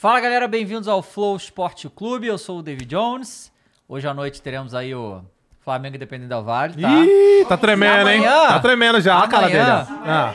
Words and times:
Fala 0.00 0.20
galera, 0.20 0.46
bem-vindos 0.46 0.86
ao 0.86 1.02
Flow 1.02 1.36
Esporte 1.36 1.88
Clube. 1.88 2.26
Eu 2.26 2.38
sou 2.38 2.58
o 2.58 2.62
David 2.62 2.86
Jones. 2.88 3.52
Hoje 3.88 4.06
à 4.06 4.14
noite 4.14 4.40
teremos 4.40 4.74
aí 4.74 4.94
o 4.94 5.22
Flamengo 5.60 5.96
Independente 5.96 6.28
del 6.28 6.44
Vale, 6.44 6.80
tá? 6.80 6.88
Ih, 6.88 7.44
tá 7.48 7.56
tremendo, 7.56 8.08
hein? 8.08 8.24
Amanhã- 8.24 8.48
Tá 8.48 8.60
tremendo 8.60 9.00
já, 9.00 9.18
a 9.18 9.28
cara 9.28 9.46
dele. 9.48 9.58
amanhã-. 9.58 9.86
Ah. 10.04 10.34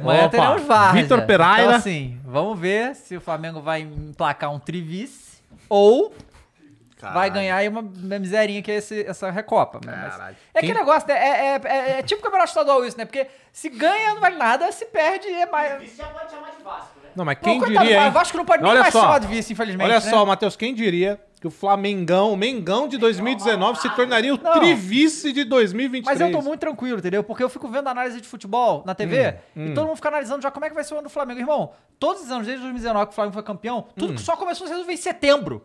Amanhã 0.00 0.20
Opa, 0.20 0.28
teremos 0.30 0.62
Várzea. 0.62 1.02
Vitor 1.02 1.22
Pereira. 1.26 1.62
Então 1.62 1.74
assim, 1.74 2.20
vamos 2.24 2.58
ver 2.58 2.94
se 2.94 3.16
o 3.16 3.20
Flamengo 3.20 3.60
vai 3.60 3.80
emplacar 3.80 4.52
um 4.52 4.58
trivice 4.58 5.42
ou 5.68 6.14
vai 7.12 7.28
ganhar 7.30 7.56
aí 7.56 7.68
uma, 7.68 7.82
miserinha 7.82 8.62
que 8.62 8.70
é 8.70 8.76
esse- 8.76 9.04
essa 9.04 9.30
Recopa. 9.30 9.80
né? 9.84 9.98
Mas 10.04 10.12
Caralho. 10.16 10.36
É 10.54 10.60
Quem- 10.60 10.70
aquele 10.70 10.78
negócio, 10.86 11.08
né? 11.08 11.14
É, 11.14 11.28
é, 11.56 11.60
é, 11.64 11.98
é 11.98 12.02
tipo 12.02 12.22
campeonato 12.22 12.50
estadual 12.50 12.84
isso, 12.84 12.96
né? 12.96 13.04
Porque 13.04 13.26
se 13.52 13.68
ganha 13.68 14.14
não 14.14 14.20
vale 14.20 14.36
nada, 14.36 14.70
se 14.70 14.86
perde 14.86 15.26
é 15.28 15.46
mais... 15.46 15.96
Já 15.96 16.06
pode 16.06 16.30
chamar 16.30 16.50
de 16.56 16.62
Vasco? 16.62 17.01
Não, 17.16 17.24
mas 17.24 17.38
Pô, 17.38 17.44
quem 17.44 17.58
coitado, 17.58 17.86
diria, 17.86 18.00
o 18.00 18.04
hein? 18.04 18.10
Vasco 18.10 18.36
não 18.36 18.44
pode 18.44 18.62
nem 18.62 18.70
Olha 18.70 18.80
mais 18.80 18.92
só. 18.92 19.18
de 19.18 19.26
vice, 19.26 19.52
infelizmente, 19.52 19.84
Olha 19.86 20.00
né? 20.00 20.10
só, 20.10 20.24
Matheus, 20.24 20.56
quem 20.56 20.74
diria 20.74 21.20
que 21.40 21.46
o 21.46 21.50
Flamengão, 21.50 22.32
o 22.32 22.36
Mengão 22.36 22.86
de 22.86 22.96
2019 22.98 23.80
se 23.80 23.90
tornaria 23.96 24.32
o 24.32 24.38
Não. 24.40 24.52
trivice 24.52 25.32
de 25.32 25.42
2023? 25.44 26.04
Mas 26.20 26.20
eu 26.20 26.32
tô 26.38 26.44
muito 26.46 26.60
tranquilo, 26.60 26.98
entendeu? 26.98 27.24
Porque 27.24 27.42
eu 27.42 27.48
fico 27.48 27.66
vendo 27.68 27.88
análise 27.88 28.20
de 28.20 28.28
futebol 28.28 28.82
na 28.86 28.94
TV 28.94 29.36
Hum, 29.56 29.66
e 29.66 29.74
todo 29.74 29.86
mundo 29.86 29.96
fica 29.96 30.08
analisando 30.08 30.40
já 30.42 30.50
como 30.52 30.64
é 30.64 30.68
que 30.68 30.74
vai 30.74 30.84
ser 30.84 30.94
o 30.94 30.98
ano 30.98 31.08
do 31.08 31.10
Flamengo. 31.10 31.40
Irmão, 31.40 31.72
todos 31.98 32.22
os 32.22 32.30
anos, 32.30 32.46
desde 32.46 32.62
2019 32.62 33.06
que 33.06 33.12
o 33.12 33.14
Flamengo 33.14 33.34
foi 33.34 33.42
campeão, 33.42 33.86
tudo 33.96 34.14
que 34.14 34.20
só 34.20 34.36
começou 34.36 34.64
a 34.64 34.68
se 34.68 34.72
resolver 34.72 34.92
em 34.92 34.96
setembro. 34.96 35.64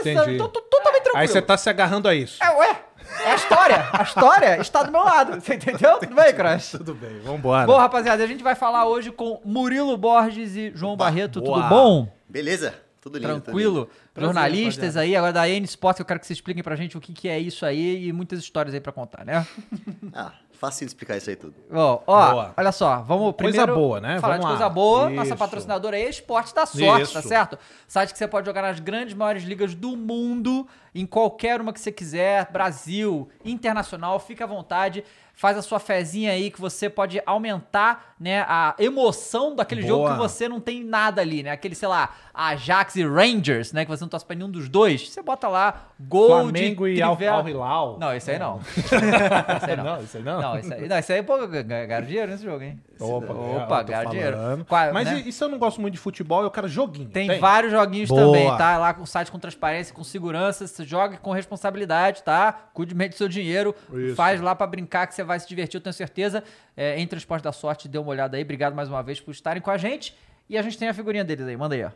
Entendi. 0.00 0.18
anos, 0.18 0.34
então 0.34 0.48
tô 0.48 0.60
totalmente 0.60 1.02
tranquilo. 1.02 1.22
Aí 1.22 1.28
você 1.28 1.42
tá 1.42 1.56
se 1.56 1.68
agarrando 1.70 2.08
a 2.08 2.14
isso. 2.14 2.42
É, 2.42 2.50
ué, 2.56 2.84
é 3.24 3.30
a 3.30 3.34
história. 3.34 3.88
A 3.92 4.02
história 4.02 4.60
está 4.60 4.82
do 4.82 4.92
meu 4.92 5.04
lado, 5.04 5.40
você 5.40 5.54
entendeu? 5.54 5.98
Tudo 5.98 6.14
bem, 6.14 6.34
Crash? 6.34 6.70
Tudo 6.72 6.94
bem, 6.94 7.20
vambora. 7.20 7.66
Bom, 7.66 7.76
rapaziada, 7.76 8.22
a 8.22 8.26
gente 8.26 8.42
vai 8.42 8.54
falar 8.54 8.86
hoje 8.86 9.10
com 9.10 9.40
Murilo 9.44 9.96
Borges 9.96 10.56
e 10.56 10.72
João 10.74 10.96
Barreto. 10.96 11.40
boa. 11.40 11.62
Tudo 11.62 11.68
bom? 11.68 12.08
Beleza? 12.28 12.74
Tudo 13.00 13.18
lindo. 13.18 13.40
Tranquilo? 13.42 13.90
Prazer, 14.14 14.32
Jornalistas 14.32 14.76
rapaziada. 14.94 15.00
aí, 15.00 15.14
agora 15.14 15.32
da 15.32 15.46
N 15.48 15.64
Sports, 15.66 16.00
eu 16.00 16.06
quero 16.06 16.18
que 16.18 16.26
vocês 16.26 16.38
expliquem 16.38 16.62
pra 16.62 16.74
gente 16.74 16.96
o 16.96 17.00
que, 17.00 17.12
que 17.12 17.28
é 17.28 17.38
isso 17.38 17.66
aí 17.66 18.06
e 18.08 18.12
muitas 18.14 18.38
histórias 18.38 18.74
aí 18.74 18.80
pra 18.80 18.92
contar, 18.92 19.24
né? 19.26 19.46
Ah, 20.14 20.32
fácil 20.58 20.86
de 20.86 20.90
explicar 20.90 21.16
isso 21.16 21.28
aí 21.30 21.36
tudo. 21.36 21.54
Ó, 21.72 22.00
ó, 22.06 22.30
Boa. 22.30 22.54
olha 22.56 22.72
só, 22.72 22.96
vamos 23.02 23.34
Coisa 23.34 23.36
primeiro 23.36 23.74
boa, 23.74 24.00
né? 24.00 24.20
falar 24.20 24.34
Vamos 24.38 24.46
de 24.46 24.52
lá. 24.52 24.58
coisa 24.58 24.68
boa. 24.68 25.10
Nossa 25.10 25.28
Isso. 25.28 25.36
patrocinadora 25.36 25.98
é 25.98 26.08
Esporte 26.08 26.54
da 26.54 26.66
Sorte, 26.66 27.02
Isso. 27.02 27.12
tá 27.12 27.22
certo? 27.22 27.58
Site 27.86 28.12
que 28.12 28.18
você 28.18 28.26
pode 28.28 28.46
jogar 28.46 28.62
nas 28.62 28.80
grandes, 28.80 29.14
maiores 29.14 29.42
ligas 29.44 29.74
do 29.74 29.96
mundo, 29.96 30.66
em 30.94 31.04
qualquer 31.06 31.60
uma 31.60 31.72
que 31.72 31.80
você 31.80 31.92
quiser, 31.92 32.50
Brasil, 32.50 33.28
internacional, 33.44 34.18
fica 34.18 34.44
à 34.44 34.46
vontade. 34.46 35.04
Faz 35.36 35.58
a 35.58 35.62
sua 35.62 35.80
fezinha 35.80 36.30
aí 36.30 36.48
que 36.48 36.60
você 36.60 36.88
pode 36.88 37.20
aumentar, 37.26 38.14
né, 38.20 38.42
a 38.48 38.74
emoção 38.78 39.54
daquele 39.56 39.82
Boa. 39.82 39.88
jogo 40.08 40.12
que 40.12 40.16
você 40.18 40.48
não 40.48 40.60
tem 40.60 40.84
nada 40.84 41.20
ali, 41.20 41.42
né? 41.42 41.50
Aquele, 41.50 41.74
sei 41.74 41.88
lá, 41.88 42.10
Ajax 42.32 42.94
e 42.96 43.04
Rangers, 43.04 43.72
né, 43.72 43.84
que 43.84 43.90
você 43.90 44.02
não 44.04 44.08
torce 44.08 44.24
pra 44.24 44.36
nenhum 44.36 44.48
dos 44.50 44.68
dois. 44.68 45.08
Você 45.08 45.20
bota 45.22 45.48
lá 45.48 45.86
gol 45.98 46.28
Flamengo 46.42 46.86
de 46.86 46.94
e 46.94 47.02
Al 47.02 47.18
Al 47.28 47.48
Hilal. 47.48 47.98
Não, 47.98 48.14
esse 48.14 48.30
aí 48.30 48.38
não. 48.38 48.60
esse 48.76 49.70
aí 49.70 49.76
não. 49.76 49.84
Não, 49.84 50.00
isso 50.02 50.16
aí 50.16 50.22
não? 50.22 50.40
Não, 50.40 50.58
isso 50.58 50.72
aí, 50.72 50.88
não, 50.88 50.98
isso 50.98 51.12
aí 51.12 51.22
pô, 51.22 51.46
ganharam 51.48 52.06
dinheiro 52.06 52.30
nesse 52.30 52.44
jogo, 52.44 52.62
hein? 52.62 52.80
Opa, 53.00 53.32
Opa, 53.32 53.78
tô 53.80 53.88
ganharam 53.88 54.10
dinheiro. 54.10 54.36
falando. 54.36 54.64
Qua- 54.66 54.92
Mas 54.92 55.08
né? 55.08 55.20
e- 55.24 55.28
isso 55.28 55.42
eu 55.42 55.48
não 55.48 55.58
gosto 55.58 55.80
muito 55.80 55.94
de 55.94 56.00
futebol, 56.00 56.44
eu 56.44 56.50
quero 56.50 56.68
joguinho. 56.68 57.08
Tem, 57.08 57.40
vários 57.40 57.72
joguinhos 57.72 58.08
Boa. 58.08 58.20
também, 58.24 58.56
tá? 58.56 58.78
Lá 58.78 58.94
com 58.94 59.02
o 59.02 59.06
site 59.06 59.32
com 59.32 59.38
transparência, 59.40 59.92
com 59.92 60.04
segurança. 60.04 60.64
Você 60.66 60.84
joga 60.84 61.16
com 61.16 61.32
responsabilidade, 61.32 62.22
tá? 62.22 62.52
Cuide 62.72 62.94
bem 62.94 63.08
do 63.08 63.16
seu 63.16 63.28
dinheiro. 63.28 63.74
Isso. 63.92 64.14
Faz 64.14 64.40
lá 64.40 64.54
pra 64.54 64.66
brincar 64.66 65.08
que 65.08 65.14
você 65.14 65.23
vai 65.24 65.40
se 65.40 65.48
divertir, 65.48 65.78
eu 65.78 65.82
tenho 65.82 65.92
certeza. 65.92 66.44
É, 66.76 67.00
entre 67.00 67.16
o 67.16 67.18
Esporte 67.18 67.42
da 67.42 67.52
Sorte, 67.52 67.88
dê 67.88 67.98
uma 67.98 68.10
olhada 68.10 68.36
aí. 68.36 68.42
Obrigado 68.42 68.74
mais 68.74 68.88
uma 68.88 69.02
vez 69.02 69.20
por 69.20 69.30
estarem 69.30 69.62
com 69.62 69.70
a 69.70 69.76
gente. 69.76 70.14
E 70.48 70.58
a 70.58 70.62
gente 70.62 70.78
tem 70.78 70.88
a 70.88 70.94
figurinha 70.94 71.24
deles 71.24 71.46
aí. 71.46 71.56
Manda 71.56 71.74
aí, 71.74 71.84
ó. 71.84 71.90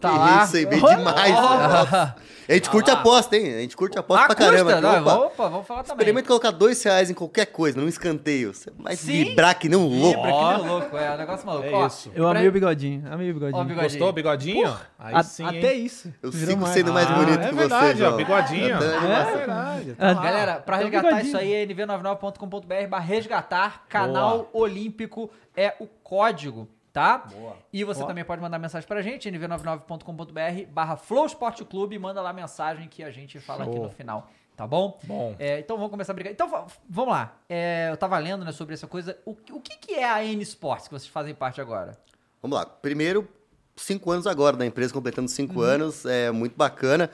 Tá 0.00 0.10
Que 0.10 0.18
lá. 0.18 0.44
Isso 0.44 0.56
aí, 0.56 0.66
bem 0.66 0.78
demais. 0.80 1.34
Nossa. 1.34 2.16
A 2.48 2.52
gente 2.52 2.70
curte 2.70 2.88
aposta, 2.92 3.36
hein? 3.36 3.54
A 3.56 3.60
gente 3.60 3.76
curte 3.76 3.98
aposta 3.98 4.22
Ah, 4.22 4.26
pra 4.28 4.36
caramba. 4.36 4.72
custa? 4.74 4.88
aqui. 4.88 5.00
Não, 5.04 5.16
Opa. 5.16 5.26
opa, 5.26 5.48
vamos 5.48 5.66
falar 5.66 5.82
também. 5.82 5.96
Experimenta 5.96 6.28
colocar 6.28 6.52
dois 6.52 6.80
reais 6.80 7.10
em 7.10 7.14
qualquer 7.14 7.46
coisa, 7.46 7.80
num 7.80 7.88
escanteio. 7.88 8.54
Você 8.54 8.70
vai 8.78 8.94
Sim. 8.94 9.24
vibrar 9.24 9.58
que 9.58 9.68
nem 9.68 9.76
um 9.76 9.88
louco. 9.88 10.22
Vibra, 10.22 10.32
que 10.32 10.58
nem 10.58 10.68
louco. 10.68 10.96
É 10.96 11.14
um 11.14 11.16
negócio 11.16 11.44
maluco. 11.46 11.66
É 11.66 11.72
Ó, 11.72 11.86
isso. 11.88 12.12
Eu 12.14 12.28
amei 12.28 12.46
o 12.46 12.52
bigodinho, 12.52 13.02
amei 13.12 13.30
o 13.32 13.34
bigodinho. 13.34 13.58
Ó, 13.58 13.62
o 13.62 13.64
bigodinho. 13.64 13.90
Gostou, 13.90 14.12
bigodinho? 14.12 14.76
Aí 14.96 15.14
A- 15.16 15.22
sim, 15.24 15.44
até 15.44 15.74
hein? 15.74 15.84
isso. 15.86 16.12
Eu 16.22 16.30
Virou 16.30 16.48
sigo 16.50 16.62
mais. 16.62 16.74
sendo 16.74 16.92
mais 16.92 17.10
Ah, 17.10 17.14
bonito 17.14 17.40
é 17.40 17.48
que 17.48 17.54
verdade, 17.56 17.98
você, 17.98 18.04
ó, 18.04 18.10
bigodinho. 18.12 18.78
Tô- 18.78 18.84
É 18.84 19.24
verdade. 19.36 19.96
Ah, 19.98 20.14
Galera, 20.14 20.54
pra 20.60 20.76
um 20.76 20.80
resgatar 20.82 21.22
isso 21.24 21.36
aí, 21.36 21.66
nv99.com.br 21.66 22.86
barra 22.88 23.04
resgatar, 23.04 23.82
canal 23.88 24.48
olímpico 24.52 25.28
é 25.56 25.74
o 25.80 25.86
código, 25.86 26.68
tá? 26.96 27.18
Boa. 27.18 27.58
E 27.70 27.84
você 27.84 28.02
Ó. 28.02 28.06
também 28.06 28.24
pode 28.24 28.40
mandar 28.40 28.58
mensagem 28.58 28.88
pra 28.88 29.02
gente, 29.02 29.30
nv99.com.br 29.30 30.70
barra 30.72 30.96
Flow 30.96 31.26
Esporte 31.26 31.62
Clube, 31.62 31.98
manda 31.98 32.22
lá 32.22 32.30
a 32.30 32.32
mensagem 32.32 32.88
que 32.88 33.02
a 33.02 33.10
gente 33.10 33.38
fala 33.38 33.64
aqui 33.64 33.74
Show. 33.74 33.82
no 33.84 33.90
final, 33.90 34.30
tá 34.56 34.66
bom? 34.66 34.98
Bom. 35.04 35.36
É, 35.38 35.58
então 35.58 35.76
vamos 35.76 35.90
começar 35.90 36.12
a 36.12 36.14
brincar. 36.14 36.30
Então 36.30 36.48
va- 36.48 36.66
vamos 36.88 37.12
lá, 37.12 37.36
É, 37.50 37.88
eu 37.90 37.96
tava 37.98 38.16
lendo 38.18 38.46
né, 38.46 38.50
sobre 38.52 38.72
essa 38.72 38.86
coisa, 38.86 39.18
o, 39.26 39.32
o 39.52 39.60
que, 39.60 39.76
que 39.76 39.92
é 39.94 40.08
a 40.08 40.24
N 40.24 40.42
Sports 40.42 40.88
que 40.88 40.94
vocês 40.94 41.08
fazem 41.10 41.34
parte 41.34 41.60
agora? 41.60 41.98
Vamos 42.40 42.56
lá. 42.56 42.64
Primeiro, 42.64 43.28
cinco 43.76 44.10
anos 44.10 44.26
agora 44.26 44.56
da 44.56 44.64
empresa, 44.64 44.92
completando 44.94 45.28
cinco 45.28 45.56
Uhum. 45.60 45.66
anos. 45.66 46.06
É 46.06 46.30
muito 46.30 46.56
bacana. 46.56 47.10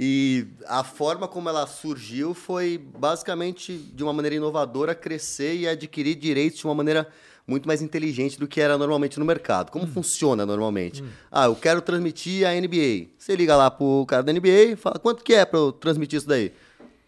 E 0.00 0.46
a 0.66 0.82
forma 0.82 1.28
como 1.28 1.48
ela 1.50 1.66
surgiu 1.66 2.32
foi 2.34 2.78
basicamente 2.78 3.76
de 3.76 4.02
uma 4.02 4.12
maneira 4.14 4.36
inovadora 4.36 4.94
crescer 4.94 5.54
e 5.56 5.68
adquirir 5.68 6.14
direitos 6.14 6.58
de 6.58 6.66
uma 6.66 6.74
maneira 6.74 7.06
muito 7.46 7.66
mais 7.66 7.80
inteligente 7.80 8.38
do 8.38 8.48
que 8.48 8.60
era 8.60 8.76
normalmente 8.76 9.18
no 9.18 9.24
mercado. 9.24 9.68
Hum. 9.68 9.72
Como 9.72 9.86
funciona 9.86 10.44
normalmente? 10.44 11.04
Ah, 11.30 11.46
eu 11.46 11.54
quero 11.54 11.80
transmitir 11.80 12.46
a 12.46 12.52
NBA. 12.52 13.08
Você 13.16 13.36
liga 13.36 13.56
lá 13.56 13.70
pro 13.70 14.04
cara 14.06 14.22
da 14.22 14.32
NBA 14.32 14.72
e 14.72 14.76
fala, 14.76 14.98
quanto 14.98 15.22
que 15.22 15.34
é 15.34 15.44
pra 15.44 15.58
eu 15.58 15.72
transmitir 15.72 16.18
isso 16.18 16.28
daí? 16.28 16.52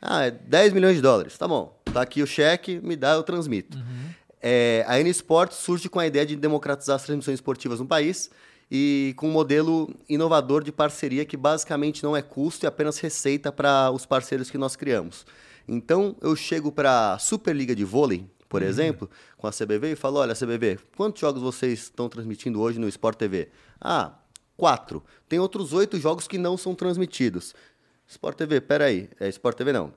Ah, 0.00 0.26
é 0.26 0.30
10 0.30 0.72
milhões 0.72 0.96
de 0.96 1.02
dólares. 1.02 1.36
Tá 1.36 1.48
bom. 1.48 1.76
Tá 1.92 2.02
aqui 2.02 2.22
o 2.22 2.26
cheque, 2.26 2.80
me 2.82 2.94
dá, 2.94 3.14
eu 3.14 3.22
transmito. 3.22 3.78
É, 4.40 4.84
a 4.86 5.00
N 5.00 5.10
Sports 5.10 5.56
surge 5.56 5.88
com 5.88 5.98
a 5.98 6.06
ideia 6.06 6.24
de 6.24 6.36
democratizar 6.36 6.96
as 6.96 7.02
transmissões 7.02 7.34
esportivas 7.34 7.80
no 7.80 7.86
país 7.86 8.30
e 8.70 9.14
com 9.16 9.28
um 9.28 9.32
modelo 9.32 9.92
inovador 10.08 10.62
de 10.62 10.70
parceria 10.70 11.24
que 11.24 11.36
basicamente 11.36 12.04
não 12.04 12.16
é 12.16 12.22
custo 12.22 12.64
e 12.64 12.66
apenas 12.66 12.98
receita 12.98 13.50
para 13.50 13.90
os 13.90 14.06
parceiros 14.06 14.50
que 14.50 14.58
nós 14.58 14.76
criamos. 14.76 15.26
Então, 15.66 16.16
eu 16.20 16.36
chego 16.36 16.70
para 16.70 17.14
a 17.14 17.18
Superliga 17.18 17.74
de 17.74 17.84
Vôlei, 17.84 18.24
por 18.48 18.62
exemplo, 18.62 19.10
com 19.36 19.46
a 19.46 19.52
CBV 19.52 19.92
e 19.92 19.96
falo, 19.96 20.18
olha, 20.18 20.34
CBV, 20.34 20.78
quantos 20.96 21.20
jogos 21.20 21.42
vocês 21.42 21.80
estão 21.80 22.08
transmitindo 22.08 22.60
hoje 22.60 22.78
no 22.78 22.88
Sport 22.88 23.18
TV? 23.18 23.48
Ah, 23.80 24.18
quatro. 24.56 25.04
Tem 25.28 25.38
outros 25.38 25.72
oito 25.72 25.98
jogos 25.98 26.26
que 26.26 26.38
não 26.38 26.56
são 26.56 26.74
transmitidos. 26.74 27.54
Sport 28.06 28.38
TV, 28.38 28.60
peraí. 28.60 29.10
É 29.20 29.28
Sport 29.28 29.56
TV 29.56 29.72
não. 29.72 29.92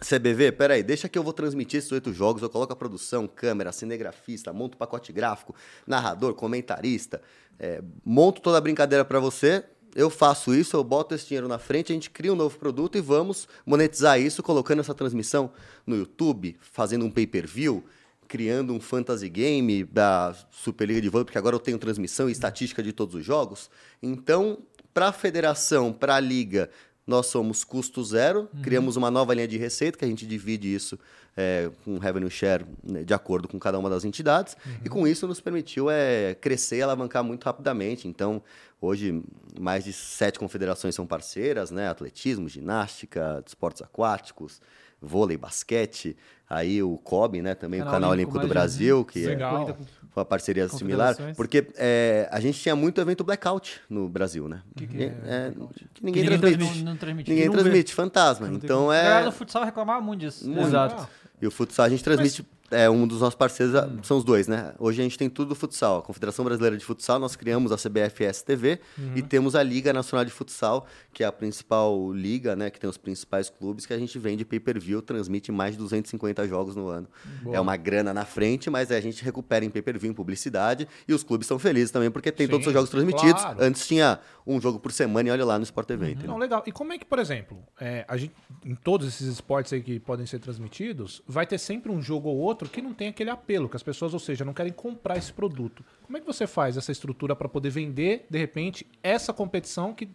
CBV, 0.00 0.52
peraí, 0.52 0.82
deixa 0.82 1.08
que 1.08 1.18
eu 1.18 1.24
vou 1.24 1.32
transmitir 1.32 1.78
esses 1.78 1.90
oito 1.90 2.12
jogos, 2.12 2.40
eu 2.40 2.48
coloco 2.48 2.72
a 2.72 2.76
produção, 2.76 3.26
câmera, 3.26 3.72
cinegrafista, 3.72 4.52
monto 4.52 4.76
o 4.76 4.78
pacote 4.78 5.12
gráfico, 5.12 5.56
narrador, 5.84 6.34
comentarista, 6.34 7.20
é, 7.58 7.82
monto 8.04 8.40
toda 8.40 8.58
a 8.58 8.60
brincadeira 8.60 9.04
para 9.04 9.18
você, 9.18 9.64
eu 9.94 10.10
faço 10.10 10.54
isso, 10.54 10.76
eu 10.76 10.84
boto 10.84 11.14
esse 11.14 11.26
dinheiro 11.26 11.48
na 11.48 11.58
frente, 11.58 11.92
a 11.92 11.94
gente 11.94 12.10
cria 12.10 12.32
um 12.32 12.36
novo 12.36 12.58
produto 12.58 12.96
e 12.96 13.00
vamos 13.00 13.48
monetizar 13.64 14.20
isso 14.20 14.42
colocando 14.42 14.80
essa 14.80 14.94
transmissão 14.94 15.50
no 15.86 15.96
YouTube, 15.96 16.56
fazendo 16.60 17.04
um 17.04 17.10
pay-per-view, 17.10 17.84
criando 18.26 18.72
um 18.72 18.80
fantasy 18.80 19.28
game 19.28 19.84
da 19.84 20.36
Superliga 20.50 21.00
de 21.00 21.08
Vôlei, 21.08 21.24
porque 21.24 21.38
agora 21.38 21.56
eu 21.56 21.60
tenho 21.60 21.78
transmissão 21.78 22.28
e 22.28 22.32
estatística 22.32 22.82
de 22.82 22.92
todos 22.92 23.14
os 23.14 23.24
jogos. 23.24 23.70
Então, 24.02 24.58
para 24.92 25.08
a 25.08 25.12
federação, 25.12 25.92
para 25.92 26.16
a 26.16 26.20
liga, 26.20 26.70
nós 27.06 27.26
somos 27.26 27.64
custo 27.64 28.04
zero, 28.04 28.50
criamos 28.62 28.96
uma 28.96 29.10
nova 29.10 29.32
linha 29.32 29.48
de 29.48 29.56
receita, 29.56 29.96
que 29.96 30.04
a 30.04 30.08
gente 30.08 30.26
divide 30.26 30.72
isso 30.72 30.98
é, 31.36 31.70
com 31.84 31.98
revenue 31.98 32.30
share 32.30 32.64
né, 32.82 33.04
de 33.04 33.14
acordo 33.14 33.48
com 33.48 33.58
cada 33.58 33.78
uma 33.78 33.88
das 33.88 34.04
entidades, 34.04 34.56
e 34.84 34.88
com 34.88 35.06
isso 35.06 35.26
nos 35.26 35.40
permitiu 35.40 35.88
é, 35.90 36.34
crescer 36.34 36.78
e 36.78 36.82
alavancar 36.82 37.22
muito 37.22 37.44
rapidamente. 37.44 38.08
Então, 38.08 38.42
hoje, 38.80 39.22
mais 39.58 39.84
de 39.84 39.92
sete 39.92 40.38
confederações 40.38 40.94
são 40.94 41.06
parceiras, 41.06 41.70
né? 41.70 41.88
Atletismo, 41.88 42.48
ginástica, 42.48 43.42
esportes 43.46 43.82
aquáticos, 43.82 44.60
vôlei, 45.00 45.36
basquete, 45.36 46.16
aí 46.48 46.82
o 46.82 46.96
COB, 46.98 47.42
né? 47.42 47.54
Também 47.54 47.80
Canal 47.80 47.92
o 47.92 47.94
Canal 47.94 48.10
Olímpico 48.10 48.38
Olímpico 48.38 48.46
do 48.46 48.48
Brasil, 48.48 49.04
que 49.04 49.24
é 49.24 49.28
Legal. 49.28 49.66
Com- 49.66 49.84
foi 50.10 50.20
uma 50.22 50.24
parceria 50.24 50.68
similar, 50.68 51.14
porque 51.36 51.68
é, 51.76 52.28
a 52.32 52.40
gente 52.40 52.58
tinha 52.58 52.74
muito 52.74 53.00
evento 53.00 53.22
blackout 53.22 53.80
no 53.88 54.08
Brasil, 54.08 54.48
né? 54.48 54.62
que 54.74 54.86
Ninguém- 54.86 55.08
é 55.08 55.12
é, 55.26 55.52
que 55.94 56.04
ninguém, 56.04 56.24
Que 56.24 56.38
transmite. 56.38 56.78
Não, 56.78 56.84
não 56.92 56.96
transmite. 56.96 57.30
Ninguém 57.30 57.50
transmite, 57.50 57.94
fantasma. 57.94 58.48
Então 58.48 58.90
A 58.90 58.94
galera 58.96 59.20
é. 59.20 59.24
do 59.26 59.32
futsal 59.32 59.64
reclamava 59.64 60.00
muito 60.00 60.20
disso. 60.20 60.48
Muito. 60.48 60.66
Exato. 60.66 61.08
E 61.40 61.46
o 61.46 61.50
futsal 61.52 61.86
a 61.86 61.88
gente 61.88 62.02
transmite 62.02 62.44
é 62.70 62.88
um 62.88 63.06
dos 63.06 63.20
nossos 63.20 63.34
parceiros, 63.34 63.74
são 64.02 64.18
os 64.18 64.24
dois, 64.24 64.46
né? 64.46 64.74
Hoje 64.78 65.00
a 65.00 65.04
gente 65.04 65.16
tem 65.16 65.28
tudo 65.30 65.50
do 65.50 65.54
futsal. 65.54 65.98
A 65.98 66.02
Confederação 66.02 66.44
Brasileira 66.44 66.76
de 66.76 66.84
Futsal, 66.84 67.18
nós 67.18 67.34
criamos 67.36 67.72
a 67.72 67.76
CBFS 67.76 68.42
TV 68.42 68.80
e 69.14 69.22
temos 69.22 69.54
a 69.54 69.62
Liga 69.62 69.92
Nacional 69.92 70.24
de 70.24 70.30
Futsal, 70.30 70.86
que 71.12 71.22
é 71.24 71.26
a 71.26 71.32
principal 71.32 72.12
liga, 72.12 72.54
né? 72.54 72.70
Que 72.70 72.78
tem 72.78 72.88
os 72.88 72.96
principais 72.96 73.48
clubes, 73.48 73.86
que 73.86 73.92
a 73.92 73.98
gente 73.98 74.18
vende 74.18 74.44
pay-per-view, 74.44 75.00
transmite 75.02 75.50
mais 75.50 75.72
de 75.72 75.78
250 75.78 76.46
jogos 76.46 76.76
no 76.76 76.88
ano. 76.88 77.08
É 77.52 77.60
uma 77.60 77.76
grana 77.76 78.12
na 78.12 78.24
frente, 78.24 78.68
mas 78.70 78.90
a 78.90 79.00
gente 79.00 79.24
recupera 79.24 79.64
em 79.64 79.70
pay-per-view, 79.70 80.10
em 80.10 80.14
publicidade, 80.14 80.88
e 81.06 81.14
os 81.14 81.22
clubes 81.22 81.44
estão 81.44 81.58
felizes 81.58 81.90
também, 81.90 82.10
porque 82.10 82.30
tem 82.32 82.46
Sim, 82.46 82.50
todos 82.52 82.66
os 82.66 82.72
jogos 82.72 82.90
transmitidos. 82.90 83.42
claro. 83.42 83.62
Antes 83.62 83.86
tinha 83.86 84.18
um 84.46 84.60
jogo 84.60 84.78
por 84.78 84.90
semana 84.92 85.28
e 85.28 85.32
olha 85.32 85.44
lá 85.44 85.58
no 85.58 85.64
Sport 85.64 85.86
TV. 85.86 86.10
entendeu? 86.10 86.30
Não, 86.30 86.38
legal. 86.38 86.62
E 86.66 86.72
como 86.72 86.92
é 86.92 86.98
que, 86.98 87.04
por 87.04 87.18
exemplo, 87.18 87.58
é, 87.78 88.04
a 88.08 88.16
gente, 88.16 88.32
em 88.64 88.74
todos 88.74 89.06
esses 89.06 89.26
esportes 89.26 89.72
aí 89.72 89.82
que 89.82 90.00
podem 90.00 90.24
ser 90.24 90.38
transmitidos, 90.38 91.22
vai 91.26 91.46
ter 91.46 91.58
sempre 91.58 91.92
um 91.92 92.00
jogo 92.00 92.28
ou 92.28 92.36
outro 92.36 92.57
que 92.66 92.80
não 92.80 92.94
tem 92.94 93.08
aquele 93.08 93.28
apelo, 93.28 93.68
que 93.68 93.76
as 93.76 93.82
pessoas, 93.82 94.14
ou 94.14 94.18
seja, 94.18 94.42
não 94.42 94.54
querem 94.54 94.72
comprar 94.72 95.18
esse 95.18 95.30
produto. 95.30 95.84
Como 96.02 96.16
é 96.16 96.20
que 96.20 96.26
você 96.26 96.46
faz 96.46 96.78
essa 96.78 96.90
estrutura 96.90 97.36
para 97.36 97.46
poder 97.46 97.68
vender, 97.68 98.26
de 98.30 98.38
repente, 98.38 98.86
essa 99.02 99.34
competição 99.34 99.92
que 99.92 100.08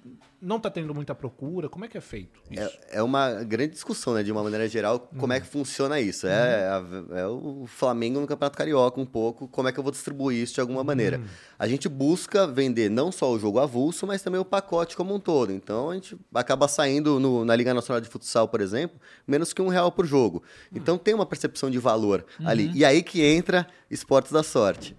não 0.43 0.57
está 0.57 0.69
tendo 0.69 0.93
muita 0.93 1.15
procura? 1.15 1.69
Como 1.69 1.85
é 1.85 1.87
que 1.87 1.97
é 1.97 2.01
feito 2.01 2.39
isso? 2.51 2.61
É, 2.89 2.97
é 2.97 3.01
uma 3.03 3.43
grande 3.43 3.71
discussão, 3.73 4.13
né? 4.13 4.21
De 4.23 4.31
uma 4.31 4.43
maneira 4.43 4.67
geral, 4.67 5.09
como 5.17 5.31
é 5.33 5.39
que 5.39 5.47
funciona 5.47 5.99
isso. 5.99 6.27
É, 6.27 6.67
a- 6.67 7.19
é 7.21 7.27
o 7.27 7.63
Flamengo 7.65 8.19
no 8.19 8.27
Campeonato 8.27 8.57
Carioca 8.57 8.99
um 8.99 9.05
pouco, 9.05 9.47
como 9.47 9.67
é 9.67 9.71
que 9.71 9.79
eu 9.79 9.83
vou 9.83 9.91
distribuir 9.91 10.43
isso 10.43 10.53
de 10.55 10.61
alguma 10.61 10.83
maneira. 10.83 11.21
A 11.57 11.67
gente 11.67 11.87
busca 11.87 12.45
vender 12.45 12.89
não 12.89 13.11
só 13.11 13.31
o 13.31 13.39
jogo 13.39 13.59
avulso, 13.59 14.05
mas 14.05 14.21
também 14.21 14.39
o 14.41 14.45
pacote 14.45 14.95
como 14.97 15.15
um 15.15 15.19
todo. 15.19 15.51
Então, 15.53 15.89
a 15.89 15.93
gente 15.93 16.17
acaba 16.33 16.67
saindo 16.67 17.19
no- 17.19 17.45
na 17.45 17.55
Liga 17.55 17.73
Nacional 17.73 18.01
de 18.01 18.09
Futsal, 18.09 18.47
por 18.49 18.59
exemplo, 18.59 18.99
menos 19.25 19.53
que 19.53 19.61
um 19.61 19.69
real 19.69 19.91
por 19.91 20.05
jogo. 20.05 20.43
Então, 20.75 20.97
tem 20.97 21.13
uma 21.13 21.25
percepção 21.25 21.71
de 21.71 21.77
valor 21.79 22.25
ali. 22.43 22.71
E 22.75 22.83
aí 22.83 23.01
que 23.01 23.21
entra 23.23 23.65
esportes 23.89 24.31
da 24.31 24.43
sorte. 24.43 24.95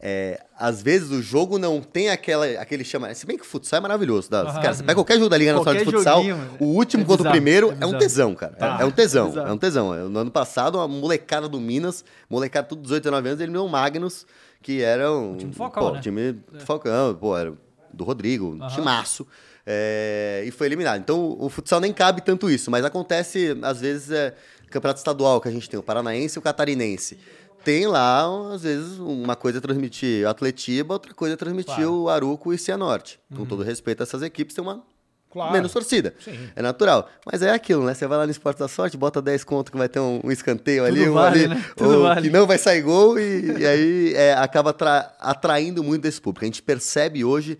É, 0.00 0.38
às 0.58 0.82
vezes 0.82 1.10
o 1.10 1.22
jogo 1.22 1.58
não 1.58 1.80
tem 1.80 2.10
aquela, 2.10 2.46
aquele 2.60 2.84
chama. 2.84 3.14
Se 3.14 3.24
bem 3.24 3.36
que 3.38 3.42
o 3.42 3.46
futsal 3.46 3.78
é 3.78 3.80
maravilhoso. 3.80 4.28
Tá? 4.28 4.44
Cara, 4.44 4.74
você 4.74 4.82
pega 4.82 4.94
qualquer 4.94 5.14
jogo 5.14 5.30
da 5.30 5.38
Liga 5.38 5.52
Nacional 5.54 5.82
de 5.82 5.90
Futsal, 5.90 6.16
joguinho, 6.22 6.50
o 6.60 6.64
último 6.66 7.02
É 7.04 7.06
contra 7.06 7.28
o 7.28 7.30
primeiro 7.30 7.70
é 7.72 7.76
é, 7.80 7.86
um 7.86 7.96
tesão, 7.96 8.34
cara. 8.34 8.54
É- 8.58 8.82
É, 8.82 8.84
um 8.84 8.90
tesão. 8.90 9.26
É 9.26 9.28
bizarro. 9.30 9.48
É 9.48 9.52
um 9.52 9.58
tesão. 9.58 10.08
No 10.10 10.18
ano 10.18 10.30
passado, 10.30 10.76
uma 10.76 10.86
molecada 10.88 11.48
do 11.48 11.58
Minas, 11.58 12.04
molecada 12.28 12.66
tudo 12.66 12.82
18, 12.82 13.04
19 13.04 13.28
anos, 13.28 13.40
ele 13.40 13.50
me 13.50 13.54
deu 13.54 13.64
o 13.64 13.68
Magnus, 13.68 14.26
que 14.60 14.82
era 14.82 15.10
um. 15.10 15.36
time 15.38 15.50
do 15.52 15.56
Falcão, 15.56 15.82
pô, 15.82 15.90
né? 15.92 16.00
time 16.00 16.32
do 16.32 16.60
Falcão, 16.60 17.14
pô, 17.14 17.36
era 17.36 17.54
do 17.92 18.04
Rodrigo, 18.04 18.46
um 18.46 18.66
timaço. 18.68 19.26
É, 19.66 20.44
e 20.46 20.50
foi 20.50 20.66
eliminado. 20.66 21.00
Então 21.00 21.36
o 21.40 21.48
futsal 21.48 21.80
nem 21.80 21.92
cabe 21.92 22.20
tanto 22.20 22.50
isso, 22.50 22.70
mas 22.70 22.84
acontece, 22.84 23.56
às 23.62 23.80
vezes, 23.80 24.10
é, 24.10 24.34
campeonato 24.70 24.98
estadual 24.98 25.40
que 25.40 25.48
a 25.48 25.50
gente 25.50 25.70
tem, 25.70 25.80
o 25.80 25.82
paranaense 25.82 26.36
e 26.36 26.38
o 26.38 26.42
catarinense. 26.42 27.18
Tem 27.64 27.86
lá, 27.86 28.52
às 28.52 28.62
vezes, 28.62 28.98
uma 28.98 29.34
coisa 29.34 29.58
é 29.58 29.60
transmitir 29.60 30.26
Atletiba, 30.28 30.94
outra 30.94 31.14
coisa 31.14 31.34
é 31.34 31.36
transmitir 31.36 31.74
Claro. 31.74 31.94
o 31.94 32.08
Aruco 32.08 32.52
e 32.52 32.58
Cianorte. 32.58 33.18
Com 33.34 33.44
todo 33.46 33.62
respeito 33.62 34.00
a 34.00 34.04
essas 34.04 34.22
equipes, 34.22 34.54
tem 34.54 34.62
uma 34.62 34.82
Claro. 35.30 35.52
menos 35.52 35.72
torcida. 35.72 36.14
Sim. 36.24 36.48
É 36.54 36.62
natural. 36.62 37.08
Mas 37.26 37.42
é 37.42 37.50
aquilo, 37.50 37.84
né? 37.84 37.92
Você 37.94 38.06
vai 38.06 38.18
lá 38.18 38.24
no 38.24 38.30
Esporte 38.30 38.58
da 38.58 38.68
Sorte, 38.68 38.96
bota 38.96 39.20
10 39.20 39.42
conto 39.42 39.72
que 39.72 39.76
vai 39.78 39.88
ter 39.88 39.98
um, 39.98 40.20
um 40.22 40.30
escanteio 40.30 40.84
ali, 40.84 41.08
um 41.08 41.14
vale, 41.14 41.44
ali, 41.46 41.48
né? 41.54 41.64
Tudo 41.76 41.94
ou 41.96 42.02
vale. 42.04 42.22
que 42.22 42.30
não 42.30 42.46
vai 42.46 42.56
sair 42.58 42.82
gol, 42.82 43.18
e, 43.18 43.58
e 43.60 43.66
aí 43.66 44.14
é, 44.14 44.34
acaba 44.34 44.70
atra- 44.70 45.12
atraindo 45.18 45.82
muito 45.82 46.02
desse 46.02 46.20
público. 46.20 46.44
A 46.44 46.46
gente 46.46 46.62
percebe 46.62 47.24
hoje 47.24 47.58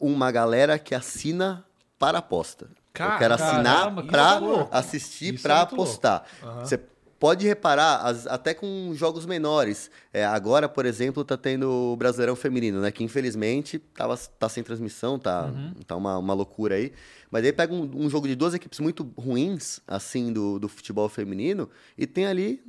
uma 0.00 0.30
galera 0.32 0.78
que 0.78 0.94
assina 0.94 1.64
para 1.98 2.18
aposta. 2.18 2.68
Cara- 2.92 3.14
Eu 3.14 3.18
quero 3.18 3.34
assinar 3.34 3.94
para 4.06 4.40
assistir, 4.72 5.34
é 5.36 5.38
para 5.38 5.58
louco. 5.58 5.74
apostar. 5.74 6.24
Você 6.60 6.80
pode 7.18 7.46
reparar, 7.46 7.98
as- 8.06 8.26
até 8.26 8.54
com 8.54 8.92
jogos 8.94 9.26
menores. 9.26 9.90
É, 10.12 10.24
agora, 10.24 10.68
por 10.68 10.86
exemplo, 10.86 11.24
tá 11.24 11.36
tendo 11.36 11.68
o 11.70 11.96
Brasileirão 11.96 12.36
Feminino, 12.36 12.80
né? 12.80 12.90
Que 12.90 13.02
infelizmente 13.04 13.78
tava, 13.78 14.16
tá 14.16 14.48
sem 14.48 14.62
transmissão, 14.62 15.18
tá, 15.18 15.46
Uhum. 15.46 15.72
tá 15.86 15.96
uma, 15.96 16.16
uma 16.18 16.34
loucura 16.34 16.76
aí. 16.76 16.92
Mas 17.30 17.44
aí 17.44 17.52
pega 17.52 17.74
um, 17.74 17.90
um 17.94 18.08
jogo 18.08 18.26
de 18.28 18.34
duas 18.34 18.54
equipes 18.54 18.78
muito 18.80 19.12
ruins, 19.18 19.80
assim, 19.86 20.32
do, 20.32 20.58
do 20.58 20.68
futebol 20.68 21.08
feminino, 21.08 21.68
e 21.96 22.06
tem 22.06 22.26
ali 22.26 22.62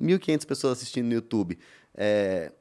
1.500 0.00 0.44
pessoas 0.46 0.78
assistindo 0.78 1.06
no 1.06 1.14
YouTube. 1.14 1.58
É, 1.94 2.52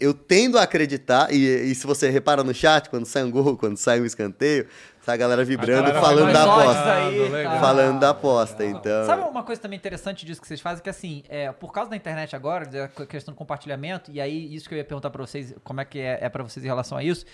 eu 0.00 0.14
tendo 0.14 0.58
a 0.58 0.62
acreditar, 0.62 1.32
e, 1.32 1.44
e 1.44 1.74
se 1.74 1.86
você 1.86 2.08
repara 2.08 2.44
no 2.44 2.54
chat, 2.54 2.88
quando 2.88 3.04
sai 3.04 3.24
um 3.24 3.30
gol, 3.30 3.56
quando 3.58 3.76
sai 3.76 4.00
um 4.00 4.04
escanteio, 4.04 4.68
tá 5.04 5.14
a 5.14 5.16
galera 5.16 5.44
vibrando, 5.44 5.90
galera 5.90 6.00
falando 6.00 6.32
da 6.32 6.44
aposta. 6.44 6.94
aí, 6.94 7.28
legal. 7.28 7.54
tá. 7.54 7.60
Falando 7.60 8.00
da 8.00 8.10
aposta, 8.10 8.64
então. 8.64 9.06
Sabe 9.06 9.22
uma 9.22 9.42
coisa 9.42 9.60
também 9.60 9.76
interessante 9.76 10.24
disso 10.24 10.40
que 10.40 10.46
vocês 10.46 10.60
fazem? 10.60 10.82
Que 10.82 10.90
assim, 10.90 11.24
é, 11.28 11.50
por 11.50 11.72
causa 11.72 11.90
da 11.90 11.96
internet 11.96 12.36
agora, 12.36 12.66
da 12.66 12.88
questão 13.06 13.34
do 13.34 13.38
compartilhamento, 13.38 14.12
e 14.12 14.20
aí 14.20 14.54
isso 14.54 14.68
que 14.68 14.74
eu 14.74 14.78
ia 14.78 14.84
perguntar 14.84 15.10
pra 15.10 15.24
vocês, 15.24 15.54
como 15.64 15.80
é 15.80 15.84
que 15.84 15.98
é, 15.98 16.18
é 16.20 16.28
para 16.28 16.44
vocês 16.44 16.64
em 16.64 16.68
relação 16.68 16.96
a 16.96 17.02
isso. 17.02 17.26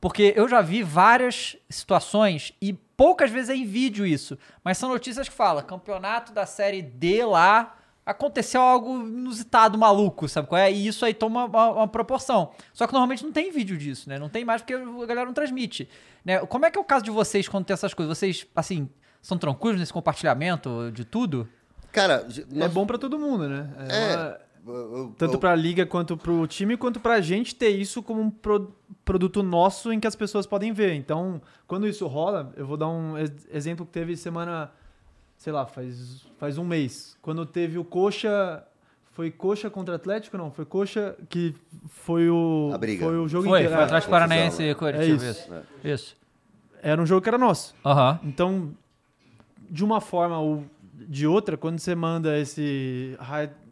Porque 0.00 0.34
eu 0.36 0.48
já 0.48 0.60
vi 0.60 0.82
várias 0.82 1.56
situações, 1.68 2.52
e 2.60 2.74
poucas 2.74 3.30
vezes 3.30 3.48
é 3.48 3.56
em 3.56 3.64
vídeo 3.64 4.06
isso, 4.06 4.38
mas 4.62 4.78
são 4.78 4.88
notícias 4.88 5.28
que 5.28 5.34
falam, 5.34 5.64
campeonato 5.64 6.32
da 6.32 6.46
série 6.46 6.82
D 6.82 7.24
lá, 7.24 7.74
aconteceu 8.06 8.60
algo 8.60 9.00
inusitado, 9.06 9.78
maluco, 9.78 10.28
sabe 10.28 10.46
qual 10.48 10.60
é? 10.60 10.70
E 10.70 10.86
isso 10.86 11.04
aí 11.04 11.14
toma 11.14 11.44
uma, 11.46 11.70
uma 11.70 11.88
proporção. 11.88 12.50
Só 12.72 12.86
que 12.86 12.92
normalmente 12.92 13.24
não 13.24 13.32
tem 13.32 13.50
vídeo 13.50 13.76
disso, 13.78 14.08
né? 14.08 14.18
Não 14.18 14.28
tem 14.28 14.44
mais 14.44 14.60
porque 14.62 14.74
a 14.74 15.06
galera 15.06 15.24
não 15.26 15.32
transmite. 15.32 15.88
Né? 16.24 16.38
Como 16.46 16.66
é 16.66 16.70
que 16.70 16.78
é 16.78 16.80
o 16.80 16.84
caso 16.84 17.04
de 17.04 17.10
vocês 17.10 17.48
quando 17.48 17.64
tem 17.64 17.74
essas 17.74 17.94
coisas? 17.94 18.16
Vocês, 18.18 18.46
assim, 18.54 18.88
são 19.22 19.38
tranquilos 19.38 19.80
nesse 19.80 19.92
compartilhamento 19.92 20.90
de 20.92 21.04
tudo? 21.04 21.48
Cara, 21.92 22.26
É 22.50 22.54
nós- 22.54 22.72
bom 22.72 22.84
pra 22.86 22.98
todo 22.98 23.18
mundo, 23.18 23.48
né? 23.48 23.70
É 23.88 24.12
É, 24.12 24.16
uma- 24.16 25.12
Tanto 25.18 25.34
eu- 25.34 25.38
pra 25.38 25.54
liga 25.54 25.84
quanto 25.84 26.16
pro 26.16 26.46
time, 26.46 26.76
quanto 26.76 26.98
pra 26.98 27.20
gente 27.20 27.54
ter 27.54 27.68
isso 27.68 28.02
como 28.02 28.20
um 28.22 28.30
pro- 28.30 28.74
produto 29.04 29.42
nosso 29.42 29.92
em 29.92 30.00
que 30.00 30.06
as 30.06 30.16
pessoas 30.16 30.46
podem 30.46 30.72
ver. 30.72 30.94
Então, 30.94 31.40
quando 31.66 31.86
isso 31.86 32.06
rola, 32.06 32.52
eu 32.56 32.66
vou 32.66 32.76
dar 32.78 32.88
um 32.88 33.16
ex- 33.18 33.46
exemplo 33.52 33.84
que 33.84 33.92
teve 33.92 34.16
semana, 34.16 34.72
sei 35.36 35.52
lá, 35.52 35.66
faz, 35.66 36.26
faz 36.38 36.58
um 36.58 36.64
mês. 36.64 37.16
Quando 37.22 37.44
teve 37.46 37.78
o 37.78 37.84
Coxa. 37.84 38.64
Foi 39.12 39.30
Coxa 39.30 39.70
contra 39.70 39.94
Atlético? 39.94 40.36
Não, 40.36 40.50
foi 40.50 40.64
Coxa 40.64 41.16
que 41.28 41.54
foi 41.88 42.28
o. 42.28 42.72
A 42.74 42.78
briga. 42.78 43.04
Foi 43.04 43.16
o 43.16 43.28
jogo 43.28 43.48
Foi, 43.48 43.60
inteiro. 43.60 43.74
foi 43.74 43.82
é. 43.82 43.86
Atlético 43.86 44.10
Paranaense 44.10 44.62
né? 44.62 44.70
e 44.70 44.74
Coritiba, 44.74 45.04
É 45.04 45.30
isso. 45.30 45.30
isso. 45.30 45.52
Isso. 45.84 46.16
Era 46.82 47.00
um 47.00 47.06
jogo 47.06 47.22
que 47.22 47.28
era 47.28 47.38
nosso. 47.38 47.74
Aham. 47.84 48.18
Então, 48.24 48.74
de 49.70 49.84
uma 49.84 50.00
forma 50.00 50.38
ou 50.40 50.64
de 50.92 51.26
outra, 51.28 51.56
quando 51.56 51.78
você 51.78 51.94
manda 51.94 52.36
esse 52.38 53.16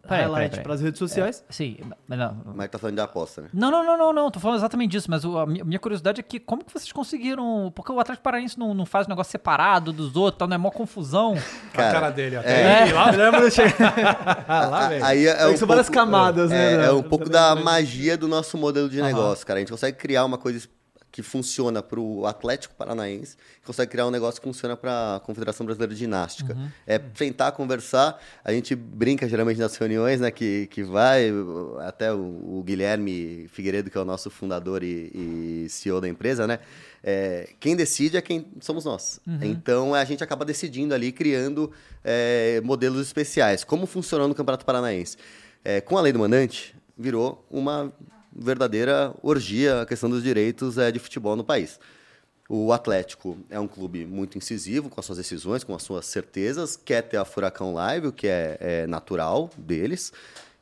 Peraí, 0.06 0.22
highlight 0.24 0.60
para 0.62 0.74
as 0.74 0.80
redes 0.80 0.98
sociais, 0.98 1.44
Sim, 1.48 1.76
mas 2.08 2.18
não. 2.18 2.36
Mas 2.56 2.68
tá 2.68 2.76
falando 2.78 2.96
de 2.96 3.00
aposta, 3.02 3.42
né? 3.42 3.48
Não, 3.54 3.70
não, 3.70 3.84
não, 3.84 3.96
não, 3.96 4.12
não, 4.12 4.30
tô 4.32 4.40
falando 4.40 4.58
exatamente 4.58 4.90
disso, 4.90 5.08
mas 5.08 5.24
o- 5.24 5.38
a 5.38 5.46
mi- 5.46 5.62
minha 5.62 5.78
curiosidade 5.78 6.18
é 6.18 6.22
que 6.24 6.40
como 6.40 6.64
que 6.64 6.72
vocês 6.72 6.90
conseguiram. 6.90 7.72
Porque 7.74 7.92
o 7.92 8.00
Atlético 8.00 8.24
Paranaense 8.24 8.58
não, 8.58 8.74
não 8.74 8.84
faz 8.84 9.06
um 9.06 9.10
negócio 9.10 9.30
separado 9.30 9.92
dos 9.92 10.16
outros, 10.16 10.38
tal, 10.40 10.48
não 10.48 10.56
é 10.56 10.58
mó 10.58 10.70
confusão. 10.70 11.34
a 11.72 11.76
cara 11.76 12.10
dele 12.10 12.36
até. 12.36 12.62
É. 12.62 12.82
aí, 12.82 12.92
lá, 12.92 13.10
lembra 13.10 13.48
de 13.48 13.56
ah, 14.48 14.66
lá, 14.66 14.88
velho. 14.88 15.04
Aí 15.04 15.26
é, 15.26 15.42
é 15.42 15.46
um 15.48 15.56
são 15.56 15.68
várias 15.68 15.86
pouco- 15.86 16.00
camadas, 16.00 16.50
né? 16.50 16.72
É, 16.72 16.76
da- 16.78 16.84
é 16.86 16.92
um 16.92 17.02
pouco 17.02 17.30
da 17.30 17.54
da- 17.54 17.62
magia 17.62 18.16
do 18.16 18.26
nosso 18.26 18.58
modelo 18.58 18.88
de 18.88 19.00
negócio, 19.00 19.46
cara. 19.46 19.58
A 19.58 19.60
gente 19.60 19.70
consegue 19.70 19.96
criar 19.96 20.24
uma 20.24 20.36
coisa 20.38 20.58
que 21.12 21.22
funciona 21.22 21.82
para 21.82 22.00
o 22.00 22.26
Atlético 22.26 22.74
Paranaense, 22.74 23.36
consegue 23.66 23.92
criar 23.92 24.06
um 24.06 24.10
negócio 24.10 24.40
que 24.40 24.48
funciona 24.48 24.74
para 24.74 25.16
a 25.16 25.20
Confederação 25.20 25.66
Brasileira 25.66 25.92
de 25.92 26.00
Ginástica. 26.00 26.56
É 26.86 26.98
sentar, 27.14 27.52
conversar. 27.52 28.18
A 28.42 28.50
gente 28.50 28.74
brinca 28.74 29.28
geralmente 29.28 29.60
nas 29.60 29.76
reuniões, 29.76 30.20
né? 30.20 30.30
Que, 30.30 30.66
que 30.68 30.82
vai, 30.82 31.30
até 31.80 32.10
o, 32.10 32.18
o 32.18 32.62
Guilherme 32.64 33.46
Figueiredo, 33.52 33.90
que 33.90 33.98
é 33.98 34.00
o 34.00 34.06
nosso 34.06 34.30
fundador 34.30 34.82
e, 34.82 35.10
e 35.64 35.66
CEO 35.68 36.00
da 36.00 36.08
empresa, 36.08 36.46
né? 36.46 36.58
É, 37.04 37.50
quem 37.60 37.76
decide 37.76 38.16
é 38.16 38.22
quem 38.22 38.46
somos 38.60 38.86
nós. 38.86 39.20
Então 39.46 39.94
a 39.94 40.04
gente 40.04 40.24
acaba 40.24 40.46
decidindo 40.46 40.94
ali, 40.94 41.12
criando 41.12 41.70
é, 42.02 42.58
modelos 42.64 43.06
especiais. 43.06 43.64
Como 43.64 43.84
funcionou 43.86 44.28
no 44.28 44.34
Campeonato 44.34 44.64
Paranaense? 44.64 45.18
É, 45.62 45.80
com 45.82 45.98
a 45.98 46.00
lei 46.00 46.12
do 46.12 46.18
mandante, 46.18 46.74
virou 46.96 47.44
uma 47.50 47.92
verdadeira 48.34 49.14
orgia 49.22 49.82
a 49.82 49.86
questão 49.86 50.08
dos 50.08 50.22
direitos 50.22 50.78
é, 50.78 50.90
de 50.90 50.98
futebol 50.98 51.36
no 51.36 51.44
país. 51.44 51.78
O 52.48 52.72
Atlético 52.72 53.38
é 53.48 53.58
um 53.58 53.68
clube 53.68 54.04
muito 54.04 54.36
incisivo 54.36 54.90
com 54.90 55.00
as 55.00 55.06
suas 55.06 55.18
decisões, 55.18 55.64
com 55.64 55.74
as 55.74 55.82
suas 55.82 56.06
certezas, 56.06 56.76
quer 56.76 57.02
ter 57.02 57.16
a 57.16 57.24
Furacão 57.24 57.72
Live, 57.72 58.08
o 58.08 58.12
que 58.12 58.26
é, 58.26 58.56
é 58.60 58.86
natural 58.86 59.48
deles, 59.56 60.12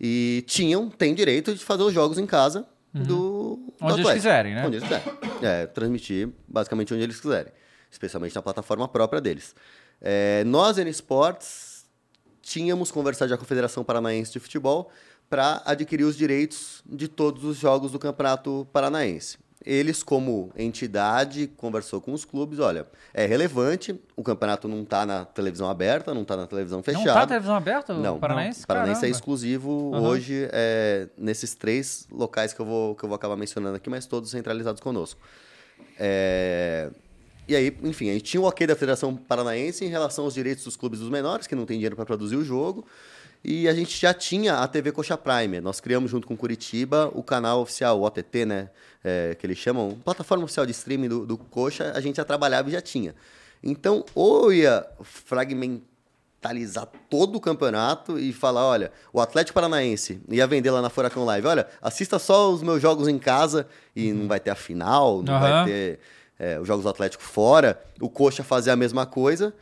e 0.00 0.44
tinham, 0.46 0.88
tem 0.88 1.14
direito 1.14 1.54
de 1.54 1.64
fazer 1.64 1.82
os 1.82 1.92
jogos 1.92 2.18
em 2.18 2.26
casa 2.26 2.66
do, 2.92 3.04
do 3.04 3.70
Uhum. 3.80 3.86
Onde 3.86 3.92
eles 3.94 4.06
Atlético. 4.06 4.14
quiserem, 4.14 4.54
né? 4.54 4.66
Onde 4.66 4.76
eles 4.76 4.88
quiserem. 4.88 5.18
É, 5.42 5.66
transmitir 5.66 6.28
basicamente 6.46 6.92
onde 6.92 7.02
eles 7.02 7.18
quiserem, 7.18 7.52
especialmente 7.90 8.34
na 8.34 8.42
plataforma 8.42 8.86
própria 8.86 9.20
deles. 9.20 9.54
É, 10.00 10.44
nós, 10.44 10.78
N 10.78 10.90
Sports, 10.90 11.86
tínhamos 12.42 12.90
conversado 12.90 13.28
já 13.30 13.36
com 13.36 13.42
a 13.42 13.44
Confederação 13.44 13.82
Paranaense 13.84 14.32
de 14.32 14.38
Futebol 14.38 14.90
para 15.30 15.62
adquirir 15.64 16.04
os 16.04 16.16
direitos 16.16 16.82
de 16.84 17.06
todos 17.06 17.44
os 17.44 17.56
jogos 17.56 17.92
do 17.92 17.98
Campeonato 18.00 18.66
Paranaense. 18.72 19.38
eles, 19.64 20.02
como 20.02 20.50
entidade, 20.56 21.46
conversou 21.56 22.00
com 22.00 22.12
os 22.14 22.24
clubes, 22.24 22.58
olha, 22.58 22.86
é 23.12 23.26
relevante, 23.26 23.94
o 24.16 24.22
campeonato 24.22 24.66
não 24.66 24.82
está 24.82 25.04
na 25.04 25.24
televisão 25.26 25.68
aberta, 25.68 26.12
não 26.14 26.22
está 26.22 26.34
na 26.36 26.46
televisão 26.46 26.78
Não 26.78 26.82
fechada. 26.82 27.12
tá 27.12 27.22
a 27.22 27.26
televisão 27.26 27.54
aberta, 27.54 27.92
Não, 27.94 28.18
Paranaense? 28.18 28.64
O 28.64 28.66
Paranaense 28.66 28.98
é 28.98 29.02
Caramba. 29.02 29.16
exclusivo 29.16 29.92
Aham. 29.94 30.08
hoje 30.08 30.48
é, 30.50 31.08
nesses 31.16 31.54
três 31.54 32.08
locais 32.10 32.52
que 32.54 32.60
eu, 32.60 32.64
vou, 32.66 32.94
que 32.94 33.04
eu 33.04 33.08
vou 33.08 33.14
acabar 33.16 33.36
mencionando 33.36 33.76
aqui, 33.76 33.88
mas 33.90 34.06
todos 34.06 34.30
centralizados 34.30 34.80
conosco. 34.80 35.20
É, 35.98 36.90
E 37.48 37.54
aí, 37.54 37.76
enfim, 37.82 38.08
a 38.10 38.12
gente 38.14 38.22
tinha 38.24 38.40
o 38.40 38.44
ok 38.44 38.66
da 38.66 38.74
Federação 38.76 39.14
Paranaense 39.16 39.84
em 39.84 39.88
relação 39.88 40.24
aos 40.24 40.32
direitos 40.34 40.64
dos 40.64 40.76
clubes 40.76 41.00
dos 41.00 41.10
menores, 41.10 41.46
que 41.46 41.54
não 41.54 41.66
tem 41.66 41.76
dinheiro 41.76 41.96
para 41.96 42.06
produzir 42.06 42.36
o 42.36 42.44
jogo. 42.44 42.86
E 43.42 43.68
a 43.68 43.74
gente 43.74 43.98
já 43.98 44.12
tinha 44.12 44.56
a 44.56 44.68
TV 44.68 44.92
Coxa 44.92 45.16
Prime. 45.16 45.60
Nós 45.60 45.80
criamos 45.80 46.10
junto 46.10 46.26
com 46.26 46.36
Curitiba 46.36 47.10
o 47.14 47.22
canal 47.22 47.62
oficial, 47.62 47.98
o 47.98 48.04
OTT, 48.04 48.44
né? 48.44 48.68
é, 49.04 49.36
que 49.38 49.46
eles 49.46 49.58
chamam, 49.58 49.96
plataforma 50.04 50.44
oficial 50.44 50.66
de 50.66 50.72
streaming 50.72 51.08
do, 51.08 51.26
do 51.26 51.38
Coxa, 51.38 51.92
a 51.94 52.00
gente 52.00 52.16
já 52.16 52.24
trabalhava 52.24 52.68
e 52.68 52.72
já 52.72 52.80
tinha. 52.80 53.14
Então, 53.62 54.04
ou 54.14 54.52
ia 54.52 54.86
fragmentalizar 55.02 56.88
todo 57.08 57.36
o 57.36 57.40
campeonato 57.40 58.18
e 58.18 58.32
falar, 58.32 58.66
olha, 58.66 58.92
o 59.12 59.20
Atlético 59.20 59.54
Paranaense 59.54 60.20
ia 60.28 60.46
vender 60.46 60.70
lá 60.70 60.80
na 60.80 60.90
Furacão 60.90 61.24
Live, 61.24 61.46
olha, 61.46 61.66
assista 61.80 62.18
só 62.18 62.50
os 62.50 62.62
meus 62.62 62.80
jogos 62.80 63.08
em 63.08 63.18
casa 63.18 63.66
e 63.94 64.12
não 64.12 64.28
vai 64.28 64.40
ter 64.40 64.50
a 64.50 64.54
final, 64.54 65.22
não 65.22 65.34
Aham. 65.34 65.40
vai 65.40 65.64
ter 65.64 65.98
é, 66.38 66.58
os 66.58 66.66
jogos 66.66 66.84
do 66.84 66.88
Atlético 66.88 67.22
fora, 67.22 67.82
o 68.00 68.08
Coxa 68.08 68.42
fazer 68.42 68.70
a 68.70 68.76
mesma 68.76 69.04
coisa 69.06 69.54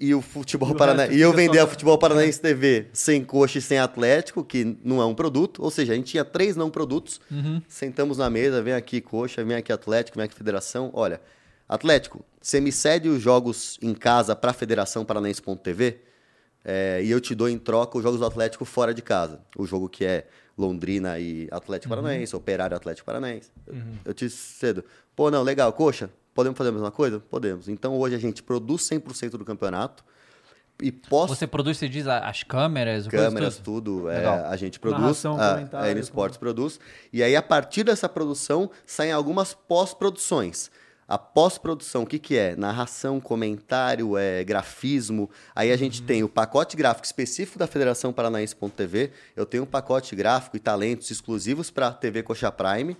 e 0.00 0.14
o 0.14 0.22
futebol 0.22 0.74
paranaense. 0.74 1.14
E 1.14 1.20
eu 1.20 1.30
vender 1.32 1.58
a 1.58 1.66
futebol 1.66 1.98
paranaense 1.98 2.40
TV 2.40 2.86
sem 2.92 3.22
coxa 3.24 3.58
e 3.58 3.62
sem 3.62 3.78
Atlético, 3.78 4.42
que 4.42 4.76
não 4.82 5.00
é 5.02 5.04
um 5.04 5.14
produto. 5.14 5.62
Ou 5.62 5.70
seja, 5.70 5.92
a 5.92 5.96
gente 5.96 6.10
tinha 6.12 6.24
três 6.24 6.56
não 6.56 6.70
produtos. 6.70 7.20
Sentamos 7.68 8.16
na 8.18 8.30
mesa, 8.30 8.62
vem 8.62 8.72
aqui 8.74 9.00
coxa, 9.00 9.44
vem 9.44 9.56
aqui 9.56 9.72
Atlético, 9.72 10.16
vem 10.16 10.24
aqui 10.24 10.34
Federação. 10.34 10.90
Olha, 10.94 11.20
Atlético, 11.68 12.24
você 12.40 12.60
me 12.60 12.72
cede 12.72 13.08
os 13.08 13.20
jogos 13.22 13.78
em 13.82 13.92
casa 13.94 14.34
para 14.34 14.50
a 14.50 14.54
Federação 14.54 15.04
Paranaense.tv 15.04 15.98
é, 16.64 17.00
e 17.02 17.10
eu 17.10 17.20
te 17.20 17.34
dou 17.34 17.48
em 17.48 17.58
troca 17.58 17.96
os 17.96 18.02
jogos 18.02 18.20
do 18.20 18.26
Atlético 18.26 18.64
fora 18.64 18.92
de 18.94 19.02
casa. 19.02 19.40
O 19.56 19.66
jogo 19.66 19.88
que 19.88 20.04
é 20.04 20.26
Londrina 20.58 21.18
e 21.18 21.48
Atlético 21.50 21.88
Paranaense, 21.90 22.36
Operário 22.36 22.76
Atlético 22.76 23.06
Paranaense. 23.06 23.50
Eu- 23.66 23.74
Eu 24.06 24.14
te 24.14 24.28
cedo. 24.28 24.84
Pô, 25.16 25.30
não, 25.30 25.42
legal, 25.42 25.72
coxa, 25.72 26.10
podemos 26.34 26.56
fazer 26.56 26.70
a 26.70 26.72
mesma 26.72 26.90
coisa? 26.90 27.20
Podemos. 27.20 27.68
Então 27.68 27.96
hoje 27.96 28.14
a 28.14 28.18
gente 28.18 28.42
produz 28.42 28.82
100% 28.88 29.30
do 29.30 29.44
campeonato 29.44 30.04
e 30.82 30.90
posso 30.90 31.34
Você 31.34 31.46
produz, 31.46 31.76
você 31.76 31.88
diz, 31.88 32.06
as 32.06 32.42
câmeras, 32.42 33.06
câmeras, 33.06 33.56
tudo? 33.56 34.00
tudo, 34.00 34.10
é, 34.10 34.26
a 34.26 34.56
gente 34.56 34.80
produz, 34.80 35.00
Narração, 35.00 35.40
a, 35.40 35.54
comentário, 35.54 35.86
a 35.86 35.90
N 35.90 36.00
Sports 36.00 36.38
produz, 36.38 36.80
e 37.12 37.22
aí 37.22 37.36
a 37.36 37.42
partir 37.42 37.84
dessa 37.84 38.08
produção 38.08 38.70
saem 38.86 39.12
algumas 39.12 39.54
pós-produções. 39.54 40.70
A 41.06 41.18
pós-produção, 41.18 42.04
o 42.04 42.06
que, 42.06 42.20
que 42.20 42.36
é? 42.36 42.54
Narração, 42.54 43.18
comentário, 43.18 44.16
é, 44.16 44.44
grafismo. 44.44 45.28
Aí 45.56 45.72
a 45.72 45.76
gente 45.76 46.02
tem 46.02 46.22
o 46.22 46.28
pacote 46.28 46.76
gráfico 46.76 47.04
específico 47.04 47.58
da 47.58 47.66
Federação 47.66 48.12
Paranaense.tv, 48.12 49.10
eu 49.34 49.44
tenho 49.44 49.64
um 49.64 49.66
pacote 49.66 50.14
gráfico 50.14 50.56
e 50.56 50.60
talentos 50.60 51.10
exclusivos 51.10 51.68
para 51.68 51.88
a 51.88 51.92
TV 51.92 52.22
Coxa 52.22 52.52
Prime, 52.52 52.96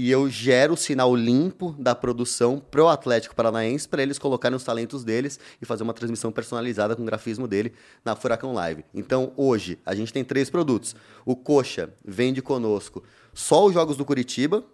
e 0.00 0.10
eu 0.10 0.30
gero 0.30 0.72
o 0.72 0.76
sinal 0.78 1.14
limpo 1.14 1.76
da 1.78 1.94
produção 1.94 2.58
pro 2.58 2.88
Atlético 2.88 3.34
Paranaense 3.34 3.86
para 3.86 4.02
eles 4.02 4.18
colocarem 4.18 4.56
os 4.56 4.64
talentos 4.64 5.04
deles 5.04 5.38
e 5.60 5.66
fazer 5.66 5.82
uma 5.82 5.92
transmissão 5.92 6.32
personalizada 6.32 6.96
com 6.96 7.02
o 7.02 7.04
grafismo 7.04 7.46
dele 7.46 7.74
na 8.02 8.16
Furacão 8.16 8.54
Live. 8.54 8.82
Então, 8.94 9.30
hoje, 9.36 9.78
a 9.84 9.94
gente 9.94 10.10
tem 10.10 10.24
três 10.24 10.48
produtos. 10.48 10.96
O 11.22 11.36
Coxa 11.36 11.92
vende 12.02 12.40
conosco 12.40 13.04
só 13.34 13.66
os 13.66 13.74
jogos 13.74 13.94
do 13.94 14.06
Curitiba, 14.06 14.64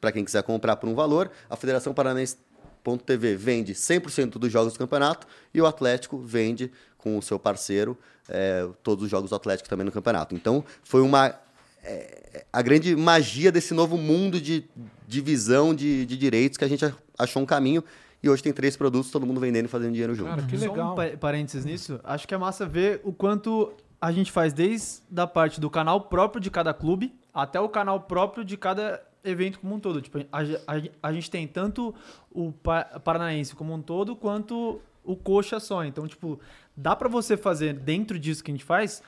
para 0.00 0.12
quem 0.12 0.24
quiser 0.24 0.44
comprar 0.44 0.76
por 0.76 0.88
um 0.88 0.94
valor. 0.94 1.32
A 1.48 1.56
Federação 1.56 1.92
Paranaense.tv 1.92 3.34
vende 3.34 3.74
100% 3.74 4.38
dos 4.38 4.52
jogos 4.52 4.74
do 4.74 4.78
campeonato 4.78 5.26
e 5.52 5.60
o 5.60 5.66
Atlético 5.66 6.16
vende 6.16 6.70
com 6.96 7.18
o 7.18 7.22
seu 7.22 7.40
parceiro 7.40 7.98
eh, 8.28 8.68
todos 8.84 9.02
os 9.02 9.10
jogos 9.10 9.30
do 9.30 9.36
Atlético 9.36 9.68
também 9.68 9.84
no 9.84 9.90
campeonato. 9.90 10.32
Então, 10.32 10.64
foi 10.84 11.00
uma 11.00 11.34
é, 11.82 12.44
a 12.52 12.62
grande 12.62 12.94
magia 12.96 13.50
desse 13.52 13.72
novo 13.74 13.96
mundo 13.96 14.40
de 14.40 14.64
divisão 15.06 15.74
de, 15.74 16.04
de 16.06 16.16
direitos 16.16 16.56
que 16.56 16.64
a 16.64 16.68
gente 16.68 16.84
achou 17.18 17.42
um 17.42 17.46
caminho 17.46 17.82
e 18.22 18.28
hoje 18.28 18.42
tem 18.42 18.52
três 18.52 18.76
produtos, 18.76 19.10
todo 19.10 19.26
mundo 19.26 19.40
vendendo 19.40 19.64
e 19.64 19.68
fazendo 19.68 19.92
dinheiro 19.92 20.14
junto. 20.14 20.28
Cara, 20.30 20.42
que 20.42 20.56
Só 20.58 20.70
legal. 20.70 20.92
um 20.92 20.94
pa- 20.94 21.16
parênteses 21.18 21.64
nisso. 21.64 21.98
Acho 22.04 22.28
que 22.28 22.34
é 22.34 22.38
massa 22.38 22.66
ver 22.66 23.00
o 23.02 23.12
quanto 23.12 23.72
a 24.00 24.12
gente 24.12 24.30
faz 24.30 24.52
desde 24.52 25.00
a 25.16 25.26
parte 25.26 25.60
do 25.60 25.68
canal 25.70 26.02
próprio 26.02 26.40
de 26.40 26.50
cada 26.50 26.72
clube 26.74 27.14
até 27.32 27.58
o 27.60 27.68
canal 27.68 28.00
próprio 28.00 28.44
de 28.44 28.56
cada 28.56 29.02
evento 29.24 29.58
como 29.60 29.74
um 29.74 29.80
todo. 29.80 30.00
Tipo, 30.02 30.18
a, 30.32 30.40
a- 30.42 30.82
a 31.08 31.12
gente 31.12 31.30
tem 31.30 31.46
tanto 31.46 31.94
o 32.30 32.52
pa- 32.52 32.84
Paranaense 33.02 33.54
como 33.54 33.72
um 33.74 33.80
todo 33.80 34.14
quanto 34.14 34.80
o 35.02 35.16
Coxa 35.16 35.58
só. 35.58 35.82
Então, 35.84 36.06
tipo, 36.06 36.38
dá 36.76 36.94
pra 36.94 37.08
você 37.08 37.36
fazer 37.36 37.72
dentro 37.72 38.18
disso 38.18 38.44
que 38.44 38.50
a 38.50 38.54
gente 38.54 38.64
faz 38.64 39.02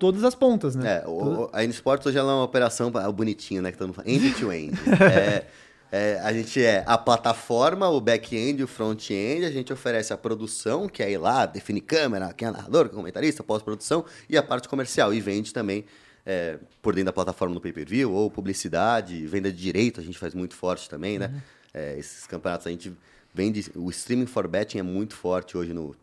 todas 0.00 0.24
as 0.24 0.34
pontas, 0.34 0.74
né? 0.74 1.02
É, 1.04 1.08
o, 1.08 1.48
a 1.52 1.62
N-Sports 1.62 2.06
hoje 2.06 2.18
ela 2.18 2.32
é 2.32 2.34
uma 2.34 2.44
operação 2.44 2.90
é 2.94 3.06
o 3.06 3.12
bonitinho, 3.12 3.62
né? 3.62 3.70
Que 3.70 3.78
todo 3.78 3.88
mundo 3.88 3.96
fala. 3.96 4.10
End-to-end. 4.10 4.72
é, 5.00 5.44
é, 5.92 6.20
a 6.20 6.32
gente 6.32 6.60
é 6.64 6.82
a 6.86 6.96
plataforma, 6.96 7.88
o 7.88 8.00
back-end, 8.00 8.62
o 8.62 8.66
front-end, 8.66 9.44
a 9.44 9.50
gente 9.50 9.72
oferece 9.72 10.12
a 10.12 10.16
produção, 10.16 10.88
que 10.88 11.02
é 11.02 11.12
ir 11.12 11.18
lá, 11.18 11.44
definir 11.44 11.82
câmera, 11.82 12.32
quem 12.32 12.48
é 12.48 12.50
narrador, 12.50 12.86
é 12.86 12.88
comentarista, 12.88 13.44
pós-produção, 13.44 14.04
e 14.28 14.38
a 14.38 14.42
parte 14.42 14.68
comercial. 14.68 15.12
E 15.12 15.20
vende 15.20 15.52
também 15.52 15.84
é, 16.24 16.58
por 16.80 16.94
dentro 16.94 17.06
da 17.06 17.12
plataforma 17.12 17.54
no 17.54 17.60
pay-per-view, 17.60 18.10
ou 18.10 18.30
publicidade, 18.30 19.26
venda 19.26 19.52
de 19.52 19.58
direito, 19.58 20.00
a 20.00 20.02
gente 20.02 20.18
faz 20.18 20.34
muito 20.34 20.54
forte 20.54 20.88
também, 20.88 21.18
né? 21.18 21.42
É, 21.74 21.98
esses 21.98 22.26
campeonatos 22.26 22.66
a 22.66 22.70
gente 22.70 22.92
vende. 23.34 23.70
O 23.76 23.90
streaming 23.90 24.26
for 24.26 24.48
betting 24.48 24.78
é 24.78 24.82
muito 24.82 25.14
forte 25.14 25.56
hoje 25.56 25.72
no, 25.72 25.94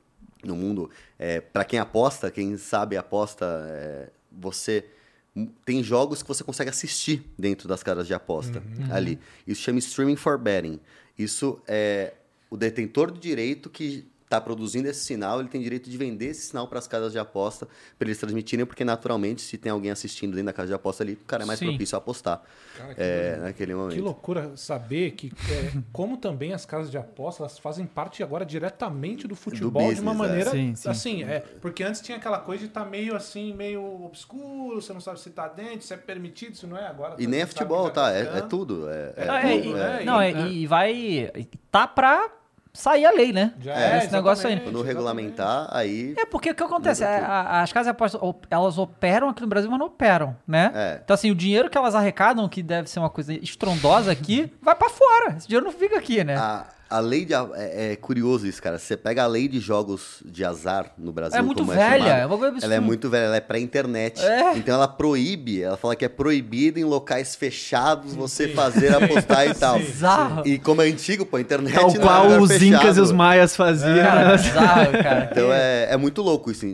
no 0.44 0.56
mundo. 0.56 0.90
É, 1.18 1.42
para 1.42 1.64
quem 1.64 1.80
aposta, 1.80 2.30
quem 2.32 2.58
sabe 2.58 2.98
aposta, 2.98 3.46
é, 3.70 4.10
você 4.32 4.86
tem 5.66 5.84
jogos 5.84 6.22
que 6.22 6.28
você 6.28 6.44
consegue 6.44 6.70
assistir 6.70 7.24
dentro 7.38 7.68
das 7.68 7.84
casas 7.84 8.08
de 8.08 8.14
aposta 8.14 8.64
ali. 8.92 9.20
Isso 9.46 9.62
chama 9.62 9.80
streaming 9.80 10.16
for 10.16 10.38
betting. 10.38 10.80
Isso 11.18 11.62
é 11.68 12.14
o 12.50 12.58
detentor 12.58 13.12
do 13.12 13.20
direito 13.20 13.70
que 13.70 14.06
está 14.28 14.42
produzindo 14.42 14.90
esse 14.90 15.06
sinal, 15.06 15.40
ele 15.40 15.48
tem 15.48 15.62
direito 15.62 15.90
de 15.90 15.98
vender 15.98 16.26
esse 16.28 16.48
sinal 16.48 16.68
para 16.68 16.78
as 16.80 16.86
casas 16.86 17.14
de 17.14 17.18
aposta, 17.18 17.66
para 17.98 18.08
eles 18.10 18.18
transmitirem, 18.18 18.66
porque 18.66 18.84
naturalmente, 18.84 19.42
se 19.42 19.58
tem 19.58 19.72
alguém 19.72 19.90
assistindo 19.90 20.32
dentro 20.32 20.48
da 20.48 20.54
casa 20.54 20.68
de 20.68 20.74
aposta 20.74 21.02
ali, 21.02 21.14
o 21.14 21.26
cara 21.26 21.44
é 21.44 21.46
mais 21.46 21.58
Sim. 21.60 21.68
propício 21.70 21.96
a 21.96 22.00
apostar 22.00 22.44
Cara, 22.78 22.94
que 22.94 23.02
é, 23.02 23.38
naquele 23.38 23.72
Que 23.72 23.78
momento. 23.78 24.04
loucura 24.04 24.52
saber 24.58 25.12
que, 25.12 25.32
é, 25.50 25.72
como 25.94 26.18
também 26.18 26.52
as 26.52 26.66
casas 26.66 26.92
de 26.92 26.98
aposta, 26.98 27.42
elas 27.44 27.58
fazem 27.58 27.86
parte 27.86 28.22
agora 28.22 28.46
diretamente 28.46 29.26
do 29.30 29.36
futebol 29.36 29.94
de 29.94 30.02
uma 30.02 30.12
business, 30.12 30.26
é. 30.26 30.28
maneira 30.30 30.52
Sim, 30.52 30.76
sim. 30.76 30.90
assim, 30.90 31.24
é, 31.24 31.40
porque 31.62 31.82
antes 31.84 32.02
tinha 32.02 32.18
aquela 32.18 32.40
coisa 32.40 32.64
de 32.64 32.68
estar 32.70 32.84
meio 32.84 33.16
assim, 33.16 33.54
meio 33.54 34.04
obscuro, 34.04 34.82
você 34.82 34.92
não 34.92 35.00
sabe 35.00 35.22
se 35.22 35.30
tá 35.30 35.48
dentro, 35.48 35.84
se 35.88 35.94
é 35.94 35.98
permitido, 35.98 36.58
se 36.58 36.68
não 36.68 36.78
é 36.78 36.86
agora. 36.86 37.14
E 37.14 37.24
todo 37.24 37.30
nem 37.30 37.40
é 37.42 37.46
futebol, 37.46 37.84
que 37.84 37.88
já 37.88 37.94
tá? 37.94 38.12
É, 38.14 38.22
é 38.40 38.42
tudo. 38.42 38.90
É, 38.90 39.14
é 39.16 39.56
tudo, 39.56 39.78
é, 39.78 40.04
não, 40.04 40.22
E- 40.22 40.34
é, 40.34 40.48
e 40.50 40.68
vai. 40.68 41.32
Tá 41.72 41.88
pra 41.88 42.30
sair 42.78 43.06
a 43.06 43.12
lei, 43.12 43.34
né? 43.34 43.54
Já 43.60 43.74
É, 43.74 43.98
esse 44.00 44.12
negócio 44.14 44.48
aí. 44.48 44.60
Quando 44.60 44.82
regulamentar, 44.82 45.68
aí 45.72 46.14
É 46.18 46.26
porque 46.26 46.52
o 46.52 46.56
que 46.56 46.64
acontece? 46.64 47.04
É, 47.04 47.18
a- 47.20 47.62
as 47.62 47.72
casas 47.74 47.88
de 47.88 47.92
apostas, 47.92 48.22
elas 48.50 48.78
operam 48.78 49.30
aqui 49.30 49.42
no 49.42 49.48
Brasil, 49.48 49.70
mas 49.70 49.80
não 49.80 49.88
operam, 49.88 50.36
né? 50.48 50.72
É. 50.76 51.00
Então, 51.04 51.14
assim, 51.14 51.32
o 51.32 51.36
dinheiro 51.36 51.70
que 51.70 51.78
elas 51.78 51.96
arrecadam, 51.96 52.48
que 52.48 52.62
deve 52.62 52.90
ser 52.90 53.00
uma 53.00 53.10
coisa 53.10 53.34
estrondosa 53.34 54.12
aqui, 54.12 54.52
vai 54.62 54.76
pra 54.76 54.90
fora. 54.90 55.36
Esse 55.38 55.48
dinheiro 55.48 55.66
não 55.66 55.74
fica 55.74 55.98
aqui, 55.98 56.24
né? 56.24 56.36
A, 56.38 56.66
a 56.90 57.00
lei 57.00 57.26
de. 57.26 57.34
É, 57.34 57.92
é 57.92 57.96
curioso 57.96 58.48
isso, 58.48 58.62
cara. 58.62 58.78
Você 58.78 58.96
pega 58.96 59.24
a 59.24 59.28
lei 59.28 59.48
de 59.48 59.60
jogos 59.60 60.22
de 60.26 60.44
azar 60.44 60.94
no 60.98 61.12
Brasil. 61.12 61.38
É 61.38 61.42
muito 61.42 61.60
como 61.60 61.72
velha, 61.72 62.10
é 62.10 62.26
uma 62.26 62.38
coisa 62.38 62.58
ela 62.62 62.76
é 62.76 62.80
muito 62.80 63.10
velha, 63.10 63.26
ela 63.26 63.36
é 63.36 63.42
pré-internet. 63.42 64.24
É. 64.24 64.58
Então 64.58 64.76
ela 64.76 64.88
proíbe, 64.88 65.62
ela 65.62 65.78
fala 65.78 65.96
que 65.96 66.06
é 66.06 66.10
proibido 66.10 66.80
em 66.80 66.84
locais 66.84 67.36
fechados 67.36 68.14
você 68.14 68.48
fazer 68.50 68.96
apostar 68.96 69.48
e 69.48 69.54
tal. 69.56 69.80
Bizarro. 69.80 70.48
E 70.48 70.58
como 70.58 70.82
é 70.82 70.86
antigo, 70.86 71.26
pô, 71.26 71.38
a 71.38 71.42
internet 71.42 71.74
Tal 71.74 71.88
não 71.88 71.96
é 71.96 72.00
qual 72.00 72.24
lugar 72.24 72.42
os 72.42 72.52
fechado. 72.52 72.66
incas 72.66 72.98
e 72.98 73.02
os 73.02 73.12
maias 73.12 73.56
faziam. 73.56 73.96
Cara, 73.96 74.30
né? 74.30 74.38
bizarro, 74.38 74.92
cara. 74.92 75.30
Então 75.32 75.54
é, 75.54 75.88
é 75.92 75.98
muito 75.98 76.22
louco 76.22 76.52
isso. 76.52 76.66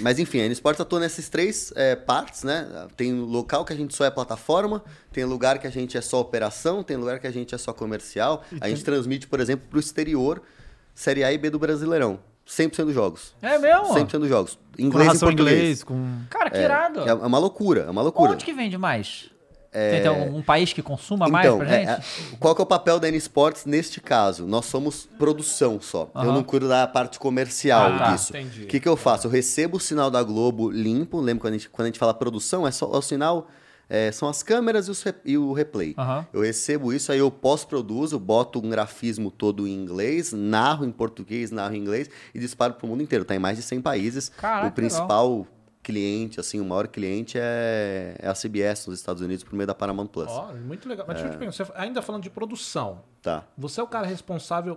Mas 0.00 0.18
enfim, 0.18 0.40
a 0.40 0.46
N-Sports 0.46 0.80
atua 0.80 1.00
nessas 1.00 1.28
três 1.28 1.72
é, 1.76 1.94
partes, 1.94 2.42
né? 2.42 2.66
Tem 2.96 3.12
local 3.12 3.64
que 3.64 3.72
a 3.72 3.76
gente 3.76 3.94
só 3.94 4.04
é 4.04 4.10
plataforma, 4.10 4.82
tem 5.12 5.24
lugar 5.24 5.58
que 5.58 5.66
a 5.66 5.70
gente 5.70 5.96
é 5.96 6.00
só 6.00 6.20
operação, 6.20 6.82
tem 6.82 6.96
lugar 6.96 7.18
que 7.18 7.26
a 7.26 7.30
gente 7.30 7.54
é 7.54 7.58
só 7.58 7.72
comercial. 7.72 8.42
A 8.60 8.68
gente 8.68 8.84
transmite, 8.84 9.26
por 9.26 9.40
exemplo, 9.40 9.57
para 9.58 9.76
o 9.76 9.80
exterior, 9.80 10.42
Série 10.94 11.22
A 11.24 11.32
e 11.32 11.38
B 11.38 11.50
do 11.50 11.58
Brasileirão. 11.58 12.18
100% 12.46 12.86
dos 12.86 12.94
jogos. 12.94 13.34
É 13.42 13.58
mesmo? 13.58 13.94
100% 13.94 14.18
dos 14.20 14.28
jogos. 14.28 14.58
Com 14.76 14.82
Inglês 14.82 15.04
e 15.04 15.06
narração 15.06 15.28
em 15.30 15.36
português. 15.36 15.58
inglês, 15.58 15.84
com... 15.84 16.20
Cara, 16.30 16.48
que 16.50 16.56
É, 16.56 16.62
irado. 16.64 17.00
é 17.00 17.12
uma 17.14 17.38
loucura, 17.38 17.82
é 17.82 17.90
uma 17.90 18.00
loucura. 18.00 18.32
Onde 18.32 18.44
que 18.44 18.52
vende 18.54 18.78
mais? 18.78 19.30
Tem, 19.70 20.00
tem 20.00 20.06
algum 20.08 20.40
país 20.40 20.72
que 20.72 20.80
consuma 20.82 21.28
mais 21.28 21.46
Então, 21.46 21.58
pra 21.58 21.68
é, 21.68 21.80
gente? 21.80 21.90
é, 21.90 22.36
qual 22.40 22.54
que 22.54 22.62
é 22.62 22.64
o 22.64 22.66
papel 22.66 22.98
da 22.98 23.06
N-Sports 23.08 23.66
neste 23.66 24.00
caso? 24.00 24.46
Nós 24.46 24.64
somos 24.64 25.06
produção 25.18 25.78
só. 25.78 26.10
Eu 26.14 26.32
não 26.32 26.42
cuido 26.42 26.66
da 26.66 26.86
parte 26.86 27.18
comercial 27.18 27.92
Ah, 27.92 27.98
tá. 27.98 28.12
disso. 28.14 28.34
Entendi. 28.34 28.62
O 28.64 28.66
que, 28.66 28.80
que 28.80 28.88
eu 28.88 28.96
faço? 28.96 29.26
Eu 29.26 29.30
recebo 29.30 29.76
o 29.76 29.80
sinal 29.80 30.10
da 30.10 30.22
Globo 30.22 30.70
limpo. 30.70 31.20
Lembra 31.20 31.42
quando 31.42 31.52
a 31.54 31.56
gente, 31.58 31.68
quando 31.68 31.84
a 31.84 31.88
gente 31.88 31.98
fala 31.98 32.14
produção? 32.14 32.66
É 32.66 32.70
só 32.70 32.86
é 32.86 32.96
o 32.96 33.02
sinal 33.02 33.46
é, 33.88 34.12
são 34.12 34.28
as 34.28 34.42
câmeras 34.42 34.86
e, 34.88 34.90
os 34.90 35.04
e 35.24 35.38
o 35.38 35.52
replay. 35.52 35.94
Aham. 35.96 36.26
Eu 36.32 36.42
recebo 36.42 36.92
isso, 36.92 37.10
aí 37.10 37.18
eu 37.18 37.30
pós-produzo, 37.30 38.18
boto 38.18 38.58
um 38.64 38.68
grafismo 38.68 39.30
todo 39.30 39.66
em 39.66 39.72
inglês, 39.74 40.32
narro 40.32 40.84
em 40.84 40.92
português, 40.92 41.50
narro 41.50 41.74
em 41.74 41.78
inglês 41.78 42.10
e 42.34 42.38
disparo 42.38 42.74
pro 42.74 42.86
mundo 42.86 43.02
inteiro. 43.02 43.24
Tá 43.24 43.34
em 43.34 43.38
mais 43.38 43.56
de 43.56 43.62
100 43.62 43.80
países. 43.80 44.28
Caraca, 44.28 44.66
o 44.68 44.72
principal 44.72 45.46
cliente, 45.82 46.38
assim, 46.38 46.60
o 46.60 46.64
maior 46.66 46.86
cliente 46.86 47.38
é, 47.40 48.14
é 48.18 48.28
a 48.28 48.34
CBS 48.34 48.86
nos 48.88 48.98
Estados 48.98 49.22
Unidos 49.22 49.42
por 49.42 49.54
meio 49.54 49.66
da 49.66 49.74
Paramount 49.74 50.08
Plus. 50.08 50.28
Ó, 50.30 50.52
muito 50.54 50.86
legal. 50.86 51.06
Mas 51.08 51.16
deixa 51.16 51.28
eu 51.28 51.32
te 51.32 51.38
perguntar, 51.38 51.64
você- 51.64 51.72
ainda 51.74 52.02
falando 52.02 52.22
de 52.24 52.28
produção, 52.30 53.00
Tá. 53.22 53.44
você 53.56 53.80
é 53.80 53.82
o 53.82 53.86
cara 53.86 54.06
responsável 54.06 54.76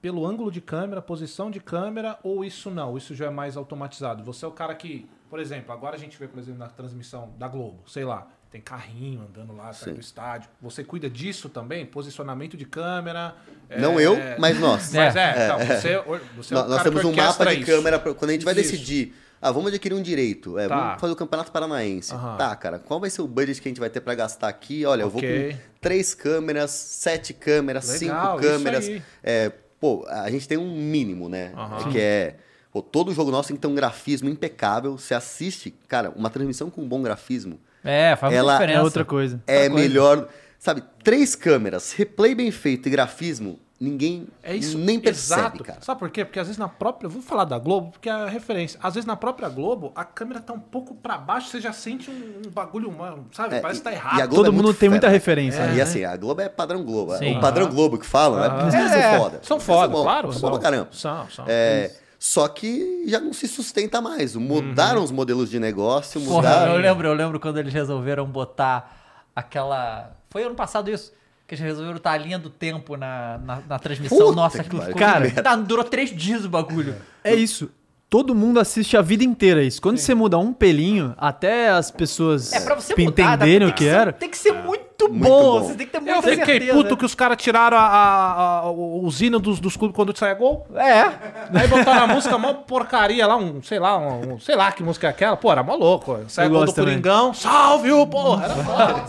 pelo 0.00 0.26
ângulo 0.26 0.50
de 0.50 0.60
câmera, 0.60 1.00
posição 1.00 1.48
de 1.48 1.60
câmera, 1.60 2.18
ou 2.24 2.44
isso 2.44 2.72
não? 2.72 2.98
Isso 2.98 3.14
já 3.14 3.26
é 3.26 3.30
mais 3.30 3.56
automatizado? 3.56 4.24
Você 4.24 4.44
é 4.44 4.48
o 4.48 4.50
cara 4.50 4.74
que, 4.74 5.08
por 5.32 5.40
exemplo, 5.40 5.72
agora 5.72 5.96
a 5.96 5.98
gente 5.98 6.18
vê, 6.18 6.28
por 6.28 6.38
exemplo, 6.38 6.58
na 6.58 6.68
transmissão 6.68 7.32
da 7.38 7.48
Globo, 7.48 7.82
sei 7.88 8.04
lá, 8.04 8.28
tem 8.50 8.60
carrinho 8.60 9.22
andando 9.22 9.56
lá 9.56 9.68
perto 9.70 9.94
do 9.94 10.00
estádio. 10.00 10.50
Você 10.60 10.84
cuida 10.84 11.08
disso 11.08 11.48
também? 11.48 11.86
Posicionamento 11.86 12.54
de 12.54 12.66
câmera? 12.66 13.34
Não 13.78 13.98
é- 13.98 14.04
eu, 14.04 14.14
mas 14.38 14.60
nós. 14.60 14.92
Mas 14.94 15.16
é, 15.16 15.46
então, 15.46 15.58
você, 15.58 15.74
você 15.76 15.88
é 15.94 15.98
o 15.98 16.10
Nós, 16.10 16.50
nós 16.50 16.68
cara 16.76 16.82
temos 16.82 17.02
um 17.06 17.14
mapa 17.14 17.46
de 17.46 17.62
isso. 17.62 17.64
câmera 17.72 17.98
quando 17.98 18.28
a 18.28 18.32
gente 18.34 18.44
vai 18.44 18.52
Isso. 18.52 18.72
decidir. 18.72 19.14
Ah, 19.40 19.50
vamos 19.50 19.68
adquirir 19.70 19.94
um 19.94 20.02
direito. 20.02 20.58
É, 20.58 20.68
Tá. 20.68 20.76
Vamos 20.88 21.00
fazer 21.00 21.12
o 21.14 21.16
Campeonato 21.16 21.50
Paranaense. 21.50 22.12
Aham. 22.12 22.36
Tá, 22.36 22.54
cara, 22.54 22.78
qual 22.78 23.00
vai 23.00 23.08
ser 23.08 23.22
o 23.22 23.26
budget 23.26 23.62
que 23.62 23.68
a 23.68 23.70
gente 23.70 23.80
vai 23.80 23.88
ter 23.88 24.02
pra 24.02 24.14
gastar 24.14 24.48
aqui? 24.48 24.84
Olha, 24.84 25.00
eu 25.00 25.08
vou 25.08 25.22
com 25.22 25.56
três 25.80 26.12
câmeras, 26.14 26.72
sete 26.72 27.32
câmeras, 27.32 27.88
Legal, 28.00 28.38
cinco 28.38 28.46
câmeras. 28.52 28.86
É, 29.22 29.50
pô, 29.80 30.04
a 30.10 30.30
gente 30.30 30.46
tem 30.46 30.58
um 30.58 30.76
mínimo, 30.76 31.26
né? 31.26 31.52
Aham. 31.56 31.90
Que 31.90 31.98
é. 31.98 32.36
Pô, 32.72 32.80
todo 32.80 33.12
jogo 33.12 33.30
nosso 33.30 33.48
tem 33.48 33.56
que 33.56 33.60
ter 33.60 33.68
um 33.68 33.74
grafismo 33.74 34.28
impecável. 34.30 34.96
Você 34.96 35.14
assiste, 35.14 35.74
cara, 35.86 36.10
uma 36.16 36.30
transmissão 36.30 36.70
com 36.70 36.80
um 36.80 36.88
bom 36.88 37.02
grafismo 37.02 37.60
É, 37.84 38.16
faz 38.16 38.32
muita 38.32 38.38
Ela- 38.38 38.52
diferença. 38.54 38.78
É 38.78 38.82
outra 38.82 39.04
coisa. 39.04 39.42
é 39.46 39.68
coisa. 39.68 39.74
melhor. 39.74 40.28
Sabe, 40.58 40.82
três 41.02 41.34
câmeras, 41.34 41.92
replay 41.92 42.34
bem 42.36 42.50
feito 42.52 42.86
e 42.86 42.90
grafismo, 42.90 43.58
ninguém 43.80 44.28
É 44.44 44.54
isso. 44.54 44.78
nem 44.78 45.00
percebe, 45.00 45.40
Exato. 45.40 45.64
cara. 45.64 45.78
Sabe 45.82 45.98
por 45.98 46.08
quê? 46.08 46.24
Porque 46.24 46.38
às 46.38 46.46
vezes 46.46 46.56
na 46.56 46.68
própria. 46.68 47.08
Vou 47.10 47.20
falar 47.20 47.44
da 47.44 47.58
Globo, 47.58 47.90
porque 47.90 48.08
é 48.08 48.12
a 48.12 48.28
referência. 48.28 48.78
Às 48.80 48.94
vezes 48.94 49.04
na 49.04 49.16
própria 49.16 49.48
Globo, 49.48 49.90
a 49.96 50.04
câmera 50.04 50.38
tá 50.40 50.52
um 50.52 50.60
pouco 50.60 50.94
pra 50.94 51.18
baixo, 51.18 51.48
você 51.48 51.60
já 51.60 51.72
sente 51.72 52.08
um, 52.08 52.42
um 52.46 52.50
bagulho, 52.50 52.88
uma- 52.88 53.18
sabe? 53.32 53.56
É, 53.56 53.60
Parece 53.60 53.80
que 53.80 53.84
tá 53.84 53.90
e- 53.90 53.96
errado. 53.96 54.18
e 54.18 54.22
a 54.22 54.26
Globo 54.26 54.44
Todo 54.44 54.54
é 54.54 54.56
mundo 54.56 54.72
tem 54.72 54.88
muita 54.88 55.08
fera. 55.08 55.12
referência. 55.12 55.58
É, 55.58 55.66
né? 55.66 55.76
E 55.78 55.80
assim, 55.80 56.04
a 56.04 56.16
Globo 56.16 56.40
é 56.40 56.48
padrão 56.48 56.84
Globo. 56.84 57.18
Sim. 57.18 57.36
O 57.36 57.40
padrão. 57.40 57.68
Globo 57.68 57.98
que 57.98 58.06
falam, 58.06 58.42
é, 58.42 58.46
Aham. 58.46 58.68
os 58.68 58.72
caras 58.72 58.92
É, 58.92 59.02
são 59.10 59.18
foda. 59.20 59.40
São 59.42 59.60
foda, 59.60 59.88
bons, 59.88 60.02
claro. 60.04 60.32
São 60.32 60.50
são. 60.52 60.60
caramba. 60.60 60.88
São, 60.92 61.28
são. 61.30 61.44
É, 61.48 61.90
só 62.24 62.46
que 62.46 63.02
já 63.08 63.18
não 63.18 63.32
se 63.32 63.48
sustenta 63.48 64.00
mais. 64.00 64.36
Mudaram 64.36 65.02
os 65.02 65.10
modelos 65.10 65.50
de 65.50 65.58
negócio, 65.58 66.20
Porra, 66.20 66.36
mudaram. 66.36 66.72
eu 66.74 66.80
lembro, 66.80 67.08
eu 67.08 67.14
lembro 67.14 67.40
quando 67.40 67.58
eles 67.58 67.74
resolveram 67.74 68.24
botar 68.26 68.96
aquela. 69.34 70.16
Foi 70.30 70.44
ano 70.44 70.54
passado 70.54 70.88
isso. 70.88 71.12
Que 71.48 71.56
eles 71.56 71.64
resolveram 71.64 71.94
botar 71.94 72.12
a 72.12 72.16
linha 72.18 72.38
do 72.38 72.48
tempo 72.48 72.96
na, 72.96 73.38
na, 73.38 73.60
na 73.68 73.78
transmissão. 73.80 74.16
Puta 74.16 74.36
Nossa, 74.36 74.58
que 74.58 74.66
aquilo 74.68 74.82
ficou. 74.82 74.98
Cara, 75.00 75.28
Tá, 75.42 75.56
durou 75.56 75.84
três 75.84 76.10
dias 76.14 76.44
o 76.44 76.48
bagulho. 76.48 76.94
É 77.24 77.34
isso. 77.34 77.68
Todo 78.12 78.34
mundo 78.34 78.60
assiste 78.60 78.94
a 78.94 79.00
vida 79.00 79.24
inteira 79.24 79.62
isso. 79.64 79.80
Quando 79.80 79.96
você 79.96 80.14
muda 80.14 80.36
um 80.36 80.52
pelinho, 80.52 81.14
até 81.16 81.70
as 81.70 81.90
pessoas 81.90 82.52
É, 82.52 82.60
pra 82.60 82.74
você 82.74 82.94
mudar, 82.94 83.10
dá- 83.38 83.46
entenderem 83.46 83.60
tem 83.60 83.68
o 83.68 83.72
que 83.72 83.84
ser- 83.84 83.90
era. 83.90 84.12
Tem 84.12 84.28
que 84.28 84.36
ser 84.36 84.52
muito, 84.52 85.08
Muito 85.08 85.08
bom. 85.08 85.60
bom. 85.60 85.62
Você 85.66 85.74
tem 85.76 85.86
que 85.86 85.92
ter 85.94 85.98
muita 86.00 86.18
Eu 86.18 86.22
fiquei 86.22 86.44
certeza. 86.44 86.74
puto 86.74 86.94
que 86.98 87.06
os 87.06 87.14
caras 87.14 87.38
tiraram 87.42 87.78
a, 87.78 87.80
a, 87.80 88.58
a- 88.64 88.70
o 88.70 89.08
hino 89.18 89.40
dos, 89.40 89.58
dos 89.60 89.78
clubes 89.78 89.96
quando 89.96 90.14
sai 90.14 90.34
gol. 90.34 90.66
É. 90.74 91.58
Aí 91.58 91.66
botaram 91.68 92.04
a 92.04 92.06
música 92.06 92.36
mó 92.36 92.52
porcaria 92.52 93.26
lá, 93.26 93.34
um, 93.38 93.62
sei 93.62 93.78
lá, 93.78 93.96
um, 93.98 94.34
um- 94.34 94.38
sei 94.38 94.56
lá 94.56 94.70
que 94.72 94.82
música 94.82 95.06
é 95.06 95.10
aquela. 95.10 95.34
Pô, 95.38 95.50
era 95.50 95.62
mó 95.62 95.74
louco. 95.74 96.20
Sai 96.28 96.48
Eu 96.48 96.50
gol 96.50 96.66
do 96.66 96.72
também. 96.74 96.90
Coringão, 97.00 97.32
salve 97.32 97.90
o 97.92 98.06
porra. 98.06 98.44
Era 98.44 98.54
foda. 98.56 99.04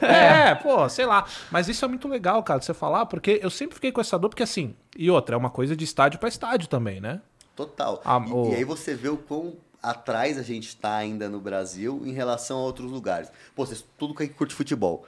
É, 0.00 0.54
pô, 0.54 0.88
sei 0.88 1.04
lá. 1.06 1.24
Mas 1.50 1.68
isso 1.68 1.84
é 1.84 1.88
muito 1.88 2.08
legal, 2.08 2.42
cara, 2.42 2.58
de 2.58 2.64
você 2.64 2.74
falar, 2.74 3.06
porque 3.06 3.38
eu 3.42 3.50
sempre 3.50 3.74
fiquei 3.74 3.92
com 3.92 4.00
essa 4.00 4.18
dor, 4.18 4.28
porque 4.30 4.42
assim, 4.42 4.74
e 4.96 5.10
outra, 5.10 5.36
é 5.36 5.38
uma 5.38 5.50
coisa 5.50 5.76
de 5.76 5.84
estádio 5.84 6.18
pra 6.18 6.28
estádio 6.28 6.68
também, 6.68 7.00
né? 7.00 7.20
Total. 7.56 8.00
Ah, 8.04 8.24
e, 8.26 8.32
o- 8.32 8.52
e 8.52 8.54
aí 8.56 8.64
você 8.64 8.94
vê 8.94 9.08
o 9.08 9.16
quão 9.16 9.54
atrás 9.82 10.38
a 10.38 10.42
gente 10.42 10.76
tá 10.76 10.94
ainda 10.96 11.28
no 11.28 11.40
Brasil 11.40 12.02
em 12.04 12.12
relação 12.12 12.58
a 12.58 12.62
outros 12.62 12.90
lugares. 12.90 13.28
Pô, 13.54 13.66
vocês, 13.66 13.84
tudo 13.98 14.14
que 14.14 14.26
curte 14.28 14.54
futebol. 14.54 15.04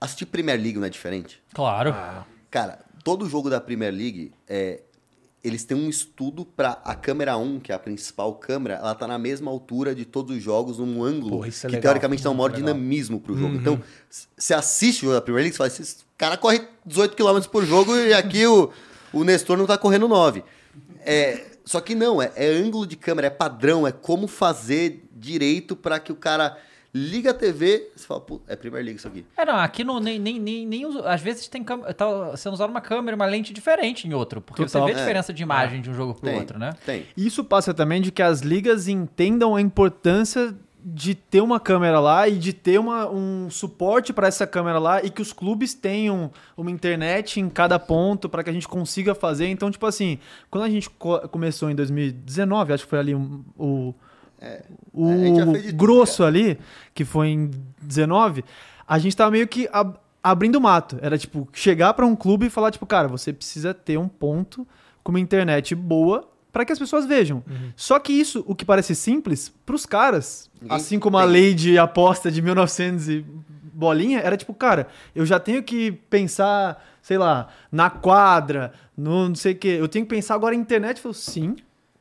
Assistir 0.00 0.26
Premier 0.26 0.60
League 0.60 0.78
não 0.78 0.86
é 0.86 0.90
diferente? 0.90 1.42
Claro. 1.54 1.94
Cara, 2.50 2.78
todo 3.02 3.28
jogo 3.28 3.48
da 3.50 3.60
Premier 3.60 3.92
League, 3.92 4.32
é, 4.46 4.80
eles 5.42 5.64
têm 5.64 5.76
um 5.76 5.88
estudo 5.88 6.44
pra 6.44 6.80
a 6.84 6.94
câmera 6.94 7.36
1, 7.36 7.58
que 7.60 7.72
é 7.72 7.74
a 7.74 7.78
principal 7.78 8.34
câmera, 8.34 8.74
ela 8.76 8.94
tá 8.94 9.06
na 9.06 9.18
mesma 9.18 9.50
altura 9.50 9.94
de 9.94 10.04
todos 10.04 10.36
os 10.36 10.42
jogos, 10.42 10.78
num 10.78 11.02
ângulo 11.02 11.30
Porra, 11.36 11.48
isso 11.48 11.66
é 11.66 11.70
que 11.70 11.76
legal, 11.76 11.82
teoricamente 11.92 12.22
dá 12.22 12.30
um 12.30 12.34
maior 12.34 12.50
muito 12.50 12.60
legal. 12.64 12.74
dinamismo 12.74 13.18
pro 13.20 13.36
jogo. 13.36 13.54
Então, 13.56 13.82
s- 14.10 14.28
você 14.36 14.52
assiste 14.54 14.98
o 15.00 15.02
jogo 15.06 15.14
da 15.14 15.20
Premier 15.22 15.42
League, 15.44 15.56
você 15.56 15.58
fala, 15.58 15.68
esse 15.68 15.96
cara 16.16 16.36
corre 16.36 16.66
18 16.84 17.16
km 17.16 17.40
por 17.50 17.64
jogo 17.64 17.96
e 17.96 18.12
aqui 18.12 18.46
o, 18.46 18.70
o 19.12 19.24
Nestor 19.24 19.56
não 19.56 19.66
tá 19.66 19.76
correndo 19.78 20.06
9. 20.06 20.44
É, 21.00 21.44
só 21.68 21.80
que 21.80 21.94
não, 21.94 22.20
é, 22.22 22.32
é 22.34 22.46
ângulo 22.48 22.86
de 22.86 22.96
câmera, 22.96 23.26
é 23.26 23.30
padrão, 23.30 23.86
é 23.86 23.92
como 23.92 24.26
fazer 24.26 25.04
direito 25.14 25.76
pra 25.76 25.98
que 26.00 26.10
o 26.10 26.16
cara 26.16 26.56
liga 26.94 27.30
a 27.32 27.34
TV, 27.34 27.90
você 27.94 28.06
fala, 28.06 28.20
pô, 28.22 28.40
é 28.48 28.56
Premier 28.56 28.82
League 28.82 28.98
isso 28.98 29.06
aqui. 29.06 29.24
É, 29.36 29.44
não, 29.44 29.56
aqui 29.56 29.84
não, 29.84 30.00
nem, 30.00 30.18
nem, 30.18 30.40
nem, 30.40 30.66
nem 30.66 30.86
uso- 30.86 31.06
às 31.06 31.20
vezes 31.20 31.46
tem 31.46 31.62
câmera, 31.62 31.92
tá 31.92 32.34
sendo 32.38 32.54
usada 32.54 32.70
uma 32.70 32.80
câmera, 32.80 33.14
uma 33.14 33.26
lente 33.26 33.52
diferente 33.52 34.08
em 34.08 34.14
outro, 34.14 34.40
porque 34.40 34.64
Total. 34.64 34.82
você 34.82 34.86
vê 34.86 34.92
a 34.92 34.98
É. 34.98 35.00
diferença 35.04 35.34
de 35.34 35.42
imagem 35.42 35.82
de 35.82 35.90
um 35.90 35.94
jogo 35.94 36.14
pro 36.14 36.22
Tem, 36.30 36.38
outro, 36.38 36.58
né? 36.58 36.72
Tem. 36.86 37.04
Isso 37.14 37.44
passa 37.44 37.74
também 37.74 38.00
de 38.00 38.10
que 38.10 38.22
as 38.22 38.40
ligas 38.40 38.88
entendam 38.88 39.54
a 39.54 39.60
importância 39.60 40.56
de 40.84 41.14
ter 41.14 41.40
uma 41.40 41.58
câmera 41.58 41.98
lá 42.00 42.28
e 42.28 42.36
de 42.38 42.52
ter 42.52 42.78
uma, 42.78 43.08
um 43.10 43.50
suporte 43.50 44.12
para 44.12 44.28
essa 44.28 44.46
câmera 44.46 44.78
lá 44.78 45.02
e 45.04 45.10
que 45.10 45.20
os 45.20 45.32
clubes 45.32 45.74
tenham 45.74 46.30
uma 46.56 46.70
internet 46.70 47.40
em 47.40 47.48
cada 47.48 47.78
ponto 47.78 48.28
para 48.28 48.44
que 48.44 48.50
a 48.50 48.52
gente 48.52 48.68
consiga 48.68 49.14
fazer. 49.14 49.48
Então, 49.48 49.70
tipo 49.70 49.84
assim, 49.86 50.18
quando 50.50 50.64
a 50.64 50.70
gente 50.70 50.88
co- 50.90 51.28
começou 51.28 51.68
em 51.70 51.74
2019, 51.74 52.72
acho 52.72 52.84
que 52.84 52.90
foi 52.90 52.98
ali 52.98 53.14
um- 53.14 53.42
o, 53.58 53.94
o 54.92 55.34
já 55.36 55.44
fez 55.46 55.62
de 55.64 55.68
tudo, 55.70 55.76
grosso 55.78 56.22
ali, 56.24 56.58
que 56.94 57.04
foi 57.04 57.28
em 57.28 57.50
19, 57.82 58.44
a 58.86 58.98
gente 58.98 59.16
tava 59.16 59.30
meio 59.32 59.48
que 59.48 59.68
ab- 59.72 59.98
abrindo 60.22 60.60
mato. 60.60 60.96
Era 61.02 61.18
tipo, 61.18 61.48
chegar 61.52 61.92
para 61.94 62.06
um 62.06 62.14
clube 62.16 62.46
e 62.46 62.50
falar, 62.50 62.70
tipo, 62.70 62.86
cara, 62.86 63.08
você 63.08 63.32
precisa 63.32 63.74
ter 63.74 63.98
um 63.98 64.08
ponto 64.08 64.66
com 65.02 65.10
uma 65.12 65.20
internet 65.20 65.74
boa 65.74 66.28
para 66.58 66.64
que 66.64 66.72
as 66.72 66.78
pessoas 66.80 67.06
vejam. 67.06 67.44
Só 67.76 68.00
que 68.00 68.12
isso, 68.12 68.42
o 68.44 68.52
que 68.52 68.64
parece 68.64 68.92
simples, 68.92 69.54
pros 69.64 69.86
caras, 69.86 70.50
Ninguém 70.60 70.76
assim 70.76 70.98
como 70.98 71.16
a 71.16 71.22
tem. 71.22 71.30
lei 71.30 71.54
de 71.54 71.78
aposta 71.78 72.32
de 72.32 72.42
1900 72.42 73.08
e 73.08 73.24
bolinha, 73.72 74.18
era 74.18 74.36
tipo, 74.36 74.52
cara, 74.52 74.88
eu 75.14 75.24
já 75.24 75.38
tenho 75.38 75.62
que 75.62 75.92
pensar, 76.10 76.84
sei 77.00 77.16
lá, 77.16 77.46
na 77.70 77.88
quadra, 77.90 78.72
no 78.96 79.28
não 79.28 79.36
sei 79.36 79.52
o 79.52 79.56
quê. 79.56 79.76
Eu 79.78 79.86
tenho 79.86 80.04
que 80.04 80.10
pensar 80.12 80.34
agora 80.34 80.52
em 80.52 80.58
internet. 80.58 80.96
Eu 80.96 81.02
falo, 81.04 81.14
sim, 81.14 81.54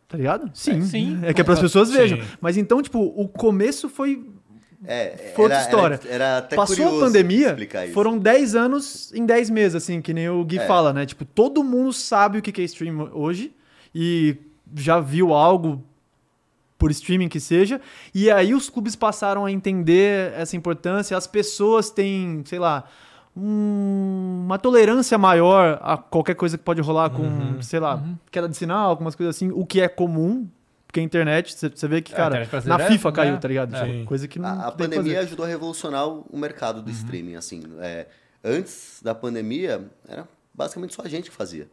tá 0.08 0.18
ligado? 0.18 0.50
Sim. 0.56 0.82
sim. 0.82 1.20
É 1.22 1.36
que 1.36 1.42
é 1.42 1.44
para 1.44 1.54
as 1.54 1.60
pessoas 1.60 1.90
Sim. 1.90 1.94
vejam. 1.98 2.20
Mas 2.42 2.58
então, 2.58 2.82
tipo, 2.82 3.00
o 3.00 3.28
começo 3.28 3.88
foi 3.88 4.26
É, 4.88 5.34
Foi 5.36 5.44
outra 5.46 5.62
história. 5.62 6.00
Era, 6.06 6.14
era 6.16 6.38
até 6.40 6.56
Passou 6.56 6.98
a 6.98 7.00
pandemia, 7.06 7.56
foram 7.94 8.18
10 8.18 8.56
anos 8.56 9.14
em 9.14 9.24
10 9.24 9.52
meses, 9.52 9.76
assim, 9.76 10.02
que 10.02 10.16
nem 10.16 10.30
o 10.30 10.44
Gui 10.44 10.58
É. 10.58 10.66
fala, 10.66 10.92
né? 10.94 11.06
Tipo, 11.06 11.26
todo 11.26 11.64
mundo 11.64 11.94
sabe 11.94 12.40
o 12.40 12.42
que 12.42 12.52
que 12.52 12.62
é 12.62 12.66
stream 12.66 13.12
hoje 13.14 13.54
e 13.94 14.36
já 14.76 15.00
viu 15.00 15.34
algo 15.34 15.84
por 16.78 16.92
streaming 16.92 17.28
que 17.30 17.40
seja, 17.40 17.82
e 18.14 18.30
aí 18.30 18.54
os 18.54 18.70
clubes 18.70 18.96
passaram 18.96 19.46
a 19.46 19.52
entender 19.52 20.32
essa 20.34 20.56
importância, 20.56 21.18
as 21.18 21.26
pessoas 21.26 21.90
têm, 21.90 22.44
sei 22.46 22.60
lá, 22.60 22.84
um- 23.36 24.44
uma 24.46 24.58
tolerância 24.58 25.18
maior 25.18 25.80
a 25.82 25.98
qualquer 25.98 26.36
coisa 26.36 26.58
que 26.58 26.64
pode 26.64 26.82
rolar 26.82 27.10
com, 27.10 27.62
sei 27.62 27.80
lá, 27.80 28.04
queda 28.32 28.48
de 28.50 28.58
sinal, 28.58 28.90
algumas 28.90 29.16
coisas 29.16 29.36
assim, 29.36 29.52
o 29.52 29.66
que 29.66 29.82
é 29.82 29.88
comum, 29.88 30.48
porque 30.86 31.00
a 31.00 31.04
internet, 31.04 31.54
você- 31.56 31.88
vê 31.88 32.02
que, 32.02 32.14
É, 32.14 32.16
cara, 32.16 32.48
na 32.66 32.76
é- 32.80 32.88
FIFA 32.88 33.12
caiu, 33.12 33.36
é. 33.36 33.38
tá 33.38 33.48
ligado? 33.48 33.76
É. 33.76 33.86
Tipo, 33.86 34.06
coisa 34.06 34.28
que 34.28 34.40
não 34.40 34.48
A, 34.50 34.68
a 34.68 34.72
pandemia 34.72 35.16
fazer. 35.16 35.18
ajudou 35.28 35.46
a 35.46 35.50
revolucionar 35.50 36.08
o 36.08 36.38
mercado 36.38 36.82
do 36.82 36.90
streaming, 36.92 37.36
assim. 37.36 37.64
É, 37.80 38.08
antes 38.44 39.00
da 39.04 39.14
pandemia, 39.14 39.86
era 40.08 40.28
basicamente 40.54 40.94
só 40.96 41.02
a 41.04 41.08
gente 41.10 41.30
que 41.30 41.36
fazia. 41.36 41.68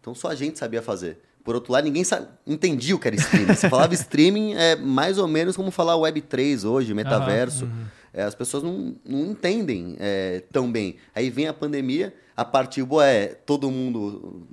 Então 0.00 0.14
só 0.14 0.28
a 0.28 0.34
gente 0.34 0.58
sabia 0.58 0.82
fazer. 0.82 1.20
Por 1.46 1.54
outro 1.54 1.72
lado, 1.72 1.84
ninguém 1.84 2.02
entendia 2.44 2.96
o 2.96 2.98
que 2.98 3.06
era 3.06 3.14
streaming. 3.14 3.54
Você 3.54 3.70
falava 3.70 3.94
streaming 3.94 4.54
é 4.54 4.74
mais 4.74 5.16
ou 5.16 5.28
menos 5.28 5.54
como 5.56 5.70
falar 5.70 5.94
Web3 5.94 6.68
hoje, 6.68 6.92
metaverso. 6.92 7.68
É, 8.12 8.24
as 8.24 8.34
pessoas 8.34 8.64
não, 8.64 8.96
não 9.04 9.26
entendem 9.26 9.94
é, 10.00 10.42
tão 10.50 10.70
bem. 10.72 10.96
Aí 11.14 11.30
vem 11.30 11.46
a 11.46 11.54
pandemia, 11.54 12.12
a 12.36 12.44
parte 12.44 12.82
boa 12.82 13.06
é 13.06 13.28
todo 13.28 13.70
mundo. 13.70 14.44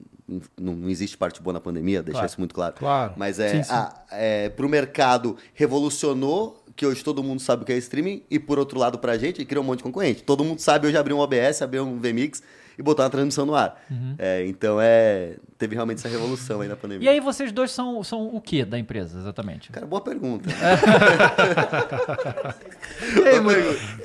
Não, 0.55 0.75
não 0.75 0.89
existe 0.89 1.17
parte 1.17 1.41
boa 1.41 1.53
na 1.53 1.59
pandemia, 1.59 2.03
deixar 2.03 2.19
Claro. 2.19 2.27
isso 2.29 2.39
muito 2.39 2.53
claro. 2.53 2.75
Claro. 2.75 3.13
Mas 3.17 3.39
é, 3.39 3.63
é, 4.11 4.49
pro 4.49 4.69
mercado 4.69 5.35
revolucionou, 5.55 6.63
que 6.75 6.85
hoje 6.85 7.03
todo 7.03 7.23
mundo 7.23 7.39
sabe 7.39 7.63
o 7.63 7.65
que 7.65 7.73
é 7.73 7.77
streaming, 7.77 8.21
e 8.29 8.37
por 8.37 8.59
outro 8.59 8.77
lado, 8.77 8.99
pra 8.99 9.17
gente, 9.17 9.43
criou 9.45 9.63
um 9.63 9.67
monte 9.67 9.79
de 9.79 9.83
concorrente. 9.83 10.21
Todo 10.21 10.43
mundo 10.43 10.59
sabe 10.59 10.87
hoje 10.87 10.95
abrir 10.97 11.13
um 11.13 11.19
OBS, 11.19 11.63
abrir 11.63 11.79
um 11.79 11.97
VMix 11.99 12.43
e 12.77 12.81
botar 12.83 13.03
uma 13.03 13.09
transmissão 13.09 13.45
no 13.45 13.55
ar. 13.55 13.81
É, 14.17 14.45
então 14.47 14.77
é. 14.81 15.35
Teve 15.57 15.75
realmente 15.75 15.99
essa 15.99 16.09
revolução 16.09 16.59
aí 16.61 16.67
na 16.67 16.75
pandemia. 16.75 17.05
E 17.05 17.13
aí 17.13 17.19
vocês 17.21 17.51
dois 17.51 17.71
são, 17.71 18.03
são 18.03 18.27
o 18.35 18.41
que 18.41 18.65
da 18.65 18.77
empresa, 18.77 19.17
exatamente? 19.17 19.71
Cara, 19.71 19.85
boa 19.85 20.01
pergunta. 20.03 20.49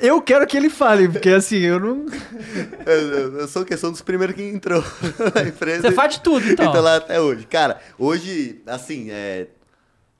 Eu 0.00 0.20
quero 0.22 0.46
que 0.46 0.56
ele 0.56 0.70
fale, 0.70 1.08
porque 1.08 1.30
assim, 1.30 1.58
eu 1.58 1.80
não. 1.80 2.06
Eu, 2.86 2.92
eu- 2.92 3.38
eu 3.40 3.48
sou 3.48 3.64
questão 3.64 3.90
dos 3.90 4.00
primeiros 4.02 4.34
que 4.34 4.42
entrou 4.42 4.82
na 5.34 5.42
empresa. 5.42 5.82
Você 5.82 5.92
faz 5.92 6.14
de 6.14 6.20
tudo, 6.20 6.48
então. 6.48 6.68
Então 6.70 6.82
lá 6.82 6.96
até 6.96 7.20
hoje. 7.20 7.44
Cara, 7.46 7.78
hoje, 7.98 8.60
assim, 8.66 9.08
é, 9.10 9.46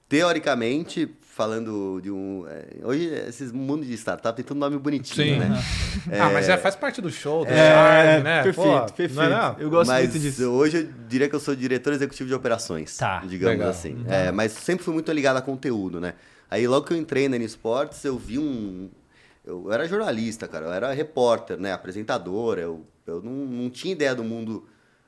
teoricamente, 0.09 1.09
falando 1.39 2.01
de 2.03 2.11
um. 2.11 2.45
é, 2.49 2.85
hoje, 2.85 3.07
esses 3.29 3.53
mundos 3.53 3.87
de 3.87 3.95
startup 3.95 4.35
tem 4.35 4.45
tudo 4.45 4.59
nome 4.59 4.77
bonitinho, 4.77 5.35
Sim. 5.35 5.39
né? 5.39 5.63
Ah, 6.21 6.31
mas 6.33 6.49
é, 6.49 6.57
faz 6.57 6.75
parte 6.75 7.01
do 7.01 7.11
show, 7.13 7.45
do 7.45 7.51
É, 7.53 7.57
charme, 7.73 8.25
né? 8.25 8.43
perfeito, 8.43 8.69
Pô, 8.69 8.93
perfeito. 8.93 9.15
não 9.15 9.23
é 9.23 9.29
não? 9.31 9.57
Eu 9.61 9.71
gosto 9.71 9.89
mas 9.89 10.09
muito 10.11 10.19
disso. 10.19 10.51
hoje 10.51 10.79
eu 10.79 10.89
diria 11.09 11.29
que 11.29 11.35
eu 11.37 11.39
sou 11.41 11.55
diretor 11.55 11.93
executivo 11.93 12.29
de 12.29 12.35
operações. 12.35 12.97
Tá. 12.97 13.21
Digamos 13.25 13.57
Legal. 13.57 13.71
assim. 13.71 14.05
É, 14.09 14.33
mas 14.33 14.51
sempre 14.51 14.85
fui 14.85 14.93
muito 14.93 15.13
ligado 15.13 15.37
a 15.37 15.41
conteúdo, 15.41 16.01
né? 16.01 16.15
Aí 16.51 16.67
logo 16.67 16.85
que 16.87 16.93
eu 16.93 16.97
entrei 16.97 17.29
na 17.29 17.37
N 17.37 17.45
Sports, 17.45 18.05
eu 18.05 18.19
vi 18.19 18.37
um. 18.41 18.91
Eu 19.47 19.73
era 19.73 19.87
jornalista, 19.87 20.49
cara. 20.49 20.67
Eu 20.67 20.73
era 20.73 20.93
repórter, 20.93 21.57
né? 21.57 21.73
Apresentador. 21.73 22.59
Eu, 22.59 22.85
eu 23.07 23.23
não, 23.23 23.33
não 23.33 23.71
tinha 23.71 23.93
ideia 23.93 24.13
do 24.15 24.25
mundo. 24.25 24.67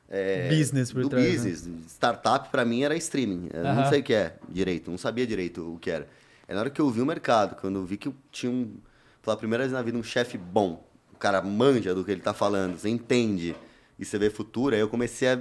é, 0.08 0.48
Business 0.48 0.92
por 0.92 1.02
do 1.02 1.08
trás, 1.08 1.44
né? 1.44 1.50
business. 1.50 1.68
Startup 1.92 2.48
pra 2.50 2.64
mim 2.64 2.82
era 2.84 2.96
streaming. 2.96 3.48
Eu 3.52 3.64
não 3.74 3.86
sei 3.88 3.98
o 4.00 4.02
que 4.02 4.14
é 4.14 4.34
direito. 4.48 4.90
Não 4.90 4.98
sabia 4.98 5.26
direito 5.26 5.74
o 5.74 5.78
que 5.78 5.90
era. 5.90 6.06
É 6.50 6.54
na 6.54 6.62
hora 6.62 6.70
que 6.70 6.80
eu 6.80 6.90
vi 6.90 7.00
o 7.00 7.06
mercado, 7.06 7.54
quando 7.60 7.76
eu 7.76 7.84
vi 7.84 7.96
que 7.96 8.08
eu 8.08 8.14
tinha 8.32 8.50
um. 8.50 8.76
Pela 9.22 9.36
primeira 9.36 9.62
vez 9.62 9.72
na 9.72 9.80
vida, 9.82 9.96
um 9.96 10.02
chefe 10.02 10.36
bom. 10.36 10.84
O 11.14 11.16
cara 11.16 11.40
manja 11.40 11.94
do 11.94 12.04
que 12.04 12.10
ele 12.10 12.20
tá 12.20 12.34
falando, 12.34 12.76
você 12.76 12.88
entende 12.88 13.54
e 13.96 14.04
você 14.04 14.18
vê 14.18 14.28
futuro. 14.30 14.74
Aí 14.74 14.80
eu 14.80 14.88
comecei 14.88 15.28
a 15.28 15.40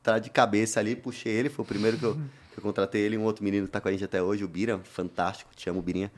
entrar 0.00 0.20
de 0.20 0.30
cabeça 0.30 0.80
ali, 0.80 0.96
puxei 0.96 1.30
ele, 1.30 1.50
foi 1.50 1.62
o 1.62 1.68
primeiro 1.68 1.98
que 1.98 2.04
eu, 2.04 2.14
que 2.54 2.58
eu 2.58 2.62
contratei 2.62 3.02
ele, 3.02 3.18
um 3.18 3.22
outro 3.24 3.44
menino 3.44 3.66
que 3.66 3.72
tá 3.72 3.82
com 3.82 3.88
a 3.88 3.92
gente 3.92 4.02
até 4.02 4.22
hoje, 4.22 4.42
o 4.42 4.48
Bira, 4.48 4.78
fantástico, 4.78 5.50
te 5.54 5.68
amo, 5.68 5.82
Birinha. 5.82 6.10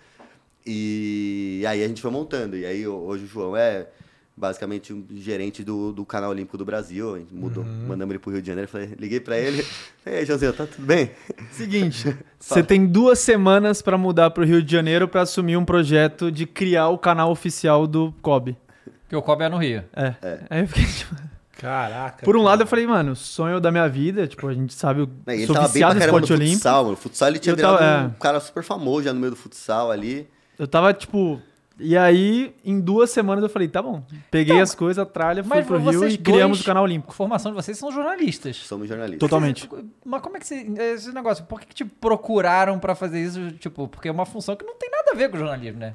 E 0.65 1.65
aí 1.67 1.83
a 1.83 1.89
gente 1.89 2.01
foi 2.01 2.13
montando. 2.13 2.57
E 2.57 2.65
aí 2.65 2.87
hoje 2.87 3.25
o 3.25 3.27
João 3.27 3.57
é 3.57 3.89
basicamente 4.37 4.93
um 4.93 5.05
gerente 5.13 5.65
do, 5.65 5.93
do 5.93 6.05
canal 6.05 6.31
Olímpico 6.31 6.59
do 6.59 6.65
Brasil. 6.65 7.15
A 7.15 7.19
gente 7.19 7.35
mudou, 7.35 7.65
mandamos 7.65 8.11
ele 8.13 8.19
pro 8.19 8.31
Rio 8.31 8.43
de 8.43 8.47
Janeiro. 8.49 8.69
Falei, 8.71 8.93
liguei 8.99 9.21
pra 9.21 9.39
ele. 9.39 9.65
E 10.07 10.11
aí, 10.11 10.25
Joãozinho, 10.25 10.53
tá 10.53 10.65
tudo 10.67 10.87
bem? 10.87 11.11
Seguinte, 11.51 12.17
você 12.39 12.63
tem 12.63 12.87
duas 12.87 13.19
semanas 13.19 13.83
pra 13.83 13.99
mudar 13.99 14.31
pro 14.31 14.45
Rio 14.45 14.63
de 14.63 14.71
Janeiro 14.71 15.09
pra 15.09 15.23
assumir 15.23 15.57
um 15.57 15.65
projeto 15.65 16.31
de 16.31 16.47
criar 16.47 16.91
o 16.91 16.97
canal 16.99 17.29
oficial 17.33 17.89
do 17.89 18.15
Kobe. 18.23 18.57
Porque 19.03 19.17
o 19.17 19.23
Kobe 19.23 19.43
é 19.43 19.49
no 19.49 19.57
Rio. 19.59 19.83
É. 19.93 20.15
Aí 20.49 20.61
eu 20.61 20.69
fiquei, 20.69 20.85
tipo, 20.95 21.17
Caraca. 21.59 22.25
por 22.25 22.37
um 22.37 22.43
lado 22.43 22.63
eu 22.63 22.67
falei, 22.69 22.87
mano, 22.87 23.17
sonho 23.17 23.59
da 23.59 23.73
minha 23.73 23.89
vida, 23.89 24.29
tipo, 24.29 24.47
a 24.47 24.55
gente 24.55 24.75
sabe, 24.75 25.01
Né, 25.27 25.35
e 25.35 25.39
ele 25.39 25.47
sou 25.47 25.55
tava 25.57 25.67
bem 25.67 25.73
viciado 25.73 25.95
no 25.95 26.01
caramba 26.01 26.19
no 26.21 26.25
esporte 26.25 26.33
olímpico. 26.41 26.57
futsal, 26.59 26.83
mano. 26.85 26.95
O 26.95 26.97
futsal 26.97 27.29
ele 27.29 27.39
tinha 27.41 27.53
Eu 27.53 27.57
virado 27.57 27.79
tava- 27.79 28.03
um 28.05 28.07
é. 28.07 28.15
cara 28.21 28.39
super 28.41 28.63
famoso 28.63 29.03
já 29.05 29.13
no 29.13 29.19
meio 29.19 29.31
do 29.33 29.37
futsal 29.37 29.91
ali. 29.91 30.29
Eu 30.57 30.69
tava, 30.69 30.95
tipo. 30.95 31.41
E 31.79 31.95
aí, 31.97 32.55
em 32.65 32.81
duas 32.81 33.11
semanas 33.11 33.43
eu 33.45 33.51
falei, 33.51 33.69
tá 33.69 33.83
bom. 33.83 34.03
Peguei 34.31 34.55
Então, 34.55 34.63
as 34.63 34.75
coisas, 34.75 34.99
a 35.03 35.05
tralha, 35.05 35.45
fui 35.45 35.57
Mas 35.57 35.67
pro 35.67 35.77
Rio 35.79 36.09
e 36.09 36.17
criamos 36.17 36.61
o 36.63 36.65
canal 36.65 36.83
A 36.83 36.85
Olímpico. 36.85 37.13
formação 37.13 37.53
de 37.53 37.57
vocês 37.57 37.77
são 37.77 37.93
jornalistas. 37.93 38.57
Somos 38.57 38.89
jornalistas. 38.89 39.21
Totalmente. 39.21 39.69
Mas 40.05 40.23
como 40.23 40.37
é 40.39 40.41
que 40.41 40.47
você, 40.47 40.67
esse 40.95 41.13
negócio, 41.13 41.45
por 41.45 41.61
que, 41.61 41.67
que 41.67 41.75
te 41.75 41.85
procuraram 41.85 42.79
pra 42.79 42.95
fazer 42.95 43.23
isso, 43.23 43.51
tipo, 43.53 43.87
porque 43.89 44.09
é 44.09 44.11
uma 44.11 44.25
função 44.25 44.57
que 44.57 44.65
não 44.65 44.75
tem 44.77 44.89
nada 44.91 45.11
a 45.13 45.15
ver 45.15 45.29
com 45.31 45.37
jornalismo, 45.37 45.79
né? 45.79 45.95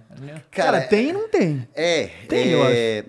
Cara, 0.52 0.82
tem 0.82 1.10
e 1.10 1.14
não 1.14 1.28
tem. 1.28 1.68
É, 1.74 2.06
Tem, 2.28 2.50
eu 2.50 2.64
é, 2.66 3.04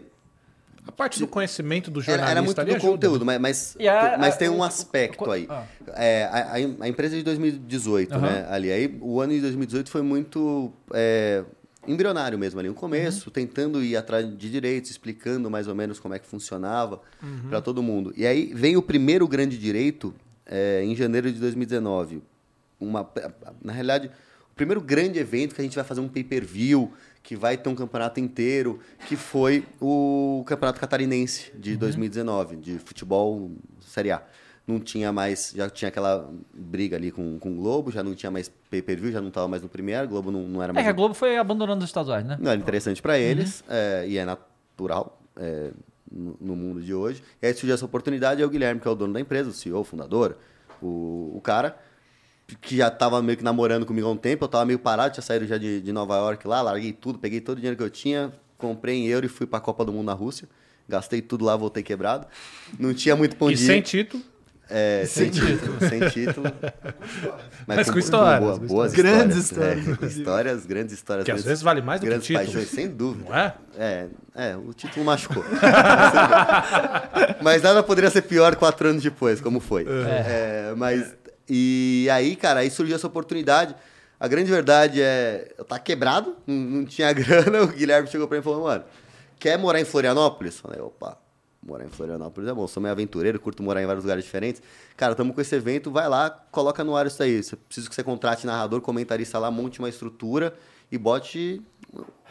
A 0.88 0.90
parte 0.90 1.18
do 1.20 1.26
conhecimento 1.28 1.90
do 1.90 2.00
Era, 2.00 2.06
jornalista 2.06 2.30
era 2.32 2.42
muito 2.42 2.58
ali 2.60 2.70
do 2.70 2.76
ajuda, 2.76 2.92
conteúdo, 2.92 3.24
mas, 3.26 3.38
mas, 3.38 3.76
a- 3.86 4.16
mas 4.18 4.34
a- 4.34 4.36
tem 4.38 4.48
um 4.48 4.62
aspecto 4.64 5.28
o- 5.28 5.30
aí. 5.30 5.46
ah. 5.48 5.64
É, 5.94 6.24
a, 6.24 6.38
a- 6.54 6.84
a 6.84 6.88
empresa 6.88 7.14
é 7.14 7.18
de 7.18 7.22
2018, 7.24 8.14
Aham. 8.14 8.20
né? 8.26 8.46
Ali, 8.50 8.72
aí 8.72 8.98
o 9.00 9.20
ano 9.20 9.32
de 9.34 9.40
2018 9.42 9.90
foi 9.90 10.00
muito 10.02 10.72
é, 10.92 11.44
embrionário 11.86 12.38
mesmo 12.38 12.60
ali. 12.60 12.68
Um 12.68 12.74
começo, 12.74 13.26
Uhum. 13.28 13.32
tentando 13.32 13.82
ir 13.82 13.96
atrás 13.96 14.26
de 14.36 14.50
direitos, 14.50 14.90
explicando 14.90 15.50
mais 15.50 15.66
ou 15.68 15.74
menos 15.74 15.98
como 15.98 16.14
é 16.14 16.18
que 16.18 16.26
funcionava 16.26 17.00
Uhum. 17.22 17.48
para 17.48 17.60
todo 17.60 17.82
mundo. 17.82 18.12
E 18.16 18.26
aí 18.26 18.52
vem 18.54 18.76
o 18.76 18.82
primeiro 18.82 19.26
grande 19.26 19.58
direito 19.58 20.14
é, 20.46 20.82
em 20.84 20.94
janeiro 20.94 21.30
de 21.32 21.38
2019. 21.40 22.22
Uma, 22.80 23.08
na 23.62 23.72
realidade, 23.72 24.08
o 24.50 24.54
primeiro 24.54 24.80
grande 24.80 25.18
evento 25.18 25.54
que 25.54 25.60
a 25.60 25.64
gente 25.64 25.74
vai 25.76 25.84
fazer 25.84 26.00
um 26.00 26.08
pay-per-view, 26.08 26.92
que 27.22 27.36
vai 27.36 27.56
ter 27.56 27.68
um 27.68 27.74
campeonato 27.74 28.18
inteiro, 28.18 28.80
que 29.06 29.14
foi 29.16 29.64
o 29.80 30.42
Campeonato 30.46 30.80
Catarinense 30.80 31.52
de 31.56 31.76
2019, 31.76 32.56
de 32.56 32.78
futebol 32.80 33.52
Série 33.80 34.10
A. 34.10 34.22
Não 34.66 34.78
tinha 34.78 35.12
mais, 35.12 35.52
já 35.56 35.68
tinha 35.68 35.88
aquela 35.88 36.30
briga 36.54 36.96
ali 36.96 37.10
com, 37.10 37.38
com 37.38 37.50
o 37.50 37.54
Globo, 37.56 37.90
já 37.90 38.02
não 38.02 38.14
tinha 38.14 38.30
mais 38.30 38.48
pay-per-view, 38.70 39.10
já 39.10 39.20
não 39.20 39.28
estava 39.28 39.48
mais 39.48 39.62
no 39.62 39.68
Premier, 39.68 40.06
Globo 40.06 40.30
não, 40.30 40.42
não 40.42 40.62
era 40.62 40.70
É 40.70 40.74
mais... 40.74 40.86
que 40.86 40.90
a 40.90 40.92
Globo 40.92 41.14
foi 41.14 41.36
abandonando 41.36 41.82
os 41.82 41.90
estaduais, 41.90 42.24
né? 42.24 42.38
Não 42.40 42.50
era 42.50 42.60
interessante 42.60 43.02
para 43.02 43.18
eles, 43.18 43.64
é, 43.68 44.04
e 44.06 44.16
é 44.18 44.24
natural 44.24 45.20
é, 45.36 45.70
no, 46.10 46.36
no 46.40 46.56
mundo 46.56 46.80
de 46.80 46.94
hoje. 46.94 47.22
E 47.42 47.46
aí 47.46 47.54
surgiu 47.54 47.74
essa 47.74 47.84
oportunidade, 47.84 48.40
é 48.40 48.46
o 48.46 48.48
Guilherme, 48.48 48.80
que 48.80 48.86
é 48.86 48.90
o 48.90 48.94
dono 48.94 49.12
da 49.12 49.20
empresa, 49.20 49.50
o 49.50 49.52
CEO, 49.52 49.80
o 49.80 49.84
fundador, 49.84 50.36
o, 50.80 51.32
o 51.34 51.40
cara, 51.42 51.76
que 52.60 52.76
já 52.76 52.86
estava 52.86 53.20
meio 53.20 53.36
que 53.36 53.44
namorando 53.44 53.84
comigo 53.84 54.06
há 54.06 54.10
um 54.12 54.16
tempo, 54.16 54.44
eu 54.44 54.46
estava 54.46 54.64
meio 54.64 54.78
parado, 54.78 55.14
tinha 55.14 55.22
saído 55.22 55.44
já 55.46 55.58
de, 55.58 55.80
de 55.80 55.92
Nova 55.92 56.16
York 56.16 56.46
lá, 56.46 56.62
larguei 56.62 56.92
tudo, 56.92 57.18
peguei 57.18 57.40
todo 57.40 57.56
o 57.56 57.60
dinheiro 57.60 57.76
que 57.76 57.82
eu 57.82 57.90
tinha, 57.90 58.32
comprei 58.58 58.96
em 58.96 59.06
euro 59.08 59.26
e 59.26 59.28
fui 59.28 59.46
para 59.46 59.58
a 59.58 59.60
Copa 59.60 59.84
do 59.84 59.92
Mundo 59.92 60.06
na 60.06 60.12
Rússia. 60.12 60.48
Gastei 60.88 61.22
tudo 61.22 61.44
lá, 61.44 61.56
voltei 61.56 61.82
quebrado. 61.82 62.26
Não 62.78 62.92
tinha 62.92 63.16
muito 63.16 63.36
pão 63.36 63.50
E 63.50 63.54
de... 63.54 63.64
sem 63.64 63.80
título. 63.80 64.22
É, 64.70 65.04
sem 65.06 65.28
título. 65.30 65.78
sem 65.86 66.08
título. 66.08 66.46
Mas 67.66 67.90
com 67.90 67.98
histórias, 67.98 68.40
boa- 68.40 68.58
com 68.58 68.66
boas 68.66 68.92
Grandes 68.92 69.36
histórias. 69.36 69.78
histórias, 69.86 70.02
É, 70.02 70.06
histórias, 70.18 70.66
grandes 70.66 70.94
histórias. 70.94 71.24
Que 71.26 71.30
às 71.32 71.44
vezes 71.44 71.62
vale 71.62 71.82
mais 71.82 72.00
do 72.00 72.04
que 72.04 72.08
grandes 72.08 72.26
título. 72.26 72.44
paixões, 72.46 72.68
sem 72.70 72.88
dúvida. 72.88 73.28
Não 73.28 73.36
é? 73.36 73.54
É, 73.78 74.06
é, 74.34 74.56
o 74.56 74.72
título 74.72 75.04
machucou. 75.04 75.44
mas 77.42 77.62
nada 77.62 77.82
poderia 77.82 78.10
ser 78.10 78.22
pior 78.22 78.56
quatro 78.56 78.88
anos 78.88 79.02
depois, 79.02 79.40
como 79.40 79.60
foi. 79.60 79.86
É, 79.88 80.72
mas, 80.76 81.14
e 81.48 82.08
aí, 82.10 82.36
cara, 82.36 82.60
aí 82.60 82.70
surgiu 82.70 82.96
essa 82.96 83.06
oportunidade. 83.06 83.74
A 84.18 84.28
grande 84.28 84.50
verdade 84.50 85.02
é, 85.02 85.52
eu 85.58 85.64
tava 85.64 85.80
quebrado, 85.80 86.36
não, 86.46 86.54
não 86.54 86.84
tinha 86.84 87.12
grana, 87.12 87.62
o 87.62 87.66
Guilherme 87.66 88.08
chegou 88.08 88.28
pra 88.28 88.36
mim 88.36 88.40
e 88.40 88.44
falou, 88.44 88.64
mano, 88.64 88.84
quer 89.38 89.58
morar 89.58 89.80
em 89.80 89.84
Florianópolis? 89.84 90.60
Falei, 90.60 90.80
opa, 90.80 91.18
morar 91.64 91.84
em 91.84 91.88
Florianópolis 91.88 92.50
é 92.50 92.52
bom, 92.52 92.66
sou 92.66 92.82
meio 92.82 92.92
aventureiro, 92.92 93.38
curto 93.38 93.62
morar 93.62 93.82
em 93.82 93.86
vários 93.86 94.04
lugares 94.04 94.24
diferentes. 94.24 94.62
Cara, 94.96 95.12
estamos 95.12 95.34
com 95.34 95.40
esse 95.40 95.54
evento, 95.54 95.90
vai 95.90 96.08
lá, 96.08 96.30
coloca 96.50 96.82
no 96.82 96.96
ar 96.96 97.06
isso 97.06 97.22
aí. 97.22 97.42
Você 97.42 97.56
precisa 97.56 97.88
que 97.88 97.94
você 97.94 98.02
contrate 98.02 98.46
narrador, 98.46 98.80
comentarista 98.80 99.38
lá, 99.38 99.50
monte 99.50 99.78
uma 99.78 99.88
estrutura 99.88 100.54
e 100.90 100.98
bote 100.98 101.62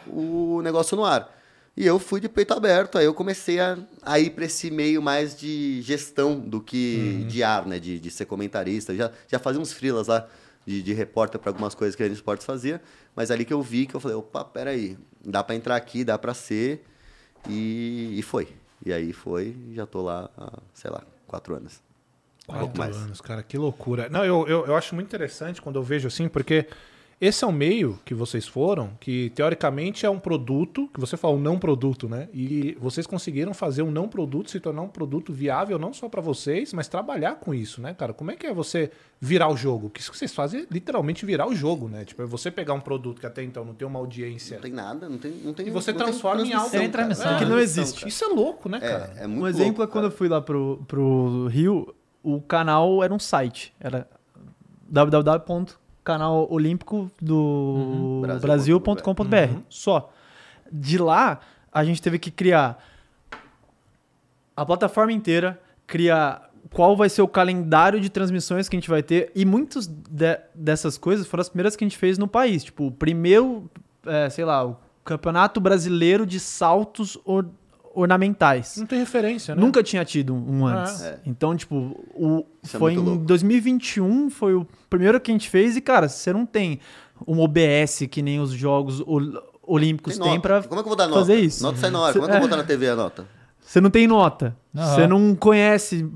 o 0.06 0.60
negócio 0.62 0.96
no 0.96 1.04
ar. 1.04 1.38
E 1.74 1.86
eu 1.86 1.98
fui 1.98 2.20
de 2.20 2.28
peito 2.28 2.52
aberto, 2.52 2.98
aí 2.98 3.06
eu 3.06 3.14
comecei 3.14 3.58
a, 3.58 3.78
a 4.02 4.20
ir 4.20 4.30
para 4.30 4.44
esse 4.44 4.70
meio 4.70 5.00
mais 5.00 5.34
de 5.38 5.80
gestão 5.80 6.38
do 6.38 6.60
que 6.60 7.24
de 7.26 7.42
ar, 7.42 7.64
né? 7.66 7.78
De, 7.78 7.98
de 7.98 8.10
ser 8.10 8.26
comentarista. 8.26 8.94
Já, 8.94 9.10
já 9.26 9.38
fazia 9.38 9.60
uns 9.60 9.72
frilas 9.72 10.08
lá 10.08 10.28
de, 10.66 10.82
de 10.82 10.92
repórter 10.92 11.40
para 11.40 11.50
algumas 11.50 11.74
coisas 11.74 11.96
que 11.96 12.02
a 12.02 12.06
Esportes 12.06 12.44
fazia, 12.44 12.80
mas 13.16 13.30
ali 13.30 13.44
que 13.44 13.52
eu 13.52 13.62
vi 13.62 13.86
que 13.86 13.94
eu 13.94 14.00
falei, 14.00 14.16
opa, 14.16 14.44
peraí, 14.44 14.98
dá 15.24 15.42
para 15.42 15.54
entrar 15.54 15.76
aqui, 15.76 16.04
dá 16.04 16.18
para 16.18 16.34
ser, 16.34 16.84
e, 17.48 18.18
e 18.18 18.22
foi. 18.22 18.48
E 18.84 18.92
aí 18.92 19.12
foi, 19.12 19.56
e 19.68 19.74
já 19.74 19.86
tô 19.86 20.02
lá 20.02 20.28
há, 20.36 20.58
sei 20.74 20.90
lá, 20.90 21.02
quatro 21.26 21.54
anos. 21.54 21.80
Um 22.48 22.52
Quatro 22.54 22.78
mais. 22.78 22.96
anos, 22.96 23.20
cara, 23.20 23.42
que 23.42 23.56
loucura. 23.56 24.08
Não, 24.08 24.24
eu, 24.24 24.46
eu, 24.48 24.66
eu 24.66 24.76
acho 24.76 24.94
muito 24.94 25.06
interessante 25.06 25.62
quando 25.62 25.76
eu 25.76 25.82
vejo 25.82 26.08
assim, 26.08 26.28
porque 26.28 26.66
esse 27.24 27.44
é 27.44 27.46
um 27.46 27.52
meio 27.52 28.00
que 28.04 28.14
vocês 28.14 28.48
foram, 28.48 28.90
que 28.98 29.30
teoricamente 29.30 30.04
é 30.04 30.10
um 30.10 30.18
produto, 30.18 30.90
que 30.92 30.98
você 30.98 31.16
fala 31.16 31.34
um 31.34 31.40
não 31.40 31.56
produto, 31.56 32.08
né? 32.08 32.28
E 32.34 32.76
vocês 32.80 33.06
conseguiram 33.06 33.54
fazer 33.54 33.82
um 33.82 33.92
não 33.92 34.08
produto 34.08 34.50
se 34.50 34.58
tornar 34.58 34.82
um 34.82 34.88
produto 34.88 35.32
viável 35.32 35.78
não 35.78 35.92
só 35.92 36.08
pra 36.08 36.20
vocês, 36.20 36.72
mas 36.72 36.88
trabalhar 36.88 37.36
com 37.36 37.54
isso, 37.54 37.80
né, 37.80 37.94
cara? 37.94 38.12
Como 38.12 38.32
é 38.32 38.34
que 38.34 38.44
é 38.44 38.52
você 38.52 38.90
virar 39.20 39.48
o 39.48 39.56
jogo? 39.56 39.88
Que 39.88 40.00
isso 40.00 40.10
que 40.10 40.18
vocês 40.18 40.34
fazem 40.34 40.62
é 40.62 40.66
literalmente 40.68 41.24
virar 41.24 41.46
o 41.46 41.54
jogo, 41.54 41.88
né? 41.88 42.04
Tipo, 42.04 42.22
é 42.22 42.26
você 42.26 42.50
pegar 42.50 42.74
um 42.74 42.80
produto 42.80 43.20
que 43.20 43.26
até 43.26 43.40
então 43.44 43.64
não 43.64 43.72
tem 43.72 43.86
uma 43.86 44.00
audiência 44.00 44.56
Não 44.56 44.62
tem 44.62 44.72
nada, 44.72 45.08
não 45.08 45.16
tem. 45.18 45.30
Não 45.44 45.54
tem 45.54 45.68
E 45.68 45.70
você 45.70 45.92
não 45.92 45.98
tem 45.98 46.06
transforma 46.08 46.42
em 46.42 46.52
algo. 46.52 46.74
É, 46.76 47.38
Que 47.38 47.44
não 47.44 47.60
existe. 47.60 48.00
cara. 48.00 48.08
Isso 48.08 48.24
é 48.24 48.28
louco, 48.28 48.68
né, 48.68 48.80
cara? 48.80 49.12
É, 49.16 49.22
é 49.22 49.26
muito 49.28 49.44
Um 49.44 49.46
exemplo 49.46 49.78
louco, 49.78 49.82
é 49.84 49.86
quando 49.86 50.04
eu 50.06 50.10
cara. 50.10 50.18
fui 50.18 50.28
lá 50.28 50.40
pro, 50.40 50.82
pro 50.88 51.46
Rio, 51.46 51.94
o 52.20 52.40
canal 52.40 53.00
era 53.00 53.14
um 53.14 53.18
site. 53.20 53.72
Era 53.78 54.08
www.canalolímpico 56.04 57.10
do 57.20 58.20
Brasil.com.br. 58.22 58.46
Brasil.com.br. 58.46 59.60
Só. 59.68 60.12
De 60.70 60.98
lá, 60.98 61.40
a 61.72 61.84
gente 61.84 62.02
teve 62.02 62.18
que 62.18 62.30
criar 62.30 62.82
a 64.56 64.64
plataforma 64.66 65.12
inteira, 65.12 65.60
criar 65.86 66.50
qual 66.72 66.96
vai 66.96 67.08
ser 67.08 67.22
o 67.22 67.28
calendário 67.28 68.00
de 68.00 68.08
transmissões 68.08 68.68
que 68.68 68.76
a 68.76 68.80
gente 68.80 68.88
vai 68.90 69.02
ter. 69.02 69.30
E 69.34 69.44
muitas 69.44 69.86
de- 69.86 70.40
dessas 70.54 70.96
coisas 70.98 71.26
foram 71.26 71.42
as 71.42 71.48
primeiras 71.48 71.76
que 71.76 71.84
a 71.84 71.88
gente 71.88 71.98
fez 71.98 72.18
no 72.18 72.26
país. 72.26 72.64
Tipo, 72.64 72.86
o 72.86 72.90
primeiro, 72.92 73.70
é, 74.06 74.28
sei 74.30 74.44
lá, 74.44 74.64
o 74.66 74.76
Campeonato 75.04 75.60
Brasileiro 75.60 76.24
de 76.26 76.40
Saltos 76.40 77.18
Ornamentais. 77.94 78.76
Não 78.78 78.86
tem 78.86 78.98
referência, 78.98 79.54
né? 79.54 79.60
Nunca 79.60 79.82
tinha 79.82 80.04
tido 80.04 80.34
um 80.34 80.66
antes. 80.66 81.02
É. 81.02 81.20
Então, 81.26 81.56
tipo, 81.56 81.76
o, 82.14 82.44
Isso 82.62 82.76
é 82.76 82.78
foi 82.78 82.92
muito 82.94 83.04
em 83.06 83.10
louco. 83.10 83.24
2021, 83.26 84.30
foi 84.30 84.54
o 84.54 84.66
primeiro 84.88 85.20
que 85.20 85.30
a 85.30 85.34
gente 85.34 85.48
fez. 85.50 85.76
E, 85.76 85.80
cara, 85.80 86.08
você 86.08 86.32
não 86.32 86.46
tem 86.46 86.80
um 87.26 87.40
OBS 87.40 88.06
que 88.10 88.22
nem 88.22 88.40
os 88.40 88.50
jogos 88.52 89.02
olímpicos 89.62 90.14
Tem 90.14 90.22
têm 90.22 90.34
nota. 90.36 90.40
pra 90.48 90.62
Como 90.62 90.80
é 90.80 90.82
que 90.82 90.88
eu 90.88 90.90
vou 90.90 90.96
dar 90.96 91.06
nota? 91.06 91.20
fazer 91.20 91.36
isso. 91.36 91.62
Nota 91.62 91.78
sai 91.78 91.90
na 91.90 92.00
hora. 92.00 92.12
Como 92.12 92.24
é 92.24 92.28
que 92.28 92.34
eu 92.34 92.40
vou 92.40 92.48
botar 92.48 92.56
na 92.62 92.66
TV 92.66 92.88
a 92.88 92.96
nota? 92.96 93.26
Você 93.60 93.80
não 93.80 93.90
tem 93.90 94.06
nota. 94.06 94.56
Você 94.74 95.06
não 95.06 95.34
conhece. 95.34 96.06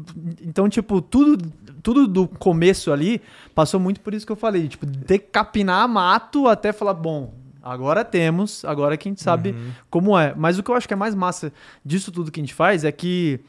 Então, 0.42 0.68
tipo, 0.68 1.00
tudo, 1.00 1.50
tudo 1.82 2.06
do 2.08 2.26
começo 2.26 2.92
ali 2.92 3.22
passou 3.54 3.78
muito 3.78 4.00
por 4.00 4.12
isso 4.14 4.26
que 4.26 4.32
eu 4.32 4.36
falei. 4.36 4.66
Tipo, 4.68 4.84
decapinar 4.84 5.88
mato 5.88 6.48
até 6.48 6.72
falar, 6.72 6.94
bom, 6.94 7.32
agora 7.66 8.04
temos, 8.04 8.64
agora 8.64 8.96
que 8.96 9.08
a 9.08 9.10
gente 9.10 9.22
sabe 9.22 9.54
como 9.90 10.16
é. 10.16 10.34
Mas 10.36 10.58
o 10.58 10.62
que 10.62 10.70
eu 10.70 10.74
acho 10.74 10.86
que 10.86 10.94
é 10.94 10.96
mais 10.96 11.14
massa 11.14 11.52
disso 11.84 12.12
tudo 12.12 12.30
que 12.30 12.40
a 12.40 12.42
gente 12.42 12.54
faz 12.54 12.84
é 12.84 12.92
que 12.92 13.40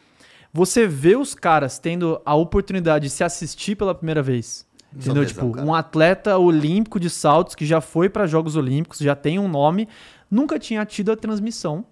você 0.52 0.88
vê 0.88 1.16
os 1.16 1.36
caras 1.36 1.78
tendo 1.78 2.20
a 2.26 2.34
oportunidade 2.34 3.06
de 3.06 3.10
se 3.12 3.24
assistir 3.24 3.76
pela 3.76 3.94
primeira 3.94 4.24
vez. 4.24 4.66
Entendeu? 4.96 5.26
tipo, 5.26 5.46
um 5.60 5.76
atleta 5.76 6.38
olímpico 6.38 7.00
de 7.00 7.10
saltos 7.10 7.54
que 7.54 7.66
já 7.66 7.80
foi 7.80 8.10
para 8.10 8.26
Jogos 8.26 8.56
Olímpicos, 8.56 9.00
já 9.00 9.16
tem 9.16 9.38
um 9.38 9.48
nome, 9.48 9.88
nunca 10.32 10.58
tinha 10.58 10.84
tido 10.86 11.12
a 11.12 11.16
transmissão 11.16 11.86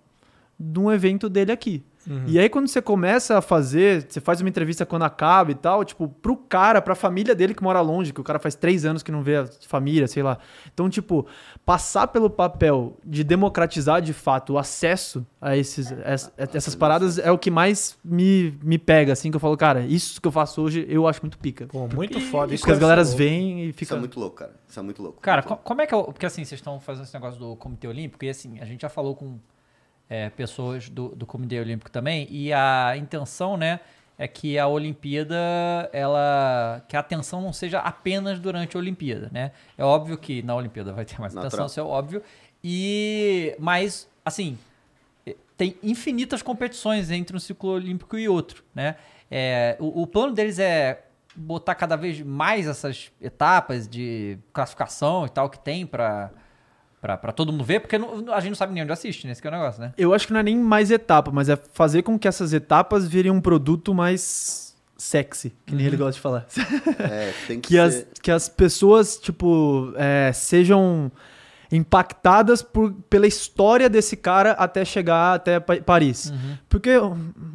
de 0.60 0.80
um 0.80 0.92
evento 0.92 1.30
dele 1.30 1.52
aqui. 1.52 1.84
E 2.28 2.38
aí, 2.40 2.50
quando 2.50 2.68
você 2.68 2.82
começa 2.82 3.38
a 3.38 3.42
fazer, 3.42 4.06
você 4.08 4.22
faz 4.22 4.40
uma 4.42 4.50
entrevista 4.50 4.86
quando 4.86 5.04
acaba 5.04 5.52
e 5.52 5.56
tal, 5.56 5.84
tipo, 5.84 6.08
pro 6.08 6.36
cara, 6.38 6.82
pra 6.82 6.94
família 6.96 7.34
dele 7.34 7.54
que 7.54 7.64
mora 7.64 7.82
longe, 7.82 8.14
que 8.14 8.22
o 8.22 8.24
cara 8.24 8.38
faz 8.40 8.54
três 8.56 8.86
anos 8.86 9.02
que 9.02 9.12
não 9.12 9.24
vê 9.24 9.38
a 9.38 9.46
família, 9.68 10.08
sei 10.08 10.22
lá. 10.24 10.38
Então, 10.74 10.90
tipo, 10.90 11.26
passar 11.66 12.08
pelo 12.08 12.30
papel 12.30 12.98
de 13.04 13.24
democratizar 13.24 14.02
de 14.02 14.14
fato 14.14 14.54
o 14.54 14.58
acesso 14.58 15.26
a 15.42 15.58
esses, 15.58 15.92
ess- 15.92 16.32
essas 16.38 16.76
paradas 16.76 17.18
é 17.18 17.32
o 17.32 17.38
que 17.38 17.50
mais 17.50 17.98
me, 18.04 18.58
me 18.64 18.78
pega, 18.78 19.14
assim, 19.14 19.32
que 19.32 19.38
eu 19.38 19.40
falo, 19.42 19.58
cara, 19.58 19.82
isso 19.82 20.22
que 20.22 20.28
eu 20.28 20.32
faço 20.32 20.62
hoje 20.62 20.86
eu 20.90 21.08
acho 21.08 21.22
muito 21.22 21.38
pica. 21.40 21.68
Pô, 21.68 21.88
muito 21.88 22.20
foda. 22.22 22.54
Isso 22.54 22.62
Porque 22.62 22.72
as 22.74 22.78
é 22.78 22.82
galeras 22.82 23.08
louco. 23.10 23.18
vêm 23.24 23.64
e 23.66 23.70
Isso 23.70 23.78
ficam. 23.80 23.98
é 23.98 24.00
muito 24.00 24.20
louco, 24.20 24.36
cara. 24.38 24.54
Isso 24.68 24.80
é 24.80 24.84
muito 24.84 25.02
louco. 25.02 25.20
Cara, 25.22 25.38
Muito 25.42 25.48
co- 25.48 25.54
louco. 25.56 25.64
como 25.64 25.82
é 25.82 25.88
que 25.88 25.96
é. 25.96 26.04
Porque 26.04 26.26
assim, 26.26 26.44
vocês 26.46 26.60
estão 26.60 26.80
fazendo 26.80 27.06
esse 27.06 27.14
negócio 27.14 27.40
do 27.40 27.56
Comitê 27.56 27.88
Olímpico 27.88 28.24
e 28.26 28.30
assim, 28.30 28.60
a 28.60 28.66
gente 28.66 28.82
já 28.82 28.90
falou 28.90 29.16
com 29.16 29.38
é, 30.10 30.30
pessoas 30.30 30.90
do, 30.90 31.10
do 31.10 31.26
Comitê 31.26 31.60
Olímpico 31.60 31.90
também 31.90 32.28
e 32.30 32.54
a 32.54 32.96
intenção, 32.98 33.58
né, 33.58 33.80
é 34.18 34.28
que 34.28 34.58
a 34.58 34.68
Olimpíada, 34.68 35.36
ela. 35.92 36.82
que 36.88 36.96
a 36.96 37.00
atenção 37.00 37.42
não 37.42 37.52
seja 37.52 37.80
apenas 37.80 38.40
durante 38.40 38.78
a 38.78 38.80
Olimpíada, 38.80 39.30
né? 39.32 39.52
É 39.78 39.84
óbvio 39.84 40.18
que 40.18 40.42
na 40.42 40.56
Olimpíada 40.56 40.94
vai 40.94 41.04
ter 41.04 41.20
mais 41.20 41.36
atenção, 41.36 41.66
isso 41.66 41.80
é 41.80 41.84
óbvio. 41.84 42.24
E. 42.64 43.56
Mas, 43.60 44.08
assim, 44.24 44.58
tem 45.58 45.76
infinitas 45.84 46.42
competições 46.42 47.12
entre 47.12 47.36
um 47.36 47.40
ciclo 47.40 47.72
olímpico 47.72 48.18
e 48.18 48.30
outro, 48.30 48.64
né? 48.74 48.96
É, 49.30 49.76
o, 49.80 50.04
o 50.04 50.08
plano 50.08 50.34
deles 50.34 50.60
é 50.60 51.04
botar 51.36 51.76
cada 51.76 51.98
vez 51.98 52.22
mais 52.22 52.68
essas 52.68 53.12
etapas 53.20 53.86
de 53.88 54.38
classificação 54.54 55.26
e 55.26 55.30
tal 55.30 55.50
que 55.50 55.60
tem 55.60 55.86
pra, 55.86 56.32
pra, 57.06 57.16
pra 57.18 57.32
todo 57.32 57.52
mundo 57.52 57.64
ver, 57.64 57.82
porque 57.82 58.00
não- 58.00 58.34
a 58.34 58.40
gente 58.40 58.50
não 58.50 58.56
sabe 58.56 58.74
nem 58.74 58.82
onde 58.82 58.92
assiste, 58.92 59.28
né? 59.28 59.32
Esse 59.32 59.40
que 59.40 59.48
é 59.48 59.52
o 59.52 59.54
negócio, 59.54 59.80
né? 59.80 59.94
Eu 59.96 60.12
acho 60.12 60.26
que 60.26 60.34
não 60.34 60.40
é 60.40 60.44
nem 60.44 60.58
mais 60.58 60.90
etapa, 60.90 61.30
mas 61.32 61.50
é 61.50 61.56
fazer 61.56 62.02
com 62.02 62.18
que 62.18 62.28
essas 62.28 62.52
etapas 62.52 63.08
virem 63.08 63.32
um 63.32 63.40
produto 63.40 63.94
mais 63.94 64.76
sexy, 64.98 65.54
que 65.68 65.76
nem 65.76 65.86
ele 65.86 65.98
gosta 65.98 66.14
de 66.14 66.20
falar. 66.20 66.48
É, 67.00 67.32
tem 67.48 67.60
que, 67.62 67.68
que, 67.70 67.78
as, 67.80 67.94
ser... 67.94 68.08
que 68.24 68.32
as 68.32 68.50
pessoas, 68.50 69.18
tipo, 69.20 69.94
é, 69.96 70.32
sejam 70.34 71.12
impactadas 71.76 72.62
por, 72.62 72.92
pela 73.10 73.28
história 73.28 73.90
desse 73.90 74.16
cara 74.18 74.52
até 74.52 74.84
chegar 74.86 75.34
até 75.36 75.60
Pa- 75.60 75.78
Paris. 75.86 76.34
Porque 76.70 76.92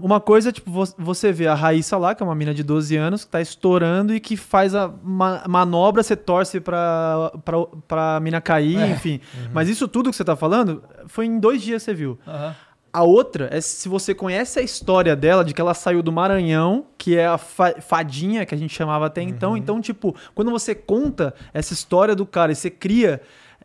uma 0.01 0.21
coisa, 0.21 0.53
tipo, 0.53 0.71
vo- 0.71 0.95
você 0.99 1.33
vê 1.33 1.47
a 1.47 1.55
Raíssa 1.55 1.97
lá, 1.97 2.15
que 2.15 2.23
é 2.23 2.27
uma 2.27 2.35
mina 2.35 2.55
de 2.55 2.63
12 2.63 2.97
anos, 2.97 3.25
que 3.25 3.31
tá 3.31 3.41
estourando 3.41 4.15
e 4.15 4.21
que 4.21 4.37
faz 4.37 4.75
a 4.75 4.91
ma- 5.03 5.43
manobra, 5.49 6.03
você 6.03 6.17
torce 6.17 6.61
pra, 6.61 7.33
pra, 7.45 7.57
pra 7.89 8.21
mina 8.21 8.41
cair, 8.41 8.79
É. 8.79 8.89
enfim. 8.91 9.21
Mas 9.53 9.69
isso 9.69 9.87
tudo 9.89 10.11
que 10.11 10.17
você 10.17 10.25
tá 10.25 10.37
falando, 10.37 10.83
foi 11.07 11.27
em 11.27 11.39
dois 11.39 11.63
dias 11.63 11.83
que 11.83 11.87
você 11.91 11.95
viu. 11.95 12.19
Aham. 12.27 12.55
A 12.93 13.05
outra 13.05 13.49
é 13.53 13.61
se 13.61 13.89
você 13.89 14.13
conhece 14.13 14.59
a 14.59 14.63
história 14.63 15.15
dela, 15.15 15.45
de 15.45 15.55
que 15.55 15.61
ela 15.61 15.75
saiu 15.75 16.03
do 16.03 16.11
Maranhão, 16.11 16.87
que 16.99 17.17
é 17.17 17.25
a 17.25 17.39
fa- 17.39 17.77
fadinha 17.81 18.45
que 18.45 18.53
a 18.53 18.59
gente 18.59 18.75
chamava 18.75 19.07
até 19.07 19.23
então. 19.23 19.57
Então, 19.57 19.81
tipo, 19.81 20.13
quando 20.35 20.51
você 20.51 20.75
conta 20.75 21.33
essa 21.55 21.73
história 21.73 22.17
do 22.17 22.27
cara 22.27 22.51
e 22.51 22.57
você 22.57 22.69
cria 22.69 23.21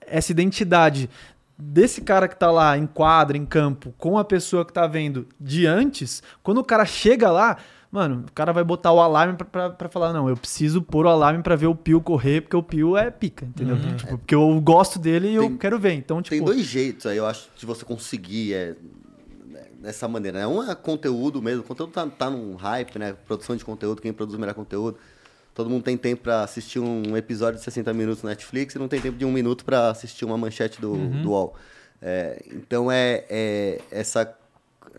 essa 0.08 0.32
identidade 0.32 1.10
desse 1.58 2.02
cara 2.02 2.28
que 2.28 2.36
tá 2.36 2.52
lá 2.52 2.78
em 2.78 2.86
quadra, 2.86 3.38
em 3.38 3.46
campo, 3.46 3.94
com 3.98 4.18
a 4.18 4.26
pessoa 4.26 4.66
que 4.66 4.74
tá 4.74 4.86
vendo 4.88 5.28
de 5.40 5.66
antes, 5.66 6.22
quando 6.44 6.58
o 6.58 6.64
cara 6.64 6.86
chega 6.86 7.32
lá, 7.32 7.58
mano, 7.90 8.26
o 8.28 8.32
cara 8.34 8.52
vai 8.52 8.64
botar 8.64 8.92
o 8.92 9.00
alarme 9.00 9.36
pra, 9.38 9.46
pra, 9.46 9.70
pra 9.70 9.90
falar, 9.90 10.12
não, 10.12 10.28
eu 10.28 10.36
preciso 10.36 10.82
pôr 10.82 11.06
o 11.06 11.10
alarme 11.10 11.42
pra 11.42 11.56
ver 11.56 11.68
o 11.68 11.76
Pio 11.76 12.02
correr, 12.02 12.42
porque 12.42 12.58
o 12.58 12.64
Pio 12.64 12.98
é 12.98 13.10
pica, 13.10 13.46
entendeu? 13.46 13.78
Tipo, 13.96 14.18
porque 14.18 14.36
eu 14.36 14.60
gosto 14.62 15.00
dele 15.00 15.30
e 15.30 15.36
eu 15.36 15.44
Tem- 15.44 15.58
quero 15.58 15.80
ver. 15.80 15.94
Então, 15.94 16.22
tipo, 16.22 16.36
Tem 16.36 16.44
dois 16.44 16.66
jeitos 16.66 17.06
aí, 17.06 17.18
eu 17.18 17.26
acho, 17.26 17.50
de 17.56 17.66
você 17.66 17.86
conseguir 17.86 18.54
é, 18.54 18.76
né, 19.46 19.68
dessa 19.80 20.10
maneira. 20.10 20.40
Né? 20.40 20.48
Um 20.48 20.62
é 20.70 20.76
conteúdo 20.76 21.42
mesmo, 21.42 21.62
o 21.62 21.66
conteúdo 21.66 21.94
tá, 21.94 22.06
tá 22.06 22.30
num 22.30 22.56
hype, 22.56 23.00
né? 23.00 23.16
Produção 23.26 23.56
de 23.56 23.64
conteúdo, 23.64 24.02
quem 24.02 24.12
produz 24.12 24.36
o 24.36 24.40
melhor 24.40 24.56
conteúdo. 24.56 24.98
Todo 25.56 25.70
mundo 25.70 25.82
tem 25.84 25.98
tempo 25.98 26.22
pra 26.22 26.44
assistir 26.44 26.80
um 26.80 27.18
episódio 27.18 27.58
de 27.58 27.64
60 27.64 27.92
minutos 27.94 28.22
no 28.22 28.30
Netflix 28.30 28.76
e 28.76 28.78
não 28.80 28.88
tem 28.90 29.00
tempo 29.02 29.18
de 29.18 29.26
um 29.26 29.32
minuto 29.32 29.66
pra 29.66 29.90
assistir 29.90 30.26
uma 30.26 30.38
manchete 30.38 30.80
do, 30.82 30.94
do 31.24 31.30
UOL. 31.32 31.56
É, 32.02 32.44
então 32.52 32.92
é, 32.92 33.24
é 33.30 33.80
essa, 33.90 34.38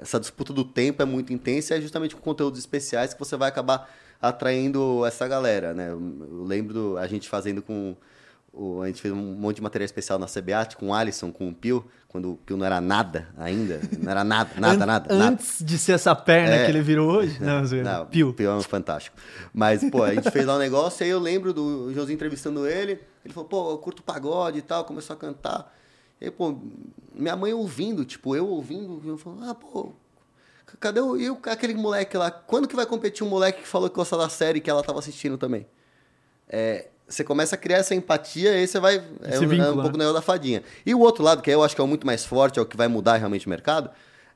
essa 0.00 0.18
disputa 0.18 0.52
do 0.54 0.64
tempo 0.64 1.02
é 1.02 1.04
muito 1.04 1.32
intensa 1.32 1.74
e 1.74 1.78
é 1.78 1.80
justamente 1.80 2.16
com 2.16 2.22
conteúdos 2.22 2.58
especiais 2.58 3.12
que 3.12 3.20
você 3.20 3.36
vai 3.36 3.48
acabar 3.50 3.88
atraindo 4.20 5.04
essa 5.06 5.28
galera, 5.28 5.74
né? 5.74 5.90
Eu 5.90 6.44
lembro 6.46 6.72
do- 6.72 6.98
a 6.98 7.06
gente 7.06 7.28
fazendo 7.28 7.60
com 7.60 7.94
o- 8.56 8.82
a 8.82 8.86
gente 8.86 9.00
fez 9.02 9.12
um 9.12 9.16
monte 9.34 9.56
de 9.56 9.62
material 9.62 9.84
especial 9.84 10.18
na 10.18 10.26
CBAT 10.26 10.76
com 10.76 10.88
o 10.88 10.94
Alisson, 10.94 11.30
com 11.30 11.48
o 11.48 11.54
Pio, 11.54 11.84
quando 12.08 12.32
o 12.32 12.36
Pio 12.36 12.56
não 12.56 12.64
era 12.64 12.80
nada 12.80 13.28
ainda. 13.36 13.80
Não 13.98 14.10
era 14.10 14.24
nada, 14.24 14.50
nada, 14.58 14.82
an- 14.82 14.86
nada. 14.86 15.14
nada. 15.14 15.24
Antes 15.32 15.62
de 15.64 15.76
ser 15.78 15.92
essa 15.92 16.14
perna 16.14 16.54
É. 16.54 16.64
que 16.64 16.70
ele 16.70 16.80
virou 16.82 17.10
hoje. 17.10 17.38
Não, 17.42 17.64
zoeira. 17.66 17.98
Não, 17.98 18.06
Pio. 18.06 18.32
Pio 18.32 18.50
é 18.50 18.54
um 18.54 18.62
fantástico. 18.62 19.16
Mas, 19.52 19.82
pô, 19.90 20.02
a 20.02 20.14
gente 20.14 20.30
fez 20.30 20.46
lá 20.46 20.56
um 20.56 20.58
negócio 20.58 21.02
e 21.02 21.04
aí 21.04 21.10
eu 21.10 21.20
lembro 21.20 21.52
do 21.52 21.92
Josinho 21.92 22.14
entrevistando 22.14 22.66
ele. 22.66 23.00
Ele 23.24 23.34
falou, 23.34 23.48
pô, 23.48 23.70
eu 23.72 23.78
curto 23.78 24.02
pagode 24.02 24.58
e 24.58 24.62
tal, 24.62 24.84
começou 24.84 25.14
a 25.14 25.18
cantar. 25.18 25.72
E 26.20 26.24
aí, 26.26 26.30
pô, 26.30 26.58
minha 27.14 27.36
mãe 27.36 27.52
ouvindo, 27.52 28.04
tipo, 28.04 28.34
eu 28.34 28.48
ouvindo, 28.48 29.02
eu 29.06 29.18
falo, 29.18 29.38
ah, 29.42 29.54
pô, 29.54 29.92
cadê 30.80 31.00
o, 31.00 31.16
e 31.16 31.28
o- 31.30 31.38
aquele 31.44 31.74
moleque 31.74 32.16
lá? 32.16 32.30
Quando 32.30 32.66
que 32.66 32.74
vai 32.76 32.86
competir 32.86 33.22
um 33.26 33.28
moleque 33.28 33.62
que 33.62 33.68
falou 33.68 33.90
que 33.90 33.96
gosta 33.96 34.16
da 34.16 34.28
série 34.28 34.60
que 34.60 34.70
ela 34.70 34.82
tava 34.82 34.98
assistindo 34.98 35.36
também? 35.36 35.66
É, 36.48 36.88
você 37.08 37.22
começa 37.22 37.54
a 37.54 37.58
criar 37.58 37.78
essa 37.78 37.94
empatia 37.94 38.52
e 38.52 38.56
aí 38.56 38.66
você 38.66 38.80
vai. 38.80 38.96
É, 39.22 39.38
um, 39.38 39.42
é 39.42 39.70
um 39.70 39.76
né? 39.76 39.82
pouco 39.82 39.94
o 39.94 39.98
negócio 39.98 40.14
da 40.14 40.22
fadinha. 40.22 40.62
E 40.84 40.94
o 40.94 41.00
outro 41.00 41.22
lado, 41.22 41.40
que 41.40 41.50
eu 41.50 41.62
acho 41.62 41.74
que 41.74 41.80
é 41.80 41.84
o 41.84 41.86
muito 41.86 42.06
mais 42.06 42.24
forte, 42.24 42.58
é 42.58 42.62
o 42.62 42.66
que 42.66 42.76
vai 42.76 42.88
mudar 42.88 43.16
realmente 43.16 43.46
o 43.46 43.50
mercado, 43.50 43.90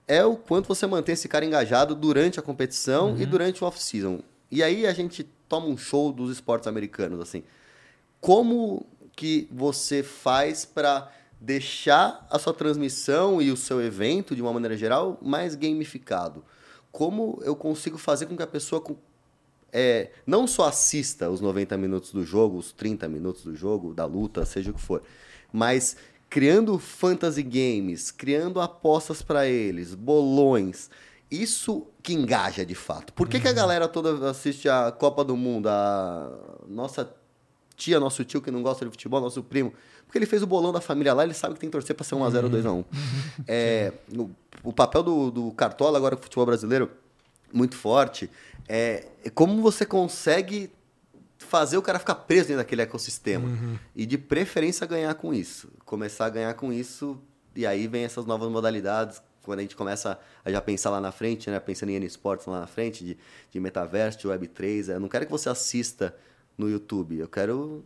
é 0.06 0.24
o 0.24 0.37
quanto 0.37 0.68
você 0.68 0.87
mantém 0.87 1.14
esse 1.14 1.28
cara 1.28 1.44
engajado 1.44 1.94
durante 1.94 2.38
a 2.38 2.42
competição 2.42 3.16
e 3.18 3.26
durante 3.26 3.64
o 3.64 3.66
off-season. 3.66 4.20
E 4.50 4.62
aí 4.62 4.87
a 4.87 4.92
gente 4.92 5.24
toma 5.48 5.66
um 5.66 5.76
show 5.76 6.12
dos 6.12 6.30
esportes 6.30 6.68
americanos, 6.68 7.20
assim. 7.20 7.42
Como 8.20 8.87
que 9.16 9.48
você 9.50 10.02
faz 10.02 10.64
para 10.64 11.11
deixar 11.40 12.26
a 12.30 12.38
sua 12.38 12.52
transmissão 12.52 13.40
e 13.40 13.50
o 13.50 13.56
seu 13.56 13.80
evento, 13.80 14.37
de 14.37 14.42
uma 14.42 14.52
maneira 14.52 14.76
geral, 14.76 15.18
mais 15.20 15.54
gamificado? 15.54 16.44
Como 16.92 17.40
eu 17.42 17.56
consigo 17.56 17.98
fazer 17.98 18.26
com 18.26 18.37
que 18.37 18.42
a 18.42 18.46
pessoa 18.46 18.80
é, 19.72 20.11
não 20.26 20.46
só 20.46 20.68
assista 20.68 21.30
os 21.30 21.40
90 21.40 21.76
minutos 21.76 22.12
do 22.12 22.24
jogo, 22.24 22.59
os 22.59 22.72
30 22.72 23.09
minutos 23.09 23.42
do 23.42 23.54
jogo, 23.54 23.94
da 23.94 24.04
luta, 24.04 24.44
seja 24.44 24.70
o 24.70 24.74
que 24.74 24.80
for, 24.80 25.02
mas 25.52 25.96
criando 26.28 26.78
fantasy 26.78 27.42
games, 27.42 28.11
criando 28.11 28.61
apostas 28.61 29.20
para 29.20 29.46
eles, 29.46 29.94
bolões, 29.94 30.88
isso 31.30 31.87
que 32.02 32.12
engaja 32.12 32.64
de 32.64 32.74
fato. 32.74 33.12
Por 33.12 33.28
que, 33.28 33.40
que 33.40 33.48
a 33.48 33.52
galera 33.52 33.87
toda 33.88 34.30
assiste 34.30 34.68
a 34.68 34.90
Copa 34.90 35.24
do 35.24 35.37
Mundo? 35.37 35.68
A 35.68 36.30
nossa 36.68 37.12
tia, 37.76 37.98
nosso 37.98 38.24
tio 38.24 38.42
que 38.42 38.50
não 38.50 38.62
gosta 38.62 38.85
de 38.85 38.90
futebol, 38.90 39.20
nosso 39.20 39.42
primo, 39.42 39.72
porque 40.04 40.18
ele 40.18 40.26
fez 40.26 40.42
o 40.42 40.46
bolão 40.46 40.72
da 40.72 40.80
família 40.80 41.14
lá, 41.14 41.24
ele 41.24 41.35
sabe 41.35 41.54
que 41.54 41.61
tem 41.61 41.68
que 41.68 41.72
torcer 41.72 41.96
para 41.96 42.04
ser 42.04 42.14
1x0 42.14 42.44
ou 42.44 42.50
2x1. 42.50 42.85
É, 43.48 43.92
o, 44.16 44.30
o 44.64 44.72
papel 44.72 45.02
do, 45.02 45.30
do 45.30 45.50
Cartola 45.52 45.96
agora 45.96 46.14
com 46.14 46.20
o 46.20 46.24
futebol 46.24 46.46
brasileiro, 46.46 46.90
muito 47.52 47.76
forte, 47.76 48.30
é, 48.72 49.04
é 49.24 49.30
como 49.30 49.61
você 49.61 49.85
consegue 49.85 50.70
fazer 51.38 51.76
o 51.76 51.83
cara 51.83 51.98
ficar 51.98 52.14
preso 52.14 52.48
dentro 52.48 52.59
daquele 52.59 52.83
ecossistema. 52.83 53.48
E 53.96 54.06
de 54.06 54.16
preferência 54.16 54.87
ganhar 54.87 55.12
com 55.14 55.35
isso. 55.35 55.72
Começar 55.85 56.26
a 56.26 56.28
ganhar 56.28 56.54
com 56.54 56.72
isso, 56.72 57.20
e 57.56 57.66
aí 57.66 57.88
vem 57.88 58.04
essas 58.04 58.24
novas 58.24 58.48
modalidades, 58.48 59.20
quando 59.42 59.59
a 59.59 59.62
gente 59.62 59.74
começa 59.74 60.20
a 60.44 60.50
já 60.52 60.61
pensar 60.61 60.90
lá 60.90 61.00
na 61.00 61.11
frente, 61.11 61.50
né? 61.50 61.59
Pensando 61.59 61.90
em 61.90 62.04
esportes 62.04 62.46
lá 62.46 62.61
na 62.61 62.66
frente, 62.68 63.04
de, 63.04 63.18
de 63.50 63.59
metaverso, 63.59 64.18
de 64.20 64.28
Web3. 64.28 64.92
Eu 64.92 65.00
não 65.00 65.09
quero 65.09 65.26
que 65.26 65.33
você 65.33 65.48
assista 65.48 66.14
no 66.56 66.70
YouTube. 66.70 67.18
Eu 67.18 67.26
quero. 67.26 67.85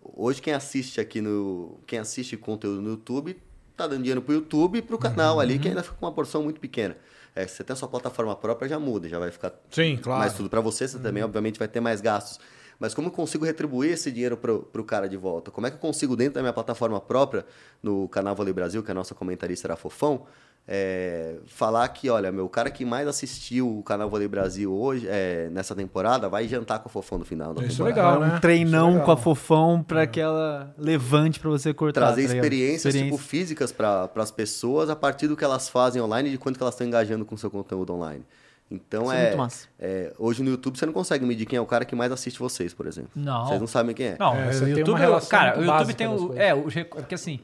Hoje 0.00 0.40
quem 0.40 0.54
assiste 0.54 0.98
aqui 0.98 1.20
no. 1.20 1.78
Quem 1.86 1.98
assiste 1.98 2.38
conteúdo 2.38 2.80
no 2.80 2.90
YouTube 2.90 3.36
tá 3.76 3.86
dando 3.86 4.02
dinheiro 4.02 4.22
pro 4.22 4.34
YouTube 4.34 4.78
e 4.78 4.82
pro 4.82 4.98
canal 4.98 5.40
ali, 5.40 5.58
que 5.58 5.68
ainda 5.68 5.82
fica 5.82 5.96
com 5.96 6.06
uma 6.06 6.12
porção 6.12 6.42
muito 6.42 6.60
pequena. 6.60 6.96
É, 7.40 7.46
se 7.46 7.56
você 7.56 7.64
tem 7.64 7.72
a 7.74 7.76
sua 7.76 7.88
plataforma 7.88 8.34
própria, 8.36 8.68
já 8.68 8.78
muda, 8.78 9.08
já 9.08 9.18
vai 9.18 9.30
ficar 9.30 9.52
Sim, 9.70 9.96
claro. 9.96 10.20
mais 10.20 10.34
tudo 10.34 10.50
para 10.50 10.60
você, 10.60 10.86
você 10.86 10.98
também, 10.98 11.22
obviamente, 11.22 11.58
vai 11.58 11.68
ter 11.68 11.80
mais 11.80 12.00
gastos. 12.00 12.38
Mas 12.78 12.94
como 12.94 13.08
eu 13.08 13.12
consigo 13.12 13.44
retribuir 13.44 13.92
esse 13.92 14.10
dinheiro 14.10 14.36
pro, 14.36 14.62
pro 14.62 14.82
cara 14.82 15.06
de 15.06 15.16
volta? 15.16 15.50
Como 15.50 15.66
é 15.66 15.70
que 15.70 15.76
eu 15.76 15.80
consigo, 15.80 16.16
dentro 16.16 16.34
da 16.34 16.40
minha 16.40 16.52
plataforma 16.52 16.98
própria, 17.00 17.44
no 17.82 18.08
canal 18.08 18.34
Vôlei 18.34 18.54
Brasil, 18.54 18.82
que 18.82 18.90
a 18.90 18.94
nossa 18.94 19.14
comentarista 19.14 19.66
era 19.66 19.76
Fofão, 19.76 20.26
é, 20.72 21.34
falar 21.48 21.88
que, 21.88 22.08
olha, 22.08 22.30
meu, 22.30 22.44
o 22.44 22.48
cara 22.48 22.70
que 22.70 22.84
mais 22.84 23.08
assistiu 23.08 23.78
o 23.78 23.82
canal 23.82 24.08
Vôlei 24.08 24.28
Brasil 24.28 24.72
hoje, 24.72 25.04
é, 25.10 25.48
nessa 25.50 25.74
temporada, 25.74 26.28
vai 26.28 26.46
jantar 26.46 26.78
com 26.78 26.88
o 26.88 26.92
Fofão 26.92 27.18
no 27.18 27.24
final 27.24 27.52
da 27.52 27.64
Isso 27.64 27.82
é 27.82 27.88
temporada. 27.88 28.18
legal, 28.18 28.28
um 28.30 28.32
né? 28.34 28.38
treinão 28.40 28.88
Isso 28.90 28.96
é 28.98 29.00
legal. 29.00 29.04
com 29.06 29.12
a 29.12 29.16
fofão 29.16 29.82
pra 29.82 30.06
que 30.06 30.20
ela 30.20 30.72
levante 30.78 31.40
pra 31.40 31.50
você 31.50 31.74
cortar. 31.74 32.00
trazer 32.02 32.28
tá 32.28 32.34
experiências 32.36 32.94
tipo, 32.94 33.04
Experiência. 33.06 33.26
físicas 33.28 33.72
para 33.72 34.08
as 34.14 34.30
pessoas 34.30 34.88
a 34.88 34.94
partir 34.94 35.26
do 35.26 35.36
que 35.36 35.42
elas 35.42 35.68
fazem 35.68 36.00
online 36.00 36.28
e 36.28 36.32
de 36.32 36.38
quanto 36.38 36.56
que 36.56 36.62
elas 36.62 36.74
estão 36.74 36.86
engajando 36.86 37.24
com 37.24 37.34
o 37.34 37.38
seu 37.38 37.50
conteúdo 37.50 37.92
online. 37.92 38.24
Então 38.70 39.12
é 39.12 39.16
é, 39.18 39.22
muito 39.26 39.38
massa. 39.38 39.66
é, 39.80 40.12
hoje 40.16 40.44
no 40.44 40.50
YouTube 40.50 40.78
você 40.78 40.86
não 40.86 40.92
consegue 40.92 41.26
medir 41.26 41.44
quem 41.44 41.56
é 41.56 41.60
o 41.60 41.66
cara 41.66 41.84
que 41.84 41.96
mais 41.96 42.12
assiste 42.12 42.38
vocês, 42.38 42.72
por 42.72 42.86
exemplo. 42.86 43.10
Não. 43.16 43.46
Vocês 43.46 43.60
não 43.60 43.66
sabem 43.66 43.92
quem 43.92 44.06
é. 44.06 44.16
Não, 44.16 44.32
É, 44.36 44.48
o 44.48 44.52
você 44.52 44.58
tem 44.60 44.68
uma 44.74 44.78
YouTube, 44.78 44.98
relação 45.00 45.28
cara, 45.28 45.58
o 45.58 45.64
YouTube 45.64 45.94
tem 45.94 46.06
o, 46.06 46.32
é, 46.38 46.54
os 46.54 46.72
recu- 46.72 46.98
porque 46.98 47.16
assim, 47.16 47.40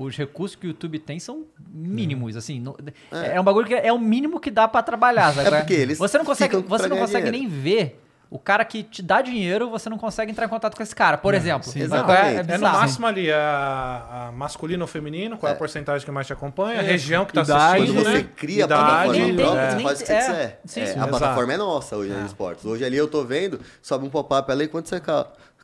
os 0.00 0.16
recursos 0.16 0.54
que 0.56 0.66
o 0.66 0.68
YouTube 0.68 0.98
tem 1.00 1.18
são 1.18 1.44
mínimos, 1.72 2.36
assim, 2.36 2.60
não- 2.60 2.76
é. 3.10 3.40
um 3.40 3.44
bagulho 3.44 3.66
que 3.66 3.74
é 3.74 3.92
o 3.92 3.98
mínimo 3.98 4.38
que 4.38 4.50
dá 4.50 4.68
pra 4.68 4.82
trabalhar, 4.82 5.32
sabe? 5.34 5.48
É 5.48 5.58
porque 5.58 5.74
eles 5.74 5.98
você 5.98 6.16
não 6.18 6.24
consegue, 6.24 6.56
você 6.58 6.86
não 6.88 6.96
consegue 6.96 7.30
dinheiro. 7.30 7.50
nem 7.52 7.62
ver 7.62 8.00
o 8.30 8.38
cara 8.38 8.62
que 8.62 8.82
te 8.82 9.02
dá 9.02 9.22
dinheiro, 9.22 9.70
você 9.70 9.88
não 9.88 9.96
consegue 9.96 10.30
entrar 10.30 10.44
em 10.44 10.48
contato 10.50 10.76
com 10.76 10.82
esse 10.82 10.94
cara, 10.94 11.16
por 11.16 11.32
exemplo. 11.34 11.64
sim, 11.66 11.78
qual 11.88 12.00
exatamente. 12.00 12.20
É, 12.26 12.34
É 12.34 12.42
no 12.42 12.44
bizarro. 12.52 12.78
máximo 12.78 13.06
ali 13.06 13.32
a, 13.32 14.26
a 14.28 14.32
masculino 14.32 14.82
ou 14.82 14.86
feminino, 14.86 15.38
qual 15.38 15.50
é 15.50 15.54
a 15.54 15.58
porcentagem 15.58 16.04
que 16.04 16.10
mais 16.12 16.26
te 16.26 16.32
acompanha, 16.34 16.78
a 16.80 16.82
região 16.82 17.24
que 17.24 17.32
tá 17.32 17.40
Idade. 17.40 17.76
assistindo, 17.82 17.94
Quando 18.02 18.06
né? 18.06 18.18
você 18.18 18.24
cria 18.36 18.64
a 18.64 18.66
Idade, 18.66 18.82
plataforma 18.84 19.12
nem 19.14 19.26
tem- 19.26 19.36
própria, 19.36 19.60
é. 19.62 19.70
você 19.70 19.82
faz 19.82 20.00
o 20.00 20.04
que 20.04 20.12
é, 20.12 20.20
você 20.20 20.30
quiser. 20.30 20.60
sim, 20.66 20.80
É, 20.82 20.86
sim. 20.86 21.00
a 21.00 21.06
plataforma 21.08 21.52
é 21.54 21.56
nossa 21.56 21.96
hoje 21.96 22.12
nos 22.12 22.26
esportes. 22.26 22.64
Hoje 22.66 22.84
ali 22.84 22.96
eu 22.98 23.08
tô 23.08 23.24
vendo, 23.24 23.60
sobe 23.80 24.04
um 24.06 24.10
pop-up 24.10 24.52
ali, 24.52 24.68
quanto 24.68 24.90
você 24.90 25.00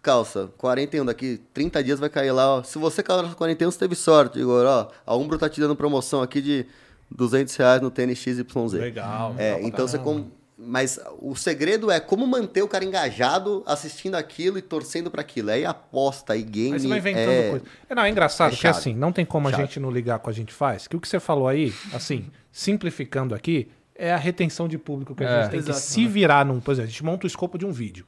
calça? 0.05 0.51
41, 0.59 1.05
daqui 1.07 1.41
30 1.53 1.83
dias 1.83 1.99
vai 1.99 2.09
cair 2.09 2.31
lá, 2.31 2.57
ó. 2.59 2.63
Se 2.63 2.79
você 2.79 3.03
calça 3.03 3.35
41, 3.35 3.71
você 3.71 3.79
teve 3.79 3.95
sorte, 3.95 4.39
Igor, 4.39 4.65
ó. 4.67 4.89
A 5.07 5.17
Umbro 5.17 5.39
tá 5.39 5.49
te 5.49 5.61
dando 5.61 5.75
promoção 5.75 6.23
aqui 6.23 6.41
de 6.41 6.67
200 7.11 7.57
reais 7.57 7.81
no 7.81 7.91
tênis 7.91 8.19
XYZ. 8.19 8.45
Legal. 8.75 9.35
É, 9.39 9.55
legal 9.55 9.69
então 9.69 9.89
você 9.89 9.99
com... 9.99 10.27
Mas 10.57 11.01
o 11.21 11.35
segredo 11.35 11.91
é 11.91 11.99
como 11.99 12.25
manter 12.29 12.63
o 12.63 12.69
cara 12.69 12.85
engajado 12.85 13.65
assistindo 13.67 14.15
aquilo 14.15 14.57
e 14.57 14.63
torcendo 14.63 15.11
para 15.11 15.21
aquilo. 15.21 15.51
Aí 15.51 15.65
aposta, 15.65 16.33
aí 16.33 16.43
game. 16.43 16.75
Aí 16.75 16.81
você 16.81 16.87
vai 16.89 16.99
inventando 16.99 17.29
é... 17.31 17.51
coisa. 17.51 17.65
É, 17.91 17.95
não, 17.95 18.05
é 18.05 18.09
engraçado, 18.09 18.49
é 18.49 18.51
porque 18.51 18.63
chato. 18.69 18.79
assim, 18.79 18.95
não 18.95 19.11
tem 19.11 19.25
como 19.27 19.49
a 19.49 19.53
gente 19.53 19.81
não 19.81 19.91
ligar 19.91 20.21
com 20.21 20.31
a 20.31 20.33
gente 20.33 20.53
faz. 20.53 20.87
Que 20.87 20.95
o 20.95 21.01
que 21.01 21.09
você 21.09 21.19
falou 21.19 21.49
aí, 21.49 21.75
assim, 21.93 22.27
simplificando 22.53 23.35
aqui, 23.35 23.69
é 23.97 24.13
a 24.13 24.17
retenção 24.17 24.69
de 24.69 24.79
público 24.79 25.13
que 25.15 25.25
a 25.25 25.29
É. 25.29 25.43
gente 25.43 25.51
tem 25.51 25.59
Exato. 25.59 25.79
que 25.79 25.85
se 25.85 26.07
virar 26.07 26.45
num. 26.47 26.61
Por 26.61 26.71
exemplo, 26.71 26.89
a 26.89 26.91
gente 26.91 27.05
monta 27.05 27.27
o 27.27 27.29
escopo 27.29 27.59
de 27.59 27.67
um 27.67 27.73
vídeo. 27.73 28.07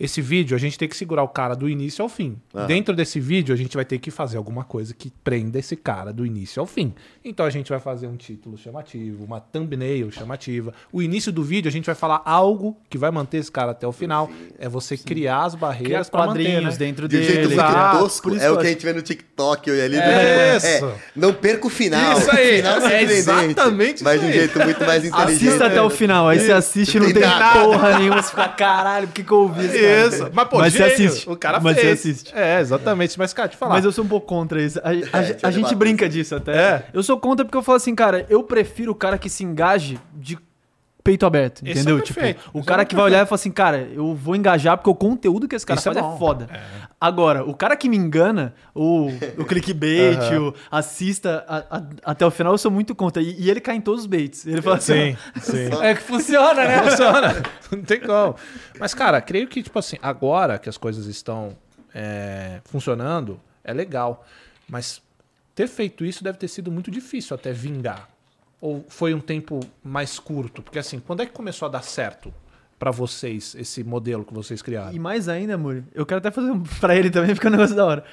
Esse 0.00 0.22
vídeo, 0.22 0.56
a 0.56 0.58
gente 0.58 0.78
tem 0.78 0.88
que 0.88 0.96
segurar 0.96 1.22
o 1.22 1.28
cara 1.28 1.54
do 1.54 1.68
início 1.68 2.02
ao 2.02 2.08
fim. 2.08 2.38
Aham. 2.54 2.66
Dentro 2.66 2.96
desse 2.96 3.20
vídeo, 3.20 3.54
a 3.54 3.58
gente 3.58 3.74
vai 3.76 3.84
ter 3.84 3.98
que 3.98 4.10
fazer 4.10 4.38
alguma 4.38 4.64
coisa 4.64 4.94
que 4.94 5.12
prenda 5.22 5.58
esse 5.58 5.76
cara 5.76 6.10
do 6.10 6.24
início 6.24 6.58
ao 6.58 6.66
fim. 6.66 6.94
Então 7.22 7.44
a 7.44 7.50
gente 7.50 7.68
vai 7.68 7.78
fazer 7.78 8.06
um 8.06 8.16
título 8.16 8.56
chamativo, 8.56 9.22
uma 9.24 9.40
thumbnail 9.40 10.10
chamativa. 10.10 10.72
O 10.90 11.02
início 11.02 11.30
do 11.30 11.42
vídeo, 11.44 11.68
a 11.68 11.72
gente 11.72 11.84
vai 11.84 11.94
falar 11.94 12.22
algo 12.24 12.78
que 12.88 12.96
vai 12.96 13.10
manter 13.10 13.36
esse 13.38 13.52
cara 13.52 13.72
até 13.72 13.86
o 13.86 13.92
final. 13.92 14.30
É 14.58 14.68
você 14.70 14.96
criar 14.96 15.44
as 15.44 15.54
barreiras 15.54 16.08
para 16.08 16.26
manter, 16.28 16.44
quadrinhos 16.44 16.78
né? 16.78 16.86
dentro 16.86 17.06
De 17.06 17.16
um 17.16 17.20
dele. 17.20 17.32
jeito 17.34 17.48
muito 17.50 17.60
exato. 17.60 17.98
tosco, 17.98 18.36
é 18.36 18.50
o 18.50 18.56
que 18.58 18.66
a 18.66 18.70
gente 18.70 18.84
vê 18.86 18.92
no 18.94 19.02
TikTok 19.02 19.70
hoje 19.70 19.80
ali. 19.82 19.96
do 19.96 20.02
É 20.02 20.58
tipo, 20.58 20.86
isso. 20.86 20.94
não 21.14 21.34
perca 21.34 21.66
o 21.66 21.70
final. 21.70 22.18
Isso 22.18 22.30
aí, 22.30 22.56
Final 22.56 22.72
é 22.76 22.80
surpreendente, 22.80 23.12
exatamente 23.20 24.02
Mas 24.04 24.20
de 24.20 24.26
um 24.26 24.32
jeito 24.32 24.58
muito 24.60 24.84
mais 24.86 25.04
inteligente. 25.04 25.46
Assista 25.46 25.66
até 25.66 25.82
o 25.82 25.90
final, 25.90 26.26
aí 26.28 26.38
você 26.40 26.52
assiste 26.52 26.94
e 26.96 27.00
não 27.00 27.06
Tem 27.06 27.14
tem 27.16 27.22
nada. 27.24 27.64
porra 27.64 27.98
nenhuma, 27.98 28.22
você 28.22 28.30
fica, 28.30 28.48
caralho, 28.48 29.06
por 29.08 29.12
que, 29.14 29.22
que 29.24 29.30
eu 29.32 29.38
ouvi 29.40 29.66
isso? 29.66 29.89
Cara?" 29.90 30.06
Isso. 30.08 30.30
Mas, 30.32 30.48
pô, 30.48 30.58
Mas 30.58 30.72
você 30.72 30.90
gênio, 30.90 31.08
assiste. 31.10 31.30
O 31.30 31.36
cara 31.36 31.60
Mas 31.60 31.76
você 31.76 31.80
fez. 31.82 31.98
assiste. 32.00 32.32
É, 32.34 32.60
exatamente. 32.60 33.18
Mas, 33.18 33.32
cara, 33.32 33.48
te 33.48 33.56
falar. 33.56 33.74
Mas 33.74 33.84
eu 33.84 33.92
sou 33.92 34.04
um 34.04 34.08
pouco 34.08 34.26
contra 34.26 34.60
isso. 34.62 34.78
A, 34.80 34.88
a- 34.90 34.94
É, 35.22 35.36
a 35.42 35.50
gente 35.50 35.74
brinca 35.74 36.04
isso. 36.06 36.12
disso 36.14 36.34
até. 36.36 36.56
É. 36.56 36.84
Eu 36.92 37.02
sou 37.02 37.18
contra 37.18 37.44
porque 37.44 37.56
eu 37.58 37.62
falo 37.62 37.76
assim, 37.76 37.94
cara, 37.94 38.26
eu 38.28 38.42
prefiro 38.42 38.92
o 38.92 38.94
cara 38.94 39.18
que 39.18 39.28
se 39.28 39.44
engaje 39.44 39.98
de 40.14 40.38
peito 41.10 41.26
aberto, 41.26 41.62
Esse 41.62 41.72
entendeu? 41.80 41.98
é 41.98 42.02
tipo, 42.02 42.20
o 42.52 42.58
Esse 42.60 42.66
cara 42.68 42.82
é 42.82 42.84
que 42.84 42.94
vai 42.94 43.04
olhar 43.06 43.22
e 43.22 43.26
falar 43.26 43.34
assim, 43.34 43.50
cara, 43.50 43.78
eu 43.92 44.14
vou 44.14 44.36
engajar 44.36 44.76
porque 44.76 44.90
o 44.90 44.94
conteúdo 44.94 45.48
que 45.48 45.56
esse 45.56 45.66
cara 45.66 45.80
Isso 45.80 45.88
é 45.88 45.92
faz 45.94 46.04
é, 46.06 46.08
bom. 46.08 46.16
foda. 46.18 46.48
Agora, 47.00 47.44
o 47.44 47.54
cara 47.54 47.76
que 47.76 47.88
me 47.88 47.96
engana, 47.96 48.54
o, 48.74 49.08
o 49.38 49.44
clickbait, 49.44 50.18
o 50.38 50.54
assista 50.70 51.44
a- 51.48 51.78
a- 51.78 51.82
até 52.04 52.24
o 52.26 52.30
final, 52.30 52.52
eu 52.52 52.58
sou 52.58 52.70
muito 52.70 52.94
contra. 52.94 53.20
E, 53.22 53.40
e 53.40 53.50
ele 53.50 53.60
cai 53.60 53.74
em 53.76 53.80
todos 53.80 54.02
os 54.02 54.06
baits. 54.06 54.46
Ele 54.46 54.62
fala 54.62 54.76
assim, 54.76 55.16
Sim, 55.40 55.40
sim. 55.70 55.82
É 55.82 55.94
que 55.94 56.02
funciona, 56.02 56.64
né? 56.64 56.82
Funciona. 56.82 57.42
Não 57.72 57.82
tem 57.82 58.00
como. 58.00 58.36
Mas, 58.78 58.94
cara, 58.94 59.20
creio 59.20 59.48
que, 59.48 59.62
tipo 59.62 59.78
assim, 59.78 59.96
agora 60.02 60.58
que 60.58 60.68
as 60.68 60.76
coisas 60.76 61.06
estão 61.06 61.56
é, 61.94 62.60
funcionando, 62.66 63.40
é 63.64 63.72
legal. 63.72 64.24
Mas 64.68 65.02
ter 65.54 65.66
feito 65.68 66.04
isso 66.04 66.22
deve 66.22 66.38
ter 66.38 66.48
sido 66.48 66.70
muito 66.70 66.90
difícil 66.90 67.34
até 67.34 67.50
vingar. 67.52 68.08
Ou 68.60 68.84
foi 68.88 69.14
um 69.14 69.20
tempo 69.20 69.60
mais 69.82 70.18
curto? 70.18 70.62
Porque, 70.62 70.78
assim, 70.78 71.00
quando 71.00 71.22
é 71.22 71.26
que 71.26 71.32
começou 71.32 71.66
a 71.66 71.70
dar 71.70 71.82
certo 71.82 72.32
pra 72.78 72.90
vocês 72.90 73.54
esse 73.58 73.82
modelo 73.84 74.24
que 74.24 74.34
vocês 74.34 74.60
criaram? 74.62 74.92
E 74.92 74.98
mais 74.98 75.28
ainda, 75.28 75.54
amor, 75.54 75.82
eu 75.94 76.04
quero 76.04 76.18
até 76.18 76.30
fazer 76.30 76.50
um 76.50 76.62
pra 76.80 76.94
ele 76.94 77.10
também, 77.10 77.34
fica 77.34 77.48
um 77.48 77.52
negócio 77.52 77.74
da 77.74 77.84
hora. 77.86 78.04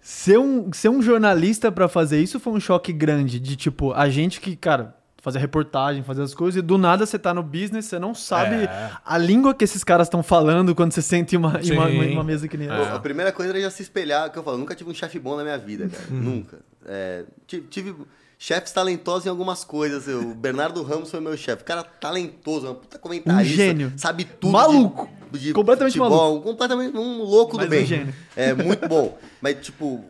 Ser 0.00 0.38
um, 0.38 0.70
ser 0.72 0.90
um 0.90 1.00
jornalista 1.00 1.72
pra 1.72 1.88
fazer 1.88 2.20
isso 2.20 2.38
foi 2.38 2.52
um 2.52 2.60
choque 2.60 2.92
grande. 2.92 3.40
De 3.40 3.56
tipo, 3.56 3.92
a 3.94 4.10
gente 4.10 4.38
que, 4.42 4.54
cara, 4.54 4.94
fazer 5.22 5.38
reportagem, 5.38 6.02
fazer 6.02 6.20
as 6.20 6.34
coisas, 6.34 6.58
e 6.58 6.62
do 6.62 6.76
nada 6.76 7.06
você 7.06 7.18
tá 7.18 7.32
no 7.32 7.42
business, 7.42 7.86
você 7.86 7.98
não 7.98 8.14
sabe 8.14 8.56
É. 8.56 8.90
a 9.02 9.16
língua 9.16 9.54
que 9.54 9.64
esses 9.64 9.82
caras 9.82 10.06
estão 10.06 10.22
falando 10.22 10.74
quando 10.74 10.92
você 10.92 11.00
senta 11.00 11.34
em 11.34 11.38
uma, 11.38 11.58
em 11.62 11.72
uma, 11.72 11.86
uma- 11.86 12.22
mesa 12.24 12.46
que 12.46 12.58
nem 12.58 12.68
Pô, 12.68 12.74
essa. 12.74 12.92
A 12.94 13.00
primeira 13.00 13.32
coisa 13.32 13.52
era 13.52 13.60
já 13.62 13.70
se 13.70 13.82
espelhar, 13.82 14.30
que 14.30 14.38
eu 14.38 14.42
falo, 14.42 14.58
nunca 14.58 14.74
tive 14.74 14.90
um 14.90 14.94
chefe 14.94 15.18
bom 15.18 15.34
na 15.34 15.42
minha 15.42 15.56
vida, 15.56 15.88
cara. 15.88 16.04
Uhum. 16.10 16.20
Nunca. 16.20 16.58
É, 16.84 17.24
tive, 17.46 17.66
tive 17.68 17.94
chefes 18.44 18.72
talentosos 18.72 19.24
em 19.24 19.30
algumas 19.30 19.64
coisas. 19.64 20.06
O 20.06 20.34
Bernardo 20.34 20.82
Ramos 20.82 21.10
foi 21.10 21.18
meu 21.18 21.34
chefe. 21.36 21.64
Cara 21.64 21.82
talentoso, 21.82 22.66
uma 22.66 22.74
puta 22.74 22.98
comentarista. 22.98 23.54
Um 23.54 23.56
gênio. 23.56 23.92
Sabe 23.96 24.24
tudo. 24.24 24.52
Maluco. 24.52 25.08
De, 25.32 25.38
de 25.38 25.52
Completamente 25.54 25.96
futebol, 25.96 26.42
Completamente 26.42 26.94
um 26.96 27.22
louco 27.22 27.56
Mas 27.56 27.66
do 27.66 27.70
bem. 27.70 27.82
um 27.82 27.86
gênio. 27.86 28.14
É, 28.36 28.52
muito 28.52 28.86
bom. 28.86 29.16
Mas, 29.40 29.64
tipo, 29.64 30.04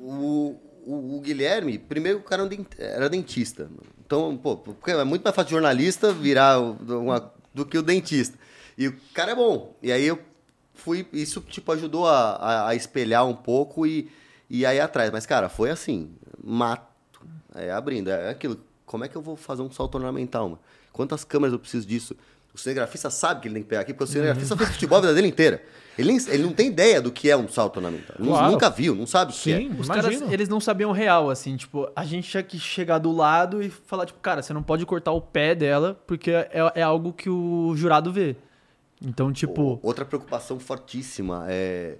o, 0.00 0.56
o, 0.86 1.16
o 1.16 1.20
Guilherme, 1.20 1.78
primeiro 1.78 2.18
o 2.18 2.22
cara 2.22 2.42
era 2.42 2.48
dent- 2.48 2.78
era 2.78 3.10
dentista. 3.10 3.68
Então, 4.06 4.36
pô, 4.36 4.56
porque 4.56 4.92
é 4.92 5.02
muito 5.04 5.22
mais 5.24 5.34
fácil 5.34 5.50
jornalista 5.50 6.12
virar 6.12 6.60
uma- 6.60 7.32
do 7.52 7.66
que 7.66 7.76
o 7.76 7.82
dentista. 7.82 8.38
E 8.78 8.86
o 8.86 8.96
cara 9.12 9.32
é 9.32 9.34
bom. 9.34 9.76
E 9.82 9.90
aí 9.90 10.06
eu 10.06 10.18
fui, 10.74 11.06
isso, 11.12 11.40
tipo, 11.40 11.72
ajudou 11.72 12.06
a, 12.06 12.36
a, 12.36 12.68
a 12.68 12.74
espelhar 12.76 13.26
um 13.26 13.34
pouco 13.34 13.84
e, 13.84 14.08
e 14.48 14.64
aí 14.64 14.78
atrás. 14.80 15.10
Mas, 15.10 15.26
cara, 15.26 15.48
foi 15.48 15.70
assim, 15.70 16.10
mato. 16.42 16.88
É, 17.54 17.70
abrindo, 17.70 18.10
é 18.10 18.30
aquilo. 18.30 18.58
Como 18.86 19.04
é 19.04 19.08
que 19.08 19.16
eu 19.16 19.22
vou 19.22 19.36
fazer 19.36 19.62
um 19.62 19.70
salto 19.70 19.94
ornamental, 19.96 20.48
mano? 20.48 20.60
Quantas 20.92 21.24
câmeras 21.24 21.52
eu 21.52 21.58
preciso 21.58 21.86
disso? 21.86 22.16
O 22.52 22.58
cinegrafista 22.58 23.08
sabe 23.10 23.40
que 23.42 23.46
ele 23.48 23.54
tem 23.54 23.62
que 23.62 23.68
pegar 23.68 23.82
aqui, 23.82 23.92
porque 23.94 24.04
o 24.04 24.06
cinegrafista 24.08 24.56
fez 24.56 24.70
futebol 24.70 24.98
a 24.98 25.00
vida 25.02 25.14
dele 25.14 25.28
inteira. 25.28 25.62
Ele, 25.96 26.08
nem- 26.12 26.28
ele 26.28 26.42
não 26.42 26.52
tem 26.52 26.66
ideia 26.68 27.00
do 27.00 27.12
que 27.12 27.30
é 27.30 27.36
um 27.36 27.46
salto 27.48 27.76
ornamental. 27.76 28.16
Ele 28.18 28.26
Claro. 28.28 28.50
Nunca 28.50 28.68
viu, 28.70 28.94
não 28.94 29.06
sabe 29.06 29.30
o 29.30 29.34
que 29.34 29.40
Sim, 29.40 29.68
Os 29.78 29.86
imagino. 29.86 29.94
caras, 30.18 30.32
eles 30.32 30.48
não 30.48 30.58
sabiam 30.60 30.90
real, 30.90 31.30
assim, 31.30 31.56
tipo, 31.56 31.88
a 31.94 32.04
gente 32.04 32.28
tinha 32.28 32.42
que 32.42 32.58
chegar 32.58 32.98
do 32.98 33.12
lado 33.12 33.62
e 33.62 33.70
falar, 33.70 34.06
tipo, 34.06 34.18
cara, 34.18 34.42
você 34.42 34.52
não 34.52 34.62
pode 34.64 34.84
cortar 34.84 35.12
o 35.12 35.20
pé 35.20 35.54
dela, 35.54 36.00
porque 36.06 36.32
é, 36.32 36.50
é 36.74 36.82
algo 36.82 37.12
que 37.12 37.30
o 37.30 37.72
jurado 37.76 38.12
vê. 38.12 38.34
Então, 39.00 39.32
tipo, 39.32 39.78
Outra 39.82 40.04
preocupação 40.04 40.58
fortíssima 40.58 41.46
é. 41.48 41.98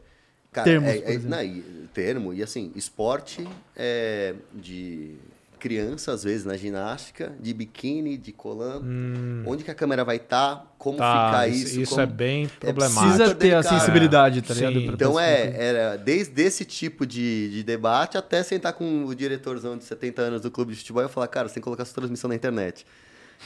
Cara, 0.53 0.65
Termos, 0.65 0.89
é, 0.91 1.15
é- 1.15 1.19
não, 1.19 1.43
e- 1.45 1.63
termo, 1.95 2.35
e 2.35 2.43
assim, 2.43 2.73
esporte 2.75 3.47
é, 3.77 4.35
de 4.53 5.15
criança, 5.61 6.13
às 6.13 6.25
vezes, 6.25 6.45
na 6.45 6.57
ginástica, 6.57 7.33
de 7.39 7.55
biquíni, 7.55 8.17
de 8.17 8.33
colã. 8.33 8.81
Onde 9.47 9.63
que 9.63 9.71
a 9.71 9.75
câmera 9.75 10.05
vai 10.05 10.17
estar, 10.17 10.75
como 10.79 10.97
Hum. 10.97 10.99
Tá, 10.99 11.27
ficar 11.27 11.49
isso, 11.49 11.67
isso. 11.67 11.81
isso 11.83 11.91
como- 11.91 12.03
é 12.03 12.07
bem 12.07 12.47
precisa 12.49 12.59
problemático. 12.75 13.01
precisa 13.07 13.35
ter 13.35 13.55
a 13.55 13.61
delicado. 13.61 13.79
sensibilidade, 13.79 14.43
tá 14.43 14.55
ligado? 14.55 14.79
Então 14.81 15.21
é, 15.21 15.55
era 15.57 15.97
desde 15.97 16.43
esse 16.43 16.65
tipo 16.65 17.07
de, 17.07 17.51
de 17.51 17.63
debate 17.63 18.17
até 18.19 18.43
sentar 18.43 18.73
com 18.73 19.05
o 19.05 19.15
diretorzão 19.15 19.77
de 19.77 19.85
70 19.85 20.23
anos 20.23 20.41
do 20.41 20.51
clube 20.51 20.73
de 20.73 20.79
futebol 20.79 21.05
e 21.05 21.09
falar, 21.09 21.29
cara, 21.29 21.47
você 21.49 21.55
tem 21.55 21.61
que 21.61 21.65
colocar 21.65 21.85
sua 21.85 21.95
transmissão 21.95 22.29
na 22.29 22.35
internet. 22.35 22.87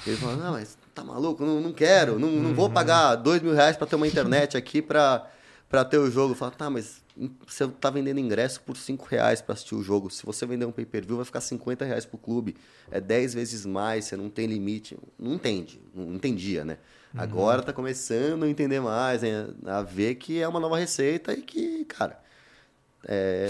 Ele 0.07 0.16
falou, 0.16 0.37
não, 0.37 0.53
mas 0.53 0.77
tá 0.94 1.05
maluco, 1.05 1.44
não, 1.44 1.61
não 1.61 1.72
quero, 1.72 2.18
não, 2.18 2.29
não 2.31 2.48
Uhum. 2.50 2.55
vou 2.55 2.70
pagar 2.70 3.14
dois 3.16 3.40
mil 3.42 3.53
reais 3.55 3.77
pra 3.77 3.87
ter 3.87 3.96
uma 3.96 4.07
internet 4.09 4.57
aqui 4.57 4.81
pra, 4.83 5.29
pra 5.74 5.84
ter 5.84 5.98
o 5.98 6.10
jogo. 6.10 6.33
Eu 6.33 6.37
falo, 6.37 6.52
tá, 6.52 6.68
mas 6.70 7.02
você 7.46 7.66
tá 7.68 7.90
vendendo 7.90 8.18
ingresso 8.18 8.60
por 8.62 8.77
cinco 8.77 9.06
reais 9.08 9.40
pra 9.40 9.52
assistir 9.52 9.75
o 9.75 9.83
jogo. 9.83 10.10
Se 10.10 10.25
você 10.27 10.44
vender 10.46 10.64
um 10.66 10.72
pay-per-view, 10.72 11.16
vai 11.16 11.25
ficar 11.25 11.40
50 11.40 11.85
reais 11.85 12.04
pro 12.04 12.18
clube. 12.18 12.56
É 12.90 13.00
10 13.00 13.35
vezes 13.35 13.64
mais, 13.66 14.04
você 14.06 14.16
não 14.16 14.29
tem 14.29 14.46
limite. 14.46 14.96
Não 15.18 15.35
entende, 15.35 15.81
não 15.94 16.14
entendia, 16.14 16.64
né? 16.64 16.79
Uhum. 17.14 17.20
Agora 17.20 17.62
tá 17.62 17.72
começando 17.72 18.42
a 18.44 18.48
entender 18.48 18.81
mais, 18.81 19.22
né? 19.22 19.46
a 19.66 19.83
ver 19.83 20.16
que 20.16 20.40
é 20.40 20.48
uma 20.48 20.58
nova 20.58 20.77
receita 20.77 21.33
e 21.33 21.42
que, 21.42 21.85
cara, 21.85 22.18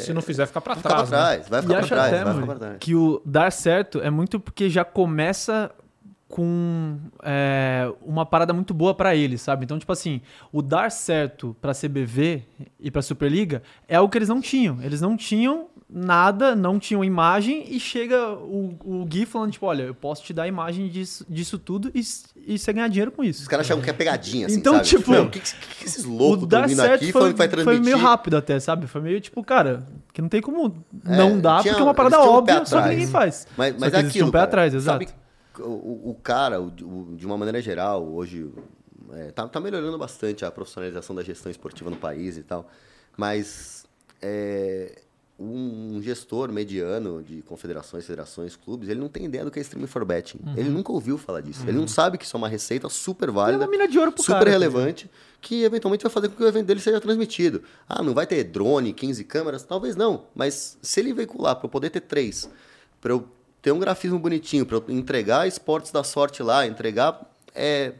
Se 0.00 0.12
não 0.12 0.20
fizer, 0.20 0.46
fica 0.46 0.60
pra 0.60 0.74
vai 0.74 0.82
ficar 0.82 0.94
trás. 1.06 1.08
pra 1.08 1.18
né? 1.18 1.24
trás, 1.24 1.48
vai 1.48 1.60
E 1.60 1.62
ficar 1.62 1.78
pra 1.78 1.86
trás, 1.88 2.12
até, 2.12 2.24
vai 2.24 2.34
ficar 2.34 2.46
pra 2.46 2.54
trás. 2.56 2.76
que 2.80 2.94
o 2.94 3.22
dar 3.24 3.50
certo 3.52 4.00
é 4.02 4.10
muito 4.10 4.38
porque 4.40 4.68
já 4.68 4.84
começa 4.84 5.70
com 6.34 6.98
é, 7.22 7.88
uma 8.04 8.26
parada 8.26 8.52
muito 8.52 8.74
boa 8.74 8.92
pra 8.92 9.14
eles, 9.14 9.40
sabe? 9.40 9.64
Então, 9.64 9.78
tipo 9.78 9.92
assim, 9.92 10.20
o 10.52 10.60
dar 10.60 10.90
certo 10.90 11.54
pra 11.60 11.70
CBV 11.72 12.42
e 12.80 12.90
pra 12.90 13.00
Superliga 13.02 13.62
é 13.86 13.94
algo 13.94 14.10
que 14.10 14.18
eles 14.18 14.28
não 14.28 14.40
tinham. 14.40 14.82
Eles 14.82 15.00
não 15.00 15.16
tinham 15.16 15.68
nada, 15.88 16.56
não 16.56 16.76
tinham 16.80 17.04
imagem 17.04 17.66
e 17.68 17.78
chega 17.78 18.32
o, 18.32 18.74
o 18.84 19.04
Gui 19.04 19.24
falando, 19.26 19.52
tipo, 19.52 19.64
olha, 19.64 19.84
eu 19.84 19.94
posso 19.94 20.24
te 20.24 20.32
dar 20.32 20.48
imagem 20.48 20.88
disso, 20.88 21.24
disso 21.28 21.56
tudo 21.56 21.88
e, 21.94 22.00
e 22.44 22.58
você 22.58 22.72
ganhar 22.72 22.88
dinheiro 22.88 23.12
com 23.12 23.22
isso. 23.22 23.42
Os 23.42 23.46
caras 23.46 23.64
acham 23.70 23.80
que 23.80 23.88
é 23.88 23.92
pegadinha, 23.92 24.46
assim, 24.46 24.56
Então, 24.56 24.72
sabe? 24.74 24.86
tipo, 24.88 25.12
o 25.14 25.30
que, 25.30 25.38
que, 25.38 25.54
que 25.78 25.84
esses 25.84 26.04
o 26.04 26.10
loucos 26.10 26.48
certo 26.74 26.94
aqui 26.94 27.12
foi, 27.12 27.20
falando 27.20 27.32
que 27.34 27.38
vai 27.38 27.48
foi 27.48 27.62
transmitir? 27.62 27.84
meio 27.84 27.96
rápido 27.98 28.36
até, 28.36 28.58
sabe? 28.58 28.88
Foi 28.88 29.00
meio 29.00 29.20
tipo, 29.20 29.40
cara, 29.44 29.86
que 30.12 30.20
não 30.20 30.28
tem 30.28 30.42
como 30.42 30.84
É, 31.06 31.16
não 31.16 31.38
dar, 31.40 31.62
tinha- 31.62 31.74
porque 31.74 31.82
é 31.82 31.84
uma 31.86 31.94
parada 31.94 32.16
tinham 32.16 32.28
um 32.28 32.36
óbvia, 32.38 32.64
só 32.66 32.82
que 32.82 32.88
ninguém 32.88 33.06
faz. 33.06 33.46
Mas, 33.56 33.76
mas 33.78 33.94
é 33.94 33.98
aquilo, 33.98 34.26
um 34.26 34.32
pé 34.32 34.38
cara, 34.38 34.48
atrás, 34.48 34.72
sabe, 34.82 35.04
exato. 35.04 35.23
O, 35.58 36.10
o 36.10 36.16
cara, 36.22 36.60
o- 36.60 36.66
o- 36.66 37.14
de 37.16 37.24
uma 37.26 37.36
maneira 37.36 37.60
geral, 37.60 38.06
hoje, 38.06 38.50
é, 39.12 39.30
tá, 39.30 39.46
tá 39.48 39.60
melhorando 39.60 39.96
bastante 39.98 40.44
a 40.44 40.50
profissionalização 40.50 41.14
da 41.14 41.22
gestão 41.22 41.50
esportiva 41.50 41.90
no 41.90 41.96
país 41.96 42.36
e 42.36 42.42
tal, 42.42 42.68
mas 43.16 43.84
é, 44.22 45.00
um 45.38 46.00
gestor 46.00 46.50
mediano 46.52 47.22
de 47.22 47.42
confederações, 47.42 48.06
federações, 48.06 48.54
clubes, 48.56 48.88
ele 48.88 49.00
não 49.00 49.08
tem 49.08 49.24
ideia 49.24 49.44
do 49.44 49.50
que 49.50 49.58
é 49.58 49.62
streaming 49.62 49.88
for 49.88 50.04
betting. 50.04 50.38
Ele 50.56 50.70
nunca 50.70 50.92
ouviu 50.92 51.18
falar 51.18 51.40
disso. 51.40 51.64
Ele 51.68 51.76
não 51.76 51.88
sabe 51.88 52.16
que 52.16 52.24
isso 52.24 52.36
é 52.36 52.38
uma 52.38 52.48
receita 52.48 52.88
super 52.88 53.28
É 53.28 53.32
válida, 53.32 53.64
uma 53.64 53.70
mina 53.70 53.88
de 53.88 53.98
ouro 53.98 54.12
pro 54.12 54.22
super 54.22 54.34
cara. 54.34 54.44
tá 54.46 54.50
relevante, 54.52 55.10
que 55.40 55.64
eventualmente 55.64 56.02
vai 56.04 56.10
fazer 56.12 56.28
com 56.28 56.36
que 56.36 56.42
o 56.44 56.46
evento 56.46 56.66
dele 56.66 56.78
seja 56.80 57.00
transmitido. 57.00 57.62
Ah, 57.88 58.00
não 58.02 58.14
vai 58.14 58.26
ter 58.28 58.44
drone, 58.44 58.92
15 58.92 59.24
câmeras? 59.24 59.64
Talvez 59.64 59.96
não, 59.96 60.26
mas 60.34 60.78
se 60.80 61.00
ele 61.00 61.12
veicular 61.12 61.56
para 61.56 61.66
eu 61.66 61.70
poder 61.70 61.90
ter 61.90 62.00
três, 62.00 62.48
para 63.00 63.12
eu 63.12 63.28
ter 63.64 63.72
um 63.72 63.78
grafismo 63.78 64.18
bonitinho, 64.18 64.66
para 64.66 64.78
entregar 64.92 65.48
esportes 65.48 65.90
da 65.90 66.04
sorte 66.04 66.42
lá, 66.42 66.66
entregar. 66.66 67.18
É, 67.54 67.94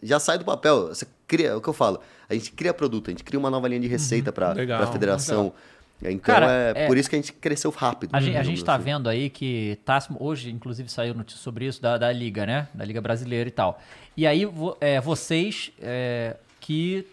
já 0.00 0.20
sai 0.20 0.38
do 0.38 0.44
papel. 0.44 0.88
Você 0.88 1.04
cria, 1.26 1.48
é 1.48 1.54
o 1.56 1.60
que 1.60 1.68
eu 1.68 1.72
falo. 1.72 2.00
A 2.30 2.34
gente 2.34 2.52
cria 2.52 2.72
produto, 2.72 3.08
a 3.08 3.10
gente 3.10 3.24
cria 3.24 3.38
uma 3.38 3.50
nova 3.50 3.66
linha 3.66 3.80
de 3.80 3.88
receita 3.88 4.30
para 4.30 4.52
Legal, 4.52 4.80
a 4.80 4.86
federação. 4.86 5.52
Então 6.00 6.18
Cara, 6.20 6.50
é, 6.50 6.84
é- 6.84 6.86
por 6.86 6.96
isso 6.96 7.10
que 7.10 7.16
a 7.16 7.18
gente 7.18 7.32
cresceu 7.32 7.70
rápido. 7.72 8.10
A 8.12 8.20
gente, 8.20 8.36
a 8.36 8.42
gente 8.44 8.64
tá 8.64 8.76
assim. 8.76 8.84
vendo 8.84 9.08
aí 9.08 9.28
que 9.28 9.76
tá, 9.84 10.00
hoje, 10.20 10.50
inclusive, 10.50 10.88
saiu 10.88 11.14
notícia 11.14 11.40
sobre 11.42 11.66
isso 11.66 11.82
da, 11.82 11.98
da 11.98 12.12
Liga, 12.12 12.46
né? 12.46 12.68
Da 12.72 12.84
Liga 12.84 13.00
Brasileira 13.00 13.48
e 13.48 13.52
tal. 13.52 13.80
E 14.16 14.24
aí, 14.24 14.44
vo- 14.44 14.76
é, 14.80 15.00
vocês 15.00 15.72
é, 15.80 16.36
que 16.60 17.04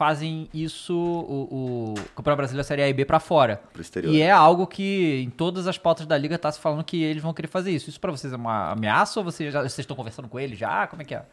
fazem 0.00 0.48
isso, 0.54 0.94
o, 0.96 1.90
o 1.90 1.94
Campeonato 2.16 2.38
Brasileiro 2.38 2.66
Série 2.66 2.80
A 2.80 2.88
e 2.88 2.92
B 2.94 3.04
pra 3.04 3.20
fora. 3.20 3.60
Pro 3.70 3.82
exterior. 3.82 4.14
E 4.14 4.22
é 4.22 4.30
algo 4.30 4.66
que 4.66 5.20
em 5.22 5.28
todas 5.28 5.66
as 5.66 5.76
pautas 5.76 6.06
da 6.06 6.16
Liga 6.16 6.38
tá 6.38 6.50
se 6.50 6.58
falando 6.58 6.82
que 6.82 7.02
eles 7.02 7.22
vão 7.22 7.34
querer 7.34 7.48
fazer 7.48 7.70
isso. 7.70 7.90
Isso 7.90 8.00
pra 8.00 8.10
vocês 8.10 8.32
é 8.32 8.36
uma 8.36 8.70
ameaça 8.70 9.20
ou 9.20 9.24
vocês 9.24 9.52
já- 9.52 9.60
vocês 9.60 9.80
estão 9.80 9.94
conversando 9.94 10.26
com 10.26 10.40
eles 10.40 10.58
já? 10.58 10.86
Como 10.86 11.02
é 11.02 11.04
que 11.04 11.14
é? 11.14 11.26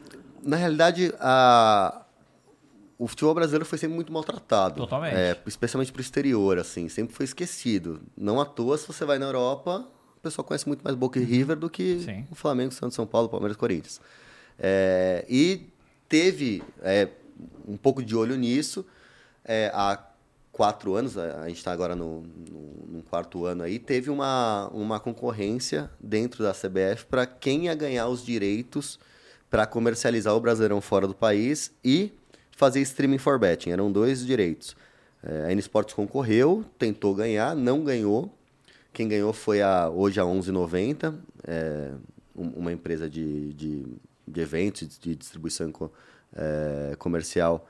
Na 0.44 0.56
realidade, 0.56 1.14
a... 1.18 2.02
o 2.98 3.06
futebol 3.08 3.34
brasileiro 3.34 3.64
foi 3.64 3.78
sempre 3.78 3.94
muito 3.96 4.12
maltratado. 4.12 4.74
Totalmente. 4.76 5.14
É, 5.16 5.34
especialmente 5.46 5.90
pro 5.90 6.02
exterior, 6.02 6.58
assim. 6.58 6.90
Sempre 6.90 7.14
foi 7.16 7.24
esquecido. 7.24 8.02
Não 8.14 8.38
à 8.38 8.44
toa, 8.44 8.76
se 8.76 8.86
você 8.86 9.06
vai 9.06 9.18
na 9.18 9.24
Europa, 9.24 9.82
o 10.18 10.20
pessoal 10.20 10.44
conhece 10.44 10.68
muito 10.68 10.82
mais 10.82 10.94
Boca 10.94 11.18
e 11.18 11.24
River 11.24 11.56
do 11.56 11.70
que 11.70 11.94
Uhum. 11.94 12.00
Sim. 12.02 12.26
o 12.30 12.34
Flamengo, 12.34 12.72
Santos, 12.74 12.94
São 12.96 13.06
Paulo, 13.06 13.30
Palmeiras 13.30 13.56
e 13.56 13.58
Corinthians. 13.58 13.98
É, 14.58 15.24
e 15.26 15.68
teve 16.06 16.62
é, 16.82 17.08
um 17.66 17.76
pouco 17.76 18.02
de 18.02 18.14
olho 18.16 18.36
nisso. 18.36 18.84
É, 19.44 19.70
há 19.74 19.98
quatro 20.52 20.94
anos, 20.94 21.16
a 21.16 21.46
gente 21.48 21.58
está 21.58 21.72
agora 21.72 21.94
no, 21.94 22.22
no, 22.22 22.96
no 22.96 23.02
quarto 23.02 23.44
ano 23.46 23.62
aí, 23.62 23.78
teve 23.78 24.10
uma, 24.10 24.68
uma 24.72 24.98
concorrência 24.98 25.88
dentro 26.00 26.42
da 26.42 26.52
CBF 26.52 27.06
para 27.08 27.24
quem 27.26 27.66
ia 27.66 27.74
ganhar 27.74 28.08
os 28.08 28.24
direitos 28.24 28.98
para 29.48 29.66
comercializar 29.66 30.34
o 30.34 30.40
Brasileirão 30.40 30.80
fora 30.80 31.06
do 31.06 31.14
país 31.14 31.72
e 31.84 32.12
fazer 32.50 32.80
streaming 32.80 33.18
for 33.18 33.38
betting. 33.38 33.70
Eram 33.70 33.90
dois 33.90 34.26
direitos. 34.26 34.76
É, 35.22 35.46
a 35.46 35.52
N 35.52 35.60
Sports 35.60 35.94
concorreu, 35.94 36.64
tentou 36.78 37.14
ganhar, 37.14 37.54
não 37.54 37.82
ganhou. 37.84 38.34
Quem 38.92 39.06
ganhou 39.08 39.32
foi 39.32 39.62
a, 39.62 39.88
hoje 39.88 40.18
a 40.20 40.24
1190, 40.24 41.14
é, 41.46 41.92
um- 42.34 42.50
uma 42.60 42.72
empresa 42.72 43.08
de, 43.08 43.52
de, 43.54 43.86
de 44.26 44.40
eventos, 44.40 44.98
de 44.98 45.14
distribuição 45.14 45.70
é, 46.38 46.94
comercial 46.96 47.66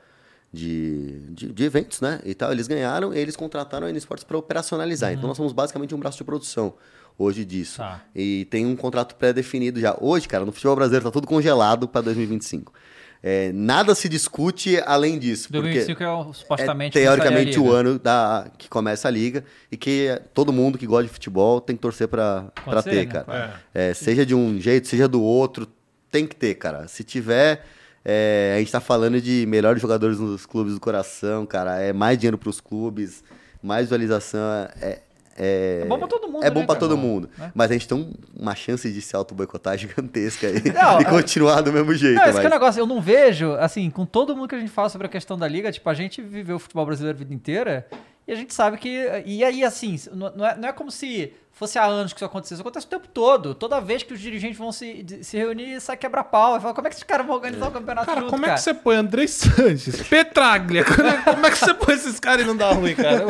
de, 0.51 1.19
de, 1.29 1.51
de 1.53 1.63
eventos, 1.63 2.01
né? 2.01 2.19
E 2.25 2.33
tal. 2.33 2.51
Eles 2.51 2.67
ganharam 2.67 3.13
e 3.13 3.17
eles 3.19 3.35
contrataram 3.35 3.87
a 3.87 3.89
N 3.89 3.97
Sports 3.97 4.23
para 4.23 4.37
operacionalizar. 4.37 5.11
Então 5.13 5.27
nós 5.27 5.37
somos 5.37 5.53
basicamente 5.53 5.93
um 5.93 5.99
braço 5.99 6.17
de 6.17 6.23
produção 6.23 6.73
hoje 7.17 7.43
disso. 7.45 7.77
Tá. 7.77 8.03
E 8.15 8.45
tem 8.45 8.65
um 8.65 8.75
contrato 8.75 9.15
pré-definido 9.15 9.79
já. 9.79 9.95
Hoje, 9.99 10.27
cara, 10.27 10.45
no 10.45 10.51
futebol 10.51 10.75
brasileiro 10.75 11.05
tá 11.05 11.11
tudo 11.11 11.27
congelado 11.27 11.87
para 11.87 12.01
2025. 12.01 12.73
É, 13.21 13.51
nada 13.51 13.93
se 13.93 14.07
discute 14.07 14.81
além 14.85 15.19
disso. 15.19 15.49
porque 15.49 15.59
2025 15.61 16.01
é 16.03 16.09
o- 16.09 16.33
supostamente 16.33 16.97
é, 16.97 17.01
teoricamente 17.01 17.59
o 17.59 17.69
ano 17.69 17.99
da, 17.99 18.49
que 18.57 18.69
começa 18.69 19.09
a 19.09 19.11
liga 19.11 19.43
e 19.69 19.75
que 19.75 20.21
todo 20.33 20.53
mundo 20.53 20.77
que 20.77 20.87
gosta 20.87 21.03
de 21.03 21.09
futebol 21.09 21.59
tem 21.59 21.75
que 21.75 21.81
torcer 21.81 22.07
pra, 22.07 22.43
pra 22.55 22.63
Pode 22.63 22.83
ser, 22.83 22.89
ter, 22.91 23.05
né? 23.07 23.11
cara. 23.11 23.25
Claro. 23.25 23.51
É, 23.73 23.93
seja 23.93 24.25
de 24.25 24.33
um 24.33 24.57
jeito, 24.61 24.87
seja 24.87 25.05
do 25.05 25.21
outro, 25.21 25.67
tem 26.09 26.25
que 26.25 26.33
ter, 26.33 26.55
cara. 26.55 26.87
Se 26.87 27.03
tiver, 27.03 27.65
é, 28.11 28.53
a 28.55 28.59
gente 28.59 28.71
tá 28.71 28.79
falando 28.79 29.21
de 29.21 29.45
melhores 29.47 29.79
jogadores 29.81 30.19
nos 30.19 30.45
clubes 30.45 30.73
do 30.73 30.79
coração, 30.79 31.45
cara. 31.45 31.79
É 31.79 31.93
mais 31.93 32.17
dinheiro 32.17 32.37
pros 32.37 32.59
clubes, 32.59 33.23
mais 33.61 33.83
visualização. 33.85 34.39
É, 34.81 34.99
é, 35.37 35.81
É 35.83 35.85
bom 35.85 35.99
pra 35.99 36.07
todo 36.07 36.27
mundo, 36.27 36.43
É 36.43 36.49
bom 36.49 36.59
né, 36.61 36.65
pra 36.65 36.75
todo 36.75 36.97
mundo. 36.97 37.29
Né? 37.37 37.51
Mas 37.53 37.69
a 37.69 37.73
gente 37.73 37.87
tem 37.87 37.97
um- 37.97 38.11
uma 38.35 38.55
chance 38.55 38.91
de 38.91 39.01
se 39.01 39.15
auto-boicotar 39.15 39.77
gigantesca 39.79 40.47
aí 40.47 40.61
Não, 40.73 40.99
e 40.99 41.03
é- 41.03 41.05
continuar 41.05 41.61
do 41.61 41.71
mesmo 41.71 41.93
jeito. 41.93 42.15
Não, 42.15 42.23
esse 42.23 42.31
que 42.33 42.37
é 42.37 42.41
o 42.41 42.43
mas- 42.45 42.51
negócio, 42.53 42.79
eu 42.81 42.87
não 42.87 42.99
vejo, 42.99 43.53
assim, 43.53 43.89
com 43.91 44.05
todo 44.05 44.35
mundo 44.35 44.47
que 44.49 44.55
a 44.55 44.59
gente 44.59 44.71
fala 44.71 44.89
sobre 44.89 45.05
a 45.07 45.09
questão 45.09 45.37
da 45.37 45.47
liga, 45.47 45.71
tipo, 45.71 45.87
a 45.89 45.93
gente 45.93 46.21
viveu 46.21 46.55
o 46.55 46.59
futebol 46.59 46.85
brasileiro 46.85 47.15
a 47.15 47.19
vida 47.19 47.33
inteira 47.33 47.87
e 48.27 48.31
a 48.31 48.35
gente 48.35 48.53
sabe 48.53 48.77
que. 48.77 48.89
E 49.25 49.43
aí, 49.43 49.63
assim, 49.63 49.97
não 50.13 50.45
é, 50.45 50.57
não 50.57 50.67
é 50.69 50.73
como 50.73 50.89
se 50.91 51.31
fosse 51.59 51.77
há 51.77 51.83
anos 51.85 52.13
que 52.13 52.17
isso 52.19 52.25
acontecesse, 52.25 52.53
isso 52.55 52.61
acontece 52.61 52.85
o 52.85 52.89
tempo 52.89 53.07
todo. 53.13 53.53
Toda 53.53 53.79
vez 53.81 54.01
que 54.01 54.13
os 54.13 54.19
dirigentes 54.19 54.57
vão 54.57 54.71
se, 54.71 55.03
de- 55.03 55.23
se 55.23 55.37
reunir, 55.37 55.79
sai 55.81 55.97
quebra-pau. 55.97 56.57
E 56.57 56.61
fala, 56.61 56.73
como 56.73 56.87
é 56.87 56.89
que 56.89 56.95
esses 56.95 57.03
caras 57.03 57.25
vão 57.27 57.35
organizar 57.35 57.67
o 57.67 57.71
campeonato 57.71 58.05
Cara, 58.07 58.21
junto, 58.21 58.29
como 58.31 58.45
é 58.45 58.47
cara? 58.47 58.57
que 58.57 58.63
você 58.63 58.73
põe 58.73 58.95
André 58.95 59.27
Sanches, 59.27 60.01
Petraglia? 60.07 60.83
Como 60.85 61.45
é 61.45 61.51
que 61.51 61.57
você 61.57 61.73
põe 61.73 61.95
esses 61.95 62.19
caras 62.19 62.43
e 62.43 62.47
não 62.47 62.55
dá 62.55 62.71
ruim, 62.71 62.95
cara? 62.95 63.25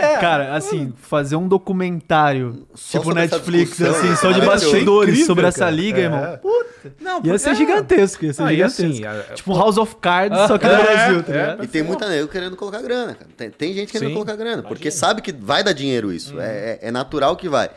É. 0.00 0.16
Cara, 0.18 0.54
assim, 0.56 0.92
fazer 0.96 1.36
um 1.36 1.46
documentário, 1.46 2.66
Só 2.74 2.98
tipo 2.98 3.12
Netflix, 3.14 3.80
assim, 3.80 4.08
né? 4.10 4.16
só 4.16 4.28
de 4.32 4.40
Cara, 4.40 4.52
bastidores 4.52 5.08
incrível, 5.10 5.26
sobre 5.26 5.46
essa 5.46 5.58
cara. 5.60 5.70
liga, 5.70 5.98
É. 6.00 6.02
irmão. 6.04 6.38
Puta. 6.40 6.75
Não, 7.00 7.20
Ia 7.24 7.38
ser 7.38 7.50
é. 7.50 7.54
gigantesco, 7.54 8.24
ia 8.24 8.32
ser 8.32 8.46
gigantesco. 8.48 8.82
assim, 8.86 9.04
a- 9.04 9.34
tipo 9.34 9.54
House 9.56 9.76
of 9.78 9.96
Cards, 9.96 10.38
só 10.46 10.58
que 10.58 10.66
no 10.66 10.72
É, 10.72 10.82
Brasil, 10.82 11.22
tá 11.22 11.32
é. 11.32 11.36
ligado? 11.40 11.64
E 11.64 11.66
tem 11.66 11.82
muita 11.82 12.08
nego 12.08 12.28
querendo 12.28 12.56
colocar 12.56 12.82
grana, 12.82 13.14
cara. 13.14 13.30
Tem, 13.36 13.50
tem 13.50 13.72
gente 13.74 13.92
querendo 13.92 14.08
Sim, 14.08 14.14
colocar 14.14 14.36
grana, 14.36 14.62
porque 14.62 14.88
imagina. 14.88 15.00
sabe 15.06 15.22
que 15.22 15.32
vai 15.32 15.62
dar 15.64 15.72
dinheiro 15.72 16.12
isso. 16.12 16.34
Uhum. 16.34 16.40
É, 16.40 16.46
é- 16.46 16.78
é 16.82 16.90
natural 16.90 17.36
que 17.36 17.48
vai. 17.48 17.70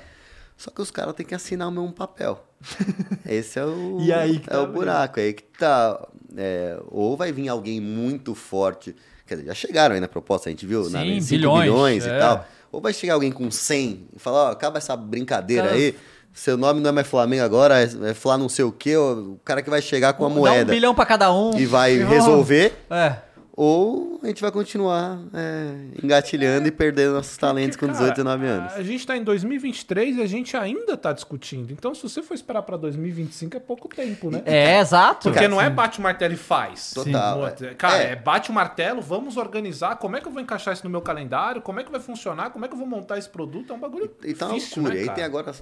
Só 0.57 0.69
que 0.71 0.81
os 0.81 0.91
caras 0.91 1.13
têm 1.15 1.25
que 1.25 1.33
assinar 1.33 1.67
o 1.69 1.71
mesmo 1.71 1.93
papel. 1.93 2.43
Esse 3.25 3.59
é 3.59 3.65
o, 3.65 3.97
E 4.01 4.11
aí 4.11 4.39
que 4.39 4.49
é 4.49 4.53
tá 4.53 4.61
o 4.61 4.67
buraco. 4.67 5.19
Aí 5.19 5.33
que 5.33 5.43
tá. 5.57 6.05
é, 6.37 6.77
ou 6.87 7.15
vai 7.15 7.31
vir 7.31 7.47
alguém 7.49 7.79
muito 7.79 8.35
forte. 8.35 8.95
Quer 9.25 9.35
dizer, 9.35 9.47
já 9.47 9.53
chegaram 9.53 9.95
aí 9.95 10.01
na 10.01 10.07
proposta, 10.07 10.49
a 10.49 10.51
gente 10.51 10.65
viu? 10.65 10.89
na, 10.89 10.99
Sim, 11.01 11.21
5 11.21 11.29
bilhões, 11.29 11.63
bilhões 11.63 12.05
é. 12.07 12.15
e 12.15 12.19
tal. 12.19 12.45
Ou 12.71 12.81
vai 12.81 12.93
chegar 12.93 13.13
alguém 13.15 13.31
com 13.31 13.49
100 13.49 14.07
e 14.15 14.19
falar: 14.19 14.49
ó, 14.49 14.51
acaba 14.51 14.77
essa 14.77 14.95
brincadeira 14.95 15.63
Cara, 15.69 15.75
aí. 15.75 15.95
Seu 16.33 16.55
nome 16.57 16.79
não 16.79 16.89
é 16.89 16.93
mais 16.93 17.07
Flamengo 17.07 17.43
agora, 17.43 17.81
é, 17.81 17.89
é 18.09 18.13
Flá 18.13 18.37
não 18.37 18.47
sei 18.49 18.63
o 18.65 18.71
quê. 18.71 18.95
O 18.95 19.39
cara 19.43 19.61
que 19.61 19.69
vai 19.69 19.81
chegar 19.81 20.13
com 20.13 20.25
a 20.25 20.29
Dá 20.29 20.35
moeda 20.35 20.71
um 20.71 20.75
bilhão 20.75 20.95
pra 20.95 21.05
cada 21.05 21.33
um. 21.33 21.57
e 21.57 21.65
vai 21.65 21.95
E 21.95 22.03
resolver 22.03 22.73
É. 22.89 23.17
ou 23.55 24.19
a 24.23 24.27
gente 24.27 24.41
vai 24.41 24.51
continuar 24.51 25.19
é, 25.33 25.71
engatilhando 26.03 26.67
e 26.67 26.71
perdendo 26.71 27.13
nossos 27.13 27.35
talentos 27.37 27.75
com 27.77 27.87
18, 27.87 28.11
19 28.15 28.45
anos. 28.45 28.73
A 28.73 28.83
gente 28.83 29.05
tá 29.05 29.17
em 29.17 29.23
2023 29.23 30.17
e 30.17 30.21
a 30.21 30.25
gente 30.27 30.55
ainda 30.55 30.95
tá 30.95 31.11
discutindo. 31.13 31.71
Então, 31.73 31.93
se 31.95 32.01
você 32.03 32.21
for 32.23 32.33
esperar 32.33 32.61
pra 32.61 32.77
2025, 32.77 33.57
é 33.57 33.59
pouco 33.59 33.87
tempo, 33.89 34.29
né? 34.31 34.41
É, 34.45 34.79
exato. 34.79 35.23
Porque 35.23 35.39
Cara, 35.39 35.49
não 35.49 35.59
é 35.61 35.69
bate 35.69 35.99
o 35.99 36.01
martelo 36.01 36.33
e 36.33 36.37
faz. 36.37 36.91
Total, 36.93 37.49
Sim. 37.57 37.65
é. 37.65 37.73
Cara, 37.73 37.97
É. 38.03 38.11
é. 38.11 38.15
bate 38.15 38.49
o 38.49 38.53
martelo, 38.53 39.01
vamos 39.01 39.35
organizar. 39.35 39.95
Como 39.97 40.15
é 40.15 40.21
que 40.21 40.27
eu 40.27 40.31
vou 40.31 40.41
encaixar 40.41 40.73
isso 40.73 40.83
no 40.85 40.89
meu 40.89 41.01
calendário? 41.01 41.61
Como 41.61 41.79
é 41.79 41.83
que 41.83 41.91
vai 41.91 41.99
funcionar? 41.99 42.49
Como 42.51 42.63
é 42.63 42.67
que 42.67 42.73
eu 42.73 42.77
vou 42.79 42.87
montar 42.87 43.17
esse 43.17 43.27
produto? 43.29 43.73
É 43.73 43.75
um 43.75 43.79
bagulho 43.79 44.09
E 44.23 44.33
tá 44.33 44.45
uma 44.47 44.53
difícil, 44.55 44.83
loucura. 44.83 44.93
né, 44.93 44.99
e 44.99 45.01
aí 45.01 45.05
cara? 45.07 45.15
tem 45.15 45.23
agora 45.25 45.53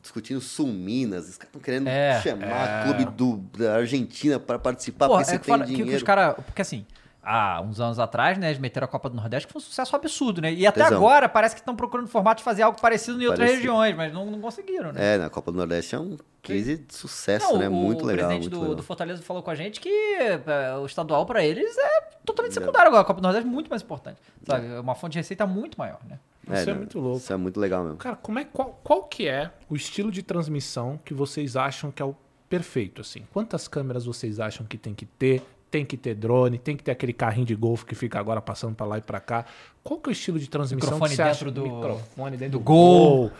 discutindo 0.00 0.40
Sul 0.40 0.68
Minas, 0.68 1.28
os 1.28 1.36
caras 1.36 1.48
estão 1.48 1.60
querendo 1.60 1.88
É, 1.88 2.20
chamar 2.22 2.84
clube 2.84 3.04
do, 3.06 3.36
da 3.58 3.76
Argentina 3.76 4.38
para 4.38 4.58
participar, 4.58 5.06
Porra, 5.08 5.18
porque 5.20 5.30
você 5.30 5.36
é 5.36 5.38
que, 5.38 5.44
tem 5.44 5.52
fala, 5.54 5.64
que, 5.64 5.70
dinheiro. 5.70 5.90
que 5.90 5.96
os 5.96 6.02
caras. 6.02 6.34
Porque 6.44 6.62
assim, 6.62 6.86
há 7.22 7.60
uns 7.60 7.78
anos 7.80 7.98
atrás, 7.98 8.38
né, 8.38 8.48
eles 8.48 8.58
meteram 8.58 8.86
a 8.86 8.88
Copa 8.88 9.08
do 9.10 9.16
Nordeste, 9.16 9.46
que 9.46 9.52
foi 9.52 9.60
um 9.60 9.64
sucesso 9.64 9.94
absurdo, 9.94 10.40
né? 10.40 10.52
E 10.52 10.66
até 10.66 10.82
Tesão. 10.84 10.96
agora 10.96 11.28
parece 11.28 11.54
que 11.54 11.60
estão 11.60 11.76
procurando 11.76 12.08
formato 12.08 12.38
de 12.38 12.44
fazer 12.44 12.62
algo 12.62 12.80
parecido 12.80 13.20
em 13.22 13.26
outras 13.26 13.50
regiões, 13.50 13.94
mas 13.94 14.12
não, 14.12 14.26
não 14.26 14.40
conseguiram, 14.40 14.92
né? 14.92 15.14
É, 15.14 15.18
na 15.18 15.28
Copa 15.28 15.52
do 15.52 15.58
Nordeste 15.58 15.94
é 15.94 15.98
um 15.98 16.16
case 16.42 16.78
de 16.78 16.94
sucesso, 16.94 17.52
Não, 17.52 17.58
né? 17.58 17.68
o, 17.68 17.72
Muito 17.72 18.02
o 18.02 18.06
legal, 18.06 18.28
presidente 18.28 18.42
muito 18.44 18.54
do, 18.54 18.60
legal. 18.62 18.76
do 18.76 18.82
Fortaleza 18.82 19.22
falou 19.22 19.42
com 19.42 19.50
a 19.50 19.54
gente 19.54 19.78
que 19.80 19.88
é, 19.88 20.74
o 20.80 20.86
estadual 20.86 21.26
pra 21.26 21.44
eles 21.44 21.76
é 21.76 22.00
totalmente 22.24 22.54
secundário 22.54 22.88
agora. 22.88 23.02
A 23.02 23.04
Copa 23.04 23.20
do 23.20 23.24
Nordeste 23.24 23.46
é 23.46 23.50
muito 23.52 23.68
mais 23.68 23.82
importante. 23.82 24.18
Sabe? 24.46 24.66
É 24.68 24.80
uma 24.80 24.94
fonte 24.94 25.12
de 25.12 25.18
receita 25.18 25.46
muito 25.46 25.78
maior, 25.78 25.98
né? 26.08 26.18
Isso 26.58 26.70
é 26.70 26.74
muito 26.74 26.98
louco. 26.98 27.18
Isso 27.18 27.32
é 27.32 27.36
muito 27.36 27.60
legal 27.60 27.82
mesmo. 27.84 27.98
Cara, 27.98 28.16
como 28.16 28.38
é, 28.38 28.44
qual, 28.44 28.80
qual 28.82 29.02
que 29.04 29.26
é 29.28 29.50
o 29.68 29.76
estilo 29.76 30.10
de 30.10 30.22
transmissão 30.22 30.98
que 31.04 31.12
vocês 31.14 31.56
acham 31.56 31.90
que 31.90 32.00
é 32.02 32.04
o 32.04 32.14
perfeito, 32.48 33.00
assim? 33.00 33.22
Quantas 33.32 33.68
câmeras 33.68 34.04
vocês 34.06 34.40
acham 34.40 34.66
que 34.66 34.76
tem 34.78 34.94
que 34.94 35.06
ter? 35.06 35.42
Tem 35.70 35.84
que 35.84 35.96
ter 35.96 36.16
drone, 36.16 36.58
tem 36.58 36.76
que 36.76 36.82
ter 36.82 36.90
aquele 36.90 37.12
carrinho 37.12 37.46
de 37.46 37.54
golfe 37.54 37.84
que 37.86 37.94
fica 37.94 38.18
agora 38.18 38.40
passando 38.40 38.74
pra 38.74 38.84
lá 38.84 38.98
e 38.98 39.00
pra 39.00 39.20
cá. 39.20 39.44
Qual 39.84 40.00
que 40.00 40.08
é 40.08 40.10
o 40.10 40.12
estilo 40.12 40.36
de 40.38 40.48
transmissão 40.50 40.94
Microfone 40.94 41.10
que 41.10 41.16
você 41.16 41.22
acha? 41.22 41.44
dentro 41.44 41.62
do- 41.62 41.76
Microfone 41.76 42.36
dentro 42.36 42.58
do 42.58 42.58
do, 42.58 42.64
gol. 42.64 43.16
gol. 43.18 43.32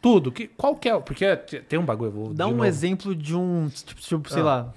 Tudo. 0.00 0.30
Que, 0.30 0.46
qual 0.46 0.76
que 0.76 0.88
é? 0.88 0.94
o- 0.94 1.00
Porque 1.00 1.34
tem 1.68 1.78
um 1.78 1.84
bagulho. 1.84 2.32
Dá 2.34 2.46
um 2.46 2.50
novo. 2.50 2.64
exemplo 2.66 3.14
de 3.14 3.34
um, 3.34 3.68
tipo, 3.68 4.00
tipo, 4.00 4.30
sei 4.30 4.42
Ah. 4.42 4.44
lá. 4.44 4.74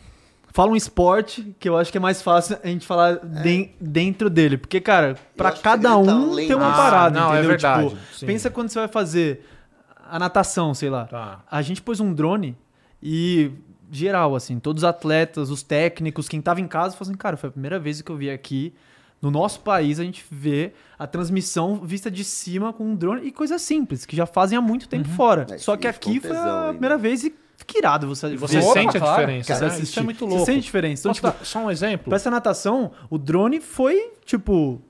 Fala 0.53 0.71
um 0.71 0.75
esporte 0.75 1.55
que 1.59 1.69
eu 1.69 1.77
acho 1.77 1.91
que 1.91 1.97
é 1.97 2.01
mais 2.01 2.21
fácil 2.21 2.57
a 2.63 2.67
gente 2.67 2.85
falar 2.87 3.17
den- 3.17 3.75
dentro 3.79 4.29
dele. 4.29 4.57
Porque, 4.57 4.79
cara, 4.81 5.13
que 5.15 5.61
cada 5.61 5.89
tá 5.89 5.97
um 5.97 6.31
além 6.31 6.47
tem 6.47 6.55
uma 6.55 6.65
disso. 6.67 6.77
parada, 6.81 7.19
Ah, 7.19 7.21
não, 7.21 7.29
é 7.29 7.33
entendeu? 7.33 7.49
verdade, 7.49 7.89
Tipo, 7.89 8.01
sim. 8.15 8.25
pensa 8.25 8.49
quando 8.49 8.69
você 8.69 8.79
vai 8.79 8.87
fazer 8.87 9.45
a 10.09 10.17
natação, 10.17 10.73
sei 10.73 10.89
lá. 10.89 11.05
Tá. 11.05 11.43
A 11.51 11.61
gente 11.61 11.81
pôs 11.81 11.99
um 11.99 12.11
drone 12.13 12.57
e 13.03 13.51
geral, 13.91 14.35
assim, 14.35 14.59
todos 14.59 14.83
os 14.83 14.89
atletas, 14.89 15.49
os 15.49 15.61
técnicos, 15.63 16.27
quem 16.27 16.41
tava 16.41 16.59
em 16.59 16.67
casa, 16.67 16.95
falou 16.97 17.09
assim, 17.11 17.17
cara, 17.17 17.37
foi 17.37 17.49
a 17.49 17.51
primeira 17.51 17.77
vez 17.79 18.01
que 18.01 18.11
eu 18.11 18.17
vi 18.17 18.29
aqui 18.29 18.73
no 19.21 19.31
nosso 19.31 19.61
país 19.61 19.99
a 19.99 20.03
gente 20.03 20.23
vê 20.29 20.73
a 20.97 21.07
transmissão 21.07 21.77
vista 21.83 22.09
de 22.11 22.23
cima 22.23 22.71
com 22.71 22.83
um 22.85 22.95
drone 22.95 23.21
e 23.25 23.31
coisa 23.31 23.57
simples, 23.57 24.05
que 24.05 24.15
já 24.15 24.25
fazem 24.27 24.57
há 24.57 24.61
muito 24.61 24.87
tempo 24.87 25.07
fora. 25.09 25.45
É, 25.49 25.57
Só 25.57 25.75
que 25.77 25.87
aqui 25.87 26.19
foi 26.19 26.35
a 26.35 26.59
ainda. 26.61 26.69
primeira 26.73 26.97
vez 26.97 27.23
e 27.23 27.33
fica 27.57 27.77
irado 27.77 28.07
você, 28.07 28.27
E 28.27 28.37
você. 28.37 28.59
Opa, 28.59 28.73
sente 28.73 28.97
a 28.97 28.99
claro. 28.99 29.19
diferença, 29.19 29.53
Cara, 29.53 29.67
né? 29.73 29.79
Isso 29.81 29.99
é 29.99 30.03
muito 30.03 30.19
Você 30.19 30.29
louco. 30.29 30.45
sente 30.45 30.61
diferença. 30.61 31.01
Então, 31.01 31.13
tipo, 31.13 31.27
dar 31.27 31.35
só 31.43 31.59
um 31.59 31.71
exemplo? 31.71 32.05
Pra 32.07 32.15
essa 32.15 32.31
natação, 32.31 32.91
o 33.09 33.17
drone 33.17 33.59
foi, 33.59 34.11
tipo, 34.25 34.81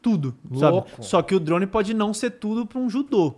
tudo, 0.00 0.34
Louco. 0.50 0.88
sabe? 0.90 1.04
Só 1.06 1.22
que 1.22 1.34
o 1.34 1.40
drone 1.40 1.66
pode 1.66 1.94
não 1.94 2.12
ser 2.12 2.30
tudo 2.32 2.66
pra 2.66 2.78
um 2.78 2.88
judô, 2.90 3.34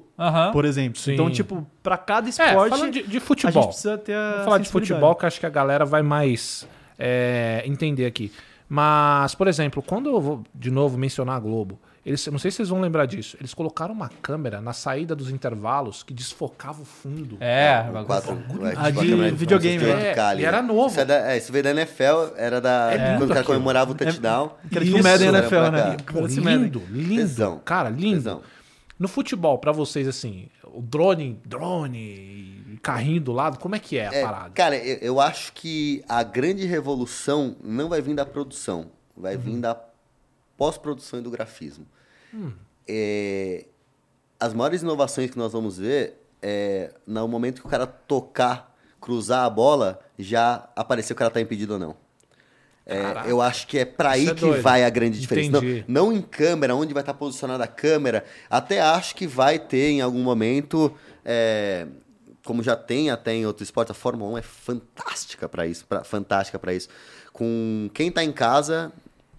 por 0.53 0.65
exemplo. 0.65 0.99
Sim. 0.99 1.13
Então, 1.15 1.31
tipo, 1.31 1.67
pra 1.83 1.97
cada 1.97 2.27
É, 2.27 2.31
esporte, 2.31 2.71
falando 2.71 2.93
de, 2.93 3.03
de 3.03 3.09
a 3.09 3.11
gente 3.13 3.21
futebol. 3.21 3.67
precisa 3.69 3.97
ter 3.99 4.15
a 4.15 4.31
Vamos 4.31 4.45
falar 4.45 4.59
de 4.59 4.69
futebol, 4.69 5.15
que 5.15 5.27
acho 5.27 5.39
que 5.41 5.47
a 5.47 5.51
galera 5.51 5.85
vai 5.85 6.03
mais 6.03 6.67
é, 6.99 7.63
entender 7.67 8.07
aqui. 8.07 8.33
Mas, 8.69 9.35
por 9.35 9.47
exemplo, 9.47 9.83
quando 9.83 10.09
eu 10.09 10.21
vou 10.21 10.43
de 10.55 10.71
novo 10.71 10.97
mencionar 10.97 11.37
a 11.37 11.39
Globo, 11.41 11.79
eles, 12.05 12.27
não 12.27 12.39
sei 12.39 12.51
se 12.51 12.59
vocês 12.59 12.69
vão 12.69 12.81
lembrar 12.81 13.07
disso, 13.07 13.37
eles 13.41 13.55
colocaram 13.55 13.95
uma 13.95 14.09
câmera 14.21 14.61
na 14.61 14.73
saída 14.73 15.15
dos 15.17 15.31
intervalos 15.31 16.03
que 16.03 16.13
desfocava 16.13 16.83
o 16.83 16.85
fundo. 16.85 17.37
É, 17.41 17.81
Um 17.89 17.93
bagulho. 17.93 18.07
quatro, 18.07 18.67
é, 18.67 18.73
A 18.77 18.93
tipo 18.93 19.01
de 19.05 19.31
videogame, 19.31 19.85
48K 19.85 20.19
ali, 20.29 20.43
E 20.43 20.45
era 20.45 20.61
novo. 20.63 20.89
Isso, 20.89 21.01
é 21.01 21.05
da, 21.05 21.33
é, 21.33 21.37
isso 21.39 21.51
veio 21.53 21.65
da 21.65 21.71
NFL, 21.71 22.35
era 22.37 22.61
da. 22.61 22.93
É 22.93 22.99
quando 22.99 23.23
o 23.25 23.29
cara 23.29 23.41
aquilo. 23.41 23.45
comemorava 23.55 23.93
o 23.93 23.95
touchdown. 23.95 24.51
Que 24.71 24.77
era 24.79 25.09
era 25.09 25.25
NFL, 25.39 25.55
né? 25.73 25.97
Pô, 26.13 26.27
lindo, 26.27 26.83
lindo. 26.91 27.61
Cara, 27.65 27.89
lindo. 27.89 28.17
Tesão. 28.17 28.43
No 28.99 29.09
futebol, 29.09 29.59
pra 29.59 29.73
vocês, 29.73 30.07
assim, 30.07 30.47
o 30.73 30.81
drone, 30.81 31.41
drone, 31.45 32.79
carrinho 32.83 33.21
do 33.21 33.33
lado, 33.33 33.59
como 33.59 33.75
é 33.75 33.79
que 33.79 33.99
é 33.99 34.07
a 34.09 34.13
É, 34.15 34.23
parada? 34.23 34.51
cara, 34.51 34.77
eu, 34.77 34.99
eu 34.99 35.21
acho 35.21 35.53
que 35.53 36.03
a 36.09 36.23
grande 36.23 36.65
revolução 36.67 37.57
não 37.63 37.89
vai 37.89 38.01
vir 38.01 38.15
da 38.15 38.25
produção, 38.25 38.87
vai 39.17 39.35
Uhum. 39.37 39.41
vir 39.43 39.57
da 39.59 39.75
pós-produção 40.57 41.19
e 41.19 41.23
do 41.23 41.31
grafismo. 41.31 41.87
Hum. 42.33 42.53
É, 42.87 43.67
as 44.39 44.53
maiores 44.53 44.83
inovações 44.83 45.31
que 45.31 45.39
nós 45.39 45.53
vamos 45.53 45.79
ver 45.79 46.21
é 46.43 46.93
no 47.07 47.27
momento 47.27 47.61
que 47.61 47.67
o 47.67 47.71
cara 47.71 47.87
tocar, 47.87 48.77
cruzar 49.01 49.45
a 49.45 49.51
bola, 49.51 50.01
já 50.19 50.69
aparecer 50.77 51.13
o 51.13 51.17
cara 51.17 51.31
tá 51.31 51.41
impedido 51.41 51.75
ou 51.75 51.79
não. 51.79 52.05
É, 52.87 53.31
eu 53.31 53.41
acho 53.41 53.67
que 53.67 53.79
é 53.79 53.85
pra 53.87 54.17
Isso 54.19 54.29
aí 54.29 54.33
é 54.33 54.35
que 54.35 54.41
doido. 54.43 54.63
vai 54.63 54.85
a 54.85 54.91
grande 54.91 55.19
diferença. 55.19 55.53
Não, 55.53 55.61
Entendi. 55.61 55.85
não 55.89 56.13
em 56.13 56.21
câmera, 56.21 56.75
onde 56.75 56.93
vai 56.93 57.01
estar 57.03 57.15
posicionada 57.15 57.65
a 57.65 57.67
câmera. 57.67 58.25
Até 58.51 58.81
acho 58.81 59.15
que 59.17 59.27
vai 59.27 59.59
ter 59.59 59.89
em 59.91 60.03
algum 60.03 60.23
momento, 60.23 60.95
é, 61.25 61.87
como 62.45 62.63
já 62.63 62.77
tem 62.77 63.11
até 63.11 63.33
em 63.33 63.47
outro 63.47 63.63
esporte, 63.65 63.91
a 63.91 63.95
Fórmula 63.95 64.33
1 64.33 64.39
é 64.39 64.43
fantástica 64.43 65.49
para 65.49 65.67
isso, 65.67 65.87
pra, 65.87 66.05
fantástica 66.05 66.59
para 66.59 66.75
isso. 66.75 66.91
Com 67.33 67.89
quem 67.95 68.13
tá 68.13 68.23
em 68.23 68.33
casa 68.33 68.93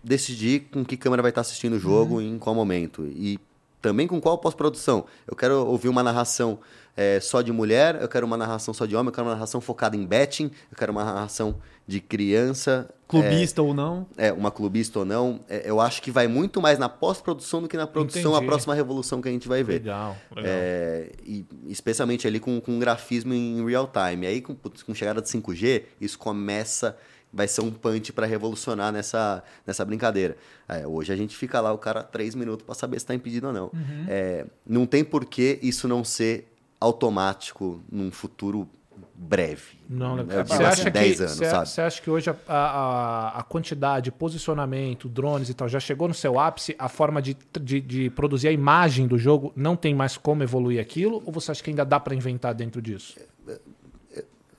decidir 0.05 0.67
com 0.71 0.85
que 0.85 0.95
câmera 0.95 1.21
vai 1.21 1.31
estar 1.31 1.41
assistindo 1.41 1.73
o 1.73 1.79
jogo 1.79 2.21
e 2.21 2.27
em 2.27 2.37
qual 2.37 2.55
momento. 2.55 3.05
E 3.05 3.39
também 3.81 4.07
com 4.07 4.19
qual 4.21 4.37
pós-produção. 4.37 5.05
Eu 5.27 5.35
quero 5.35 5.65
ouvir 5.65 5.89
uma 5.89 6.01
narração 6.01 6.59
é, 6.97 7.19
só 7.19 7.41
de 7.41 7.51
mulher, 7.51 8.01
eu 8.01 8.07
quero 8.07 8.25
uma 8.25 8.37
narração 8.37 8.73
só 8.73 8.85
de 8.85 8.95
homem, 8.95 9.07
eu 9.07 9.11
quero 9.11 9.27
uma 9.27 9.33
narração 9.33 9.59
focada 9.59 9.95
em 9.95 10.05
betting, 10.05 10.49
eu 10.71 10.77
quero 10.77 10.91
uma 10.91 11.03
narração 11.03 11.57
de 11.87 11.99
criança. 11.99 12.89
Clubista 13.07 13.61
ou 13.61 13.73
não. 13.73 14.07
É, 14.17 14.31
uma 14.31 14.49
clubista 14.49 14.99
ou 14.99 15.05
não, 15.05 15.39
é, 15.47 15.69
eu 15.69 15.79
acho 15.79 16.01
que 16.01 16.09
vai 16.09 16.27
muito 16.27 16.59
mais 16.59 16.79
na 16.79 16.89
pós-produção 16.89 17.61
do 17.61 17.67
que 17.67 17.77
na 17.77 17.85
produção, 17.85 18.31
Entendi. 18.31 18.45
a 18.45 18.47
próxima 18.47 18.73
revolução 18.73 19.21
que 19.21 19.29
a 19.29 19.31
gente 19.31 19.47
vai 19.47 19.63
ver. 19.63 19.73
Legal, 19.73 20.17
legal. 20.35 20.51
É, 20.51 21.11
e 21.23 21.45
especialmente 21.67 22.25
ali 22.25 22.39
com, 22.39 22.59
com 22.59 22.79
grafismo 22.79 23.33
em 23.33 23.63
real 23.63 23.87
time. 23.87 24.25
Aí, 24.25 24.41
com, 24.41 24.55
com 24.55 24.95
chegada 24.95 25.21
de 25.21 25.27
5G, 25.27 25.83
isso 26.01 26.17
começa, 26.17 26.97
vai 27.35 27.49
ser 27.49 27.61
um 27.61 27.69
punch 27.69 28.13
para 28.13 28.25
revolucionar 28.25 28.93
nessa, 28.93 29.43
nessa 29.67 29.83
brincadeira. 29.83 30.37
É, 30.69 30.87
hoje 30.87 31.11
a 31.11 31.15
gente 31.17 31.35
fica 31.35 31.59
lá, 31.59 31.73
o 31.73 31.77
cara, 31.77 32.01
três 32.01 32.33
minutos 32.33 32.65
para 32.65 32.73
saber 32.73 32.97
se 32.97 33.03
está 33.03 33.13
impedido 33.13 33.47
ou 33.47 33.53
não. 33.53 33.71
É, 34.07 34.45
não 34.65 34.85
tem 34.85 35.03
por 35.03 35.25
que 35.25 35.59
isso 35.61 35.85
não 35.85 36.01
ser 36.03 36.47
automático 36.79 37.81
num 37.91 38.09
futuro 38.09 38.69
breve. 39.13 39.77
Não, 39.89 40.17
Eu 40.19 40.25
digo 40.25 40.47
Você 40.47 40.63
assim, 40.63 40.81
acha, 40.81 40.89
10 40.89 41.15
que, 41.15 41.23
anos, 41.23 41.35
você, 41.35 41.49
sabe? 41.49 41.69
você 41.69 41.81
acha 41.81 42.01
que 42.01 42.09
hoje 42.09 42.29
a, 42.29 42.35
a, 42.47 43.39
a 43.39 43.43
quantidade, 43.43 44.11
posicionamento, 44.11 45.09
drones 45.09 45.49
e 45.49 45.53
tal, 45.53 45.67
já 45.67 45.79
chegou 45.79 46.07
no 46.07 46.13
seu 46.13 46.39
ápice? 46.39 46.73
A 46.79 46.87
forma 46.87 47.21
de, 47.21 47.35
de, 47.61 47.81
de 47.81 48.09
produzir 48.09 48.47
a 48.47 48.51
imagem 48.51 49.07
do 49.07 49.17
jogo 49.17 49.51
não 49.55 49.75
tem 49.75 49.93
mais 49.93 50.15
como 50.15 50.41
evoluir 50.41 50.79
aquilo? 50.79 51.21
Ou 51.25 51.33
você 51.33 51.51
acha 51.51 51.61
que 51.61 51.69
ainda 51.69 51.83
dá 51.85 51.99
pra 51.99 52.15
inventar 52.15 52.53
dentro 52.53 52.81
disso? 52.81 53.17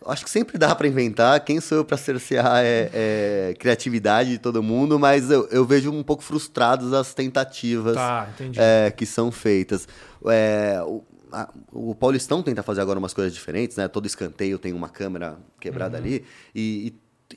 Acho 0.09 0.25
que 0.25 0.31
sempre 0.31 0.57
dá 0.59 0.75
para 0.75 0.87
inventar. 0.87 1.39
Quem 1.45 1.61
sou 1.61 1.79
eu 1.79 1.85
para 1.85 1.97
cercear 1.97 2.63
é, 2.65 2.91
é 2.93 3.55
criatividade 3.59 4.31
de 4.31 4.39
todo 4.39 4.63
mundo, 4.63 4.99
mas 4.99 5.31
eu, 5.31 5.47
eu 5.49 5.65
vejo 5.65 5.91
um 5.93 6.03
pouco 6.03 6.23
frustrados 6.23 6.93
as 6.93 7.13
tentativas 7.15 7.95
Tá, 7.97 8.29
é, 8.63 8.91
que 8.91 9.05
são 9.07 9.31
feitas. 9.33 9.87
É, 10.27 10.81
o, 10.85 11.03
a- 11.33 11.49
o 11.73 11.95
Paulistão 11.95 12.43
tenta 12.43 12.63
fazer 12.63 12.81
agora 12.81 12.99
umas 12.99 13.13
coisas 13.15 13.35
diferentes, 13.35 13.77
né? 13.77 13.89
Todo 13.89 14.07
escanteio 14.07 14.59
tem 14.59 14.73
uma 14.73 14.89
câmera 14.89 15.37
quebrada 15.61 15.97
ali. 15.97 16.25
E, 16.55 16.93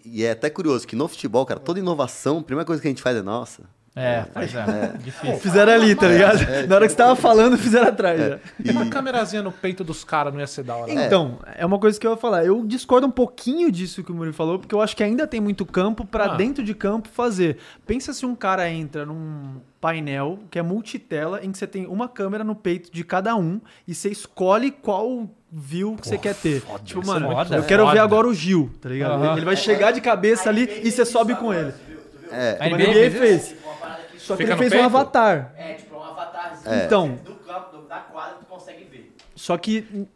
e- 0.06 0.20
e 0.20 0.24
é 0.24 0.32
até 0.32 0.50
curioso 0.52 0.86
que 0.88 0.96
no 0.96 1.08
futebol, 1.08 1.46
cara, 1.48 1.60
toda 1.60 1.80
inovação, 1.80 2.38
a 2.38 2.44
primeira 2.44 2.66
coisa 2.66 2.80
que 2.82 2.88
a 2.88 2.92
gente 2.92 3.02
faz 3.02 3.18
é, 3.18 3.24
nossa, 3.24 3.64
É, 4.00 4.26
pois 4.34 4.54
é. 4.56 4.94
Difícil. 5.04 5.38
Fizeram 5.38 5.74
ali, 5.74 5.94
tá 5.96 6.08
ligado? 6.08 6.42
é, 6.44 6.66
Na 6.68 6.76
hora 6.76 6.86
que 6.86 6.92
você 6.92 6.98
tava 6.98 7.16
falando, 7.16 7.58
fizeram 7.58 7.88
atrás. 7.90 8.20
já. 8.20 8.40
E 8.64 8.72
uma 8.72 8.86
câmerazinha 8.88 9.42
no 9.44 9.52
peito 9.52 9.84
dos 9.84 10.04
caras 10.04 10.34
não 10.34 10.40
ia 10.40 10.48
ser 10.48 10.64
da 10.64 10.76
hora? 10.76 10.92
Então, 10.92 11.40
é 11.56 11.66
uma 11.66 11.78
coisa 11.80 12.00
que 12.00 12.08
eu 12.08 12.12
ia 12.12 12.18
falar. 12.18 12.46
Eu 12.46 12.66
discordo 12.66 13.06
um 13.08 13.12
pouquinho 13.12 13.72
disso 13.72 14.04
que 14.04 14.12
o 14.12 14.16
Murilo 14.16 14.34
falou, 14.36 14.58
porque 14.60 14.74
eu 14.74 14.82
acho 14.82 14.96
que 14.96 15.04
ainda 15.04 15.28
tem 15.28 15.40
muito 15.42 15.66
campo 15.66 16.06
pra 16.06 16.26
Ah. 16.26 16.36
dentro 16.36 16.64
de 16.64 16.74
campo 16.74 17.10
fazer. 17.10 17.58
Pensa 17.86 18.14
se 18.14 18.26
um 18.26 18.36
cara 18.36 18.70
entra 18.70 19.06
num 19.06 19.60
painel 19.82 20.40
que 20.52 20.60
é 20.60 20.62
multitela, 20.62 21.40
em 21.44 21.52
que 21.52 21.58
você 21.58 21.66
tem 21.68 21.86
uma 21.88 22.08
câmera 22.08 22.44
no 22.44 22.54
peito 22.56 22.92
de 22.92 23.04
cada 23.04 23.36
um 23.36 23.62
e 23.88 23.94
você 23.96 24.10
escolhe 24.10 24.72
qual 24.72 25.30
view 25.52 25.96
que 26.00 26.08
você 26.08 26.18
quer 26.18 26.36
ter. 26.36 26.62
tipo, 26.84 27.02
isso 27.02 27.12
é 27.12 27.14
mano, 27.20 27.32
foda. 27.32 27.56
eu 27.56 27.64
quero 27.64 27.84
ver 27.86 27.92
Foda. 27.92 28.04
agora 28.04 28.28
o 28.28 28.34
Gil, 28.34 28.70
tá 28.82 28.90
ligado? 28.90 29.38
Ele 29.38 29.46
vai 29.46 29.56
chegar 29.56 29.92
de 29.92 30.00
cabeça 30.02 30.50
ali 30.50 30.82
e 30.84 30.92
você 30.92 31.04
sobe 31.06 31.34
com 31.36 31.54
ele. 31.54 31.74
É, 32.32 32.58
A 32.60 32.68
NBA 32.70 32.78
NBA 32.78 32.94
fez 32.94 33.14
fez. 33.18 33.56
Só 34.20 34.36
que 34.36 34.44
Fica 34.44 34.54
ele 34.54 34.64
no 34.64 34.70
fez 34.70 34.72
um 34.74 34.76
peito? 34.76 34.86
avatar. 34.98 35.54
É, 35.58 35.74
tipo, 35.74 35.96
um 35.96 36.04
avatarzinho 36.04 36.76
Então. 36.86 37.16
do 37.24 37.36
campo, 37.36 37.78
do- 37.78 37.88
da 37.88 37.98
quadra, 38.00 38.36
tu 38.40 38.46
consegue 38.46 38.84
ver. 38.84 39.16
Só 39.36 39.58
que, 39.58 39.86
em- 39.94 40.08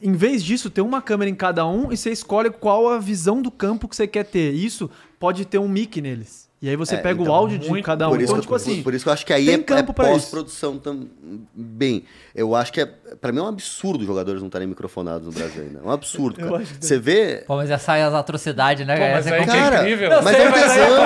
em 0.00 0.12
vez 0.12 0.42
disso, 0.44 0.70
tem 0.70 0.82
uma 0.82 1.02
câmera 1.02 1.28
em 1.30 1.34
cada 1.34 1.66
um 1.66 1.92
e 1.92 1.96
você 1.96 2.10
escolhe 2.12 2.50
qual 2.50 2.88
a 2.88 2.98
visão 2.98 3.42
do 3.42 3.50
campo 3.50 3.88
que 3.88 3.96
você 3.96 4.06
quer 4.06 4.24
ter. 4.24 4.52
Isso 4.52 4.88
pode 5.18 5.44
ter 5.44 5.58
um 5.58 5.68
mic 5.68 6.00
neles. 6.00 6.47
E 6.60 6.68
aí 6.68 6.74
você 6.74 6.96
É, 6.96 6.98
pega 6.98 7.20
o 7.20 7.22
então, 7.22 7.34
áudio 7.34 7.56
de 7.56 7.82
cada 7.82 8.08
um. 8.08 8.10
Por 8.10 8.20
isso, 8.20 8.24
Então, 8.32 8.36
que, 8.36 8.40
tipo 8.42 8.52
eu- 8.52 8.56
assim, 8.56 8.82
por 8.82 8.92
isso 8.92 9.04
que 9.04 9.08
eu 9.08 9.12
acho 9.12 9.24
que 9.24 9.32
aí 9.32 9.44
tem 9.46 9.54
é, 9.54 9.58
é 9.58 9.62
campo 9.62 9.94
pra 9.94 10.06
isso. 10.10 10.22
pós-produção 10.22 10.76
também. 10.76 12.04
Eu 12.34 12.54
acho 12.56 12.72
que 12.72 12.80
é, 12.80 12.86
pra 12.86 13.30
mim 13.30 13.38
é 13.38 13.42
um 13.42 13.46
absurdo 13.46 14.00
os 14.00 14.06
jogadores 14.08 14.40
não 14.40 14.48
estarem 14.48 14.66
microfonados 14.66 15.24
no 15.26 15.32
Brasil 15.32 15.62
ainda. 15.62 15.78
É 15.78 15.82
um 15.86 15.90
absurdo, 15.92 16.40
Eu 16.42 16.50
cara. 16.50 16.64
Você 16.80 16.98
vê. 16.98 17.44
Pô, 17.46 17.54
mas 17.56 17.68
já 17.68 17.78
sai 17.78 18.02
as 18.02 18.12
atrocidades, 18.12 18.84
né? 18.84 18.94
Pô, 18.96 19.00
mas 19.02 19.26
Essa 19.26 19.36
é 19.36 19.40
é 19.40 19.46
Cara, 19.46 19.76
incrível. 19.82 20.10
Mas 20.22 20.36
sei, 20.36 20.44
é 20.44 20.48
um 20.48 20.50
mas 20.50 20.62
é 20.62 20.68
tesão. 20.68 20.98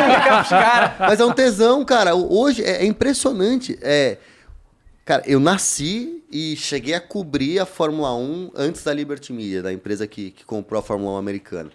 Mas 1.01 1.21
é 1.21 1.25
um 1.27 1.33
tesão, 1.33 1.85
cara. 1.85 2.15
Hoje 2.15 2.65
é, 2.65 2.83
é 2.83 2.87
impressionante. 2.87 3.79
É, 3.83 4.17
cara, 5.05 5.23
eu 5.27 5.39
nasci 5.39 6.23
e 6.31 6.57
cheguei 6.57 6.95
a 6.95 7.01
cobrir 7.01 7.59
a 7.59 7.67
Fórmula 7.67 8.15
1 8.17 8.53
antes 8.57 8.83
da 8.83 8.95
Liberty 8.95 9.35
Media, 9.35 9.63
da 9.63 9.71
empresa 9.71 10.07
que, 10.07 10.31
que 10.31 10.47
comprou 10.47 10.79
a 10.79 10.83
Fórmula 10.83 11.13
1 11.13 11.17
americana. 11.19 11.71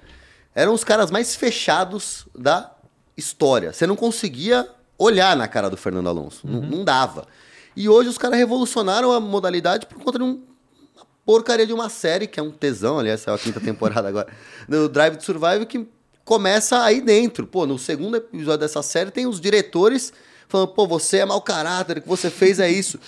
Eram 0.56 0.74
os 0.74 0.84
caras 0.84 1.12
mais 1.12 1.36
fechados 1.36 2.26
da 2.36 2.72
história. 3.18 3.74
Você 3.74 3.88
não 3.88 3.96
conseguia 3.96 4.70
olhar 4.98 5.36
na 5.36 5.48
cara 5.48 5.70
do 5.70 5.76
Fernando 5.76 6.08
Alonso. 6.08 6.48
Não, 6.48 6.62
não 6.62 6.86
dava. 6.86 7.28
E 7.76 7.90
hoje 7.90 8.10
os 8.10 8.18
caras 8.18 8.38
revolucionaram 8.38 9.12
a 9.12 9.20
modalidade 9.20 9.86
por 9.86 9.98
conta 10.00 10.18
de 10.20 10.24
um 10.24 10.42
uma 10.96 11.06
porcaria 11.26 11.68
de 11.68 11.74
uma 11.74 11.90
série, 11.90 12.26
que 12.26 12.40
é 12.40 12.44
um 12.44 12.52
tesão, 12.52 12.98
aliás, 13.00 13.22
saiu 13.22 13.36
a 13.36 13.40
quinta 13.40 13.60
temporada 13.60 14.08
agora, 14.08 14.28
no 14.68 14.88
Drive 14.88 15.18
to 15.18 15.26
Survive, 15.26 15.66
que 15.66 15.86
começa 16.24 16.82
aí 16.84 17.02
dentro. 17.02 17.46
Pô, 17.46 17.66
no 17.66 17.78
segundo 17.78 18.18
episódio 18.18 18.60
dessa 18.60 18.82
série 18.82 19.12
tem 19.12 19.28
os 19.28 19.42
diretores 19.42 20.14
falando, 20.48 20.70
pô, 20.70 20.88
você 20.88 21.18
é 21.18 21.26
mau 21.26 21.42
caráter, 21.42 21.98
o 21.98 22.02
que 22.02 22.08
você 22.08 22.30
fez 22.30 22.60
é 22.60 22.70
isso. 22.70 23.00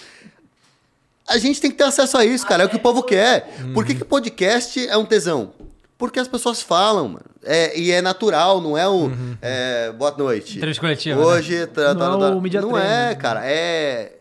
A 1.27 1.37
gente 1.37 1.61
tem 1.61 1.69
que 1.69 1.77
ter 1.77 1.83
acesso 1.83 2.17
a 2.17 2.25
isso, 2.25 2.45
cara. 2.45 2.63
É 2.63 2.65
o 2.65 2.69
que 2.69 2.75
o 2.75 2.79
povo 2.79 3.03
quer. 3.03 3.47
Por 3.73 3.85
que, 3.85 3.93
que 3.93 4.03
podcast 4.03 4.87
é 4.87 4.97
um 4.97 5.05
tesão? 5.05 5.53
Porque 5.99 6.17
as 6.19 6.27
pessoas 6.29 6.61
falam, 6.61 7.09
mano. 7.09 7.25
É, 7.43 7.77
e 7.77 7.91
é 7.91 8.01
natural, 8.01 8.59
não 8.61 8.75
é 8.77 8.87
o. 8.89 9.11
é, 9.41 9.91
boa 9.91 10.11
noite. 10.17 10.55
Entrevista 10.57 10.79
coletiva, 10.81 11.19
né? 11.19 11.25
Hoje. 11.25 11.67
Tá, 11.67 11.93
Não 11.93 11.99
tá, 12.19 12.25
é 12.25 12.29
tá. 12.29 12.35
o 12.35 12.41
media 12.41 12.61
não 12.61 12.75
é, 12.77 13.09
né? 13.09 13.15
cara. 13.15 13.41
É. 13.43 14.13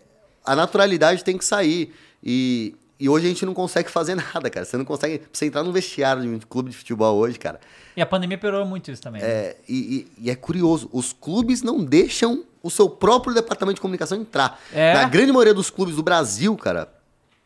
A 0.44 0.56
naturalidade 0.56 1.22
tem 1.22 1.38
que 1.38 1.44
sair. 1.44 1.94
E, 2.22 2.74
e 2.98 3.08
hoje 3.08 3.26
a 3.26 3.28
gente 3.28 3.46
não 3.46 3.54
consegue 3.54 3.88
fazer 3.88 4.16
nada, 4.34 4.50
cara. 4.50 4.66
Você 4.66 4.76
não 4.76 4.84
consegue. 4.84 5.22
Você 5.32 5.46
entrar 5.46 5.62
num 5.62 5.70
vestiário 5.70 6.20
de 6.22 6.28
um 6.28 6.40
clube 6.40 6.70
de 6.70 6.76
futebol 6.76 7.16
hoje, 7.16 7.38
cara. 7.38 7.60
E 7.96 8.02
a 8.02 8.06
pandemia 8.06 8.36
piorou 8.38 8.66
muito 8.66 8.90
isso 8.90 9.00
também. 9.00 9.22
né? 9.22 9.28
É, 9.28 9.56
e, 9.68 10.08
e- 10.18 10.24
e 10.26 10.30
é 10.30 10.34
curioso, 10.34 10.88
os 10.92 11.12
clubes 11.12 11.62
não 11.62 11.84
deixam 11.84 12.44
o 12.60 12.70
seu 12.70 12.90
próprio 12.90 13.32
departamento 13.32 13.76
de 13.76 13.80
comunicação 13.80 14.18
entrar. 14.20 14.60
É? 14.72 14.94
Na 14.94 15.04
grande 15.04 15.30
maioria 15.30 15.54
dos 15.54 15.70
clubes 15.70 15.94
do 15.94 16.02
Brasil, 16.02 16.56
cara, 16.56 16.88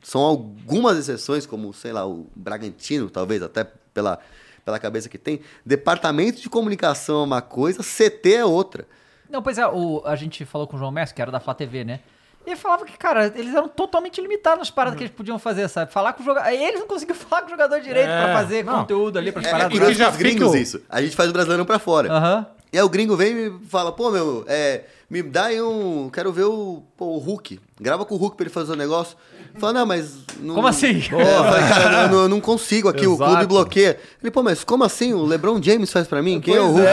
são 0.03 0.23
algumas 0.23 0.97
exceções, 0.97 1.45
como, 1.45 1.71
sei 1.75 1.93
lá, 1.93 2.07
o 2.07 2.27
Bragantino, 2.35 3.11
talvez, 3.11 3.43
até 3.43 3.67
pela, 3.93 4.19
pela 4.65 4.79
cabeça 4.79 5.09
que 5.09 5.19
tem. 5.19 5.41
Departamento 5.65 6.41
de 6.41 6.49
comunicação 6.49 7.21
é 7.21 7.25
uma 7.25 7.43
coisa, 7.43 7.83
CT 7.83 8.35
é 8.35 8.45
outra. 8.45 8.87
Não, 9.31 9.43
pois 9.43 9.57
é, 9.59 9.67
o, 9.67 10.03
a 10.05 10.15
gente 10.17 10.45
falou 10.45 10.67
com 10.67 10.77
o 10.77 10.79
João 10.79 10.91
Messi, 10.91 11.15
que 11.15 11.23
era 11.23 11.31
da 11.31 11.41
Flá 11.41 11.55
TV, 11.55 11.85
né? 11.85 12.01
E 12.45 12.51
ele 12.51 12.57
falava 12.57 12.85
que, 12.85 12.97
cara, 12.99 13.27
eles 13.37 13.55
eram 13.55 13.69
totalmente 13.69 14.21
limitados 14.21 14.59
nas 14.59 14.71
paradas 14.71 14.99
que 14.99 15.05
eles 15.05 15.15
podiam 15.15 15.39
fazer, 15.39 15.69
sabe? 15.69 15.93
Falar 15.93 16.13
com 16.13 16.23
o 16.23 16.27
jogador. 16.27 16.51
Eles 16.51 16.81
não 16.81 16.89
conseguiam 16.89 17.15
falar 17.17 17.43
com 17.43 17.47
o 17.47 17.51
jogador 17.51 17.81
direito 17.81 18.09
É, 18.09 18.25
pra 18.25 18.33
fazer 18.35 18.65
não. 18.65 18.81
conteúdo 18.81 19.17
ali 19.19 19.31
pras 19.31 19.47
É, 19.47 19.49
é 19.49 19.53
paradas. 19.53 19.73
curioso 19.73 19.95
já 19.99 20.11
gringos 20.11 20.55
isso. 20.55 20.83
A 20.89 21.01
gente 21.01 21.15
faz 21.15 21.31
o 21.31 21.33
brasileiro 21.33 21.65
pra 21.65 21.79
fora. 21.79 22.13
Aham. 22.13 22.47
E 22.73 22.79
aí 22.79 22.83
o 22.83 22.89
gringo 22.89 23.17
vem 23.17 23.31
e 23.33 23.51
me 23.51 23.67
fala, 23.69 23.93
pô, 23.93 24.11
meu, 24.11 24.45
é, 24.49 24.85
me 25.09 25.23
dá 25.23 25.45
aí 25.47 25.63
um. 25.63 26.11
Quero 26.11 26.33
ver 26.33 26.45
o, 26.45 26.83
pô, 26.97 27.05
o 27.15 27.19
Hulk. 27.19 27.61
Grava 27.81 28.05
com 28.05 28.15
o 28.15 28.19
Hulk 28.19 28.37
pra 28.37 28.45
ele 28.45 28.53
fazer 28.53 28.73
o 28.73 28.77
negócio. 28.77 29.17
Fala, 29.59 29.73
não, 29.73 29.87
mas. 29.87 30.23
Não, 30.41 30.55
Como 30.57 30.67
assim? 30.67 31.03
É, 31.13 31.15
eu 31.15 31.45
falei, 31.45 31.69
cara, 31.69 32.03
eu, 32.05 32.09
não- 32.09 32.23
eu 32.23 32.29
não 32.29 32.41
consigo 32.41 32.89
aqui, 32.89 33.07
o 33.07 33.15
Exato. 33.15 33.31
clube 33.31 33.47
bloqueia. 33.47 33.99
Ele, 34.23 34.31
pô, 34.31 34.43
mas 34.43 34.65
como 34.65 34.83
assim? 34.83 35.13
O 35.13 35.25
LeBron 35.25 35.63
James 35.63 35.93
faz 35.93 36.09
pra 36.09 36.21
mim? 36.23 36.41
Quem 36.41 36.55
é 36.57 36.61
o 36.61 36.69
Hulk? 36.73 36.87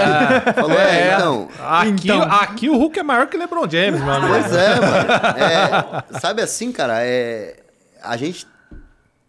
Falou, 0.55 0.77
é, 0.79 1.13
então. 1.15 1.47
Aqui, 1.65 2.11
aqui 2.11 2.69
o 2.69 2.77
Hulk 2.77 2.99
é 2.99 3.03
maior 3.03 3.27
que 3.27 3.37
o 3.37 3.39
LeBron 3.39 3.67
James, 3.69 4.01
amigo. 4.01 4.27
Pois 4.27 4.53
é, 4.53 4.75
mano. 4.79 5.09
É, 6.13 6.19
sabe 6.19 6.41
assim, 6.41 6.71
cara, 6.71 6.99
é. 7.01 7.55
A 8.03 8.15
gente 8.17 8.45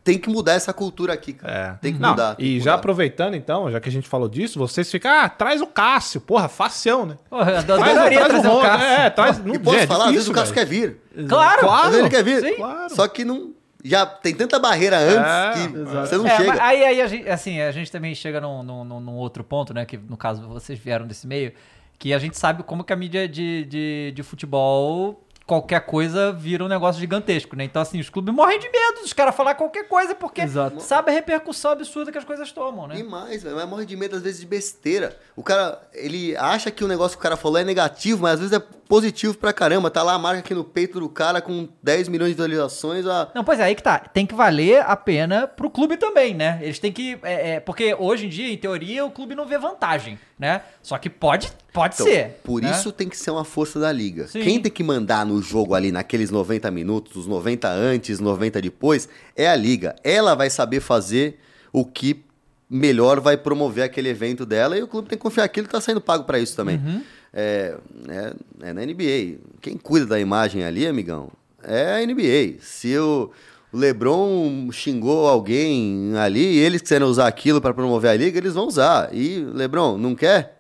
tem 0.03 0.19
que 0.19 0.29
mudar 0.31 0.55
essa 0.55 0.73
cultura 0.73 1.13
aqui, 1.13 1.33
cara. 1.35 1.53
É. 1.79 1.83
Tem 1.83 1.93
que 1.93 1.99
Não, 2.01 2.11
mudar. 2.11 2.35
tem 2.35 2.47
E 2.47 2.49
que 2.55 2.59
já 2.61 2.71
mudar. 2.73 2.75
aproveitando 2.81 3.35
então, 3.35 3.71
já 3.71 3.79
que 3.81 3.89
a 3.89 3.93
gente 3.93 4.09
falou 4.09 4.29
disso, 4.29 4.59
vocês 4.59 4.91
ficam, 4.91 5.11
ah, 5.11 5.29
traz 5.29 5.61
o 5.61 5.67
Cássio. 5.67 6.21
Porra, 6.21 6.49
facião, 6.49 7.05
né? 7.07 7.17
Porra, 7.29 7.51
eu 7.53 7.63
Traz, 7.65 7.81
adoraria 7.81 8.19
traz 8.19 8.33
trazer 8.33 8.49
o 8.49 8.51
Ronda. 8.53 8.69
Cássio. 8.69 8.87
É, 8.87 9.11
traz. 9.11 9.39
E 9.39 9.43
não- 9.43 9.61
posso 9.61 9.77
é 9.77 9.87
falar, 9.87 10.05
às 10.07 10.13
vezes 10.13 10.29
o 10.29 10.33
Cássio 10.33 10.55
velho. 10.55 10.67
quer 10.67 10.71
vir. 11.15 11.27
Claro! 11.29 11.61
Claro. 11.61 11.77
Às 11.87 11.91
vezes 11.91 12.01
ele 12.01 12.09
quer 12.11 12.25
vir. 12.25 12.41
Sim. 12.41 12.55
Claro. 12.57 12.95
Só 12.95 13.07
que 13.09 13.25
não. 13.25 13.53
Já 13.83 14.05
tem 14.05 14.35
tanta 14.35 14.59
barreira 14.59 14.99
antes 14.99 15.17
É, 15.17 15.69
que 15.69 15.79
você 15.85 16.17
não 16.19 16.27
É, 16.27 16.37
chega. 16.37 16.63
aí, 16.63 16.85
aí 16.85 17.01
a 17.01 17.07
gente, 17.07 17.27
assim, 17.31 17.61
a 17.63 17.73
gente 17.73 17.91
também 17.91 18.15
chega 18.15 18.39
num, 18.39 18.63
num, 18.63 18.85
num- 18.85 19.01
num 19.01 19.15
outro 19.15 19.43
ponto, 19.43 19.73
né? 19.73 19.87
Que 19.87 19.97
no 19.97 20.19
caso 20.19 20.47
vocês 20.47 20.79
vieram 20.79 21.07
desse 21.07 21.27
meio, 21.27 21.53
que 21.99 22.13
a 22.13 22.19
gente 22.19 22.37
sabe 22.39 22.63
como 22.63 22.85
que 22.85 22.93
a 22.93 22.97
mídia 22.97 23.27
de, 23.27 23.65
de, 23.65 24.13
de 24.15 24.23
futebol, 24.23 25.25
qualquer 25.51 25.81
coisa 25.81 26.33
vira 26.33 26.65
um 26.65 26.69
negócio 26.69 27.01
gigantesco, 27.01 27.57
né? 27.57 27.65
Então, 27.65 27.83
assim, 27.83 27.99
os 27.99 28.09
clubes 28.09 28.33
morrem 28.33 28.61
de 28.61 28.71
medo 28.71 29.01
dos 29.03 29.13
caras 29.13 29.35
falar 29.35 29.57
qualquer 29.57 29.89
coisa, 29.89 30.15
porque 30.15 30.43
Exato. 30.43 30.81
sabe 30.81 31.11
a 31.11 31.13
repercussão 31.13 31.73
absurda 31.73 32.13
que 32.13 32.19
as 32.19 32.25
coisas 32.25 32.53
tomam, 32.53 32.85
E 32.93 32.99
né? 32.99 33.03
mais, 33.03 33.43
velho, 33.43 33.57
mas 33.57 33.69
morre 33.69 33.85
de 33.85 33.97
medo 33.97 34.15
às 34.15 34.23
vezes 34.23 34.41
de 34.41 34.47
besteira. 34.47 35.19
O 35.35 35.43
cara, 35.43 35.83
ele 35.93 36.37
acha 36.37 36.71
que 36.71 36.85
o 36.85 36.89
negócio 36.89 37.17
que 37.19 37.21
o 37.21 37.23
cara 37.25 37.37
falou 37.37 37.59
é 37.59 37.65
negativo, 37.65 38.23
mas 38.23 38.35
às 38.35 38.39
vezes 38.39 38.57
é 38.57 38.61
positivo 38.91 39.37
pra 39.39 39.53
caramba. 39.53 39.91
Tá 39.91 40.03
lá 40.05 40.15
a 40.15 40.19
marca 40.19 40.39
aqui 40.41 40.55
no 40.55 40.65
peito 40.65 41.01
do 41.01 41.09
cara 41.09 41.41
com 41.41 41.69
10 41.83 42.09
milhões 42.09 42.31
de 42.31 42.35
visualizações. 42.35 43.07
A... 43.07 43.31
Não, 43.35 43.43
pois 43.43 43.59
é, 43.59 43.65
aí 43.65 43.75
que 43.75 43.83
tá. 43.83 43.99
Tem 43.99 44.27
que 44.27 44.35
valer 44.35 44.83
a 44.83 44.97
pena 44.97 45.49
pro 45.49 45.69
clube 45.71 45.97
também, 45.97 46.33
né? 46.33 46.61
Eles 46.63 46.79
têm 46.79 46.93
que. 46.93 47.19
é, 47.25 47.51
é, 47.55 47.61
porque 47.61 47.95
hoje 47.99 48.27
em 48.27 48.29
dia, 48.29 48.53
em 48.53 48.57
teoria, 48.57 49.05
o 49.05 49.11
clube 49.11 49.35
não 49.35 49.47
vê 49.47 49.59
vantagem, 49.59 50.19
né? 50.39 50.63
Só 50.83 50.99
que 50.99 51.11
pode, 51.11 51.53
pode 51.73 51.95
Então, 51.95 52.07
ser. 52.07 52.41
por 52.45 52.61
né? 52.62 52.71
isso 52.71 52.91
tem 52.93 53.09
que 53.09 53.16
ser 53.16 53.31
uma 53.31 53.45
força 53.45 53.79
da 53.81 53.91
liga. 53.93 54.27
Sim. 54.29 54.41
Quem 54.43 54.61
tem 54.61 54.71
que 54.73 54.83
mandar 54.83 55.25
no 55.27 55.41
jogo 55.43 55.75
ali 55.75 55.91
naqueles 55.93 56.31
90 56.31 56.71
minutos, 56.71 57.16
os 57.16 57.27
90 57.27 57.68
antes, 57.68 58.21
90 58.21 58.61
depois, 58.62 59.09
é 59.37 59.49
a 59.49 59.57
liga. 59.57 59.95
Ela 60.05 60.35
vai 60.35 60.51
saber 60.51 60.81
fazer 60.81 61.39
o 61.73 61.85
que 61.85 62.25
melhor 62.68 63.18
vai 63.21 63.37
promover 63.37 63.83
aquele 63.85 64.09
evento 64.09 64.47
dela 64.47 64.79
e 64.79 64.83
o 64.83 64.87
clube 64.87 65.09
tem 65.09 65.18
que 65.18 65.23
confiar 65.23 65.49
que 65.49 65.59
ele 65.59 65.66
tá 65.66 65.81
sendo 65.81 66.01
pago 66.01 66.25
pra 66.25 66.39
isso 66.39 66.55
também. 66.55 66.77
Uhum. 66.77 67.03
É, 67.33 67.77
é, 68.09 68.33
é 68.68 68.73
na 68.73 68.83
NBA. 68.85 69.39
Quem 69.61 69.77
cuida 69.77 70.07
da 70.07 70.21
imagem 70.21 70.64
ali, 70.64 70.87
amigão, 70.87 71.31
é 71.62 71.95
a 72.03 72.07
NBA. 72.07 72.57
Se 72.61 72.97
o 72.99 73.31
LeBron 73.73 74.68
xingou 74.73 75.27
alguém 75.29 76.12
ali 76.16 76.41
e 76.45 76.59
eles 76.59 76.83
quiserem 76.83 77.07
usar 77.07 77.27
aquilo 77.27 77.61
pra 77.61 77.75
promover 77.75 78.11
a 78.11 78.14
liga, 78.16 78.39
eles 78.39 78.55
vão 78.55 78.66
usar. 78.66 79.11
E 79.14 79.45
LeBron, 79.53 79.97
não 79.99 80.14
quer? 80.14 80.60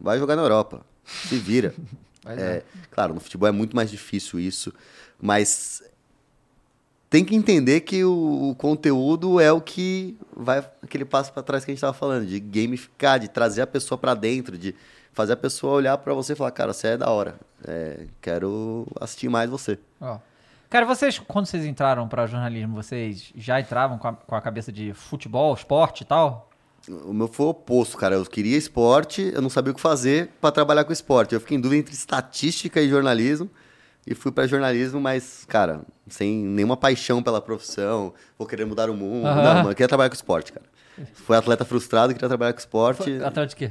Vai 0.00 0.18
jogar 0.18 0.36
na 0.36 0.42
Europa. 0.42 0.80
Se 1.04 1.36
vira. 1.38 1.74
É, 2.26 2.62
claro, 2.90 3.14
no 3.14 3.20
futebol 3.20 3.48
é 3.48 3.50
muito 3.50 3.74
mais 3.74 3.90
difícil 3.90 4.38
isso, 4.38 4.74
mas 5.18 5.82
tem 7.08 7.24
que 7.24 7.34
entender 7.34 7.80
que 7.80 8.04
o, 8.04 8.50
o 8.50 8.54
conteúdo 8.54 9.40
é 9.40 9.50
o 9.50 9.60
que 9.60 10.18
vai 10.36 10.58
aquele 10.82 11.06
passo 11.06 11.32
pra 11.32 11.42
trás 11.42 11.64
que 11.64 11.70
a 11.70 11.74
gente 11.74 11.80
tava 11.80 11.94
falando, 11.94 12.26
de 12.26 12.38
gamificar, 12.38 13.18
de 13.18 13.26
trazer 13.26 13.62
a 13.62 13.66
pessoa 13.66 13.96
pra 13.96 14.14
dentro, 14.14 14.58
de 14.58 14.74
fazer 15.12 15.32
a 15.32 15.36
pessoa 15.36 15.72
olhar 15.72 15.96
pra 15.96 16.12
você 16.12 16.34
e 16.34 16.36
falar, 16.36 16.50
cara, 16.50 16.74
você 16.74 16.88
é 16.88 16.96
da 16.98 17.10
hora, 17.10 17.36
é, 17.66 18.06
quero 18.20 18.86
assistir 19.00 19.30
mais 19.30 19.48
você. 19.48 19.78
Ó. 19.98 20.18
Cara, 20.68 20.84
vocês, 20.84 21.18
quando 21.18 21.46
vocês 21.46 21.64
entraram 21.64 22.06
pra 22.06 22.26
jornalismo, 22.26 22.74
vocês 22.74 23.32
já 23.34 23.58
entravam 23.58 23.98
com 23.98 24.08
a, 24.08 24.12
com 24.12 24.34
a 24.36 24.42
cabeça 24.42 24.70
de 24.70 24.92
futebol, 24.92 25.54
esporte 25.54 26.02
e 26.02 26.04
tal? 26.04 26.49
O 27.04 27.12
meu 27.12 27.28
foi 27.28 27.46
o 27.46 27.48
oposto, 27.50 27.96
cara. 27.96 28.14
Eu 28.14 28.24
queria 28.24 28.56
esporte, 28.56 29.30
eu 29.34 29.40
não 29.40 29.50
sabia 29.50 29.72
o 29.72 29.74
que 29.74 29.80
fazer 29.80 30.30
pra 30.40 30.50
trabalhar 30.50 30.84
com 30.84 30.92
esporte. 30.92 31.34
Eu 31.34 31.40
fiquei 31.40 31.56
em 31.56 31.60
dúvida 31.60 31.80
entre 31.80 31.94
estatística 31.94 32.80
e 32.80 32.88
jornalismo 32.88 33.50
e 34.06 34.14
fui 34.14 34.32
pra 34.32 34.46
jornalismo, 34.46 35.00
mas, 35.00 35.44
cara, 35.46 35.82
sem 36.08 36.36
nenhuma 36.44 36.76
paixão 36.76 37.22
pela 37.22 37.40
profissão, 37.40 38.12
vou 38.38 38.46
querer 38.46 38.64
mudar 38.64 38.90
o 38.90 38.94
mundo. 38.94 39.24
Não, 39.24 39.34
mano, 39.34 39.70
eu 39.70 39.74
queria 39.74 39.88
trabalhar 39.88 40.08
com 40.10 40.16
esporte, 40.16 40.52
cara. 40.52 40.66
Fui 41.14 41.36
atleta 41.36 41.64
frustrado, 41.64 42.12
queria 42.12 42.28
trabalhar 42.28 42.52
com 42.52 42.58
esporte. 42.58 43.04
Foi, 43.04 43.24
atrás 43.24 43.48
de 43.50 43.56
quê? 43.56 43.70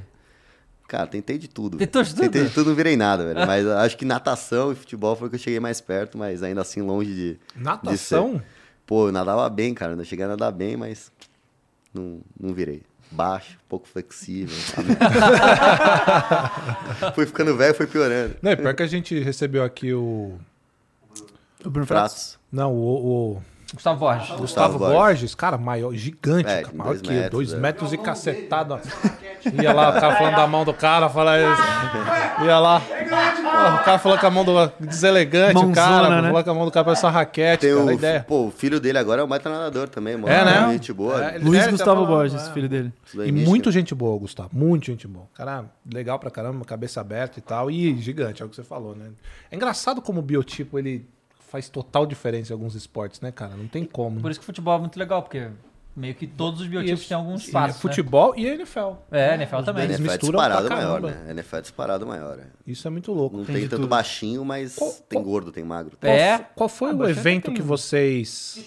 Cara, 0.87 1.05
tentei 1.05 1.37
de 1.37 1.47
tudo. 1.47 1.77
Tentou 1.77 2.01
de 2.01 2.09
tudo? 2.09 2.21
Tentei 2.21 2.45
de 2.45 2.49
tudo, 2.49 2.69
não 2.69 2.75
virei 2.75 2.97
nada, 2.97 3.23
velho. 3.23 3.45
Mas 3.45 3.67
acho 3.67 3.95
que 3.95 4.05
natação 4.05 4.71
e 4.71 4.75
futebol 4.75 5.15
foi 5.15 5.27
o 5.27 5.29
que 5.29 5.35
eu 5.35 5.39
cheguei 5.39 5.59
mais 5.59 5.79
perto, 5.79 6.17
mas 6.17 6.41
ainda 6.41 6.61
assim 6.61 6.81
longe 6.81 7.13
de. 7.13 7.33
de 7.33 7.37
ser. 7.53 7.59
Natação? 7.63 8.41
Pô, 8.87 9.07
eu 9.07 9.11
nadava 9.11 9.47
bem, 9.49 9.71
cara. 9.73 9.93
Eu 9.93 10.03
cheguei 10.03 10.25
a 10.25 10.29
nadar 10.29 10.51
bem, 10.51 10.75
mas 10.75 11.11
não, 11.93 12.21
não 12.39 12.55
virei. 12.55 12.81
Baixo, 13.11 13.57
pouco 13.67 13.87
flexível. 13.87 14.55
fui 17.15 17.25
ficando 17.25 17.57
velho, 17.57 17.73
foi 17.73 17.87
piorando. 17.87 18.35
Não, 18.41 18.51
é 18.51 18.55
pior 18.55 18.75
que 18.75 18.83
a 18.83 18.87
gente 18.87 19.19
recebeu 19.19 19.63
aqui 19.63 19.93
o. 19.93 20.37
O 21.65 21.69
Bruno 21.69 21.87
Fratos. 21.87 22.37
Não, 22.51 22.73
o, 22.73 23.35
o 23.35 23.43
Gustavo 23.73 23.99
Borges. 23.99 24.27
Gustavo, 24.29 24.41
Gustavo 24.41 24.79
Borges. 24.79 24.97
Borges. 24.97 25.35
cara, 25.35 25.57
maior, 25.57 25.93
gigante, 25.93 26.49
É, 26.49 26.61
cara, 26.63 26.73
maior 26.75 26.89
dois 26.91 27.01
que 27.01 27.09
metros, 27.09 27.31
dois 27.31 27.53
é. 27.53 27.57
metros 27.57 27.93
e 27.93 27.97
cacetado. 27.97 28.73
ó. 28.75 28.79
Ia 29.61 29.73
lá, 29.73 29.89
o 29.89 29.93
cara 29.99 30.15
falando 30.15 30.35
da 30.35 30.47
mão 30.47 30.65
do 30.65 30.73
cara, 30.73 31.07
fala 31.09 31.37
isso. 31.39 32.43
Ia 32.45 32.59
lá. 32.59 32.81
Pô, 32.81 33.75
o 33.81 33.83
cara 33.83 33.99
falou 33.99 34.17
com 34.17 34.27
a 34.27 34.29
mão 34.29 34.43
do. 34.45 34.53
Deselegante, 34.79 35.57
o 35.57 35.71
cara. 35.71 35.91
Mãozona, 35.91 36.21
né? 36.21 36.27
Falou 36.29 36.43
com 36.43 36.49
a 36.51 36.53
mão 36.53 36.65
do 36.65 36.71
cara 36.71 36.83
parece 36.83 37.05
uma 37.05 37.11
raquete, 37.11 37.61
Tem 37.61 37.73
cara. 37.73 37.85
o, 37.85 37.89
a 37.89 37.93
ideia. 37.93 38.25
pô, 38.27 38.47
o 38.47 38.51
filho 38.51 38.79
dele 38.79 38.97
agora 38.97 39.21
é 39.21 39.23
o 39.23 39.27
baita 39.27 39.49
nadador 39.49 39.87
também, 39.89 40.15
mano. 40.17 40.27
É, 40.33 40.43
né? 40.45 40.71
Gente 40.73 40.91
boa. 40.93 41.23
É, 41.23 41.37
Luiz 41.37 41.63
tá 41.65 41.71
Gustavo 41.71 42.05
falando, 42.05 42.07
Borges, 42.09 42.47
é. 42.47 42.51
filho 42.53 42.69
dele. 42.69 42.93
E 43.25 43.31
muito 43.31 43.71
gente 43.71 43.93
boa, 43.95 44.17
Gustavo. 44.19 44.49
Muito 44.53 44.85
gente 44.87 45.07
boa. 45.07 45.25
Cara, 45.33 45.65
legal 45.91 46.19
pra 46.19 46.29
caramba, 46.29 46.63
cabeça 46.65 46.99
aberta 47.01 47.39
e 47.39 47.41
tal. 47.41 47.71
E 47.71 47.97
gigante, 48.01 48.41
é 48.41 48.45
o 48.45 48.49
que 48.49 48.55
você 48.55 48.63
falou, 48.63 48.95
né? 48.95 49.05
É 49.51 49.55
engraçado 49.55 50.01
como 50.01 50.19
o 50.19 50.23
biotipo 50.23 50.77
ele 50.77 51.07
faz 51.49 51.67
total 51.69 52.05
diferença 52.05 52.51
em 52.51 52.55
alguns 52.55 52.75
esportes, 52.75 53.19
né, 53.21 53.31
cara? 53.31 53.55
Não 53.55 53.67
tem 53.67 53.83
como. 53.85 54.19
Por 54.21 54.29
isso 54.31 54.39
que 54.39 54.43
o 54.43 54.45
futebol 54.45 54.75
é 54.75 54.79
muito 54.79 54.97
legal, 54.97 55.21
porque 55.23 55.47
meio 55.95 56.13
que 56.15 56.25
todos 56.27 56.61
os 56.61 56.67
biotipos 56.67 57.07
têm 57.07 57.17
alguns 57.17 57.41
E 57.41 57.45
espaços. 57.47 57.75
é 57.77 57.79
futebol 57.79 58.33
e 58.37 58.45
NFL. 58.45 58.91
Né? 59.11 59.31
É, 59.31 59.33
NFL 59.35 59.61
também. 59.63 59.83
Eles 59.85 59.97
NFL 59.97 60.09
é 60.09 60.13
misturam 60.13 60.39
disparado 60.39 60.67
pra 60.67 60.75
maior, 60.77 61.01
né? 61.01 61.25
NFL 61.31 61.55
é 61.57 61.61
disparado 61.61 62.05
maior. 62.07 62.39
é. 62.39 62.43
Isso 62.65 62.87
é 62.87 62.91
muito 62.91 63.11
louco. 63.11 63.35
Não 63.37 63.43
Tem 63.45 63.55
tem, 63.55 63.63
tanto 63.67 63.81
tudo. 63.81 63.87
baixinho, 63.89 64.45
mas 64.45 64.75
Qual- 64.75 64.91
tem 65.09 65.21
gordo, 65.21 65.51
tem 65.51 65.63
magro. 65.63 65.97
Qual, 65.99 66.13
É. 66.13 66.37
qual 66.55 66.69
foi 66.69 66.91
Ah, 66.91 66.95
o 66.95 67.09
evento 67.09 67.45
tem 67.45 67.53
que 67.55 67.61
vocês. 67.61 68.63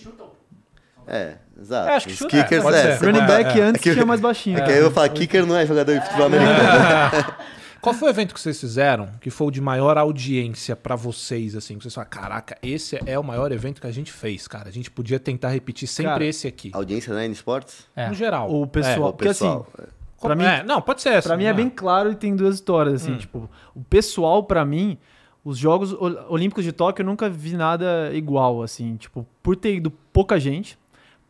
É, 1.07 1.37
exato. 1.61 1.89
É, 1.89 1.97
acho 1.97 2.07
que 2.07 2.13
Os 2.13 2.19
chuta- 2.19 2.43
kickers, 2.45 2.65
é, 2.65 2.91
é. 2.91 2.95
Running 2.97 3.27
back 3.27 3.61
antes 3.61 3.81
é 3.81 3.85
que- 3.85 3.93
tinha 3.93 4.07
mais 4.07 4.21
baixinho. 4.21 4.59
É 4.59 4.63
que 4.63 4.71
aí 4.71 4.79
eu 4.79 4.91
falo, 4.91 5.11
kicker 5.11 5.45
não 5.47 5.57
é 5.57 5.67
jogador 5.67 5.99
de 5.99 6.05
futebol 6.05 6.27
americano. 6.33 7.35
Qual 7.83 7.95
foi 7.95 8.09
o 8.09 8.11
evento 8.11 8.33
que 8.33 8.41
vocês 8.41 8.59
fizeram 8.61 9.11
que 9.21 9.29
foi 9.29 9.49
o 9.49 9.51
de 9.51 9.61
maior 9.61 9.99
audiência 9.99 10.77
pra 10.77 10.95
vocês, 10.97 11.57
assim? 11.57 11.77
Que 11.77 11.83
vocês 11.83 11.93
falaram, 11.95 12.11
caraca, 12.11 12.57
esse 12.63 12.99
é 13.05 13.19
o 13.19 13.25
maior 13.25 13.51
evento 13.53 13.81
que 13.81 13.87
a 13.87 13.91
gente 13.91 14.13
fez, 14.13 14.47
cara. 14.47 14.69
A 14.69 14.73
gente 14.73 14.91
podia 14.91 15.19
tentar 15.19 15.49
repetir 15.49 15.89
sempre 15.89 16.13
Cara, 16.13 16.25
esse 16.25 16.47
aqui. 16.47 16.71
Audiência 16.73 17.13
na 17.13 17.25
N 17.25 17.33
Sports? 17.35 17.89
É. 17.97 18.09
No 18.09 18.15
geral. 18.15 18.49
O 18.55 18.67
pessoal. 18.67 19.09
O 19.11 19.13
porque 19.13 19.29
pessoal. 19.29 19.67
assim, 19.77 19.87
Pra 20.21 20.29
pra 20.29 20.37
mim- 20.37 20.45
É, 20.45 20.63
não, 20.63 20.81
pode 20.81 21.03
ser 21.03 21.09
essa. 21.09 21.29
Pra 21.29 21.37
mim 21.37 21.45
é 21.45 21.51
não 21.51 21.57
bem 21.57 21.69
claro 21.69 22.13
e 22.13 22.15
tem 22.15 22.37
duas 22.37 22.55
histórias, 22.55 22.95
assim, 23.03 23.17
tipo, 23.17 23.51
o 23.75 23.83
pessoal, 23.83 24.45
pra 24.45 24.65
mim, 24.65 24.97
Os 25.45 25.59
Jogos 25.59 25.93
Ol- 25.93 26.25
Olímpicos 26.29 26.63
de 26.63 26.71
Tóquio 26.71 27.03
eu 27.03 27.07
nunca 27.07 27.29
vi 27.29 27.57
nada 27.57 28.13
igual, 28.15 28.63
assim, 28.63 28.95
tipo, 28.95 29.27
por 29.43 29.57
ter 29.57 29.75
ido 29.75 29.91
pouca 30.13 30.39
gente, 30.39 30.79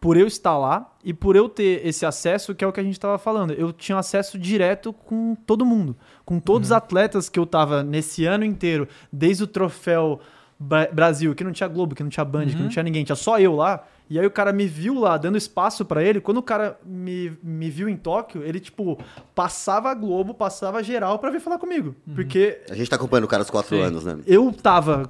por 0.02 0.16
eu 0.16 0.26
estar 0.26 0.58
lá 0.58 0.92
e 1.04 1.14
por 1.14 1.36
eu 1.36 1.48
ter 1.48 1.86
esse 1.86 2.04
acesso, 2.04 2.54
que 2.56 2.64
é 2.64 2.66
o 2.66 2.72
que 2.72 2.80
a 2.80 2.82
gente 2.82 2.98
tava 2.98 3.16
falando. 3.18 3.52
Eu 3.52 3.72
tinha 3.72 3.96
acesso 3.96 4.36
direto 4.36 4.92
com 4.92 5.36
todo 5.46 5.64
mundo, 5.64 5.96
com 6.26 6.40
todos 6.40 6.68
os 6.68 6.72
atletas 6.72 7.28
que 7.28 7.38
eu 7.38 7.46
tava 7.46 7.84
nesse 7.84 8.26
ano 8.26 8.44
inteiro, 8.44 8.88
desde 9.12 9.44
o 9.44 9.46
troféu 9.46 10.18
Bra- 10.58 10.88
Brasil, 10.92 11.34
que 11.36 11.44
não 11.44 11.52
tinha 11.52 11.68
Globo, 11.68 11.94
que 11.94 12.02
não 12.02 12.10
tinha 12.10 12.24
Band, 12.24 12.46
que 12.46 12.56
não 12.56 12.68
tinha 12.68 12.82
ninguém, 12.82 13.04
tinha 13.04 13.14
só 13.16 13.38
eu 13.38 13.54
lá. 13.54 13.84
E 14.10 14.18
aí 14.18 14.26
o 14.26 14.30
cara 14.30 14.52
me 14.52 14.66
viu 14.66 14.98
lá, 14.98 15.16
dando 15.16 15.38
espaço 15.38 15.84
pra 15.84 16.02
ele. 16.02 16.20
Quando 16.20 16.38
o 16.38 16.42
cara 16.42 16.76
me, 16.84 17.32
me 17.42 17.70
viu 17.70 17.88
em 17.88 17.96
Tóquio, 17.96 18.42
ele, 18.44 18.58
tipo, 18.60 18.98
passava 19.34 19.88
a 19.90 19.94
Globo, 19.94 20.34
passava 20.34 20.82
geral 20.82 21.18
pra 21.20 21.30
vir 21.30 21.40
falar 21.40 21.58
comigo. 21.58 21.94
Porque 22.14 22.60
A 22.68 22.74
gente 22.74 22.90
tá 22.90 22.96
acompanhando 22.96 23.24
o 23.24 23.28
cara 23.28 23.42
há 23.44 23.46
quatro 23.46 23.80
anos, 23.80 24.04
né? 24.04 24.18
eu 24.26 24.52
tava 24.52 25.08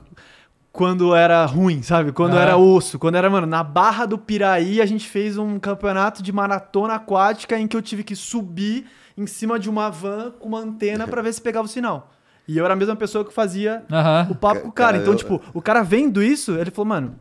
quando 0.73 1.15
era 1.15 1.45
ruim, 1.45 1.83
sabe? 1.83 2.13
Quando 2.13 2.37
Ah. 2.37 2.41
era 2.41 2.57
osso, 2.57 2.99
quando 2.99 3.17
era, 3.17 3.29
mano, 3.29 3.47
na 3.47 3.63
Barra 3.63 4.07
do 4.07 4.17
Piraí, 4.17 4.81
a 4.81 4.87
gente 4.87 5.09
fez 5.09 5.37
um 5.37 5.59
campeonato 5.59 6.23
de 6.23 6.33
maratona 6.33 6.95
aquática 6.95 7.59
em 7.59 7.67
que 7.69 7.77
eu 7.77 7.83
tive 7.83 8.03
que 8.03 8.17
subir 8.17 8.87
em 9.17 9.27
cima 9.27 9.59
de 9.59 9.69
uma 9.69 9.91
van 9.91 10.31
com 10.39 10.49
uma 10.49 10.59
antena 10.61 11.07
pra 11.07 11.21
ver 11.21 11.33
se 11.35 11.41
pegava 11.43 11.67
o 11.67 11.69
sinal. 11.71 12.11
E 12.49 12.57
eu 12.57 12.65
era 12.65 12.73
a 12.75 12.77
mesma 12.77 12.97
pessoa 12.97 13.25
que 13.25 13.33
fazia 13.33 13.85
Aham. 13.93 14.29
o 14.31 14.35
papo 14.35 14.63
com 14.63 14.69
o 14.69 14.73
cara. 14.73 14.97
Então, 14.97 15.13
eu- 15.13 15.17
tipo, 15.19 15.41
o 15.53 15.61
cara 15.61 15.83
vendo 15.83 16.23
isso, 16.23 16.53
ele 16.57 16.71
falou, 16.71 16.89
mano, 16.89 17.17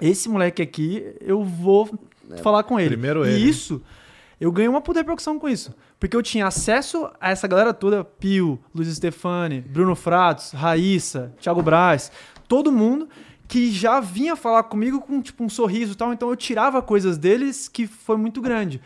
esse 0.00 0.28
moleque 0.28 0.60
aqui, 0.60 1.04
eu 1.20 1.42
vou 1.44 1.88
falar 2.42 2.64
com 2.64 2.78
ele. 2.78 2.90
Primeiro 2.90 3.24
e 3.24 3.30
ele. 3.30 3.48
isso, 3.48 3.80
eu 4.40 4.50
ganhei 4.52 4.68
uma 4.68 4.80
puta 4.80 4.98
repercussão 5.00 5.38
com 5.38 5.48
isso. 5.48 5.72
Porque 5.98 6.16
eu 6.16 6.22
tinha 6.22 6.46
acesso 6.46 7.08
a 7.20 7.30
essa 7.30 7.46
galera 7.48 7.72
toda, 7.72 8.04
Pio, 8.04 8.58
Luiz 8.74 8.88
Stefani, 8.94 9.60
Bruno 9.60 9.94
Fratos, 9.96 10.52
Raíssa, 10.52 11.32
Thiago 11.40 11.62
Braz, 11.62 12.12
todo 12.48 12.72
mundo 12.72 13.08
que 13.46 13.70
já 13.70 14.00
vinha 14.00 14.34
falar 14.34 14.64
comigo 14.64 15.00
com, 15.00 15.22
tipo, 15.22 15.44
um 15.44 15.48
sorriso 15.48 15.92
e 15.92 15.94
tal. 15.94 16.12
Então 16.12 16.28
eu 16.28 16.36
tirava 16.36 16.82
coisas 16.82 17.16
deles 17.16 17.68
que 17.68 17.86
foi 17.86 18.16
muito 18.16 18.40
grande. 18.40 18.80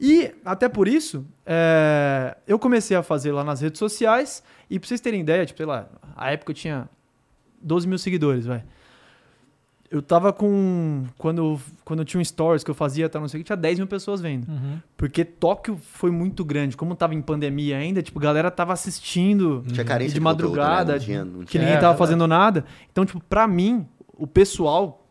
E, 0.00 0.32
até 0.44 0.68
por 0.68 0.86
isso, 0.86 1.26
é, 1.44 2.36
eu 2.46 2.58
comecei 2.58 2.96
a 2.96 3.02
fazer 3.02 3.32
lá 3.32 3.42
nas 3.42 3.60
redes 3.60 3.78
sociais. 3.78 4.42
E 4.70 4.78
pra 4.78 4.86
vocês 4.86 5.00
terem 5.00 5.20
ideia, 5.20 5.44
tipo, 5.44 5.56
sei 5.56 5.66
lá, 5.66 5.88
a 6.16 6.30
época 6.30 6.52
eu 6.52 6.54
tinha 6.54 6.88
12 7.60 7.88
mil 7.88 7.98
seguidores, 7.98 8.46
vai. 8.46 8.64
Eu 9.90 10.02
tava 10.02 10.32
com. 10.34 11.04
Quando, 11.16 11.38
eu- 11.38 11.60
quando 11.84 12.00
eu 12.00 12.04
tinha 12.04 12.20
um 12.20 12.24
stories 12.24 12.62
que 12.62 12.70
eu 12.70 12.74
fazia, 12.74 13.08
tá, 13.08 13.18
não 13.18 13.26
sei 13.26 13.40
o 13.40 13.42
que, 13.42 13.46
tinha 13.46 13.56
10 13.56 13.78
mil 13.78 13.86
pessoas 13.88 14.20
vendo. 14.20 14.46
Porque 14.98 15.24
Tóquio 15.24 15.78
foi 15.94 16.10
muito 16.10 16.44
grande. 16.44 16.76
Como 16.76 16.94
tava 16.94 17.14
em 17.14 17.22
pandemia 17.22 17.78
ainda, 17.78 18.02
tipo, 18.02 18.18
a 18.18 18.22
galera 18.22 18.50
tava 18.50 18.74
assistindo 18.74 19.64
Tinha 19.72 19.84
carência 19.86 20.12
de 20.14 20.20
de 20.20 20.24
conteúdo, 20.24 20.56
né? 20.56 20.62
madrugada, 20.62 20.92
Não 20.92 20.98
tinha- 21.00 21.24
não 21.24 21.40
que 21.40 21.46
tinha- 21.46 21.62
ninguém 21.62 21.76
É, 21.76 21.80
tava 21.80 21.92
verdade. 21.94 21.98
fazendo 21.98 22.26
nada. 22.26 22.64
Então, 22.92 23.06
tipo, 23.06 23.20
pra 23.30 23.48
mim, 23.48 23.86
o 24.14 24.26
pessoal, 24.26 25.06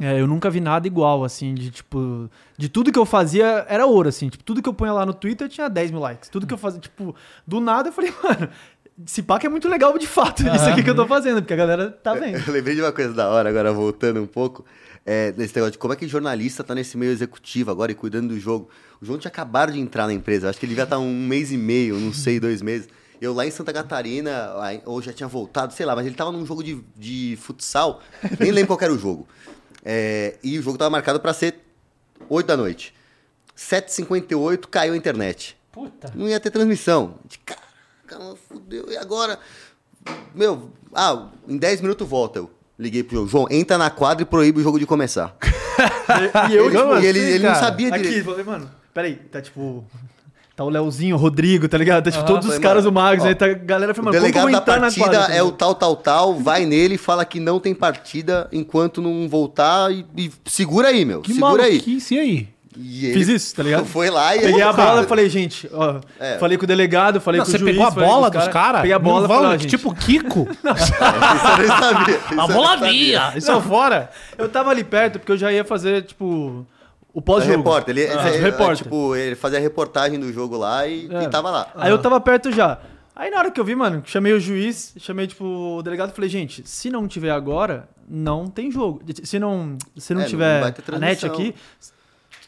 é, 0.00 0.20
eu 0.20 0.28
nunca 0.28 0.48
vi 0.48 0.60
nada 0.60 0.86
igual, 0.86 1.24
assim, 1.24 1.52
de 1.54 1.70
tipo. 1.72 2.30
De 2.56 2.68
tudo 2.68 2.92
que 2.92 2.98
eu 2.98 3.04
fazia 3.06 3.66
era 3.68 3.84
ouro, 3.84 4.08
assim. 4.08 4.28
Tipo, 4.28 4.44
tudo 4.44 4.62
que 4.62 4.68
eu 4.68 4.74
punha 4.74 4.92
lá 4.92 5.04
no 5.04 5.12
Twitter 5.12 5.48
tinha 5.48 5.68
10 5.68 5.90
mil 5.90 5.98
likes. 6.00 6.28
Tudo 6.28 6.46
que 6.46 6.54
eu 6.54 6.58
fazia, 6.58 6.78
tipo, 6.80 7.14
do 7.44 7.60
nada 7.60 7.88
eu 7.88 7.92
falei, 7.92 8.12
mano, 8.22 8.48
esse 9.04 9.22
pack 9.22 9.46
é 9.46 9.48
muito 9.48 9.68
legal 9.68 9.96
de 9.98 10.06
fato. 10.06 10.42
Isso 10.46 10.64
aqui 10.64 10.82
que 10.82 10.90
eu 10.90 10.94
tô 10.94 11.06
fazendo, 11.06 11.42
porque 11.42 11.54
a 11.54 11.56
galera 11.56 11.90
tá 11.90 12.14
vendo. 12.14 12.38
Eu 12.46 12.52
lembrei 12.52 12.74
de 12.74 12.80
uma 12.80 12.92
coisa 12.92 13.12
da 13.12 13.28
hora, 13.28 13.48
agora 13.48 13.72
voltando 13.72 14.22
um 14.22 14.26
pouco, 14.26 14.64
é, 15.04 15.32
nesse 15.36 15.54
negócio 15.54 15.72
de 15.72 15.78
como 15.78 15.92
é 15.92 15.96
que 15.96 16.06
jornalista 16.06 16.62
tá 16.62 16.74
nesse 16.74 16.96
meio 16.96 17.12
executivo 17.12 17.70
agora 17.70 17.92
e 17.92 17.94
cuidando 17.94 18.28
do 18.28 18.38
jogo. 18.38 18.68
O 19.00 19.04
João 19.04 19.18
tinha 19.18 19.30
acabado 19.30 19.72
de 19.72 19.80
entrar 19.80 20.06
na 20.06 20.12
empresa, 20.12 20.46
eu 20.46 20.50
acho 20.50 20.58
que 20.58 20.66
ele 20.66 20.70
devia 20.70 20.84
estar 20.84 20.98
um 20.98 21.26
mês 21.26 21.50
e 21.50 21.56
meio, 21.56 21.98
não 21.98 22.12
sei, 22.12 22.38
dois 22.38 22.62
meses. 22.62 22.88
Eu 23.20 23.32
lá 23.32 23.46
em 23.46 23.50
Santa 23.50 23.72
Catarina, 23.72 24.52
ou 24.84 25.00
já 25.00 25.12
tinha 25.12 25.28
voltado, 25.28 25.72
sei 25.72 25.86
lá, 25.86 25.96
mas 25.96 26.06
ele 26.06 26.14
tava 26.14 26.30
num 26.30 26.44
jogo 26.44 26.62
de, 26.62 26.84
de 26.96 27.38
futsal, 27.40 28.02
nem 28.38 28.50
lembro 28.50 28.68
qual 28.68 28.78
que 28.78 28.84
era 28.84 28.92
o 28.92 28.98
jogo. 28.98 29.26
É, 29.84 30.36
e 30.42 30.58
o 30.58 30.62
jogo 30.62 30.78
tava 30.78 30.90
marcado 30.90 31.20
pra 31.20 31.32
ser 31.32 31.56
8 32.28 32.46
da 32.46 32.56
noite. 32.56 32.94
7h58 33.56 34.66
caiu 34.68 34.94
a 34.94 34.96
internet. 34.96 35.56
Puta. 35.70 36.12
Não 36.14 36.28
ia 36.28 36.40
ter 36.40 36.50
transmissão. 36.50 37.16
De 37.26 37.38
cara, 37.38 37.60
fudeu. 38.48 38.86
E 38.90 38.96
agora? 38.96 39.38
Meu, 40.34 40.70
ah, 40.94 41.28
em 41.48 41.56
10 41.56 41.80
minutos 41.80 42.06
volta. 42.08 42.38
Eu 42.40 42.50
liguei 42.78 43.02
pro 43.02 43.16
João. 43.16 43.28
João, 43.28 43.46
entra 43.50 43.78
na 43.78 43.90
quadra 43.90 44.22
e 44.22 44.26
proíbe 44.26 44.60
o 44.60 44.62
jogo 44.62 44.78
de 44.78 44.86
começar. 44.86 45.36
E 46.50 46.54
eu, 46.54 46.66
Ele, 46.66 46.76
tipo, 46.78 46.98
e 46.98 47.06
ele, 47.06 47.18
assim, 47.18 47.28
ele 47.30 47.48
não 47.48 47.54
sabia 47.56 47.88
Aqui, 47.88 48.02
direito. 48.02 48.24
falei, 48.26 48.44
mano, 48.44 48.70
peraí, 48.92 49.16
tá 49.16 49.40
tipo. 49.42 49.84
Tá 50.54 50.62
o 50.62 50.68
Leozinho, 50.68 51.16
o 51.16 51.18
Rodrigo, 51.18 51.68
tá 51.68 51.76
ligado? 51.76 52.04
Tá 52.04 52.10
tipo 52.12 52.22
Aham. 52.22 52.32
todos 52.32 52.46
os 52.46 52.54
Falei, 52.54 52.62
caras 52.62 52.84
mano, 52.84 52.94
do 52.94 53.00
Magos, 53.00 53.24
ó, 53.24 53.28
aí 53.28 53.34
tá 53.34 53.46
a 53.46 53.54
galera 53.54 53.90
O 53.90 53.94
falando, 53.96 54.14
mano, 54.14 54.16
eu 54.18 54.32
delegado 54.32 54.52
da 54.52 54.60
partida 54.60 55.04
quadra? 55.10 55.34
é 55.34 55.42
o 55.42 55.50
tal, 55.50 55.74
tal, 55.74 55.96
tal. 55.96 56.34
Vai 56.38 56.64
nele 56.64 56.94
e 56.94 56.98
fala 56.98 57.24
que 57.24 57.40
não 57.40 57.58
tem 57.58 57.74
partida 57.74 58.48
enquanto 58.52 59.02
não 59.02 59.28
voltar. 59.28 59.90
E, 59.92 60.06
e 60.16 60.30
segura 60.44 60.88
aí, 60.88 61.04
meu. 61.04 61.22
Que 61.22 61.34
segura 61.34 61.64
aí. 61.64 61.82
e 62.10 62.18
aí? 62.20 62.48
E 62.76 63.06
ele 63.06 63.14
Fiz 63.14 63.28
isso, 63.28 63.54
tá 63.54 63.62
ligado? 63.62 63.84
Foi 63.86 64.10
lá 64.10 64.34
e 64.36 64.40
Peguei 64.40 64.62
a 64.62 64.72
Cara, 64.72 64.88
bola 64.90 65.02
e 65.02 65.06
falei, 65.06 65.28
gente, 65.28 65.70
ó, 65.72 66.00
É. 66.18 66.38
falei 66.38 66.58
com 66.58 66.64
o 66.64 66.66
delegado, 66.66 67.20
falei 67.20 67.38
Não, 67.38 67.44
com 67.44 67.50
você 67.52 67.56
o 67.56 67.60
juiz. 67.60 67.72
pegou 67.72 67.86
a 67.86 67.90
bola 67.90 68.30
dos 68.30 68.48
caras? 68.48 68.80
Peguei 68.80 68.94
a 68.94 68.98
bola 68.98 69.26
e 69.26 69.28
Não 69.28 69.36
falei, 69.36 69.54
ó, 69.54 69.58
tipo 69.58 69.94
Kiko. 69.94 70.48
Isso 70.50 70.92
eu 71.50 71.58
nem 71.58 71.68
sabia. 71.68 72.16
Isso 72.16 72.32
a 72.32 72.34
não 72.34 72.48
bola 72.48 72.76
minha. 72.78 73.32
Isso 73.36 73.50
é 73.52 73.60
fora. 73.60 74.10
eu 74.36 74.48
tava 74.48 74.70
ali 74.70 74.82
perto 74.84 75.18
porque 75.18 75.32
eu 75.32 75.36
já 75.38 75.52
ia 75.52 75.64
fazer, 75.64 76.02
tipo, 76.02 76.24
o 76.24 76.66
O 77.18 77.22
pós-jogo. 77.22 77.56
repórter, 77.58 77.96
ele, 77.96 78.06
Ah, 78.12 78.28
ele- 78.28 78.38
o 78.38 78.42
repórter. 78.42 78.76
tipo, 78.78 79.14
ele 79.14 79.36
fazia 79.36 79.58
a 79.58 79.62
reportagem 79.62 80.18
do 80.18 80.32
jogo 80.32 80.56
lá 80.56 80.86
e, 80.86 81.08
É. 81.12 81.22
e 81.22 81.28
tava 81.28 81.50
lá. 81.50 81.68
Aí 81.76 81.90
eu 81.90 81.98
tava 81.98 82.20
perto 82.20 82.50
já. 82.50 82.78
Aí 83.16 83.30
na 83.30 83.38
hora 83.38 83.50
que 83.52 83.60
eu 83.60 83.64
vi, 83.64 83.76
mano, 83.76 84.02
chamei 84.04 84.32
o 84.32 84.40
juiz, 84.40 84.92
chamei, 84.98 85.28
tipo, 85.28 85.44
o 85.44 85.82
delegado 85.82 86.10
e 86.10 86.12
falei, 86.12 86.28
gente, 86.28 86.62
se 86.68 86.90
não 86.90 87.06
tiver 87.06 87.30
agora, 87.30 87.88
não 88.08 88.48
tem 88.48 88.72
jogo. 88.72 89.00
Se 89.22 89.38
não, 89.38 89.78
se 89.96 90.12
não 90.12 90.22
É, 90.22 90.24
não 90.24 90.28
tiver 90.30 90.72
ter 90.72 90.94
a 90.96 90.98
net 90.98 91.24
aqui, 91.24 91.54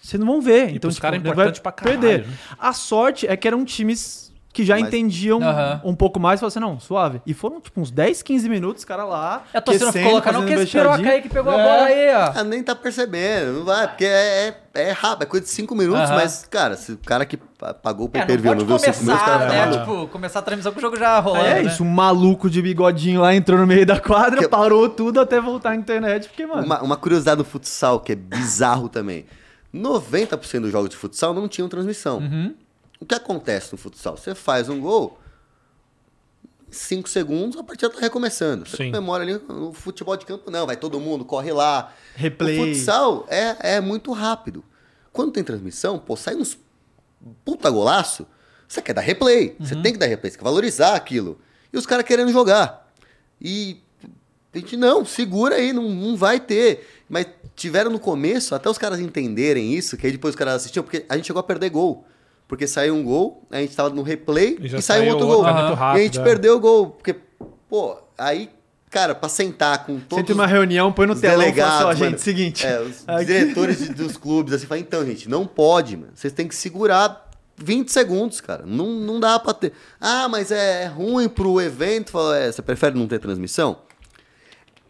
vocês 0.06 0.20
não 0.20 0.26
vão 0.26 0.40
ver. 0.40 0.70
E 0.70 0.76
então, 0.76 0.90
tipo, 0.90 1.02
caras 1.02 1.16
é 1.18 1.20
importante 1.20 1.60
pra 1.60 1.72
caralho, 1.72 2.00
perder. 2.00 2.26
né? 2.26 2.32
A 2.58 2.72
sorte 2.72 3.26
é 3.26 3.36
que 3.36 3.46
eram 3.48 3.64
times 3.64 4.26
que 4.52 4.64
já 4.64 4.74
Mas- 4.78 4.86
entendiam 4.88 5.38
um 5.84 5.94
pouco 5.94 6.18
mais 6.18 6.38
e 6.38 6.40
falaram 6.40 6.48
assim, 6.48 6.60
não, 6.60 6.80
suave. 6.80 7.20
E 7.26 7.34
foram, 7.34 7.60
tipo, 7.60 7.78
uns 7.78 7.90
10, 7.90 8.22
15 8.22 8.48
minutos, 8.48 8.80
os 8.80 8.84
caras 8.86 9.06
lá. 9.06 9.42
A 9.52 9.60
torcida 9.60 9.92
ficou 9.92 10.12
louca, 10.12 10.32
não, 10.32 10.46
que 10.46 10.52
esse 10.54 10.72
piroca 10.72 11.10
aí 11.10 11.20
que 11.20 11.28
pegou 11.28 11.52
a 11.52 11.60
É. 11.60 11.62
bola 11.62 11.84
aí, 11.84 12.14
ó. 12.14 12.40
Ah, 12.40 12.42
nem 12.42 12.62
tá 12.62 12.74
percebendo, 12.74 13.52
não 13.58 13.64
vai, 13.66 13.86
porque 13.86 14.06
é, 14.06 14.54
é, 14.74 14.82
é 14.88 14.92
rápido, 14.92 15.24
é 15.24 15.26
coisa 15.26 15.44
de 15.44 15.52
5 15.52 15.74
minutos, 15.74 16.08
mas, 16.08 16.46
cara, 16.50 16.74
se 16.74 16.92
o 16.92 16.96
cara 16.96 17.26
que 17.26 17.36
pa- 17.36 17.74
pagou 17.74 18.06
o 18.06 18.10
É, 18.14 18.18
não 18.20 18.26
pay-per-view 18.26 18.50
pode 18.54 18.60
não 18.64 18.78
viu 18.78 18.78
5 18.78 18.98
minutos, 19.04 19.22
cara 19.26 19.46
né? 19.46 19.66
tá. 19.72 19.78
Tipo, 19.80 20.08
começar 20.08 20.38
a 20.38 20.42
transmissão 20.42 20.72
com 20.72 20.78
o 20.78 20.80
jogo 20.80 20.96
já 20.96 21.18
rolando, 21.20 21.44
É 21.44 21.54
né? 21.56 21.62
isso, 21.64 21.84
um 21.84 21.90
maluco 21.90 22.48
de 22.48 22.62
bigodinho 22.62 23.20
lá 23.20 23.34
entrou 23.34 23.58
no 23.58 23.66
meio 23.66 23.84
da 23.84 24.00
quadra, 24.00 24.40
Que- 24.40 24.48
parou 24.48 24.88
tudo 24.88 25.20
até 25.20 25.38
voltar 25.38 25.72
à 25.72 25.74
internet, 25.76 26.28
porque, 26.28 26.46
mano... 26.46 26.64
Uma, 26.64 26.80
uma 26.80 26.96
curiosidade 26.96 27.36
no 27.36 27.44
futsal 27.44 28.00
que 28.00 28.12
é 28.12 28.16
bizarro 28.16 28.88
também. 28.88 29.26
90% 29.76 30.60
dos 30.60 30.72
jogos 30.72 30.90
de 30.90 30.96
futsal 30.96 31.34
não 31.34 31.48
tinham 31.48 31.68
transmissão. 31.68 32.18
Uhum. 32.18 32.54
O 33.00 33.06
que 33.06 33.14
acontece 33.14 33.72
no 33.72 33.78
futsal? 33.78 34.16
Você 34.16 34.34
faz 34.34 34.68
um 34.68 34.80
gol, 34.80 35.18
em 36.68 36.72
5 36.72 37.08
segundos 37.08 37.58
a 37.58 37.62
partida 37.62 37.90
tá 37.90 38.00
recomeçando. 38.00 38.68
Você 38.68 38.76
Sim. 38.76 38.90
comemora 38.90 39.22
ali 39.22 39.34
no 39.34 39.72
futebol 39.72 40.16
de 40.16 40.26
campo, 40.26 40.50
não, 40.50 40.66
vai 40.66 40.76
todo 40.76 40.98
mundo, 40.98 41.24
corre 41.24 41.52
lá. 41.52 41.92
Replay. 42.14 42.58
O 42.58 42.74
futsal 42.74 43.26
é, 43.28 43.76
é 43.76 43.80
muito 43.80 44.12
rápido. 44.12 44.64
Quando 45.12 45.32
tem 45.32 45.44
transmissão, 45.44 45.98
pô, 45.98 46.16
sai 46.16 46.34
uns 46.34 46.58
puta 47.44 47.70
golaço, 47.70 48.26
você 48.68 48.82
quer 48.82 48.92
dar 48.92 49.00
replay. 49.00 49.56
Você 49.58 49.76
tem 49.76 49.92
que 49.92 49.98
dar 49.98 50.06
replay, 50.06 50.30
você 50.30 50.38
quer 50.38 50.44
valorizar 50.44 50.94
aquilo. 50.94 51.38
E 51.72 51.76
os 51.76 51.86
caras 51.86 52.04
querendo 52.04 52.32
jogar. 52.32 52.90
E 53.40 53.80
a 54.52 54.58
gente, 54.58 54.76
não, 54.76 55.04
segura 55.04 55.56
aí, 55.56 55.72
não, 55.72 55.88
não 55.88 56.16
vai 56.16 56.40
ter. 56.40 56.86
Mas 57.08 57.26
tiveram 57.54 57.90
no 57.90 57.98
começo, 58.00 58.54
até 58.54 58.68
os 58.68 58.78
caras 58.78 58.98
entenderem 59.00 59.72
isso, 59.72 59.96
que 59.96 60.06
aí 60.06 60.12
depois 60.12 60.34
os 60.34 60.38
caras 60.38 60.54
assistiam, 60.54 60.82
porque 60.82 61.04
a 61.08 61.16
gente 61.16 61.26
chegou 61.26 61.40
a 61.40 61.42
perder 61.44 61.70
gol. 61.70 62.04
Porque 62.48 62.66
saiu 62.66 62.94
um 62.94 63.02
gol, 63.02 63.44
a 63.50 63.56
gente 63.58 63.74
tava 63.74 63.90
no 63.90 64.02
replay 64.02 64.56
E 64.60 64.66
e, 64.66 64.70
saiu 64.70 64.82
saiu 64.82 65.12
outro 65.12 65.26
outro, 65.26 65.42
gol. 65.42 65.48
é 65.48 65.52
muito 65.52 65.70
e 65.70 65.72
a 65.72 65.74
rápido, 65.76 66.02
gente 66.02 66.18
é. 66.20 66.22
perdeu 66.22 66.56
o 66.56 66.60
gol. 66.60 66.90
Porque, 66.90 67.16
pô, 67.68 67.96
aí, 68.16 68.48
cara, 68.88 69.14
pra 69.16 69.28
sentar 69.28 69.84
com 69.84 69.98
todos 69.98 70.18
Senta 70.24 70.32
uma 70.32 70.46
reunião, 70.46 70.92
põe 70.92 71.06
no 71.08 71.16
telão 71.16 71.46
e 71.48 71.52
fala 71.52 71.90
assim, 71.90 71.98
gente, 72.00 72.04
mano. 72.10 72.18
seguinte. 72.18 72.66
É, 72.66 72.80
os 72.80 73.02
aqui- 73.08 73.24
diretores 73.24 73.78
de- 73.78 73.94
dos 73.94 74.16
clubes, 74.16 74.52
assim, 74.52 74.66
falam, 74.66 74.80
então, 74.82 75.04
gente, 75.04 75.28
não 75.28 75.44
pode, 75.46 75.96
mano. 75.96 76.12
Vocês 76.14 76.32
têm 76.32 76.46
que 76.46 76.54
segurar 76.54 77.28
20 77.56 77.90
segundos, 77.90 78.40
cara. 78.40 78.62
Não, 78.64 78.86
não 78.92 79.18
dá 79.18 79.38
pra 79.40 79.52
ter. 79.52 79.72
Ah, 80.00 80.28
mas 80.28 80.52
é 80.52 80.86
ruim 80.86 81.28
pro 81.28 81.60
evento. 81.60 82.12
Fala, 82.12 82.38
é, 82.38 82.52
você 82.52 82.62
prefere 82.62 82.96
não 82.96 83.08
ter 83.08 83.18
transmissão? 83.18 83.78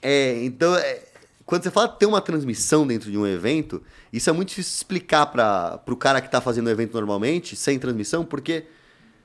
É, 0.02 0.44
então, 0.44 0.76
é, 0.76 1.00
quando 1.46 1.62
você 1.62 1.70
fala 1.70 1.86
ter 1.86 2.06
uma 2.06 2.20
transmissão 2.20 2.84
dentro 2.84 3.08
de 3.08 3.16
um 3.16 3.24
evento, 3.24 3.80
isso 4.12 4.28
é 4.28 4.32
muito 4.32 4.48
difícil 4.48 4.74
explicar 4.74 5.26
para 5.26 5.80
o 5.86 5.96
cara 5.96 6.20
que 6.20 6.28
tá 6.28 6.40
fazendo 6.40 6.66
o 6.66 6.70
evento 6.70 6.92
normalmente, 6.92 7.54
sem 7.54 7.78
transmissão, 7.78 8.24
porque 8.24 8.66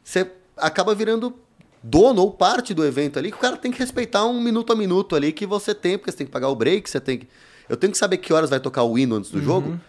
você 0.03 0.32
acaba 0.55 0.93
virando 0.93 1.34
dono 1.84 2.22
ou 2.22 2.32
parte 2.32 2.76
do 2.76 2.86
evento 2.86 3.17
ali, 3.17 3.32
que 3.32 3.38
o 3.38 3.39
cara 3.39 3.57
tem 3.57 3.72
que 3.72 3.80
respeitar 3.80 4.24
um 4.26 4.39
minuto 4.39 4.72
a 4.72 4.76
minuto 4.76 5.15
ali 5.15 5.32
que 5.32 5.47
você 5.47 5.74
tem, 5.74 5.97
porque 5.97 6.11
você 6.11 6.17
tem 6.19 6.28
que 6.28 6.32
pagar 6.32 6.49
o 6.49 6.55
break, 6.55 6.88
você 6.88 6.99
tem 6.99 7.17
que... 7.17 7.28
Eu 7.67 7.76
tenho 7.76 7.91
que 7.91 7.97
saber 7.97 8.17
que 8.17 8.32
horas 8.32 8.51
vai 8.51 8.59
tocar 8.59 8.84
o 8.84 8.99
hino 8.99 9.15
antes 9.15 9.32
do 9.32 9.41
jogo, 9.41 9.80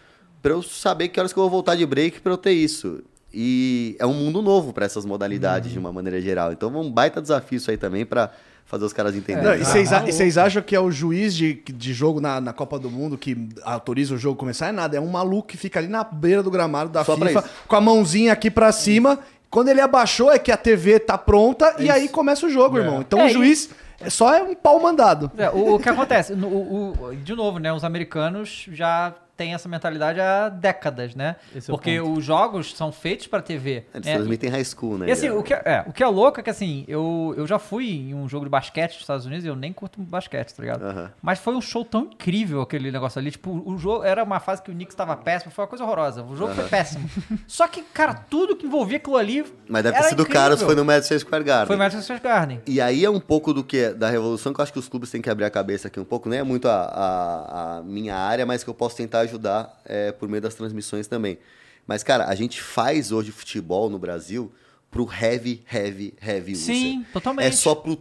para 0.41 0.53
eu 0.53 0.63
saber 0.63 1.09
que 1.09 1.21
horas 1.21 1.35
que 1.35 1.39
eu 1.39 1.43
vou 1.43 1.51
voltar 1.51 1.77
de 1.77 1.85
break 1.85 2.23
para 2.23 2.33
eu 2.33 2.39
ter 2.39 2.53
isso. 2.53 3.03
E 3.35 3.95
é 3.99 4.07
um 4.07 4.15
mundo 4.15 4.41
novo 4.41 4.73
para 4.73 4.87
essas 4.87 5.05
modalidades 5.05 5.71
de 5.71 5.79
uma 5.79 5.93
maneira 5.93 6.21
geral. 6.21 6.53
Então, 6.53 6.75
é 6.75 6.79
um 6.79 6.91
baita 6.91 7.21
desafio 7.21 7.57
isso 7.57 7.71
aí 7.71 7.77
também 7.77 8.07
para 8.07 8.33
fazer 8.67 8.85
os 8.85 8.93
caras 8.93 9.13
Não, 9.13 9.19
entenderem. 9.21 9.61
e 9.61 9.65
vocês 9.65 9.93
a- 9.93 10.09
e 10.09 10.13
vocês 10.13 10.39
acham 10.39 10.63
que 10.63 10.75
é 10.75 10.81
o 10.81 10.91
juiz 10.91 11.35
de, 11.35 11.55
de 11.55 11.93
jogo 11.93 12.21
na, 12.21 12.41
na 12.41 12.53
Copa 12.53 12.79
do 12.79 12.91
Mundo 12.91 13.19
que 13.19 13.37
autoriza 13.63 14.15
o 14.15 14.19
jogo 14.19 14.37
começar? 14.37 14.69
É 14.69 14.73
nada, 14.73 14.97
é 14.97 15.01
um 15.01 15.09
maluco 15.11 15.49
que 15.49 15.57
fica 15.57 15.79
ali 15.79 15.89
na 15.89 16.03
beira 16.05 16.43
do 16.43 16.51
gramado 16.51 16.91
da 16.91 17.05
Só 17.05 17.17
FIFA, 17.17 17.45
com 17.69 17.77
a 17.77 17.81
mãozinha 17.81 18.33
aqui 18.33 18.51
pra 18.51 18.73
cima. 18.73 19.19
Quando 19.51 19.69
ele 19.69 19.83
abaixou, 19.83 20.33
é 20.33 20.39
que 20.39 20.51
a 20.51 20.57
TV 20.57 20.99
tá 20.99 21.19
pronta 21.19 21.75
e 21.79 21.91
aí 21.91 22.09
começa 22.09 22.47
o 22.47 22.49
jogo, 22.51 22.79
irmão. 22.79 23.03
Então 23.03 23.21
É, 23.21 23.27
o 23.27 23.29
juiz 23.29 23.69
é 24.01 24.09
só 24.09 24.33
é 24.35 24.43
um 24.43 24.55
pau 24.55 24.81
mandado. 24.81 25.31
É, 25.37 25.51
o, 25.51 25.75
o 25.75 25.79
que 25.79 25.91
acontece? 25.91 26.33
o- 26.33 26.95
o- 26.99 27.15
de 27.17 27.35
novo, 27.35 27.59
né? 27.59 27.71
Os 27.71 27.85
americanos 27.85 28.67
já 28.73 29.13
têm 29.43 29.55
essa 29.55 29.69
mentalidade 29.69 30.21
há 30.21 30.49
décadas, 30.49 31.17
né? 31.17 31.35
Esse 31.55 31.69
é 31.69 31.75
o 31.75 31.77
Porque 31.77 32.01
os 32.01 32.25
jogos 32.25 32.75
são 32.77 32.93
feitos 32.93 33.27
pra 33.27 33.43
TV. 33.43 33.85
Eles 33.93 34.07
né? 34.07 34.15
transmitem 34.15 34.49
high 34.51 34.65
school, 34.65 34.99
né? 34.99 35.09
E 35.09 35.11
assim, 35.11 35.31
o 35.31 35.43
que, 35.43 35.53
é, 35.53 35.85
o 35.87 35.93
que 35.93 36.03
é 36.03 36.07
louco 36.07 36.39
é 36.39 36.43
que 36.43 36.51
assim, 36.51 36.85
eu, 36.87 37.35
eu 37.37 37.45
já 37.47 37.59
fui 37.59 37.91
em 37.91 38.15
um 38.15 38.29
jogo 38.29 38.45
de 38.45 38.51
basquete 38.51 38.93
nos 38.93 39.01
Estados 39.01 39.27
Unidos 39.27 39.45
e 39.45 39.49
eu 39.49 39.57
nem 39.57 39.73
curto 39.73 40.01
basquete, 40.01 40.53
tá 40.55 40.63
ligado? 40.63 41.11
Mas 41.21 41.41
foi 41.41 41.55
um 41.57 41.61
show 41.61 41.85
tão 41.85 42.03
incrível 42.03 42.61
aquele 42.63 42.93
negócio 42.93 43.19
ali. 43.19 43.31
Tipo, 43.33 43.51
o 43.69 43.77
jogo 43.77 44.05
era 44.05 44.23
uma 44.23 44.39
fase 44.39 44.63
que 44.63 44.71
o 44.71 44.75
Knicks 44.75 44.95
tava 44.95 45.17
péssimo, 45.17 45.51
foi 45.51 45.65
uma 45.65 45.69
coisa 45.69 45.85
horrorosa. 45.85 46.23
O 46.23 46.37
jogo 46.37 46.55
foi 46.55 46.69
péssimo. 46.69 47.09
Só 47.49 47.67
que, 47.67 47.83
cara, 47.83 48.15
tudo 48.15 48.55
que 48.57 48.67
envolvia 48.67 48.99
aquilo 48.99 49.17
ali. 49.17 49.45
Mas 49.69 49.83
deve 49.83 49.97
ter 49.97 50.05
sido 50.05 50.23
incrível. 50.23 50.41
caro 50.41 50.57
se 50.57 50.65
foi 50.65 50.75
no 50.77 50.85
Madison 50.85 51.19
Square 51.19 51.43
Garden. 51.45 51.67
Foi 51.67 51.77
Madison 51.77 52.03
Square 52.03 52.23
Garden. 52.23 52.61
E 52.67 52.81
aí 52.81 53.05
é 53.05 53.11
um 53.11 53.21
pouco 53.21 53.53
do 53.53 53.65
que 53.65 53.79
é 53.79 53.95
da 53.95 54.09
revolução 54.09 54.53
que 54.53 54.61
eu 54.61 54.63
acho 54.63 54.73
que 54.73 54.79
os 54.79 54.89
clubes 54.89 55.11
têm 55.11 55.21
que 55.21 55.29
abrir 55.31 55.45
a 55.47 55.51
cabeça 55.51 55.89
aqui 55.89 55.99
um 55.99 56.05
pouco. 56.05 56.29
Nem 56.29 56.39
é 56.39 56.43
muito 56.45 56.69
a, 56.69 56.75
a- 56.85 57.79
a 57.79 57.83
minha 57.83 58.15
área, 58.15 58.45
mas 58.47 58.63
que 58.63 58.71
eu 58.71 58.75
posso 58.75 58.97
tentar 58.97 59.25
ajudar 59.33 59.81
é, 59.85 60.13
por 60.13 60.29
meio 60.29 60.41
das 60.41 60.55
transmissões 60.55 61.07
também. 61.07 61.39
Mas, 61.87 62.03
cara, 62.03 62.27
a 62.27 62.35
gente 62.35 62.63
faz 62.63 63.11
hoje 63.11 63.33
futebol 63.33 63.91
no 63.91 63.99
Brasil 63.99 64.53
pro 64.91 65.09
heavy, 65.11 65.65
heavy, 65.73 66.15
heavy 66.23 66.53
user. 66.53 66.75
Sim, 66.75 67.07
totalmente. 67.13 67.47
É 67.47 67.51
só 67.51 67.75
pro 67.75 67.99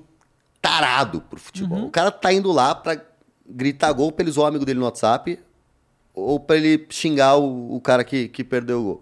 tarado 0.62 1.22
pro 1.22 1.40
futebol. 1.40 1.86
O 1.86 1.90
cara 1.90 2.12
tá 2.12 2.32
indo 2.32 2.52
lá 2.52 2.76
pra 2.76 3.02
gritar 3.48 3.92
gol 3.94 4.12
pra 4.12 4.24
ele 4.24 4.32
zoar 4.32 4.46
o 4.46 4.50
amigo 4.50 4.66
dele 4.66 4.80
no 4.80 4.86
WhatsApp 4.86 5.40
ou 6.14 6.40
pra 6.40 6.58
ele 6.58 6.86
xingar 6.90 7.38
o, 7.38 7.76
o 7.76 7.82
cara 7.82 8.04
que, 8.04 8.28
que 8.28 8.44
perdeu 8.44 8.80
o 8.80 8.84
gol. 8.84 9.02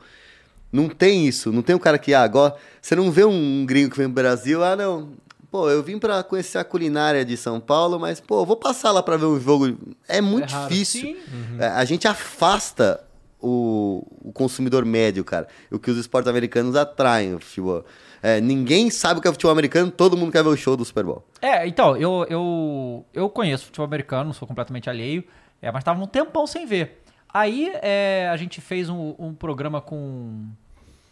Não 0.72 0.88
tem 0.88 1.28
isso, 1.28 1.52
não 1.52 1.64
tem 1.64 1.76
o 1.76 1.80
cara 1.80 1.98
que, 1.98 2.14
ah, 2.14 2.22
agora. 2.22 2.56
Você 2.80 2.96
não 2.96 3.12
vê 3.12 3.26
um 3.26 3.66
gringo 3.66 3.90
que 3.90 3.98
vem 3.98 4.06
pro 4.08 4.22
Brasil, 4.22 4.64
ah, 4.64 4.76
não. 4.76 5.14
Pô, 5.52 5.70
eu 5.70 5.82
vim 5.82 5.98
pra 5.98 6.22
conhecer 6.24 6.58
a 6.60 6.64
culinária 6.64 7.26
de 7.26 7.36
São 7.36 7.60
Paulo, 7.60 8.00
mas, 8.00 8.20
pô, 8.20 8.46
vou 8.46 8.56
passar 8.56 8.92
lá 8.92 9.02
pra 9.02 9.18
ver 9.18 9.26
um 9.26 9.40
jogo. 9.40 9.78
É 10.08 10.22
muito 10.22 10.54
É 10.54 10.68
difícil. 10.68 11.18
É, 11.60 11.68
A 11.68 11.84
gente 11.86 12.08
afasta 12.08 13.04
o, 13.42 14.06
o 14.22 14.32
consumidor 14.32 14.86
médio, 14.86 15.24
cara. 15.24 15.48
O 15.72 15.80
que 15.80 15.90
os 15.90 15.98
esportes 15.98 16.30
americanos 16.30 16.76
atraem 16.76 17.34
o 17.34 17.40
futebol. 17.40 17.84
É, 18.22 18.40
ninguém 18.42 18.90
sabe 18.90 19.20
o 19.20 19.22
que 19.22 19.28
é 19.28 19.32
futebol 19.32 19.52
americano, 19.52 19.90
todo 19.90 20.18
mundo 20.18 20.32
quer 20.32 20.44
ver 20.44 20.50
o 20.50 20.58
show 20.58 20.76
do 20.76 20.84
Super 20.84 21.06
Bowl. 21.06 21.24
É, 21.42 21.66
então, 21.66 21.96
eu, 21.96 22.26
eu, 22.30 23.06
eu 23.14 23.30
conheço 23.30 23.66
futebol 23.66 23.86
americano, 23.86 24.26
não 24.26 24.34
sou 24.34 24.48
completamente 24.48 24.90
alheio, 24.90 25.24
é, 25.62 25.72
mas 25.72 25.84
tava 25.84 26.04
um 26.04 26.08
tempão 26.08 26.46
sem 26.46 26.66
ver. 26.66 27.02
Aí 27.34 27.72
é, 27.82 28.28
a 28.32 28.36
gente 28.38 28.60
fez 28.60 28.90
um, 28.90 29.16
um 29.18 29.34
programa 29.34 29.80
com. 29.82 30.46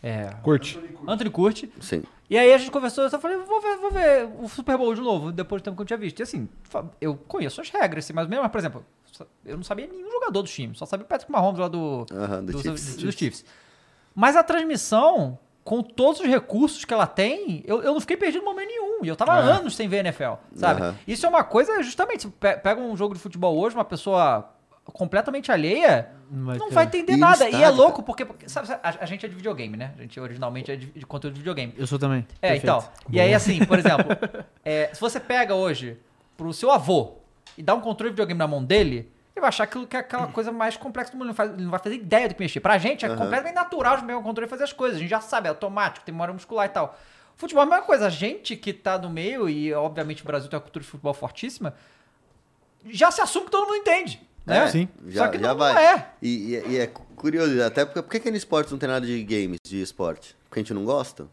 É, 0.04 0.30
Curte. 0.44 0.80
Anthony 1.08 1.30
Curti. 1.30 1.72
Sim. 1.80 2.04
E 2.30 2.38
aí 2.38 2.54
a 2.54 2.58
gente 2.58 2.72
conversou, 2.72 3.06
eu 3.06 3.10
só 3.10 3.18
falei, 3.20 3.38
vou 3.38 3.62
ver, 3.62 3.78
vou 3.78 3.90
ver 3.92 4.30
o 4.42 4.50
Super 4.50 4.78
Bowl 4.78 4.94
de 4.94 5.00
novo, 5.02 5.32
depois 5.32 5.62
do 5.62 5.66
tempo 5.66 5.78
que 5.78 5.82
eu 5.84 5.86
tinha 5.86 5.98
visto. 5.98 6.20
E 6.20 6.24
assim, 6.24 6.50
eu 7.00 7.16
conheço 7.16 7.62
as 7.62 7.70
regras, 7.70 8.04
assim, 8.04 8.14
mas 8.14 8.28
mesmo, 8.28 8.44
mas, 8.44 8.52
por 8.52 8.58
exemplo, 8.58 8.86
eu 9.46 9.56
não 9.56 9.64
sabia 9.64 9.88
nenhum 9.88 10.12
jogador 10.12 10.42
do 10.42 10.48
time, 10.48 10.76
só 10.76 10.86
sabia 10.86 11.06
o 11.06 11.08
Patrick 11.08 11.32
Mahomes 11.32 11.60
lá 11.60 11.68
do, 11.70 12.06
Aham, 12.12 12.44
do 12.44 12.52
dos, 12.52 12.62
Chiefs. 12.62 12.96
dos 12.98 13.16
Chiefs. 13.16 13.46
Mas 14.14 14.36
a 14.36 14.44
transmissão, 14.44 15.40
com 15.64 15.82
todos 15.82 16.20
os 16.20 16.28
recursos 16.28 16.84
que 16.84 16.94
ela 16.94 17.08
tem, 17.08 17.64
eu, 17.66 17.82
eu 17.82 17.94
não 17.94 18.02
fiquei 18.02 18.18
perdido 18.18 18.42
em 18.42 18.46
momento 18.46 18.68
nenhum. 18.68 19.06
E 19.06 19.08
eu 19.08 19.16
tava 19.16 19.32
há 19.34 19.38
anos 19.38 19.76
sem 19.76 19.88
ver 19.88 19.98
NFL, 20.06 20.34
sabe? 20.54 20.82
Aham. 20.82 20.96
Isso 21.08 21.26
é 21.26 21.30
uma 21.30 21.44
coisa, 21.46 21.82
justamente, 21.82 22.28
pega 22.28 22.82
um 22.82 22.98
jogo 22.98 23.14
de 23.14 23.22
futebol 23.22 23.58
hoje, 23.58 23.74
uma 23.76 23.86
pessoa 23.86 24.50
completamente 24.94 25.52
alheia, 25.52 26.10
Não 26.32 26.46
vai 26.46 26.58
não 26.58 26.70
ter. 26.70 26.74
vai 26.76 26.86
entender 26.86 27.14
E 27.14 27.18
nada. 27.18 27.50
e 27.50 27.62
é 27.64 27.70
louco, 27.70 28.02
porque, 28.04 28.26
porque, 28.26 28.50
sabe, 28.50 28.72
a, 28.72 28.80
a 29.02 29.06
gente 29.06 29.26
é 29.26 29.30
de 29.30 29.36
videogame, 29.36 29.76
né? 29.78 29.94
A 29.98 30.02
gente 30.02 30.20
originalmente 30.20 30.72
é 30.72 30.76
de, 30.76 30.88
de 30.88 31.06
conteúdo 31.06 31.34
de 31.36 31.40
videogame. 31.40 31.74
Eu 31.78 31.86
sou 31.88 32.00
também. 32.00 32.26
É, 32.42 32.52
Perfeito. 32.54 32.64
então. 32.64 32.90
E 33.12 33.20
aí, 33.20 33.34
assim, 33.34 33.64
por 33.66 33.78
exemplo, 33.80 34.06
é, 34.66 34.90
se 34.94 35.00
você 35.02 35.20
pega 35.20 35.54
hoje 35.56 35.98
pro 36.36 36.52
seu 36.54 36.72
avô 36.72 37.16
e 37.58 37.64
dá 37.64 37.74
um 37.76 37.82
controle 37.82 38.10
de 38.12 38.14
videogame 38.14 38.38
na 38.40 38.48
mão 38.48 38.64
dele, 38.64 39.12
ele 39.36 39.42
vai 39.42 39.50
achar 39.50 39.66
aquilo 39.66 39.86
que 39.86 39.96
é 39.96 40.00
aquela 40.00 40.28
coisa 40.34 40.52
mais 40.52 40.78
complexa 40.78 41.12
do 41.12 41.18
mundo. 41.18 41.24
Ele 41.26 41.30
não, 41.30 41.36
faz- 41.36 41.52
ele 41.54 41.64
não 41.64 41.72
vai 41.72 41.80
fazer 41.80 41.96
ideia 41.96 42.28
do 42.30 42.36
que 42.36 42.42
mexer. 42.42 42.60
Pra 42.60 42.78
gente 42.78 43.06
é 43.06 43.10
completamente 43.10 43.56
natural 43.56 43.98
de 43.98 44.04
pegar 44.04 44.18
um 44.18 44.24
controle 44.24 44.48
e 44.48 44.50
fazer 44.50 44.64
as 44.64 44.74
coisas. 44.74 44.98
A 44.98 45.02
gente 45.02 45.10
já 45.10 45.22
sabe, 45.22 45.48
é 45.48 45.50
automático, 45.50 46.06
tem 46.06 46.14
memória 46.14 46.34
muscular 46.34 46.66
e 46.66 46.70
tal. 46.70 46.98
Futebol 47.36 47.64
é 47.64 47.68
a 47.68 47.70
mesma 47.70 47.86
coisa. 47.86 48.08
A 48.08 48.10
gente 48.10 48.56
que 48.56 48.74
tá 48.74 48.98
no 48.98 49.10
meio, 49.12 49.48
e 49.48 49.72
obviamente 49.74 50.24
o 50.24 50.26
Brasil 50.26 50.50
tem 50.50 50.58
uma 50.58 50.62
cultura 50.64 50.84
de 50.84 50.90
futebol 50.90 51.14
fortíssima, 51.14 51.76
já 52.86 53.12
se 53.12 53.22
assume 53.22 53.46
que 53.46 53.52
todo 53.52 53.66
mundo 53.66 53.76
entende. 53.76 54.22
Né? 54.48 54.58
É, 54.64 54.68
Sim. 54.70 54.88
Já, 55.08 55.26
Só 55.26 55.32
que 55.32 55.38
já 55.40 55.48
não, 55.50 55.58
vai. 55.58 55.74
não 55.74 55.82
é. 55.82 56.08
E, 56.22 56.56
e- 56.56 56.64
e 56.72 56.78
é 56.78 56.88
curioso, 56.88 57.62
até 57.62 57.86
porque 57.86 58.02
por 58.02 58.20
que, 58.22 58.32
no 58.32 58.38
esporte 58.38 58.72
não 58.72 58.78
tem 58.80 58.88
nada 58.90 59.06
de 59.06 59.22
games, 59.24 59.60
de 59.64 59.82
esporte? 59.82 60.36
Porque 60.50 60.60
a 60.60 60.64
gente 60.64 60.74
não 60.74 60.86
gosta? 60.86 61.28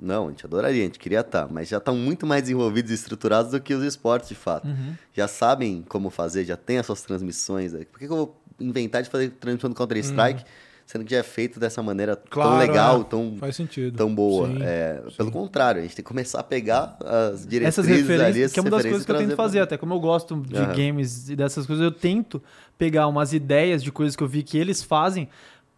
Não, 0.00 0.28
a 0.28 0.30
gente 0.30 0.46
adoraria, 0.46 0.80
a 0.82 0.86
gente 0.86 0.98
queria 0.98 1.20
estar, 1.20 1.48
mas 1.52 1.68
já 1.68 1.76
estão 1.78 1.94
muito 1.94 2.24
mais 2.26 2.42
desenvolvidos 2.42 2.90
e 2.90 2.94
estruturados 2.94 3.50
do 3.50 3.60
que 3.60 3.74
os 3.74 3.82
esportes 3.84 4.28
de 4.30 4.34
fato. 4.34 4.66
Uhum. 4.68 4.94
Já 5.12 5.28
sabem 5.28 5.84
como 5.88 6.08
fazer, 6.08 6.44
já 6.44 6.56
tem 6.56 6.78
as 6.78 6.86
suas 6.86 7.02
transmissões. 7.02 7.72
né? 7.74 7.84
Por 7.90 7.98
que, 7.98 8.06
que 8.06 8.12
eu 8.12 8.16
vou 8.16 8.40
inventar 8.58 9.02
de 9.02 9.10
fazer 9.10 9.30
transmissão 9.30 9.68
do 9.68 9.76
Counter-Strike, 9.76 10.44
sendo 10.90 11.04
que 11.04 11.12
já 11.12 11.18
é 11.18 11.22
feito 11.22 11.60
dessa 11.60 11.80
maneira 11.84 12.14
Uhum. 12.14 12.18
Claro, 12.28 12.50
tão 12.50 12.58
legal, 12.58 13.00
é. 13.00 13.04
tão, 13.04 13.36
Faz 13.38 13.54
sentido. 13.54 13.96
tão 13.96 14.12
boa? 14.12 14.48
Sim, 14.48 14.58
É, 14.60 15.00
sim. 15.08 15.16
Pelo 15.16 15.30
contrário, 15.30 15.78
a 15.78 15.82
gente 15.82 15.94
tem 15.94 16.02
que 16.02 16.08
começar 16.08 16.40
a 16.40 16.42
pegar 16.42 16.96
as 17.00 17.46
diretrizes 17.46 17.78
Essas 17.78 17.86
ali, 17.86 17.96
referências, 18.00 18.36
essas 18.36 18.52
que 18.52 18.58
é 18.58 18.62
uma 18.62 18.70
das 18.70 18.82
coisas 18.82 19.04
que 19.06 19.12
eu 19.12 19.16
tento 19.16 19.36
fazer, 19.36 19.60
até 19.60 19.76
como 19.76 19.94
eu 19.94 20.00
gosto 20.00 20.40
de 20.40 20.56
Aham. 20.56 20.74
games 20.74 21.28
e 21.28 21.36
dessas 21.36 21.64
coisas, 21.64 21.84
eu 21.84 21.92
tento 21.92 22.42
pegar 22.76 23.06
umas 23.06 23.32
ideias 23.32 23.84
de 23.84 23.92
coisas 23.92 24.16
que 24.16 24.22
eu 24.24 24.26
vi 24.26 24.42
que 24.42 24.58
eles 24.58 24.82
fazem 24.82 25.28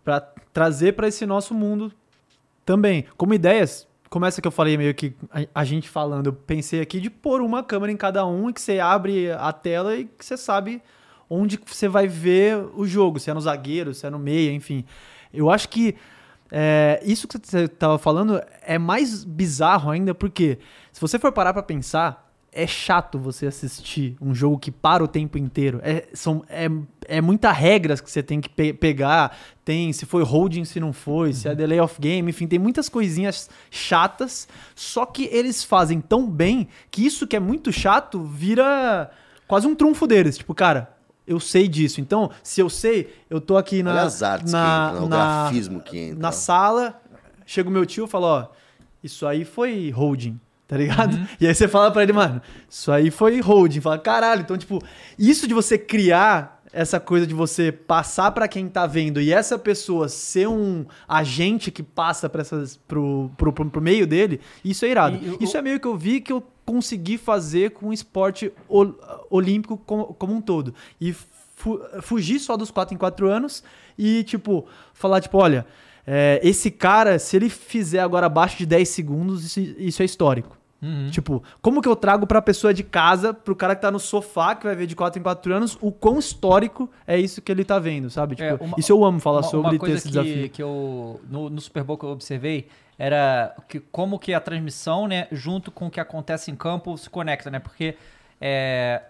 pra 0.02 0.18
trazer 0.50 0.94
pra 0.94 1.06
esse 1.08 1.26
nosso 1.26 1.52
mundo 1.52 1.92
também. 2.64 3.04
Como 3.18 3.34
ideias, 3.34 3.86
como 4.08 4.24
essa 4.24 4.40
que 4.40 4.48
eu 4.48 4.52
falei 4.52 4.78
meio 4.78 4.94
que 4.94 5.12
a, 5.30 5.60
a 5.60 5.64
gente 5.64 5.90
falando, 5.90 6.28
eu 6.28 6.32
pensei 6.32 6.80
aqui 6.80 6.98
de 7.00 7.10
pôr 7.10 7.42
uma 7.42 7.62
câmera 7.62 7.92
em 7.92 7.98
cada 7.98 8.24
um 8.26 8.48
e 8.48 8.52
que 8.54 8.62
você 8.62 8.78
abre 8.78 9.30
a 9.30 9.52
tela 9.52 9.94
e 9.94 10.04
que 10.06 10.24
você 10.24 10.38
sabe 10.38 10.80
onde 11.32 11.58
você 11.64 11.88
vai 11.88 12.06
ver 12.06 12.58
o 12.74 12.86
jogo, 12.86 13.18
se 13.18 13.30
é 13.30 13.34
no 13.34 13.40
zagueiro, 13.40 13.94
se 13.94 14.06
é 14.06 14.10
no 14.10 14.18
meio, 14.18 14.52
enfim. 14.52 14.84
Eu 15.32 15.50
acho 15.50 15.68
que 15.68 15.94
é, 16.50 17.00
isso 17.04 17.26
que 17.26 17.38
você 17.42 17.64
estava 17.64 17.96
falando 17.98 18.40
é 18.60 18.78
mais 18.78 19.24
bizarro 19.24 19.90
ainda, 19.90 20.14
porque 20.14 20.58
se 20.92 21.00
você 21.00 21.18
for 21.18 21.32
parar 21.32 21.54
pra 21.54 21.62
pensar, 21.62 22.30
é 22.54 22.66
chato 22.66 23.18
você 23.18 23.46
assistir 23.46 24.14
um 24.20 24.34
jogo 24.34 24.58
que 24.58 24.70
para 24.70 25.02
o 25.02 25.08
tempo 25.08 25.38
inteiro. 25.38 25.80
É, 25.82 26.06
são, 26.12 26.44
é, 26.50 26.68
é 27.08 27.18
muita 27.22 27.50
regras 27.50 27.98
que 27.98 28.10
você 28.10 28.22
tem 28.22 28.42
que 28.42 28.50
pe- 28.50 28.74
pegar. 28.74 29.34
Tem 29.64 29.90
se 29.90 30.04
foi 30.04 30.22
holding, 30.22 30.66
se 30.66 30.78
não 30.78 30.92
foi, 30.92 31.32
se 31.32 31.48
é 31.48 31.54
delay 31.54 31.80
of 31.80 31.98
game, 31.98 32.28
enfim, 32.28 32.46
tem 32.46 32.58
muitas 32.58 32.90
coisinhas 32.90 33.48
chatas. 33.70 34.46
Só 34.74 35.06
que 35.06 35.30
eles 35.32 35.64
fazem 35.64 35.98
tão 35.98 36.28
bem 36.28 36.68
que 36.90 37.06
isso 37.06 37.26
que 37.26 37.36
é 37.36 37.40
muito 37.40 37.72
chato 37.72 38.22
vira 38.22 39.10
quase 39.48 39.66
um 39.66 39.74
trunfo 39.74 40.06
deles. 40.06 40.36
Tipo, 40.36 40.54
cara, 40.54 40.94
eu 41.26 41.38
sei 41.40 41.68
disso. 41.68 42.00
Então, 42.00 42.30
se 42.42 42.60
eu 42.60 42.68
sei, 42.70 43.14
eu 43.30 43.40
tô 43.40 43.56
aqui 43.56 43.82
na. 43.82 43.90
Olha 43.92 44.02
as 44.02 44.22
artes 44.22 44.52
na, 44.52 44.86
que 44.88 44.92
entram, 44.94 45.06
o 45.06 45.08
na- 45.08 45.16
grafismo 45.16 45.80
que 45.80 45.98
entra. 45.98 46.18
na 46.18 46.32
sala, 46.32 47.00
chega 47.46 47.68
o 47.68 47.72
meu 47.72 47.86
tio 47.86 48.04
e 48.04 48.08
fala, 48.08 48.26
ó, 48.26 48.46
isso 49.02 49.26
aí 49.26 49.44
foi 49.44 49.90
holding, 49.90 50.38
tá 50.68 50.76
ligado? 50.76 51.18
E 51.40 51.46
aí 51.46 51.54
você 51.54 51.66
fala 51.68 51.90
pra 51.90 52.02
ele, 52.02 52.12
mano, 52.12 52.40
isso 52.68 52.90
aí 52.92 53.10
foi 53.10 53.40
holding. 53.40 53.80
Fala, 53.80 53.98
caralho, 53.98 54.42
então, 54.42 54.56
tipo, 54.58 54.80
isso 55.18 55.46
de 55.48 55.54
você 55.54 55.76
criar 55.78 56.60
essa 56.74 56.98
coisa 56.98 57.26
de 57.26 57.34
você 57.34 57.70
passar 57.70 58.30
pra 58.32 58.48
quem 58.48 58.66
tá 58.66 58.86
vendo 58.86 59.20
e 59.20 59.30
essa 59.30 59.58
pessoa 59.58 60.08
ser 60.08 60.48
um 60.48 60.86
agente 61.06 61.70
que 61.70 61.82
passa 61.82 62.30
para 62.30 62.40
essas 62.40 62.78
pro, 62.88 63.30
pro, 63.36 63.52
pro, 63.52 63.68
pro 63.70 63.80
meio 63.82 64.06
dele, 64.06 64.40
isso 64.64 64.86
é 64.86 64.88
irado. 64.88 65.18
E 65.22 65.28
o- 65.30 65.38
isso 65.38 65.54
é 65.56 65.60
meio 65.60 65.78
que 65.78 65.86
eu 65.86 65.94
vi 65.96 66.20
que 66.22 66.32
eu 66.32 66.42
consegui 66.64 67.18
fazer 67.18 67.70
com 67.70 67.88
o 67.88 67.92
esporte 67.92 68.52
ol- 68.68 68.94
olímpico 69.30 69.76
como, 69.76 70.06
como 70.14 70.32
um 70.34 70.40
todo. 70.40 70.74
E 71.00 71.12
fu- 71.12 71.80
fugir 72.00 72.38
só 72.38 72.56
dos 72.56 72.70
4 72.70 72.94
em 72.94 72.98
4 72.98 73.28
anos 73.28 73.62
e, 73.98 74.22
tipo, 74.24 74.66
falar, 74.94 75.20
tipo, 75.20 75.38
olha, 75.38 75.66
é, 76.06 76.40
esse 76.42 76.70
cara, 76.70 77.18
se 77.18 77.36
ele 77.36 77.48
fizer 77.48 78.00
agora 78.00 78.26
abaixo 78.26 78.56
de 78.58 78.66
10 78.66 78.88
segundos, 78.88 79.44
isso, 79.44 79.60
isso 79.78 80.02
é 80.02 80.04
histórico. 80.04 80.56
Uhum. 80.80 81.10
Tipo, 81.12 81.44
como 81.60 81.80
que 81.80 81.88
eu 81.88 81.94
trago 81.94 82.26
pra 82.26 82.42
pessoa 82.42 82.74
de 82.74 82.82
casa, 82.82 83.32
pro 83.32 83.54
cara 83.54 83.76
que 83.76 83.82
tá 83.82 83.90
no 83.92 84.00
sofá, 84.00 84.56
que 84.56 84.66
vai 84.66 84.74
ver 84.74 84.88
de 84.88 84.96
4 84.96 85.20
em 85.20 85.22
4 85.22 85.54
anos, 85.54 85.78
o 85.80 85.92
quão 85.92 86.18
histórico 86.18 86.90
é 87.06 87.16
isso 87.20 87.40
que 87.40 87.52
ele 87.52 87.64
tá 87.64 87.78
vendo, 87.78 88.10
sabe? 88.10 88.34
Tipo, 88.34 88.48
É, 88.48 88.54
uma- 88.54 88.74
isso 88.76 88.90
eu 88.90 89.04
amo 89.04 89.20
falar 89.20 89.36
uma, 89.38 89.42
sobre 89.44 89.66
uma 89.66 89.70
ter 89.70 89.78
coisa 89.78 89.94
esse 89.94 90.08
que, 90.08 90.10
desafio. 90.10 90.50
que 90.50 90.60
eu 90.60 91.20
no, 91.30 91.48
no 91.48 91.60
Super 91.60 91.84
Bowl 91.84 91.96
que 91.96 92.04
eu 92.04 92.08
observei 92.10 92.66
era 92.99 93.55
que 93.68 93.80
como 93.80 94.18
que 94.18 94.34
a 94.34 94.40
transmissão, 94.40 95.07
né, 95.07 95.26
junto 95.32 95.70
com 95.70 95.86
o 95.86 95.90
que 95.90 96.01
acontece 96.01 96.51
em 96.51 96.57
campo 96.57 96.97
se 96.97 97.09
conecta, 97.09 97.51
né? 97.51 97.59
Porque 97.59 97.97
é, 98.40 99.03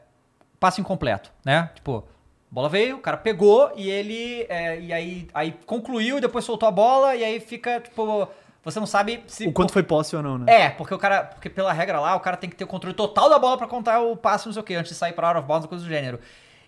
passe 0.59 0.81
incompleto, 0.81 1.31
né? 1.45 1.71
Tipo, 1.75 2.07
bola 2.51 2.69
veio, 2.69 2.97
o 2.97 3.01
cara 3.01 3.17
pegou 3.17 3.73
e 3.77 3.91
ele 3.91 4.47
é, 4.49 4.81
e 4.81 4.93
aí, 4.93 5.29
aí 5.35 5.57
concluiu 5.67 6.19
e 6.19 6.21
depois 6.21 6.45
soltou 6.45 6.69
a 6.69 6.73
bola 6.73 7.17
e 7.17 7.25
aí 7.25 7.41
fica 7.41 7.81
tipo 7.81 8.29
você 8.65 8.79
não 8.79 8.87
sabe 8.87 9.25
se. 9.27 9.47
O 9.47 9.53
quanto 9.53 9.73
foi 9.73 9.83
posse 9.83 10.15
ou 10.15 10.23
não, 10.23 10.39
né? 10.39 10.47
É, 10.49 10.71
porque 10.71 10.95
o 10.95 10.99
cara. 10.99 11.25
Porque 11.25 11.51
pela 11.51 11.73
regra 11.73 11.99
lá, 11.99 12.15
o 12.15 12.21
cara 12.21 12.37
tem 12.37 12.49
que 12.49 12.55
ter 12.55 12.65
o 12.65 12.69
controle 12.69 12.95
total 12.95 13.29
da 13.29 13.39
bola 13.39 13.59
pra 13.59 13.67
contar 13.67 14.01
o 14.01 14.17
passe, 14.17 14.47
não 14.47 14.53
sei 14.53 14.63
o 14.63 14.65
quê, 14.65 14.75
antes 14.75 14.93
de 14.93 14.99
sair 14.99 15.13
pra 15.13 15.29
out 15.29 15.41
of 15.41 15.49
bounds, 15.49 15.67
coisa 15.67 15.85
do 15.85 15.89
gênero. 15.89 16.21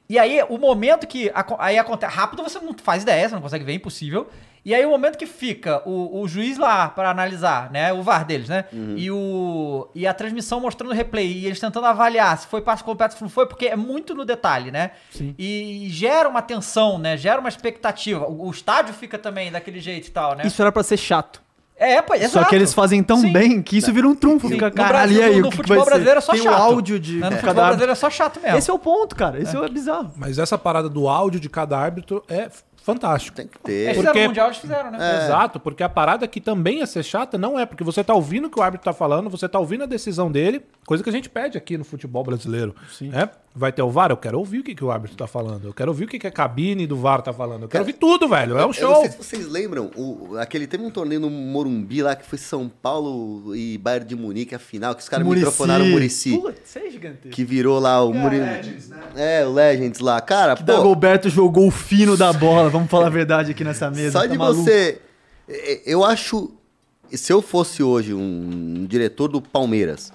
E 0.08 0.18
aí, 0.18 0.42
o 0.48 0.58
momento 0.58 1.06
que. 1.06 1.32
Aí 1.58 1.78
acontece. 1.78 2.14
Rápido 2.14 2.42
você 2.42 2.58
não 2.60 2.74
faz 2.74 3.02
ideia, 3.02 3.28
você 3.28 3.34
não 3.34 3.42
consegue 3.42 3.64
ver, 3.64 3.72
é 3.72 3.76
impossível. 3.76 4.28
E 4.64 4.74
aí, 4.74 4.84
o 4.86 4.90
momento 4.90 5.18
que 5.18 5.26
fica 5.26 5.82
o, 5.86 6.22
o 6.22 6.26
juiz 6.26 6.56
lá 6.56 6.88
pra 6.88 7.10
analisar, 7.10 7.70
né? 7.70 7.92
O 7.92 8.02
VAR 8.02 8.24
deles, 8.24 8.48
né? 8.48 8.64
E, 8.96 9.10
o, 9.10 9.88
e 9.94 10.06
a 10.06 10.14
transmissão 10.14 10.58
mostrando 10.58 10.90
o 10.90 10.94
replay. 10.94 11.30
E 11.30 11.46
eles 11.46 11.60
tentando 11.60 11.86
avaliar 11.86 12.38
se 12.38 12.46
foi 12.46 12.62
passe 12.62 12.82
completo, 12.82 13.14
se 13.14 13.22
não 13.22 13.28
foi, 13.28 13.46
porque 13.46 13.66
é 13.66 13.76
muito 13.76 14.14
no 14.14 14.24
detalhe, 14.24 14.70
né? 14.70 14.92
Sim. 15.10 15.34
E, 15.38 15.86
gera 15.90 16.28
uma 16.28 16.40
tensão, 16.40 16.98
né? 16.98 17.14
Gera 17.16 17.40
uma 17.40 17.48
expectativa. 17.50 18.26
O, 18.26 18.48
o 18.48 18.50
estádio 18.50 18.94
fica 18.94 19.18
também 19.18 19.52
daquele 19.52 19.80
jeito 19.80 20.08
e 20.08 20.10
tal, 20.10 20.34
né? 20.34 20.46
Isso 20.46 20.62
era 20.62 20.72
pra 20.72 20.82
ser 20.82 20.96
chato. 20.96 21.43
É, 21.76 22.00
pô, 22.00 22.14
Só 22.16 22.22
exato. 22.22 22.48
que 22.48 22.54
eles 22.54 22.72
fazem 22.72 23.02
tão 23.02 23.18
Sim. 23.18 23.32
bem 23.32 23.62
que 23.62 23.78
isso 23.78 23.92
vira 23.92 24.06
um 24.08 24.14
trunfo. 24.14 24.46
Sim. 24.48 24.54
Fica, 24.54 24.68
No 24.68 24.74
Brasil, 24.74 25.22
aí, 25.22 25.40
no 25.40 25.48
o 25.48 25.50
que 25.50 25.56
que 25.56 25.56
futebol 25.56 25.84
brasileiro 25.84 26.18
é 26.18 26.20
só 26.20 26.32
Tem 26.32 26.42
chato. 26.42 26.52
o 26.52 26.62
áudio 26.62 27.00
de 27.00 27.14
Né? 27.14 27.26
No 27.30 27.36
futebol 27.36 27.54
cada 27.54 27.62
brasileiro 27.62 27.92
é 27.92 27.94
só 27.94 28.10
chato 28.10 28.40
mesmo. 28.40 28.58
Esse 28.58 28.70
é 28.70 28.72
o 28.72 28.78
ponto, 28.78 29.16
cara. 29.16 29.40
Esse 29.40 29.56
é, 29.56 29.68
bizarro. 29.68 30.12
Mas 30.16 30.38
essa 30.38 30.56
parada 30.56 30.88
do 30.88 31.08
áudio 31.08 31.40
de 31.40 31.48
cada 31.48 31.76
árbitro 31.78 32.22
é 32.28 32.48
fantástico. 32.84 33.36
Tem 33.36 33.46
que 33.46 33.58
Eles 33.70 33.86
ter. 33.86 33.94
fizeram 33.94 34.04
porque- 34.12 34.26
Mundial, 34.28 34.46
eles 34.48 34.58
fizeram, 34.58 34.90
né? 34.90 35.24
Exato, 35.24 35.58
porque 35.58 35.82
a 35.82 35.88
parada 35.88 36.28
que 36.28 36.40
também 36.40 36.78
ia 36.78 36.86
ser 36.86 37.02
chata 37.02 37.38
não 37.38 37.58
é, 37.58 37.64
porque 37.66 37.82
você 37.82 38.04
tá 38.04 38.14
ouvindo 38.14 38.46
o 38.46 38.50
que 38.50 38.58
o 38.58 38.62
árbitro 38.62 38.84
tá 38.84 38.92
falando, 38.92 39.30
você 39.30 39.48
tá 39.48 39.58
ouvindo 39.58 39.84
a 39.84 39.86
decisão 39.86 40.30
dele, 40.30 40.62
coisa 40.86 41.02
que 41.02 41.08
a 41.08 41.12
gente 41.12 41.28
pede 41.30 41.56
aqui 41.56 41.78
no 41.78 41.84
futebol 41.84 42.22
brasileiro. 42.22 42.74
Sim. 42.92 43.10
Vai 43.56 43.70
ter 43.72 43.82
o 43.82 43.88
VAR, 43.88 44.10
eu 44.10 44.16
quero 44.16 44.36
ouvir 44.38 44.58
o 44.58 44.64
que, 44.64 44.74
que 44.74 44.84
o 44.84 44.90
árbitro 44.90 45.16
tá 45.16 45.28
falando, 45.28 45.64
eu 45.68 45.72
quero 45.72 45.88
ouvir 45.92 46.04
o 46.06 46.08
que, 46.08 46.18
que 46.18 46.26
a 46.26 46.30
cabine 46.30 46.88
do 46.88 46.96
VAR 46.96 47.22
tá 47.22 47.32
falando, 47.32 47.62
eu 47.62 47.68
quero 47.68 47.82
ouvir 47.84 47.92
tudo, 47.92 48.26
velho, 48.28 48.54
é 48.54 48.56
um 48.56 48.60
Eu 48.62 48.66
não 48.66 48.72
show. 48.72 48.96
sei 49.02 49.10
se 49.12 49.16
vocês 49.16 49.46
lembram, 49.48 49.92
o, 49.96 50.36
aquele 50.38 50.66
teve 50.66 50.82
um 50.84 50.90
torneio 50.90 51.20
no 51.20 51.30
Morumbi 51.30 52.02
lá 52.02 52.16
que 52.16 52.26
foi 52.26 52.36
São 52.36 52.68
Paulo 52.68 53.54
e 53.54 53.78
Bayern 53.78 54.08
de 54.08 54.16
Munique, 54.16 54.56
a 54.56 54.58
final, 54.58 54.92
que 54.94 55.02
os 55.02 55.08
caras 55.08 55.24
microfonaram 55.26 55.84
o 55.84 55.88
Murici. 55.88 56.36
Putz, 56.36 56.68
isso 56.68 56.78
é 56.80 56.90
gigantesco. 56.90 57.28
Que 57.30 57.44
virou 57.44 57.78
lá 57.78 58.02
o 58.04 58.12
Muri... 58.12 58.38
É, 59.14 59.46
o 59.46 59.52
Legends 59.52 60.00
lá. 60.00 60.20
Cara, 60.20 60.56
pô, 60.56 60.64
Dagoberto 60.64 61.28
jogou 61.30 61.68
o 61.68 61.70
fino 61.70 62.16
da 62.16 62.32
bola, 62.32 62.68
vamos 62.78 62.90
falar 62.90 63.06
a 63.06 63.10
verdade 63.10 63.50
aqui 63.52 63.64
nessa 63.64 63.90
mesa. 63.90 64.12
só 64.12 64.20
tá 64.20 64.26
de 64.26 64.38
maluco? 64.38 64.62
você... 64.62 65.00
é, 65.48 65.82
Eu 65.86 66.04
acho... 66.04 66.50
Se 67.12 67.32
eu 67.32 67.40
fosse 67.40 67.82
hoje 67.82 68.12
um 68.12 68.86
diretor 68.88 69.28
do 69.28 69.40
Palmeiras, 69.40 70.12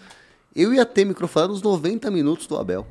eu 0.55 0.73
ia 0.73 0.85
ter 0.85 1.05
microfonado 1.05 1.53
uns 1.53 1.61
90 1.61 2.11
minutos 2.11 2.45
do 2.47 2.57
Abel. 2.57 2.85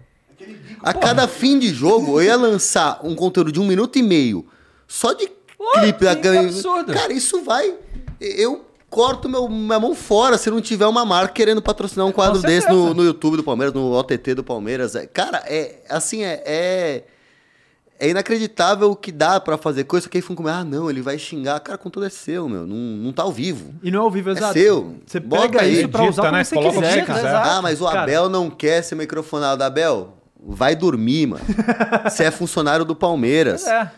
A 0.81 0.95
cada 0.95 1.27
fim 1.27 1.59
de 1.59 1.69
jogo, 1.75 2.21
eu 2.21 2.25
ia 2.25 2.37
lançar 2.37 3.01
um 3.03 3.14
conteúdo 3.14 3.51
de 3.53 3.61
um 3.61 3.66
minuto 3.66 3.99
e 3.99 4.03
meio 4.03 4.47
só 4.87 5.12
de 5.12 5.31
clipe 5.75 6.05
da 6.05 6.12
absurdo. 6.12 6.93
Cara, 6.93 7.12
isso 7.12 7.43
vai. 7.43 7.75
Eu 8.21 8.64
corto 8.89 9.29
meu, 9.29 9.49
minha 9.49 9.79
mão 9.79 9.95
fora 9.95 10.39
se 10.39 10.51
não 10.51 10.61
tiver 10.61 10.87
uma 10.87 11.05
marca 11.05 11.35
querendo 11.35 11.61
patrocinar 11.61 12.07
um 12.07 12.12
quadro 12.12 12.41
desse 12.41 12.69
no, 12.71 12.95
no 12.95 13.05
YouTube 13.05 13.37
do 13.37 13.45
Palmeiras, 13.45 13.75
no 13.75 13.93
OTT 13.93 14.35
do 14.35 14.45
Palmeiras. 14.45 14.95
É, 14.95 15.07
Cara, 15.07 15.43
é 15.47 15.83
assim, 15.89 16.25
é. 16.25 16.43
é... 16.47 17.05
é 17.99 18.09
inacreditável 18.11 18.90
o 18.90 18.96
que 18.96 19.11
dá 19.11 19.40
pra 19.40 19.57
fazer 19.59 19.84
coisa 19.84 20.09
que 20.09 20.16
aí 20.18 20.22
ficam 20.22 20.36
com 20.36 20.46
ah, 20.49 20.62
não, 20.64 20.88
ele 20.88 21.03
vai 21.03 21.18
xingar. 21.18 21.59
Cara, 21.61 21.76
conteúdo 21.76 22.07
é 22.07 22.11
seu, 22.11 22.49
meu. 22.49 22.66
Não, 22.66 22.76
não 22.76 23.12
tá 23.12 23.22
ao 23.24 23.32
vivo. 23.32 23.74
E 23.82 23.90
não 23.90 24.01
é 24.01 24.03
ao 24.03 24.11
vivo, 24.11 24.30
É 24.30 24.32
exato. 24.32 24.53
seu. 24.53 24.96
Você 25.07 25.18
Bota 25.20 25.42
pega 25.42 25.62
aí, 25.62 25.78
isso 25.80 25.88
pra 25.88 26.01
edita, 26.05 26.12
usar 26.12 26.22
como 26.22 26.36
né? 26.36 26.44
você 26.44 26.55
Coloca 26.55 26.78
o 26.78 26.80
que 26.82 26.86
quiser, 26.88 27.01
você 27.01 27.07
cara. 27.07 27.18
quiser. 27.18 27.28
Exato. 27.30 27.49
Ah, 27.49 27.62
mas 27.62 27.80
o 27.80 27.84
Cara. 27.86 28.03
Abel 28.03 28.28
não 28.28 28.49
quer 28.51 28.82
ser 28.82 28.94
microfonado. 28.94 29.64
Abel, 29.64 30.14
vai 30.40 30.76
dormir, 30.76 31.26
mano. 31.26 31.44
Você 32.09 32.24
é 32.24 32.30
funcionário 32.30 32.84
do 32.84 32.94
Palmeiras. 32.94 33.66
É. 33.66 33.90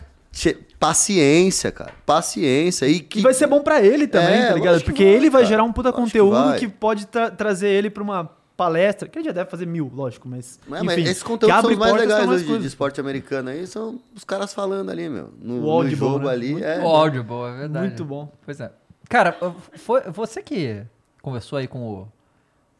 Paciência, 0.78 1.70
cara. 1.70 1.92
Paciência. 2.06 2.86
E 2.86 3.00
que 3.00 3.18
E 3.18 3.22
vai 3.22 3.34
ser 3.34 3.46
bom 3.46 3.60
pra 3.60 3.82
ele 3.82 4.06
também, 4.06 4.34
É, 4.40 4.46
tá 4.48 4.54
ligado? 4.54 4.78
que 4.78 4.84
Porque 4.84 5.04
vai, 5.04 5.12
ele 5.12 5.28
vai 5.30 5.42
cara. 5.42 5.48
gerar 5.50 5.64
um 5.64 5.72
puta 5.72 5.92
que 5.92 5.98
conteúdo 5.98 6.42
vai. 6.44 6.58
que, 6.58 6.68
pode 6.68 7.06
tra- 7.06 7.30
trazer 7.30 7.68
ele 7.68 7.90
pra 7.90 8.02
uma 8.02 8.30
palestra, 8.64 9.08
que 9.08 9.18
ele 9.18 9.24
já 9.24 9.32
deve 9.32 9.48
fazer 9.48 9.64
mil, 9.66 9.90
lógico, 9.94 10.28
mas. 10.28 10.58
É, 10.70 10.76
enfim, 10.76 10.84
mas 10.86 10.98
esses 10.98 11.22
que 11.22 11.28
conteúdos 11.28 11.60
são 11.62 11.70
os 11.70 11.78
mais 11.78 11.94
legais 11.94 12.28
hoje 12.28 12.42
de 12.42 12.50
coisas. 12.50 12.66
esporte 12.66 13.00
americano 13.00 13.48
aí, 13.48 13.66
são 13.66 13.98
os 14.14 14.22
caras 14.22 14.52
falando 14.52 14.90
ali, 14.90 15.08
meu. 15.08 15.30
No, 15.40 15.64
O 15.66 15.82
no 15.82 15.88
jogo 15.90 16.26
né? 16.26 16.30
ali. 16.32 16.52
Muito 16.52 16.64
É, 16.66 16.78
O 16.80 16.86
áudio 16.88 17.24
bom, 17.24 17.46
é 17.48 17.56
verdade. 17.58 17.86
Muito 17.86 18.04
bom. 18.04 18.30
Pois 18.44 18.60
é. 18.60 18.70
Cara, 19.08 19.34
foi 19.76 20.02
você 20.10 20.42
que 20.42 20.82
conversou 21.22 21.58
aí 21.58 21.66
com 21.66 21.80
o 21.88 22.08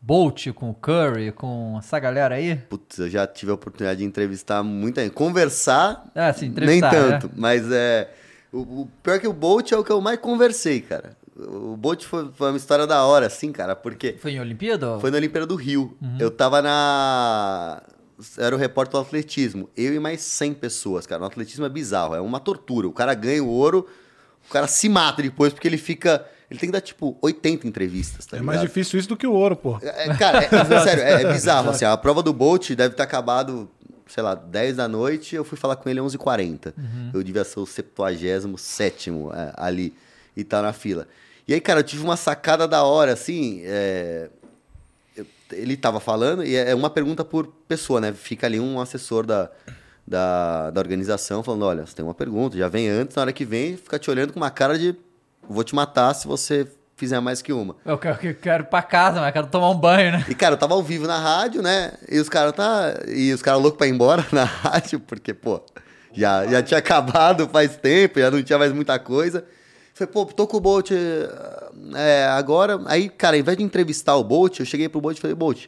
Bolt, 0.02 0.48
com 0.54 0.70
o 0.70 0.74
Curry, 0.74 1.32
com 1.32 1.76
essa 1.78 1.98
galera 1.98 2.34
aí? 2.34 2.56
Putz, 2.56 2.98
eu 2.98 3.08
já 3.08 3.26
tive 3.26 3.50
a 3.50 3.54
oportunidade 3.54 4.00
de 4.00 4.04
entrevistar 4.04 4.62
muita 4.62 5.02
gente. 5.02 5.12
Conversar, 5.12 6.04
Ah, 6.14 6.32
sim, 6.32 6.46
nem 6.46 6.78
entrevistar, 6.78 6.90
tanto. 6.90 7.26
né? 7.28 7.32
Mas 7.36 7.70
é. 7.72 8.10
O, 8.52 8.58
o 8.82 8.88
pior 9.02 9.18
que 9.20 9.28
o 9.28 9.32
Bolt 9.32 9.70
é 9.72 9.76
o 9.76 9.84
que 9.84 9.92
eu 9.92 10.00
mais 10.00 10.18
conversei, 10.18 10.80
cara. 10.80 11.16
O 11.36 11.76
Bolt 11.76 12.04
foi, 12.04 12.28
foi 12.34 12.48
uma 12.50 12.56
história 12.56 12.86
da 12.86 13.04
hora, 13.04 13.26
assim, 13.26 13.52
cara, 13.52 13.74
porque. 13.76 14.16
Foi 14.20 14.32
em 14.32 14.40
Olimpíada? 14.40 14.98
Foi 14.98 15.10
na 15.10 15.16
Olimpíada 15.16 15.46
do 15.46 15.54
Rio. 15.54 15.96
Uhum. 16.02 16.16
Eu 16.18 16.30
tava 16.30 16.60
na. 16.60 17.82
Era 18.36 18.54
o 18.54 18.58
repórter 18.58 19.00
do 19.00 19.06
atletismo. 19.06 19.70
Eu 19.76 19.94
e 19.94 19.98
mais 19.98 20.20
100 20.20 20.54
pessoas, 20.54 21.06
cara. 21.06 21.22
O 21.22 21.24
atletismo 21.26 21.64
é 21.64 21.68
bizarro, 21.68 22.14
é 22.14 22.20
uma 22.20 22.38
tortura. 22.40 22.86
O 22.86 22.92
cara 22.92 23.14
ganha 23.14 23.42
o 23.42 23.48
ouro, 23.48 23.86
o 24.48 24.52
cara 24.52 24.66
se 24.66 24.88
mata 24.88 25.22
depois 25.22 25.52
porque 25.52 25.66
ele 25.68 25.78
fica. 25.78 26.26
Ele 26.50 26.58
tem 26.58 26.68
que 26.68 26.72
dar, 26.72 26.80
tipo, 26.80 27.16
80 27.22 27.66
entrevistas, 27.68 28.26
tá 28.26 28.36
É 28.36 28.40
ligado? 28.40 28.46
mais 28.56 28.60
difícil 28.60 28.98
isso 28.98 29.08
do 29.08 29.16
que 29.16 29.24
o 29.26 29.32
ouro, 29.32 29.54
pô. 29.54 29.78
É, 29.80 30.12
cara, 30.16 30.42
é, 30.42 30.46
é, 30.46 30.80
sério, 30.82 31.02
é, 31.04 31.22
é 31.22 31.32
bizarro. 31.32 31.70
Assim, 31.70 31.84
a 31.84 31.96
prova 31.96 32.24
do 32.24 32.32
Bolt 32.32 32.70
deve 32.72 32.96
ter 32.96 33.04
acabado, 33.04 33.70
sei 34.08 34.20
lá, 34.20 34.34
10 34.34 34.76
da 34.76 34.88
noite. 34.88 35.36
Eu 35.36 35.44
fui 35.44 35.56
falar 35.56 35.76
com 35.76 35.88
ele 35.88 36.00
às 36.00 36.06
11h40. 36.06 36.74
Eu 37.14 37.22
devia 37.22 37.44
ser 37.44 37.60
o 37.60 37.66
77 37.66 39.10
é, 39.10 39.52
ali 39.56 39.94
e 40.36 40.44
tá 40.44 40.60
na 40.62 40.72
fila. 40.72 41.06
E 41.48 41.54
aí, 41.54 41.60
cara, 41.60 41.80
eu 41.80 41.84
tive 41.84 42.02
uma 42.04 42.16
sacada 42.16 42.66
da 42.68 42.82
hora, 42.84 43.12
assim. 43.12 43.62
é, 43.64 44.28
eu- 45.16 45.26
ele 45.52 45.76
tava 45.76 45.98
falando, 46.00 46.44
e 46.44 46.54
é 46.56 46.74
uma 46.74 46.90
pergunta 46.90 47.24
por 47.24 47.46
pessoa, 47.66 48.00
né? 48.00 48.12
Fica 48.12 48.46
ali 48.46 48.60
um 48.60 48.80
assessor 48.80 49.26
da, 49.26 49.50
da, 50.06 50.70
da 50.70 50.80
organização 50.80 51.42
falando: 51.42 51.64
olha, 51.64 51.86
você 51.86 51.94
tem 51.94 52.04
uma 52.04 52.14
pergunta, 52.14 52.56
já 52.56 52.68
vem 52.68 52.88
antes, 52.88 53.16
na 53.16 53.22
hora 53.22 53.32
que 53.32 53.44
vem, 53.44 53.76
fica 53.76 53.98
te 53.98 54.10
olhando 54.10 54.32
com 54.32 54.40
uma 54.40 54.50
cara 54.50 54.78
de 54.78 54.94
vou 55.48 55.64
te 55.64 55.74
matar 55.74 56.14
se 56.14 56.26
você 56.28 56.66
fizer 56.96 57.18
mais 57.18 57.40
que 57.42 57.52
uma. 57.52 57.74
Eu 57.84 57.98
quero, 57.98 58.18
eu 58.26 58.34
quero 58.34 58.62
ir 58.62 58.66
pra 58.66 58.82
casa, 58.82 59.20
mas 59.20 59.32
quero 59.32 59.46
tomar 59.48 59.70
um 59.70 59.74
banho, 59.74 60.12
né? 60.12 60.24
E, 60.28 60.34
cara, 60.34 60.54
eu 60.54 60.58
tava 60.58 60.74
ao 60.74 60.82
vivo 60.82 61.06
na 61.06 61.18
rádio, 61.18 61.62
né? 61.62 61.92
E 62.08 62.18
os 62.20 62.28
caras 62.28 62.52
tá. 62.52 62.94
E 63.08 63.32
os 63.32 63.42
caras 63.42 63.60
loucos 63.60 63.78
pra 63.78 63.86
ir 63.86 63.90
embora 63.90 64.24
na 64.30 64.44
rádio, 64.44 65.00
porque, 65.00 65.32
pô, 65.34 65.60
já, 66.12 66.46
já 66.46 66.62
tinha 66.62 66.78
acabado 66.78 67.48
faz 67.48 67.76
tempo, 67.76 68.20
já 68.20 68.30
não 68.30 68.42
tinha 68.42 68.58
mais 68.58 68.70
muita 68.72 68.98
coisa. 68.98 69.44
Falei, 69.94 70.12
pô, 70.12 70.24
tô 70.26 70.46
com 70.46 70.56
o 70.56 70.60
Bolt 70.60 70.90
é, 70.92 72.24
agora. 72.26 72.80
Aí, 72.86 73.08
cara, 73.08 73.36
ao 73.36 73.40
invés 73.40 73.56
de 73.56 73.64
entrevistar 73.64 74.16
o 74.16 74.24
Bolt, 74.24 74.60
eu 74.60 74.66
cheguei 74.66 74.88
pro 74.88 75.00
Bolt 75.00 75.18
e 75.18 75.20
falei, 75.20 75.34
Bolt, 75.34 75.66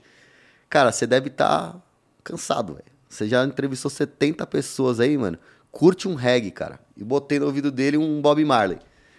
cara, 0.68 0.90
você 0.92 1.06
deve 1.06 1.28
estar 1.28 1.76
cansado, 2.24 2.74
velho. 2.74 2.86
Você 3.08 3.28
já 3.28 3.44
entrevistou 3.44 3.90
70 3.90 4.46
pessoas 4.46 5.00
aí, 5.00 5.18
mano. 5.18 5.38
Curte 5.70 6.08
um 6.08 6.14
reggae, 6.14 6.50
cara. 6.50 6.80
E 6.96 7.04
botei 7.04 7.38
no 7.38 7.46
ouvido 7.46 7.70
dele 7.70 7.98
um 7.98 8.22
Bob 8.22 8.42
Marley. 8.44 8.78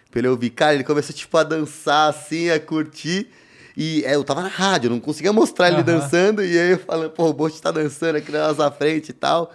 Pra 0.10 0.20
ele 0.20 0.28
ouvir. 0.28 0.50
Cara, 0.52 0.74
ele 0.74 0.84
começou, 0.84 1.16
tipo, 1.16 1.38
a 1.38 1.44
dançar 1.44 2.10
assim, 2.10 2.50
a 2.50 2.60
curtir. 2.60 3.30
E 3.76 4.04
é, 4.06 4.16
eu 4.16 4.24
tava 4.24 4.42
na 4.42 4.48
rádio, 4.48 4.90
não 4.90 5.00
conseguia 5.00 5.34
mostrar 5.34 5.68
ele 5.68 5.78
Aham. 5.78 5.84
dançando. 5.84 6.44
E 6.44 6.58
aí 6.58 6.72
eu 6.72 6.80
falando, 6.80 7.12
pô, 7.12 7.28
o 7.28 7.34
Bolt 7.34 7.60
tá 7.60 7.72
dançando 7.72 8.18
aqui 8.18 8.32
na 8.32 8.48
nossa 8.48 8.72
frente 8.72 9.10
e 9.10 9.14
tal. 9.14 9.54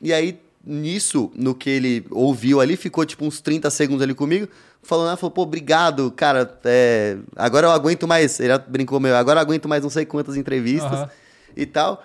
E 0.00 0.12
aí, 0.12 0.40
nisso, 0.64 1.30
no 1.34 1.54
que 1.54 1.68
ele 1.70 2.06
ouviu 2.10 2.60
ali, 2.60 2.76
ficou 2.76 3.04
tipo 3.04 3.24
uns 3.24 3.40
30 3.40 3.68
segundos 3.70 4.02
ali 4.02 4.14
comigo, 4.14 4.48
falando, 4.82 5.10
ah, 5.12 5.16
falou, 5.16 5.30
pô, 5.30 5.42
obrigado, 5.42 6.10
cara, 6.12 6.58
é, 6.64 7.16
agora 7.36 7.66
eu 7.66 7.70
aguento 7.70 8.06
mais, 8.06 8.38
ele 8.40 8.56
brincou 8.68 8.98
meu, 9.00 9.14
agora 9.16 9.38
eu 9.38 9.42
aguento 9.42 9.68
mais 9.68 9.82
não 9.82 9.90
sei 9.90 10.04
quantas 10.04 10.36
entrevistas 10.36 10.92
Aham. 10.92 11.10
e 11.56 11.66
tal. 11.66 12.04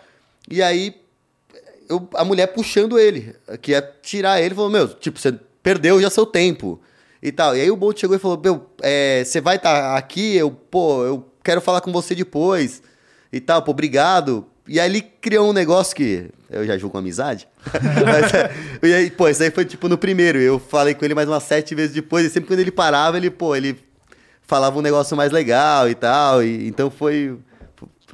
E 0.49 0.61
aí, 0.61 0.95
eu- 1.89 2.07
a 2.15 2.23
mulher 2.25 2.47
puxando 2.47 2.97
ele, 2.99 3.35
que 3.61 3.71
ia 3.71 3.81
tirar 4.01 4.41
ele, 4.41 4.53
falou, 4.55 4.69
meu, 4.69 4.87
tipo, 4.87 5.19
você 5.19 5.33
perdeu 5.63 6.01
já 6.01 6.09
seu 6.09 6.25
tempo 6.25 6.79
e 7.21 7.31
tal. 7.31 7.55
E 7.55 7.61
aí 7.61 7.69
o 7.71 7.75
Bolt 7.75 7.99
chegou 7.99 8.15
e 8.15 8.19
falou, 8.19 8.39
meu, 8.41 8.69
é, 8.81 9.23
você 9.23 9.41
vai 9.41 9.55
estar 9.57 9.95
aqui, 9.97 10.35
eu, 10.35 10.51
pô, 10.51 11.03
eu 11.03 11.25
quero 11.43 11.61
falar 11.61 11.81
com 11.81 11.91
você 11.91 12.13
depois 12.15 12.81
e 13.31 13.39
tal, 13.39 13.61
pô, 13.61 13.71
obrigado. 13.71 14.45
E 14.67 14.79
aí 14.79 14.89
ele 14.89 15.01
criou 15.01 15.49
um 15.49 15.53
negócio 15.53 15.95
que 15.95 16.29
eu 16.49 16.65
já 16.65 16.77
julgo 16.77 16.93
com 16.93 16.97
amizade. 16.97 17.47
Mas, 18.05 18.33
é, 18.33 18.51
e 18.83 18.93
aí, 18.93 19.09
pô, 19.11 19.27
isso 19.29 19.41
aí 19.43 19.51
foi 19.51 19.65
tipo 19.65 19.87
no 19.87 19.97
primeiro. 19.97 20.39
Eu 20.39 20.59
falei 20.59 20.93
com 20.93 21.05
ele 21.05 21.13
mais 21.15 21.27
umas 21.27 21.43
sete 21.43 21.73
vezes 21.73 21.93
depois, 21.93 22.25
e 22.25 22.29
sempre 22.29 22.47
quando 22.47 22.59
ele 22.59 22.71
parava, 22.71 23.17
ele, 23.17 23.29
pô, 23.29 23.55
ele 23.55 23.77
falava 24.43 24.77
um 24.77 24.81
negócio 24.81 25.15
mais 25.15 25.31
legal 25.31 25.89
e 25.89 25.95
tal. 25.95 26.43
E, 26.43 26.67
então 26.67 26.89
foi. 26.91 27.37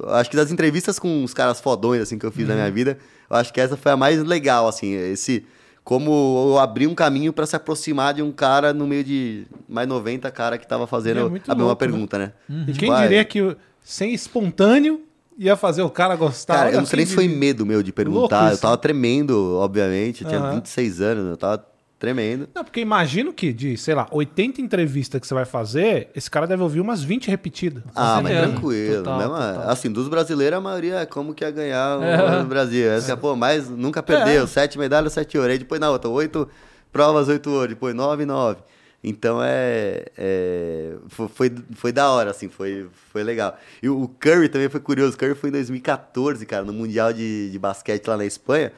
Acho 0.08 0.30
que 0.30 0.36
das 0.36 0.50
entrevistas 0.50 0.98
com 0.98 1.22
os 1.22 1.32
caras 1.32 1.60
fodões 1.60 2.02
assim 2.02 2.18
que 2.18 2.26
eu 2.26 2.32
fiz 2.32 2.48
na 2.48 2.54
minha 2.54 2.70
vida, 2.70 2.98
eu 3.30 3.36
acho 3.36 3.52
que 3.52 3.60
essa 3.60 3.76
foi 3.76 3.92
a 3.92 3.96
mais 3.96 4.20
legal, 4.24 4.66
assim, 4.66 4.92
esse 4.92 5.46
como 5.84 6.50
eu 6.52 6.58
abri 6.58 6.86
um 6.86 6.94
caminho 6.94 7.32
pra 7.32 7.46
se 7.46 7.54
aproximar 7.54 8.14
de 8.14 8.22
um 8.22 8.32
cara 8.32 8.72
no 8.72 8.86
meio 8.88 9.04
de 9.04 9.46
mais 9.68 9.86
90 9.86 10.28
cara 10.32 10.56
que 10.58 10.66
tava 10.66 10.84
É 10.84 10.86
fazendo 10.86 11.30
muito 11.30 11.48
a 11.48 11.54
mesma 11.54 11.66
louco, 11.68 11.84
né? 11.84 11.90
pergunta, 11.90 12.18
né? 12.18 12.32
E 12.66 12.72
quem 12.72 12.88
Vai. 12.88 13.02
diria 13.02 13.24
que 13.24 13.56
sem 13.84 14.12
espontâneo 14.14 15.02
ia 15.38 15.56
fazer 15.56 15.82
o 15.82 15.90
cara 15.90 16.16
gostar? 16.16 16.54
Cara, 16.54 16.70
eu 16.72 16.78
não 16.78 16.86
sei 16.86 16.98
nem 16.98 17.06
se 17.06 17.14
foi 17.14 17.28
medo 17.28 17.64
meu 17.66 17.82
de 17.82 17.92
perguntar. 17.92 18.52
Eu 18.52 18.58
tava 18.58 18.76
tremendo, 18.76 19.56
obviamente. 19.58 20.22
Eu 20.22 20.28
tinha 20.28 20.40
Aham. 20.40 20.54
26 20.56 21.00
anos, 21.00 21.26
eu 21.28 21.36
tava 21.36 21.64
tremendo. 21.98 22.48
Não, 22.54 22.62
porque 22.62 22.80
imagino 22.80 23.32
que 23.32 23.52
de, 23.52 23.76
sei 23.78 23.94
lá, 23.94 24.06
80 24.10 24.60
entrevistas 24.60 25.20
que 25.20 25.26
você 25.26 25.32
vai 25.32 25.44
fazer, 25.46 26.10
esse 26.14 26.30
cara 26.30 26.46
deve 26.46 26.62
ouvir 26.62 26.80
umas 26.80 27.02
20 27.02 27.28
repetidas. 27.28 27.82
Ah, 27.94 28.20
mas 28.22 28.36
tranquilo. 28.36 28.98
Total, 29.04 29.18
mesmo, 29.18 29.34
total. 29.34 29.70
Assim, 29.70 29.90
dos 29.90 30.08
brasileiros, 30.08 30.58
a 30.58 30.60
maioria 30.60 30.96
é 30.96 31.06
como 31.06 31.32
que 31.32 31.42
ia 31.44 31.50
ganhar 31.50 31.98
o 31.98 32.02
É. 32.04 32.42
no 32.42 32.48
Brasil. 32.48 32.90
Essa, 32.90 33.16
pô, 33.16 33.34
mas 33.34 33.68
nunca 33.70 34.02
perdeu. 34.02 34.46
Sete 34.46 34.78
medalhas, 34.78 35.12
sete 35.14 35.38
ouro. 35.38 35.50
Aí 35.50 35.58
depois 35.58 35.80
na 35.80 35.90
outra, 35.90 36.10
oito 36.10 36.46
provas, 36.92 37.28
oito 37.28 37.48
ouro. 37.50 37.68
Depois 37.68 37.94
nove, 37.94 38.26
nove. 38.26 38.58
Então 39.06 39.38
é. 39.42 40.06
é, 40.16 40.94
fo- 41.08 41.28
foi, 41.28 41.52
foi 41.74 41.92
da 41.92 42.10
hora, 42.10 42.30
assim, 42.30 42.48
foi, 42.48 42.88
foi 43.12 43.22
legal. 43.22 43.58
E 43.82 43.88
o 43.88 44.08
Curry 44.18 44.48
também 44.48 44.68
foi 44.70 44.80
curioso. 44.80 45.14
O 45.14 45.18
Curry 45.18 45.34
foi 45.34 45.50
em 45.50 45.52
2014, 45.52 46.46
cara, 46.46 46.64
no 46.64 46.72
Mundial 46.72 47.12
de, 47.12 47.50
de 47.50 47.58
Basquete 47.58 48.06
lá 48.08 48.16
na 48.16 48.24
Espanha. 48.24 48.72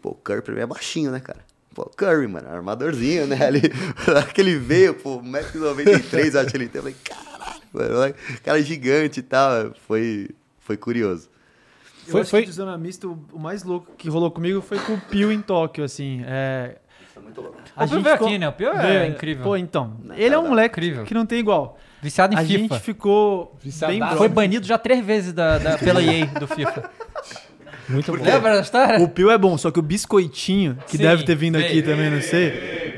Pô, 0.00 0.10
o 0.10 0.14
Curry 0.14 0.42
pra 0.42 0.54
mim 0.54 0.60
é 0.60 0.66
baixinho, 0.66 1.10
né, 1.10 1.18
cara? 1.18 1.40
Pô, 1.74 1.86
Curry, 1.86 2.28
mano, 2.28 2.48
armadorzinho, 2.48 3.26
né? 3.26 3.44
Ali, 3.44 3.62
que 4.32 4.40
ele 4.40 4.56
veio, 4.56 4.94
pô, 4.94 5.20
1,93m, 5.20 6.36
acho 6.40 6.50
que 6.50 6.56
ele 6.56 6.68
tem. 6.68 6.78
Eu 6.78 6.82
falei, 6.82 6.96
caralho, 7.02 7.62
mano, 7.72 8.14
cara 8.44 8.62
gigante 8.62 9.18
e 9.20 9.22
tal. 9.24 9.74
Foi, 9.88 10.28
foi 10.60 10.76
curioso. 10.76 11.28
Eu 12.06 12.12
Foi- 12.12 12.20
acho 12.20 12.30
foi- 12.30 12.40
que 12.42 12.46
de 12.50 12.52
zona 12.54 12.76
mista, 12.78 13.08
o 13.08 13.38
mais 13.38 13.64
louco 13.64 13.90
que 13.96 14.08
rolou 14.08 14.30
comigo 14.30 14.60
foi 14.60 14.78
com 14.78 14.92
o 14.94 15.00
Pio 15.00 15.32
em 15.32 15.40
Tóquio, 15.40 15.82
assim. 15.82 16.22
É... 16.26 16.76
O 17.76 17.88
Pio 17.88 18.00
veio 18.02 18.14
aqui, 18.14 18.38
né? 18.38 18.48
O 18.48 18.52
Pio 18.52 18.68
é 18.70 19.06
incrível. 19.08 19.42
Pô, 19.44 19.56
então. 19.56 19.94
Ele 20.16 20.34
é 20.34 20.38
um 20.38 20.48
moleque 20.48 20.78
Incrível. 20.78 21.04
que 21.04 21.14
não 21.14 21.24
tem 21.26 21.38
igual. 21.38 21.78
Viciado 22.02 22.34
em 22.34 22.38
A 22.38 22.42
FIFA. 22.42 22.58
gente 22.58 22.78
ficou 22.80 23.56
Viciadaço. 23.62 24.08
bem 24.10 24.18
Foi 24.18 24.28
banido 24.28 24.66
já 24.66 24.76
três 24.76 25.04
vezes 25.04 25.32
da, 25.32 25.58
da- 25.58 25.78
pela 25.78 26.02
EA 26.02 26.26
do 26.26 26.46
FIFA. 26.46 26.90
Muito 27.88 28.16
bom. 28.16 28.22
Lembra 28.24 28.54
da 28.54 28.60
história? 28.60 29.00
O 29.02 29.08
Pio 29.08 29.30
é 29.30 29.36
bom, 29.38 29.56
só 29.58 29.70
que 29.70 29.78
o 29.78 29.82
biscoitinho, 29.82 30.78
que 30.86 30.96
Sim, 30.96 31.02
deve 31.02 31.24
ter 31.24 31.34
vindo 31.34 31.56
aqui 31.56 31.82
também, 31.82 32.10
não 32.10 32.20
sei. 32.20 32.48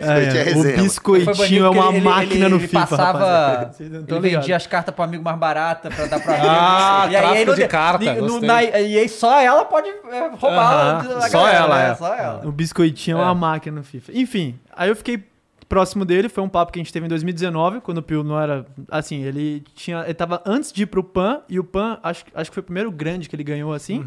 É 0.01 0.51
É, 0.53 0.57
o 0.57 0.83
biscoitinho 0.83 1.65
é 1.65 1.71
uma 1.71 1.83
porque 1.85 1.97
ele- 1.97 2.05
máquina 2.05 2.35
ele, 2.35 2.49
no 2.49 2.57
ele 2.57 2.69
FIFA, 2.69 2.87
passava, 2.87 3.71
tão 4.07 4.19
ele 4.19 4.31
vendia 4.31 4.57
as 4.57 4.67
cartas 4.67 4.95
pro 4.95 5.05
amigo 5.05 5.25
mais 5.25 5.39
barata 5.39 5.89
pra 5.91 6.07
dar 6.07 6.21
pro 6.21 6.33
amigo. 6.33 6.47
Ah, 6.49 7.09
e 7.11 7.17
aí, 7.17 7.45
de 7.55 7.67
carta, 7.69 8.15
no- 8.15 8.41
na 8.41 8.63
EA 8.63 9.09
só 9.09 9.41
ela 9.41 9.65
pode 9.65 9.89
é, 9.89 10.29
roubar 10.39 10.73
Aham, 11.01 11.07
o- 11.07 11.15
da 11.21 11.21
só 11.29 11.39
galera, 11.45 11.57
ela, 11.59 11.77
né? 11.79 11.91
é. 11.91 11.95
Só 11.95 12.15
ela. 12.15 12.43
O 12.47 12.53
biscoitinho 12.53 13.19
é. 13.19 13.23
uma 13.23 13.35
máquina 13.35 13.77
no 13.79 13.83
FIFA. 13.85 14.13
Enfim, 14.15 14.59
aí 14.77 14.89
eu 14.91 14.97
fiquei 14.97 15.25
próximo 15.69 16.05
dele, 16.05 16.29
foi 16.29 16.45
um 16.45 16.49
papo 16.49 16.71
que 16.73 16.79
a 16.79 16.83
gente 16.83 16.93
teve 16.93 17.07
em 17.07 17.09
2019, 17.09 17.81
quando 17.81 17.99
o 17.99 18.03
Pio 18.03 18.23
não 18.23 18.39
era. 18.41 18.65
Assim, 18.91 19.25
ele 19.25 19.65
tinha. 19.75 20.03
Ele 20.05 20.15
tava 20.15 20.41
antes 20.47 20.71
de 20.73 20.83
ir 20.85 20.87
pro 20.87 21.03
PAN, 21.03 21.41
e 21.49 21.59
o 21.59 21.65
PAN, 21.65 21.99
acho, 22.05 22.25
acho 22.35 22.51
que 22.51 22.55
foi 22.55 22.61
o 22.61 22.65
primeiro 22.65 22.91
grande 22.93 23.29
que 23.29 23.35
ele 23.35 23.43
ganhou 23.43 23.73
assim. 23.73 24.05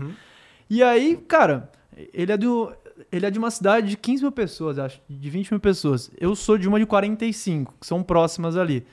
E 0.70 0.84
aí, 0.84 1.18
cara, 1.28 1.70
ele 2.14 2.32
é 2.32 2.38
do. 2.38 2.72
Ele 3.12 3.26
é 3.26 3.32
de 3.32 3.40
uma 3.40 3.50
cidade 3.50 3.88
de 3.88 3.98
15 3.98 4.24
mil 4.24 4.32
pessoas, 4.32 4.78
acho, 4.78 5.02
de 5.10 5.30
20 5.30 5.52
mil 5.52 5.60
pessoas. 5.60 6.12
Eu 6.20 6.36
sou 6.36 6.58
de 6.58 6.68
uma 6.68 6.78
de 6.78 6.86
45, 6.86 7.74
que 7.80 7.88
são 7.88 8.04
próximas 8.04 8.58
ali. 8.58 8.86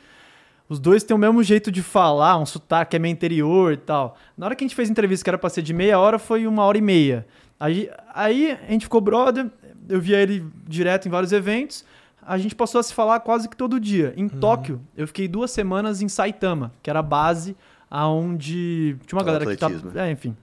Os 0.69 0.79
dois 0.81 1.05
têm 1.05 1.15
o 1.15 1.19
mesmo 1.19 1.43
jeito 1.43 1.71
de 1.71 1.83
falar, 1.83 2.39
um 2.39 2.47
sotaque 2.47 2.97
é 2.97 2.99
meio 2.99 3.13
interior 3.13 3.73
e 3.73 3.77
tal. 3.77 4.17
Na 4.37 4.47
hora 4.47 4.57
que 4.57 4.65
a 4.65 4.67
gente 4.67 4.77
fez 4.77 4.89
entrevista, 4.89 5.25
que 5.25 5.31
era 5.31 5.39
pra 5.39 5.51
ser 5.51 5.63
de 5.63 5.73
meia 5.73 5.99
hora, 5.99 6.19
foi 6.19 6.47
uma 6.47 6.65
hora 6.65 6.79
e 6.79 6.81
meia. 6.81 7.27
Aí, 7.59 7.91
aí 8.15 8.53
a 8.53 8.73
gente 8.73 8.85
ficou 8.87 9.01
brother, 9.01 9.51
eu 9.89 10.01
via 10.01 10.21
ele 10.21 10.45
direto 10.67 11.07
em 11.07 11.11
vários 11.11 11.33
eventos. 11.33 11.85
A 12.21 12.39
gente 12.39 12.55
passou 12.55 12.81
a 12.81 12.83
se 12.83 12.93
falar 12.93 13.21
quase 13.21 13.49
que 13.49 13.57
todo 13.57 13.79
dia. 13.79 14.13
Em 14.17 14.29
Tóquio, 14.29 14.81
eu 14.97 15.07
fiquei 15.07 15.29
duas 15.29 15.51
semanas 15.53 16.03
em 16.03 16.09
Saitama, 16.09 16.73
que 16.83 16.91
era 16.91 16.99
a 16.99 17.03
base 17.03 17.57
aonde 17.89 18.97
tinha 19.07 19.19
uma 19.19 19.25
galera 19.25 19.47
que 19.47 19.53
atletismo. 19.65 19.97
É, 19.97 20.11
enfim. 20.11 20.37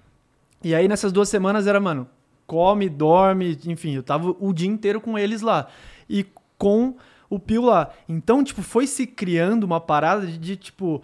E 0.63 0.73
aí 0.73 0.87
nessas 0.87 1.11
duas 1.11 1.29
semanas 1.29 1.67
era, 1.67 1.79
mano, 1.79 2.07
come, 2.47 2.89
dorme, 2.89 3.57
enfim, 3.65 3.95
eu 3.95 4.03
tava 4.03 4.35
o 4.39 4.53
dia 4.53 4.67
inteiro 4.69 5.01
com 5.01 5.17
eles 5.17 5.41
lá. 5.41 5.67
E 6.09 6.25
com 6.57 6.95
o 7.29 7.39
Pio 7.39 7.63
lá. 7.63 7.91
Então, 8.07 8.43
tipo, 8.43 8.61
foi 8.61 8.87
se 8.87 9.07
criando 9.07 9.63
uma 9.63 9.81
parada 9.81 10.25
de, 10.25 10.37
de, 10.37 10.55
tipo, 10.55 11.01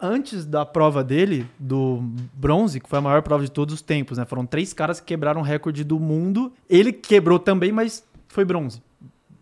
antes 0.00 0.44
da 0.44 0.64
prova 0.64 1.04
dele, 1.04 1.46
do 1.58 2.02
bronze, 2.34 2.80
que 2.80 2.88
foi 2.88 2.98
a 2.98 3.02
maior 3.02 3.22
prova 3.22 3.44
de 3.44 3.50
todos 3.50 3.74
os 3.74 3.82
tempos, 3.82 4.18
né? 4.18 4.24
Foram 4.24 4.44
três 4.44 4.72
caras 4.72 4.98
que 4.98 5.06
quebraram 5.06 5.40
o 5.40 5.44
recorde 5.44 5.84
do 5.84 6.00
mundo. 6.00 6.52
Ele 6.68 6.92
quebrou 6.92 7.38
também, 7.38 7.70
mas 7.70 8.04
foi 8.28 8.44
bronze. 8.44 8.82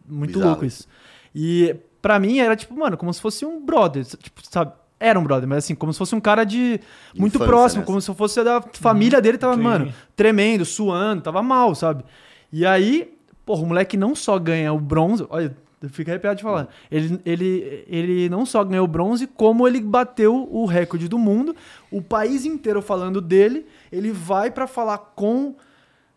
Muito 0.06 0.34
Bizarro. 0.34 0.50
louco 0.50 0.64
isso. 0.64 0.86
E 1.34 1.76
pra 2.02 2.18
mim 2.18 2.38
era 2.38 2.56
tipo, 2.56 2.76
mano, 2.76 2.96
como 2.96 3.12
se 3.14 3.20
fosse 3.20 3.46
um 3.46 3.64
brother, 3.64 4.04
tipo, 4.04 4.40
sabe? 4.42 4.72
Era 5.00 5.18
um 5.18 5.24
brother, 5.24 5.48
mas 5.48 5.64
assim, 5.64 5.74
como 5.74 5.92
se 5.92 5.98
fosse 5.98 6.14
um 6.14 6.20
cara 6.20 6.44
de 6.44 6.78
muito 7.16 7.36
Infância, 7.36 7.46
próximo, 7.46 7.80
né? 7.80 7.86
como 7.86 8.00
se 8.02 8.14
fosse 8.14 8.44
da 8.44 8.60
família 8.74 9.20
dele, 9.20 9.38
tava, 9.38 9.54
Sim. 9.54 9.62
mano, 9.62 9.94
tremendo, 10.14 10.64
suando, 10.66 11.22
tava 11.22 11.42
mal, 11.42 11.74
sabe? 11.74 12.04
E 12.52 12.66
aí, 12.66 13.16
porra, 13.46 13.62
o 13.62 13.66
moleque 13.66 13.96
não 13.96 14.14
só 14.14 14.38
ganha 14.38 14.70
o 14.74 14.78
bronze, 14.78 15.26
olha, 15.30 15.56
eu 15.82 15.88
fico 15.88 16.10
arrepiado 16.10 16.36
de 16.36 16.42
falar. 16.42 16.68
Ele, 16.90 17.18
ele, 17.24 17.84
ele 17.88 18.28
não 18.28 18.44
só 18.44 18.62
ganhou 18.62 18.84
o 18.84 18.88
bronze, 18.88 19.26
como 19.26 19.66
ele 19.66 19.80
bateu 19.80 20.46
o 20.50 20.66
recorde 20.66 21.08
do 21.08 21.18
mundo. 21.18 21.56
O 21.90 22.02
país 22.02 22.44
inteiro 22.44 22.82
falando 22.82 23.18
dele. 23.18 23.64
Ele 23.90 24.12
vai 24.12 24.50
pra 24.50 24.66
falar 24.66 24.98
com 24.98 25.54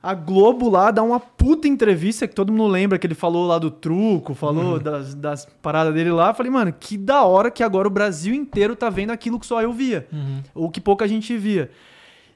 a 0.03 0.13
Globo 0.13 0.69
lá, 0.69 0.91
dar 0.91 1.01
uma 1.01 1.17
puta 1.17 1.65
entrevista 1.65 2.27
que 2.27 2.35
todo 2.35 2.51
mundo 2.51 2.67
lembra 2.67 2.99
que 2.99 3.07
ele 3.07 3.15
falou 3.15 3.47
lá 3.47 3.57
do 3.57 3.71
truco, 3.71 4.33
falou 4.33 4.77
das, 4.77 5.15
das 5.15 5.45
paradas 5.61 5.93
dele 5.93 6.11
lá. 6.11 6.33
Falei, 6.33 6.51
mano, 6.51 6.73
que 6.77 6.97
da 6.97 7.23
hora 7.23 7.49
que 7.49 7.63
agora 7.63 7.87
o 7.87 7.91
Brasil 7.91 8.35
inteiro 8.35 8.75
tá 8.75 8.89
vendo 8.89 9.11
aquilo 9.11 9.39
que 9.39 9.45
só 9.45 9.61
eu 9.61 9.71
via. 9.71 10.05
Ou 10.53 10.69
que 10.69 10.81
pouca 10.81 11.07
gente 11.07 11.37
via. 11.37 11.71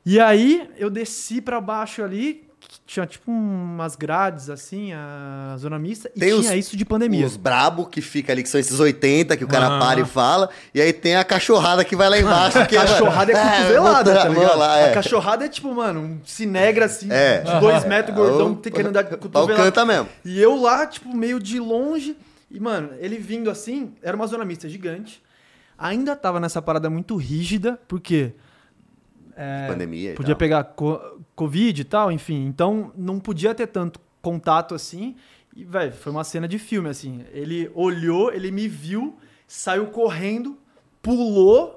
E 0.05 0.17
aí 0.17 0.69
eu 0.77 0.89
desci 0.89 1.41
pra 1.41 1.59
baixo 1.59 2.01
ali, 2.01 2.46
tinha 2.85 3.05
tipo 3.05 3.29
umas 3.31 3.95
grades 3.95 4.49
assim, 4.49 4.91
a 4.93 5.55
zona 5.57 5.77
mista, 5.79 6.09
e 6.15 6.19
Tem 6.19 6.29
tinha 6.39 6.51
os- 6.51 6.57
isso 6.57 6.75
de 6.77 6.83
pandemia. 6.85 7.25
Os 7.25 7.35
brabo 7.37 7.85
que 7.85 8.01
fica 8.01 8.31
ali, 8.31 8.43
que 8.43 8.49
são 8.49 8.59
esses 8.59 8.79
80 8.79 9.35
que 9.37 9.43
o 9.43 9.47
cara 9.47 9.79
para 9.79 9.99
e 9.99 10.05
fala. 10.05 10.49
E 10.73 10.81
aí 10.81 10.91
tem 10.93 11.15
a 11.15 11.23
cachorrada 11.23 11.83
que 11.83 11.95
vai 11.95 12.09
lá 12.09 12.17
embaixo. 12.19 12.57
que 12.67 12.75
cachorrada 12.75 13.31
é 13.31 13.35
vou 13.35 13.51
cotovelada, 13.51 14.13
tá 14.15 14.29
ligado? 14.29 14.57
lá, 14.57 14.77
é. 14.79 14.91
A 14.91 14.93
cachorrada 14.93 15.45
é 15.45 15.49
tipo, 15.49 15.73
mano, 15.73 15.99
um 16.01 16.19
cinegra 16.25 16.85
assim, 16.85 17.07
É. 17.11 17.39
de 17.41 17.59
dois 17.59 17.85
metros, 17.85 18.15
gordão, 18.15 18.51
O- 18.51 18.55
tem 18.55 18.71
que 18.71 18.81
andar 18.81 19.01
de 19.03 19.07
o 19.13 19.17
pau 19.17 19.19
cotovelada. 19.19 19.63
canta 19.63 19.85
mesmo. 19.85 20.09
E 20.25 20.41
eu 20.41 20.55
lá, 20.59 20.85
tipo, 20.85 21.15
meio 21.15 21.39
de 21.39 21.59
longe. 21.59 22.15
E, 22.49 22.59
mano, 22.59 22.91
ele 22.99 23.17
vindo 23.17 23.49
assim, 23.49 23.93
era 24.01 24.15
uma 24.15 24.27
zona 24.27 24.45
mista 24.45 24.69
gigante. 24.69 25.21
Ainda 25.77 26.15
tava 26.15 26.39
nessa 26.39 26.61
parada 26.61 26.89
muito 26.89 27.15
rígida, 27.17 27.79
porque 27.87 28.31
é, 29.39 29.67
Pandemia 29.67 30.15
podia 30.15 30.33
tal. 30.33 30.39
pegar 30.39 30.63
co- 30.63 31.19
Covid 31.35 31.79
e 31.81 31.85
tal, 31.85 32.11
enfim. 32.11 32.45
Então, 32.47 32.91
não 32.97 33.19
podia 33.19 33.53
ter 33.53 33.67
tanto 33.67 33.99
contato 34.21 34.73
assim. 34.73 35.15
E, 35.55 35.63
velho, 35.63 35.93
foi 35.93 36.11
uma 36.11 36.23
cena 36.23 36.47
de 36.47 36.57
filme, 36.57 36.89
assim. 36.89 37.23
Ele 37.31 37.69
olhou, 37.75 38.33
ele 38.33 38.49
me 38.51 38.67
viu, 38.67 39.15
saiu 39.47 39.87
correndo, 39.87 40.57
pulou 41.01 41.75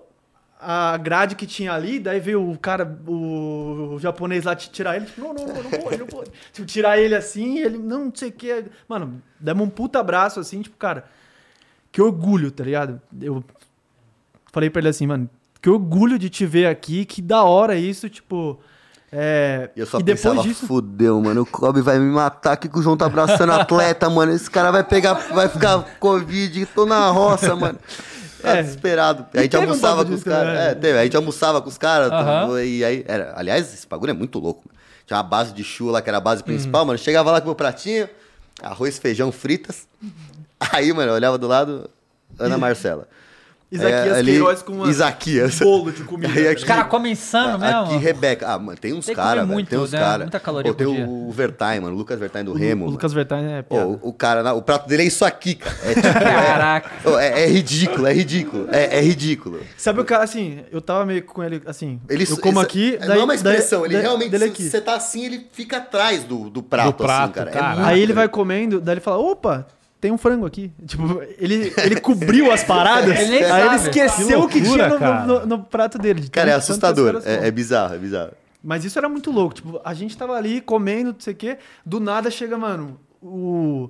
a 0.62 0.96
grade 0.98 1.36
que 1.36 1.46
tinha 1.46 1.72
ali, 1.72 1.98
daí 1.98 2.20
veio 2.20 2.50
o 2.50 2.58
cara, 2.58 2.84
o, 3.06 3.94
o 3.94 3.98
japonês 3.98 4.44
lá 4.44 4.54
te 4.54 4.70
tirar 4.70 4.96
ele, 4.96 5.06
tipo, 5.06 5.20
não, 5.22 5.32
não, 5.32 5.46
não, 5.46 5.62
não 5.62 5.70
pode, 5.70 5.96
não 5.98 6.06
pode. 6.06 6.30
Tipo, 6.52 6.66
tirar 6.66 6.98
ele 6.98 7.14
assim, 7.14 7.58
ele, 7.58 7.78
não, 7.78 8.06
não 8.06 8.12
sei 8.14 8.28
o 8.28 8.32
que. 8.32 8.64
Mano, 8.88 9.22
demos 9.38 9.66
um 9.66 9.70
puta 9.70 9.98
abraço 10.00 10.38
assim, 10.40 10.60
tipo, 10.60 10.76
cara, 10.76 11.06
que 11.90 12.00
orgulho, 12.02 12.50
tá 12.50 12.62
ligado? 12.64 13.00
Eu 13.22 13.42
falei 14.52 14.68
pra 14.68 14.80
ele 14.80 14.88
assim, 14.88 15.06
mano, 15.06 15.30
que 15.60 15.68
orgulho 15.70 16.18
de 16.18 16.28
te 16.30 16.46
ver 16.46 16.66
aqui, 16.66 17.04
que 17.04 17.20
da 17.22 17.42
hora 17.44 17.76
isso, 17.76 18.08
tipo. 18.08 18.58
É, 19.12 19.70
E 19.74 19.80
eu 19.80 19.86
só 19.86 19.98
e 19.98 20.02
depois 20.04 20.22
pensava, 20.22 20.42
disso. 20.46 20.66
fudeu, 20.68 21.20
mano, 21.20 21.42
o 21.42 21.46
Kobe 21.46 21.80
vai 21.80 21.98
me 21.98 22.12
matar 22.12 22.52
aqui 22.52 22.68
que 22.68 22.78
o 22.78 22.82
João 22.82 22.96
tá 22.96 23.06
abraçando 23.06 23.50
atleta, 23.52 24.08
mano. 24.10 24.32
Esse 24.32 24.48
cara 24.48 24.70
vai 24.70 24.84
pegar, 24.84 25.14
vai 25.14 25.48
ficar 25.48 25.80
Covid, 25.98 26.64
tô 26.66 26.86
na 26.86 27.08
roça, 27.10 27.54
mano. 27.56 27.78
Tá 28.40 28.56
É. 28.56 28.62
desesperado. 28.62 29.26
A 29.34 29.42
gente 29.42 29.50
teve 29.50 29.66
um 29.66 29.68
almoçava 29.68 29.96
papo 29.98 30.08
com 30.08 30.14
os 30.16 30.24
caras. 30.24 30.54
né? 30.54 30.70
É, 30.70 30.74
teve. 30.74 30.98
A 30.98 31.02
gente 31.04 31.14
almoçava 31.14 31.60
com 31.60 31.68
os 31.68 31.76
caras. 31.76 32.10
E 32.64 32.82
aí, 32.82 33.04
era, 33.06 33.34
aliás, 33.36 33.74
esse 33.74 33.86
bagulho 33.86 34.12
é 34.12 34.14
muito 34.14 34.38
louco. 34.38 34.62
mano. 34.66 34.80
Tinha 35.06 35.18
uma 35.18 35.22
base 35.22 35.52
de 35.52 35.62
chu 35.62 35.90
lá, 35.90 36.00
que 36.00 36.08
era 36.08 36.16
a 36.16 36.20
Uhum. 36.20 36.24
base 36.24 36.42
principal, 36.42 36.86
mano. 36.86 36.98
Chegava 36.98 37.30
lá 37.30 37.38
com 37.42 37.44
o 37.44 37.50
meu 37.50 37.54
pratinho, 37.54 38.08
arroz, 38.62 38.98
feijão, 38.98 39.30
fritas. 39.30 39.86
Aí, 40.58 40.90
mano, 40.90 41.10
eu 41.10 41.14
olhava 41.16 41.36
do 41.36 41.46
lado, 41.46 41.90
Ana 42.38 42.56
Marcela. 42.56 43.06
Isaquias 43.72 44.16
É, 44.16 44.18
ali, 44.18 44.32
Queiroz 44.32 44.62
com 44.62 44.72
uma 44.72 44.90
Isaquias. 44.90 45.58
bolo 45.60 45.92
de 45.92 46.02
comida. 46.02 46.32
Aí 46.34 46.44
tá 46.44 46.50
aqui- 46.50 46.58
Os 46.62 46.64
caras 46.64 46.86
comem 46.88 47.12
insano 47.12 47.58
mesmo. 47.58 47.76
Aqui, 47.82 47.96
Rebeca. 47.98 48.48
Ah, 48.48 48.58
mano, 48.58 48.76
tem 48.76 48.92
uns 48.92 49.06
caras, 49.06 49.46
velho. 49.46 49.66
Tem 49.66 49.78
uns 49.78 49.92
né? 49.92 49.98
caras. 50.00 50.20
Muita 50.24 50.40
caloria 50.40 50.72
Pô, 50.72 50.76
tem 50.76 50.86
o, 50.86 51.30
Vertain, 51.30 51.78
mano. 51.80 51.94
O 51.94 51.98
Lucas 51.98 52.18
Vertain 52.18 52.42
do 52.44 52.50
O, 52.50 52.54
Remo. 52.54 52.86
o 52.86 52.90
Lucas 52.90 53.12
Vertain 53.12 53.44
é 53.52 53.62
Pô, 53.62 53.76
piada. 53.76 53.88
o, 53.88 53.98
o 54.08 54.12
cara, 54.12 54.54
o 54.54 54.62
prato 54.62 54.88
dele 54.88 55.04
é 55.04 55.06
isso 55.06 55.24
aqui, 55.24 55.54
cara. 55.54 55.76
É, 55.84 55.94
tipo, 55.94 56.12
Caraca. 56.12 56.90
é, 57.04 57.08
Ô, 57.08 57.18
é- 57.18 57.42
é 57.44 57.46
ridículo, 57.46 58.06
é 58.08 58.12
ridículo. 58.12 58.66
É, 58.72 58.98
é 58.98 59.00
ridículo. 59.00 59.60
Sabe 59.76 60.00
o 60.00 60.04
cara, 60.04 60.24
assim, 60.24 60.60
eu 60.72 60.80
tava 60.80 61.06
meio 61.06 61.22
com 61.22 61.42
ele, 61.42 61.62
assim, 61.64 62.00
Ele, 62.08 62.24
eu 62.28 62.36
como 62.38 62.54
isso- 62.58 62.66
aqui, 62.66 62.94
é, 62.96 62.98
daí, 62.98 63.08
não 63.10 63.20
é 63.20 63.24
uma 63.24 63.34
expressão, 63.36 63.80
daí- 63.82 63.86
ele 63.90 63.94
daí- 63.94 64.02
realmente, 64.02 64.30
dele 64.30 64.44
se 64.46 64.50
aqui. 64.50 64.62
você 64.64 64.80
tá 64.80 64.94
assim, 64.96 65.24
ele 65.26 65.46
fica 65.52 65.76
atrás 65.76 66.24
do, 66.24 66.50
do 66.50 66.60
prato, 66.62 66.86
Do 66.86 66.94
prato, 66.94 67.22
assim, 67.22 67.32
cara. 67.32 67.50
É 67.50 67.52
cara. 67.52 67.86
Aí 67.86 68.00
ele 68.02 68.12
vai 68.12 68.28
comendo, 68.28 68.80
daí 68.80 68.94
ele 68.94 69.00
fala, 69.00 69.18
opa, 69.18 69.66
tem 70.00 70.10
um 70.10 70.18
frango 70.18 70.46
aqui. 70.46 70.72
Tipo, 70.86 71.22
ele, 71.38 71.72
ele 71.76 72.00
cobriu 72.00 72.50
as 72.50 72.64
paradas, 72.64 73.10
Ele 73.20 73.30
nem 73.30 73.44
aí 73.44 73.60
ele 73.68 73.78
sabe. 73.78 73.90
esqueceu 73.90 74.40
o 74.40 74.48
Que 74.48 74.60
que, 74.60 74.68
tinha 74.68 74.88
no, 74.88 75.26
no- 75.26 75.46
no 75.46 75.58
prato 75.64 75.98
dele. 75.98 76.20
de 76.22 76.30
Cara, 76.30 76.50
é 76.50 76.54
assustador. 76.54 77.20
É, 77.24 77.48
é 77.48 77.50
bizarro, 77.50 77.94
é 77.94 77.98
bizarro. 77.98 78.32
Mas 78.62 78.84
isso 78.84 78.98
era 78.98 79.08
muito 79.08 79.30
louco. 79.30 79.54
Tipo, 79.54 79.80
a 79.84 79.94
gente 79.94 80.16
tava 80.16 80.34
ali 80.34 80.60
comendo, 80.60 81.12
não 81.12 81.20
sei 81.20 81.32
o 81.32 81.36
quê. 81.36 81.58
Do 81.84 81.98
nada 82.00 82.30
chega, 82.30 82.56
mano, 82.58 82.98
o. 83.22 83.88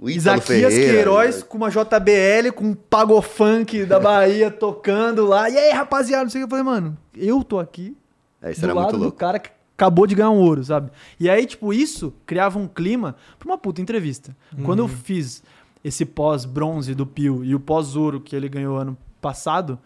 O 0.00 0.10
Isaquias 0.10 0.46
Ferreira, 0.74 0.92
Queiroz 0.92 1.42
com 1.44 1.56
uma 1.56 1.70
JBL, 1.70 2.50
com 2.54 2.64
um 2.64 2.74
pagofunk 2.74 3.84
da 3.84 4.00
Bahia 4.00 4.50
tocando 4.50 5.24
lá. 5.24 5.48
E 5.48 5.56
aí, 5.56 5.70
rapaziada, 5.70 6.24
não 6.24 6.30
sei 6.30 6.42
o 6.42 6.48
que. 6.48 6.52
Eu 6.54 6.58
falei, 6.58 6.64
mano, 6.64 6.98
eu 7.16 7.44
tô 7.44 7.60
aqui 7.60 7.96
É, 8.42 8.50
isso 8.50 8.60
do 8.60 8.64
era 8.66 8.74
lado 8.74 8.84
muito 8.86 8.96
do 8.98 9.02
louco. 9.04 9.16
cara 9.18 9.38
que 9.38 9.50
acabou 9.76 10.06
de 10.06 10.14
ganhar 10.14 10.30
um 10.30 10.38
ouro, 10.40 10.62
sabe? 10.64 10.90
E 11.18 11.28
aí, 11.28 11.44
tipo, 11.46 11.72
isso 11.72 12.12
criava 12.26 12.58
um 12.58 12.66
clima 12.68 13.16
pra 13.38 13.48
uma 13.48 13.58
puta 13.58 13.80
entrevista. 13.80 14.36
Quando 14.64 14.80
Uhum. 14.80 14.84
eu 14.86 14.88
fiz 14.88 15.42
esse 15.82 16.04
pós-bronze 16.04 16.94
do 16.94 17.04
Pio 17.06 17.44
e 17.44 17.54
o 17.54 17.60
pós-ouro 17.60 18.20
que 18.20 18.34
ele 18.34 18.48
ganhou 18.48 18.76
ano 18.78 18.96
passado, 19.20 19.78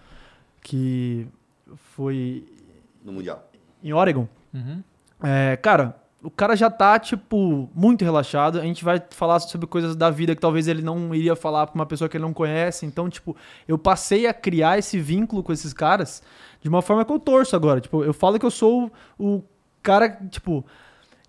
que 0.62 1.26
foi 1.94 2.44
No 3.04 3.12
Mundial. 3.12 3.48
em 3.82 3.92
Oregon, 3.92 4.28
Uhum. 4.52 4.82
é, 5.22 5.56
cara, 5.56 5.96
o 6.22 6.30
cara 6.30 6.56
já 6.56 6.68
tá, 6.70 6.98
tipo, 6.98 7.70
muito 7.74 8.04
relaxado. 8.04 8.58
A 8.58 8.62
gente 8.64 8.84
vai 8.84 9.00
falar 9.10 9.38
sobre 9.40 9.66
coisas 9.66 9.94
da 9.94 10.10
vida 10.10 10.34
que 10.34 10.40
talvez 10.40 10.66
ele 10.66 10.82
não 10.82 11.14
iria 11.14 11.36
falar 11.36 11.66
pra 11.68 11.74
uma 11.76 11.86
pessoa 11.86 12.08
que 12.08 12.16
ele 12.16 12.22
não 12.24 12.32
conhece. 12.32 12.84
Então, 12.84 13.08
tipo, 13.08 13.36
eu 13.68 13.78
passei 13.78 14.26
a 14.26 14.34
criar 14.34 14.78
esse 14.78 14.98
vínculo 14.98 15.42
com 15.42 15.52
esses 15.52 15.72
caras 15.72 16.22
de 16.60 16.68
uma 16.68 16.82
forma 16.82 17.04
que 17.04 17.12
eu 17.12 17.20
torço 17.20 17.54
agora. 17.54 17.80
Tipo, 17.80 18.02
eu 18.02 18.12
falo 18.12 18.38
que 18.38 18.44
eu 18.44 18.50
sou 18.50 18.90
o, 19.18 19.42
cara, 19.88 20.08
tipo, 20.30 20.64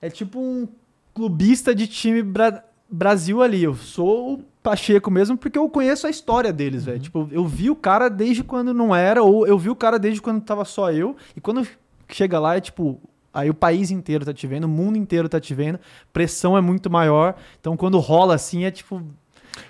é 0.02 0.10
tipo 0.10 0.40
um 0.40 0.68
clubista 1.14 1.74
de 1.74 1.88
time 1.88 2.22
Bra- 2.22 2.64
Brasil 2.90 3.42
ali. 3.42 3.64
Eu 3.64 3.76
sou 3.76 4.34
o 4.34 4.44
Pacheco 4.62 5.10
mesmo 5.10 5.38
porque 5.38 5.58
eu 5.58 5.70
conheço 5.70 6.06
a 6.06 6.10
história 6.10 6.52
deles, 6.52 6.84
velho. 6.86 7.00
Tipo, 7.00 7.28
eu 7.32 7.46
vi 7.48 7.70
o 7.70 7.76
cara 7.76 8.10
desde 8.10 8.44
quando 8.44 8.74
não 8.74 8.96
era, 8.96 9.24
ou 9.24 9.48
eu 9.48 9.58
vi 9.58 9.70
o 9.70 9.76
cara 9.76 9.98
desde 9.98 10.22
quando 10.22 10.42
tava 10.42 10.66
só 10.66 10.92
eu. 10.92 11.16
E 11.36 11.42
quando 11.42 11.68
chega 12.10 12.40
lá 12.40 12.58
é 12.58 12.62
tipo. 12.62 13.00
Aí 13.32 13.48
o 13.50 13.54
país 13.54 13.92
inteiro 13.92 14.26
tá 14.26 14.34
te 14.34 14.48
vendo, 14.48 14.64
o 14.64 14.68
mundo 14.68 14.98
inteiro 14.98 15.30
tá 15.30 15.40
te 15.40 15.54
vendo, 15.54 15.80
pressão 16.12 16.58
é 16.58 16.62
muito 16.62 16.90
maior. 16.90 17.36
Então 17.60 17.78
quando 17.78 18.00
rola 18.00 18.34
assim 18.36 18.66
é 18.66 18.72
tipo. 18.72 19.02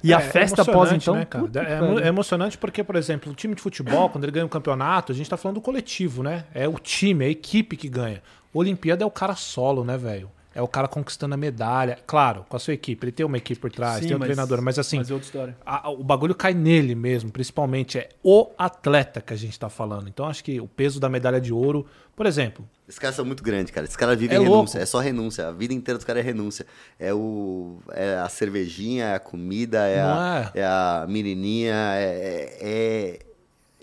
E 0.04 0.14
a 0.14 0.18
É, 0.18 0.22
festa 0.22 0.62
é 0.62 0.64
após 0.70 0.92
então. 0.94 1.16
né, 1.16 1.26
puta 1.26 1.60
é, 1.62 2.04
é 2.06 2.08
emocionante 2.08 2.58
porque, 2.58 2.84
por 2.84 2.96
exemplo, 2.96 3.32
o 3.32 3.36
time 3.36 3.56
de 3.56 3.62
futebol, 3.62 4.10
quando 4.10 4.24
ele 4.24 4.32
ganha 4.32 4.46
um 4.46 4.50
campeonato, 4.50 5.12
a 5.12 5.16
gente 5.16 5.30
tá 5.30 5.36
falando 5.36 5.56
do 5.56 5.62
coletivo, 5.62 6.22
né? 6.24 6.46
É 6.54 6.68
o 6.68 6.78
time, 6.80 7.26
é 7.26 7.28
a 7.28 7.32
equipe 7.32 7.76
que 7.76 7.90
ganha. 7.90 8.22
Olimpíada 8.54 9.04
é 9.04 9.06
o 9.08 9.12
cara 9.12 9.36
solo, 9.36 9.84
né, 9.84 9.98
velho? 9.98 10.32
É 10.56 10.62
o 10.64 10.68
cara 10.68 10.88
conquistando 10.88 11.36
a 11.36 11.38
medalha. 11.38 12.00
Claro, 12.08 12.44
com 12.50 12.58
a 12.58 12.60
sua 12.60 12.74
equipe. 12.74 13.06
Ele 13.06 13.12
tem 13.12 13.24
uma 13.26 13.38
equipe 13.38 13.62
por 13.62 13.72
trás, 13.72 14.02
Sim, 14.02 14.08
tem 14.08 14.16
um 14.16 14.20
mas- 14.20 14.28
treinador, 14.28 14.62
mas 14.64 14.80
assim, 14.80 14.98
Mas 14.98 15.10
é 15.10 15.14
outra 15.14 15.26
história. 15.28 15.58
a- 15.64 15.90
o 15.92 16.04
bagulho 16.04 16.34
cai 16.34 16.54
nele 16.56 16.96
mesmo, 16.96 17.32
principalmente. 17.32 18.00
É 18.00 18.10
o 18.24 18.50
atleta 18.58 19.22
que 19.22 19.32
a 19.32 19.38
gente 19.38 19.58
tá 19.60 19.70
falando. 19.70 20.10
Então, 20.10 20.26
acho 20.26 20.44
que 20.44 20.60
o 20.60 20.68
peso 20.68 21.00
da 21.00 21.08
medalha 21.08 21.40
de 21.40 21.54
ouro, 21.54 21.86
por 22.16 22.26
exemplo, 22.26 22.68
Esses 22.88 22.98
caras 22.98 23.16
são 23.16 23.24
muito 23.24 23.44
grandes, 23.44 23.72
cara. 23.72 23.86
Esses 23.86 23.96
caras 23.96 24.18
vivem 24.20 24.36
É 24.38 24.40
renúncia. 24.42 24.80
louco. 24.80 24.84
É 24.84 24.86
só 24.88 24.98
renúncia. 25.00 25.48
A 25.48 25.52
vida 25.52 25.76
inteira 25.76 26.00
dos 26.00 26.04
caras 26.04 26.24
é 26.24 26.26
renúncia. 26.26 26.66
É, 26.98 27.14
o, 27.14 27.78
é 27.92 28.16
a 28.18 28.28
cervejinha, 28.28 29.06
é 29.06 29.14
a 29.16 29.20
comida, 29.20 29.86
é, 29.88 30.02
Não 30.02 30.10
a, 30.20 30.52
é 30.56 30.64
a 30.66 31.06
menininha, 31.08 31.76
é... 31.76 32.04
é- 32.04 32.58
é- 32.62 33.20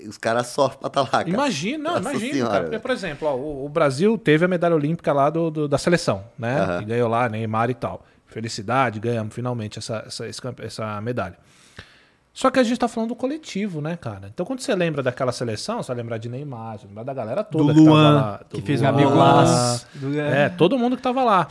Os 0.07 0.19
caras 0.19 0.47
sofrem 0.49 0.81
pra 0.81 0.91
tá 0.91 1.01
lá, 1.03 1.09
cara. 1.09 1.29
Imagina, 1.29 1.79
não, 1.85 1.97
Nossa 1.97 2.11
imagina, 2.11 2.33
Senhora, 2.33 2.51
cara. 2.53 2.63
Porque, 2.65 2.79
por 2.79 2.91
exemplo, 2.91 3.29
ó, 3.29 3.35
o, 3.35 3.67
o 3.67 3.69
Brasil 3.69 4.17
teve 4.19 4.45
a 4.45 4.49
medalha 4.49 4.75
olímpica 4.75 5.13
lá 5.13 5.29
do, 5.31 5.51
do- 5.51 5.69
da 5.69 5.79
seleção, 5.79 6.25
né? 6.39 6.61
Aham. 6.61 6.79
Que 6.81 6.85
ganhou 6.87 7.09
lá, 7.09 7.29
Neymar 7.29 7.71
e 7.71 7.75
tal. 7.75 8.05
Felicidade, 8.27 9.01
ganhamos 9.01 9.35
finalmente 9.35 9.79
essa, 9.79 10.05
essa, 10.07 10.27
essa 10.63 11.01
medalha. 11.01 11.37
Só 12.35 12.51
que 12.51 12.59
a 12.61 12.63
gente 12.63 12.77
tá 12.79 12.87
falando 12.87 13.09
do 13.11 13.17
coletivo, 13.17 13.81
né, 13.81 13.97
cara? 13.97 14.29
Então, 14.31 14.45
quando 14.45 14.61
você 14.61 14.75
lembra 14.75 15.03
daquela 15.03 15.33
seleção, 15.33 15.83
você 15.83 15.87
vai 15.89 15.97
lembrar 15.97 16.19
de 16.19 16.29
Neymar, 16.29 16.73
você 16.79 16.81
vai 16.85 16.89
lembrar 16.89 17.03
da 17.05 17.15
galera 17.15 17.43
Do 17.43 17.49
toda 17.49 17.73
que 17.73 17.79
tava 17.83 17.91
Luan, 17.91 18.15
lá. 18.15 18.41
que 18.51 18.61
do 18.61 18.67
fez 18.67 18.83
o 18.83 18.85
Luan. 18.85 19.03
golaço. 19.05 19.87
Do- 19.95 20.21
É, 20.21 20.51
todo 20.51 20.79
mundo 20.79 20.99
que 20.99 21.03
tava 21.03 21.25
lá. 21.25 21.49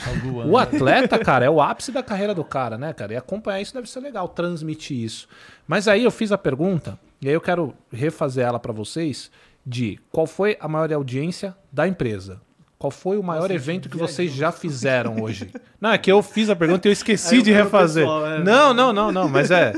O 0.48 0.56
atleta, 0.60 1.18
cara, 1.18 1.44
é 1.44 1.50
o 1.50 1.60
ápice 1.60 1.92
da 1.92 2.04
carreira 2.04 2.36
do 2.36 2.44
cara, 2.44 2.78
né, 2.78 2.94
cara? 2.94 3.14
E 3.14 3.18
acompanhar 3.18 3.62
isso 3.62 3.74
deve 3.74 3.90
ser 3.90 4.00
legal, 4.00 4.28
transmitir 4.28 4.96
isso. 5.04 5.28
Mas 5.68 5.88
aí 5.88 6.04
eu 6.04 6.12
fiz 6.12 6.32
a 6.32 6.38
pergunta, 6.38 7.00
e 7.26 7.30
aí 7.30 7.34
eu 7.34 7.42
quero 7.42 7.74
refazer 7.92 8.46
ela 8.46 8.60
pra 8.60 8.72
vocês, 8.72 9.32
de 9.66 10.00
qual 10.12 10.28
foi 10.28 10.56
a 10.60 10.68
maior 10.68 10.92
audiência 10.94 11.56
da 11.72 11.88
empresa? 11.88 12.40
Qual 12.78 12.92
foi 12.92 13.18
o 13.18 13.24
maior 13.24 13.50
evento 13.50 13.90
que 13.90 13.98
vocês 13.98 14.32
já 14.32 14.52
fizeram 14.52 15.22
hoje? 15.22 15.50
Não, 15.82 15.92
é 15.92 15.98
que 15.98 16.12
eu 16.12 16.22
fiz 16.22 16.50
a 16.50 16.56
pergunta 16.56 16.88
e 16.88 16.90
eu 16.90 16.94
esqueci 16.94 17.42
de 17.42 17.52
refazer. 17.52 18.04
pessoal, 18.04 18.28
é. 18.28 18.44
Não, 18.44 18.74
não, 18.74 18.94
não, 18.94 19.12
não, 19.12 19.28
mas 19.30 19.50
é... 19.50 19.74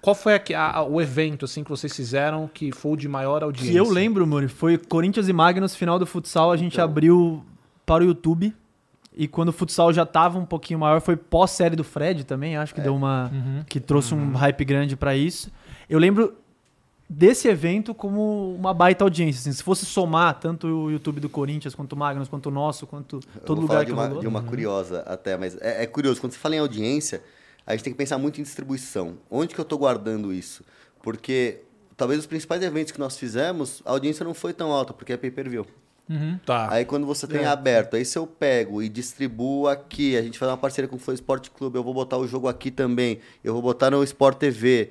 Qual 0.00 0.14
foi 0.14 0.34
a- 0.54 0.78
a- 0.78 0.82
o 0.82 1.00
evento 1.00 1.44
assim 1.44 1.62
que 1.62 1.68
vocês 1.70 1.94
fizeram 1.94 2.48
que 2.52 2.72
foi 2.72 2.92
o 2.92 2.96
de 2.96 3.06
maior 3.06 3.42
audiência? 3.44 3.70
Que 3.72 3.78
eu 3.78 3.88
lembro, 3.90 4.26
Muri, 4.26 4.48
foi 4.48 4.78
Corinthians 4.78 5.28
e 5.28 5.32
Magnus, 5.32 5.76
final 5.76 5.98
do 5.98 6.06
futsal, 6.06 6.50
a 6.50 6.56
gente 6.56 6.80
abriu 6.80 7.44
para 7.84 8.02
o 8.02 8.06
YouTube. 8.06 8.54
E 9.14 9.28
quando 9.28 9.50
o 9.50 9.52
futsal 9.52 9.92
já 9.92 10.06
tava 10.06 10.38
um 10.38 10.46
pouquinho 10.46 10.78
maior, 10.78 11.00
foi 11.02 11.16
pós-série 11.16 11.76
do 11.76 11.84
Fred 11.84 12.24
também, 12.24 12.56
acho 12.56 12.74
que 12.74 12.80
deu 12.80 12.94
uma. 12.96 13.30
que 13.68 13.78
trouxe 13.78 14.14
um 14.14 14.32
hype 14.32 14.64
grande 14.64 14.96
pra 14.96 15.14
isso. 15.14 15.50
Eu 15.88 15.98
lembro 15.98 16.32
desse 17.12 17.48
evento 17.48 17.92
como 17.92 18.54
uma 18.54 18.72
baita 18.72 19.02
audiência. 19.02 19.40
assim. 19.40 19.52
se 19.52 19.62
fosse 19.64 19.84
somar 19.84 20.38
tanto 20.38 20.68
o 20.68 20.90
YouTube 20.92 21.18
do 21.20 21.28
Corinthians, 21.28 21.74
quanto 21.74 21.94
o 21.94 21.96
Magnus, 21.96 22.28
quanto 22.28 22.46
o 22.46 22.50
nosso, 22.52 22.86
quanto 22.86 23.16
Eu 23.34 23.40
todo 23.42 23.56
vou 23.56 23.62
lugar 23.62 23.74
falar 23.74 23.80
que 23.84 23.90
de 23.90 23.92
uma, 23.92 24.06
rolou. 24.06 24.20
de 24.20 24.28
uma 24.28 24.42
curiosa 24.42 25.00
até, 25.06 25.36
mas 25.36 25.56
é, 25.60 25.82
é 25.82 25.86
curioso. 25.86 26.20
Quando 26.20 26.32
você 26.32 26.38
fala 26.38 26.54
em 26.54 26.60
audiência, 26.60 27.20
a 27.66 27.72
gente 27.72 27.82
tem 27.82 27.92
que 27.92 27.96
pensar 27.98 28.16
muito 28.16 28.40
em 28.40 28.44
distribuição. 28.44 29.14
Onde 29.28 29.54
que 29.54 29.60
eu 29.60 29.64
tô 29.64 29.76
guardando 29.76 30.32
isso? 30.32 30.62
Porque 31.02 31.62
talvez 31.96 32.20
os 32.20 32.26
principais 32.26 32.62
eventos 32.62 32.92
que 32.92 33.00
nós 33.00 33.18
fizemos, 33.18 33.82
a 33.84 33.90
audiência 33.90 34.24
não 34.24 34.32
foi 34.32 34.52
tão 34.52 34.70
alta, 34.70 34.92
porque 34.94 35.12
é 35.12 35.16
pay-per-view. 35.16 35.66
Tá. 36.44 36.66
Aí 36.72 36.84
quando 36.84 37.06
você 37.06 37.24
É. 37.26 37.28
tem 37.28 37.44
aberto, 37.44 37.94
aí 37.94 38.04
se 38.04 38.18
eu 38.18 38.26
pego 38.26 38.82
e 38.82 38.88
distribuo 38.88 39.68
aqui, 39.68 40.16
a 40.16 40.22
gente 40.22 40.38
faz 40.40 40.50
uma 40.50 40.56
parceria 40.58 40.88
com 40.88 40.96
o 40.96 40.98
Flow 40.98 41.14
Sport 41.14 41.50
Clube, 41.50 41.76
eu 41.78 41.84
vou 41.84 41.94
botar 41.94 42.16
o 42.18 42.26
jogo 42.26 42.48
aqui 42.48 42.68
também, 42.70 43.20
eu 43.44 43.52
vou 43.52 43.62
botar 43.62 43.90
no 43.92 44.02
Sport 44.02 44.36
TV. 44.38 44.90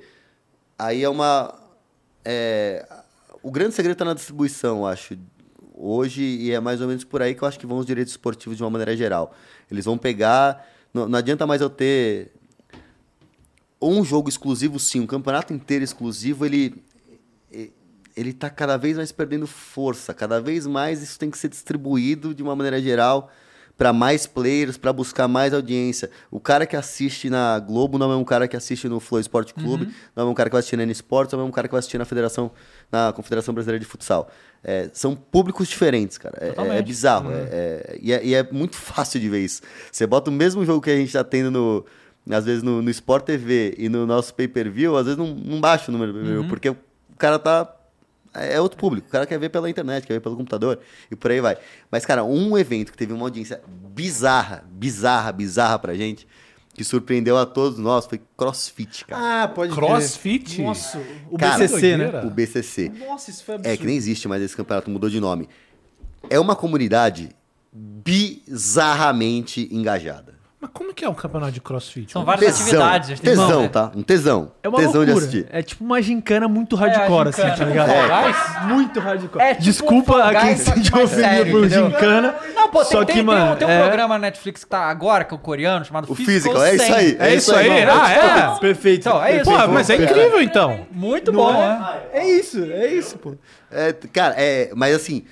Aí 0.78 1.02
é 1.02 1.08
uma. 1.10 1.54
É, 2.24 2.86
o 3.42 3.50
grande 3.50 3.74
segredo 3.74 3.94
está 3.94 4.04
na 4.04 4.14
distribuição, 4.14 4.78
eu 4.78 4.86
acho. 4.86 5.18
Hoje, 5.74 6.22
e 6.22 6.52
é 6.52 6.60
mais 6.60 6.80
ou 6.80 6.88
menos 6.88 7.04
por 7.04 7.22
aí 7.22 7.34
que 7.34 7.42
eu 7.42 7.48
acho 7.48 7.58
que 7.58 7.66
vão 7.66 7.78
os 7.78 7.86
direitos 7.86 8.12
esportivos 8.12 8.56
de 8.56 8.62
uma 8.62 8.70
maneira 8.70 8.96
geral. 8.96 9.34
Eles 9.70 9.84
vão 9.84 9.96
pegar. 9.96 10.66
Não, 10.92 11.08
não 11.08 11.18
adianta 11.18 11.46
mais 11.46 11.60
eu 11.60 11.70
ter 11.70 12.32
um 13.80 14.04
jogo 14.04 14.28
exclusivo, 14.28 14.78
sim, 14.78 15.00
um 15.00 15.06
campeonato 15.06 15.54
inteiro 15.54 15.82
exclusivo, 15.82 16.44
ele 16.44 16.82
ele 18.16 18.30
está 18.30 18.50
cada 18.50 18.76
vez 18.76 18.96
mais 18.96 19.12
perdendo 19.12 19.46
força. 19.46 20.12
Cada 20.12 20.40
vez 20.40 20.66
mais 20.66 21.02
isso 21.02 21.18
tem 21.18 21.30
que 21.30 21.38
ser 21.38 21.48
distribuído 21.48 22.34
de 22.34 22.42
uma 22.42 22.54
maneira 22.54 22.80
geral 22.80 23.30
para 23.80 23.94
mais 23.94 24.26
players, 24.26 24.76
para 24.76 24.92
buscar 24.92 25.26
mais 25.26 25.54
audiência. 25.54 26.10
O 26.30 26.38
cara 26.38 26.66
que 26.66 26.76
assiste 26.76 27.30
na 27.30 27.58
Globo 27.58 27.96
não 27.96 28.12
é 28.12 28.16
um 28.16 28.24
cara 28.24 28.46
que 28.46 28.54
assiste 28.54 28.86
no 28.86 29.00
Flow 29.00 29.18
Esporte 29.18 29.54
Clube, 29.54 29.88
não 30.14 30.26
é 30.28 30.30
um 30.30 30.34
cara 30.34 30.50
que 30.50 30.52
vai 30.52 30.58
assistir 30.58 30.76
na 30.76 30.82
N 30.82 30.92
Sports, 30.92 31.32
não 31.32 31.40
é 31.40 31.44
um 31.44 31.50
cara 31.50 31.66
que 31.66 31.72
vai 31.72 31.78
assistir 31.78 31.96
na 31.96 32.04
Federação, 32.04 32.50
na 32.92 33.10
Confederação 33.14 33.54
Brasileira 33.54 33.80
de 33.80 33.86
Futsal. 33.86 34.30
É, 34.62 34.90
são 34.92 35.16
públicos 35.16 35.66
diferentes, 35.66 36.18
cara. 36.18 36.36
É- 36.42 36.76
É, 36.76 36.82
bizarro. 36.82 37.30
é- 37.32 37.48
é- 37.50 37.98
e, 38.02 38.12
é, 38.12 38.22
e 38.22 38.34
é 38.34 38.46
muito 38.52 38.76
fácil 38.76 39.18
de 39.18 39.30
ver 39.30 39.40
isso. 39.42 39.62
Você 39.90 40.06
bota 40.06 40.28
o 40.28 40.32
mesmo 40.34 40.62
jogo 40.62 40.82
que 40.82 40.90
a 40.90 40.96
gente 40.96 41.06
está 41.06 41.24
tendo 41.24 41.50
no. 41.50 41.86
Às 42.30 42.44
vezes 42.44 42.62
no, 42.62 42.82
no 42.82 42.90
Sport 42.90 43.24
TV 43.24 43.74
e 43.78 43.88
no 43.88 44.04
nosso 44.06 44.34
pay-per-view, 44.34 44.94
às 44.94 45.04
vezes 45.06 45.16
não, 45.18 45.28
não 45.34 45.58
baixa 45.58 45.90
o 45.90 45.92
número 45.92 46.12
do 46.12 46.18
pay-per-view, 46.18 46.46
porque 46.50 46.68
o 46.68 46.76
cara 47.16 47.38
tá 47.38 47.66
é 48.34 48.60
outro 48.60 48.78
público. 48.78 49.08
O 49.08 49.10
cara 49.10 49.26
quer 49.26 49.38
ver 49.38 49.48
pela 49.48 49.68
internet, 49.68 50.06
quer 50.06 50.14
ver 50.14 50.20
pelo 50.20 50.36
computador 50.36 50.78
e 51.10 51.16
por 51.16 51.30
aí 51.30 51.40
vai. 51.40 51.56
Mas, 51.90 52.06
cara, 52.06 52.24
um 52.24 52.56
evento 52.56 52.92
que 52.92 52.98
teve 52.98 53.12
uma 53.12 53.24
audiência 53.26 53.60
bizarra, 53.94 54.64
bizarra, 54.70 55.32
bizarra 55.32 55.78
pra 55.78 55.94
gente, 55.94 56.26
que 56.72 56.84
surpreendeu 56.84 57.36
a 57.36 57.44
todos 57.44 57.78
nós, 57.78 58.06
foi 58.06 58.20
CrossFit, 58.36 59.04
cara. 59.04 59.42
Ah, 59.42 59.48
pode 59.48 59.74
Crossfit? 59.74 60.62
Nossa, 60.62 61.02
o 61.30 61.36
Cara, 61.36 61.58
BCC, 61.58 61.96
né? 61.96 62.22
o 62.24 62.30
BCC. 62.30 62.92
Nossa, 63.06 63.30
isso 63.30 63.44
foi 63.44 63.56
É 63.64 63.76
que 63.76 63.84
nem 63.84 63.96
existe 63.96 64.26
mais 64.28 64.42
esse 64.42 64.56
campeonato, 64.56 64.90
mudou 64.90 65.10
de 65.10 65.20
nome. 65.20 65.48
É 66.28 66.38
uma 66.38 66.54
comunidade 66.54 67.30
bizarramente 67.72 69.68
engajada. 69.70 70.39
Mas 70.62 70.70
como 70.74 70.92
que 70.92 71.06
é 71.06 71.08
um 71.08 71.14
campeonato 71.14 71.52
de 71.52 71.60
crossfit? 71.60 72.12
São 72.12 72.22
várias 72.22 72.44
Tesão, 72.58 72.82
atividades. 72.84 73.20
tem- 73.20 73.30
tesão, 73.30 73.68
tá? 73.68 73.90
Um 73.96 74.02
tesão. 74.02 74.52
É 74.62 74.68
uma 74.68 74.76
tesão 74.76 74.92
de 74.92 75.10
loucura. 75.12 75.16
assistir. 75.26 75.46
É 75.50 75.62
tipo 75.62 75.82
uma 75.82 76.02
gincana 76.02 76.46
muito 76.48 76.76
hardcore, 76.76 77.28
assim, 77.30 77.40
gincana. 77.40 77.56
tá 77.56 77.64
ligado? 77.64 77.90
É. 77.90 78.64
Muito 78.66 79.00
hardcore. 79.00 79.42
É 79.42 79.50
tipo 79.54 79.64
Desculpa 79.64 80.16
um 80.16 80.22
a 80.22 80.34
quem 80.34 80.56
se 80.58 80.70
ofendido 80.70 81.50
por 81.50 81.66
gincana. 81.66 82.34
Não, 82.54 82.68
pô, 82.68 82.80
tem, 82.80 82.90
Só 82.90 82.98
tem, 82.98 83.06
que, 83.06 83.12
tem 83.14 83.22
mano, 83.22 83.52
um, 83.52 83.56
tem 83.56 83.66
um 83.66 83.70
é- 83.70 83.82
programa 83.82 84.14
na 84.18 84.26
Netflix 84.26 84.62
que 84.62 84.68
tá 84.68 84.80
agora, 84.80 85.24
que 85.24 85.32
é 85.32 85.36
o 85.36 85.40
coreano, 85.40 85.82
chamado 85.82 86.12
O 86.12 86.14
Physical, 86.14 86.62
é 86.62 86.74
isso 86.74 86.84
100. 86.84 86.94
aí. 86.94 87.16
É 87.18 87.34
isso 87.34 87.54
aí? 87.56 87.70
irmão. 87.70 87.96
Ah, 87.98 88.10
é? 88.56 88.60
Perfeito. 88.60 89.08
Então, 89.08 89.24
é 89.24 89.36
isso. 89.36 89.44
Pô, 89.50 89.66
mas 89.68 89.88
é 89.88 89.96
incrível 89.96 90.42
então. 90.42 90.86
Muito 90.92 91.32
bom, 91.32 91.50
é? 91.54 91.68
né? 91.68 92.00
É 92.12 92.26
isso, 92.32 92.62
é 92.70 92.86
isso, 92.86 93.16
pô. 93.16 93.34
É, 93.72 93.94
cara, 94.12 94.34
é, 94.36 94.70
mas 94.74 94.94
assim, 94.94 95.24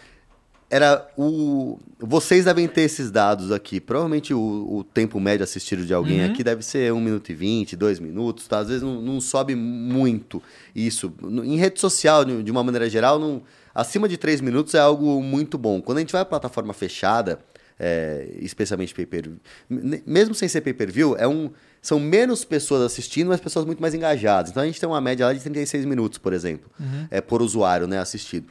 era 0.71 1.09
o. 1.17 1.79
Vocês 1.99 2.45
devem 2.45 2.69
ter 2.69 2.83
esses 2.83 3.11
dados 3.11 3.51
aqui. 3.51 3.81
Provavelmente 3.81 4.33
o, 4.35 4.39
o 4.39 4.85
tempo 4.85 5.19
médio 5.19 5.43
assistido 5.45 5.85
de 5.87 5.95
alguém 5.95 6.21
aqui 6.31 6.45
deve 6.45 6.63
ser 6.63 6.93
1 6.93 7.01
minuto 7.01 7.31
e 7.31 7.35
20, 7.35 7.75
2 7.77 7.99
minutos, 8.01 8.47
tá? 8.47 8.59
Às 8.59 8.69
vezes 8.69 8.83
não, 8.83 9.01
não 9.01 9.21
sobe 9.21 9.55
muito 9.55 10.43
isso. 10.75 11.13
Em 11.45 11.57
rede 11.57 11.81
social, 11.81 12.25
de 12.25 12.51
uma 12.51 12.63
maneira 12.63 12.89
geral, 12.91 13.19
não, 13.19 13.43
acima 13.75 14.09
de 14.09 14.17
3 14.17 14.41
minutos 14.41 14.75
é 14.75 14.79
algo 14.79 15.23
muito 15.23 15.57
bom. 15.57 15.81
Quando 15.81 15.99
a 15.99 16.01
gente 16.01 16.13
vai 16.13 16.23
para 16.25 16.39
plataforma 16.39 16.73
fechada, 16.75 17.39
é, 17.81 18.29
especialmente 18.41 18.93
pay-per-view. 18.95 19.37
M- 19.71 20.03
Mesmo 20.07 20.35
sem 20.35 20.49
ser 20.49 20.61
pay-per-view, 20.61 21.17
é 21.17 21.27
um, 21.27 21.51
são 21.81 21.99
menos 21.99 22.45
pessoas 22.45 22.83
assistindo, 22.83 23.29
mas 23.29 23.41
pessoas 23.41 23.65
muito 23.65 23.81
mais 23.81 23.95
engajadas. 23.95 24.51
Então 24.51 24.63
a 24.63 24.67
gente 24.67 24.79
tem 24.81 24.89
uma 24.89 25.01
média 25.01 25.25
lá 25.27 25.33
de 25.33 25.41
36 25.41 25.85
minutos, 25.85 26.19
por 26.19 26.33
exemplo, 26.33 26.69
é, 27.11 27.21
por 27.21 27.41
usuário, 27.41 27.87
né, 27.87 27.99
assistido. 27.99 28.47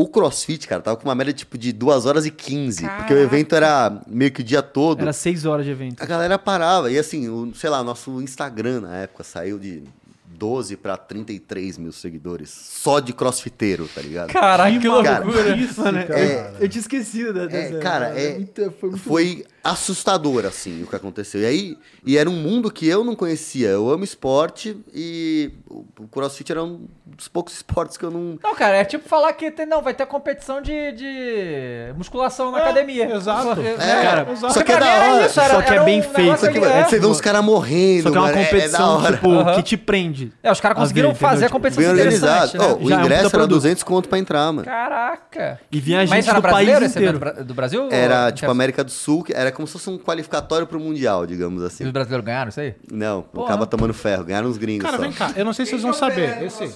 O 0.00 0.06
CrossFit, 0.06 0.68
cara, 0.68 0.80
tava 0.80 0.96
com 0.96 1.08
uma 1.08 1.14
média 1.16 1.32
tipo 1.32 1.58
de 1.58 1.72
2 1.72 2.06
horas 2.06 2.24
e 2.24 2.30
15, 2.30 2.88
porque 2.88 3.12
o 3.12 3.18
evento 3.18 3.56
era 3.56 4.00
meio 4.06 4.30
que 4.30 4.42
o 4.42 4.44
dia 4.44 4.62
todo. 4.62 5.00
Era 5.02 5.12
seis 5.12 5.44
horas 5.44 5.64
de 5.66 5.72
evento. 5.72 6.00
A 6.00 6.06
galera 6.06 6.38
parava. 6.38 6.88
E 6.88 6.96
assim, 6.96 7.28
o, 7.28 7.52
sei 7.52 7.68
lá, 7.68 7.82
nosso 7.82 8.22
Instagram 8.22 8.82
na 8.82 8.96
época 8.98 9.24
saiu 9.24 9.58
de 9.58 9.82
12 10.24 10.76
pra 10.76 10.96
33 10.96 11.78
mil 11.78 11.90
seguidores. 11.90 12.48
Só 12.48 13.00
de 13.00 13.12
crossfiteiro, 13.12 13.88
tá 13.92 14.00
ligado? 14.00 14.32
Caraca, 14.32 14.70
que 14.78 14.88
Cara, 14.88 15.24
loucura. 15.24 15.56
Mano, 15.78 15.98
É- 15.98 16.52
eu, 16.60 16.62
eu 16.62 16.68
tinha 16.68 16.80
esquecido 16.80 17.32
da- 17.32 17.42
É, 17.42 17.46
dessa. 17.48 17.78
cara, 17.80 18.06
é, 18.16 18.34
muito- 18.34 18.70
foi 18.78 18.90
muito 18.90 19.02
foi 19.02 19.44
assustador, 19.70 20.44
assim, 20.46 20.82
o 20.82 20.86
que 20.86 20.96
aconteceu. 20.96 21.40
E 21.42 21.46
aí, 21.46 21.78
e 22.04 22.16
era 22.18 22.28
um 22.28 22.34
mundo 22.34 22.70
que 22.70 22.86
eu 22.86 23.04
não 23.04 23.14
conhecia. 23.14 23.68
Eu 23.68 23.90
amo 23.90 24.04
esporte 24.04 24.76
e 24.94 25.50
o 25.70 26.06
crossfit 26.08 26.50
era 26.52 26.62
um 26.64 26.86
dos 27.06 27.28
poucos 27.28 27.54
esportes 27.56 27.96
que 27.96 28.04
eu 28.04 28.10
não. 28.10 28.38
Não, 28.42 28.54
cara, 28.54 28.76
é 28.76 28.84
tipo 28.84 29.08
falar 29.08 29.32
que 29.32 29.50
tem, 29.50 29.66
não, 29.66 29.82
vai 29.82 29.94
ter 29.94 30.06
competição 30.06 30.60
de, 30.62 30.92
de 30.92 31.92
musculação 31.96 32.50
na 32.50 32.58
academia. 32.58 33.14
exato. 33.14 33.58
É, 33.68 33.76
né, 33.76 34.02
cara, 34.02 34.32
exato. 34.32 34.54
só 34.54 34.62
que 34.62 34.72
é 34.72 34.78
da 34.78 34.86
era 34.86 35.14
hora. 35.14 35.26
isso, 35.26 35.40
era- 35.40 35.54
Só 35.54 35.62
que 35.62 35.74
é 35.74 35.84
bem 35.84 36.00
um 36.00 36.02
feito. 36.02 36.38
Só 36.40 36.48
que 36.50 36.58
ali, 36.58 36.66
é. 36.66 36.84
você 36.84 36.98
vê 36.98 37.06
uns 37.06 37.20
caras 37.20 37.44
morrendo, 37.44 38.02
Só 38.04 38.10
que 38.10 38.16
é 38.16 38.20
uma 38.20 38.30
é- 38.30 38.32
é 38.42 38.44
competição, 38.44 38.96
hora. 39.02 39.14
tipo, 39.16 39.30
Aham. 39.32 39.54
que 39.56 39.62
te 39.62 39.76
prende. 39.76 40.32
É, 40.42 40.50
os 40.50 40.60
caras 40.60 40.78
conseguiram 40.78 41.10
ver, 41.12 41.18
fazer 41.18 41.44
a 41.44 41.48
entendeu? 41.48 41.50
competição 41.50 41.82
Bem 41.82 41.90
organizado. 41.92 42.46
interessante, 42.48 42.58
né? 42.68 42.76
Ó, 42.80 42.84
o 42.84 42.88
Já 42.88 42.96
é 42.96 43.00
ingresso 43.00 43.20
era 43.22 43.30
produto. 43.30 43.50
200 43.50 43.82
conto 43.82 44.08
pra 44.08 44.18
entrar, 44.18 44.52
mano. 44.52 44.64
Caraca. 44.64 45.60
E 45.70 45.80
vinha 45.80 46.06
gente 46.06 46.28
era 46.28 46.40
do 46.40 46.48
país 46.48 46.82
inteiro. 46.96 47.20
do 47.44 47.54
Brasil? 47.54 47.88
Era, 47.90 48.32
tipo, 48.32 48.50
América 48.50 48.82
do 48.84 48.90
Sul, 48.90 49.22
que 49.22 49.32
era 49.32 49.50
como 49.58 49.66
se 49.66 49.72
fosse 49.74 49.90
um 49.90 49.98
qualificatório 49.98 50.66
pro 50.66 50.78
Mundial, 50.80 51.26
digamos 51.26 51.62
E 51.62 51.66
assim. 51.66 51.84
os 51.84 51.90
brasileiros 51.90 52.24
ganharam 52.24 52.48
isso 52.48 52.60
aí? 52.60 52.74
Não, 52.90 53.22
Porra. 53.22 53.46
acaba 53.48 53.66
tomando 53.66 53.92
ferro, 53.92 54.24
ganharam 54.24 54.48
uns 54.48 54.56
gringos 54.56 54.84
Cara, 54.84 54.96
só. 54.96 55.02
vem 55.02 55.12
cá, 55.12 55.32
eu 55.36 55.44
não 55.44 55.52
sei 55.52 55.66
se 55.66 55.72
vocês 55.72 55.82
vão 55.82 55.92
saber. 55.92 56.42
Esse. 56.44 56.72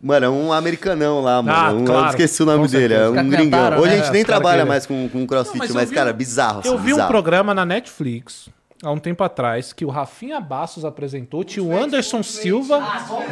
Mano, 0.00 0.26
é 0.26 0.28
um 0.28 0.52
americanão 0.52 1.22
lá, 1.22 1.42
mano. 1.42 1.56
Ah, 1.58 1.72
Um- 1.72 1.84
claro. 1.86 2.04
Eu 2.06 2.10
esqueci 2.10 2.42
o 2.42 2.46
nome 2.46 2.66
Com 2.66 2.70
dele, 2.70 2.94
é 2.94 3.08
um 3.08 3.12
Os 3.22 3.28
gringão. 3.30 3.78
Hoje 3.80 3.88
né? 3.88 3.94
a 3.94 4.02
gente 4.02 4.12
nem 4.12 4.22
Os 4.22 4.26
caras 4.26 4.40
trabalha 4.42 4.62
que- 4.62 4.68
mais 4.68 4.86
com, 4.86 5.08
com 5.08 5.26
crossfit, 5.26 5.58
mas 5.58 5.70
mas, 5.72 5.82
eu 5.84 5.88
vi 5.88 5.94
cara, 5.94 6.10
um- 6.10 6.14
bizarro. 6.14 6.60
Eu 6.64 6.74
assim, 6.74 6.82
vi 6.84 6.92
um 6.92 6.96
bizarro. 6.96 7.08
programa 7.10 7.54
na 7.54 7.64
Netflix 7.64 8.48
há 8.82 8.90
um 8.90 8.98
tempo 8.98 9.22
atrás 9.24 9.72
que 9.72 9.84
o 9.84 9.88
Rafinha 9.88 10.40
Bastos 10.40 10.84
apresentou, 10.84 11.42
tinha 11.44 11.64
o 11.64 11.76
Anderson 11.76 12.22
Silva. 12.22 12.80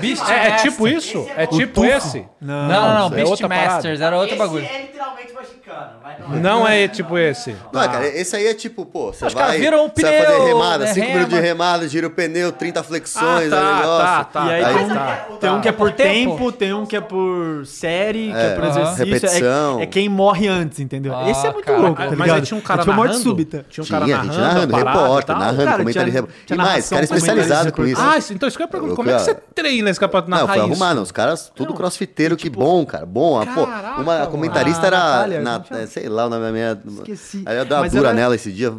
Beast 0.01 0.29
É, 0.31 0.49
é 0.49 0.57
tipo 0.57 0.87
isso? 0.89 1.27
É 1.37 1.47
tipo 1.47 1.85
esse? 1.85 2.27
Não, 2.41 2.69
não, 2.69 2.95
não. 2.99 3.07
é 3.07 3.11
Beast 3.11 3.31
outra 3.31 3.49
parada. 3.49 3.73
Masters, 3.75 4.01
era 4.01 4.17
outro 4.17 4.35
Esse 4.35 4.39
bagulho. 4.39 4.65
é 4.65 4.83
literalmente 4.83 5.33
mexicano, 5.35 5.91
mas 6.03 6.19
não 6.21 6.35
é. 6.37 6.41
Não 6.41 6.69
é 6.69 6.89
tipo 6.89 7.19
esse. 7.19 7.57
Não, 7.73 7.83
é, 7.83 7.89
cara, 7.89 8.07
esse 8.09 8.37
aí 8.37 8.47
é 8.47 8.55
tipo, 8.55 8.85
pô, 8.87 9.13
você 9.13 9.27
Os 9.27 9.33
vai, 9.33 9.45
caras 9.45 9.61
viram 9.61 9.87
o 9.87 9.91
você 9.95 10.03
vai 10.03 10.13
fazer 10.25 10.27
pneu, 10.39 10.47
remada, 10.47 10.85
né, 10.85 10.93
5 10.95 11.07
minutos 11.07 11.29
de 11.29 11.35
rema. 11.35 11.47
remada, 11.47 11.89
gira 11.89 12.07
o 12.07 12.11
pneu, 12.11 12.53
30 12.53 12.83
flexões, 12.83 13.53
Ah, 13.53 13.57
tá, 13.57 13.57
é 13.71 13.77
negócio. 13.81 14.05
tá, 14.07 14.25
tá. 14.25 14.45
E 14.47 14.51
aí, 14.55 14.65
Aí- 14.65 14.75
tem, 14.75 14.85
um, 14.85 14.89
tá, 14.95 15.17
tem 15.41 15.51
um 15.51 15.61
que 15.61 15.69
é 15.69 15.73
por 15.73 15.91
tempo? 15.93 16.31
tempo, 16.37 16.53
tem 16.53 16.73
um 16.75 16.87
que 16.87 16.97
é 16.97 17.01
por 17.01 17.67
série, 17.67 18.31
que 18.31 18.37
é, 18.39 18.47
É, 18.47 18.55
por 18.55 18.65
exercício. 18.65 19.05
Repetição. 19.05 19.81
É, 19.81 19.83
é 19.83 19.87
quem 19.87 20.09
morre 20.09 20.49
antes, 20.49 20.81
entendeu? 20.81 21.15
Ah, 21.15 21.29
Esse 21.31 21.47
é 21.47 21.53
muito 21.53 21.65
caraca. 21.67 21.83
louco, 21.83 21.97
tá 22.03 22.09
Mas 22.11 22.19
ligado? 22.19 22.37
aí 22.37 22.43
tinha 22.43 22.59
um 22.59 22.61
cara 22.61 22.81
é 22.81 22.85
tipo 22.85 22.95
morte 22.97 23.11
narrando. 23.13 23.25
súbita. 23.31 23.67
Tinha 23.69 23.85
um 23.85 23.89
cara 23.89 24.07
gente 24.07 24.37
narrando, 24.37 24.73
e 24.73 24.77
repórter, 24.77 25.34
tal. 25.35 25.41
narrando, 25.41 25.65
Cara, 25.65 25.79
comentário 25.79 26.11
tinha- 26.13 26.29
tinha 26.47 26.55
E 26.55 26.59
mais, 26.59 26.89
cara 26.89 27.05
especializado 27.05 27.73
com 27.73 27.87
isso. 27.87 28.01
Ah, 28.01 28.17
então 28.31 28.49
isso 28.49 28.57
que 28.57 28.63
eu 28.63 28.67
ia 28.67 28.71
perguntar. 28.71 28.95
Como 28.97 29.11
é 29.11 29.15
que 29.17 29.21
você 29.23 29.35
treina 29.35 29.91
esse 29.91 30.01
campeonato 30.01 30.31
Não, 30.31 30.37
narrar 30.39 30.53
foi 30.55 30.57
isso? 30.63 30.71
arrumar, 30.73 30.95
não. 30.95 31.03
Os 31.03 31.13
caras, 31.13 31.51
tudo 31.55 31.75
crossfiteiro, 31.75 32.37
que 32.37 32.49
bom, 32.51 32.85
cara. 32.87 33.05
Bom. 33.07 33.41
a- 33.41 33.47
pô, 33.47 33.67
Caraca, 33.67 34.01
uma 34.01 34.15
a 34.15 34.19
mano. 34.21 34.31
comentarista 34.31 34.83
Ah, 34.83 34.87
era. 34.87 34.99
Natália, 34.99 35.41
na- 35.41 35.53
como 35.55 35.67
chama? 35.69 35.81
é, 35.83 35.87
sei 35.87 36.09
lá 36.09 36.27
o 36.27 36.31
nome 36.31 36.43
da 36.47 36.53
minha. 36.53 36.79
Esqueci. 36.99 37.43
Aí 37.47 37.57
eu 37.57 37.65
dei 37.65 37.75
uma 37.77 37.81
Mas 37.83 37.93
dura 37.93 38.09
ela- 38.09 38.15
nela 38.15 38.35
esse 38.35 38.51
dia. 38.53 38.73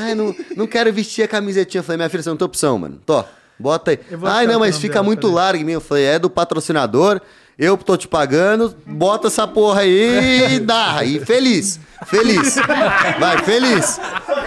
Ai, 0.00 0.14
não, 0.14 0.34
não 0.56 0.66
quero 0.66 0.92
vestir 0.92 1.22
a 1.24 1.28
camisetinha. 1.28 1.80
Eu 1.80 1.84
falei, 1.84 1.96
minha 1.96 2.08
filha, 2.08 2.22
você 2.22 2.28
não 2.28 2.36
tem 2.36 2.46
opção, 2.46 2.78
mano. 2.78 2.98
Tô, 3.04 3.24
bota 3.58 3.90
aí. 3.92 3.98
Ai, 4.24 4.46
não, 4.46 4.60
mas 4.60 4.78
fica 4.78 4.94
dela, 4.94 5.04
muito 5.04 5.30
largo 5.30 5.60
em 5.60 5.64
mim. 5.64 5.72
Eu 5.72 5.80
falei, 5.80 6.04
é 6.04 6.18
do 6.18 6.30
patrocinador. 6.30 7.20
Eu 7.58 7.76
tô 7.76 7.96
te 7.98 8.08
pagando, 8.08 8.74
bota 8.86 9.26
essa 9.28 9.46
porra 9.46 9.82
aí 9.82 10.54
e 10.54 10.58
dá. 10.60 11.04
E 11.04 11.20
feliz. 11.20 11.78
Feliz. 12.06 12.56
Vai, 13.20 13.38
feliz. 13.44 14.00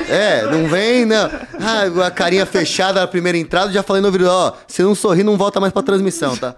É, 0.09 0.43
não 0.43 0.67
vem, 0.67 1.05
não. 1.05 1.29
Ah, 1.59 2.05
a 2.07 2.11
carinha 2.11 2.45
fechada 2.45 2.99
na 3.01 3.07
primeira 3.07 3.37
entrada, 3.37 3.71
já 3.71 3.81
falei 3.83 4.01
no 4.01 4.07
ouvido, 4.07 4.27
ó, 4.29 4.53
se 4.67 4.81
não 4.83 4.93
sorrir, 4.95 5.23
não 5.23 5.37
volta 5.37 5.59
mais 5.59 5.73
pra 5.73 5.81
transmissão, 5.81 6.35
tá? 6.37 6.55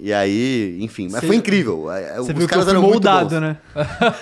E 0.00 0.12
aí, 0.12 0.76
enfim, 0.80 1.08
mas 1.10 1.20
Cê- 1.22 1.26
foi 1.26 1.36
incrível. 1.36 1.90
É, 1.90 2.16
Você 2.16 2.20
Os 2.20 2.26
viu 2.28 2.36
que 2.36 2.42
eu 2.44 2.48
caras 2.48 2.64
fui 2.64 2.72
eram 2.72 2.82
muito 2.82 2.92
moldado, 2.94 3.30
bons. 3.30 3.40
né? 3.40 3.56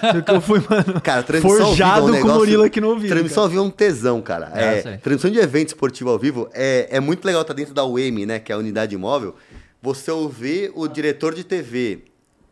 Você 0.00 0.12
viu 0.12 0.22
que 0.22 0.30
eu 0.30 0.40
fui, 0.40 0.62
mano, 0.70 1.00
Cara, 1.02 1.22
transmissão 1.24 1.66
ao 1.66 1.72
vivo 1.74 1.82
é 1.82 1.86
um 1.86 1.90
forjado 1.90 2.06
com 2.06 2.12
negócio- 2.12 2.34
o 2.36 2.38
Murilo 2.38 2.62
aqui 2.62 2.80
no 2.80 2.88
ouvido. 2.90 3.08
Transmissão 3.10 3.42
ao 3.42 3.48
vivo 3.48 3.62
é 3.62 3.64
um 3.64 3.70
tesão, 3.70 4.22
cara. 4.22 4.52
É, 4.54 4.78
É, 4.78 4.82
sei. 4.82 4.96
transmissão 4.98 5.30
de 5.30 5.38
evento 5.38 5.68
esportivo 5.68 6.10
ao 6.10 6.18
vivo 6.18 6.48
é, 6.54 6.86
é 6.90 7.00
muito 7.00 7.24
legal 7.24 7.42
estar 7.42 7.52
dentro 7.52 7.74
da 7.74 7.84
UEM, 7.84 8.24
né? 8.24 8.38
Que 8.38 8.52
é 8.52 8.54
a 8.54 8.58
unidade 8.58 8.96
móvel. 8.96 9.34
Você 9.82 10.10
ouvir 10.10 10.70
o 10.74 10.86
diretor 10.86 11.34
de 11.34 11.42
TV 11.44 12.04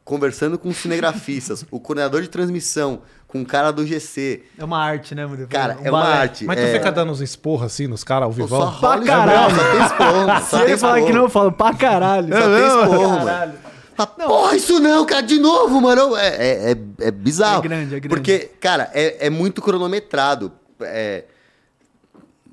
conversando 0.04 0.58
com 0.58 0.68
os 0.68 0.76
cinegrafistas, 0.76 1.64
o 1.70 1.78
coordenador 1.80 2.20
de 2.20 2.28
transmissão 2.28 3.00
com 3.34 3.42
o 3.42 3.44
cara 3.44 3.72
do 3.72 3.84
GC. 3.84 4.44
É 4.56 4.64
uma 4.64 4.78
arte, 4.78 5.12
né, 5.12 5.26
Murilo? 5.26 5.48
Cara, 5.48 5.76
Um 5.82 5.86
é 5.86 5.90
uma 5.90 6.04
arte. 6.04 6.44
Mas 6.44 6.56
tu 6.56 6.62
é... 6.62 6.72
fica 6.72 6.92
dando 6.92 7.10
uns 7.10 7.20
esporros 7.20 7.66
assim 7.66 7.88
nos 7.88 8.04
caras 8.04 8.26
ao 8.26 8.30
Pô, 8.32 8.44
vivão? 8.44 8.72
só 8.78 8.96
e 8.96 9.04
caralho. 9.04 9.56
Só 9.56 9.72
tem 9.72 9.82
esporro. 9.82 10.40
Se 10.46 10.56
ele 10.70 10.76
falar 10.78 11.02
que 11.02 11.12
não, 11.12 11.22
eu 11.22 11.28
falo 11.28 11.50
pra 11.50 11.74
caralho. 11.74 12.28
Só 12.32 12.42
tem 12.42 12.66
esporro, 12.66 13.24
mano. 13.24 13.54
Ah, 13.98 14.06
porra, 14.06 14.54
isso 14.54 14.78
não, 14.78 15.04
cara, 15.04 15.22
de 15.22 15.40
novo, 15.40 15.80
mano. 15.80 16.16
É, 16.16 16.28
é, 16.28 16.72
é, 16.72 16.76
é 17.08 17.10
bizarro. 17.10 17.58
É 17.58 17.62
grande, 17.62 17.94
é 17.96 18.00
grande. 18.00 18.08
Porque, 18.08 18.50
cara, 18.60 18.88
é, 18.94 19.26
é 19.26 19.30
muito 19.30 19.60
cronometrado. 19.60 20.52
É, 20.80 21.24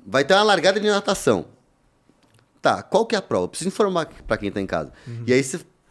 Vai 0.04 0.24
ter 0.24 0.34
uma 0.34 0.42
largada 0.42 0.80
de 0.80 0.86
natação. 0.88 1.46
Tá, 2.60 2.82
qual 2.82 3.06
que 3.06 3.14
é 3.14 3.18
a 3.18 3.22
prova? 3.22 3.46
Preciso 3.46 3.68
informar 3.68 4.08
pra 4.26 4.36
quem 4.36 4.50
tá 4.50 4.60
em 4.60 4.66
casa. 4.66 4.92
Uhum. 5.06 5.22
E 5.28 5.32
aí, 5.32 5.44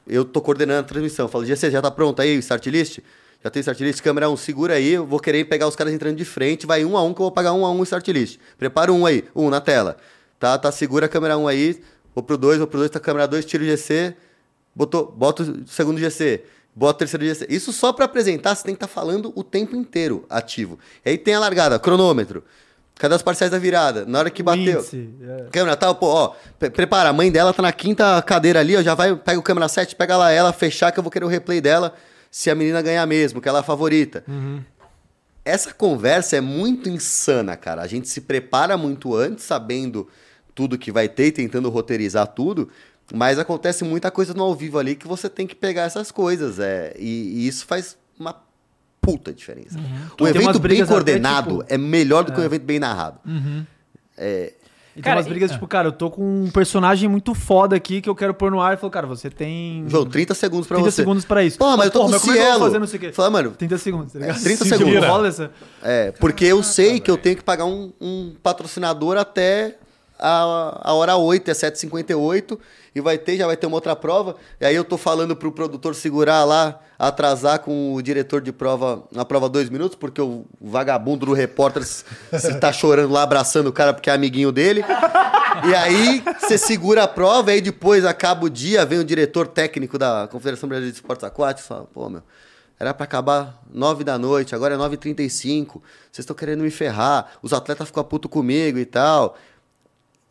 eu 0.06 0.26
tô 0.26 0.42
coordenando 0.42 0.82
a 0.82 0.84
transmissão. 0.84 1.30
Falo, 1.30 1.46
GC, 1.46 1.72
já 1.72 1.82
tá 1.82 1.90
pronto 1.90 2.22
aí 2.22 2.36
o 2.36 2.40
start 2.40 2.66
list? 2.68 3.00
Já 3.44 3.50
tem 3.50 3.60
start 3.62 3.80
list? 3.80 4.02
Câmera 4.02 4.30
1, 4.30 4.38
segura 4.38 4.76
aí. 4.76 4.94
Eu 4.94 5.06
vou 5.06 5.20
querer 5.20 5.46
pegar 5.46 5.68
os 5.68 5.76
caras 5.76 5.94
entrando 5.94 6.16
de 6.16 6.26
frente. 6.26 6.66
Vai 6.68 6.86
um 6.86 6.96
a 6.96 7.04
um 7.04 7.14
que 7.14 7.20
eu 7.22 7.24
vou 7.24 7.32
pagar 7.32 7.54
um 7.54 7.66
a 7.66 7.72
um 7.72 7.82
start 7.84 8.08
list. 8.10 8.40
Prepara 8.58 8.92
um 8.94 9.06
aí, 9.06 9.24
um 9.36 9.50
na 9.50 9.60
tela. 9.60 9.98
Tá, 10.40 10.58
tá, 10.58 10.72
segura 10.72 11.08
a 11.08 11.10
câmera 11.10 11.38
1 11.38 11.48
aí. 11.48 11.82
Vou 12.14 12.24
pro 12.24 12.38
2, 12.38 12.60
vou 12.60 12.68
pro 12.68 12.80
2, 12.80 12.92
tá 12.92 13.00
câmera 13.00 13.28
2, 13.28 13.44
tira 13.46 13.64
o 13.64 13.66
GC. 13.66 14.16
Botou, 14.76 15.12
bota 15.16 15.44
o 15.44 15.68
segundo 15.68 16.00
GC. 16.00 16.44
Bota 16.76 16.98
o 16.98 17.00
terceiro 17.00 17.26
GC. 17.26 17.48
Isso 17.50 17.74
só 17.74 17.92
pra 17.92 18.06
apresentar, 18.06 18.56
você 18.56 18.64
tem 18.64 18.74
que 18.76 18.84
estar 18.84 18.88
falando 18.88 19.34
o 19.36 19.44
tempo 19.44 19.76
inteiro 19.76 20.26
ativo. 20.30 20.80
E 21.06 21.10
aí 21.10 21.18
tem 21.18 21.34
a 21.34 21.40
largada, 21.40 21.78
cronômetro. 21.80 22.44
Cadê 22.96 23.16
as 23.16 23.22
parciais 23.24 23.52
da 23.52 23.58
virada? 23.58 24.06
Na 24.06 24.20
hora 24.20 24.30
que 24.30 24.44
bateu. 24.44 24.80
Índice, 24.80 25.10
é. 25.28 25.48
Câmera 25.52 25.76
tal, 25.76 25.96
pô, 25.96 26.06
ó, 26.08 26.34
pre- 26.60 26.70
prepara, 26.70 27.10
a 27.10 27.14
mãe 27.14 27.32
dela 27.32 27.52
tá 27.52 27.62
na 27.62 27.72
quinta 27.74 28.22
cadeira 28.22 28.60
ali, 28.60 28.78
ó, 28.78 28.82
já 28.84 28.94
vai, 28.94 29.16
pega 29.16 29.40
o 29.40 29.44
câmera 29.44 29.68
7, 29.68 29.96
pega 29.96 30.16
lá 30.16 30.32
ela, 30.32 30.54
fechar 30.54 30.92
que 30.92 31.00
eu 31.00 31.04
vou 31.04 31.12
querer 31.12 31.26
o 31.26 31.28
replay 31.28 31.60
dela, 31.60 31.96
se 32.32 32.50
a 32.50 32.56
menina 32.56 32.82
ganhar 32.82 33.06
mesmo, 33.06 33.40
que 33.42 33.48
ela 33.50 33.60
é 33.60 33.62
a 33.62 33.64
favorita. 33.64 34.24
Essa 35.44 35.74
conversa 35.74 36.38
é 36.38 36.42
muito 36.42 36.88
insana, 36.90 37.58
cara. 37.58 37.82
A 37.82 37.88
gente 37.88 38.08
se 38.08 38.22
prepara 38.22 38.78
muito 38.78 39.14
antes, 39.16 39.44
sabendo 39.44 40.08
tudo 40.56 40.78
que 40.78 40.92
vai 40.92 41.10
ter 41.10 41.28
e 41.28 41.32
tentando 41.32 41.70
roteirizar 41.70 42.28
tudo, 42.28 42.70
mas 43.14 43.38
acontece 43.40 43.84
muita 43.84 44.10
coisa 44.12 44.34
no 44.34 44.44
ao 44.44 44.56
vivo 44.56 44.78
ali 44.80 44.96
que 44.96 45.08
você 45.08 45.28
tem 45.30 45.46
que 45.48 45.56
pegar 45.56 45.84
essas 45.84 46.12
coisas, 46.12 46.60
é, 46.60 46.94
e, 46.98 47.40
e 47.44 47.48
isso 47.48 47.66
faz 47.66 47.98
uma 48.20 48.36
puta 49.02 49.34
diferença. 49.34 49.78
Um 49.80 49.82
Tem 50.16 50.28
umas 50.28 50.36
evento 50.36 50.54
bem 50.54 50.62
brigas 50.62 50.84
até, 50.90 50.94
coordenado 50.94 51.58
tipo- 51.60 51.74
é 51.74 51.78
melhor 51.78 52.24
do 52.24 52.32
que 52.32 52.40
um 52.40 52.44
evento 52.44 52.64
bem 52.64 52.80
narrado. 52.80 53.20
E 54.92 54.96
tem 54.96 55.04
Cara, 55.04 55.18
umas 55.18 55.28
brigas, 55.28 55.52
e- 55.52 55.54
tipo, 55.54 55.66
cara, 55.68 55.88
eu 55.88 55.92
tô 55.94 56.12
com 56.12 56.22
um 56.46 56.50
personagem 56.52 57.08
muito 57.08 57.34
foda 57.34 57.76
aqui 57.78 58.02
que 58.02 58.10
eu 58.10 58.16
quero 58.16 58.34
pôr 58.34 58.52
no 58.52 58.60
ar. 58.60 58.74
E 58.74 58.78
falou, 58.78 58.92
cara, 58.92 59.08
você 59.08 59.30
tem. 59.30 59.86
João, 59.88 60.06
30 60.06 60.34
segundos 60.34 60.68
pra 60.68 60.76
30 60.78 60.92
você. 60.92 60.96
segundos 60.98 61.24
pra 61.24 61.44
isso. 61.44 61.58
Pô, 61.58 61.78
mas 61.78 61.86
eu 61.86 61.92
tô 61.92 62.00
Porra, 62.00 62.20
com 62.20 62.28
é 62.28 62.30
eu 62.30 62.34
Cielo. 62.34 62.60
fazer 62.66 62.80
não 62.80 62.88
sei 62.88 62.98
o 62.98 63.00
quê? 63.00 63.12
Fala, 63.14 63.30
mano, 63.30 63.52
30 63.52 63.78
segundos, 63.78 64.12
tá 64.12 64.20
ligado? 64.20 64.40
30 64.44 64.64
Se 64.66 64.70
segundos. 64.70 65.06
Rola 65.06 65.28
essa. 65.30 65.52
É, 65.82 66.12
porque 66.20 66.44
eu 66.46 66.62
sei 66.62 67.00
que 67.00 67.10
eu 67.10 67.18
tenho 67.18 67.38
que 67.38 67.44
pagar 67.44 67.64
um, 67.66 67.94
um 68.02 68.34
patrocinador 68.44 69.16
até 69.18 69.78
a, 70.20 70.82
a 70.90 70.94
hora 70.94 71.16
8, 71.16 71.50
é 71.50 71.54
7h58, 71.54 72.60
e 72.94 73.00
vai 73.00 73.18
ter, 73.18 73.38
já 73.38 73.48
vai 73.48 73.56
ter 73.56 73.68
uma 73.68 73.78
outra 73.78 73.96
prova. 73.96 74.36
E 74.60 74.66
aí 74.66 74.76
eu 74.76 74.84
tô 74.84 74.98
falando 74.98 75.36
pro 75.36 75.52
produtor 75.52 75.96
segurar 75.96 76.44
lá, 76.44 76.80
atrasar 77.00 77.60
com 77.60 77.94
o 77.94 78.02
diretor 78.02 78.42
de 78.42 78.52
prova 78.52 79.04
na 79.12 79.24
prova 79.24 79.48
dois 79.48 79.70
minutos, 79.70 79.96
porque 79.96 80.22
o 80.22 80.46
vagabundo 80.60 81.26
do 81.26 81.34
repórter 81.34 81.84
se, 81.84 82.04
tá 82.60 82.72
chorando 82.74 83.12
lá, 83.12 83.24
abraçando 83.24 83.68
o 83.68 83.74
cara 83.74 83.94
porque 83.94 84.10
é 84.10 84.14
amiguinho 84.14 84.52
dele. 84.52 84.84
E 85.68 85.76
aí 85.76 86.24
você 86.40 86.58
segura 86.58 87.04
a 87.04 87.08
prova, 87.08 87.52
e 87.52 87.56
aí 87.56 87.62
depois 87.62 88.06
acaba 88.06 88.46
o 88.46 88.50
dia, 88.50 88.86
vem 88.86 89.00
o 89.00 89.04
diretor 89.04 89.48
técnico 89.48 89.98
da 89.98 90.28
Confederação 90.30 90.68
Brasileira 90.68 90.92
de 90.92 90.98
Esportes 90.98 91.24
Aquáticos 91.24 91.66
e 91.66 91.68
fala, 91.68 91.88
pô, 91.94 92.10
meu. 92.10 92.24
Era 92.82 92.96
pra 92.96 93.04
acabar 93.04 93.62
9 93.72 94.04
da 94.04 94.18
noite, 94.18 94.56
agora 94.56 94.74
é 94.74 94.78
9h35. 94.78 95.68
Vocês 95.68 95.84
estão 96.18 96.36
querendo 96.36 96.64
me 96.64 96.72
ferrar. 96.72 97.28
Os 97.40 97.54
atletas 97.54 97.86
ficam 97.88 98.04
putos 98.04 98.32
comigo 98.32 98.80
e 98.80 98.86
tal. 98.86 99.38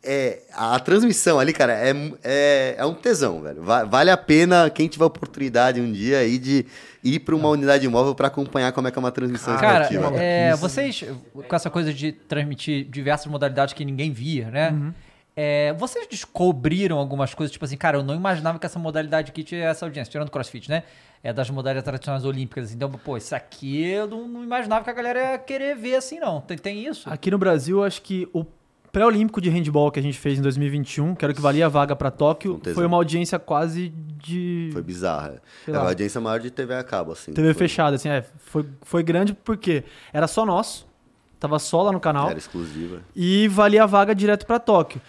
É, 0.03 0.39
a, 0.53 0.75
a 0.75 0.79
transmissão 0.79 1.39
ali, 1.39 1.53
cara, 1.53 1.73
é, 1.73 1.93
é, 2.23 2.75
é 2.77 2.85
um 2.85 2.93
tesão, 2.93 3.41
velho. 3.41 3.61
Va- 3.61 3.83
vale 3.83 4.09
a 4.09 4.17
pena 4.17 4.69
quem 4.69 4.87
tiver 4.87 5.05
oportunidade 5.05 5.79
um 5.79 5.91
dia 5.91 6.17
aí 6.19 6.37
de 6.39 6.65
ir 7.03 7.19
para 7.19 7.35
uma 7.35 7.49
unidade 7.49 7.87
móvel 7.87 8.15
para 8.15 8.27
acompanhar 8.27 8.71
como 8.71 8.87
é 8.87 8.91
que 8.91 8.97
é 8.97 8.99
uma 8.99 9.11
transmissão 9.11 9.55
Cara, 9.57 9.83
esportiva. 9.85 10.15
é, 10.21 10.55
vocês, 10.55 11.03
com 11.47 11.55
essa 11.55 11.69
coisa 11.69 11.93
de 11.93 12.11
transmitir 12.11 12.85
diversas 12.89 13.27
modalidades 13.27 13.73
que 13.73 13.83
ninguém 13.85 14.11
via, 14.11 14.49
né? 14.49 14.93
É, 15.35 15.71
vocês 15.73 16.05
descobriram 16.09 16.97
algumas 16.97 17.33
coisas, 17.33 17.51
tipo 17.51 17.63
assim, 17.63 17.77
cara, 17.77 17.97
eu 17.97 18.03
não 18.03 18.13
imaginava 18.13 18.59
que 18.59 18.65
essa 18.65 18.77
modalidade 18.77 19.31
aqui 19.31 19.43
tinha 19.43 19.63
essa 19.65 19.85
audiência, 19.85 20.11
tirando 20.11 20.29
crossfit, 20.29 20.69
né? 20.69 20.83
É 21.23 21.31
das 21.31 21.49
modalidades 21.49 21.85
tradicionais 21.85 22.25
olímpicas. 22.25 22.65
assim. 22.65 22.75
Então, 22.75 22.91
pô, 22.91 23.15
isso 23.15 23.33
aqui 23.33 23.81
eu 23.83 24.07
não, 24.07 24.27
não 24.27 24.43
imaginava 24.43 24.83
que 24.83 24.89
a 24.89 24.93
galera 24.93 25.31
ia 25.33 25.37
querer 25.37 25.75
ver 25.75 25.95
assim, 25.95 26.19
não. 26.19 26.41
Tem, 26.41 26.57
tem 26.57 26.85
isso? 26.85 27.09
Aqui 27.09 27.31
no 27.31 27.37
Brasil, 27.37 27.83
acho 27.83 28.01
que 28.01 28.27
o 28.33 28.43
pré-olímpico 28.91 29.39
de 29.39 29.49
handball 29.49 29.89
que 29.91 29.99
a 29.99 30.03
gente 30.03 30.17
fez 30.19 30.37
em 30.37 30.41
2021, 30.41 31.15
que 31.15 31.23
era 31.23 31.31
o 31.31 31.35
que 31.35 31.41
valia 31.41 31.65
a 31.65 31.69
vaga 31.69 31.95
pra 31.95 32.11
Tóquio, 32.11 32.59
foi 32.73 32.85
uma 32.85 32.97
audiência 32.97 33.39
quase 33.39 33.89
de 33.89 34.69
Foi 34.73 34.83
É 35.67 35.71
lá. 35.77 35.83
uma 35.83 35.89
audiência 35.89 36.19
maior 36.19 36.39
de 36.39 36.51
TV 36.51 36.73
a 36.75 36.83
cabo, 36.83 37.11
assim. 37.13 37.31
TV 37.33 37.53
Foi- 37.53 37.67
fechada, 37.67 37.95
assim, 37.95 38.09
é, 38.09 38.25
foi, 38.39 38.65
foi 38.81 39.01
grande 39.03 39.33
porque 39.33 39.83
era 40.11 40.27
só 40.27 40.45
nosso, 40.45 40.85
tava 41.39 41.57
só 41.59 41.81
lá 41.83 41.91
no 41.91 41.99
canal 41.99 42.29
Era 42.29 42.37
exclusiva. 42.37 42.99
e 43.15 43.47
valia 43.47 43.83
a 43.83 43.85
vaga 43.87 44.13
direto 44.13 44.45
pra 44.45 44.59
Tóquio. 44.59 45.01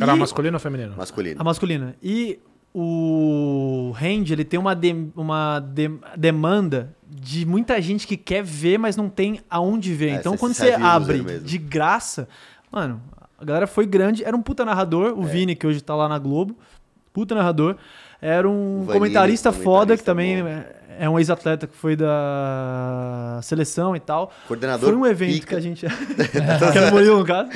Era 0.00 0.14
E- 0.14 0.18
masculino 0.18 0.56
ou 0.56 0.60
feminino? 0.60 0.94
Masculina. 0.96 1.40
A 1.40 1.44
masculina. 1.44 1.94
E 2.02 2.38
o 2.74 3.92
Hand, 4.00 4.30
ele 4.30 4.44
tem 4.44 4.58
uma, 4.58 4.74
de- 4.74 5.08
uma 5.16 5.58
de- 5.60 5.90
demanda 6.16 6.94
de 7.08 7.44
muita 7.44 7.80
gente 7.80 8.06
que 8.06 8.16
quer 8.16 8.42
ver, 8.42 8.78
mas 8.78 8.96
não 8.96 9.08
tem 9.08 9.40
aonde 9.50 9.92
ver. 9.94 10.10
É, 10.10 10.14
então, 10.14 10.32
você 10.32 10.38
quando 10.38 10.54
você 10.54 10.70
abre 10.72 11.40
de 11.40 11.58
graça, 11.58 12.28
mano, 12.70 13.00
a 13.38 13.44
galera 13.44 13.66
foi 13.66 13.86
grande. 13.86 14.24
Era 14.24 14.36
um 14.36 14.42
puta 14.42 14.64
narrador, 14.64 15.08
É. 15.08 15.12
o 15.12 15.22
Vini, 15.22 15.54
que 15.54 15.66
hoje 15.66 15.80
tá 15.80 15.94
lá 15.94 16.08
na 16.08 16.18
Globo. 16.18 16.56
Puta 17.12 17.34
narrador. 17.34 17.76
Era 18.20 18.48
um 18.48 18.80
Vanille, 18.80 18.92
comentarista 18.92 19.52
foda, 19.52 19.96
que 19.96 20.02
comentarista 20.02 20.04
também 20.04 20.42
bom. 20.42 20.48
é 20.48 20.78
é 21.00 21.08
um 21.08 21.16
ex-atleta 21.16 21.64
que 21.68 21.76
foi 21.76 21.94
da 21.94 23.38
seleção 23.42 23.94
e 23.94 24.00
tal. 24.00 24.32
Coordenador 24.48 24.88
Foi 24.90 24.98
um 24.98 25.06
evento 25.06 25.32
pica. 25.34 25.46
que 25.46 25.54
a 25.54 25.60
gente. 25.60 25.86
que 25.86 26.78
era 26.78 26.90
Murilo, 26.90 27.20
no 27.20 27.24
caso. 27.24 27.48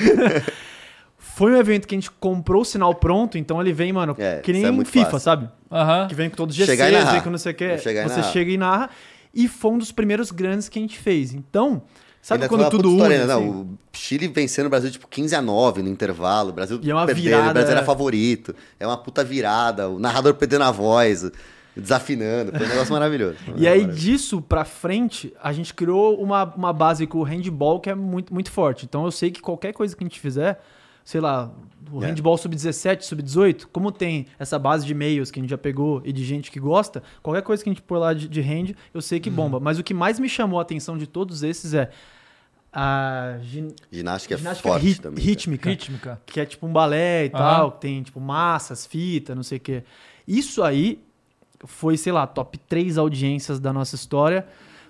Foi 1.17 1.51
um 1.51 1.57
evento 1.57 1.87
que 1.87 1.95
a 1.95 1.97
gente 1.97 2.11
comprou 2.11 2.61
o 2.61 2.65
sinal 2.65 2.93
pronto, 2.95 3.37
então 3.37 3.59
ele 3.59 3.73
vem, 3.73 3.91
mano, 3.91 4.15
É, 4.19 4.37
que 4.39 4.53
nem 4.53 4.63
é 4.65 4.69
um 4.69 4.73
muito 4.73 4.89
FIFA, 4.91 5.05
fácil. 5.05 5.19
sabe? 5.19 5.49
Aham. 5.71 6.07
Que 6.07 6.15
vem 6.15 6.29
com 6.29 6.35
todos 6.35 6.57
os 6.57 6.65
Chegar 6.65 6.89
GCs, 6.89 7.11
vem 7.11 7.21
com 7.21 7.29
não 7.31 7.37
sei 7.37 7.51
o 7.51 7.55
que. 7.55 7.77
Você 7.77 8.23
chega 8.31 8.51
e 8.51 8.57
narra. 8.57 8.89
E 9.33 9.47
foi 9.47 9.71
um 9.71 9.77
dos 9.77 9.91
primeiros 9.91 10.29
grandes 10.31 10.69
que 10.69 10.77
a 10.77 10.81
gente 10.81 10.97
fez. 10.99 11.33
Então, 11.33 11.81
sabe 12.23 12.47
quando 12.47 12.69
tudo 12.71 12.87
une? 12.89 12.95
história, 12.97 13.25
né? 13.27 13.33
assim? 13.33 13.45
Não, 13.45 13.61
o 13.61 13.77
Chile 13.93 14.27
vencendo 14.27 14.65
o 14.65 14.69
Brasil 14.69 14.89
tipo 14.89 15.07
15 15.07 15.35
a 15.35 15.41
9 15.41 15.83
no 15.83 15.89
intervalo. 15.89 16.49
O 16.49 16.53
Brasil 16.53 16.79
E 16.81 16.89
é 16.89 16.95
uma 16.95 17.05
perdendo, 17.05 17.23
virada, 17.25 17.49
o 17.49 17.53
Brasil 17.53 17.69
é. 17.69 17.75
era 17.77 17.85
favorito. 17.85 18.55
É 18.79 18.87
uma 18.87 18.97
puta 18.97 19.23
virada. 19.23 19.87
O 19.89 19.99
narrador 19.99 20.33
perdendo 20.33 20.63
a 20.63 20.71
voz, 20.71 21.29
desafinando. 21.75 22.51
Foi 22.57 22.65
um 22.65 22.69
negócio 22.69 22.93
maravilhoso. 22.93 23.37
E 23.57 23.67
aí, 23.67 23.81
Maravilhoso. 23.81 23.99
disso 23.99 24.41
pra 24.41 24.63
frente, 24.65 25.33
a 25.41 25.51
gente 25.53 25.73
criou 25.73 26.19
uma, 26.21 26.43
uma 26.55 26.73
base 26.73 27.05
com 27.07 27.19
o 27.19 27.23
handball 27.23 27.79
que 27.79 27.89
é 27.89 27.95
muito, 27.95 28.33
muito 28.33 28.51
forte. 28.51 28.85
Então 28.85 29.05
eu 29.05 29.11
sei 29.11 29.31
que 29.31 29.41
qualquer 29.41 29.73
coisa 29.73 29.95
que 29.95 30.03
a 30.03 30.07
gente 30.07 30.19
fizer, 30.19 30.61
sei 31.03 31.19
lá, 31.21 31.51
o 31.91 32.01
É. 32.03 32.07
handball 32.07 32.37
sub-17, 32.37 33.01
sub-18, 33.01 33.65
como 33.71 33.91
tem 33.91 34.25
essa 34.39 34.57
base 34.57 34.85
de 34.85 34.91
e-mails 34.93 35.29
que 35.29 35.39
a 35.39 35.41
gente 35.41 35.49
já 35.49 35.57
pegou 35.57 36.01
e 36.05 36.11
de 36.13 36.23
gente 36.23 36.49
que 36.49 36.59
gosta, 36.59 37.03
qualquer 37.21 37.41
coisa 37.41 37.63
que 37.63 37.69
a 37.69 37.73
gente 37.73 37.81
pôr 37.81 37.97
lá 37.97 38.13
de, 38.13 38.27
de 38.27 38.41
hand, 38.41 38.73
eu 38.93 39.01
sei 39.01 39.19
que 39.19 39.29
bomba. 39.29 39.59
Mas 39.59 39.77
o 39.77 39.83
que 39.83 39.93
mais 39.93 40.19
me 40.19 40.29
chamou 40.29 40.59
a 40.59 40.61
atenção 40.61 40.97
de 40.97 41.05
todos 41.05 41.43
esses 41.43 41.73
é 41.73 41.89
a 42.73 43.37
gin- 43.41 43.73
Ginástica 43.91 44.33
é 44.33 44.37
ginástica 44.37 44.69
forte 44.69 44.83
rit- 44.85 45.01
também. 45.01 45.23
rítmica 45.23 45.69
Rítmica. 45.69 46.21
que 46.25 46.39
é 46.39 46.45
tipo 46.45 46.65
um 46.65 46.73
balé 46.73 47.25
e 47.25 47.29
tal, 47.29 47.71
que 47.73 47.81
tem 47.81 48.01
tipo 48.01 48.19
massas, 48.19 48.85
fita, 48.85 49.35
não 49.35 49.43
sei 49.43 49.57
o 49.57 49.61
quê. 49.61 49.83
Isso 50.27 50.63
aí 50.63 50.99
foi, 51.65 51.95
sei 51.97 52.11
lá, 52.11 52.25
top 52.27 52.57
3 52.57 52.97
audiências 52.97 53.59
da 53.59 53.71
nossa 53.71 53.95
história, 53.95 54.45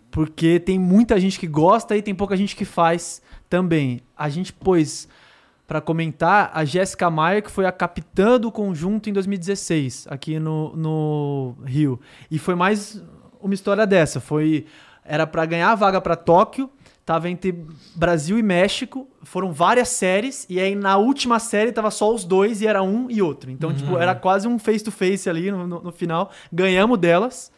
porque 0.10 0.60
tem 0.60 0.80
muita 0.80 1.20
gente 1.20 1.40
que 1.40 1.48
gosta 1.48 1.96
e 1.98 2.02
tem 2.02 2.16
pouca 2.16 2.38
gente 2.38 2.56
que 2.56 2.66
faz 2.66 3.22
também. 3.50 4.02
A 4.18 4.30
gente 4.30 4.54
pôs 4.54 5.08
pra 5.68 5.82
comentar 5.82 6.52
a 6.54 6.64
Jéssica 6.66 7.10
Maia, 7.10 7.42
que 7.42 7.50
foi 7.52 7.66
a 7.66 7.72
capitã 7.72 8.40
do 8.40 8.52
conjunto 8.52 9.10
em 9.10 9.14
2016, 9.14 10.06
aqui 10.10 10.40
no, 10.40 10.76
no 10.76 11.56
Rio. 11.66 12.00
E 12.30 12.38
foi 12.38 12.54
mais 12.56 13.02
uma 13.42 13.54
história 13.54 13.86
dessa, 13.88 14.20
foi 14.20 14.66
era 15.06 15.26
pra 15.28 15.46
ganhar 15.46 15.72
a 15.72 15.76
vaga 15.76 16.00
pra 16.00 16.16
Tóquio, 16.16 16.70
tava 17.06 17.30
entre 17.30 17.66
Brasil 17.96 18.38
e 18.40 18.44
México, 18.44 19.08
foram 19.24 19.52
várias 19.52 19.90
séries 19.90 20.46
e 20.50 20.60
aí 20.60 20.74
na 20.76 20.98
última 20.98 21.38
série 21.40 21.72
tava 21.72 21.92
só 21.92 22.14
os 22.14 22.24
dois 22.24 22.62
e 22.62 22.68
era 22.68 22.82
um 22.82 23.10
e 23.12 23.22
outro. 23.22 23.52
Então, 23.52 23.74
tipo, 23.74 23.98
era 23.98 24.16
quase 24.16 24.48
um 24.48 24.58
face 24.58 24.84
to 24.84 24.92
face 24.92 25.30
ali 25.30 25.52
no, 25.52 25.68
no- 25.68 25.82
no 25.82 25.92
final. 25.92 26.32
Ganhamos 26.52 26.98
delas. 26.98 27.52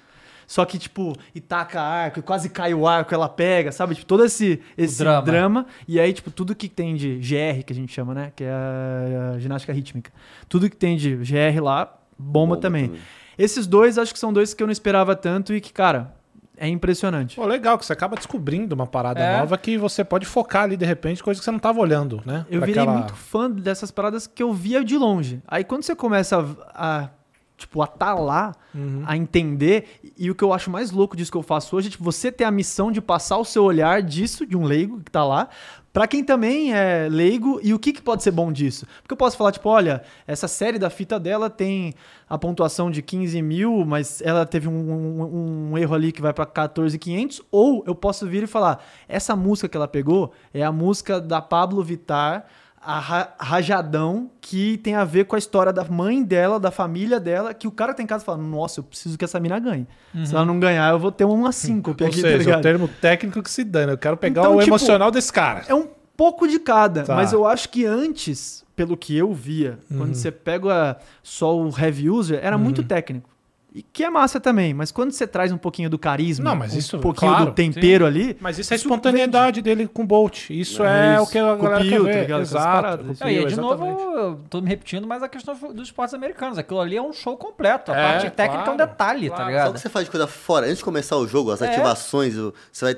Só 0.48 0.64
que, 0.64 0.78
tipo, 0.78 1.14
e 1.34 1.42
taca 1.42 1.82
arco, 1.82 2.20
e 2.20 2.22
quase 2.22 2.50
cai 2.50 2.72
o 2.72 2.88
arco, 2.88 3.12
ela 3.16 3.28
pega, 3.28 3.72
sabe? 3.72 3.96
Tipo, 3.96 4.06
todo 4.06 4.24
esse, 4.24 4.62
esse 4.78 5.00
drama. 5.00 5.22
drama. 5.24 5.66
E 5.88 6.00
aí, 6.00 6.14
tipo, 6.14 6.30
tudo 6.30 6.54
que 6.56 6.70
tem 6.70 6.96
de 6.96 7.16
GR, 7.18 7.64
que 7.66 7.74
a 7.74 7.76
gente 7.76 7.92
chama, 7.92 8.14
né? 8.14 8.32
Que 8.36 8.44
é 8.44 8.52
a, 8.52 9.32
a 9.36 9.40
ginástica 9.40 9.74
rítmica. 9.74 10.12
Tudo 10.48 10.70
que 10.70 10.76
tem 10.78 10.98
de 10.98 11.16
GR 11.16 11.60
lá, 11.64 11.86
bomba, 11.86 11.98
Bomba 12.18 12.58
também. 12.58 12.86
também. 12.90 13.02
Esses 13.40 13.66
dois, 13.66 13.98
acho 13.98 14.14
que 14.14 14.20
são 14.20 14.32
dois 14.32 14.54
que 14.54 14.62
eu 14.62 14.68
não 14.68 14.72
esperava 14.72 15.16
tanto 15.16 15.52
e 15.52 15.60
que, 15.60 15.74
cara, 15.74 16.15
é 16.58 16.68
impressionante. 16.68 17.36
Pô, 17.36 17.46
legal, 17.46 17.78
que 17.78 17.86
você 17.86 17.94
acaba 17.94 18.16
descobrindo 18.16 18.74
uma 18.76 18.88
parada 18.88 19.20
É. 19.20 19.40
nova 19.40 19.58
que 19.58 19.78
você 19.78 20.04
pode 20.04 20.26
focar 20.26 20.64
ali 20.64 20.78
de 20.78 20.86
repente, 20.86 21.24
coisa 21.24 21.40
que 21.40 21.44
você 21.46 21.52
não 21.52 21.60
tava 21.60 21.80
olhando, 21.80 22.22
né? 22.26 22.46
Eu 22.50 22.60
Pra 22.60 22.68
virei 22.68 22.82
aquela- 22.84 22.98
muito 23.00 23.16
fã 23.16 23.50
dessas 23.50 23.92
paradas 23.92 24.28
que 24.28 24.42
eu 24.44 24.54
via 24.54 24.84
de 24.84 24.98
longe. 24.98 25.42
Aí 25.48 25.64
quando 25.64 25.84
você 25.84 25.96
começa 25.96 26.38
a, 26.74 27.04
a, 27.04 27.10
tipo, 27.58 27.82
a 27.82 27.88
tá 27.88 28.14
lá, 28.14 28.54
Uhum. 28.74 29.04
a 29.06 29.16
entender, 29.16 30.02
e 30.18 30.30
o 30.30 30.36
que 30.36 30.44
eu 30.44 30.52
acho 30.52 30.70
mais 30.70 30.92
louco 30.92 31.16
disso 31.16 31.32
que 31.32 31.38
eu 31.38 31.42
faço 31.44 31.76
hoje 31.78 31.88
é 31.88 31.92
tipo, 31.92 32.04
você 32.04 32.30
ter 32.32 32.44
a 32.44 32.52
missão 32.52 32.92
de 32.92 33.00
passar 33.02 33.38
o 33.38 33.46
seu 33.46 33.64
olhar 33.64 34.02
disso, 34.02 34.46
de 34.46 34.58
um 34.58 34.66
leigo 34.66 35.00
que 35.00 35.10
tá 35.10 35.24
lá, 35.24 35.48
pra 35.94 36.06
quem 36.08 36.22
também 36.26 36.74
é 36.74 37.08
leigo, 37.10 37.58
e 37.64 37.74
o 37.74 37.80
que, 37.80 37.94
que 37.94 38.02
pode 38.02 38.22
ser 38.22 38.32
bom 38.32 38.52
disso. 38.52 38.86
Porque 39.02 39.14
eu 39.14 39.18
posso 39.18 39.38
falar, 39.38 39.54
tipo, 39.54 39.70
olha, 39.70 40.04
essa 40.28 40.46
série 40.50 40.78
da 40.78 40.90
fita 40.90 41.18
dela 41.18 41.50
tem 41.50 41.94
a 42.30 42.38
pontuação 42.38 42.92
de 42.92 43.02
15 43.02 43.42
mil, 43.42 43.86
mas 43.86 44.22
ela 44.22 44.46
teve 44.46 44.68
um, 44.68 44.74
um- 44.74 45.70
um 45.72 45.78
erro 45.78 45.96
ali 45.96 46.12
que 46.12 46.22
vai 46.22 46.34
pra 46.34 46.46
14,500, 46.46 47.42
ou 47.50 47.82
eu 47.88 47.96
posso 47.96 48.28
vir 48.28 48.44
e 48.44 48.48
falar, 48.48 48.84
essa 49.08 49.36
música 49.38 49.70
que 49.70 49.78
ela 49.78 49.88
pegou 49.88 50.34
é 50.54 50.62
a 50.64 50.72
música 50.74 51.22
da 51.22 51.42
Pablo 51.42 51.82
Vittar, 51.82 52.46
a 52.86 53.00
Ra- 53.00 53.34
Rajadão, 53.40 54.30
que 54.40 54.78
tem 54.78 54.96
a 54.96 55.04
ver 55.04 55.26
com 55.26 55.36
a 55.36 55.40
história 55.40 55.74
da 55.74 55.84
mãe 55.84 56.24
dela, 56.24 56.60
da 56.60 56.70
família 56.72 57.20
dela, 57.20 57.54
que 57.54 57.68
o 57.68 57.72
cara 57.72 57.94
tem 57.94 58.04
em 58.04 58.08
casa 58.08 58.24
e 58.24 58.26
fala, 58.26 58.38
nossa, 58.38 58.80
eu 58.80 58.84
preciso 58.84 59.18
que 59.18 59.26
essa 59.26 59.40
mina 59.40 59.58
ganhe. 59.60 59.88
Se 60.24 60.34
ela 60.36 60.46
não 60.46 60.60
ganhar, 60.60 60.92
eu 60.92 61.00
vou 61.00 61.12
ter 61.12 61.26
uma 61.26 61.52
síncope 61.52 62.04
Ou 62.04 62.10
aqui, 62.10 62.22
tá 62.22 62.28
seja, 62.28 62.38
ligado? 62.38 62.60
o 62.60 62.62
termo 62.62 62.88
técnico 62.88 63.42
que 63.42 63.50
se 63.50 63.64
dana. 63.64 63.94
Eu 63.94 63.98
quero 63.98 64.16
pegar 64.18 64.42
Então, 64.42 64.54
o 64.56 64.60
tipo, 64.60 64.70
emocional 64.70 65.10
desse 65.12 65.34
cara. 65.34 65.64
É 65.68 65.74
um 65.76 65.88
pouco 66.16 66.48
de 66.48 66.60
cada, 66.60 67.04
Tá. 67.04 67.16
mas 67.16 67.34
eu 67.34 67.46
acho 67.46 67.68
que 67.70 67.86
antes, 67.86 68.64
pelo 68.76 68.96
que 68.96 69.18
eu 69.18 69.34
via, 69.34 69.80
quando 69.90 70.10
Uhum. 70.10 70.14
você 70.14 70.32
pega 70.32 70.98
só 71.24 71.58
o 71.58 71.70
heavy 71.78 72.10
user, 72.10 72.40
era 72.42 72.58
muito 72.58 72.84
técnico. 72.84 73.30
E 73.78 73.84
que 73.84 74.06
é 74.06 74.10
massa 74.10 74.40
também, 74.40 74.74
mas 74.74 74.90
quando 74.90 75.12
você 75.12 75.28
traz 75.28 75.52
um 75.52 75.58
pouquinho 75.58 75.90
do 75.90 76.00
carisma, 76.00 76.46
Não, 76.52 76.56
mas 76.56 76.74
um 76.74 76.78
isso, 76.78 76.98
pouquinho 76.98 77.30
claro, 77.34 77.48
do 77.48 77.52
tempero 77.52 78.06
ali, 78.06 78.38
Mas 78.40 78.58
isso 78.58 78.72
é 78.72 78.76
a 78.76 78.78
Isso 78.78 78.86
espontaneidade 78.86 79.62
dele 79.62 79.86
com 79.86 80.04
o 80.04 80.06
Bolt. 80.06 80.50
Isso 80.50 80.82
é, 80.82 81.16
É 81.16 81.20
o 81.20 81.24
isso. 81.24 81.32
que 81.34 81.38
a 81.38 81.56
galera 81.56 81.78
Copio, 81.84 81.90
quer 81.92 81.98
tá 81.98 82.04
ver. 82.16 82.22
ligado? 82.22 82.42
Essas 82.42 82.52
Exato. 82.56 82.66
paradas. 82.82 83.06
copio, 83.20 83.26
Não, 83.26 83.30
e 83.30 83.46
de 83.48 83.54
exatamente. 83.54 83.92
novo, 84.02 84.18
eu 84.18 84.40
tô 84.50 84.62
me 84.62 84.70
repetindo, 84.70 85.06
mas 85.06 85.22
a 85.22 85.28
questão 85.28 85.54
dos 85.74 85.88
esportes 85.90 86.14
americanos. 86.14 86.58
Aquilo 86.58 86.80
ali 86.80 86.96
é 86.96 87.02
um 87.02 87.12
show 87.12 87.36
completo. 87.36 87.92
A 87.92 87.98
É, 87.98 88.12
parte 88.14 88.30
técnica 88.32 88.70
é 88.70 88.74
um 88.74 88.78
claro, 88.78 88.90
detalhe, 88.92 89.28
claro. 89.28 89.36
tá 89.36 89.44
Só 89.44 89.44
o 89.44 89.50
ligado? 89.52 89.74
que 89.74 89.80
você 89.82 89.90
faz 89.90 90.06
de 90.06 90.12
coisa 90.12 90.26
fora. 90.28 90.68
Antes 90.68 90.78
de 90.78 90.84
começar 90.86 91.18
o 91.18 91.28
jogo, 91.28 91.52
as 91.52 91.62
É. 91.62 91.68
ativações, 91.68 92.38
o- 92.38 92.54
você 92.72 92.86
vai 92.94 92.98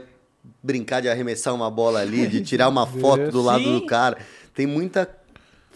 brincar 0.64 1.02
de 1.02 1.10
arremessar 1.10 1.56
uma 1.56 1.72
bola 1.72 2.02
ali, 2.02 2.28
de 2.28 2.42
tirar 2.42 2.70
uma 2.70 2.86
foto 2.86 3.32
do 3.32 3.42
lado 3.42 3.64
Sim. 3.64 3.80
do 3.80 3.86
cara. 3.88 4.18
Tem 4.54 4.68
muita 4.68 5.10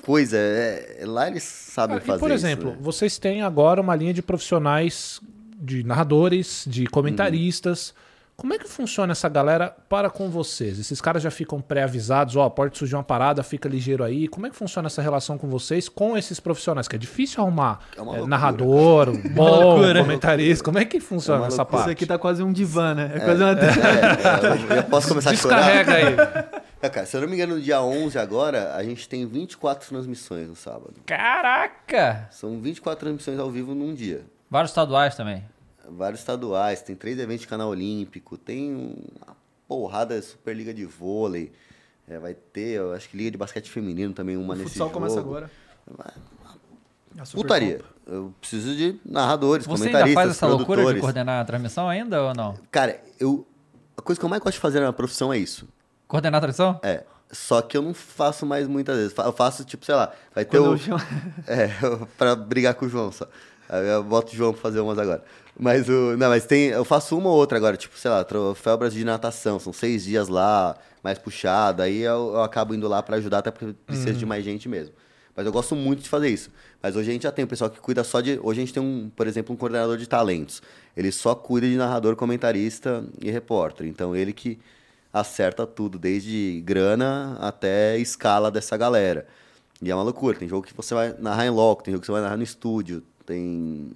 coisa. 0.01 0.37
é- 0.37 1.01
lá 1.05 1.27
eles 1.27 1.43
sabem 1.43 1.97
Ah, 1.97 2.01
fazer 2.01 2.17
e, 2.17 2.19
por 2.19 2.31
exemplo, 2.31 2.69
isso. 2.69 2.77
né? 2.77 2.83
vocês 2.83 3.17
têm 3.17 3.41
agora 3.41 3.79
uma 3.81 3.95
linha 3.95 4.13
de 4.13 4.21
profissionais, 4.21 5.19
de 5.59 5.83
narradores, 5.83 6.63
de 6.67 6.85
comentaristas. 6.87 7.93
Como 8.41 8.55
é 8.55 8.57
que 8.57 8.67
funciona 8.67 9.11
essa 9.11 9.29
galera 9.29 9.69
para 9.87 10.09
com 10.09 10.27
vocês? 10.27 10.79
Esses 10.79 10.99
caras 10.99 11.21
já 11.21 11.29
ficam 11.29 11.61
pré-avisados, 11.61 12.35
ó, 12.35 12.49
pode 12.49 12.75
surgir 12.75 12.95
uma 12.95 13.03
parada, 13.03 13.43
fica 13.43 13.69
ligeiro 13.69 14.03
aí. 14.03 14.27
Como 14.27 14.47
é 14.47 14.49
que 14.49 14.55
funciona 14.55 14.87
essa 14.87 14.99
relação 14.99 15.37
com 15.37 15.47
vocês, 15.47 15.87
com 15.87 16.17
esses 16.17 16.39
profissionais? 16.39 16.87
Que 16.87 16.95
é 16.95 16.99
difícil 16.99 17.39
arrumar 17.43 17.81
É 17.95 18.01
é, 18.01 18.25
narrador, 18.25 19.15
bom, 19.29 19.47
loucura. 19.47 20.01
comentarista. 20.01 20.63
Como 20.63 20.79
é 20.79 20.85
que 20.85 20.99
funciona 20.99 21.43
É 21.43 21.47
essa 21.49 21.63
parte? 21.63 21.81
isso 21.83 21.89
aqui 21.91 22.03
tá 22.07 22.17
quase 22.17 22.41
um 22.41 22.51
divã, 22.51 22.95
né? 22.95 23.11
É, 23.13 23.19
quase 23.19 23.43
uma... 23.43 23.51
É, 23.51 23.53
é, 23.53 24.71
eu, 24.73 24.75
eu 24.77 24.83
posso 24.85 25.09
começar 25.09 25.29
a 25.29 25.35
chorar? 25.35 25.57
Descarrega 25.83 25.93
aí. 25.93 26.63
É, 26.81 26.89
cara, 26.89 27.05
se 27.05 27.15
eu 27.15 27.21
não 27.21 27.27
me 27.27 27.35
engano, 27.35 27.53
no 27.53 27.61
dia 27.61 27.79
11 27.79 28.17
agora, 28.17 28.73
a 28.75 28.81
gente 28.81 29.07
tem 29.07 29.23
24 29.27 29.87
transmissões 29.87 30.47
no 30.47 30.55
sábado. 30.55 30.95
Caraca! 31.05 32.27
São 32.31 32.59
24 32.59 33.01
transmissões 33.01 33.37
ao 33.37 33.51
vivo 33.51 33.75
num 33.75 33.93
dia. 33.93 34.25
Vários 34.49 34.71
estaduais 34.71 35.13
também. 35.15 35.43
Vários 35.89 36.19
estaduais, 36.21 36.81
tem 36.81 36.95
três 36.95 37.17
eventos 37.19 37.41
de 37.41 37.47
canal 37.47 37.69
olímpico, 37.69 38.37
tem 38.37 38.73
uma 39.25 39.35
porrada 39.67 40.19
de 40.19 40.25
Superliga 40.25 40.73
de 40.73 40.85
vôlei. 40.85 41.51
É, 42.07 42.17
vai 42.19 42.33
ter, 42.33 42.77
eu 42.77 42.93
acho 42.93 43.09
que 43.09 43.17
Liga 43.17 43.31
de 43.31 43.37
Basquete 43.37 43.69
Feminino 43.69 44.13
também, 44.13 44.35
uma 44.37 44.53
O 44.53 44.57
nesse 44.57 44.69
futsal 44.71 44.87
jogo. 44.87 44.99
começa 44.99 45.19
agora. 45.19 45.49
Putaria. 47.33 47.81
Eu 48.07 48.33
preciso 48.39 48.75
de 48.75 48.99
narradores, 49.05 49.65
Você 49.65 49.71
ainda 49.87 49.99
comentaristas, 49.99 50.13
faz 50.23 50.29
essa 50.31 50.47
loucura 50.47 50.93
de 50.93 50.99
coordenar 50.99 51.41
a 51.41 51.45
transmissão 51.45 51.87
ainda 51.87 52.21
ou 52.23 52.33
não? 52.33 52.55
Cara, 52.71 53.01
eu... 53.19 53.45
A 53.97 54.01
coisa 54.01 54.19
que 54.19 54.25
eu 54.25 54.29
mais 54.29 54.41
gosto 54.41 54.55
de 54.55 54.59
fazer 54.61 54.79
na 54.79 54.91
profissão 54.91 55.31
é 55.31 55.37
isso. 55.37 55.67
Coordenar 56.07 56.37
a 56.39 56.41
transmissão? 56.41 56.79
É. 56.83 57.03
Só 57.31 57.61
que 57.61 57.77
eu 57.77 57.81
não 57.81 57.93
faço 57.93 58.45
mais 58.45 58.67
muitas 58.67 58.97
vezes. 58.97 59.13
Eu 59.17 59.31
faço, 59.31 59.63
tipo, 59.63 59.85
sei 59.85 59.95
lá, 59.95 60.11
vai 60.33 60.43
ter 60.43 60.57
Quando 60.57 60.71
o... 60.71 60.73
eu 60.73 60.77
chamo- 60.77 61.01
É, 61.47 61.69
pra 62.17 62.35
brigar 62.35 62.73
com 62.75 62.85
o 62.85 62.89
João 62.89 63.11
só. 63.11 63.27
Aí 63.69 63.87
eu 63.87 64.03
boto 64.03 64.33
o 64.33 64.35
João 64.35 64.51
pra 64.51 64.61
fazer 64.61 64.79
umas 64.81 64.97
agora. 64.97 65.23
Mas 65.59 65.87
o. 65.89 66.17
Não, 66.17 66.29
mas 66.29 66.45
tem. 66.45 66.67
Eu 66.67 66.85
faço 66.85 67.17
uma 67.17 67.29
ou 67.29 67.35
outra 67.35 67.57
agora, 67.57 67.77
tipo, 67.77 67.97
sei 67.97 68.09
lá, 68.09 68.23
troféu 68.23 68.77
Brasil 68.77 68.99
de 68.99 69.05
natação. 69.05 69.59
São 69.59 69.73
seis 69.73 70.03
dias 70.03 70.27
lá, 70.27 70.75
mais 71.03 71.17
puxado. 71.17 71.81
Aí 71.81 72.01
eu, 72.01 72.31
eu 72.33 72.43
acabo 72.43 72.73
indo 72.73 72.87
lá 72.87 73.03
pra 73.03 73.17
ajudar, 73.17 73.39
até 73.39 73.51
porque 73.51 73.73
precisa 73.85 74.13
de 74.13 74.25
mais 74.25 74.43
gente 74.43 74.67
mesmo. 74.67 74.93
Mas 75.35 75.45
eu 75.45 75.51
gosto 75.51 75.75
muito 75.75 76.01
de 76.01 76.09
fazer 76.09 76.29
isso. 76.29 76.49
Mas 76.81 76.95
hoje 76.95 77.09
a 77.09 77.13
gente 77.13 77.23
já 77.23 77.31
tem 77.31 77.45
um 77.45 77.47
pessoal 77.47 77.69
que 77.69 77.79
cuida 77.79 78.03
só 78.03 78.21
de. 78.21 78.39
Hoje 78.41 78.59
a 78.59 78.65
gente 78.65 78.73
tem 78.73 78.83
um, 78.83 79.09
por 79.15 79.27
exemplo, 79.27 79.53
um 79.53 79.57
coordenador 79.57 79.97
de 79.97 80.07
talentos. 80.07 80.61
Ele 80.95 81.11
só 81.11 81.35
cuida 81.35 81.67
de 81.67 81.75
narrador, 81.75 82.15
comentarista 82.15 83.03
e 83.21 83.29
repórter. 83.29 83.87
Então 83.87 84.15
ele 84.15 84.33
que 84.33 84.59
acerta 85.13 85.67
tudo, 85.67 85.99
desde 85.99 86.61
grana 86.65 87.37
até 87.39 87.97
escala 87.97 88.49
dessa 88.49 88.77
galera. 88.77 89.27
E 89.81 89.89
é 89.89 89.95
uma 89.95 90.03
loucura. 90.03 90.37
Tem 90.37 90.47
jogo 90.47 90.65
que 90.65 90.73
você 90.73 90.93
vai 90.93 91.15
narrar 91.17 91.45
em 91.45 91.49
loco, 91.49 91.83
tem 91.83 91.91
jogo 91.91 92.01
que 92.01 92.07
você 92.07 92.11
vai 92.11 92.21
narrar 92.21 92.37
no 92.37 92.43
estúdio. 92.43 93.03
Tem. 93.25 93.89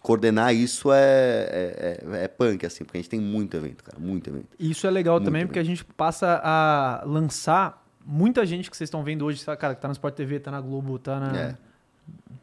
Coordenar 0.00 0.54
isso 0.54 0.90
é, 0.92 0.98
é, 1.00 2.00
é, 2.20 2.24
é 2.24 2.28
punk, 2.28 2.64
assim, 2.64 2.84
porque 2.84 2.98
a 2.98 3.00
gente 3.00 3.10
tem 3.10 3.20
muito 3.20 3.56
evento, 3.56 3.84
cara. 3.84 3.98
Muito 3.98 4.30
evento. 4.30 4.46
E 4.58 4.70
Isso 4.70 4.86
é 4.86 4.90
legal 4.90 5.16
Muito 5.16 5.26
também, 5.26 5.40
bem. 5.42 5.46
porque 5.46 5.58
a 5.58 5.64
gente 5.64 5.84
passa 5.84 6.40
a 6.42 7.02
lançar 7.04 7.84
muita 8.04 8.44
gente 8.46 8.70
que 8.70 8.76
vocês 8.76 8.88
estão 8.88 9.04
vendo 9.04 9.24
hoje, 9.26 9.44
cara, 9.58 9.74
que 9.74 9.80
tá 9.80 9.88
no 9.88 9.92
Sport 9.92 10.14
TV, 10.14 10.40
tá 10.40 10.50
na 10.50 10.60
Globo, 10.60 10.98
tá 10.98 11.20
na 11.20 11.36
É. 11.38 11.56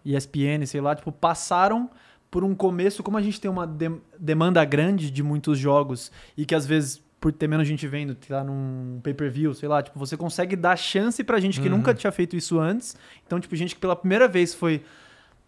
ESPN, 0.05 0.65
sei 0.65 0.79
lá, 0.81 0.95
tipo, 0.95 1.11
passaram 1.11 1.89
por 2.29 2.43
um 2.43 2.53
começo, 2.53 3.01
como 3.01 3.17
a 3.17 3.21
gente 3.21 3.39
tem 3.41 3.49
uma 3.49 3.65
dem- 3.65 4.01
demanda 4.19 4.63
grande 4.63 5.09
de 5.09 5.23
muitos 5.23 5.57
jogos 5.57 6.11
e 6.37 6.45
que 6.45 6.53
às 6.53 6.65
vezes 6.65 7.01
por 7.19 7.31
ter 7.33 7.47
menos 7.47 7.67
gente 7.67 7.87
vendo, 7.87 8.13
tá 8.13 8.43
num 8.43 8.99
pay-per-view, 9.01 9.51
sei 9.55 9.67
lá, 9.67 9.81
tipo, 9.81 9.97
você 9.97 10.15
consegue 10.15 10.55
dar 10.55 10.75
chance 10.77 11.23
pra 11.23 11.39
gente 11.39 11.59
que 11.59 11.67
nunca 11.67 11.91
tinha 11.93 12.11
feito 12.11 12.35
isso 12.35 12.59
antes. 12.59 12.95
Então, 13.25 13.39
tipo, 13.39 13.55
gente 13.55 13.73
que 13.73 13.81
pela 13.81 13.95
primeira 13.95 14.27
vez 14.27 14.53
foi 14.53 14.83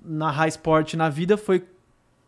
narrar 0.03 0.47
esporte 0.47 0.97
na 0.97 1.09
vida 1.09 1.37
foi 1.37 1.63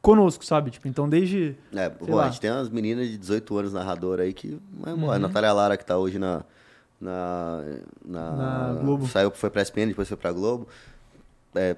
conosco, 0.01 0.43
sabe? 0.45 0.71
Tipo, 0.71 0.87
então 0.87 1.07
desde 1.07 1.55
É, 1.73 1.89
pô, 1.89 2.19
a 2.19 2.27
gente 2.27 2.41
tem 2.41 2.51
umas 2.51 2.69
meninas 2.69 3.07
de 3.09 3.17
18 3.17 3.57
anos 3.57 3.73
narradora 3.73 4.23
aí 4.23 4.33
que. 4.33 4.59
Uhum. 4.85 5.11
A 5.11 5.19
Natália 5.19 5.53
Lara, 5.53 5.77
que 5.77 5.85
tá 5.85 5.97
hoje 5.97 6.17
na. 6.17 6.43
Na, 6.99 7.63
na, 8.05 8.31
Na 8.31 8.73
Globo. 8.81 9.07
Saiu, 9.07 9.31
foi 9.31 9.49
pra 9.49 9.63
SPN, 9.63 9.87
depois 9.87 10.07
foi 10.07 10.17
pra 10.17 10.31
Globo. 10.31 10.67
É, 11.55 11.75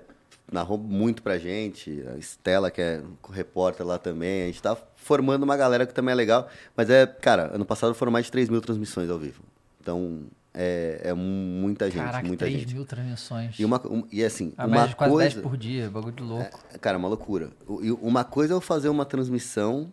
narrou 0.52 0.78
muito 0.78 1.24
pra 1.24 1.38
gente. 1.38 2.04
A 2.14 2.18
Estela, 2.18 2.70
que 2.70 2.82
é 2.82 3.02
repórter 3.32 3.86
lá 3.86 3.98
também. 3.98 4.44
A 4.44 4.46
gente 4.48 4.62
tá 4.62 4.76
formando 4.96 5.44
uma 5.44 5.56
galera 5.56 5.86
que 5.86 5.94
também 5.94 6.12
é 6.12 6.16
legal. 6.16 6.50
Mas 6.76 6.90
é, 6.90 7.06
cara, 7.06 7.52
ano 7.54 7.66
passado 7.66 7.94
foram 7.96 8.12
mais 8.12 8.26
de 8.26 8.32
3 8.32 8.50
mil 8.50 8.60
transmissões 8.60 9.10
ao 9.10 9.18
vivo. 9.18 9.42
Então, 9.80 10.24
é, 10.54 11.02
é 11.06 11.14
muita 11.14 11.90
gente, 11.90 12.04
Caraca, 12.04 12.28
muita 12.28 12.46
3 12.46 12.60
gente. 12.62 12.76
mil 12.76 12.86
transmissões. 12.86 13.60
E, 13.60 13.66
uma, 13.66 13.82
um- 13.88 14.08
e 14.12 14.24
assim, 14.24 14.54
a 14.58 14.66
uma 14.66 14.88
quase 14.90 14.96
coisa... 15.14 15.36
10 15.36 15.44
por 15.44 15.58
dia, 15.58 15.90
bagulho 15.90 16.14
de 16.16 16.24
louco. 16.24 16.60
É, 16.74 16.78
cara, 16.78 16.98
uma 16.98 17.08
loucura. 17.08 17.50
E 17.82 17.92
uma 17.92 18.24
coisa 18.24 18.54
é 18.54 18.56
eu 18.56 18.62
fazer 18.62 18.90
uma 18.90 19.06
transmissão 19.06 19.92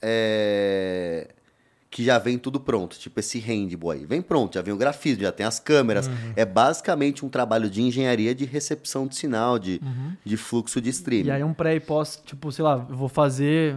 é, 0.00 1.28
que 1.90 2.02
já 2.04 2.18
vem 2.18 2.38
tudo 2.38 2.58
pronto, 2.58 2.98
tipo 2.98 3.20
esse 3.20 3.38
handball 3.38 3.90
aí. 3.90 4.06
Vem 4.06 4.22
pronto, 4.22 4.54
já 4.54 4.62
vem 4.62 4.72
o 4.72 4.76
grafismo, 4.76 5.22
já 5.22 5.32
tem 5.32 5.44
as 5.44 5.60
câmeras. 5.60 6.06
Uhum. 6.06 6.32
É 6.34 6.44
basicamente 6.44 7.24
um 7.24 7.28
trabalho 7.28 7.68
de 7.68 7.82
engenharia 7.82 8.34
de 8.34 8.44
recepção 8.44 9.06
de 9.06 9.14
sinal, 9.16 9.58
de, 9.58 9.80
de 10.24 10.36
fluxo 10.36 10.80
de 10.80 10.90
streaming. 10.90 11.28
Uhum. 11.28 11.34
E 11.34 11.36
aí 11.36 11.44
um 11.44 11.52
pré 11.52 11.74
e 11.76 11.80
pós, 11.80 12.20
tipo, 12.24 12.50
sei 12.50 12.64
lá, 12.64 12.86
eu 12.88 12.96
vou 12.96 13.08
fazer 13.08 13.76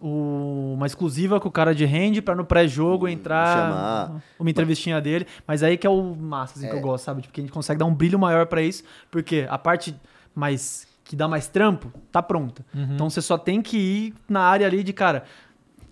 o- 0.00 0.72
uma 0.74 0.86
exclusiva 0.86 1.38
com 1.40 1.48
o 1.48 1.52
cara 1.52 1.74
de 1.74 1.84
hand 1.84 2.22
pra 2.24 2.34
no 2.34 2.44
pré-jogo 2.44 3.06
entrar 3.08 3.46
chamar. 3.56 4.22
uma 4.38 4.50
entrevistinha 4.50 5.00
dele. 5.00 5.26
Mas 5.46 5.62
aí 5.62 5.76
que 5.76 5.86
é 5.86 5.90
o 5.90 6.14
massa, 6.16 6.58
assim, 6.58 6.68
que 6.68 6.74
eu 6.74 6.80
gosto, 6.80 7.04
sabe? 7.04 7.22
Tipo, 7.22 7.34
que 7.34 7.40
a 7.40 7.44
gente 7.44 7.52
consegue 7.52 7.78
dar 7.78 7.86
um 7.86 7.94
brilho 7.94 8.18
maior 8.18 8.46
pra 8.46 8.62
isso, 8.62 8.82
porque 9.10 9.46
a 9.48 9.58
parte 9.58 9.94
mais 10.34 10.86
que 11.04 11.16
dá 11.16 11.26
mais 11.26 11.48
trampo, 11.48 11.92
tá 12.12 12.22
pronta. 12.22 12.64
Então 12.74 13.10
você 13.10 13.20
só 13.20 13.36
tem 13.36 13.60
que 13.60 13.76
ir 13.76 14.14
na 14.28 14.40
área 14.42 14.66
ali 14.66 14.82
de, 14.84 14.92
cara, 14.92 15.24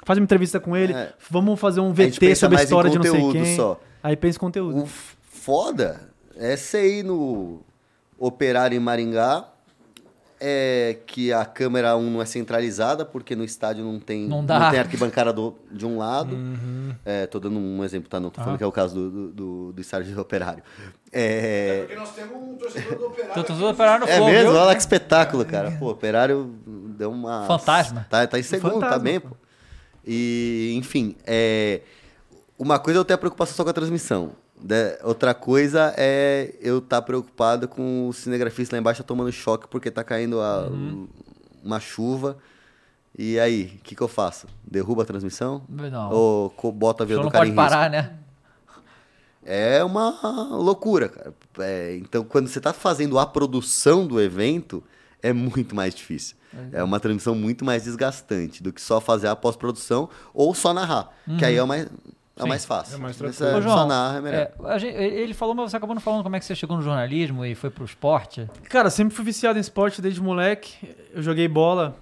faz 0.05 0.17
uma 0.19 0.23
entrevista 0.25 0.61
com 0.61 0.77
ele, 0.77 0.93
É. 0.93 1.13
vamos 1.29 1.59
fazer 1.59 1.81
um 1.81 1.93
VT 1.93 2.21
pensa 2.21 2.41
sobre 2.43 2.59
a 2.59 2.63
história 2.63 2.89
de 2.91 2.97
não 2.97 3.03
sei 3.03 3.13
conteúdo 3.21 3.33
quem. 3.45 3.57
só. 3.57 3.81
Aí 4.03 4.17
pensa 4.17 4.37
em 4.37 4.41
conteúdo. 4.41 4.83
O 4.85 4.87
foda 4.87 6.09
é 6.37 6.57
você 6.57 7.01
ir 7.01 7.03
no 7.05 7.61
operário 8.19 8.77
em 8.77 8.81
Maringá, 8.81 9.45
é 10.41 10.99
que 11.07 11.33
a 11.33 11.45
câmera 11.45 11.97
1 11.97 12.11
não 12.11 12.23
é 12.23 12.25
centralizada, 12.27 13.05
porque 13.05 13.35
no 13.35 13.45
estádio 13.45 13.85
não 13.85 13.99
tem, 13.99 14.27
Não 14.29 14.45
dá. 14.45 14.71
tem 14.71 14.79
arquibancada 14.81 15.33
do, 15.33 15.57
de 15.71 15.85
um 15.87 15.99
lado. 15.99 16.35
Uhum. 16.35 16.95
É, 17.05 17.27
tô 17.27 17.39
dando 17.41 17.59
um 17.59 17.85
exemplo, 17.85 18.09
tá? 18.09 18.21
Não 18.21 18.31
tô 18.31 18.41
falando 18.41 18.55
Ah. 18.55 18.59
que 18.59 18.65
é 18.65 18.67
o 18.67 18.73
caso 18.73 18.95
do, 18.95 19.11
do, 19.11 19.29
do, 19.33 19.73
do 19.73 19.81
estádio 19.81 20.13
de 20.13 20.19
operário. 20.19 20.63
É, 21.13 21.81
Porque 21.81 21.97
nós 21.97 22.11
temos 22.15 22.37
um 22.37 22.55
torcedor 22.57 22.99
do 22.99 23.07
Operário. 23.07 23.35
Tô 23.35 23.45
tudo 23.45 23.67
operar 23.69 24.01
no 24.01 24.07
é 24.09 24.17
Flow, 24.17 24.29
mesmo? 24.29 24.51
viu? 24.53 24.61
Olha 24.61 24.75
que 24.75 24.81
espetáculo, 24.81 25.45
cara. 25.45 25.71
Pô, 25.73 25.91
operário 25.91 26.55
deu 26.67 27.11
uma... 27.11 27.47
Fantasma. 27.47 28.07
Tá, 28.11 28.27
tá 28.27 28.39
em 28.39 28.43
segundo, 28.43 28.75
tá 28.75 28.81
Fantasma, 28.81 28.99
bem, 29.05 29.21
pô. 29.21 29.29
pô. 29.31 29.37
E, 30.07 30.73
enfim, 30.77 31.17
é... 31.27 31.81
uma 32.59 32.79
coisa 32.79 32.99
é 32.99 33.01
eu 33.01 33.05
ter 33.05 33.15
a 33.15 33.19
preocupação 33.19 33.55
só 33.55 33.65
com 33.65 33.71
a 33.71 33.73
transmissão. 33.75 34.33
Né? 34.63 34.97
Outra 35.03 35.35
coisa 35.35 35.95
é 35.97 36.55
eu 36.61 36.79
estar 36.79 37.03
preocupado 37.03 37.67
com 37.69 38.09
o 38.09 38.13
cinegrafista 38.13 38.77
lá 38.77 38.81
embaixo 38.81 39.03
tomando 39.05 39.31
choque 39.33 39.67
porque 39.69 39.91
tá 39.91 40.03
caindo 40.05 40.41
a- 40.41 40.69
Uhum. 40.69 41.09
uma 41.65 41.81
chuva. 41.81 42.39
E 43.17 43.39
aí, 43.41 43.79
o 43.81 43.83
que, 43.83 43.95
que 43.97 44.01
eu 44.03 44.07
faço? 44.09 44.47
Derruba 44.65 45.03
a 45.03 45.07
transmissão? 45.07 45.63
Não. 45.69 46.11
Ou 46.13 46.55
bota 46.73 47.03
a 47.05 47.07
show 47.07 47.17
do 47.17 47.23
não 47.25 47.31
cara 47.31 47.45
pode 47.45 47.51
em 47.51 47.55
risco? 47.55 47.69
parar, 47.71 47.91
né? 47.91 48.13
É 49.45 49.83
uma 49.83 50.11
loucura, 50.57 51.09
cara. 51.09 51.35
É, 51.61 51.97
então, 51.97 52.23
quando 52.23 52.49
você 52.49 52.59
está 52.59 52.73
fazendo 52.73 53.19
a 53.19 53.27
produção 53.27 54.07
do 54.07 54.21
evento, 54.21 54.85
é 55.23 55.33
muito 55.33 55.75
mais 55.75 55.95
difícil. 55.95 56.37
É 56.73 56.83
uma 56.83 56.99
transmissão 56.99 57.35
muito 57.35 57.65
mais 57.65 57.85
desgastante 57.85 58.63
do 58.63 58.73
que 58.73 58.81
só 58.81 59.01
fazer 59.01 59.29
a 59.29 59.37
pós-produção 59.37 60.09
ou 60.35 60.55
só 60.55 60.73
narrar. 60.75 61.11
Que 61.39 61.45
aí 61.45 61.57
é 61.57 61.63
o 61.63 61.67
mais, 61.67 61.87
é 62.39 62.45
o 62.45 62.49
mais 62.49 62.65
fácil. 62.65 62.95
é 62.97 62.99
mais 62.99 63.17
tranquilo. 63.17 63.57
Ô, 63.57 63.61
João, 63.61 63.77
só 63.79 63.87
narra 63.87 64.19
é 64.19 64.21
melhor. 64.21 64.41
é, 64.41 64.53
a 64.67 64.79
gente- 64.79 64.95
ele 64.95 65.35
falou, 65.35 65.55
mas 65.55 65.71
você 65.71 65.77
acabou 65.77 65.95
não 65.95 66.01
falando 66.01 66.23
como 66.23 66.37
é 66.37 66.39
que 66.39 66.45
você 66.45 66.55
chegou 66.55 66.77
no 66.77 66.83
jornalismo 66.83 67.45
e 67.45 67.55
foi 67.55 67.71
pro 67.71 67.85
esporte. 67.85 68.49
Cara, 68.69 68.91
sempre 68.91 69.15
fui 69.15 69.25
viciado 69.25 69.59
em 69.59 69.61
esporte 69.61 70.01
desde 70.03 70.21
moleque. 70.21 70.75
Eu 71.13 71.23
joguei 71.23 71.49
bola. 71.49 71.97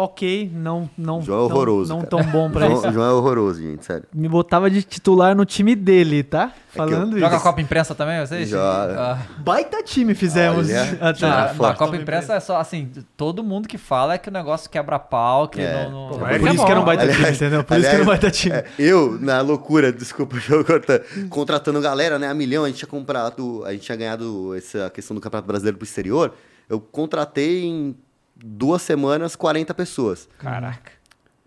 Ok, 0.00 0.48
não 0.54 0.88
não 0.96 1.20
João 1.20 1.38
é 1.38 1.48
não- 1.48 1.56
horroroso, 1.56 1.88
Não, 1.92 1.96
cara. 2.02 2.08
tão 2.08 2.22
bom 2.30 2.48
pra 2.48 2.66
João, 2.68 2.78
isso. 2.78 2.92
João 2.92 3.10
é 3.10 3.12
horroroso, 3.14 3.60
gente, 3.60 3.84
sério. 3.84 4.04
Me 4.14 4.28
botava 4.28 4.70
de 4.70 4.80
titular 4.84 5.34
no 5.34 5.44
time 5.44 5.74
dele, 5.74 6.22
tá? 6.22 6.52
Falando 6.68 7.18
Joga 7.18 7.32
a 7.32 7.34
isso. 7.34 7.42
Copa 7.42 7.60
Imprensa 7.60 7.96
também, 7.96 8.24
vocês? 8.24 8.48
Joga. 8.48 8.94
Ah, 8.96 9.18
Baita 9.38 9.82
time 9.82 10.14
fizemos. 10.14 10.68
Olha, 10.68 10.82
até. 11.00 11.26
não, 11.26 11.32
Cara, 11.32 11.50
a 11.50 11.54
forte. 11.54 11.78
Copa 11.78 11.96
Imprensa 11.96 12.34
é 12.34 12.38
só 12.38 12.58
assim, 12.60 12.88
todo 13.16 13.42
mundo 13.42 13.66
que 13.66 13.76
fala 13.76 14.14
é 14.14 14.18
que 14.18 14.28
o 14.28 14.32
negócio 14.32 14.70
quebra 14.70 15.00
pau, 15.00 15.48
que 15.48 15.60
É. 15.60 15.82
não, 15.84 15.90
não... 15.90 16.08
Pô, 16.10 16.18
Por 16.20 16.30
é 16.30 16.36
isso 16.36 16.54
bom. 16.58 16.64
que 16.64 16.70
era 16.70 16.80
um 16.80 16.84
baita 16.84 17.02
time, 17.04 17.14
Aliás- 17.16 17.36
entendeu? 17.36 17.64
Por 17.64 17.76
isso 17.76 17.80
que 17.80 17.86
aliás, 17.88 17.94
era 17.94 18.02
um 18.04 18.06
baita 18.06 18.30
time. 18.30 18.54
É, 18.54 18.64
eu, 18.78 19.18
na 19.20 19.40
loucura, 19.40 19.90
desculpa, 19.92 20.36
eu 20.48 20.64
cortando, 20.64 21.02
contratando 21.28 21.80
galera, 21.80 22.20
né? 22.20 22.28
A 22.28 22.34
milhão, 22.34 22.62
a 22.62 22.68
gente 22.68 22.76
tinha 22.78 22.88
comprado, 22.88 23.64
a 23.66 23.72
gente 23.72 23.82
tinha 23.82 23.96
ganhado 23.96 24.54
essa 24.56 24.88
questão 24.90 25.12
do 25.12 25.20
Campeonato 25.20 25.48
Brasileiro 25.48 25.76
pro 25.76 25.84
exterior. 25.84 26.32
Eu 26.68 26.78
contratei 26.78 27.64
em 27.64 27.96
duas 28.42 28.82
semanas 28.82 29.34
40 29.36 29.72
pessoas. 29.74 30.28
Caraca. 30.38 30.92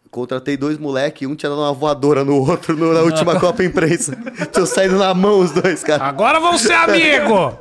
Contratei 0.10 0.58
dois 0.58 0.78
moleques, 0.78 1.26
um 1.26 1.36
tinha 1.36 1.50
dado 1.50 1.62
uma 1.62 1.72
voadora 1.72 2.26
no 2.26 2.36
outro 2.36 2.76
no- 2.76 2.94
na 2.94 3.00
última 3.00 3.38
Copa 3.40 3.64
Imprensa. 3.64 4.14
Tinham 4.52 4.66
saído 4.66 4.98
na 4.98 5.14
mão 5.14 5.40
os 5.40 5.52
dois, 5.52 5.84
cara. 5.86 6.04
Agora 6.04 6.38
vão 6.38 6.58
ser 6.58 6.74
amigo! 6.74 7.58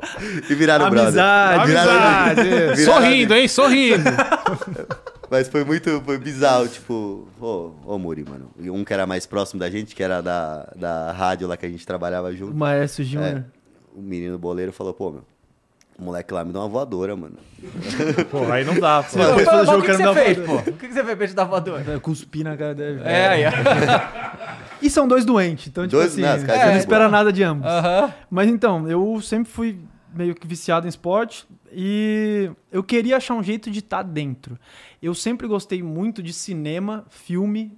E 0.51 0.55
viraram 0.57 0.91
brother. 0.91 1.07
Amizade. 1.23 1.67
Viraram- 1.69 1.93
Amizade! 1.93 2.49
viraram- 2.49 2.77
Sorrindo, 2.85 3.35
hein? 3.35 3.47
Sorrindo! 3.47 4.03
Mas 5.31 5.47
foi 5.47 5.63
muito 5.65 6.03
foi 6.05 6.19
bizarro, 6.19 6.67
tipo, 6.67 7.29
ô, 7.41 7.71
ô 7.87 7.97
Muri, 7.99 8.25
mano. 8.29 8.51
Um 8.59 8.85
que 8.85 8.93
era 8.93 9.07
mais 9.07 9.27
próximo 9.27 9.61
da 9.61 9.71
gente, 9.71 9.95
que 9.95 10.03
era 10.03 10.21
da, 10.21 10.73
da 10.75 11.13
rádio 11.13 11.47
lá 11.47 11.57
que 11.57 11.65
a 11.65 11.69
gente 11.69 11.87
trabalhava 11.87 12.35
junto. 12.35 12.53
O 12.53 12.57
Maestro 12.57 13.05
Júnior. 13.05 13.45
O 13.95 14.03
menino 14.03 14.37
boleiro 14.37 14.73
falou, 14.73 14.93
pô, 14.93 15.13
meu, 15.13 15.23
o 16.01 16.05
moleque 16.05 16.33
lá 16.33 16.45
me 16.45 16.53
dá 16.53 16.61
uma 16.61 16.69
voadora, 16.69 17.15
mano. 17.15 17.35
Pô, 18.31 18.51
aí 18.51 18.65
não 18.65 18.79
dá, 18.81 19.03
pô. 19.03 19.19
Depois 19.19 19.47
Mas 19.47 19.57
do 19.57 19.63
o 19.63 19.67
jogo, 19.67 19.81
que, 19.83 19.87
quero 19.87 19.99
que 19.99 20.05
dar 20.05 20.15
você 20.15 20.25
fez, 20.35 20.39
pô? 20.47 20.55
O 20.57 20.63
que, 20.63 20.89
que 20.89 20.95
você 20.95 21.05
fez 21.05 21.19
pra 21.19 21.27
te 21.29 21.35
dar 21.35 21.45
voadora? 21.45 21.85
Eu 21.87 22.01
Cuspi 22.01 22.43
na 22.43 22.57
cara 22.57 22.75
dele. 22.75 23.01
É, 23.05 23.29
aí. 23.29 23.43
ó. 23.47 23.51
E 24.83 24.89
são 24.89 25.07
dois 25.07 25.27
doentes, 25.27 25.67
então, 25.67 25.85
tipo 25.85 25.95
Dois- 25.99 26.13
assim, 26.13 26.23
caras 26.23 26.63
você 26.63 26.71
não 26.71 26.77
espera 26.79 27.01
boa. 27.01 27.11
nada 27.11 27.31
de 27.31 27.43
ambos. 27.43 27.67
Aham. 27.67 28.15
Mas 28.31 28.49
então, 28.49 28.89
eu 28.89 29.21
sempre 29.21 29.53
fui 29.53 29.79
meio 30.15 30.35
que 30.35 30.47
viciado 30.47 30.87
em 30.87 30.89
esporte 30.89 31.47
e 31.71 32.51
eu 32.73 32.83
queria 32.83 33.19
achar 33.19 33.35
um 33.35 33.43
jeito 33.43 33.71
de 33.71 33.81
estar 33.81 34.03
dentro. 34.03 34.59
Eu 35.03 35.15
sempre 35.15 35.47
gostei 35.47 35.83
muito 35.83 36.23
de 36.23 36.33
cinema, 36.33 37.05
filme 37.11 37.77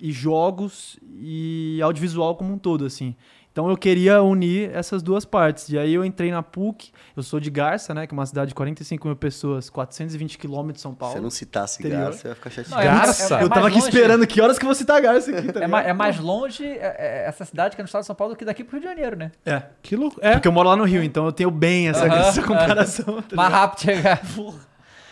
e 0.00 0.10
jogos 0.10 0.98
e 1.14 1.78
audiovisual 1.80 2.34
como 2.34 2.52
um 2.54 2.58
todo, 2.58 2.84
assim. 2.84 3.14
Então 3.52 3.68
eu 3.68 3.76
queria 3.76 4.22
unir 4.22 4.70
essas 4.74 5.02
duas 5.02 5.26
partes. 5.26 5.68
E 5.68 5.78
aí 5.78 5.92
eu 5.92 6.02
entrei 6.04 6.30
na 6.30 6.42
PUC, 6.42 6.90
eu 7.14 7.22
sou 7.22 7.38
de 7.38 7.50
Garça, 7.50 7.92
né? 7.92 8.06
Que 8.06 8.14
é 8.14 8.16
uma 8.16 8.24
cidade 8.24 8.48
de 8.48 8.54
45 8.54 9.06
mil 9.06 9.14
pessoas, 9.16 9.68
420 9.68 10.38
quilômetros 10.38 10.76
de 10.76 10.80
São 10.80 10.92
Se 10.92 10.96
Paulo. 10.98 11.14
você 11.14 11.20
não 11.20 11.28
citasse 11.30 11.80
Interior. 11.82 12.04
Garça, 12.04 12.26
eu 12.26 12.30
ia 12.30 12.34
ficar 12.34 12.50
Não, 12.50 12.54
chateado. 12.64 12.82
é- 12.82 12.84
Garça? 12.84 13.34
é- 13.36 13.40
é 13.40 13.44
eu 13.44 13.48
tava 13.50 13.66
aqui 13.68 13.76
longe- 13.76 13.88
esperando 13.88 14.26
que 14.26 14.40
horas 14.40 14.58
que 14.58 14.64
eu 14.64 14.68
vou 14.68 14.74
citar 14.74 15.00
Garça 15.02 15.36
aqui, 15.36 15.52
tá 15.52 15.60
É, 15.60 15.90
é 15.90 15.92
mais 15.92 16.18
longe 16.18 16.64
é- 16.64 16.96
é 16.98 17.24
essa 17.28 17.44
cidade 17.44 17.76
que 17.76 17.82
é 17.82 17.84
no 17.84 17.86
estado 17.86 18.00
de 18.00 18.06
São 18.06 18.16
Paulo 18.16 18.32
do 18.34 18.38
que 18.38 18.44
daqui 18.44 18.64
pro 18.64 18.78
Rio 18.78 18.80
de 18.80 18.86
Janeiro, 18.88 19.16
né? 19.16 19.30
É. 19.44 19.62
Que 19.82 19.96
louco. 19.96 20.18
É. 20.22 20.32
Porque 20.32 20.48
eu 20.48 20.52
moro 20.52 20.70
lá 20.70 20.76
no 20.76 20.84
Rio, 20.84 21.02
então 21.02 21.26
eu 21.26 21.32
tenho 21.32 21.50
bem 21.50 21.90
essa, 21.90 22.06
Aham, 22.06 22.16
essa 22.28 22.42
comparação. 22.42 23.20
tá 23.20 23.36
Mais 23.36 23.52
rápido 23.52 23.80
chegar. 23.82 24.22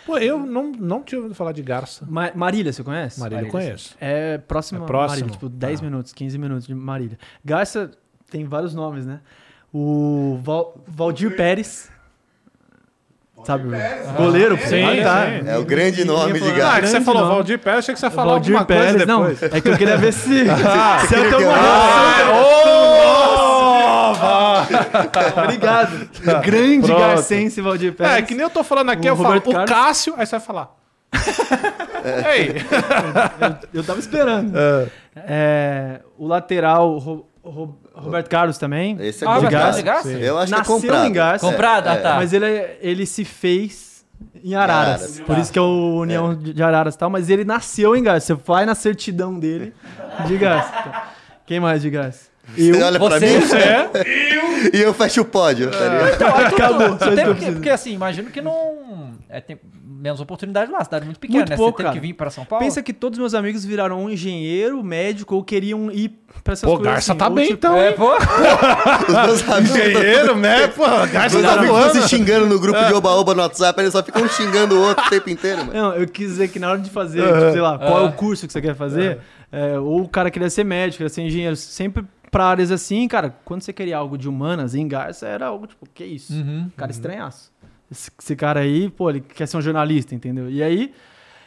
Pô, 0.06 0.16
eu 0.16 0.38
não, 0.38 0.72
não 0.72 1.02
tinha 1.02 1.18
ouvido 1.18 1.34
falar 1.34 1.52
de 1.52 1.62
garça. 1.62 2.06
Ma- 2.08 2.32
Marília, 2.34 2.72
você 2.72 2.82
conhece? 2.82 3.20
Marília 3.20 3.44
eu 3.44 3.50
conheço. 3.50 3.94
É 4.00 4.38
próximo, 4.38 4.80
É 4.80 4.82
a 4.82 4.86
próximo? 4.86 5.10
Marília, 5.20 5.30
tipo 5.32 5.48
10 5.48 5.78
Tá. 5.78 5.84
minutos, 5.86 6.12
15 6.12 6.38
minutos 6.38 6.66
de 6.66 6.74
Marília. 6.74 7.18
Garça 7.44 7.90
tem 8.30 8.44
vários 8.44 8.74
nomes, 8.74 9.06
né? 9.06 9.20
O 9.72 10.38
Val- 10.42 10.74
Valdir 10.86 11.34
Pérez. 11.36 11.88
Sabe? 13.44 13.68
o 13.68 14.12
Goleiro, 14.18 14.58
pô. 14.58 14.66
Sim, 14.66 15.00
Ah, 15.00 15.02
tá. 15.02 15.26
sim. 15.26 15.48
É 15.48 15.56
o 15.56 15.64
grande 15.64 16.04
nome 16.04 16.38
de 16.38 16.50
Ah, 16.50 16.54
Garça. 16.54 16.80
que 16.80 16.86
você 16.88 16.92
grande 16.92 17.04
falou 17.06 17.22
nome. 17.22 17.34
Valdir 17.36 17.58
Pérez, 17.58 17.78
achei 17.78 17.94
que 17.94 18.00
você 18.00 18.06
ia 18.06 18.10
falar 18.10 18.32
Valdir 18.32 18.52
alguma 18.54 18.66
Pérez, 18.66 18.90
coisa 18.90 19.06
não. 19.06 19.20
depois. 19.26 19.42
É 19.54 19.60
que 19.62 19.68
eu 19.70 19.76
queria 19.78 19.96
ver 19.96 20.12
se, 20.12 20.28
se 20.28 20.44
ia 20.44 21.06
ter 21.08 21.08
queria 21.08 21.34
alguma 21.36 21.54
que- 21.54 22.20
relação. 22.20 22.60
Obrigado. 25.44 26.10
Grande 26.44 26.86
Pronto. 26.86 27.00
garcense 27.00 27.60
Valdir 27.60 27.94
Pérez. 27.94 28.18
É, 28.18 28.22
que 28.22 28.34
nem 28.34 28.42
eu 28.44 28.50
tô 28.50 28.62
falando 28.62 28.90
aqui, 28.90 29.06
O 29.08 29.12
eu 29.12 29.16
falo 29.16 29.28
Roberto 29.28 29.48
o 29.48 29.52
Carlos. 29.52 29.70
Cássio, 29.70 30.14
aí 30.18 30.26
você 30.26 30.36
vai 30.36 30.40
falar. 30.46 30.76
Ei, 32.34 32.54
Eu 33.74 33.82
tava 33.84 33.98
esperando. 33.98 34.52
É, 35.16 36.00
o 36.18 36.26
lateral, 36.26 36.92
o 36.94 36.98
Ro- 36.98 37.26
o 37.42 37.50
Ro- 37.50 37.78
Roberto 37.94 38.28
Carlos 38.28 38.56
também. 38.58 38.96
Esse 39.00 39.24
é 39.24 39.28
Ah, 39.28 39.38
de 39.38 39.46
Garça. 39.48 39.78
de 39.78 39.82
Garça? 39.84 40.08
Sim. 40.08 40.18
Eu 40.20 40.38
acho 40.38 40.46
que 40.48 40.54
é 40.54 40.58
Nasceu 40.58 40.74
comprado. 40.76 41.06
em 41.06 41.12
Garça. 41.12 41.46
Comprado, 41.46 41.86
ah, 41.88 41.96
tá. 41.96 42.14
Mas 42.16 42.32
ele, 42.32 42.46
ele 42.80 43.04
se 43.06 43.24
fez 43.24 44.04
em 44.44 44.54
Araras. 44.54 44.86
Araras, 45.02 45.20
por 45.20 45.38
isso 45.38 45.52
que 45.52 45.58
é 45.58 45.62
o 45.62 45.98
União 46.00 46.34
de 46.34 46.62
Araras 46.62 46.94
e 46.94 46.98
tal. 46.98 47.10
Mas 47.10 47.28
ele 47.28 47.44
nasceu 47.44 47.94
em 47.96 48.02
Garça. 48.02 48.34
Você 48.34 48.42
vai 48.46 48.64
na 48.64 48.74
certidão 48.74 49.38
dele 49.38 49.74
de 50.26 50.36
Garça. 50.38 50.72
Então, 50.80 50.92
Quem 51.46 51.60
mais 51.60 51.82
de 51.82 51.90
Garça? 51.90 52.30
Você 52.56 52.82
olha 52.82 52.98
pra 52.98 53.08
Você- 53.18 53.26
mim 53.26 53.44
é. 53.54 54.70
e 54.76 54.80
eu 54.82 54.92
fecho 54.94 55.20
o 55.20 55.24
pódio. 55.24 55.70
tá 55.70 55.78
ligado? 55.88 56.14
Então, 56.14 56.28
Acabou, 56.28 56.96
tu- 56.96 57.04
só 57.04 57.10
tu 57.10 57.14
isso 57.14 57.14
teve 57.14 57.14
que 57.14 57.20
eu 57.20 57.24
que- 57.26 57.34
preciso. 57.34 57.52
porque 57.54 57.70
assim, 57.70 57.92
imagino 57.92 58.30
que 58.30 58.40
não. 58.40 59.09
É, 59.32 59.40
tem 59.40 59.56
menos 59.84 60.20
oportunidade 60.20 60.72
lá, 60.72 60.82
cidade 60.82 61.04
muito 61.04 61.20
pequena, 61.20 61.38
Muito 61.40 61.50
né? 61.50 61.56
pouco, 61.56 61.70
Você 61.70 61.76
teve 61.84 61.88
cara. 61.88 62.00
que 62.00 62.06
vir 62.06 62.14
para 62.14 62.30
São 62.30 62.44
Paulo. 62.44 62.64
Pensa 62.64 62.82
que 62.82 62.92
todos 62.92 63.16
meus 63.16 63.32
amigos 63.32 63.64
viraram 63.64 64.02
um 64.04 64.10
engenheiro, 64.10 64.82
médico 64.82 65.36
ou 65.36 65.44
queriam 65.44 65.88
ir 65.92 66.08
pra 66.42 66.54
essas 66.54 66.68
Pô, 66.68 66.76
coisas 66.78 66.92
Garça 66.94 67.12
assim, 67.12 67.18
tá 67.18 67.30
bem 67.30 67.44
tipo- 67.46 67.54
então, 67.58 67.76
É, 67.76 67.92
pô. 67.92 68.10
Os 69.08 69.26
meus 69.26 69.48
amigos, 69.48 69.76
Engenheiro, 69.76 70.36
né? 70.36 70.66
Pô, 70.68 70.82
Garça 71.12 71.38
meus 71.38 71.48
tá 71.48 71.58
amigos 71.60 71.76
ficam 71.76 71.90
se 71.92 71.98
voando. 71.98 72.08
xingando 72.08 72.46
no 72.46 72.58
grupo 72.58 72.84
de 72.84 72.92
oba-oba 72.92 73.34
no 73.34 73.42
WhatsApp, 73.42 73.80
eles 73.80 73.92
só 73.92 74.02
ficam 74.02 74.26
xingando 74.28 74.74
o 74.76 74.82
outro 74.82 75.04
o 75.06 75.10
tempo 75.10 75.30
inteiro, 75.30 75.58
mano. 75.66 75.72
Não, 75.72 75.94
eu 75.94 76.08
quis 76.08 76.28
dizer 76.30 76.48
que 76.48 76.58
na 76.58 76.70
hora 76.70 76.78
de 76.80 76.90
fazer, 76.90 77.22
tipo, 77.22 77.52
sei 77.52 77.60
lá, 77.60 77.78
qual 77.78 78.00
é 78.00 78.08
o 78.08 78.12
curso 78.12 78.46
que 78.48 78.52
você 78.52 78.60
quer 78.60 78.74
fazer, 78.74 79.18
é, 79.52 79.78
ou 79.78 80.02
o 80.02 80.08
cara 80.08 80.30
queria 80.30 80.50
ser 80.50 80.64
médico, 80.64 80.96
queria 80.98 81.08
ser 81.08 81.22
engenheiro, 81.22 81.54
sempre 81.54 82.04
pra 82.32 82.46
áreas 82.46 82.70
assim, 82.70 83.06
cara, 83.06 83.34
quando 83.44 83.62
você 83.62 83.72
queria 83.72 83.96
algo 83.96 84.16
de 84.18 84.28
humanas 84.28 84.74
em 84.74 84.86
Garça, 84.88 85.26
era 85.26 85.46
algo 85.46 85.66
tipo, 85.66 85.86
que 85.92 86.04
isso? 86.04 86.32
Cara 86.76 86.90
estranhaço. 86.90 87.49
Esse, 87.90 88.10
esse 88.18 88.36
cara 88.36 88.60
aí, 88.60 88.88
pô, 88.88 89.10
ele 89.10 89.20
quer 89.20 89.46
ser 89.46 89.56
um 89.56 89.62
jornalista, 89.62 90.14
entendeu? 90.14 90.48
E 90.50 90.62
aí, 90.62 90.94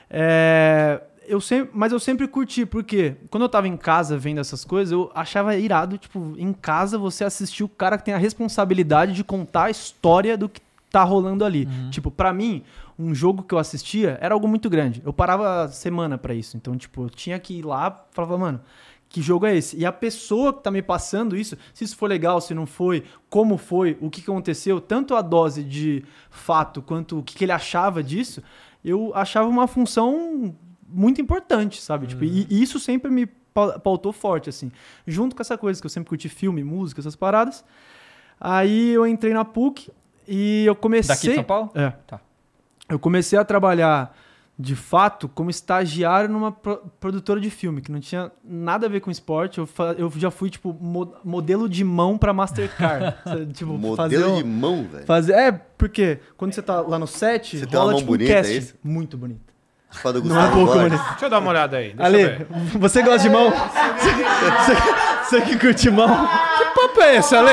é, 0.09 1.01
eu 1.27 1.39
sempre, 1.39 1.71
mas 1.73 1.91
eu 1.91 1.99
sempre 1.99 2.27
curti, 2.27 2.65
porque 2.65 3.15
quando 3.29 3.43
eu 3.43 3.49
tava 3.49 3.67
em 3.67 3.77
casa 3.77 4.17
vendo 4.17 4.39
essas 4.39 4.65
coisas, 4.65 4.91
eu 4.91 5.11
achava 5.15 5.55
irado, 5.55 5.97
tipo, 5.97 6.35
em 6.37 6.53
casa 6.53 6.97
você 6.97 7.23
assistir 7.23 7.63
o 7.63 7.69
cara 7.69 7.97
que 7.97 8.05
tem 8.05 8.13
a 8.13 8.17
responsabilidade 8.17 9.13
de 9.13 9.23
contar 9.23 9.65
a 9.65 9.69
história 9.69 10.37
do 10.37 10.49
que 10.49 10.61
tá 10.91 11.03
rolando 11.03 11.43
ali. 11.43 11.65
Tipo, 11.89 12.11
pra 12.11 12.31
mim, 12.31 12.63
um 12.99 13.15
jogo 13.15 13.41
que 13.41 13.55
eu 13.55 13.57
assistia 13.57 14.17
era 14.21 14.35
algo 14.35 14.47
muito 14.47 14.69
grande. 14.69 15.01
Eu 15.03 15.11
parava 15.11 15.67
semana 15.69 16.19
pra 16.19 16.35
isso. 16.35 16.55
Então, 16.55 16.77
tipo, 16.77 17.05
eu 17.05 17.09
tinha 17.09 17.39
que 17.39 17.55
ir 17.55 17.65
lá 17.65 18.05
e 18.11 18.15
falava, 18.15 18.37
mano, 18.37 18.61
que 19.13 19.21
jogo 19.21 19.45
é 19.45 19.55
esse? 19.55 19.77
E 19.77 19.85
a 19.85 19.91
pessoa 19.91 20.51
que 20.51 20.63
tá 20.63 20.71
me 20.71 20.81
passando 20.81 21.37
isso, 21.37 21.55
se 21.71 21.83
isso 21.83 21.95
foi 21.95 22.09
legal, 22.09 22.41
se 22.41 22.51
não 22.55 22.65
foi, 22.65 23.03
como 23.29 23.59
foi, 23.59 23.95
o 24.01 24.09
que 24.09 24.21
aconteceu, 24.21 24.81
tanto 24.81 25.13
a 25.13 25.21
dose 25.21 25.63
de 25.63 26.03
fato 26.31 26.81
quanto 26.81 27.19
o 27.19 27.23
que, 27.23 27.45
ele 27.45 27.51
achava 27.51 28.01
disso, 28.01 28.41
eu 28.83 29.11
achava 29.13 29.47
uma 29.47 29.67
função 29.67 30.55
muito 30.89 31.21
importante, 31.21 31.79
sabe? 31.79 32.07
Tipo, 32.07 32.23
e, 32.23 32.47
e 32.49 32.63
isso 32.63 32.79
sempre 32.79 33.11
me 33.11 33.27
pau- 33.27 33.79
pautou 33.79 34.11
forte, 34.11 34.49
assim. 34.49 34.71
Junto 35.05 35.35
com 35.35 35.43
essa 35.43 35.59
coisa 35.59 35.79
que 35.79 35.85
eu 35.85 35.91
sempre 35.91 36.09
curti 36.09 36.27
filme, 36.27 36.63
música, 36.63 36.99
essas 36.99 37.15
paradas. 37.15 37.63
Aí 38.41 38.89
eu 38.89 39.05
entrei 39.05 39.31
na 39.31 39.45
PUC 39.45 39.91
e 40.27 40.65
eu 40.65 40.75
comecei. 40.75 41.15
Daqui 41.15 41.27
de 41.29 41.35
São 41.35 41.43
Paulo? 41.43 41.69
É. 41.75 41.91
Tá. 42.07 42.19
Eu 42.89 42.97
comecei 42.97 43.37
a 43.37 43.45
trabalhar 43.45 44.17
de 44.57 44.75
fato 44.75 45.27
como 45.27 45.49
estagiário 45.49 46.29
numa 46.29 46.51
pro- 46.51 46.83
produtora 46.99 47.39
de 47.39 47.49
filme, 47.49 47.81
que 47.81 47.91
não 47.91 47.99
tinha 47.99 48.31
nada 48.43 48.85
a 48.85 48.89
ver 48.89 48.99
com 48.99 49.09
esporte. 49.09 49.57
Eu, 49.57 49.67
eu 49.97 50.11
já 50.15 50.29
fui, 50.29 50.49
tipo, 50.49 50.75
mo- 50.79 51.13
modelo 51.23 51.67
de 51.67 51.83
mão 51.83 52.17
pra 52.17 52.31
Mastercard. 52.33 53.15
Tipo, 53.53 53.77
fazer 53.95 54.17
Modelo 54.19 54.33
um- 54.33 54.37
de 54.37 54.43
mão, 54.43 54.87
velho. 54.91 55.05
Fazer, 55.05 55.33
é, 55.33 55.51
porque 55.51 56.19
quando 56.37 56.53
você 56.53 56.61
tá 56.61 56.81
lá 56.81 56.99
no 56.99 57.07
set, 57.07 57.57
Você 57.57 57.65
tem 57.65 57.75
uma 57.77 57.79
rola 57.81 57.91
mão 57.93 57.99
tipo 57.99 58.13
um 58.13 58.17
bonita, 58.17 58.47
é 58.47 58.53
isso? 58.53 58.75
Muito 58.83 59.17
bonito. 59.17 59.41
Do 60.03 60.23
Não 60.23 60.41
é 60.41 60.49
pouco 60.51 60.73
bonito. 60.73 61.03
Deixa 61.11 61.25
eu 61.25 61.29
dar 61.29 61.37
uma 61.39 61.49
olhada 61.51 61.77
aí. 61.77 61.93
Deixa 61.93 62.01
eu 62.01 62.05
Ale, 62.05 62.23
ver. 62.23 62.47
você 62.79 63.03
gosta 63.03 63.19
de 63.19 63.29
mão? 63.29 63.51
Você, 63.51 64.73
você 65.39 65.41
que 65.41 65.57
curte 65.59 65.89
mão? 65.91 66.07
Que 66.07 66.65
papo 66.81 67.01
é 67.01 67.17
esse, 67.17 67.35
Ale? 67.35 67.51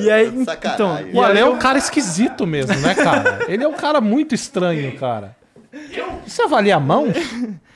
E 0.00 0.10
aí, 0.10 0.44
sacanagem. 0.44 1.08
então, 1.10 1.20
O 1.20 1.24
Ale 1.24 1.38
é 1.38 1.42
eu- 1.42 1.52
um 1.52 1.58
cara 1.58 1.78
esquisito 1.78 2.46
mesmo, 2.46 2.74
né, 2.80 2.94
cara? 2.94 3.40
Ele 3.48 3.64
é 3.64 3.68
um 3.68 3.74
cara 3.74 4.00
muito 4.00 4.34
estranho, 4.34 4.96
cara. 4.98 5.36
Você 6.26 6.42
avalia 6.42 6.76
a 6.76 6.80
mão? 6.80 7.06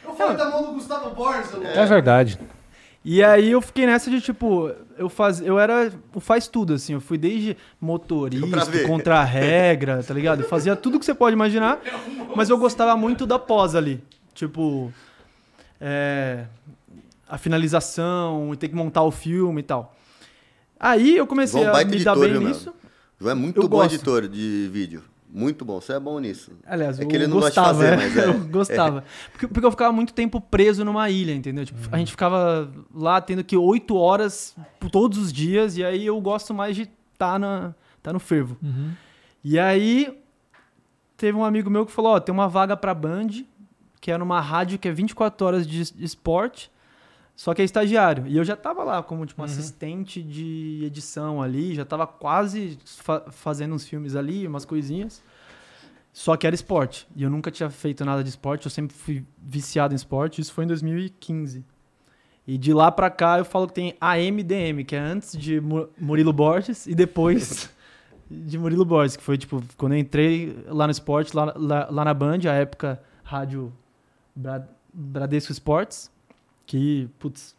Eu 0.05 0.15
falei 0.15 0.37
da 0.37 0.51
mão 0.51 0.63
do 0.65 0.73
Gustavo 0.73 1.11
Borges, 1.15 1.53
eu 1.53 1.63
É 1.67 1.85
verdade. 1.87 2.39
E 3.05 3.23
aí 3.23 3.51
eu 3.53 3.61
fiquei 3.63 3.87
nessa 3.87 4.11
de 4.11 4.21
tipo, 4.21 4.71
eu 4.99 5.09
faz, 5.09 5.41
eu 5.41 5.59
era 5.61 5.93
o 6.13 6.19
faz 6.19 6.49
tudo 6.49 6.75
assim, 6.75 6.95
eu 6.95 7.01
fui 7.01 7.17
desde 7.17 7.57
motorista, 7.81 8.83
contra 8.87 9.21
a 9.21 9.25
regra, 9.25 10.03
tá 10.03 10.13
ligado? 10.13 10.43
Eu 10.43 10.49
fazia 10.49 10.75
tudo 10.75 10.99
que 10.99 11.05
você 11.05 11.15
pode 11.15 11.35
imaginar, 11.35 11.79
mas 12.35 12.51
eu 12.51 12.59
gostava 12.59 12.97
muito 12.97 13.25
da 13.25 13.39
pós 13.39 13.77
ali, 13.77 14.03
tipo 14.35 14.93
é, 15.81 16.45
a 17.29 17.39
finalização, 17.39 18.51
e 18.53 18.57
ter 18.57 18.69
que 18.69 18.75
montar 18.75 19.03
o 19.03 19.11
filme 19.11 19.61
e 19.61 19.65
tal. 19.65 19.96
Aí 20.79 21.17
eu 21.17 21.27
comecei 21.27 21.61
João, 21.61 21.71
a 21.71 21.73
baita 21.75 21.91
me 21.91 22.05
dar 22.05 22.17
bem 22.17 22.39
nisso. 22.39 22.73
João 23.19 23.33
é 23.33 23.35
muito 23.35 23.61
Eu 23.63 23.69
bom 23.69 23.79
gosto. 23.79 23.95
editor 23.95 24.29
de 24.29 24.69
vídeo. 24.73 25.03
Muito 25.29 25.65
bom. 25.65 25.81
Você 25.81 25.93
é 25.95 26.01
bom 26.01 26.19
nisso. 26.19 26.53
Aliás, 26.67 26.99
É 26.99 27.03
eu 27.03 27.09
que 27.09 27.17
ele 27.17 27.27
não 27.27 27.41
gosta 27.41 27.51
de 27.51 27.57
gostava, 27.67 27.79
fazer, 27.79 27.93
é. 27.93 27.97
mas 27.97 28.17
é. 28.17 28.27
eu 28.27 28.39
gostava. 28.49 29.05
Porque, 29.33 29.47
porque 29.49 29.67
eu 29.67 29.71
ficava 29.71 29.93
muito 29.93 30.15
tempo 30.15 30.41
preso 30.41 30.85
numa 30.85 31.11
ilha, 31.11 31.33
entendeu? 31.35 31.65
Tipo, 31.67 31.79
A 31.93 31.99
gente 31.99 32.11
ficava 32.11 32.71
lá 32.95 33.21
tendo 33.21 33.43
que 33.45 33.57
oito 33.57 33.97
horas 33.97 34.55
todos 34.91 35.19
os 35.19 35.33
dias, 35.33 35.77
e 35.77 35.85
aí 35.85 36.07
eu 36.07 36.19
gosto 36.21 36.55
mais 36.55 36.77
de 36.77 36.89
estar 37.13 37.39
na, 37.39 37.75
tá 38.03 38.13
no 38.13 38.21
fervo. 38.21 38.57
E 39.45 39.59
aí 39.59 40.17
teve 41.17 41.37
um 41.37 41.45
amigo 41.45 41.69
meu 41.71 41.85
que 41.85 41.93
falou, 41.93 42.13
ó, 42.13 42.21
tem 42.21 42.33
uma 42.33 42.49
vaga 42.49 42.77
pra 42.77 42.95
Band, 42.95 43.29
que 44.01 44.11
é 44.11 44.17
numa 44.19 44.41
rádio 44.41 44.79
que 44.79 44.89
é 44.89 44.93
24 44.93 45.47
horas 45.47 45.67
de, 45.67 45.93
de 45.93 46.05
esporte, 46.05 46.71
só 47.37 47.53
que 47.55 47.61
é 47.61 47.65
estagiário. 47.65 48.27
E 48.27 48.37
eu 48.37 48.43
já 48.45 48.57
tava 48.57 48.83
lá 48.83 49.03
como 49.03 49.25
tipo, 49.27 49.41
um 49.43 49.45
assistente 49.45 50.23
de 50.23 50.83
edição 50.87 51.41
ali, 51.43 51.75
já 51.75 51.85
tava 51.85 52.07
quase 52.07 52.79
fa- 52.85 53.27
fazendo 53.31 53.75
uns 53.75 53.87
filmes 53.87 54.17
ali, 54.17 54.47
umas 54.47 54.65
coisinhas. 54.65 55.23
Só 56.13 56.35
que 56.35 56.47
era 56.47 56.55
esporte. 56.57 57.07
E 57.15 57.23
eu 57.23 57.29
nunca 57.29 57.51
tinha 57.51 57.69
feito 57.69 58.03
nada 58.05 58.25
de 58.25 58.31
esporte, 58.31 58.65
eu 58.65 58.71
sempre 58.71 58.97
fui 58.97 59.23
viciado 59.39 59.93
em 59.93 59.97
esporte. 59.97 60.41
Isso 60.41 60.53
foi 60.53 60.65
em 60.65 60.67
2015. 60.67 61.63
E 62.47 62.57
de 62.57 62.73
lá 62.73 62.91
pra 62.91 63.11
cá 63.11 63.39
eu 63.39 63.45
falo 63.45 63.67
que 63.67 63.75
tem 63.75 63.95
AMDM, 64.01 64.83
que 64.87 64.97
é 64.97 64.99
antes 64.99 65.37
de 65.37 65.61
Mu- 65.61 65.89
Murilo 65.99 66.33
Borges 66.33 66.87
e 66.87 66.95
depois 66.95 67.69
de 68.31 68.57
Murilo 68.57 68.85
Borges, 68.85 69.15
que 69.17 69.23
foi 69.23 69.37
tipo, 69.37 69.63
quando 69.77 69.93
eu 69.93 69.99
entrei 69.99 70.57
lá 70.69 70.87
no 70.87 70.91
esporte, 70.91 71.37
lá, 71.37 71.53
lá, 71.55 71.89
lá 71.91 72.05
na 72.05 72.15
Band, 72.15 72.39
a 72.49 72.55
época 72.55 73.03
rádio 73.23 73.71
Bra- 74.35 74.67
Bradesco 74.95 75.53
Esportes, 75.53 76.11
que, 76.67 77.09
putz, 77.19 77.55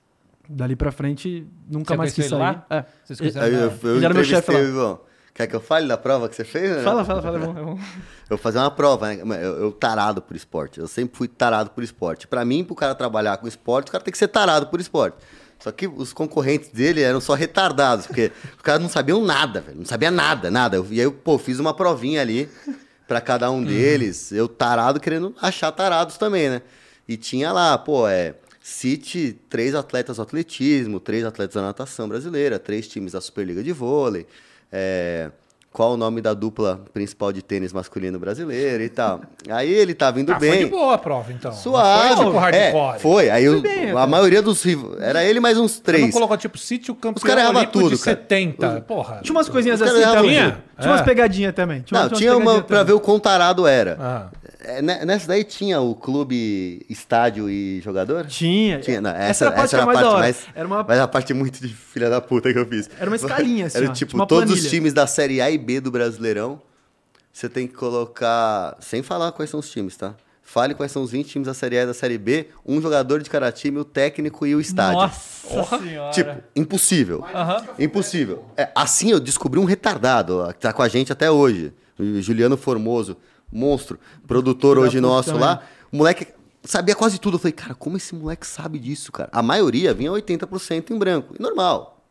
dali 0.49 0.75
pra 0.75 0.91
frente 0.91 1.45
nunca 1.69 1.93
Você 1.93 1.97
mais 1.97 2.13
quis 2.13 2.25
sair. 2.27 2.39
lá? 2.39 2.65
É. 2.69 2.85
Vocês 3.03 3.19
conheceram? 3.19 3.47
eu, 3.47 3.51
na- 3.53 3.77
eu 3.83 3.95
Ele 3.95 4.05
era 4.05 4.13
meu 4.13 4.23
chefe 4.23 4.51
entrevistei 4.51 4.55
lá. 4.55 4.61
o 4.61 4.89
Ivan. 4.93 4.99
Quer 5.33 5.45
que 5.45 5.55
eu 5.55 5.61
fale 5.61 5.87
da 5.87 5.97
prova 5.97 6.27
que 6.27 6.35
você 6.35 6.43
fez? 6.43 6.77
né? 6.77 6.81
Fala, 6.83 7.05
fala, 7.05 7.21
fala, 7.21 7.37
é 7.37 7.45
bom, 7.45 7.57
é 7.59 7.63
bom. 7.63 7.79
Eu 8.29 8.35
vou 8.35 8.37
fazer 8.39 8.57
uma 8.57 8.71
prova, 8.71 9.07
né? 9.13 9.21
Eu, 9.23 9.57
eu 9.61 9.71
tarado 9.71 10.21
por 10.21 10.35
esporte. 10.35 10.79
Eu 10.79 10.87
sempre 10.87 11.15
fui 11.17 11.27
tarado 11.29 11.69
por 11.69 11.81
esporte. 11.83 12.27
Pra 12.27 12.43
mim, 12.43 12.63
pro 12.63 12.75
cara 12.75 12.93
trabalhar 12.95 13.37
com 13.37 13.47
esporte, 13.47 13.87
o 13.87 13.91
cara 13.91 14.03
tem 14.03 14.11
que 14.11 14.17
ser 14.17 14.27
tarado 14.27 14.67
por 14.67 14.81
esporte. 14.81 15.15
Só 15.59 15.71
que 15.71 15.87
os 15.87 16.11
concorrentes 16.11 16.69
dele 16.69 17.01
eram 17.01 17.21
só 17.21 17.35
retardados, 17.35 18.05
porque 18.07 18.31
os 18.57 18.61
caras 18.63 18.81
não 18.81 18.89
sabiam 18.89 19.23
nada, 19.23 19.61
velho. 19.61 19.77
Não 19.77 19.85
sabia 19.85 20.11
nada, 20.11 20.51
nada. 20.51 20.75
Eu- 20.75 20.85
E 20.89 20.99
aí 20.99 21.05
eu, 21.05 21.11
pô, 21.13 21.37
fiz 21.37 21.57
uma 21.59 21.73
provinha 21.73 22.19
ali 22.19 22.49
pra 23.07 23.21
cada 23.21 23.49
um 23.49 23.63
deles. 23.63 24.31
Eu 24.33 24.47
tarado 24.49 24.99
querendo 24.99 25.33
achar 25.41 25.71
tarados 25.71 26.17
também, 26.17 26.49
né? 26.49 26.61
E 27.07 27.15
tinha 27.15 27.51
lá, 27.53 27.77
pô, 27.77 28.07
é 28.07 28.35
cite 28.71 29.39
três 29.49 29.73
atletas 29.73 30.17
do 30.17 30.21
atletismo, 30.23 30.99
três 30.99 31.23
atletas 31.23 31.55
da 31.55 31.61
natação 31.61 32.09
brasileira, 32.09 32.59
três 32.59 32.85
times 32.85 33.13
da 33.13 33.21
Superliga 33.21 33.63
de 33.63 33.71
vôlei, 33.71 34.27
é, 34.69 35.31
qual 35.71 35.93
o 35.93 35.97
nome 35.97 36.19
da 36.21 36.33
dupla 36.33 36.83
principal 36.93 37.31
de 37.31 37.41
tênis 37.41 37.71
masculino 37.71 38.19
brasileiro 38.19 38.83
e 38.83 38.89
tal. 38.89 39.21
Aí 39.49 39.71
ele 39.71 39.93
tá 39.93 40.11
vindo 40.11 40.33
Ah, 40.33 40.37
foi 40.39 40.49
de 40.51 40.57
bem. 40.57 40.67
boa 40.67 40.95
a 40.95 40.97
prova, 40.97 41.31
então. 41.31 41.49
Não 41.51 41.57
Suave. 41.57 42.15
Foi 42.15 42.25
tipo 42.25 42.37
é, 42.37 42.39
hardcore. 42.71 42.99
foi. 42.99 43.29
Aí 43.29 43.47
o- 43.47 43.61
bem, 43.61 43.91
a 43.91 44.05
maioria 44.05 44.41
dos 44.41 44.61
rivais. 44.63 44.99
Era 45.01 45.23
ele 45.23 45.39
mais 45.39 45.57
uns 45.57 45.71
Você 45.71 45.77
não 45.77 45.83
três. 45.85 46.13
colocou 46.13 46.35
tipo 46.35 46.57
sítio 46.57 46.93
campeão 46.93 47.13
Os 47.15 47.23
caras 47.23 47.43
erravam 47.43 47.61
olímpico 47.61 47.79
tudo, 47.83 47.95
de 47.95 48.01
cara. 48.03 48.17
70. 48.17 48.81
Porra. 48.81 49.19
Tinha 49.23 49.33
umas 49.33 49.47
coisinhas 49.47 49.81
assim 49.81 50.01
também. 50.01 50.31
Tinha 50.33 50.91
umas 50.91 51.01
É. 51.01 51.03
pegadinhas 51.05 51.55
também. 51.55 51.81
Tinha, 51.83 52.01
Não, 52.01 52.07
umas 52.09 52.17
tinha 52.19 52.35
uma 52.35 52.53
pra 52.63 52.79
também. 52.79 52.85
ver 52.85 52.93
o 52.93 52.99
quão 52.99 53.17
tarado 53.17 53.65
era. 53.65 53.97
Ah. 53.97 54.27
É, 54.67 54.81
ne- 54.81 55.05
nessa 55.05 55.27
daí 55.27 55.43
tinha 55.45 55.79
o 55.79 55.95
clube, 55.95 56.85
estádio 56.89 57.49
e 57.49 57.79
jogador? 57.81 58.25
Tinha. 58.27 58.79
Tinha, 58.81 58.99
não, 58.99 59.11
essa, 59.11 59.45
essa, 59.45 59.45
era 59.45 59.53
a 59.53 59.55
parte, 59.57 59.65
essa 59.67 59.75
era 59.77 59.83
a 59.83 59.85
mais 59.85 59.95
parte 59.97 60.05
da 60.05 60.11
hora. 60.11 60.19
mais. 60.19 60.37
Era 60.53 60.67
uma 60.67 60.83
Mas 60.83 60.99
a 60.99 61.07
parte 61.07 61.33
muito 61.33 61.61
de 61.61 61.69
filha 61.73 62.09
da 62.09 62.19
puta 62.19 62.51
que 62.51 62.59
eu 62.59 62.65
fiz. 62.65 62.89
Era 62.99 63.09
uma 63.09 63.15
escalinha, 63.15 63.67
assim, 63.67 63.77
Era 63.77 63.89
ó, 63.89 63.93
tipo, 63.93 64.09
tipo 64.09 64.17
uma 64.17 64.27
todos 64.27 64.51
os 64.53 64.69
times 64.69 64.91
da 64.93 65.07
Série 65.07 65.39
A 65.41 65.49
e 65.49 65.57
B 65.57 65.79
do 65.79 65.89
Brasileirão. 65.89 66.61
Você 67.31 67.47
tem 67.47 67.67
que 67.67 67.75
colocar. 67.75 68.75
Sem 68.79 69.01
falar 69.01 69.31
quais 69.31 69.49
são 69.49 69.59
os 69.59 69.69
times, 69.69 69.95
tá? 69.95 70.15
Fale 70.41 70.73
quais 70.73 70.91
são 70.91 71.03
os 71.03 71.11
20 71.11 71.27
times 71.27 71.45
da 71.45 71.53
Série 71.53 71.77
A 71.77 71.83
e 71.83 71.85
da 71.87 71.93
Série 71.93 72.17
B, 72.17 72.47
um 72.65 72.81
jogador 72.81 73.21
de 73.21 73.29
cada 73.29 73.51
time, 73.51 73.79
o 73.79 73.83
técnico 73.83 74.45
e 74.47 74.55
o 74.55 74.61
estádio. 74.61 75.01
Nossa 75.01 75.77
senhora. 75.77 76.11
Tipo, 76.13 76.31
impossível. 76.55 77.23
Aham. 77.35 77.65
Impossível. 77.77 78.45
É, 78.55 78.69
assim 78.73 79.11
eu 79.11 79.19
descobri 79.19 79.59
um 79.59 79.65
retardado, 79.65 80.39
ó, 80.39 80.53
que 80.53 80.59
tá 80.59 80.71
com 80.71 80.81
a 80.81 80.87
gente 80.87 81.11
até 81.11 81.29
hoje. 81.29 81.73
O 81.99 82.21
Juliano 82.21 82.55
Formoso, 82.55 83.17
monstro, 83.51 83.99
produtor 84.27 84.77
hoje 84.77 84.99
nosso 84.99 85.29
também. 85.31 85.41
lá. 85.45 85.61
O 85.91 85.97
moleque 85.97 86.27
sabia 86.63 86.95
quase 86.95 87.19
tudo. 87.19 87.35
Eu 87.35 87.39
falei, 87.39 87.53
cara, 87.53 87.73
como 87.75 87.97
esse 87.97 88.13
moleque 88.15 88.45
sabe 88.45 88.77
disso, 88.79 89.11
cara? 89.11 89.29
A 89.31 89.41
maioria 89.41 89.93
vinha 89.93 90.11
80% 90.11 90.91
em 90.91 90.97
branco. 90.97 91.33
E 91.39 91.41
normal. 91.41 92.01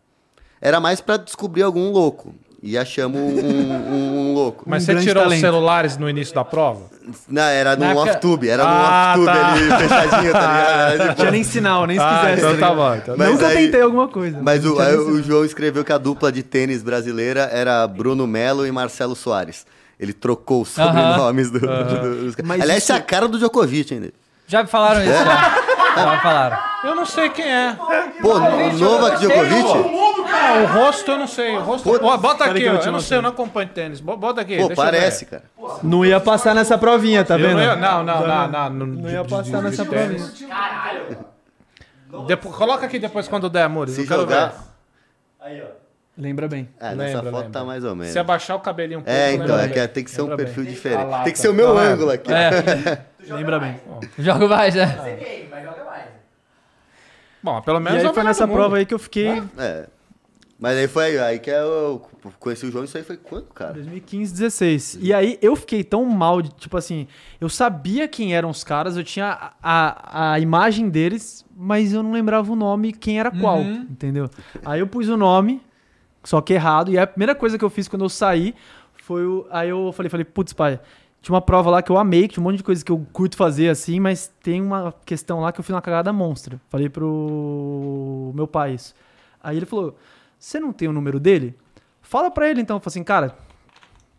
Era 0.60 0.80
mais 0.80 1.00
pra 1.00 1.16
descobrir 1.16 1.62
algum 1.62 1.90
louco. 1.92 2.34
E 2.62 2.76
achamos 2.78 3.20
um, 3.20 3.38
um- 3.38 4.30
um 4.30 4.34
louco. 4.34 4.64
Mas 4.66 4.82
Um 4.82 4.86
você 4.86 4.96
tirou 5.00 5.22
os 5.22 5.28
talento. 5.28 5.40
celulares 5.40 5.96
no 5.98 6.08
início 6.08 6.34
da 6.34 6.42
prova? 6.42 6.86
Não, 7.28 7.42
era 7.42 7.76
no 7.76 7.84
época- 7.84 8.00
off-tube. 8.10 8.48
Era 8.48 8.64
Ah, 8.66 9.14
no 9.16 9.22
off-tube 9.24 9.38
tá. 9.38 9.52
ali, 9.52 9.88
fechadinho, 9.88 10.32
tá 10.32 10.40
ligado? 10.40 10.80
Era 10.94 11.04
tipo- 11.04 11.14
Tinha 11.16 11.30
nem 11.30 11.44
sinal, 11.44 11.86
nem 11.86 11.98
se 11.98 12.02
Ah, 12.02 12.20
quisesse. 12.20 12.38
então 12.40 12.58
tá 12.58 12.68
tá 12.68 12.74
bom. 12.74 12.94
Então 12.96 13.14
Mas 13.18 13.30
Nunca 13.30 13.46
aí- 13.48 13.56
tentei 13.56 13.80
alguma 13.82 14.08
coisa. 14.08 14.38
Mas 14.42 14.64
o, 14.64 14.80
aí 14.80 14.96
o. 14.96 15.22
João 15.22 15.44
escreveu 15.44 15.84
que 15.84 15.92
a 15.92 15.98
dupla 15.98 16.32
de 16.32 16.42
tênis 16.42 16.82
brasileira 16.82 17.42
era 17.52 17.86
Bruno 17.86 18.26
Melo 18.26 18.66
e 18.66 18.72
Marcelo 18.72 19.14
Soares. 19.14 19.66
Ele 19.98 20.12
trocou 20.12 20.62
os 20.62 20.68
sobrenomes 20.68 21.50
do, 21.50 21.60
do- 21.60 21.66
dos 22.24 22.34
caras. 22.36 22.48
Mas 22.48 22.60
Aliás, 22.60 22.82
isso- 22.82 22.92
essa 22.92 23.00
é 23.00 23.02
a 23.02 23.04
cara 23.04 23.26
do 23.28 23.38
Djokovic 23.38 23.94
ainda. 23.94 24.10
Já 24.46 24.62
me 24.62 24.68
falaram 24.68 25.00
isso, 25.02 25.12
já. 25.12 25.66
Já 25.96 26.10
me 26.14 26.20
falaram. 26.20 26.58
Eu 26.84 26.94
não 26.94 27.06
sei 27.06 27.30
quem 27.30 27.50
é. 27.50 27.76
Pô, 28.20 28.34
o 28.36 28.72
Novak 28.78 29.18
Djokovic? 29.18 29.68
Ah, 30.30 30.62
o 30.62 30.66
rosto 30.78 31.10
eu 31.10 31.18
não 31.18 31.26
sei. 31.26 31.56
O 31.56 31.62
rosto... 31.62 31.98
Pô, 31.98 32.18
bota 32.18 32.44
aqui, 32.44 32.62
eu 32.62 32.74
Eu 32.74 32.92
não 32.92 33.00
sei, 33.00 33.16
eu 33.18 33.22
não 33.22 33.30
acompanho 33.30 33.68
tênis. 33.70 33.98
Bo- 34.00 34.16
Bota 34.16 34.42
aqui. 34.42 34.56
Pô, 34.58 34.66
deixa 34.68 34.72
eu 34.82 34.84
parece, 34.84 35.24
ver. 35.24 35.30
cara. 35.30 35.44
Não 35.82 36.04
ia 36.04 36.20
passar 36.20 36.54
nessa 36.54 36.76
provinha, 36.76 37.24
tá 37.24 37.36
vendo? 37.36 37.54
não, 37.54 37.60
ia- 37.62 37.76
não, 37.76 38.04
não, 38.04 38.26
não, 38.26 38.48
não, 38.48 38.70
não, 38.70 38.86
Não 38.86 39.10
ia 39.10 39.24
passar 39.24 39.62
nessa 39.62 39.84
provinha. 39.84 40.30
Depois, 42.26 42.54
coloca 42.54 42.86
aqui 42.86 42.98
depois 42.98 43.26
quando 43.26 43.48
der, 43.50 43.62
amores. 43.64 43.94
Se 43.94 44.02
eu 44.02 44.06
quero 44.06 44.20
jogar. 44.20 44.48
ver. 44.48 44.54
Aí, 45.40 45.62
ó. 45.62 45.85
Lembra 46.18 46.48
bem. 46.48 46.68
Ah, 46.80 46.94
nessa 46.94 47.16
Lembra, 47.16 47.30
foto 47.30 47.44
lembra. 47.44 47.60
tá 47.60 47.64
mais 47.64 47.84
ou 47.84 47.94
menos. 47.94 48.12
Se 48.12 48.18
abaixar 48.18 48.56
o 48.56 48.60
cabelinho 48.60 49.00
um 49.00 49.02
pouco. 49.02 49.18
É, 49.18 49.34
então, 49.34 49.58
é 49.58 49.68
que 49.68 49.88
tem 49.88 50.02
que 50.04 50.10
ser 50.10 50.22
um 50.22 50.28
Lembra 50.28 50.44
perfil 50.44 50.64
bem. 50.64 50.72
diferente. 50.72 51.24
Tem 51.24 51.32
que 51.32 51.38
ser 51.38 51.48
o 51.48 51.54
meu 51.54 51.74
Tá 51.74 51.80
ângulo 51.80 52.10
aqui. 52.10 52.32
É, 52.32 53.02
Lembra 53.28 53.60
bem. 53.60 53.76
jogo 54.18 54.48
mais, 54.48 54.74
né? 54.74 54.86
Mas 55.50 55.62
joga 55.64 55.84
mais. 55.84 56.04
Bom, 57.42 57.60
pelo 57.60 57.78
E 57.78 57.82
menos 57.82 57.98
aí 58.00 58.06
é 58.06 58.10
o 58.10 58.14
foi 58.14 58.22
nessa 58.24 58.48
prova 58.48 58.78
aí 58.78 58.86
que 58.86 58.94
eu 58.94 58.98
fiquei 58.98 59.42
É. 59.58 59.86
Mas 60.58 60.78
aí 60.78 60.88
foi 60.88 61.18
aí 61.18 61.38
que 61.38 61.50
eu 61.50 62.00
conheci 62.40 62.64
o 62.64 62.72
João, 62.72 62.84
isso 62.84 62.96
aí 62.96 63.04
foi 63.04 63.18
quando, 63.18 63.44
cara? 63.52 63.74
2015, 63.74 64.32
16. 64.32 64.98
E 65.02 65.12
aí 65.12 65.38
eu 65.42 65.54
fiquei 65.54 65.84
tão 65.84 66.02
mal, 66.06 66.40
de, 66.40 66.48
tipo 66.54 66.78
assim, 66.78 67.06
eu 67.38 67.50
sabia 67.50 68.08
quem 68.08 68.34
eram 68.34 68.48
os 68.48 68.64
caras, 68.64 68.96
eu 68.96 69.04
tinha 69.04 69.26
a, 69.38 69.52
a, 69.62 70.32
a 70.32 70.40
imagem 70.40 70.88
deles, 70.88 71.44
mas 71.54 71.92
eu 71.92 72.02
não 72.02 72.10
lembrava 72.12 72.50
o 72.50 72.56
nome, 72.56 72.90
quem 72.94 73.20
era 73.20 73.30
qual, 73.30 73.58
Uhum. 73.58 73.86
entendeu? 73.90 74.30
Aí 74.64 74.80
eu 74.80 74.86
pus 74.86 75.10
o 75.10 75.16
nome, 75.18 75.60
só 76.26 76.40
que 76.40 76.54
errado, 76.54 76.90
e 76.90 76.98
a 76.98 77.06
primeira 77.06 77.36
coisa 77.36 77.56
que 77.56 77.64
eu 77.64 77.70
fiz 77.70 77.86
quando 77.86 78.04
eu 78.04 78.08
saí 78.08 78.52
foi 78.96 79.24
o. 79.24 79.46
Aí 79.48 79.68
eu 79.68 79.92
falei, 79.92 80.10
falei, 80.10 80.24
putz, 80.24 80.52
pai. 80.52 80.80
Tinha 81.22 81.32
uma 81.32 81.40
prova 81.40 81.70
lá 81.70 81.80
que 81.82 81.90
eu 81.90 81.96
amei, 81.96 82.22
que 82.22 82.34
tinha 82.34 82.42
um 82.42 82.44
monte 82.44 82.56
de 82.56 82.64
coisa 82.64 82.84
que 82.84 82.90
eu 82.90 83.06
curto 83.12 83.36
fazer 83.36 83.68
assim, 83.68 84.00
mas 84.00 84.32
tem 84.42 84.60
uma 84.60 84.92
questão 85.04 85.38
lá 85.38 85.52
que 85.52 85.60
eu 85.60 85.64
fiz 85.64 85.72
uma 85.72 85.80
cagada 85.80 86.12
monstra. 86.12 86.60
Falei 86.68 86.88
pro 86.88 88.32
meu 88.34 88.48
pai 88.48 88.74
isso. 88.74 88.92
Aí 89.40 89.56
ele 89.56 89.66
falou: 89.66 89.96
Você 90.36 90.58
não 90.58 90.72
tem 90.72 90.88
o 90.88 90.92
número 90.92 91.20
dele? 91.20 91.56
Fala 92.02 92.28
pra 92.28 92.50
ele 92.50 92.60
então. 92.60 92.76
Eu 92.76 92.80
falei 92.80 92.92
assim, 92.92 93.04
cara, 93.04 93.36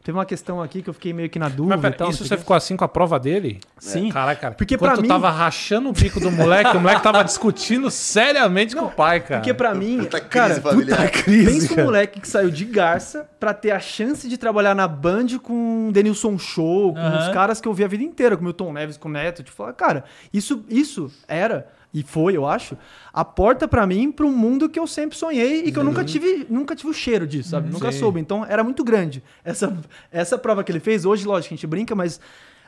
teve 0.07 0.17
uma 0.17 0.25
questão 0.25 0.61
aqui 0.61 0.81
que 0.81 0.89
eu 0.89 0.93
fiquei 0.93 1.11
meio 1.11 1.29
que 1.29 1.37
na 1.37 1.49
dúvida 1.49 1.75
Mas 1.75 1.81
pera, 1.81 1.93
e 1.93 1.97
tal. 1.97 2.09
isso 2.09 2.21
não 2.23 2.27
você 2.29 2.35
quê. 2.35 2.39
ficou 2.41 2.55
assim 2.55 2.77
com 2.77 2.85
a 2.85 2.87
prova 2.87 3.19
dele? 3.19 3.59
Sim. 3.77 4.09
Caraca, 4.09 4.39
cara. 4.39 4.53
Porque 4.55 4.75
Enquanto 4.75 4.93
pra 4.93 5.01
mim- 5.01 5.07
tava 5.09 5.29
rachando 5.29 5.89
o 5.89 5.91
bico 5.91 6.17
do 6.21 6.31
moleque, 6.31 6.77
o 6.77 6.79
moleque 6.79 7.03
tava 7.03 7.21
discutindo 7.25 7.91
seriamente 7.91 8.73
com 8.73 8.85
o 8.85 8.89
pai, 8.89 9.19
cara. 9.19 9.41
Porque 9.41 9.53
pra 9.53 9.75
mim, 9.75 9.97
Puta 9.99 10.21
crise 10.21 10.29
cara, 10.29 10.61
familiar. 10.61 11.11
pensa 11.25 11.65
um 11.65 11.75
cara. 11.75 11.83
moleque 11.85 12.19
que 12.21 12.27
saiu 12.27 12.49
de 12.49 12.63
Garça 12.63 13.29
pra 13.37 13.53
ter 13.53 13.71
a 13.71 13.79
chance 13.81 14.29
de 14.29 14.37
trabalhar 14.37 14.73
na 14.73 14.87
Band 14.87 15.27
com 15.43 15.89
o 15.89 15.91
Denilson 15.91 16.37
Show, 16.37 16.93
com 16.93 17.17
os 17.19 17.27
caras 17.33 17.59
que 17.59 17.67
eu 17.67 17.73
vi 17.73 17.83
a 17.83 17.87
vida 17.87 18.03
inteira, 18.03 18.35
com 18.37 18.41
o 18.41 18.45
Milton 18.45 18.71
Neves, 18.71 18.95
com 18.97 19.09
o 19.09 19.11
Neto. 19.11 19.43
Tipo, 19.43 19.57
falar, 19.57 19.73
cara, 19.73 20.05
isso, 20.33 20.63
isso 20.69 21.11
era, 21.27 21.67
e 21.99 22.03
foi, 22.03 22.37
eu 22.37 22.45
acho, 22.45 22.77
a 23.11 23.25
porta 23.25 23.67
pra 23.67 23.87
mim 23.87 24.11
pra 24.11 24.25
um 24.25 24.31
mundo 24.31 24.69
que 24.69 24.77
eu 24.77 24.85
sempre 24.85 25.17
sonhei 25.17 25.63
e 25.65 25.71
que 25.71 25.79
eu 25.79 25.83
nunca 25.83 26.03
tive, 26.03 26.45
nunca 26.49 26.75
tive 26.75 26.91
o 26.91 26.93
cheiro 26.93 27.25
disso, 27.25 27.49
sabe? 27.49 27.71
Nunca 27.71 27.91
Sim. 27.91 27.99
soube. 27.99 28.19
Então 28.19 28.45
era 28.45 28.63
muito 28.63 28.83
grande. 28.83 29.23
Essa, 29.43 29.75
essa 30.11 30.37
prova 30.37 30.63
que 30.63 30.71
ele 30.71 30.79
fez, 30.79 31.05
hoje, 31.05 31.25
lógico, 31.25 31.53
a 31.53 31.55
gente 31.55 31.65
brinca, 31.65 31.95
mas 31.95 32.19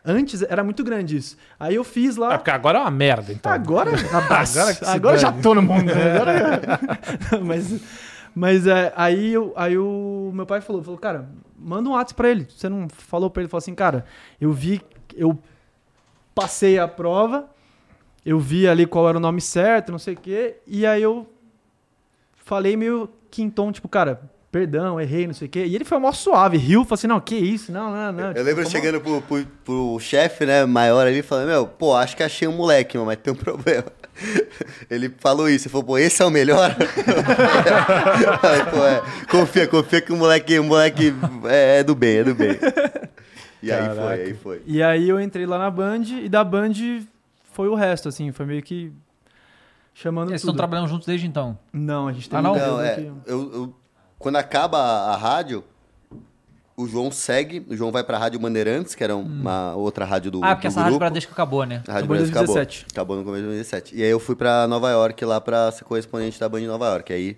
antes 0.03 0.41
era 0.41 0.63
muito 0.63 0.83
grande 0.83 1.17
isso. 1.17 1.37
Aí 1.59 1.75
eu 1.75 1.83
fiz 1.83 2.15
lá. 2.15 2.33
É 2.33 2.37
porque 2.37 2.49
agora 2.49 2.79
é 2.79 2.81
uma 2.81 2.89
merda, 2.89 3.31
então. 3.31 3.51
Agora. 3.51 3.91
Agora 4.11 4.77
agora 4.87 5.17
já 5.17 5.31
tô 5.31 5.53
no 5.53 5.61
mundo. 5.61 5.85
né? 5.85 6.15
Agora... 6.15 6.79
mas 7.45 7.79
mas 8.33 8.67
é, 8.67 8.93
aí, 8.95 9.33
eu, 9.33 9.53
aí 9.55 9.77
o 9.77 10.31
meu 10.33 10.45
pai 10.45 10.61
falou, 10.61 10.81
falou, 10.83 10.99
cara, 10.99 11.29
manda 11.57 11.89
um 11.89 11.93
WhatsApp 11.93 12.15
pra 12.15 12.29
ele. 12.29 12.47
Você 12.49 12.69
não 12.69 12.87
falou 12.89 13.29
pra 13.29 13.41
ele, 13.41 13.49
falou 13.49 13.59
assim, 13.59 13.75
cara, 13.75 14.05
eu 14.39 14.51
vi, 14.51 14.81
eu 15.15 15.37
passei 16.33 16.79
a 16.79 16.87
prova, 16.87 17.49
eu 18.25 18.39
vi 18.39 18.67
ali 18.67 18.85
qual 18.85 19.07
era 19.07 19.17
o 19.17 19.21
nome 19.21 19.41
certo, 19.41 19.91
não 19.91 19.99
sei 19.99 20.13
o 20.13 20.17
quê, 20.17 20.57
e 20.67 20.85
aí 20.85 21.01
eu 21.01 21.27
falei 22.35 22.75
meio 22.75 23.09
que 23.29 23.41
em 23.41 23.49
tom, 23.49 23.71
tipo, 23.71 23.87
cara, 23.87 24.21
perdão, 24.51 24.99
errei, 24.99 25.27
não 25.27 25.33
sei 25.33 25.47
o 25.47 25.49
quê. 25.49 25.65
E 25.65 25.75
ele 25.75 25.85
foi 25.85 25.97
mó 25.99 26.11
suave, 26.11 26.57
riu, 26.57 26.83
falou 26.83 26.95
assim, 26.95 27.07
não, 27.07 27.19
que 27.19 27.35
isso, 27.35 27.71
não, 27.71 27.91
não, 27.91 28.11
não. 28.11 28.31
Eu 28.31 28.43
lembro 28.43 28.67
chegando 28.69 28.99
pro, 28.99 29.21
pro, 29.21 29.45
pro 29.63 29.99
chefe, 29.99 30.45
né, 30.45 30.65
maior 30.65 31.05
ali, 31.05 31.21
falando, 31.21 31.47
meu, 31.47 31.67
pô, 31.67 31.95
acho 31.95 32.17
que 32.17 32.23
achei 32.23 32.47
um 32.47 32.53
moleque, 32.53 32.97
mas 32.97 33.17
tem 33.17 33.31
um 33.31 33.35
problema. 33.37 33.85
Ele 34.89 35.13
falou 35.19 35.47
isso, 35.47 35.67
ele 35.67 35.71
falou, 35.71 35.85
pô, 35.85 35.97
esse 35.97 36.21
é 36.21 36.25
o 36.25 36.29
melhor? 36.29 36.75
Aí, 38.43 38.65
pô, 38.65 38.85
é, 38.85 39.01
confia, 39.29 39.67
confia 39.67 40.01
que 40.01 40.11
o 40.11 40.17
moleque, 40.17 40.59
o 40.59 40.63
moleque 40.63 41.13
é, 41.45 41.79
é 41.79 41.83
do 41.83 41.95
bem, 41.95 42.17
é 42.17 42.23
do 42.23 42.35
bem. 42.35 42.57
E 43.61 43.71
aí 43.71 43.95
foi, 43.95 44.13
aí 44.13 44.33
foi. 44.33 44.61
E 44.65 44.81
aí 44.81 45.09
eu 45.09 45.19
entrei 45.19 45.45
lá 45.45 45.57
na 45.57 45.69
Band 45.69 46.03
e 46.23 46.29
da 46.29 46.45
Band 46.45 46.71
foi 47.59 47.67
o 47.67 47.75
resto, 47.75 48.07
assim, 48.07 48.31
foi 48.31 48.45
meio 48.45 48.63
que 48.63 48.89
chamando 49.93 50.29
Eles 50.29 50.39
tudo. 50.41 50.51
estão 50.51 50.55
trabalhando 50.57 50.87
juntos 50.87 51.05
desde 51.05 51.27
então. 51.27 51.59
Não, 51.73 52.07
a 52.07 52.13
gente 52.13 52.29
tem 52.29 52.39
Ah, 52.39 52.41
não? 52.41 52.53
um 52.53 52.57
Não, 52.57 52.81
é, 52.81 52.95
que- 52.95 53.01
eu, 53.01 53.17
eu- 53.53 53.75
quando 54.17 54.37
acaba 54.37 54.77
a, 54.77 55.13
a 55.13 55.17
rádio, 55.17 55.61
o 56.77 56.87
João 56.87 57.11
segue, 57.11 57.65
o 57.69 57.75
João 57.75 57.91
vai 57.91 58.01
pra 58.01 58.17
Rádio 58.17 58.39
Bandeirantes, 58.39 58.95
que 58.95 59.03
era 59.03 59.13
uma 59.13 59.75
outra 59.75 60.05
rádio 60.05 60.31
do 60.31 60.41
ah, 60.41 60.55
porque 60.55 60.69
do 60.69 60.71
essa 60.71 60.79
rádio 60.79 60.91
grupo. 60.93 60.99
Bradesco 60.99 61.33
acabou, 61.33 61.65
né? 61.65 61.75
A 61.75 61.91
Rádio 61.91 61.91
Acabou 61.91 62.15
em 62.15 62.19
Bandeirantes 62.19 62.37
acabou. 62.37 62.55
2017. 62.55 62.85
Acabou 62.93 63.17
no 63.17 63.23
começo 63.25 63.41
de 63.41 63.47
2017. 63.47 63.95
E 63.97 64.03
aí 64.03 64.09
eu 64.09 64.19
fui 64.21 64.37
pra 64.37 64.65
Nova 64.69 64.89
York 64.89 65.25
lá 65.25 65.41
pra 65.41 65.69
ser 65.73 65.83
correspondente 65.83 66.39
da 66.39 66.47
Band 66.47 66.61
de 66.61 66.67
Nova 66.67 66.85
York. 66.87 67.11
Aí 67.11 67.37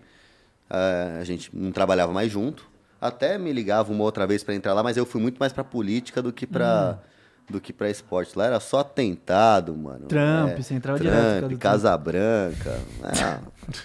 eh, 0.69 1.18
a 1.19 1.23
gente 1.23 1.49
não 1.52 1.72
trabalhava 1.72 2.14
mais 2.14 2.31
junto. 2.31 2.69
Até 3.02 3.39
me 3.39 3.52
ligava 3.52 3.91
uma 3.91 4.03
outra 4.03 4.27
vez 4.27 4.43
pra 4.43 4.53
entrar 4.53 4.76
lá, 4.76 4.84
mas 4.84 4.95
eu 4.95 5.07
fui 5.07 5.19
muito 5.19 5.39
mais 5.39 5.52
pra 5.52 5.64
política 5.64 6.22
do 6.22 6.31
que 6.31 6.45
pra, 6.45 6.99
Hum. 7.03 7.10
Do 7.52 7.61
que 7.61 7.72
pra 7.73 7.90
esporte. 7.90 8.38
Lá 8.38 8.45
era 8.45 8.60
só 8.60 8.80
atentado, 8.80 9.76
mano. 9.76 10.07
Trump, 10.07 10.49
É, 10.49 10.56
você 10.61 10.73
entrava 10.73 10.99
direto 10.99 11.18
por 11.19 11.23
causa 11.23 11.48
Trump, 11.48 11.61
Casa 11.61 11.98
Branca. 11.98 12.80
Ah, 13.03 13.40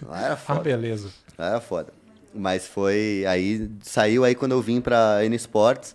lá 0.06 0.20
era 0.22 0.32
Ah, 0.34 0.36
foda. 0.36 0.60
beleza. 0.60 1.10
Lá 1.38 1.48
era 1.50 1.60
foda. 1.60 1.92
Mas 2.34 2.66
foi. 2.66 3.24
Aí 3.28 3.70
saiu 3.82 4.24
aí 4.24 4.34
quando 4.34 4.52
eu 4.52 4.60
vim 4.62 4.80
pra 4.80 5.24
N 5.24 5.34
Sports. 5.36 5.94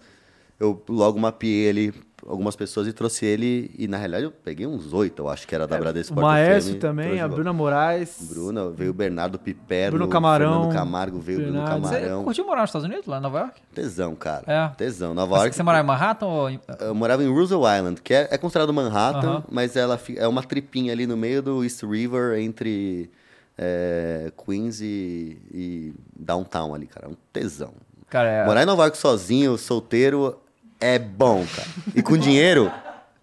eu 0.59 0.83
logo 0.89 1.19
mapeei 1.19 1.69
ali 1.69 1.93
algumas 2.27 2.55
pessoas 2.55 2.87
e 2.87 2.93
trouxe 2.93 3.25
ele. 3.25 3.71
E 3.77 3.87
na 3.87 3.97
realidade 3.97 4.25
eu 4.25 4.31
peguei 4.31 4.65
uns 4.65 4.93
oito, 4.93 5.23
eu 5.23 5.29
acho 5.29 5.47
que 5.47 5.55
era 5.55 5.67
da 5.67 5.77
Bradesco 5.77 6.17
O 6.17 6.21
Maestro 6.21 6.75
também, 6.75 7.19
a. 7.19 7.27
Bruna 7.27 7.53
Moraes. 7.53 8.17
Bruno, 8.29 8.71
veio 8.71 8.91
o 8.91 8.93
Bernardo 8.93 9.39
Piperno, 9.39 9.97
Bruno 9.97 10.11
Camarão, 10.11 10.53
Fernando 10.53 10.73
Camargo, 10.73 11.19
veio 11.19 11.39
o 11.39 11.41
Bruno 11.43 11.59
Bernardo. 11.59 11.87
Você 11.87 11.95
Camarão. 11.95 12.23
curtiu 12.23 12.45
morar 12.45 12.61
nos 12.61 12.69
Estados 12.69 12.87
Unidos, 12.87 13.05
lá 13.05 13.17
em 13.17 13.21
Nova 13.21 13.39
York? 13.39 13.61
Tesão, 13.73 14.15
cara. 14.15 14.43
É. 14.47 14.75
Tesão. 14.75 15.13
Nova 15.13 15.37
York. 15.37 15.55
você 15.55 15.63
morava 15.63 15.83
em 15.83 15.87
Manhattan 15.87 16.25
ou... 16.25 16.49
Eu 16.79 16.95
morava 16.95 17.23
em 17.23 17.27
Roosevelt 17.27 17.77
Island, 17.77 18.01
que 18.01 18.13
é, 18.13 18.27
é 18.31 18.37
considerado 18.37 18.73
Manhattan, 18.73 19.27
Aham. 19.27 19.43
mas 19.49 19.75
ela 19.75 19.99
é 20.17 20.27
uma 20.27 20.43
tripinha 20.43 20.91
ali 20.93 21.07
no 21.07 21.15
meio 21.15 21.41
do 21.41 21.63
East 21.63 21.83
River, 21.83 22.39
entre 22.39 23.09
é, 23.57 24.31
Queens 24.45 24.81
e, 24.81 25.37
e 25.53 25.93
Downtown 26.17 26.73
ali, 26.73 26.87
cara. 26.87 27.07
É 27.07 27.09
um 27.09 27.17
tesão. 27.31 27.73
Cara, 28.09 28.29
é... 28.29 28.45
Morar 28.45 28.63
em 28.63 28.65
Nova 28.65 28.83
York 28.83 28.97
sozinho, 28.97 29.57
solteiro, 29.57 30.40
é 30.81 30.99
bom, 30.99 31.45
cara. 31.55 31.67
E 31.95 32.01
com 32.01 32.17
dinheiro, 32.17 32.69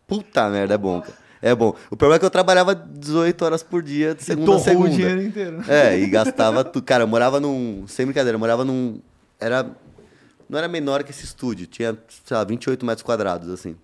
puta 0.06 0.48
merda, 0.48 0.74
é 0.74 0.78
bom, 0.78 1.00
cara. 1.00 1.14
É 1.40 1.54
bom. 1.54 1.74
O 1.90 1.96
problema 1.96 2.16
é 2.16 2.18
que 2.18 2.24
eu 2.24 2.30
trabalhava 2.30 2.74
18 2.74 3.44
horas 3.44 3.62
por 3.62 3.82
dia, 3.82 4.14
de 4.14 4.24
segunda 4.24 4.56
a 4.56 4.58
segunda. 4.58 4.88
o 4.90 4.92
dinheiro 4.92 5.22
inteiro. 5.22 5.62
É, 5.70 5.96
e 5.98 6.06
gastava 6.08 6.64
tudo. 6.64 6.84
Cara, 6.84 7.04
eu 7.04 7.08
morava 7.08 7.38
num. 7.38 7.84
Sem 7.86 8.06
brincadeira, 8.06 8.34
eu 8.36 8.40
morava 8.40 8.64
num. 8.64 9.00
Era. 9.38 9.68
Não 10.48 10.58
era 10.58 10.66
menor 10.66 11.04
que 11.04 11.10
esse 11.10 11.24
estúdio, 11.24 11.66
tinha, 11.66 11.96
sei 12.24 12.36
lá, 12.36 12.42
28 12.42 12.84
metros 12.86 13.02
quadrados, 13.04 13.50
assim. 13.50 13.76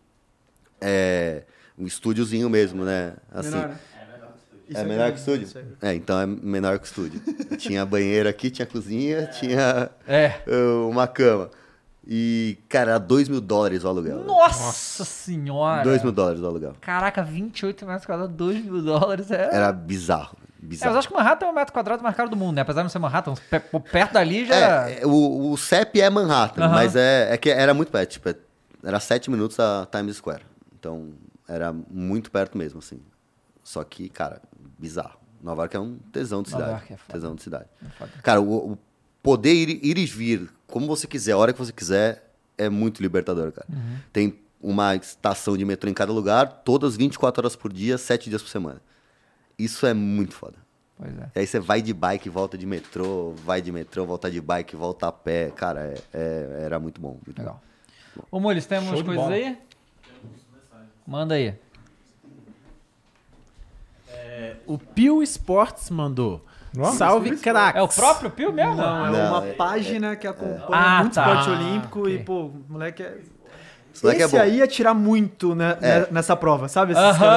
É. 0.80 1.42
Um 1.78 1.86
estúdiozinho 1.86 2.48
mesmo, 2.48 2.84
né? 2.84 3.14
Assim. 3.32 3.50
Menor, 3.50 3.68
né? 3.68 3.78
É 4.74 4.82
menor 4.82 5.12
que 5.12 5.18
o 5.18 5.20
estúdio? 5.20 5.48
É, 5.82 5.94
então 5.94 6.18
é 6.18 6.26
menor 6.26 6.78
que 6.78 6.84
o 6.84 6.86
estúdio. 6.86 7.20
tinha 7.58 7.84
banheiro 7.84 8.28
aqui, 8.28 8.50
tinha 8.50 8.64
cozinha, 8.66 9.26
tinha 9.26 9.90
É. 10.08 10.40
uh, 10.48 10.88
uma 10.88 11.06
cama. 11.06 11.50
E, 12.06 12.58
cara, 12.68 12.92
era 12.92 12.98
2 13.00 13.28
mil 13.28 13.40
dólares 13.40 13.82
o 13.82 13.88
aluguel. 13.88 14.24
Nossa 14.24 15.04
senhora! 15.04 15.82
2 15.82 16.02
mil 16.02 16.12
dólares 16.12 16.40
o 16.40 16.46
aluguel. 16.46 16.74
Caraca, 16.80 17.22
28 17.22 17.86
metros 17.86 18.04
quadrados, 18.04 18.34
2 18.36 18.64
mil 18.64 18.82
dólares. 18.82 19.30
É... 19.30 19.48
Era 19.54 19.72
bizarro. 19.72 20.36
É, 20.36 20.44
mas 20.60 20.68
Bizarro. 20.68 20.98
acho 20.98 21.08
que 21.08 21.14
Manhattan 21.14 21.46
é 21.46 21.50
o 21.50 21.54
metro 21.54 21.72
quadrado 21.72 22.02
mais 22.02 22.16
caro 22.16 22.30
do 22.30 22.36
mundo, 22.36 22.56
né? 22.56 22.62
Apesar 22.62 22.80
de 22.80 22.84
não 22.84 22.90
ser 22.90 22.98
Manhattan, 22.98 23.34
perto 23.92 24.12
dali 24.12 24.46
já... 24.46 24.88
É, 24.88 25.02
é, 25.02 25.06
o, 25.06 25.50
o 25.52 25.56
CEP 25.58 26.00
é 26.00 26.08
Manhattan, 26.08 26.68
mas 26.68 26.96
é, 26.96 27.34
é 27.34 27.36
que 27.36 27.50
era 27.50 27.74
muito 27.74 27.92
perto. 27.92 28.12
Tipo, 28.12 28.30
é- 28.30 28.36
era 28.82 28.98
7 29.00 29.30
minutos 29.30 29.58
a 29.60 29.86
Times 29.90 30.16
Square. 30.16 30.42
Então, 30.78 31.10
era 31.48 31.72
muito 31.72 32.30
perto 32.30 32.56
mesmo, 32.56 32.78
assim. 32.78 33.00
Só 33.62 33.82
que, 33.84 34.08
cara, 34.08 34.40
bizarro. 34.78 35.18
Nova 35.42 35.62
York 35.62 35.76
é 35.76 35.80
um 35.80 35.98
tesão 36.12 36.42
de 36.42 36.50
Nova 36.50 36.64
cidade. 36.64 36.80
York 36.80 36.92
é 36.92 36.96
foda. 36.96 37.12
tesão 37.12 37.34
de 37.34 37.42
cidade. 37.42 37.66
foda. 37.98 38.10
Cara, 38.22 38.40
o, 38.40 38.72
o 38.72 38.78
poder 39.22 39.52
ir, 39.52 39.80
ir 39.82 39.98
e 39.98 40.06
vir 40.06 40.50
como 40.74 40.88
você 40.88 41.06
quiser, 41.06 41.30
a 41.32 41.38
hora 41.38 41.52
que 41.52 41.58
você 41.60 41.72
quiser, 41.72 42.28
é 42.58 42.68
muito 42.68 43.00
libertador, 43.00 43.52
cara. 43.52 43.68
Uhum. 43.70 43.96
Tem 44.12 44.40
uma 44.60 44.96
estação 44.96 45.56
de 45.56 45.64
metrô 45.64 45.88
em 45.88 45.94
cada 45.94 46.12
lugar, 46.12 46.62
todas 46.64 46.96
24 46.96 47.42
horas 47.42 47.54
por 47.54 47.72
dia, 47.72 47.96
7 47.96 48.28
dias 48.28 48.42
por 48.42 48.48
semana. 48.48 48.82
Isso 49.56 49.86
é 49.86 49.94
muito 49.94 50.34
foda. 50.34 50.56
Pois 50.98 51.16
é. 51.16 51.30
E 51.36 51.38
aí 51.38 51.46
você 51.46 51.60
vai 51.60 51.80
de 51.80 51.94
bike, 51.94 52.28
volta 52.28 52.58
de 52.58 52.66
metrô, 52.66 53.34
vai 53.36 53.62
de 53.62 53.70
metrô, 53.70 54.04
volta 54.04 54.28
de 54.28 54.40
bike, 54.40 54.74
volta 54.74 55.06
a 55.06 55.12
pé. 55.12 55.50
Cara, 55.50 55.80
é- 55.94 56.02
é- 56.12 56.62
era 56.64 56.80
muito 56.80 57.00
bom. 57.00 57.20
Muito 57.24 57.38
Legal. 57.38 57.62
Ô, 58.28 58.40
Mules, 58.40 58.66
temos 58.66 58.88
Show 58.88 58.96
de 58.96 59.04
coisas 59.04 59.22
bola. 59.24 59.36
aí? 59.36 59.56
Manda 61.06 61.34
aí. 61.36 61.54
O 64.66 64.76
Pio 64.76 65.22
Sports 65.22 65.88
mandou. 65.90 66.44
Nossa, 66.76 66.96
Salve, 66.98 67.36
craques. 67.36 67.80
É 67.80 67.82
o 67.82 67.88
próprio 67.88 68.30
Pio 68.30 68.52
mesmo? 68.52 68.74
Não, 68.76 69.06
é 69.06 69.10
Não, 69.10 69.28
uma 69.38 69.46
é- 69.46 69.52
página 69.52 70.16
que 70.16 70.26
acompanha 70.26 70.64
Ah, 70.72 71.00
muito 71.02 71.14
tá. 71.14 71.22
esporte 71.22 71.50
olímpico 71.50 72.00
Ok. 72.00 72.14
e, 72.14 72.18
pô, 72.18 72.46
o 72.46 72.64
moleque 72.68 73.02
é. 73.02 73.18
Esse 73.94 74.08
é 74.08 74.16
Esse 74.16 74.36
bom. 74.36 74.42
aí 74.42 74.56
ia 74.56 74.66
tirar 74.66 74.92
muito 74.92 75.54
né, 75.54 75.78
É. 75.80 76.00
ne- 76.00 76.06
nessa 76.10 76.34
prova, 76.34 76.66
sabe? 76.68 76.94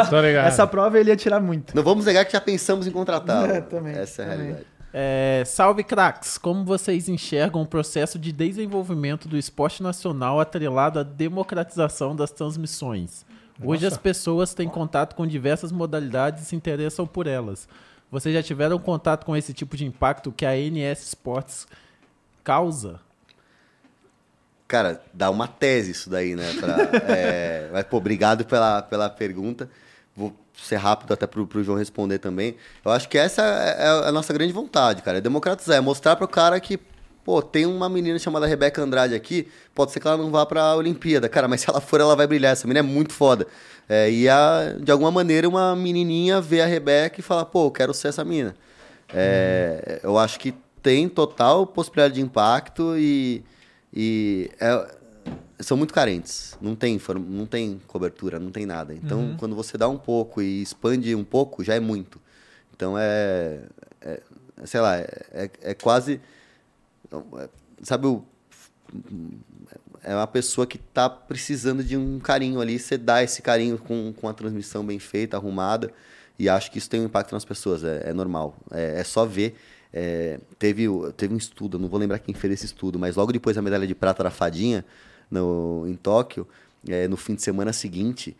Tô 0.09 0.19
ligado. 0.21 0.47
Essa 0.47 0.65
prova 0.65 0.99
ele 0.99 1.11
ia 1.11 1.15
tirar 1.15 1.39
muito. 1.39 1.75
Não 1.75 1.83
vamos 1.83 2.05
negar 2.05 2.25
que 2.25 2.31
já 2.31 2.41
pensamos 2.41 2.87
em 2.87 2.91
contratá-lo. 2.91 3.45
É, 3.45 3.61
também, 3.61 3.93
Essa 3.95 4.23
é 4.23 4.25
a 4.25 4.29
também. 4.29 4.45
realidade. 4.47 4.67
É, 4.91 5.43
salve, 5.45 5.83
craques. 5.83 6.39
Como 6.39 6.65
vocês 6.65 7.07
enxergam 7.07 7.61
o 7.61 7.65
processo 7.67 8.17
de 8.17 8.31
desenvolvimento 8.31 9.27
do 9.27 9.37
esporte 9.37 9.83
nacional 9.83 10.39
atrelado 10.39 10.97
à 10.99 11.03
democratização 11.03 12.15
das 12.15 12.31
transmissões? 12.31 13.23
Hoje 13.63 13.85
as 13.85 13.97
pessoas 13.97 14.55
têm 14.55 14.67
contato 14.67 15.15
com 15.15 15.27
diversas 15.27 15.71
modalidades 15.71 16.41
e 16.43 16.45
se 16.45 16.55
interessam 16.55 17.05
por 17.05 17.27
elas. 17.27 17.67
Vocês 18.09 18.33
já 18.33 18.41
tiveram 18.41 18.79
contato 18.79 19.25
com 19.25 19.35
esse 19.35 19.53
tipo 19.53 19.75
de 19.75 19.85
impacto 19.85 20.31
que 20.31 20.45
a 20.45 20.55
NS 20.55 21.03
Sports 21.03 21.67
causa? 22.43 23.01
Cara, 24.67 25.01
dá 25.13 25.29
uma 25.29 25.47
tese 25.47 25.91
isso 25.91 26.09
daí, 26.09 26.35
né? 26.35 26.53
Pra, 26.59 26.75
é, 27.13 27.69
mas, 27.71 27.83
pô, 27.85 27.97
obrigado 27.97 28.45
pela, 28.45 28.81
pela 28.81 29.09
pergunta. 29.09 29.69
Vou 30.15 30.33
ser 30.55 30.77
rápido 30.77 31.13
até 31.13 31.27
pro, 31.27 31.45
pro 31.45 31.63
João 31.63 31.77
responder 31.77 32.17
também. 32.19 32.55
Eu 32.83 32.91
acho 32.91 33.07
que 33.07 33.17
essa 33.17 33.41
é 33.43 34.07
a 34.07 34.11
nossa 34.11 34.33
grande 34.33 34.51
vontade, 34.51 35.01
cara. 35.01 35.19
É 35.19 35.21
democratizar, 35.21 35.77
é 35.77 35.81
mostrar 35.81 36.15
pro 36.15 36.27
cara 36.27 36.59
que, 36.59 36.79
pô, 37.27 37.41
tem 37.41 37.65
uma 37.65 37.89
menina 37.89 38.17
chamada 38.17 38.47
Rebeca 38.47 38.81
Andrade 38.81 39.13
aqui, 39.13 39.49
pode 39.75 39.91
ser 39.91 39.99
que 39.99 40.07
ela 40.07 40.15
não 40.15 40.31
vá 40.31 40.45
pra 40.45 40.73
Olimpíada, 40.77 41.27
cara, 41.27 41.45
mas 41.45 41.59
se 41.59 41.69
ela 41.69 41.81
for, 41.81 41.99
ela 41.99 42.15
vai 42.15 42.25
brilhar. 42.25 42.53
Essa 42.53 42.65
menina 42.65 42.79
é 42.79 42.89
muito 42.89 43.11
foda. 43.11 43.45
É, 43.89 44.09
e, 44.09 44.29
a, 44.29 44.73
de 44.79 44.89
alguma 44.93 45.11
maneira, 45.11 45.45
uma 45.49 45.75
menininha 45.75 46.39
vê 46.39 46.61
a 46.61 46.65
Rebeca 46.65 47.19
e 47.19 47.21
fala, 47.21 47.43
pô, 47.43 47.65
eu 47.65 47.71
quero 47.71 47.93
ser 47.93 48.07
essa 48.07 48.23
mina. 48.23 48.55
É, 49.13 49.99
Eu 50.03 50.17
acho 50.17 50.39
que 50.39 50.53
tem 50.81 51.09
total 51.09 51.67
possibilidade 51.67 52.13
de 52.13 52.21
impacto 52.21 52.95
e, 52.97 53.43
e 53.93 54.49
é- 54.57 54.87
são 55.59 55.75
muito 55.75 55.93
carentes. 55.93 56.57
Não 56.61 56.75
tem, 56.75 56.97
não 57.27 57.45
tem 57.45 57.81
cobertura, 57.87 58.39
não 58.39 58.51
tem 58.51 58.65
nada. 58.65 58.93
Então, 58.93 59.35
quando 59.37 59.53
você 59.53 59.77
dá 59.77 59.89
um 59.89 59.97
pouco 59.97 60.41
e 60.41 60.61
expande 60.61 61.13
um 61.13 61.25
pouco, 61.25 61.61
já 61.61 61.75
é 61.75 61.79
muito. 61.81 62.21
Então, 62.73 62.95
é, 62.97 63.59
é- 64.01 64.21
sei 64.63 64.79
lá, 64.79 64.95
é, 64.97 65.09
é- 65.33 65.49
é 65.61 65.73
quase... 65.73 66.21
é- 67.39 67.49
Sabe 67.83 68.07
o 68.07 68.23
é 70.03 70.15
uma 70.15 70.27
pessoa 70.27 70.65
que 70.65 70.77
tá 70.77 71.09
precisando 71.09 71.83
de 71.83 71.97
um 71.97 72.19
carinho 72.19 72.61
ali, 72.61 72.79
você 72.79 72.97
dá 72.97 73.23
esse 73.23 73.41
carinho 73.41 73.77
com, 73.77 74.13
com 74.13 74.27
a 74.27 74.33
transmissão 74.33 74.85
bem 74.85 74.99
feita, 74.99 75.37
arrumada, 75.37 75.91
e 76.39 76.47
acho 76.47 76.71
que 76.71 76.77
isso 76.77 76.89
tem 76.89 77.01
um 77.01 77.05
impacto 77.05 77.33
nas 77.33 77.43
pessoas, 77.43 77.83
é, 77.83 78.09
é 78.09 78.13
normal. 78.13 78.55
É, 78.71 78.99
é 78.99 79.03
só 79.03 79.25
ver. 79.25 79.55
é, 79.91 80.39
teve, 80.59 80.85
teve 81.15 81.33
um 81.33 81.37
estudo, 81.37 81.79
não 81.79 81.87
vou 81.89 81.99
lembrar 81.99 82.19
quem 82.19 82.33
fez 82.33 82.53
esse 82.53 82.65
estudo, 82.67 82.99
mas 82.99 83.15
logo 83.15 83.31
depois 83.31 83.55
da 83.55 83.61
medalha 83.61 83.87
de 83.87 83.95
prata 83.95 84.23
da 84.23 84.29
Fadinha, 84.31 84.85
no, 85.29 85.85
em 85.87 85.95
Tóquio, 85.95 86.47
é, 86.87 87.07
no 87.07 87.17
fim 87.17 87.35
de 87.35 87.41
semana 87.41 87.73
seguinte, 87.73 88.35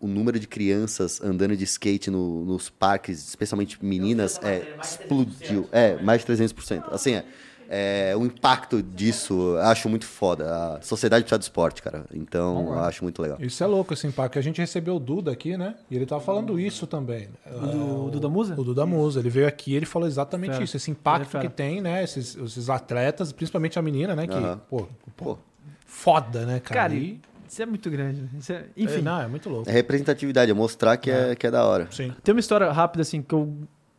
o 0.00 0.06
número 0.06 0.38
de 0.38 0.46
crianças 0.46 1.20
andando 1.22 1.56
de 1.56 1.64
skate 1.64 2.10
no- 2.10 2.44
nos 2.44 2.68
parques, 2.70 3.26
especialmente 3.28 3.82
meninas, 3.84 4.38
é, 4.42 4.66
explodiu. 4.82 5.68
É, 5.72 5.96
mais 5.98 6.20
de 6.20 6.26
300%. 6.26 6.92
Assim, 6.92 7.14
é, 7.14 7.24
é, 7.68 8.14
o 8.16 8.24
impacto 8.24 8.82
disso, 8.82 9.34
eu 9.56 9.58
acho 9.62 9.88
muito 9.88 10.06
foda. 10.06 10.76
A 10.76 10.80
sociedade 10.82 11.24
precisa 11.24 11.38
do 11.38 11.42
esporte, 11.42 11.82
cara. 11.82 12.04
Então, 12.12 12.66
eu 12.74 12.78
acho 12.80 13.02
muito 13.04 13.20
legal. 13.22 13.38
Isso 13.40 13.62
é 13.62 13.66
louco, 13.66 13.92
esse 13.94 14.06
impacto. 14.06 14.38
A 14.38 14.42
gente 14.42 14.60
recebeu 14.60 14.96
o 14.96 15.00
Duda 15.00 15.32
aqui, 15.32 15.56
né? 15.56 15.74
E 15.90 15.96
ele 15.96 16.06
tava 16.06 16.20
falando 16.20 16.58
isso 16.58 16.86
também. 16.86 17.28
O 17.46 17.66
do, 17.66 18.04
o 18.06 18.10
Duda 18.10 18.28
Musa? 18.28 18.54
O 18.60 18.64
Duda 18.64 18.84
Musa, 18.86 19.20
ele 19.20 19.30
veio 19.30 19.46
aqui 19.46 19.72
e 19.72 19.76
ele 19.76 19.86
falou 19.86 20.06
exatamente 20.08 20.52
Fera. 20.52 20.64
isso, 20.64 20.76
esse 20.76 20.90
é 20.90 20.92
impacto 20.92 21.28
fera. 21.30 21.46
que 21.48 21.52
tem, 21.54 21.80
né? 21.80 22.02
Esses, 22.04 22.36
esses 22.36 22.68
atletas, 22.70 23.32
principalmente 23.32 23.78
a 23.78 23.82
menina, 23.82 24.14
né? 24.14 24.26
Que, 24.26 24.34
Aham. 24.34 24.60
pô, 24.68 24.86
pô, 25.16 25.24
Pô, 25.24 25.38
foda, 25.86 26.44
né, 26.46 26.60
cara? 26.60 26.80
Cara, 26.82 26.94
E- 26.94 27.20
isso 27.48 27.62
é 27.62 27.66
muito 27.66 27.88
grande. 27.90 28.20
né? 28.22 28.28
Isso 28.38 28.52
é- 28.52 28.64
Enfim. 28.76 28.94
Enfim, 28.94 29.02
não, 29.02 29.20
é 29.20 29.26
muito 29.28 29.48
louco. 29.48 29.68
é 29.68 29.72
representatividade, 29.72 30.50
é 30.50 30.54
mostrar 30.54 30.96
que 30.96 31.10
é, 31.10 31.34
que 31.36 31.46
é 31.46 31.50
da 31.50 31.64
hora. 31.64 31.88
Sim. 31.90 32.12
tem 32.22 32.34
uma 32.34 32.40
história 32.40 32.70
rápida 32.72 33.02
assim 33.02 33.22
que 33.22 33.32
eu 33.34 33.54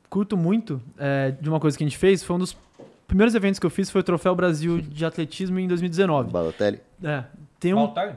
curto 0.10 0.36
muito 0.38 0.82
é, 0.98 1.32
de 1.32 1.50
uma 1.50 1.60
coisa 1.60 1.78
que 1.78 1.84
a 1.84 1.88
gente 1.88 1.98
fez. 1.98 2.24
Foi 2.24 2.36
um 2.36 2.40
dos 2.40 2.56
primeiros 3.08 3.36
eventos 3.36 3.60
que 3.60 3.66
eu 3.66 3.70
fiz 3.70 3.90
foi 3.90 4.02
o 4.02 4.04
Troféu 4.04 4.36
Brasil 4.36 4.82
de 4.82 5.06
Atletismo 5.06 5.60
em 5.60 5.68
2019. 5.68 6.32
Balotelli. 6.32 6.80
É, 7.04 7.24
tem 7.60 7.74
um 7.74 7.78
Walter? 7.88 8.16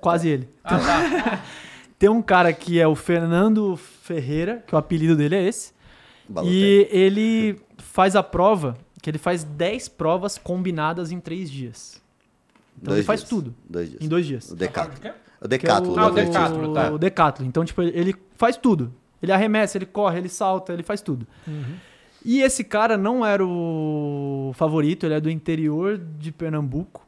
quase 0.00 0.28
ele. 0.28 0.48
Ah, 0.62 0.78
tá. 0.78 1.42
Tem 1.98 2.08
um 2.10 2.20
cara 2.20 2.52
que 2.52 2.78
é 2.78 2.86
o 2.86 2.94
Fernando 2.94 3.76
Ferreira, 3.76 4.62
que 4.66 4.74
o 4.74 4.78
apelido 4.78 5.16
dele 5.16 5.36
é 5.36 5.42
esse. 5.44 5.72
Balotelli. 6.28 6.56
E 6.58 6.88
ele 6.90 7.60
faz 7.78 8.14
a 8.16 8.22
prova, 8.22 8.76
que 9.00 9.08
ele 9.08 9.16
faz 9.16 9.44
10 9.44 9.88
provas 9.90 10.36
combinadas 10.36 11.10
em 11.12 11.20
3 11.20 11.50
dias. 11.50 12.02
Então 12.76 12.88
Dois 12.88 12.98
ele 12.98 13.06
faz 13.06 13.20
dias. 13.20 13.30
tudo 13.30 13.54
Dois 13.70 13.88
dias. 13.88 14.02
em 14.02 14.08
dois 14.08 14.26
dias. 14.26 14.50
O 14.50 14.56
Decathlon. 14.56 15.12
O 15.40 15.44
é 15.44 15.48
Decathlon. 15.48 15.92
o, 15.92 15.94
do 15.94 16.00
Ah, 16.00 16.06
o. 16.08 16.10
Decathlon, 16.10 16.72
tá. 16.74 16.90
o 16.90 16.98
Decathlon. 16.98 17.46
Então, 17.46 17.64
tipo, 17.64 17.80
ele 17.80 18.14
faz 18.36 18.56
tudo. 18.56 18.92
Ele 19.22 19.32
arremessa, 19.32 19.78
ele 19.78 19.86
corre, 19.86 20.18
ele 20.18 20.28
salta, 20.28 20.72
ele 20.72 20.82
faz 20.82 21.00
tudo. 21.00 21.26
E 22.24 22.40
esse 22.40 22.64
cara 22.64 22.96
não 22.96 23.24
era 23.24 23.44
o 23.44 24.52
favorito, 24.54 25.04
ele 25.04 25.14
é 25.14 25.20
do 25.20 25.30
interior 25.30 25.98
de 25.98 26.32
Pernambuco. 26.32 27.06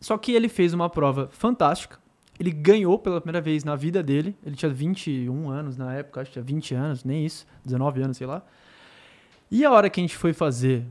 Só 0.00 0.18
que 0.18 0.32
ele 0.32 0.48
fez 0.48 0.74
uma 0.74 0.90
prova 0.90 1.28
fantástica. 1.30 1.98
Ele 2.38 2.50
ganhou 2.50 2.98
pela 2.98 3.20
primeira 3.20 3.40
vez 3.40 3.62
na 3.62 3.76
vida 3.76 4.02
dele. 4.02 4.36
Ele 4.44 4.56
tinha 4.56 4.70
21 4.70 5.48
anos 5.48 5.76
na 5.76 5.94
época, 5.94 6.20
acho 6.20 6.30
que 6.30 6.32
tinha 6.34 6.44
20 6.44 6.74
anos, 6.74 7.04
nem 7.04 7.24
isso, 7.24 7.46
19 7.64 8.02
anos, 8.02 8.16
sei 8.16 8.26
lá. 8.26 8.42
E 9.50 9.64
a 9.64 9.70
hora 9.70 9.88
que 9.88 10.00
a 10.00 10.02
gente 10.02 10.16
foi 10.16 10.32
fazer 10.32 10.84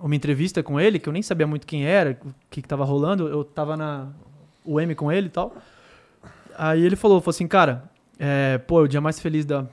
uma 0.00 0.16
entrevista 0.16 0.62
com 0.62 0.80
ele, 0.80 0.98
que 0.98 1.08
eu 1.08 1.12
nem 1.12 1.22
sabia 1.22 1.46
muito 1.46 1.66
quem 1.66 1.84
era, 1.84 2.18
o 2.24 2.34
que, 2.48 2.62
que 2.62 2.68
tava 2.68 2.84
rolando. 2.84 3.28
Eu 3.28 3.44
tava 3.44 3.76
na 3.76 4.08
UM 4.64 4.94
com 4.94 5.12
ele 5.12 5.26
e 5.26 5.30
tal. 5.30 5.54
Aí 6.56 6.82
ele 6.82 6.96
falou, 6.96 7.20
falou 7.20 7.30
assim, 7.30 7.46
cara, 7.46 7.90
é, 8.18 8.58
pô, 8.58 8.80
é 8.80 8.84
o 8.84 8.88
dia 8.88 9.00
mais 9.00 9.20
feliz 9.20 9.44
da 9.44 9.66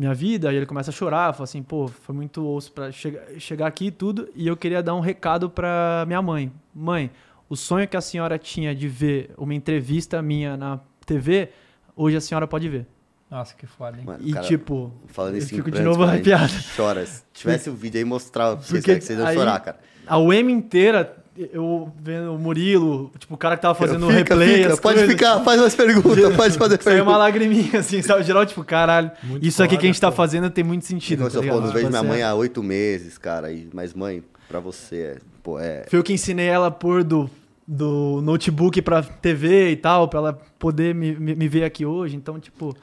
minha 0.00 0.14
vida. 0.14 0.48
Aí 0.48 0.56
ele 0.56 0.66
começa 0.66 0.90
a 0.90 0.92
chorar, 0.92 1.32
fala 1.32 1.44
assim, 1.44 1.62
pô, 1.62 1.86
foi 1.88 2.14
muito 2.14 2.46
osso 2.46 2.72
pra 2.72 2.90
chegar, 2.90 3.22
chegar 3.38 3.66
aqui 3.66 3.86
e 3.86 3.90
tudo. 3.90 4.28
E 4.34 4.46
eu 4.48 4.56
queria 4.56 4.82
dar 4.82 4.94
um 4.94 5.00
recado 5.00 5.48
pra 5.48 6.04
minha 6.06 6.20
mãe. 6.22 6.50
Mãe, 6.74 7.10
o 7.48 7.54
sonho 7.56 7.86
que 7.86 7.96
a 7.96 8.00
senhora 8.00 8.38
tinha 8.38 8.74
de 8.74 8.88
ver 8.88 9.30
uma 9.36 9.54
entrevista 9.54 10.20
minha 10.22 10.56
na 10.56 10.80
TV, 11.06 11.50
hoje 11.94 12.16
a 12.16 12.20
senhora 12.20 12.46
pode 12.46 12.68
ver. 12.68 12.86
Nossa, 13.30 13.54
que 13.54 13.64
foda, 13.64 13.96
hein? 13.96 14.04
Mano, 14.04 14.18
E 14.24 14.32
cara, 14.32 14.44
tipo, 14.44 14.92
falando 15.06 15.34
eu 15.34 15.38
isso 15.38 15.48
fico 15.54 15.70
de 15.70 15.80
novo 15.82 16.02
arrepiado. 16.02 16.52
Chora. 16.76 17.06
Se 17.06 17.22
tivesse 17.32 17.70
o 17.70 17.74
vídeo 17.74 17.98
aí, 17.98 18.04
mostrava 18.04 18.56
pra 18.56 18.64
vocês, 18.66 18.80
Porque 18.80 18.90
cara, 18.90 18.98
que 18.98 19.04
vocês 19.04 19.18
iam 19.20 19.28
aí- 19.28 19.36
chorar, 19.36 19.60
cara. 19.60 19.78
A 20.10 20.18
UM 20.18 20.50
inteira, 20.50 21.16
eu 21.52 21.90
vendo 22.02 22.34
o 22.34 22.38
Murilo, 22.38 23.10
tipo, 23.18 23.34
o 23.34 23.36
cara 23.38 23.56
que 23.56 23.62
tava 23.62 23.74
fazendo 23.74 24.04
o 24.06 24.08
Fica, 24.10 24.34
replay, 24.34 24.62
fica, 24.64 24.76
pode 24.76 24.98
coisas, 24.98 25.10
ficar, 25.10 25.40
faz 25.44 25.60
umas 25.60 25.74
perguntas, 25.74 26.18
pode 26.36 26.58
fazer 26.58 26.82
Saiu 26.82 27.04
uma 27.04 27.12
perguntas. 27.12 27.18
lagriminha, 27.18 27.78
assim, 27.80 28.02
sabe? 28.02 28.22
Geral, 28.24 28.44
tipo, 28.44 28.62
caralho, 28.64 29.10
Muito 29.22 29.46
isso 29.46 29.62
aqui 29.62 29.76
que 29.76 29.84
a 29.84 29.86
gente 29.86 30.00
tá 30.00 30.10
fazendo 30.12 30.50
tem 30.50 30.64
muito 30.64 30.84
sentido. 30.84 31.26
Então, 31.26 31.40
tá 31.42 31.46
não 31.46 31.60
vejo 31.62 31.76
Tipo, 31.76 31.88
minha 31.88 32.00
assim, 32.00 32.08
mãe 32.08 32.22
há 32.22 32.34
oito 32.34 32.62
meses, 32.62 33.16
cara, 33.16 33.50
e- 33.52 33.68
mas 33.72 33.94
mãe, 33.94 34.22
pra 34.48 34.60
você, 34.60 34.96
é, 34.96 35.16
pô, 35.42 35.58
é... 35.58 35.84
Foi 35.88 35.98
eu 35.98 36.02
que 36.02 36.12
ensinei 36.12 36.46
ela 36.48 36.66
a 36.66 36.70
pôr 36.70 37.04
do, 37.04 37.30
do 37.66 38.20
notebook 38.22 38.82
pra 38.82 39.02
TV 39.02 39.70
e 39.70 39.76
tal, 39.76 40.08
pra 40.08 40.18
ela 40.18 40.38
poder 40.58 40.94
me, 40.94 41.12
me, 41.14 41.34
me 41.36 41.48
ver 41.48 41.64
aqui 41.64 41.86
hoje. 41.86 42.16
Então, 42.16 42.38
tipo, 42.40 42.76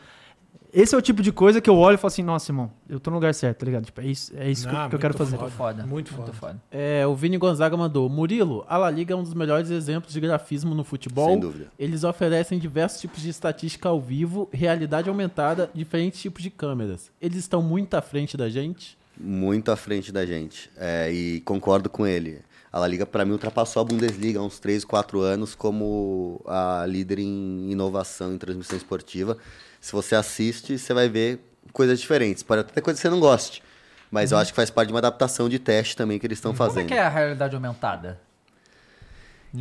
esse 0.74 0.94
é 0.94 0.98
o 0.98 1.02
tipo 1.02 1.22
de 1.22 1.32
coisa 1.32 1.60
que 1.62 1.70
eu 1.70 1.76
olho 1.76 1.96
e 1.96 1.98
falo 1.98 2.08
assim, 2.08 2.24
nossa, 2.24 2.52
irmão, 2.52 2.72
eu 2.90 3.00
tô 3.00 3.10
no 3.10 3.18
lugar 3.18 3.34
certo, 3.34 3.60
tá 3.60 3.66
ligado? 3.66 3.86
Tipo, 3.86 4.02
é 4.02 4.06
isso, 4.08 4.34
é 4.38 4.50
isso 4.50 4.68
que 4.68 4.74
eu- 4.74 4.78
Ah, 4.80 4.90
que 4.90 4.96
eu 4.96 5.00
quero 5.00 5.14
muito 5.18 5.26
fazer. 5.32 5.38
foda. 5.38 5.52
Foda. 5.52 5.86
Muito 5.86 6.14
foda. 6.14 6.34
foda. 6.34 6.62
É, 6.72 7.06
o 7.08 7.16
Vini 7.16 7.38
Gonzaga 7.38 7.76
mandou. 7.78 8.08
Murilo, 8.10 8.66
a 8.68 8.78
La 8.78 8.90
Liga 8.92 9.14
é 9.14 9.18
um 9.18 9.24
dos 9.24 9.34
melhores 9.34 9.70
exemplos 9.70 10.14
de 10.14 10.20
grafismo 10.20 10.76
no 10.76 10.84
futebol. 10.84 11.30
Sem 11.30 11.40
dúvida. 11.40 11.68
Eles 11.80 12.04
oferecem 12.04 12.60
diversos 12.60 13.00
tipos 13.02 13.22
de 13.22 13.30
estatística 13.30 13.88
ao 13.90 14.00
vivo, 14.02 14.50
realidade 14.52 15.10
aumentada, 15.10 15.70
diferentes 15.74 16.22
tipos 16.22 16.44
de 16.44 16.50
câmeras. 16.50 17.10
Eles 17.22 17.38
estão 17.38 17.62
muito 17.62 17.94
à 17.96 18.02
frente 18.02 18.36
da 18.38 18.50
gente. 18.50 18.98
muito 19.20 19.72
à 19.72 19.76
frente 19.76 20.12
da 20.12 20.26
gente. 20.28 20.70
É, 20.78 21.12
e 21.12 21.42
concordo 21.42 21.90
com 21.90 22.06
ele. 22.06 22.40
A 22.78 22.80
La 22.82 22.88
Liga, 22.88 23.08
para 23.08 23.26
mim, 23.26 23.32
ultrapassou 23.32 23.82
a 23.82 23.84
Bundesliga 23.84 24.40
há 24.40 24.44
uns 24.44 24.60
3, 24.60 24.86
4 24.86 25.20
anos 25.22 25.56
como 25.56 26.40
a 26.46 26.86
líder 26.88 27.18
em 27.18 27.72
inovação 27.72 28.32
em 28.34 28.38
transmissão 28.38 28.78
esportiva. 28.78 29.36
Se 29.82 29.92
você 29.92 30.16
assiste, 30.16 30.78
você 30.78 30.94
vai 30.94 31.10
ver 31.10 31.40
coisas 31.74 32.00
diferentes. 32.00 32.44
Pode 32.44 32.62
até 32.62 32.74
ter 32.74 32.82
coisa 32.82 32.98
que 32.98 33.02
você 33.02 33.10
não 33.10 33.20
goste. 33.20 33.64
Mas 34.12 34.32
eu 34.32 34.38
acho 34.38 34.52
que 34.52 34.56
faz 34.56 34.70
parte 34.70 34.90
de 34.90 34.94
uma 34.94 35.00
adaptação 35.00 35.50
de 35.50 35.58
teste 35.58 35.96
também 35.98 36.20
que 36.20 36.28
eles 36.28 36.38
estão 36.38 36.54
Como 36.54 36.64
é 36.64 36.68
fazendo. 36.70 36.88
que 36.88 36.94
é 36.94 37.02
a 37.02 37.10
realidade 37.10 37.56
aumentada? 37.56 38.20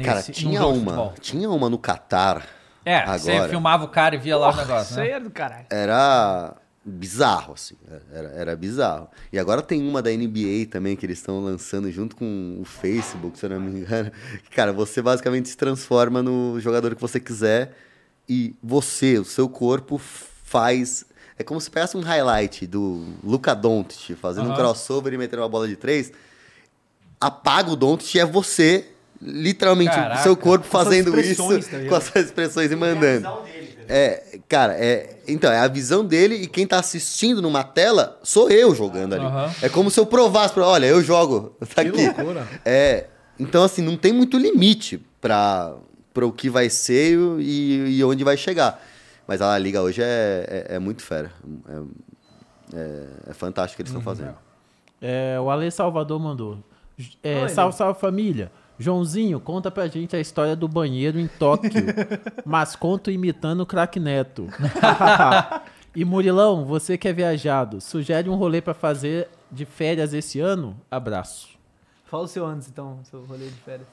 Cara, 0.04 0.16
Nesse- 0.16 0.30
num 0.44 0.50
tinha 0.50 0.66
uma, 0.66 1.14
tinha 1.20 1.48
uma 1.50 1.70
no 1.70 1.78
Catar. 1.78 2.46
É, 2.84 3.04
você 3.18 3.32
agora. 3.32 3.48
filmava 3.48 3.84
o 3.84 3.88
cara 3.88 4.14
e 4.14 4.18
via 4.18 4.36
lá 4.36 4.50
o 4.52 4.56
negócio, 4.56 4.90
Isso 4.92 5.00
aí 5.00 5.08
né? 5.08 5.14
é 5.16 5.20
do 5.20 5.30
caralho. 5.30 5.66
era 5.70 6.54
bizarro, 6.86 7.54
assim. 7.54 7.74
Era, 8.12 8.28
era 8.28 8.56
bizarro. 8.56 9.08
E 9.32 9.38
agora 9.38 9.60
tem 9.60 9.82
uma 9.82 10.00
da 10.00 10.10
NBA 10.10 10.66
também 10.70 10.94
que 10.94 11.04
eles 11.04 11.18
estão 11.18 11.42
lançando 11.42 11.90
junto 11.90 12.14
com 12.14 12.58
o 12.60 12.64
Facebook, 12.64 13.36
se 13.38 13.44
eu 13.44 13.50
não 13.50 13.60
me 13.60 13.80
engano. 13.80 14.12
Cara, 14.54 14.72
você 14.72 15.02
basicamente 15.02 15.48
se 15.48 15.56
transforma 15.56 16.22
no 16.22 16.60
jogador 16.60 16.94
que 16.94 17.00
você 17.00 17.18
quiser 17.18 17.72
e 18.28 18.54
você, 18.62 19.18
o 19.18 19.24
seu 19.24 19.48
corpo 19.48 19.98
faz. 19.98 21.04
É 21.38 21.42
como 21.42 21.60
se 21.60 21.70
pegasse 21.70 21.96
um 21.96 22.00
highlight 22.00 22.66
do 22.66 23.04
Luca 23.22 23.54
Doncic 23.54 24.16
fazendo 24.16 24.46
um 24.46 24.52
Aham. 24.52 24.56
crossover 24.56 25.12
e 25.12 25.18
metendo 25.18 25.42
uma 25.42 25.48
bola 25.48 25.66
de 25.66 25.76
três. 25.76 26.12
Apaga 27.20 27.70
o 27.70 27.76
Doncic 27.76 28.14
e 28.14 28.20
é 28.20 28.24
você, 28.24 28.86
literalmente, 29.20 29.90
Caraca. 29.90 30.20
o 30.20 30.22
seu 30.22 30.36
corpo 30.36 30.66
fazendo 30.66 31.18
isso 31.18 31.42
tá 31.70 31.78
com 31.88 31.94
as 31.94 32.04
suas 32.04 32.26
expressões 32.26 32.70
e 32.70 32.76
mandando. 32.76 33.26
É, 33.26 33.65
cara, 34.48 34.74
é. 34.74 35.18
Então, 35.28 35.50
é 35.52 35.58
a 35.58 35.68
visão 35.68 36.04
dele 36.04 36.34
e 36.36 36.46
quem 36.46 36.66
tá 36.66 36.78
assistindo 36.78 37.40
numa 37.42 37.62
tela 37.64 38.18
sou 38.22 38.50
eu 38.50 38.74
jogando 38.74 39.14
ali. 39.14 39.24
Aham. 39.24 39.52
É 39.62 39.68
como 39.68 39.90
se 39.90 39.98
eu 40.00 40.06
provasse 40.06 40.54
pra. 40.54 40.66
Olha, 40.66 40.86
eu 40.86 41.02
jogo. 41.02 41.56
Tá 41.74 41.82
Que 41.82 41.88
aqui. 41.90 42.04
loucura. 42.06 42.46
É. 42.64 43.06
Então, 43.38 43.62
assim, 43.64 43.82
não 43.82 43.96
tem 43.96 44.12
muito 44.12 44.38
limite 44.38 45.00
pra, 45.20 45.74
pra 46.14 46.24
o 46.26 46.32
que 46.32 46.48
vai 46.48 46.70
ser 46.70 47.18
e, 47.38 47.98
e 47.98 48.04
onde 48.04 48.24
vai 48.24 48.36
chegar. 48.36 48.82
Mas 49.26 49.42
a 49.42 49.58
Liga 49.58 49.82
hoje 49.82 50.00
é, 50.02 50.66
é, 50.70 50.74
é 50.76 50.78
muito 50.78 51.02
fera. 51.02 51.30
É, 51.68 52.78
é, 52.78 53.06
é 53.30 53.34
fantástico 53.34 53.74
o 53.74 53.76
que 53.76 53.82
eles 53.82 53.90
estão 53.90 54.02
fazendo. 54.02 54.34
É, 55.02 55.38
o 55.40 55.50
Ale 55.50 55.70
Salvador 55.70 56.18
mandou. 56.18 56.58
É, 57.22 57.42
Oi, 57.42 57.48
salve, 57.50 57.76
salve 57.76 58.00
família. 58.00 58.50
Joãozinho, 58.78 59.40
conta 59.40 59.70
pra 59.70 59.86
gente 59.88 60.14
a 60.14 60.20
história 60.20 60.54
do 60.54 60.68
banheiro 60.68 61.18
em 61.18 61.26
Tóquio, 61.26 61.70
mas 62.44 62.76
conto 62.76 63.10
imitando 63.10 63.60
o 63.60 63.66
craque 63.66 63.98
Neto. 63.98 64.46
e 65.96 66.04
Murilão, 66.04 66.64
você 66.64 66.98
que 66.98 67.08
é 67.08 67.12
viajado, 67.12 67.80
sugere 67.80 68.28
um 68.28 68.34
rolê 68.34 68.60
pra 68.60 68.74
fazer 68.74 69.28
de 69.50 69.64
férias 69.64 70.12
esse 70.12 70.40
ano? 70.40 70.76
Abraço. 70.90 71.48
Fala 72.04 72.24
o 72.24 72.28
seu 72.28 72.44
antes, 72.46 72.68
então, 72.68 73.00
seu 73.04 73.24
rolê 73.24 73.46
de 73.46 73.52
férias. 73.64 73.88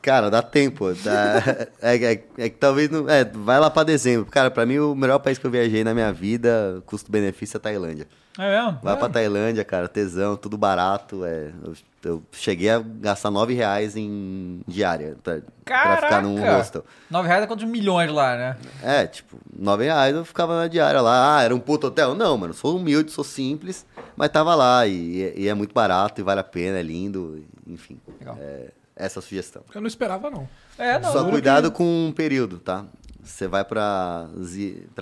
Cara, 0.00 0.30
dá 0.30 0.40
tempo. 0.40 0.92
Dá- 0.94 1.42
é, 1.82 1.96
é- 1.96 2.24
é 2.38 2.48
que 2.48 2.56
talvez 2.56 2.88
não. 2.88 3.08
É, 3.08 3.24
vai 3.24 3.60
lá 3.60 3.68
pra 3.68 3.82
dezembro. 3.82 4.30
Cara, 4.30 4.50
pra 4.50 4.64
mim, 4.64 4.78
o 4.78 4.94
melhor 4.94 5.18
país 5.18 5.36
que 5.36 5.46
eu 5.46 5.50
viajei 5.50 5.84
na 5.84 5.92
minha 5.92 6.12
vida, 6.12 6.82
custo-benefício, 6.86 7.56
é 7.56 7.58
a 7.58 7.60
Tailândia. 7.60 8.06
É 8.40 8.62
mesmo? 8.62 8.78
Vai 8.82 8.96
pra 8.96 9.08
Tailândia, 9.10 9.62
cara, 9.64 9.86
tesão, 9.86 10.34
tudo 10.34 10.56
barato. 10.56 11.26
É, 11.26 11.52
eu, 11.62 11.74
eu 12.02 12.22
cheguei 12.32 12.70
a 12.70 12.78
gastar 12.78 13.30
nove 13.30 13.52
reais 13.52 13.96
em 13.96 14.62
diária 14.66 15.14
pra, 15.22 15.40
pra 15.62 15.96
ficar 15.96 16.22
num 16.22 16.40
hostel. 16.40 16.82
9 17.10 17.28
reais 17.28 17.44
é 17.44 17.46
quantos 17.46 17.66
milhões 17.68 18.10
lá, 18.10 18.36
né? 18.36 18.56
É, 18.82 19.06
tipo, 19.06 19.38
nove 19.54 19.84
reais 19.84 20.16
eu 20.16 20.24
ficava 20.24 20.56
na 20.56 20.68
diária 20.68 21.02
lá. 21.02 21.36
Ah, 21.36 21.42
era 21.42 21.54
um 21.54 21.60
puto 21.60 21.88
hotel? 21.88 22.14
Não, 22.14 22.38
mano, 22.38 22.54
sou 22.54 22.78
humilde, 22.78 23.12
sou 23.12 23.24
simples, 23.24 23.84
mas 24.16 24.30
tava 24.30 24.54
lá 24.54 24.86
e, 24.86 25.34
e 25.36 25.46
é 25.46 25.52
muito 25.52 25.74
barato 25.74 26.22
e 26.22 26.24
vale 26.24 26.40
a 26.40 26.44
pena, 26.44 26.78
é 26.78 26.82
lindo, 26.82 27.44
enfim. 27.66 28.00
Legal. 28.18 28.38
É, 28.40 28.68
essa 28.96 29.18
é 29.18 29.20
a 29.20 29.22
sugestão. 29.22 29.62
Eu 29.74 29.82
não 29.82 29.88
esperava, 29.88 30.30
não. 30.30 30.48
É, 30.78 30.98
não. 30.98 31.12
Só 31.12 31.28
cuidado 31.28 31.70
com 31.70 32.06
um 32.08 32.12
período, 32.12 32.58
tá? 32.58 32.86
Você 33.30 33.46
vai 33.46 33.64
para 33.64 34.28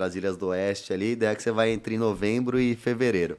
as 0.01 0.15
Ilhas 0.15 0.37
do 0.37 0.47
Oeste 0.47 0.93
ali, 0.93 1.11
ideia 1.11 1.31
é 1.31 1.35
que 1.35 1.43
você 1.43 1.51
vai 1.51 1.71
entre 1.71 1.97
novembro 1.97 2.59
e 2.59 2.75
fevereiro. 2.75 3.37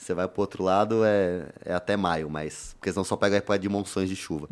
Você 0.00 0.14
vai 0.14 0.26
pro 0.26 0.40
outro 0.40 0.64
lado 0.64 1.04
é, 1.04 1.42
é 1.62 1.74
até 1.74 1.94
maio, 1.94 2.30
mas. 2.30 2.74
Porque 2.78 2.90
senão 2.90 3.04
só 3.04 3.16
pega 3.16 3.36
a 3.36 3.38
época 3.38 3.58
de 3.58 3.68
monções 3.68 4.08
de 4.08 4.16
chuva. 4.16 4.48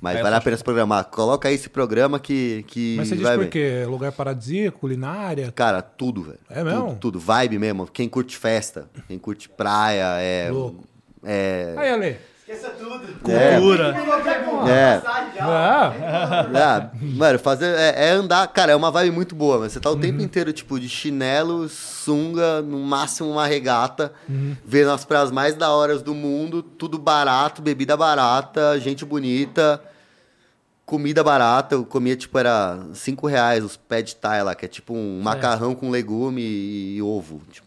Mas 0.00 0.16
Aí 0.16 0.22
vale 0.22 0.36
a 0.36 0.40
pena 0.40 0.56
se 0.56 0.62
programar. 0.62 1.04
Coloca 1.06 1.48
aí 1.48 1.56
esse 1.56 1.68
programa 1.68 2.20
que, 2.20 2.64
que 2.68 2.94
Mas 2.96 3.08
você 3.08 3.16
diz 3.16 3.24
vai 3.24 3.36
por 3.36 3.44
ver. 3.46 3.50
quê? 3.50 3.84
Lugar 3.88 4.12
paradisíaco, 4.12 4.78
culinária? 4.78 5.50
Cara, 5.50 5.82
tudo, 5.82 6.22
velho. 6.22 6.38
É 6.48 6.62
mesmo? 6.62 6.90
Tudo, 6.90 6.98
tudo. 7.00 7.18
Vibe 7.18 7.58
mesmo. 7.58 7.88
Quem 7.88 8.08
curte 8.08 8.36
festa, 8.36 8.88
quem 9.08 9.18
curte 9.18 9.48
praia, 9.48 10.20
é. 10.20 10.48
Louco. 10.52 10.84
É. 11.24 11.74
Aí, 11.76 11.88
Ale. 11.90 12.16
Esqueça 12.48 12.70
tudo. 12.70 13.30
é, 13.30 13.56
Cultura. 13.56 13.94
é. 14.70 15.02
Ah, 15.38 15.92
Ah, 16.54 16.90
mano, 16.98 17.38
fazer. 17.38 17.66
É, 17.76 18.06
é 18.06 18.10
andar. 18.12 18.46
Cara, 18.48 18.72
é 18.72 18.76
uma 18.76 18.90
vibe 18.90 19.10
muito 19.10 19.34
boa, 19.34 19.58
mas 19.58 19.72
você 19.72 19.80
tá 19.80 19.90
o 19.90 19.96
tempo 19.96 20.22
inteiro, 20.22 20.50
tipo, 20.50 20.80
de 20.80 20.88
chinelo, 20.88 21.68
sunga, 21.68 22.62
no 22.62 22.78
máximo 22.78 23.30
uma 23.30 23.46
regata, 23.46 24.14
vendo 24.64 24.90
as 24.90 25.04
praias 25.04 25.30
mais 25.30 25.56
da 25.56 25.70
horas 25.70 26.00
do 26.00 26.14
mundo, 26.14 26.62
tudo 26.62 26.98
barato, 26.98 27.60
bebida 27.60 27.98
barata, 27.98 28.80
gente 28.80 29.04
bonita, 29.04 29.82
comida 30.86 31.22
barata. 31.22 31.74
Eu 31.74 31.84
comia, 31.84 32.16
tipo, 32.16 32.38
era 32.38 32.78
5 32.94 33.26
reais 33.26 33.62
os 33.62 33.76
pad 33.76 34.16
thai 34.16 34.42
lá, 34.42 34.54
que 34.54 34.64
é 34.64 34.68
tipo 34.68 34.94
um 34.94 35.20
macarrão 35.20 35.74
com 35.74 35.90
legume 35.90 36.40
e, 36.40 36.96
e 36.96 37.02
ovo. 37.02 37.42
Tipo, 37.52 37.66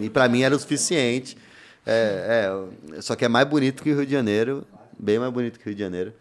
e 0.00 0.08
pra 0.08 0.30
mim 0.30 0.40
era 0.42 0.56
o 0.56 0.58
suficiente. 0.58 1.36
É, 1.86 2.48
é, 2.96 3.02
só 3.02 3.14
que 3.14 3.24
é 3.24 3.28
mais 3.28 3.46
bonito 3.46 3.82
que 3.82 3.92
o 3.92 3.96
Rio 3.96 4.06
de 4.06 4.12
Janeiro, 4.12 4.66
bem 4.98 5.18
mais 5.18 5.32
bonito 5.32 5.58
que 5.58 5.64
o 5.64 5.68
Rio 5.68 5.74
de 5.74 5.82
Janeiro. 5.82 6.12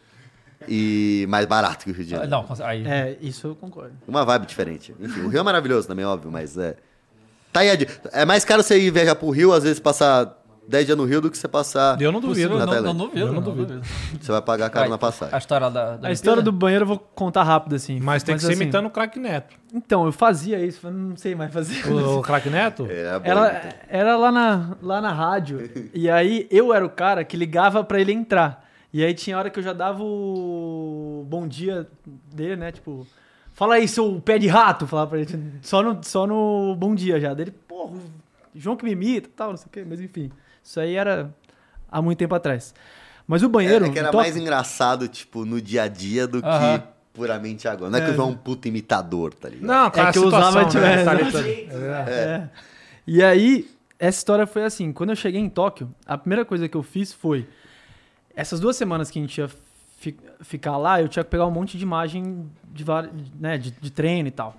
E 0.68 1.26
mais 1.28 1.46
barato 1.46 1.84
que 1.84 1.92
o 1.92 1.94
Rio 1.94 2.06
de 2.06 2.12
Janeiro. 2.12 2.32
Não, 2.32 2.66
aí. 2.66 2.88
É, 2.88 3.18
isso 3.22 3.48
eu 3.48 3.56
concordo. 3.56 3.94
Uma 4.08 4.24
vibe 4.24 4.46
diferente. 4.46 4.96
Enfim, 5.00 5.22
o 5.22 5.28
Rio 5.28 5.40
é 5.40 5.44
maravilhoso 5.44 5.88
também, 5.88 6.06
óbvio, 6.06 6.32
mas 6.32 6.58
é. 6.58 6.76
Tá 7.52 7.60
aí 7.60 7.70
É 8.12 8.26
mais 8.26 8.44
caro 8.44 8.64
você 8.64 8.80
ir 8.80 8.90
viajar 8.90 9.16
pro 9.16 9.30
Rio, 9.30 9.52
às 9.54 9.64
vezes 9.64 9.80
passar 9.80 10.43
10 10.68 10.86
dias 10.86 10.98
no 10.98 11.06
Rio 11.06 11.22
do 11.22 11.30
que 11.30 11.38
você 11.38 11.48
passar. 11.48 12.02
eu 12.02 12.12
não 12.12 12.20
duvido. 12.20 12.58
Na 12.58 12.66
não, 12.66 12.74
Tailândia. 12.74 12.94
não 12.94 13.06
duvido. 13.08 13.28
Eu 13.28 13.34
não 13.34 13.42
duvido. 13.42 13.82
Você 14.20 14.32
vai 14.32 14.42
pagar 14.42 14.70
caro 14.70 14.84
Vai, 14.84 14.90
na 14.90 14.98
passagem. 14.98 15.36
A 15.36 15.38
história 15.38 15.70
da, 15.70 15.98
da 15.98 16.08
A 16.08 16.12
história 16.12 16.42
do 16.42 16.52
banheiro 16.52 16.84
eu 16.84 16.88
vou 16.88 17.00
contar 17.00 17.44
rápido, 17.44 17.76
assim. 17.76 18.00
Mas 18.00 18.24
tem 18.24 18.36
que 18.36 18.42
ser 18.42 18.54
assim, 18.54 18.64
imitando 18.64 18.86
o 18.86 18.90
craque 18.90 19.20
Neto. 19.20 19.56
Então, 19.74 20.06
eu 20.06 20.12
fazia 20.12 20.64
isso, 20.64 20.80
mas 20.84 20.94
não 20.94 21.18
sei 21.18 21.36
mais 21.36 21.52
fazer. 21.52 21.86
O, 21.92 22.20
o 22.20 22.22
craque 22.22 22.50
Neto? 22.50 22.88
É, 22.90 23.20
bom, 23.20 23.26
Era, 23.26 23.58
então. 23.58 23.80
era 23.90 24.18
lá, 24.18 24.32
na, 24.32 24.78
lá 24.82 25.02
na 25.02 25.12
rádio. 25.12 25.70
e 25.94 26.10
aí 26.10 26.48
eu 26.50 26.74
era 26.74 26.86
o 26.86 26.90
cara 26.90 27.24
que 27.24 27.36
ligava 27.36 27.84
pra 27.84 28.00
ele 28.00 28.12
entrar. 28.14 28.64
E 28.94 29.04
aí 29.04 29.14
tinha 29.14 29.38
hora 29.38 29.50
que 29.50 29.60
eu 29.60 29.64
já 29.64 29.74
dava 29.74 30.04
o 30.04 31.26
bom 31.28 31.48
dia 31.48 31.88
dele, 32.32 32.56
né? 32.56 32.72
Tipo, 32.72 33.08
fala 33.52 33.76
aí, 33.76 33.88
seu 33.88 34.22
pé 34.24 34.38
de 34.38 34.48
rato, 34.48 34.86
falava 34.86 35.10
pra 35.10 35.20
ele. 35.20 35.54
Só 35.62 35.82
no, 35.82 36.00
só 36.04 36.28
no 36.28 36.76
bom 36.78 36.94
dia 36.94 37.20
já. 37.20 37.34
Dele, 37.34 37.52
porra, 37.68 37.94
o 37.94 38.02
João 38.56 38.76
que 38.78 38.86
me 38.86 38.92
imita 38.92 39.28
e 39.28 39.32
tal, 39.32 39.50
não 39.50 39.58
sei 39.58 39.66
o 39.66 39.70
quê. 39.72 39.84
Mas 39.88 40.00
enfim, 40.00 40.32
isso 40.64 40.80
aí 40.80 40.96
era 40.96 41.34
há 41.92 42.02
muito 42.02 42.18
tempo 42.18 42.34
atrás. 42.36 42.74
Mas 43.28 43.42
o 43.44 43.50
banheiro. 43.50 43.86
É, 43.86 43.88
é 43.90 43.92
que 43.92 44.00
era 44.00 44.08
Tóquio- 44.10 44.22
mais 44.22 44.38
engraçado, 44.38 45.08
tipo, 45.08 45.46
no 45.46 45.62
dia 45.62 45.84
a 45.84 45.88
dia 45.88 46.28
do 46.28 46.40
Aham. 46.46 46.80
que 46.80 46.88
puramente 47.14 47.68
agora. 47.68 47.90
Não 47.92 48.00
é 48.00 48.02
que 48.02 48.12
eu 48.12 48.16
sou 48.16 48.28
um 48.30 48.36
puto 48.36 48.68
imitador, 48.68 49.34
tá 49.34 49.48
ligado? 49.50 49.68
Não, 49.68 49.92
cara, 49.92 50.10
É 50.10 50.12
que 50.12 50.18
eu 50.18 50.24
situação, 50.24 50.50
usava, 50.68 50.80
né? 50.80 50.94
é, 51.02 51.06
Tá 51.06 51.14
não, 51.14 51.20
ligado? 51.22 52.10
É. 52.10 52.50
E 53.06 53.24
aí, 53.24 53.70
essa 54.00 54.18
história 54.18 54.46
foi 54.48 54.64
assim: 54.64 54.92
quando 54.92 55.12
eu 55.12 55.16
cheguei 55.16 55.40
em 55.40 55.50
Tóquio, 55.50 55.94
a 56.06 56.18
primeira 56.18 56.44
coisa 56.44 56.68
que 56.68 56.76
eu 56.76 56.84
fiz 56.84 57.14
foi. 57.14 57.48
Essas 58.36 58.60
duas 58.60 58.76
semanas 58.76 59.12
que 59.12 59.20
a 59.20 59.22
gente 59.22 59.38
ia 59.38 59.48
fi- 60.00 60.18
ficar 60.42 60.76
lá, 60.78 61.00
eu 61.02 61.08
tinha 61.08 61.24
que 61.24 61.30
pegar 61.30 61.46
um 61.46 61.52
monte 61.52 61.78
de 61.78 61.84
imagem 61.84 62.50
de, 62.72 62.84
né, 63.40 63.58
de, 63.60 63.70
de 63.72 63.92
treino 63.92 64.28
e 64.28 64.32
tal. 64.32 64.58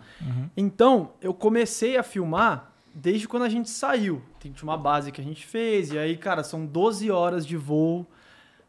Então, 0.56 1.10
eu 1.20 1.34
comecei 1.34 1.96
a 1.96 2.02
filmar 2.04 2.70
desde 2.94 3.26
quando 3.28 3.42
a 3.44 3.48
gente 3.48 3.68
saiu. 3.68 4.22
Tem- 4.40 4.52
Tinha 4.52 4.68
uma 4.68 4.78
base 4.78 5.10
que 5.12 5.20
a 5.20 5.24
gente 5.24 5.44
fez, 5.46 5.90
e 5.92 5.98
aí, 5.98 6.16
cara, 6.16 6.42
são 6.44 6.64
12 6.64 7.10
horas 7.10 7.46
de 7.46 7.56
voo. 7.56 8.06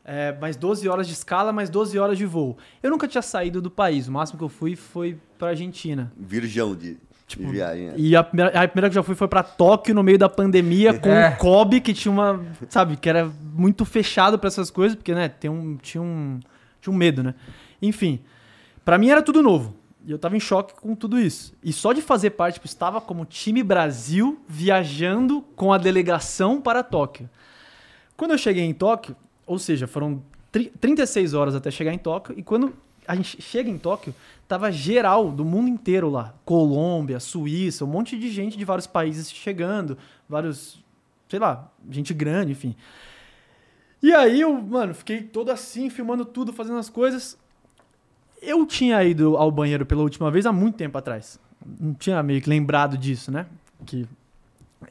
É, 0.08 0.38
mais 0.40 0.56
12 0.56 0.88
horas 0.88 1.08
de 1.08 1.14
escala, 1.14 1.52
mais 1.52 1.68
12 1.70 1.98
horas 1.98 2.18
de 2.18 2.26
voo. 2.28 2.56
Eu 2.84 2.92
nunca 2.92 3.08
tinha 3.08 3.24
saído 3.24 3.60
do 3.62 3.72
país. 3.72 4.08
O 4.08 4.12
máximo 4.12 4.38
que 4.38 4.44
eu 4.46 4.50
fui 4.50 4.76
foi 4.76 5.18
pra 5.38 5.48
Argentina. 5.50 6.12
Virgão 6.16 6.76
de, 6.76 6.98
de 7.28 7.38
viagem. 7.44 7.88
é. 7.90 7.94
E 7.98 8.16
a 8.16 8.24
primeira, 8.24 8.52
a 8.64 8.68
primeira 8.68 8.88
que 8.90 8.98
eu 8.98 9.02
já 9.02 9.04
fui 9.04 9.16
foi 9.16 9.28
pra 9.28 9.42
Tóquio 9.42 9.96
no 9.96 10.04
meio 10.04 10.20
da 10.20 10.30
pandemia 10.30 10.94
com 11.00 11.10
É. 11.10 11.30
o 11.30 11.38
Kobe, 11.38 11.82
que 11.82 11.92
tinha 11.92 12.12
uma. 12.12 12.40
Sabe, 12.70 12.98
que 12.98 13.10
era 13.10 13.26
muito 13.54 13.84
fechado 13.84 14.38
pra 14.38 14.48
essas 14.48 14.70
coisas, 14.70 14.96
porque, 14.96 15.14
né, 15.16 15.28
tem 15.28 15.50
um, 15.50 15.76
tinha, 15.78 16.04
um, 16.04 16.40
tinha 16.80 16.94
um 16.94 16.96
medo, 16.98 17.24
né? 17.24 17.34
Enfim, 17.82 18.20
pra 18.84 19.00
mim 19.00 19.10
era 19.10 19.24
tudo 19.24 19.42
novo. 19.42 19.76
E 20.06 20.12
eu 20.12 20.20
tava 20.20 20.38
em 20.38 20.40
choque 20.40 20.74
com 20.80 20.94
tudo 20.94 21.20
isso. 21.20 21.54
E 21.64 21.74
só 21.74 21.92
de 21.92 22.02
fazer 22.02 22.32
parte, 22.32 22.56
tipo, 22.56 22.68
estava 22.68 23.02
como 23.02 23.26
time 23.26 23.64
Brasil 23.64 24.40
viajando 24.48 25.42
com 25.56 25.74
a 25.74 25.78
delegação 25.80 26.62
para 26.62 26.84
Tóquio. 26.84 27.28
Quando 28.16 28.32
eu 28.32 28.38
cheguei 28.38 28.64
em 28.64 28.74
Tóquio, 28.74 29.16
ou 29.48 29.58
seja, 29.58 29.88
foram 29.88 30.22
tri- 30.52 30.72
36 30.80 31.34
horas 31.34 31.56
até 31.56 31.72
chegar 31.72 31.92
em 31.92 31.98
Tóquio, 31.98 32.38
e 32.38 32.44
quando 32.44 32.74
a 33.08 33.16
gente 33.16 33.42
chega 33.42 33.70
em 33.70 33.78
Tóquio, 33.78 34.14
tava 34.48 34.72
geral 34.72 35.32
do 35.32 35.44
mundo 35.44 35.70
inteiro 35.70 36.10
lá. 36.10 36.36
Colômbia, 36.46 37.20
Suíça, 37.20 37.84
um 37.84 37.88
monte 37.88 38.18
de 38.18 38.30
gente 38.30 38.58
de 38.58 38.64
vários 38.66 38.86
países 38.88 39.32
chegando, 39.32 39.98
vários, 40.30 40.84
sei 41.28 41.40
lá, 41.40 41.72
gente 41.90 42.14
grande, 42.14 42.52
enfim. 42.52 42.76
E 44.04 44.14
aí 44.14 44.42
eu, 44.42 44.54
mano, 44.54 44.94
fiquei 44.94 45.22
todo 45.24 45.50
assim, 45.50 45.90
filmando 45.90 46.26
tudo, 46.26 46.54
fazendo 46.54 46.78
as 46.78 46.90
coisas. 46.90 47.38
Eu 48.46 48.66
tinha 48.66 49.04
ido 49.04 49.36
ao 49.38 49.50
banheiro 49.52 49.86
pela 49.86 50.02
última 50.02 50.30
vez 50.32 50.46
há 50.46 50.52
muito 50.52 50.76
tempo 50.76 50.98
atrás. 50.98 51.40
Não 51.80 51.94
tinha 51.94 52.22
meio 52.24 52.42
que 52.42 52.50
lembrado 52.50 52.98
disso, 52.98 53.32
né? 53.32 53.46
Que 53.86 54.08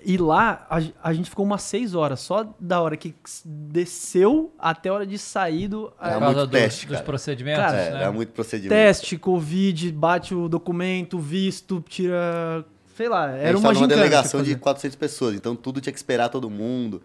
e 0.05 0.16
lá 0.16 0.66
a, 0.68 0.81
a 1.09 1.12
gente 1.12 1.31
ficou 1.31 1.44
umas 1.44 1.62
seis 1.62 1.94
horas, 1.94 2.18
só 2.20 2.52
da 2.59 2.81
hora 2.81 2.97
que 2.97 3.14
desceu 3.44 4.52
até 4.59 4.89
a 4.89 4.94
hora 4.94 5.06
de 5.06 5.16
sair 5.18 5.68
do 5.68 5.93
É 6.01 6.18
muito 6.18 6.47
teste, 6.48 6.86
dos 6.86 6.94
cara. 6.97 7.05
procedimentos, 7.05 7.62
Cara, 7.64 7.76
É, 7.78 7.90
né? 7.93 8.01
era 8.02 8.12
muito 8.12 8.32
procedimento. 8.32 8.74
teste, 8.74 9.16
Covid, 9.16 9.93
bate 9.93 10.35
o 10.35 10.48
documento, 10.48 11.18
visto, 11.18 11.82
tira. 11.89 12.64
Sei 12.97 13.09
lá, 13.09 13.26
A 13.26 13.31
era 13.36 13.56
gente 13.56 13.66
uma 13.66 13.74
gincana 13.74 13.94
delegação 13.94 14.40
de 14.40 14.47
fazia. 14.51 14.59
400 14.59 14.97
pessoas, 14.97 15.35
então 15.35 15.55
tudo 15.56 15.81
tinha 15.81 15.93
que 15.93 15.98
esperar 15.98 16.28
todo 16.28 16.48
mundo. 16.51 17.02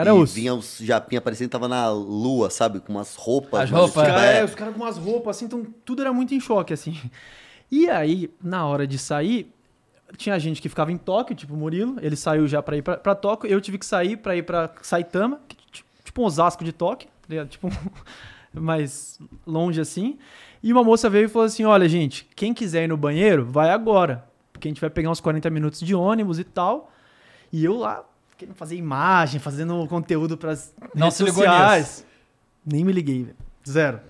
Era 0.00 0.10
e 0.10 0.12
osso. 0.12 0.34
vinha 0.34 0.54
os 0.54 0.78
japinha 0.78 1.20
parecendo 1.20 1.48
que 1.48 1.52
tava 1.52 1.68
na 1.68 1.88
lua, 1.90 2.50
sabe? 2.50 2.80
Com 2.80 2.92
umas 2.92 3.14
roupas. 3.16 3.60
As 3.62 3.70
mas, 3.70 3.80
roupas. 3.80 4.02
tipo, 4.04 4.14
Cara, 4.16 4.32
é, 4.32 4.40
é, 4.40 4.44
os 4.44 4.54
caras 4.54 4.74
com 4.74 4.80
umas 4.82 4.96
roupas 4.98 5.36
assim, 5.36 5.44
então 5.46 5.64
tudo 5.84 6.02
era 6.02 6.12
muito 6.12 6.34
em 6.34 6.40
choque, 6.40 6.72
assim. 6.72 6.96
E 7.72 7.88
aí, 7.88 8.28
na 8.42 8.66
hora 8.66 8.84
de 8.84 8.98
sair, 8.98 9.54
tinha 10.16 10.36
gente 10.40 10.60
que 10.60 10.68
ficava 10.68 10.90
em 10.90 10.96
Tóquio, 10.98 11.36
tipo 11.36 11.54
o 11.54 11.56
Murilo, 11.56 11.98
ele 12.02 12.16
saiu 12.16 12.48
já 12.48 12.60
pra 12.60 12.76
ir 12.76 12.82
pra, 12.82 12.96
pra 12.96 13.14
Tóquio, 13.14 13.48
eu 13.48 13.60
tive 13.60 13.78
que 13.78 13.86
sair 13.86 14.16
pra 14.16 14.34
ir 14.34 14.42
pra 14.42 14.72
Saitama, 14.82 15.40
que, 15.46 15.56
ti- 15.70 15.84
tipo 16.04 16.20
um 16.20 16.24
Osasco 16.24 16.64
de 16.64 16.72
Tóquio, 16.72 17.08
tá 17.08 17.26
ligado? 17.28 17.48
tipo 17.48 17.68
mais 18.52 19.18
longe 19.46 19.80
assim. 19.80 20.18
E 20.62 20.72
uma 20.72 20.82
moça 20.82 21.08
veio 21.08 21.26
e 21.26 21.28
falou 21.28 21.46
assim: 21.46 21.64
Olha, 21.64 21.88
gente, 21.88 22.28
quem 22.34 22.52
quiser 22.52 22.84
ir 22.84 22.88
no 22.88 22.96
banheiro, 22.96 23.44
vai 23.46 23.70
agora. 23.70 24.24
Porque 24.52 24.66
a 24.66 24.70
gente 24.70 24.80
vai 24.80 24.90
pegar 24.90 25.10
uns 25.10 25.20
40 25.20 25.48
minutos 25.48 25.80
de 25.80 25.94
ônibus 25.94 26.38
e 26.38 26.44
tal. 26.44 26.90
E 27.52 27.64
eu 27.64 27.76
lá, 27.76 28.04
querendo 28.40 28.54
fazer 28.54 28.76
imagem, 28.76 29.38
fazendo 29.38 29.86
conteúdo 29.86 30.36
pras 30.36 30.74
Não 30.94 31.08
redes 31.08 31.18
sociais. 31.18 32.06
Nem 32.64 32.84
me 32.84 32.92
liguei, 32.92 33.24
velho. 33.24 33.36
Zero. 33.68 34.00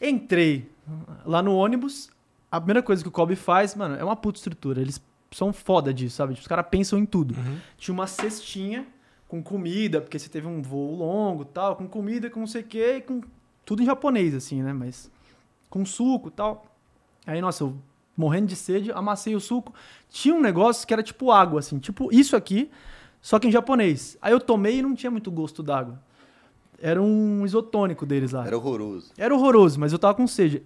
Entrei 0.00 0.70
lá 1.26 1.42
no 1.42 1.54
ônibus. 1.54 2.08
A 2.50 2.58
primeira 2.58 2.82
coisa 2.82 3.02
que 3.02 3.08
o 3.08 3.12
Kobe 3.12 3.36
faz, 3.36 3.74
mano, 3.74 3.94
é 3.96 4.02
uma 4.02 4.16
puta 4.16 4.38
estrutura. 4.38 4.80
Eles 4.80 5.02
são 5.30 5.52
foda 5.52 5.92
disso, 5.92 6.16
sabe? 6.16 6.32
Os 6.32 6.46
caras 6.46 6.66
pensam 6.70 6.98
em 6.98 7.04
tudo. 7.04 7.34
Tinha 7.76 7.92
uma 7.92 8.06
cestinha 8.06 8.86
com 9.28 9.42
comida, 9.42 10.00
porque 10.00 10.18
você 10.18 10.30
teve 10.30 10.46
um 10.46 10.62
voo 10.62 10.96
longo 10.96 11.42
e 11.42 11.46
tal, 11.46 11.76
com 11.76 11.86
comida, 11.86 12.30
com 12.30 12.40
não 12.40 12.46
sei 12.46 12.62
o 12.62 12.64
quê, 12.64 13.04
com 13.06 13.20
tudo 13.66 13.82
em 13.82 13.86
japonês, 13.86 14.34
assim, 14.34 14.62
né? 14.62 14.72
Mas 14.72 15.10
com 15.68 15.84
suco 15.84 16.28
e 16.28 16.32
tal. 16.32 16.64
Aí, 17.26 17.38
nossa, 17.42 17.64
eu 17.64 17.76
morrendo 18.16 18.46
de 18.46 18.56
sede, 18.56 18.90
amassei 18.92 19.36
o 19.36 19.40
suco. 19.40 19.74
Tinha 20.08 20.34
um 20.34 20.40
negócio 20.40 20.86
que 20.86 20.94
era 20.94 21.02
tipo 21.02 21.30
água, 21.30 21.60
assim, 21.60 21.78
tipo 21.78 22.08
isso 22.10 22.34
aqui, 22.34 22.70
só 23.28 23.38
que 23.38 23.46
em 23.46 23.52
japonês. 23.52 24.16
Aí 24.22 24.32
eu 24.32 24.40
tomei 24.40 24.78
e 24.78 24.82
não 24.82 24.94
tinha 24.94 25.10
muito 25.10 25.30
gosto 25.30 25.62
d'água. 25.62 26.00
Era 26.80 27.02
um 27.02 27.44
isotônico 27.44 28.06
deles 28.06 28.32
lá. 28.32 28.46
era 28.46 28.56
horroroso. 28.56 29.12
Era 29.18 29.34
horroroso, 29.34 29.78
mas 29.78 29.92
eu 29.92 29.98
tava 29.98 30.14
com 30.14 30.26
sede. 30.26 30.62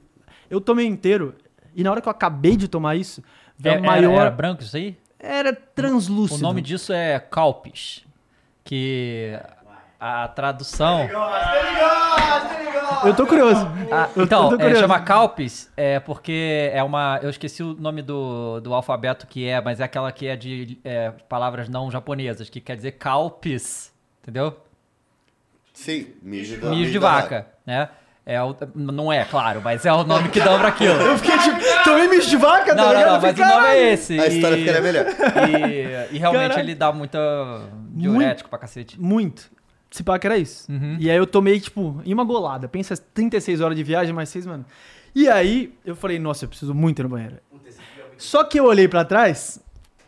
Eu 0.49 0.61
tomei 0.61 0.87
inteiro, 0.87 1.35
e 1.75 1.83
na 1.83 1.91
hora 1.91 2.01
que 2.01 2.07
eu 2.07 2.11
acabei 2.13 2.57
de 2.57 2.69
tomar 2.69 2.95
isso, 2.95 3.21
É, 3.21 3.25
veio 3.59 3.75
a 3.75 3.79
era, 3.79 3.87
maior. 3.87 4.21
era 4.21 4.31
branco 4.31 4.63
isso 4.63 4.77
aí? 4.77 4.97
Era 5.19 5.53
translúcido. 5.53 6.39
O 6.39 6.43
nome 6.43 6.61
disso 6.63 6.93
é 6.93 7.19
calpis. 7.19 8.05
Que 8.63 9.37
a 10.05 10.27
tradução. 10.27 11.09
Eu 13.05 13.15
tô 13.15 13.27
curioso. 13.27 13.67
Ah, 13.91 14.09
Eu 14.11 14.15
tô- 14.15 14.23
então, 14.23 14.49
tô 14.49 14.55
é, 14.57 14.59
curioso. 14.59 14.81
chama 14.81 15.01
calpis 15.01 15.71
é 15.77 16.01
porque 16.01 16.71
é 16.73 16.83
uma. 16.83 17.19
Eu 17.23 17.31
esqueci 17.31 17.63
o 17.63 17.75
nome 17.75 18.03
do, 18.03 18.61
do 18.61 18.75
alfabeto 18.75 19.27
que 19.27 19.47
é, 19.49 19.61
mas 19.61 19.81
é 19.81 19.85
aquela 19.85 20.11
que 20.13 20.27
é 20.27 20.37
de 20.37 20.79
é, 20.85 21.11
palavras 21.29 21.69
não 21.69 21.91
japonesas, 21.91 22.49
que 22.51 22.61
quer 22.61 22.77
dizer 22.77 22.93
calpis. 22.93 23.93
Entendeu? 24.23 24.57
Sim, 25.73 26.09
mijo, 26.23 26.61
da- 26.61 26.71
Mijo 26.71 26.91
de 26.93 26.99
vaca, 26.99 27.47
né? 27.67 27.89
É 28.25 28.41
o, 28.41 28.55
não 28.75 29.13
é, 29.13 29.25
claro, 29.25 29.61
mas 29.65 29.85
é 29.85 29.93
o 29.93 30.05
nome 30.05 30.29
que 30.29 30.39
dão 30.41 30.57
pra 30.57 30.69
aquilo. 30.69 30.95
Eu 30.95 31.19
fiquei 31.19 31.37
tipo, 31.39 31.59
tomei 31.83 32.07
mijo 32.07 32.29
de 32.31 32.37
vaca, 32.37 32.73
Não, 32.73 32.85
tá 32.85 32.91
não, 32.93 32.99
ligado? 32.99 33.09
não, 33.09 33.17
Eu 33.17 33.21
mas 33.23 33.35
o 33.35 33.37
falei, 33.37 33.55
nome 33.55 33.67
é 33.67 33.71
"Caralho". 33.73 33.89
esse. 33.95 34.21
A 34.21 34.27
história 34.29 34.57
e- 34.57 34.61
ficaria 34.61 34.81
melhor. 34.81 35.07
E, 36.11 36.15
e 36.15 36.19
realmente 36.19 36.43
Caralho. 36.51 36.61
ele 36.61 36.75
dá 36.77 36.93
muita 36.93 37.19
diurético 37.91 38.49
pra 38.49 38.59
cacete. 38.61 39.01
Muito. 39.01 39.51
Se 39.93 40.03
pá 40.03 40.19
que 40.19 40.27
era 40.27 40.39
isso. 40.39 40.73
Uhum. 40.73 40.97
E 40.99 41.11
aí 41.11 41.17
eu 41.17 41.27
tomei, 41.27 41.61
tipo, 41.61 42.01
em 42.05 42.15
uma 42.15 42.25
golada. 42.25 42.67
Pensa 42.67 42.97
36 42.97 43.61
horas 43.61 43.77
de 43.77 43.85
viagem, 43.85 44.13
mais 44.13 44.31
6, 44.31 44.47
mano. 44.47 44.65
E 45.15 45.29
aí 45.29 45.75
eu 45.85 45.95
falei, 45.95 46.19
nossa, 46.19 46.47
eu 46.47 46.49
preciso 46.49 46.75
muito 46.75 47.01
ir 47.01 47.03
no 47.03 47.11
banheiro. 47.11 47.37
Só 48.17 48.43
que 48.43 48.59
eu 48.59 48.65
olhei 48.65 48.89
pra 48.89 49.05
trás 49.05 49.61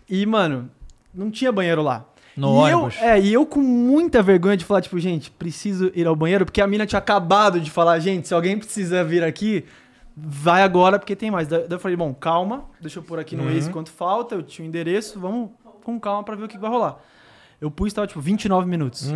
e, 0.09 0.25
mano, 0.25 0.71
não 1.13 1.31
tinha 1.31 1.53
banheiro 1.53 1.83
lá. 1.83 2.07
No 2.35 2.67
e 2.67 2.71
eu, 2.71 2.89
é, 3.01 3.21
e 3.21 3.33
eu 3.33 3.47
com 3.47 3.61
muita 3.61 4.23
vergonha 4.23 4.57
de 4.57 4.65
falar, 4.65 4.81
tipo, 4.81 4.99
gente, 4.99 5.31
preciso 5.31 5.93
ir 5.95 6.07
ao 6.07 6.17
banheiro, 6.17 6.45
porque 6.45 6.61
a 6.61 6.67
mina 6.67 6.87
tinha 6.87 6.99
acabado 6.99 7.61
de 7.61 7.71
falar, 7.71 7.99
gente, 8.01 8.27
se 8.27 8.35
alguém 8.35 8.59
precisa 8.59 9.05
vir 9.05 9.23
aqui, 9.23 9.65
vai 10.17 10.63
agora, 10.63 10.99
porque 10.99 11.15
tem 11.15 11.31
mais. 11.31 11.47
Daí 11.47 11.67
eu 11.69 11.79
falei, 11.79 11.97
bom, 11.97 12.13
calma, 12.15 12.65
deixa 12.81 12.99
eu 12.99 13.03
pôr 13.03 13.19
aqui 13.19 13.37
no 13.37 13.45
Waze 13.45 13.71
quanto 13.71 13.91
falta, 13.91 14.35
eu 14.35 14.43
tinha 14.43 14.65
o 14.65 14.69
endereço, 14.69 15.21
vamos 15.21 15.51
com 15.85 16.01
calma 16.01 16.25
pra 16.25 16.35
ver 16.35 16.45
o 16.45 16.49
que 16.49 16.59
vai 16.59 16.71
rolar. 16.71 16.99
Eu 17.65 17.71
pus, 17.71 17.95
tava, 17.95 18.07
tipo, 18.07 18.21
29 18.21 18.69
minutos. 18.69 19.07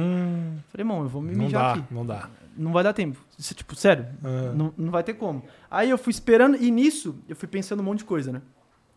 Falei, 0.68 0.86
bom, 0.86 1.02
eu 1.02 1.08
vou 1.08 1.20
me 1.20 1.34
Não 1.34 1.44
mijar 1.44 1.62
dá, 1.62 1.72
aqui. 1.82 1.94
não 1.94 2.06
dá. 2.06 2.30
Não 2.56 2.72
vai 2.72 2.82
dar 2.82 2.94
tempo. 2.94 3.18
Isso, 3.38 3.54
Tipo, 3.54 3.76
sério, 3.76 4.06
Ah. 4.24 4.52
não, 4.54 4.72
não 4.74 4.90
vai 4.90 5.02
ter 5.02 5.12
como. 5.14 5.42
Aí 5.70 5.90
eu 5.90 5.98
fui 5.98 6.10
esperando, 6.10 6.56
e 6.56 6.70
nisso 6.70 7.14
eu 7.28 7.36
fui 7.36 7.46
pensando 7.46 7.80
um 7.80 7.82
monte 7.84 7.98
de 7.98 8.04
coisa, 8.06 8.32
né? 8.32 8.40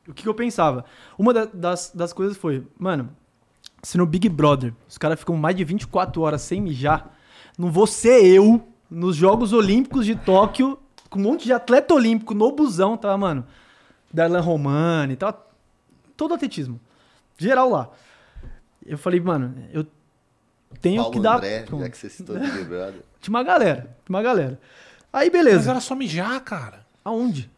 O 0.07 0.13
que, 0.13 0.23
que 0.23 0.29
eu 0.29 0.33
pensava? 0.33 0.85
Uma 1.17 1.33
da- 1.33 1.49
das, 1.53 1.91
das 1.93 2.13
coisas 2.13 2.37
foi, 2.37 2.65
mano, 2.79 3.09
se 3.83 3.97
no 3.97 4.05
Big 4.05 4.29
Brother 4.29 4.73
os 4.87 4.97
caras 4.97 5.19
ficam 5.19 5.35
mais 5.35 5.55
de 5.55 5.65
24 5.65 6.21
horas 6.21 6.41
sem 6.41 6.61
mijar, 6.61 7.13
não 7.57 7.69
vou 7.69 7.85
ser 7.85 8.23
eu 8.25 8.65
nos 8.89 9.17
Jogos 9.17 9.51
Olímpicos 9.51 10.05
de 10.05 10.15
Tóquio, 10.15 10.79
com 11.09 11.19
um 11.19 11.23
monte 11.23 11.43
de 11.43 11.51
atleta 11.51 11.93
olímpico 11.93 12.33
no 12.33 12.51
busão, 12.53 12.95
tá, 12.95 13.15
mano? 13.17 13.45
Darlan 14.13 14.39
Romani, 14.39 15.17
tá? 15.17 15.35
Todo 16.15 16.33
atletismo. 16.33 16.79
Geral 17.37 17.69
lá. 17.69 17.89
Eu 18.85 18.97
falei, 18.97 19.19
mano, 19.19 19.55
eu 19.71 19.85
tenho 20.81 21.01
Paulo 21.01 21.11
que 21.13 21.19
dar. 21.19 21.37
André, 21.37 21.65
já 21.69 21.89
que 21.89 21.97
você 21.97 22.09
citou 22.09 22.39
Big 22.39 22.63
Brother. 22.65 23.01
Tinha 23.21 23.31
uma 23.33 23.43
galera, 23.43 23.81
tinha 24.03 24.17
uma 24.17 24.21
galera. 24.23 24.59
Aí, 25.13 25.29
beleza. 25.29 25.57
Mas 25.57 25.67
era 25.67 25.79
só 25.79 25.93
mijar, 25.93 26.39
cara. 26.41 26.83
Aonde? 27.05 27.51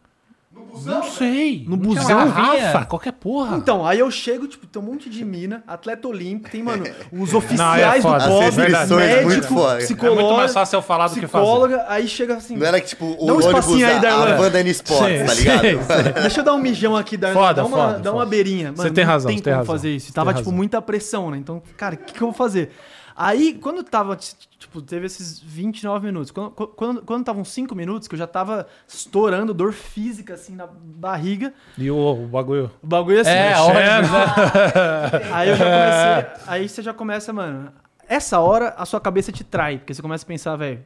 Não 0.84 1.02
sei. 1.04 1.64
No 1.68 1.76
busão? 1.76 2.06
garrafa, 2.06 2.84
qualquer 2.84 3.12
porra. 3.12 3.56
Então, 3.56 3.86
aí 3.86 3.98
eu 4.00 4.10
chego, 4.10 4.46
tipo, 4.46 4.66
tem 4.66 4.80
um 4.82 4.84
monte 4.84 5.08
de 5.08 5.24
mina, 5.24 5.62
atleta 5.66 6.06
olímpico, 6.08 6.50
tem, 6.50 6.62
mano, 6.62 6.84
os 7.12 7.30
Não, 7.32 7.38
oficiais 7.38 7.98
é 7.98 8.00
foda. 8.02 8.24
do 8.24 8.30
COB, 8.30 8.56
médico. 8.56 9.00
É 9.00 9.76
psicólogo, 9.78 10.20
É 10.20 10.22
muito 10.24 10.36
mais 10.36 10.52
fácil 10.52 10.76
eu 10.76 10.82
falar 10.82 11.08
do 11.08 11.14
que 11.14 11.26
fazer. 11.26 11.44
psicóloga, 11.44 11.84
aí 11.88 12.06
chega 12.08 12.36
assim, 12.36 12.56
Não 12.56 12.66
era 12.66 12.80
que, 12.80 12.88
tipo, 12.88 13.04
o 13.06 13.14
Dá 13.26 13.32
um 13.32 13.36
ônibus 13.36 13.46
espacinho 13.46 13.86
aí, 13.86 13.94
da 13.94 14.00
Darlan. 14.00 14.34
a 14.36 14.40
Wanda 14.40 14.60
N 14.60 14.70
Sports, 14.70 15.18
Sim, 15.20 15.24
tá 15.26 15.34
sim, 15.34 15.40
ligado? 15.42 16.12
deixa 16.22 16.40
eu 16.40 16.44
dar 16.44 16.54
um 16.54 16.58
mijão 16.60 16.96
aqui, 16.96 17.16
Darlan, 17.16 17.40
Foda, 17.40 17.54
dá 17.54 17.64
uma, 17.66 17.76
foda, 17.76 17.88
dá 17.92 17.96
foda. 17.98 18.12
uma 18.12 18.26
beirinha. 18.26 18.64
Mano, 18.72 18.76
Você 18.76 18.90
tem 18.90 19.04
razão, 19.04 19.30
tem 19.30 19.40
como 19.42 19.56
razão. 19.56 19.74
fazer 19.74 19.90
isso. 19.94 20.12
Tava, 20.12 20.34
tipo, 20.34 20.50
muita 20.52 20.82
pressão, 20.82 21.30
né? 21.30 21.38
Então, 21.38 21.62
cara, 21.76 21.94
o 21.94 21.98
que 21.98 22.16
eu 22.20 22.26
vou 22.28 22.32
fazer? 22.34 22.70
Aí, 23.16 23.54
quando 23.54 23.84
tava, 23.84 24.16
tipo, 24.16 24.82
teve 24.82 25.06
esses 25.06 25.38
29 25.38 26.06
minutos, 26.06 26.30
quando, 26.32 26.50
quando, 26.50 27.02
quando 27.02 27.24
tava 27.24 27.38
uns 27.40 27.48
5 27.50 27.72
minutos, 27.74 28.08
que 28.08 28.14
eu 28.14 28.18
já 28.18 28.26
tava 28.26 28.66
estourando 28.88 29.54
dor 29.54 29.72
física, 29.72 30.34
assim, 30.34 30.56
na 30.56 30.66
barriga, 30.66 31.54
E 31.78 31.88
o, 31.90 31.96
o 32.24 32.26
bagulho. 32.26 32.70
o 32.82 32.86
bagulho 32.86 33.20
assim, 33.20 33.30
É, 33.30 33.50
né? 33.50 33.60
ônibus, 33.60 34.10
né? 34.10 35.30
Aí 35.32 35.48
eu 35.48 35.56
já 35.56 35.64
comecei. 35.64 36.42
Aí 36.48 36.68
você 36.68 36.82
já 36.82 36.92
começa, 36.94 37.32
mano. 37.32 37.72
Essa 38.08 38.40
hora 38.40 38.74
a 38.76 38.84
sua 38.84 39.00
cabeça 39.00 39.30
te 39.30 39.44
trai, 39.44 39.78
porque 39.78 39.94
você 39.94 40.02
começa 40.02 40.24
a 40.24 40.28
pensar, 40.28 40.56
velho, 40.56 40.82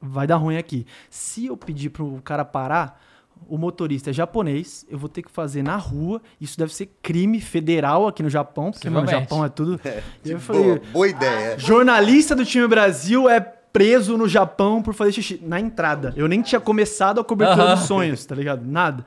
vai 0.00 0.26
dar 0.26 0.36
ruim 0.36 0.56
aqui. 0.58 0.86
Se 1.08 1.46
eu 1.46 1.56
pedir 1.56 1.88
pro 1.90 2.20
cara 2.22 2.44
parar, 2.44 3.00
o 3.46 3.56
motorista 3.58 4.10
é 4.10 4.12
japonês, 4.12 4.84
eu 4.90 4.98
vou 4.98 5.08
ter 5.08 5.22
que 5.22 5.30
fazer 5.30 5.62
na 5.62 5.76
rua. 5.76 6.20
Isso 6.40 6.58
deve 6.58 6.74
ser 6.74 6.86
crime 7.02 7.40
federal 7.40 8.06
aqui 8.06 8.22
no 8.22 8.30
Japão, 8.30 8.70
porque 8.70 8.88
mano, 8.88 9.00
o 9.00 9.04
Possivelmente. 9.04 9.30
Japão 9.30 9.44
é 9.44 9.48
tudo. 9.48 9.80
e 10.24 10.30
eu 10.30 10.38
Boa, 10.38 10.40
falei, 10.40 10.78
boa 10.92 11.08
ideia. 11.08 11.58
jornalista 11.58 12.34
do 12.34 12.44
time 12.44 12.66
Brasil 12.66 13.28
é 13.28 13.40
preso 13.40 14.16
no 14.16 14.26
Japão 14.28 14.82
por 14.82 14.94
fazer 14.94 15.12
xixi 15.12 15.40
na 15.44 15.60
entrada. 15.60 16.12
Eu 16.16 16.26
nem 16.26 16.42
tinha 16.42 16.60
começado 16.60 17.20
a 17.20 17.24
cobertura 17.24 17.62
Aham. 17.62 17.74
dos 17.76 17.84
sonhos, 17.84 18.24
tá 18.26 18.34
ligado? 18.34 18.64
Nada. 18.64 19.04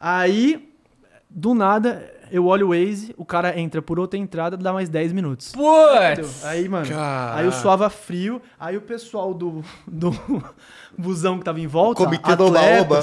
Aí, 0.00 0.72
do 1.28 1.54
nada, 1.54 2.10
eu 2.30 2.46
olho 2.46 2.66
o 2.66 2.70
Waze, 2.70 3.14
o 3.16 3.24
cara 3.24 3.58
entra 3.58 3.80
por 3.82 3.98
outra 3.98 4.18
entrada, 4.18 4.56
dá 4.56 4.72
mais 4.72 4.88
10 4.88 5.12
minutos. 5.12 5.52
Putz! 5.52 6.44
Aí, 6.44 6.68
mano, 6.68 6.86
Caraca. 6.88 7.38
aí 7.40 7.44
eu 7.46 7.52
suava 7.52 7.88
frio, 7.90 8.40
aí 8.58 8.76
o 8.76 8.80
pessoal 8.80 9.32
do, 9.34 9.62
do 9.86 10.10
busão 10.96 11.38
que 11.38 11.44
tava 11.44 11.60
em 11.60 11.66
volta, 11.66 12.02
O 12.02 12.04
comitê 12.04 12.34
do 12.36 12.46
Oba-Oba. 12.46 13.00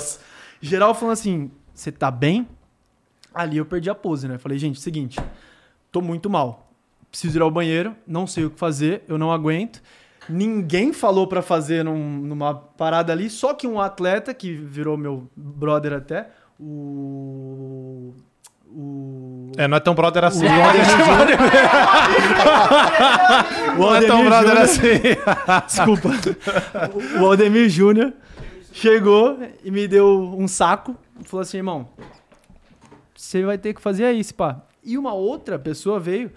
geral 0.61 0.93
falando 0.95 1.13
assim, 1.13 1.51
você 1.73 1.91
tá 1.91 2.09
bem? 2.11 2.47
Ali 3.33 3.57
eu 3.57 3.65
perdi 3.65 3.89
a 3.89 3.95
pose, 3.95 4.27
né? 4.27 4.37
Falei, 4.37 4.57
gente, 4.57 4.79
seguinte, 4.79 5.19
tô 5.91 6.01
muito 6.01 6.29
mal. 6.29 6.71
Preciso 7.11 7.37
ir 7.37 7.41
ao 7.41 7.51
banheiro, 7.51 7.95
não 8.07 8.25
sei 8.27 8.45
o 8.45 8.49
que 8.49 8.59
fazer, 8.59 9.03
eu 9.07 9.17
não 9.17 9.31
aguento. 9.31 9.81
Ninguém 10.27 10.91
falou 10.91 11.27
pra 11.27 11.41
fazer 11.41 11.83
num- 11.83 12.17
numa 12.19 12.55
parada 12.55 13.13
ali, 13.13 13.29
só 13.29 13.53
que 13.53 13.67
um 13.67 13.79
atleta 13.79 14.33
que 14.33 14.53
virou 14.53 14.97
meu 14.97 15.29
brother 15.35 15.93
até, 15.93 16.29
o 16.59 18.13
o 18.75 19.51
É, 19.57 19.67
não 19.67 19.77
é 19.77 19.79
tão 19.79 19.95
brother 19.95 20.25
assim. 20.25 20.45
o 23.77 23.79
Não 23.79 23.95
é 23.95 24.05
tão 24.05 24.25
brother 24.25 24.57
assim. 24.57 24.99
Desculpa. 25.65 26.09
O 27.19 27.25
Aldemir 27.25 27.69
Júnior 27.69 28.11
chegou 28.73 29.39
e 29.63 29.71
me 29.71 29.87
deu 29.87 30.35
um 30.37 30.47
saco 30.47 30.95
e 31.19 31.23
falou 31.23 31.41
assim, 31.41 31.57
irmão, 31.57 31.87
você 33.15 33.43
vai 33.43 33.57
ter 33.57 33.73
que 33.73 33.81
fazer 33.81 34.11
isso, 34.11 34.35
pá. 34.35 34.61
E 34.83 34.97
uma 34.97 35.13
outra 35.13 35.57
pessoa 35.57 35.97
veio, 35.99 36.29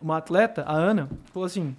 uma 0.00 0.18
atleta, 0.18 0.62
a 0.62 0.72
Ana, 0.72 1.10
falou 1.32 1.46
assim, 1.46 1.74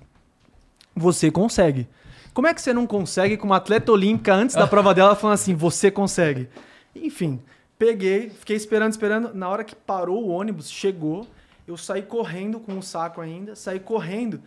você 0.94 1.32
consegue. 1.32 1.88
Como 2.34 2.48
é 2.48 2.54
que 2.54 2.62
você 2.62 2.74
não 2.74 2.86
consegue 2.86 3.38
com 3.38 3.46
uma 3.46 3.58
atleta 3.58 3.92
olímpica 3.92 4.34
antes 4.34 4.56
da 4.56 4.68
prova 4.68 4.94
dela 4.94 5.16
falando 5.16 5.36
assim, 5.36 5.56
você 5.56 5.90
consegue? 5.90 6.50
Enfim, 6.96 7.42
peguei, 7.82 8.30
fiquei 8.30 8.56
esperando, 8.56 8.92
esperando. 8.92 9.34
Na 9.34 9.50
hora 9.50 9.64
que 9.64 9.76
parou 9.76 10.24
o 10.24 10.30
ônibus, 10.30 10.70
chegou, 10.70 11.26
eu 11.68 11.76
saí 11.76 12.04
correndo 12.04 12.60
com 12.60 12.78
o 12.78 12.84
saco 12.84 13.20
ainda, 13.20 13.56
saí 13.56 13.80
correndo. 13.80 14.40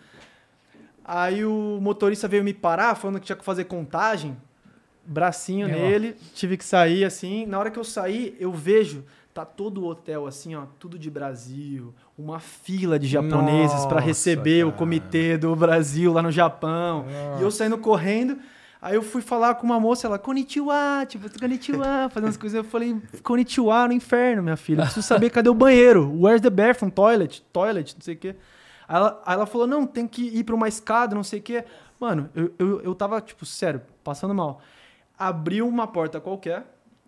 Aí 1.04 1.44
o 1.44 1.80
motorista 1.82 2.28
veio 2.28 2.44
me 2.44 2.54
parar, 2.54 2.94
falando 2.94 3.18
que 3.18 3.26
tinha 3.26 3.34
que 3.34 3.44
fazer 3.44 3.64
contagem. 3.64 4.36
Bracinho 5.04 5.66
Meu. 5.66 5.76
nele, 5.76 6.16
tive 6.32 6.56
que 6.56 6.64
sair 6.64 7.04
assim. 7.04 7.44
Na 7.44 7.58
hora 7.58 7.72
que 7.72 7.78
eu 7.78 7.82
saí, 7.82 8.36
eu 8.38 8.52
vejo, 8.52 9.04
tá 9.34 9.44
todo 9.44 9.82
o 9.82 9.86
hotel 9.88 10.28
assim, 10.28 10.54
ó, 10.54 10.66
tudo 10.78 10.96
de 10.96 11.10
Brasil, 11.10 11.92
uma 12.16 12.38
fila 12.38 13.00
de 13.00 13.08
japoneses 13.08 13.84
para 13.84 13.96
Nossa, 13.96 14.06
receber 14.06 14.64
o 14.64 14.68
cara. 14.68 14.78
comitê 14.78 15.36
do 15.36 15.56
Brasil 15.56 16.12
lá 16.12 16.22
no 16.22 16.30
Japão. 16.30 17.04
E 17.40 17.42
eu 17.42 17.50
saindo 17.50 17.78
correndo, 17.78 18.38
aí 18.84 18.94
eu 18.96 19.02
fui 19.02 19.22
falar 19.22 19.54
com 19.54 19.64
uma 19.64 19.80
moça, 19.80 20.06
ela, 20.06 20.18
konnichiwa, 20.18 21.06
tipo, 21.08 21.26
konnichiwa, 21.40 22.10
fazendo 22.10 22.28
as 22.28 22.36
coisas. 22.36 22.58
Eu 22.58 22.64
falei, 22.64 23.00
konnichiwa 23.22 23.88
no 23.88 23.94
inferno, 23.94 24.42
minha 24.42 24.58
filha. 24.58 24.82
Preciso 24.82 25.06
saber 25.06 25.30
cadê 25.30 25.48
o 25.48 25.54
banheiro. 25.54 26.14
Where's 26.20 26.42
the 26.42 26.50
bathroom? 26.50 26.90
Toilet, 26.90 27.42
toilet, 27.50 27.94
não 27.94 28.02
sei 28.02 28.14
o 28.14 28.18
quê. 28.18 28.36
Aí 28.86 28.96
ela, 28.96 29.22
aí 29.24 29.34
ela 29.34 29.46
falou, 29.46 29.66
não, 29.66 29.86
tem 29.86 30.06
que 30.06 30.22
ir 30.22 30.44
pra 30.44 30.54
uma 30.54 30.68
escada, 30.68 31.14
não 31.14 31.24
sei 31.24 31.40
o 31.40 31.42
quê. 31.42 31.64
Mano, 31.98 32.28
eu, 32.34 32.52
eu, 32.58 32.80
eu 32.82 32.94
tava, 32.94 33.18
tipo, 33.22 33.46
sério, 33.46 33.80
passando 34.04 34.34
mal. 34.34 34.60
Abri 35.18 35.62
uma 35.62 35.86
porta 35.86 36.20
qualquer, 36.20 36.66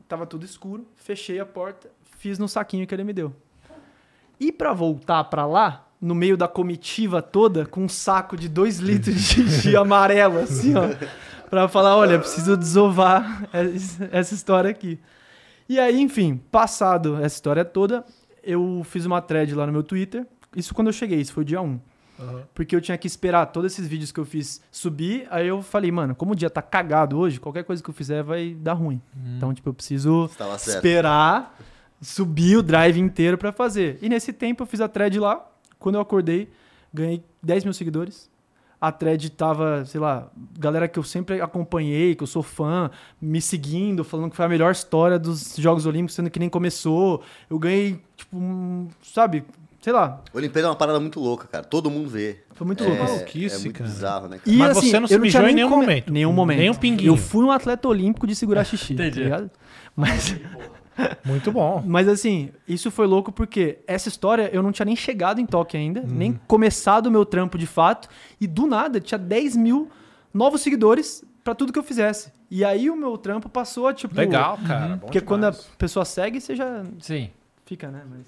tava 0.09 0.25
tudo 0.25 0.47
escuro, 0.47 0.87
fechei 0.97 1.39
a 1.39 1.45
porta, 1.45 1.91
fiz 2.19 2.39
no 2.39 2.49
saquinho 2.49 2.87
que 2.87 2.95
ele 2.95 3.05
me 3.05 3.13
deu. 3.13 3.35
E 4.41 4.51
pra 4.51 4.73
voltar 4.73 5.25
pra 5.25 5.45
lá, 5.45 5.89
no 6.01 6.15
meio 6.15 6.39
da 6.39 6.49
comitiva 6.49 7.21
toda, 7.21 7.67
com 7.67 7.85
um 7.85 7.89
saco 7.89 8.35
de 8.35 8.49
dois 8.49 8.79
litros 8.79 9.15
de 9.15 9.21
xixi 9.21 9.77
amarelo, 9.77 10.39
assim, 10.39 10.75
ó. 10.75 10.83
Pra 11.51 11.69
falar, 11.69 11.97
olha, 11.97 12.19
preciso 12.19 12.57
desovar 12.57 13.49
es- 13.75 13.99
essa 14.11 14.35
história 14.35 14.71
aqui. 14.71 14.99
E 15.69 15.79
aí, 15.81 16.01
enfim, 16.01 16.37
passado 16.51 17.17
essa 17.17 17.35
história 17.37 17.65
toda, 17.65 18.05
eu 18.43 18.83
fiz 18.85 19.05
uma 19.07 19.21
thread 19.21 19.55
lá 19.55 19.67
no 19.67 19.73
meu 19.73 19.83
Twitter. 19.83 20.27
Isso 20.55 20.75
quando 20.75 20.87
eu 20.89 20.93
cheguei, 20.93 21.21
isso 21.21 21.33
foi 21.33 21.45
dia 21.45 21.61
1. 21.61 21.79
Porque 22.55 22.75
eu 22.75 22.81
tinha 22.81 22.97
que 22.97 23.07
esperar 23.07 23.45
todos 23.47 23.73
esses 23.73 23.87
vídeos 23.87 24.11
que 24.11 24.19
eu 24.19 24.25
fiz 24.25 24.63
subir. 24.71 25.27
Aí 25.31 25.47
eu 25.49 25.61
falei, 25.61 25.91
mano, 25.93 26.15
como 26.15 26.33
o 26.33 26.37
dia 26.37 26.49
tá 26.49 26.63
cagado 26.63 27.19
hoje, 27.19 27.39
qualquer 27.39 27.63
coisa 27.65 27.83
que 27.83 27.91
eu 27.91 27.95
fizer 27.95 28.23
vai 28.23 28.55
dar 28.55 28.73
ruim. 28.73 29.03
Então, 29.37 29.53
tipo, 29.53 29.69
eu 29.69 29.75
preciso 29.75 30.29
esperar 30.79 31.59
subir 32.01 32.57
o 32.57 32.63
drive 32.63 32.99
inteiro 32.99 33.37
pra 33.37 33.53
fazer. 33.53 33.99
E 34.01 34.09
nesse 34.09 34.33
tempo 34.33 34.63
eu 34.63 34.67
fiz 34.67 34.81
a 34.81 34.89
thread 34.89 35.19
lá. 35.21 35.47
Quando 35.79 35.97
eu 35.97 36.01
acordei, 36.01 36.49
ganhei 36.93 37.23
10 37.43 37.65
mil 37.65 37.75
seguidores. 37.75 38.31
A 38.87 38.93
thread 38.93 39.31
tava, 39.31 39.85
sei 39.85 40.01
lá, 40.01 40.29
galera 40.59 40.87
que 40.87 40.99
eu 40.99 41.03
sempre 41.03 41.41
acompanhei, 41.41 42.15
que 42.15 42.23
eu 42.23 42.27
sou 42.27 42.43
fã, 42.43 42.91
me 43.21 43.41
seguindo, 43.41 44.05
falando 44.05 44.31
que 44.31 44.37
foi 44.37 44.45
a 44.45 44.49
melhor 44.49 44.71
história 44.73 45.19
dos 45.19 45.57
Jogos 45.57 45.87
Olímpicos, 45.87 46.15
sendo 46.15 46.31
que 46.31 46.39
nem 46.39 46.49
começou. 46.49 47.23
Eu 47.51 47.59
ganhei, 47.59 48.01
tipo, 48.17 48.37
um, 48.37 48.89
sabe, 49.03 49.45
sei 49.81 49.93
lá, 49.93 50.21
Olimpíada 50.33 50.69
é 50.69 50.71
uma 50.71 50.77
parada 50.77 51.01
muito 51.01 51.19
louca, 51.21 51.47
cara. 51.49 51.65
Todo 51.65 51.91
mundo 51.91 52.09
vê. 52.09 52.41
foi 52.55 52.67
muito 52.67 52.85
É, 52.85 52.87
louco. 52.87 53.03
maluquice, 53.05 53.57
é 53.57 53.59
muito 53.59 53.79
cara. 53.79 53.91
bizarro, 53.91 54.29
né? 54.29 54.39
cara? 54.39 54.51
E, 54.51 54.57
Mas 54.57 54.77
assim, 54.79 54.91
você 54.91 55.01
não 55.01 55.09
se 55.09 55.19
mijou 55.19 55.49
em 55.49 55.55
nenhum 55.55 55.69
come- 55.69 55.81
momento. 55.83 56.13
Nenhum 56.13 56.33
momento. 56.33 56.59
Nem 56.59 56.71
um 56.71 56.75
pinguinho. 56.75 57.13
Eu 57.13 57.17
fui 57.17 57.45
um 57.45 57.51
atleta 57.51 57.89
olímpico 57.89 58.27
de 58.27 58.35
segurar 58.35 58.65
xixi, 58.65 58.95
tá 58.95 59.05
Entendi. 59.07 59.25
ligado? 59.25 59.51
Mas, 59.95 60.37
Muito 61.25 61.53
bom. 61.53 61.83
mas 61.87 62.09
assim, 62.09 62.51
isso 62.67 62.91
foi 62.91 63.07
louco 63.07 63.31
porque 63.33 63.79
essa 63.87 64.09
história 64.09 64.49
eu 64.53 64.63
não 64.63 64.73
tinha 64.73 64.87
nem 64.87 64.97
chegado 64.97 65.41
em 65.41 65.47
Tóquio 65.47 65.79
ainda, 65.79 66.03
nem 66.07 66.39
começado 66.47 67.07
o 67.07 67.11
meu 67.11 67.25
trampo 67.25 67.59
de 67.59 67.67
fato, 67.67 68.09
e 68.41 68.47
do 68.47 68.67
nada 68.67 69.01
tinha 69.01 69.19
10 69.19 69.57
mil 69.57 69.91
novos 70.33 70.61
seguidores 70.61 71.25
pra 71.45 71.55
tudo 71.55 71.73
que 71.73 71.79
eu 71.79 71.83
fizesse. 71.83 72.33
E 72.51 72.65
aí 72.65 72.89
o 72.91 72.97
meu 72.97 73.17
trampo 73.19 73.49
passou 73.49 73.89
a 73.89 73.93
tipo. 73.95 74.15
Legal, 74.17 74.59
cara. 74.67 74.97
bom 74.97 74.99
Porque 74.99 75.21
quando 75.21 75.45
a 75.45 75.51
demais. 75.51 75.69
pessoa 75.77 76.05
segue, 76.05 76.41
você 76.41 76.55
já 76.55 76.85
Sim. 77.01 77.31
fica, 77.65 77.89
né? 77.91 78.03
Mas, 78.09 78.27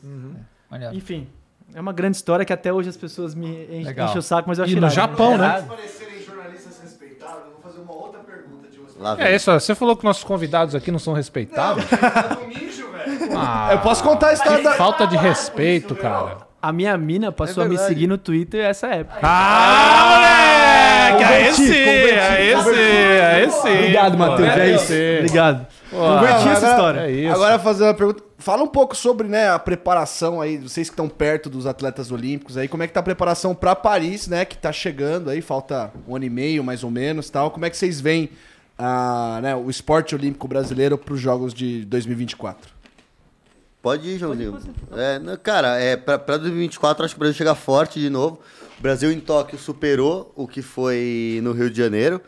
Maneiro. 0.70 0.94
Enfim, 0.96 1.28
é 1.74 1.80
uma 1.80 1.92
grande 1.92 2.16
história 2.16 2.44
que 2.44 2.52
até 2.52 2.72
hoje 2.72 2.88
as 2.88 2.96
pessoas 2.96 3.34
me 3.34 3.48
enchem 3.80 4.18
o 4.18 4.22
saco, 4.22 4.48
mas 4.48 4.58
eu 4.58 4.64
E 4.64 4.68
achei 4.68 4.80
no. 4.80 4.90
Japão, 4.90 5.38
né? 5.38 5.62
parecerem 5.62 6.22
jornalistas 6.22 6.80
respeitáveis, 6.82 7.44
eu 7.46 7.52
vou 7.52 7.60
fazer 7.62 7.80
uma 7.80 7.92
outra 7.94 8.20
pergunta 8.20 8.68
de 8.68 8.78
você. 8.78 8.86
Lá 8.86 8.86
vem. 8.86 8.87
É 9.18 9.34
isso, 9.36 9.50
ó, 9.50 9.58
você 9.58 9.74
falou 9.74 9.96
que 9.96 10.04
nossos 10.04 10.24
convidados 10.24 10.74
aqui 10.74 10.90
não 10.90 10.98
são 10.98 11.12
respeitados. 11.14 11.84
velho. 11.84 13.36
Ah, 13.36 13.68
Eu 13.72 13.78
posso 13.78 14.02
contar 14.02 14.28
a 14.28 14.32
história 14.32 14.62
da. 14.62 14.72
falta 14.72 15.06
de 15.06 15.16
respeito, 15.16 15.94
cara. 15.94 16.48
A 16.60 16.72
minha 16.72 16.96
mina 16.98 17.30
passou 17.30 17.62
É 17.62 17.66
a 17.66 17.68
me 17.68 17.76
verdade. 17.76 17.94
seguir 17.94 18.06
no 18.08 18.18
Twitter 18.18 18.64
essa 18.64 18.88
época. 18.88 19.20
Ah, 19.22 21.10
moleque! 21.12 21.24
Aí 21.24 21.54
sim, 21.54 21.62
aí 21.72 22.62
sim, 22.62 23.20
aí 23.22 23.50
sim. 23.50 23.78
Obrigado, 23.78 24.18
Matheus. 24.18 24.48
É 24.48 24.68
isso. 24.74 24.92
Obrigado. 25.20 25.66
Converti 25.90 26.48
essa 26.48 26.70
história. 26.70 27.00
É 27.02 27.10
isso. 27.12 27.32
Agora 27.34 27.58
fazer 27.60 27.84
uma 27.84 27.94
pergunta. 27.94 28.22
Fala 28.40 28.62
um 28.62 28.68
pouco 28.68 28.96
sobre 28.96 29.26
né, 29.26 29.50
a 29.50 29.58
preparação 29.58 30.40
aí, 30.40 30.58
vocês 30.58 30.88
que 30.88 30.92
estão 30.92 31.08
perto 31.08 31.48
dos 31.50 31.66
atletas 31.66 32.12
olímpicos 32.12 32.56
aí, 32.56 32.68
como 32.68 32.84
é 32.84 32.86
que 32.86 32.92
tá 32.92 33.00
a 33.00 33.02
preparação 33.02 33.52
pra 33.54 33.74
Paris, 33.74 34.28
né? 34.28 34.44
Que 34.44 34.56
tá 34.56 34.70
chegando 34.72 35.28
aí, 35.30 35.40
falta 35.40 35.90
um 36.06 36.14
ano 36.14 36.24
e 36.24 36.30
meio 36.30 36.62
mais 36.62 36.84
ou 36.84 36.90
menos 36.90 37.30
tal. 37.30 37.50
Como 37.50 37.64
é 37.66 37.70
que 37.70 37.76
vocês 37.76 38.00
veem 38.00 38.30
ah, 38.78 39.40
né, 39.42 39.56
o 39.56 39.68
esporte 39.68 40.14
olímpico 40.14 40.46
brasileiro 40.46 40.96
pros 40.96 41.20
Jogos 41.20 41.52
de 41.52 41.84
2024? 41.84 42.70
Pode 43.82 44.08
ir, 44.08 44.18
Joãozinho. 44.18 44.58
É, 44.92 45.18
não, 45.18 45.36
cara, 45.36 45.78
é, 45.78 45.96
pra, 45.96 46.18
pra 46.18 46.36
2024 46.36 47.04
acho 47.04 47.14
que 47.14 47.18
o 47.18 47.20
Brasil 47.20 47.36
chega 47.36 47.54
forte 47.54 48.00
de 48.00 48.08
novo. 48.08 48.40
O 48.78 48.82
Brasil 48.82 49.10
em 49.10 49.18
Tóquio 49.18 49.58
superou 49.58 50.32
o 50.36 50.46
que 50.46 50.62
foi 50.62 51.40
no 51.42 51.52
Rio 51.52 51.70
de 51.70 51.76
Janeiro. 51.78 52.20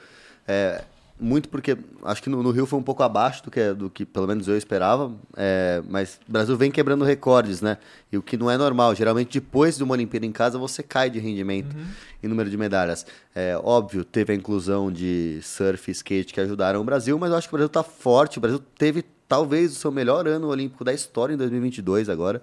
É, 0.46 0.82
muito 1.20 1.48
porque 1.48 1.76
acho 2.02 2.22
que 2.22 2.30
no, 2.30 2.42
no 2.42 2.50
Rio 2.50 2.64
foi 2.66 2.78
um 2.78 2.82
pouco 2.82 3.02
abaixo 3.02 3.44
do 3.44 3.50
que, 3.50 3.72
do 3.74 3.90
que 3.90 4.06
pelo 4.06 4.26
menos 4.26 4.48
eu 4.48 4.56
esperava. 4.56 5.12
É, 5.36 5.82
mas 5.88 6.18
o 6.28 6.32
Brasil 6.32 6.56
vem 6.56 6.70
quebrando 6.70 7.04
recordes, 7.04 7.60
né? 7.60 7.78
E 8.10 8.16
o 8.16 8.22
que 8.22 8.36
não 8.36 8.50
é 8.50 8.56
normal. 8.56 8.94
Geralmente, 8.94 9.38
depois 9.38 9.76
de 9.76 9.84
uma 9.84 9.92
Olimpíada 9.92 10.24
em 10.24 10.32
casa, 10.32 10.58
você 10.58 10.82
cai 10.82 11.10
de 11.10 11.18
rendimento 11.18 11.76
em 12.22 12.28
número 12.28 12.48
de 12.48 12.56
medalhas. 12.56 13.04
É, 13.34 13.56
óbvio, 13.62 14.04
teve 14.04 14.32
a 14.32 14.36
inclusão 14.36 14.90
de 14.90 15.40
surf 15.42 15.90
e 15.90 15.92
skate 15.92 16.32
que 16.32 16.40
ajudaram 16.40 16.80
o 16.80 16.84
Brasil, 16.84 17.18
mas 17.18 17.30
eu 17.30 17.36
acho 17.36 17.48
que 17.48 17.54
o 17.54 17.58
Brasil 17.58 17.68
tá 17.68 17.82
forte. 17.82 18.38
O 18.38 18.40
Brasil 18.40 18.60
teve 18.78 19.04
talvez 19.28 19.72
o 19.72 19.74
seu 19.74 19.92
melhor 19.92 20.26
ano 20.26 20.48
olímpico 20.48 20.82
da 20.82 20.92
história 20.92 21.34
em 21.34 21.36
2022 21.36 22.08
agora. 22.08 22.42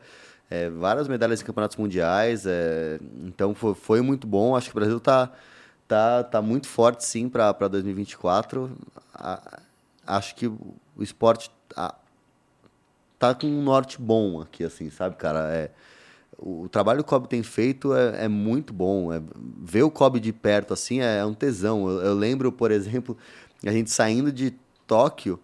é, 0.50 0.70
várias 0.70 1.08
medalhas 1.08 1.42
em 1.42 1.46
campeonatos 1.46 1.78
mundiais. 1.78 2.46
é, 2.46 3.00
então 3.26 3.54
foi, 3.54 3.74
foi 3.74 4.02
muito 4.02 4.26
bom. 4.28 4.56
Acho 4.56 4.70
que 4.70 4.78
o 4.78 4.80
Brasil 4.80 5.00
tá, 5.00 5.32
tá, 5.88 6.24
tá 6.24 6.42
muito 6.42 6.68
forte 6.68 7.04
sim 7.06 7.30
para 7.30 7.52
2024. 7.68 8.72
A- 9.14 9.60
acho 10.06 10.36
que 10.36 10.48
o 10.48 10.76
esporte 11.00 11.52
tá, 11.70 11.96
tá 13.20 13.34
com 13.34 13.48
um 13.48 13.62
norte 13.62 14.00
bom 14.00 14.42
aqui, 14.42 14.64
assim, 14.64 14.90
sabe, 14.90 15.16
cara? 15.16 15.54
É, 15.54 15.72
o 16.38 16.70
trabalho 16.70 17.04
que 17.04 17.08
o 17.08 17.10
Kobe 17.10 17.28
tem 17.28 17.42
feito 17.44 17.94
é, 17.96 18.26
é 18.26 18.28
muito 18.28 18.74
bom. 18.74 19.12
É, 19.12 19.22
ver 19.62 19.84
o 19.84 19.92
Kobe 19.92 20.20
de 20.20 20.32
perto, 20.32 20.74
assim, 20.74 21.00
é, 21.02 21.26
um 21.26 21.34
tesão. 21.34 21.90
Eu, 21.90 22.02
eu 22.02 22.14
lembro, 22.14 22.52
por 22.52 22.72
exemplo, 22.72 23.18
a 23.66 23.72
gente 23.72 23.90
saindo 23.90 24.32
de 24.32 24.54
Tóquio, 24.86 25.40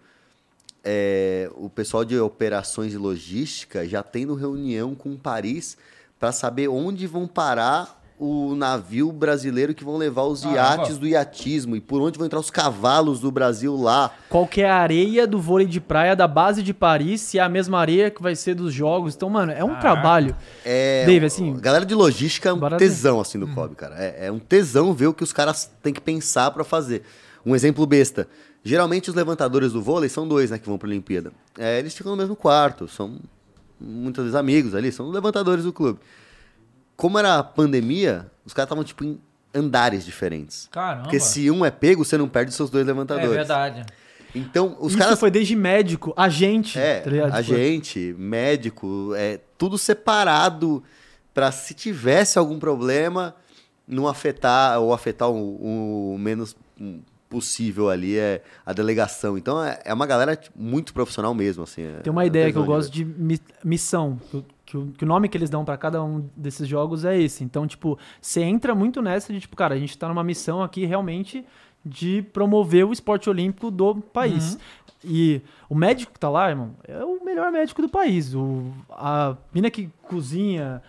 é, 0.84 1.50
o 1.56 1.70
pessoal 1.70 2.04
de 2.06 2.18
operações 2.20 2.94
e 2.94 2.98
logística 2.98 3.88
já 3.88 4.04
tendo 4.04 4.36
reunião 4.36 4.94
com 4.94 5.16
Paris 5.18 5.78
para 6.20 6.32
saber 6.32 6.68
onde 6.68 7.08
vão 7.08 7.28
parar 7.28 8.03
o 8.24 8.56
navio 8.56 9.12
brasileiro 9.12 9.74
que 9.74 9.84
vão 9.84 9.98
levar 9.98 10.24
os 10.24 10.44
Caramba. 10.44 10.58
iates 10.58 10.98
do 10.98 11.06
iatismo 11.06 11.76
e 11.76 11.82
por 11.82 12.02
onde 12.02 12.18
vão 12.18 12.26
entrar 12.26 12.40
os 12.40 12.50
cavalos 12.50 13.20
do 13.20 13.30
Brasil 13.30 13.76
lá. 13.76 14.12
Qual 14.30 14.48
que 14.48 14.62
é 14.62 14.70
a 14.70 14.78
areia 14.78 15.28
do 15.28 15.42
vôlei 15.42 15.68
de 15.68 15.82
praia 15.82 16.16
da 16.16 16.26
base 16.26 16.64
de 16.64 16.74
Paris, 16.74 17.20
se 17.20 17.38
é 17.38 17.42
a 17.42 17.50
mesma 17.50 17.80
areia 17.80 18.10
que 18.10 18.22
vai 18.22 18.34
ser 18.34 18.56
dos 18.56 18.74
jogos. 18.74 19.14
Então, 19.14 19.30
mano, 19.30 19.52
é 19.52 19.64
um 19.64 19.78
trabalho. 19.78 20.34
É, 20.64 21.06
Dave, 21.06 21.26
assim, 21.26 21.54
a 21.54 21.60
galera 21.60 21.86
de 21.86 21.94
logística 21.94 22.48
é 22.48 22.54
um 22.54 22.78
tesão, 22.78 23.20
assim, 23.20 23.38
do 23.38 23.48
Kobe, 23.48 23.76
cara. 23.76 23.96
É, 23.98 24.28
é 24.28 24.32
um 24.32 24.40
tesão 24.40 24.94
ver 24.94 25.08
o 25.08 25.14
que 25.14 25.24
os 25.24 25.34
caras 25.34 25.70
têm 25.82 25.94
que 25.94 26.02
pensar 26.02 26.50
pra 26.52 26.64
fazer. 26.64 27.04
Um 27.46 27.54
exemplo 27.54 27.86
besta. 27.86 28.26
Geralmente 28.64 29.10
os 29.10 29.16
levantadores 29.16 29.74
do 29.74 29.82
vôlei 29.82 30.08
são 30.08 30.26
dois, 30.26 30.50
né, 30.50 30.58
que 30.58 30.66
vão 30.66 30.78
pra 30.78 30.88
Olimpíada. 30.88 31.34
É, 31.58 31.78
eles 31.78 31.94
ficam 31.94 32.14
no 32.14 32.18
mesmo 32.18 32.38
quarto, 32.38 32.88
são 32.88 33.18
muitas 33.78 34.24
vezes 34.24 34.36
amigos 34.36 34.74
ali, 34.74 34.94
são 34.94 35.10
levantadores 35.10 35.66
do 35.66 35.74
clube. 35.74 36.00
Como 36.96 37.18
era 37.20 37.40
a 37.40 37.44
pandemia, 37.44 38.30
os 38.46 38.54
caras 38.54 38.68
estavam, 38.68 38.84
tipo, 38.84 39.04
em 39.04 39.20
andares 39.54 40.06
diferentes. 40.06 40.68
Caramba. 40.72 41.04
Porque 41.04 41.20
se 41.20 41.50
um 41.52 41.64
é 41.66 41.72
pego, 41.72 42.04
você 42.06 42.18
não 42.18 42.28
perde 42.28 42.50
os 42.50 42.56
seus 42.56 42.70
dois 42.70 42.84
É 42.84 42.88
levantadores. 42.88 43.30
verdade. 43.32 43.86
Então, 44.36 44.76
os 44.80 44.94
Isso 44.94 44.98
caras 44.98 45.20
foi 45.20 45.30
desde 45.30 45.56
médico, 45.56 46.12
agente. 46.18 46.80
é, 46.80 47.02
tá 47.02 47.42
Tipo, 47.42 47.56
gente, 47.56 48.16
médico, 48.18 49.14
é 49.16 49.40
tudo 49.60 49.78
separado 49.78 50.84
para 51.34 51.52
se 51.52 51.74
tivesse 51.76 52.40
algum 52.40 52.58
problema 52.58 53.36
não 53.88 54.08
afetar 54.08 54.80
ou 54.80 54.92
afetar 54.94 55.30
o, 55.30 56.14
o 56.14 56.18
menos 56.18 56.56
possível 57.30 57.90
ali 57.90 58.18
é 58.18 58.42
a 58.66 58.74
delegação. 58.74 59.38
Então 59.38 59.64
é, 59.64 59.80
é 59.86 59.94
uma 59.94 60.06
galera 60.06 60.36
tipo, 60.36 60.60
muito 60.60 60.94
profissional 60.94 61.34
mesmo, 61.34 61.64
assim. 61.64 61.82
é- 61.84 62.00
Tem 62.02 62.12
uma 62.12 62.24
é 62.24 62.28
ideia 62.28 62.52
que 62.52 62.58
eu 62.58 62.66
gosto 62.66 62.92
de 62.92 63.04
mi- 63.04 63.40
missão. 63.64 64.20
Que, 64.74 64.78
o- 64.78 64.88
que 64.98 65.04
o, 65.04 65.08
nome 65.08 65.30
que 65.30 65.38
eles 65.38 65.50
dão 65.52 65.64
pra 65.64 65.78
cada 65.78 66.04
um 66.04 66.28
desses 66.36 66.68
jogos 66.68 67.06
é 67.06 67.16
esse. 67.16 67.44
Então, 67.44 67.68
tipo, 67.68 67.96
você 68.20 68.42
entra 68.42 68.74
muito 68.74 69.02
nessa 69.04 69.32
de, 69.32 69.40
tipo, 69.40 69.56
cara, 69.56 69.76
a 69.76 69.78
gente 69.78 69.96
tá 69.96 70.08
numa 70.08 70.24
missão 70.24 70.64
aqui 70.64 70.84
realmente 70.86 71.46
de 71.86 72.22
promover 72.34 72.86
o 72.88 72.92
esporte 72.94 73.30
olímpico 73.30 73.70
do 73.70 73.96
país. 73.96 74.58
E 75.04 75.42
o 75.70 75.76
médico 75.76 76.14
que 76.14 76.20
tá 76.20 76.30
lá, 76.30 76.50
irmão, 76.50 76.72
é 76.88 77.04
o 77.04 77.24
melhor 77.24 77.52
médico 77.52 77.82
do 77.82 77.90
país. 77.90 78.34
O, 78.34 78.72
a 78.90 79.36
mina 79.54 79.70
que 79.70 79.90
cozinha, 80.04 80.82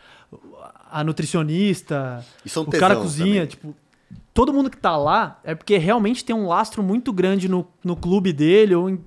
a 0.91 1.05
nutricionista, 1.05 2.25
são 2.47 2.63
o 2.63 2.71
cara 2.71 2.97
cozinha, 2.97 3.35
também. 3.43 3.47
tipo, 3.49 3.75
todo 4.33 4.53
mundo 4.53 4.71
que 4.71 4.77
tá 4.79 4.97
lá 4.97 5.41
é 5.45 5.55
porque 5.55 5.77
realmente 5.77 6.25
tem 6.25 6.35
um 6.35 6.47
lastro 6.47 6.83
muito 6.83 7.13
grande 7.13 7.49
no, 7.49 7.67
no 7.85 7.97
clube 7.97 8.33
dele, 8.33 8.75
ou 8.75 8.89
em- 8.89 9.01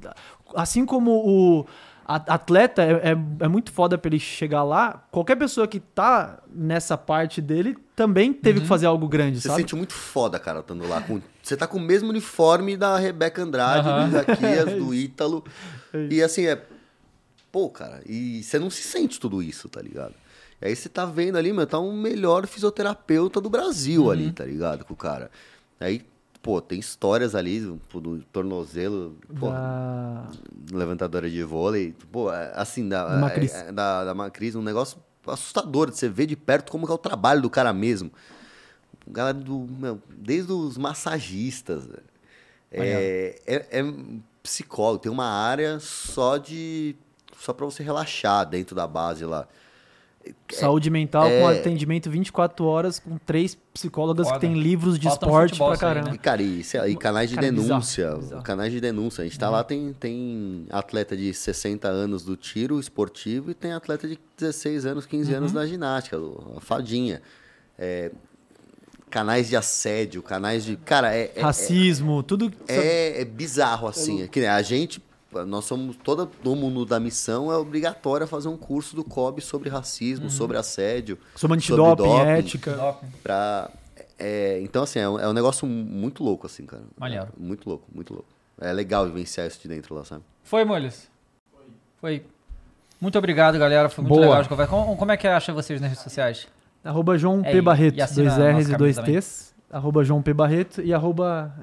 assim 0.55 0.85
como 0.85 1.11
o 1.11 1.65
atleta 2.15 2.81
é, 2.81 3.09
é, 3.11 3.17
é 3.41 3.47
muito 3.47 3.71
foda 3.71 3.97
pra 3.97 4.07
ele 4.09 4.19
chegar 4.19 4.63
lá, 4.63 5.05
qualquer 5.11 5.35
pessoa 5.35 5.67
que 5.67 5.79
tá 5.79 6.41
nessa 6.49 6.97
parte 6.97 7.41
dele 7.41 7.77
também 7.95 8.31
teve 8.31 8.61
que 8.61 8.65
fazer 8.67 8.85
algo 8.85 9.07
grande, 9.07 9.41
Você 9.41 9.47
sabe? 9.49 9.61
sente 9.61 9.75
muito 9.75 9.93
foda, 9.93 10.39
cara, 10.39 10.59
estando 10.59 10.87
lá. 10.87 11.01
Com... 11.01 11.21
Você 11.43 11.57
tá 11.57 11.67
com 11.67 11.77
o 11.77 11.81
mesmo 11.81 12.09
uniforme 12.09 12.77
da 12.77 12.97
Rebeca 12.97 13.41
Andrade, 13.41 13.87
Aham. 13.87 14.03
do 14.09 14.15
Isaquias, 14.17 14.73
do 14.79 14.93
Ítalo. 14.93 15.43
E 16.09 16.21
assim, 16.23 16.45
é. 16.45 16.61
Pô, 17.51 17.69
cara, 17.69 18.01
e 18.05 18.43
você 18.43 18.59
não 18.59 18.69
se 18.69 18.83
sente 18.83 19.19
tudo 19.19 19.41
isso, 19.41 19.67
tá 19.67 19.81
ligado? 19.81 20.13
E 20.61 20.67
aí 20.67 20.75
você 20.75 20.89
tá 20.89 21.05
vendo 21.05 21.37
ali, 21.37 21.51
meu, 21.53 21.65
tá 21.67 21.79
um 21.79 21.93
melhor 21.99 22.45
fisioterapeuta 22.47 23.39
do 23.41 23.49
Brasil 23.49 24.03
Uhum. 24.05 24.11
ali, 24.11 24.31
tá 24.31 24.43
ligado? 24.45 24.83
Com 24.85 24.93
o 24.93 24.97
cara. 24.97 25.29
Aí, 25.79 26.01
pô, 26.47 26.61
tem 26.61 26.79
histórias 26.79 27.35
ali 27.35 27.77
pô, 27.89 27.99
do 27.99 28.21
tornozelo, 28.31 29.17
pô, 29.37 29.49
Da- 29.51 30.31
levantadora 30.71 31.29
de 31.29 31.43
vôlei, 31.43 31.93
pô, 32.09 32.31
é, 32.31 32.53
assim, 32.55 32.87
da, 32.87 33.03
Da 33.05 33.21
Macris. 33.21 33.53
é, 33.53 33.67
é, 33.67 33.71
da, 33.73 34.05
da 34.05 34.13
Macris, 34.13 34.55
um 34.55 34.61
negócio 34.61 34.97
assustador 35.27 35.89
de 35.91 35.97
você 35.97 36.07
ver 36.07 36.25
de 36.25 36.37
perto 36.37 36.71
como 36.71 36.85
que 36.85 36.91
é 36.91 36.95
o 36.95 36.97
trabalho 36.97 37.41
do 37.41 37.49
cara 37.49 37.73
mesmo. 37.73 38.09
Galera 39.05 39.37
do, 39.37 39.59
meu, 39.59 40.01
desde 40.09 40.53
os 40.53 40.77
massagistas, 40.77 41.85
velho. 41.85 42.03
é, 42.71 43.41
é, 43.45 43.79
é 43.79 43.93
psicólogo, 44.41 44.99
tem 44.99 45.11
uma 45.11 45.25
área 45.29 45.81
só 45.81 46.37
de, 46.37 46.95
só 47.37 47.51
pra 47.51 47.65
você 47.65 47.83
relaxar 47.83 48.45
dentro 48.45 48.73
da 48.73 48.87
base 48.87 49.25
lá. 49.25 49.45
Saúde 50.51 50.89
mental 50.89 51.27
é- 51.27 51.39
com 51.41 51.47
atendimento 51.47 52.09
24 52.09 52.65
horas 52.65 52.99
com 52.99 53.17
três 53.17 53.57
psicólogas 53.73 54.27
Foda. 54.27 54.39
que 54.39 54.45
têm 54.47 54.59
livros 54.59 54.97
de 54.99 55.07
Falta 55.07 55.25
esporte 55.25 55.49
futebol 55.51 55.67
pra 55.69 55.75
isso 55.75 55.85
aí, 55.85 55.89
caramba. 55.93 56.09
né? 56.09 56.15
E, 56.15 56.17
cara, 56.19 56.41
e, 56.41 56.91
e 56.91 56.95
canais 56.95 57.29
de 57.29 57.35
Cara, 57.35 57.51
bizarro, 57.51 57.67
denúncia. 57.69 58.15
bizarro. 58.15 58.43
Canais 58.43 58.71
de 58.71 58.79
denúncia. 58.81 59.21
A 59.21 59.25
gente 59.25 59.37
tá 59.39 59.49
lá, 59.49 59.63
tem, 59.63 59.93
tem 59.93 60.65
atleta 60.69 61.15
de 61.17 61.33
60 61.33 61.87
anos 61.87 62.23
do 62.23 62.35
tiro 62.35 62.79
esportivo 62.79 63.51
e 63.51 63.53
tem 63.53 63.71
atleta 63.73 64.07
de 64.07 64.17
16 64.37 64.85
anos, 64.85 65.05
15 65.05 65.33
anos 65.33 65.51
Uhum. 65.51 65.55
da 65.59 65.65
ginástica, 65.67 66.17
a 66.55 66.61
fadinha. 66.61 67.21
É, 67.77 68.11
canais 69.09 69.47
de 69.49 69.55
assédio, 69.55 70.21
canais 70.21 70.63
de. 70.65 70.75
Cara, 70.77 71.15
é. 71.15 71.31
é- 71.35 71.41
Racismo, 71.41 72.21
tudo. 72.23 72.51
é, 72.67 73.21
é 73.21 73.25
bizarro, 73.25 73.87
assim. 73.87 74.23
É 74.23 74.27
que 74.27 74.39
nem 74.39 74.49
a 74.49 74.61
gente, 74.61 75.01
nós 75.45 75.65
somos, 75.65 75.95
todo 75.97 76.29
mundo 76.55 76.85
da 76.85 76.99
missão 76.99 77.51
é 77.51 77.57
obrigatório 77.57 78.23
a 78.23 78.27
fazer 78.27 78.47
um 78.47 78.57
curso 78.57 78.95
do 78.95 79.03
COB 79.03 79.41
sobre 79.41 79.69
racismo, 79.69 80.25
Uhum. 80.25 80.29
sobre 80.31 80.57
assédio. 80.57 81.17
Sobre 81.35 81.57
antidoping, 81.57 82.03
doping. 82.03 82.19
ética. 82.21 82.95
Pra, 83.21 83.69
é, 84.17 84.59
então, 84.61 84.83
assim, 84.83 84.99
é 84.99 85.07
um, 85.09 85.19
é 85.19 85.27
um 85.27 85.33
negócio 85.33 85.67
muito 85.67 86.23
louco, 86.23 86.45
assim, 86.47 86.65
cara. 86.65 86.83
Maneiro. 86.97 87.27
Muito 87.37 87.67
louco, 87.69 87.85
muito 87.93 88.13
louco. 88.13 88.27
É 88.59 88.71
legal 88.73 89.05
vivenciar 89.05 89.45
isso 89.47 89.59
de 89.61 89.67
dentro 89.67 89.93
lá, 89.93 90.03
sabe? 90.03 90.23
Foi, 90.43 90.63
Molhos? 90.65 91.07
Foi. 92.01 92.23
Muito 92.99 93.17
obrigado, 93.17 93.59
galera. 93.59 93.89
Foi 93.89 94.03
muito 94.03 94.13
Boa. 94.15 94.25
legal 94.27 94.43
de 94.43 94.49
conversa. 94.49 94.71
Como, 94.71 94.97
como 94.97 95.11
é 95.11 95.17
que 95.17 95.27
acha 95.27 95.53
vocês 95.53 95.79
nas 95.79 95.89
redes 95.89 96.03
sociais? 96.03 96.47
Arroba 96.83 97.17
João 97.17 97.41
É, 97.43 97.51
P. 97.51 97.57
e- 97.57 97.61
Barreto, 97.61 97.95
dois 98.15 98.37
R's 98.37 98.69
e 98.69 98.75
dois 98.77 98.97
T's. 98.97 99.53
Arroba 99.69 100.03
João 100.03 100.21
P. 100.21 100.33
Barreto 100.33 100.81
e 100.81 100.93
arroba. 100.93 101.53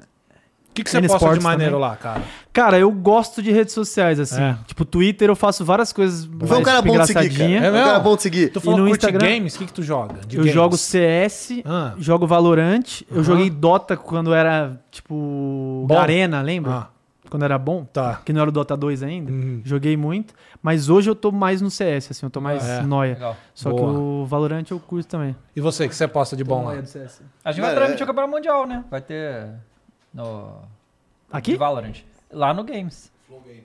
O 0.75 0.77
que, 0.77 0.83
que 0.83 0.89
você 0.89 0.97
N 0.97 1.07
posta 1.07 1.33
de 1.37 1.39
maneiro 1.39 1.75
também. 1.75 1.89
lá, 1.89 1.95
cara? 1.95 2.21
Cara, 2.51 2.77
eu 2.77 2.91
gosto 2.91 3.41
de 3.41 3.49
redes 3.49 3.73
sociais, 3.73 4.19
assim. 4.19 4.41
É. 4.41 4.57
Tipo, 4.67 4.83
Twitter 4.83 5.29
eu 5.29 5.35
faço 5.35 5.63
várias 5.63 5.93
coisas. 5.93 6.25
Foi 6.25 6.33
um 6.47 6.51
mais, 6.51 6.63
cara 6.65 6.81
bom 6.81 6.99
de 6.99 7.07
seguir, 7.07 7.37
cara. 7.37 7.49
É 7.53 7.55
É 7.55 7.69
um 7.69 7.73
cara 7.73 7.87
mesmo? 7.93 8.03
bom 8.03 8.15
de 8.17 8.21
seguir. 8.21 8.49
Tu 8.51 8.59
falou 8.59 8.79
no 8.81 8.89
Instagram? 8.89 9.25
games? 9.25 9.55
O 9.55 9.59
que, 9.59 9.65
que 9.67 9.73
tu 9.73 9.81
joga? 9.81 10.15
De 10.27 10.35
Eu 10.35 10.41
games? 10.43 10.53
jogo 10.53 10.75
CS, 10.77 11.61
Ah. 11.65 11.93
jogo 11.97 12.27
Valorant. 12.27 13.03
Eu 13.09 13.23
joguei 13.23 13.49
Dota 13.49 13.95
quando 13.95 14.33
era, 14.33 14.77
tipo, 14.91 15.85
Bom. 15.87 15.97
Arena, 15.97 16.41
lembra? 16.41 16.71
Ah, 16.73 16.87
Quando 17.29 17.43
era 17.43 17.57
bom. 17.57 17.85
tá. 17.85 18.21
Que 18.25 18.31
não 18.33 18.41
era 18.41 18.49
o 18.49 18.53
Dota 18.53 18.75
2 18.75 19.01
ainda. 19.01 19.31
Uhum. 19.31 19.61
Joguei 19.63 19.95
muito. 19.97 20.33
Mas 20.61 20.89
hoje 20.89 21.09
eu 21.09 21.15
tô 21.15 21.31
mais 21.31 21.61
no 21.61 21.71
CS, 21.71 22.11
assim. 22.11 22.25
Eu 22.25 22.29
tô 22.29 22.41
mais 22.41 22.67
É. 22.67 22.81
noia. 22.81 23.13
Legal. 23.13 23.37
Só 23.53 23.69
Boa. 23.69 23.81
que 23.81 23.97
o 23.97 24.25
Valorant 24.25 24.65
eu 24.71 24.79
curto 24.79 25.07
também. 25.07 25.35
E 25.55 25.61
você, 25.61 25.85
o 25.85 25.89
que 25.89 25.95
você 25.95 26.07
posta 26.07 26.35
de 26.35 26.43
bom 26.43 26.65
lá? 26.65 26.75
Do 26.75 26.85
CS. 26.87 27.21
A 27.45 27.51
gente 27.51 27.61
vai 27.63 27.73
transmitir 27.73 28.03
o 28.03 28.07
Campeonato 28.07 28.33
Mundial, 28.33 28.67
né? 28.67 28.83
Vai 28.91 29.01
ter 29.01 29.47
no... 30.15 30.61
Aqui? 31.31 31.51
De 31.51 31.57
Valorant. 31.57 31.95
Lá 32.31 32.53
no 32.53 32.63
Games. 32.63 33.11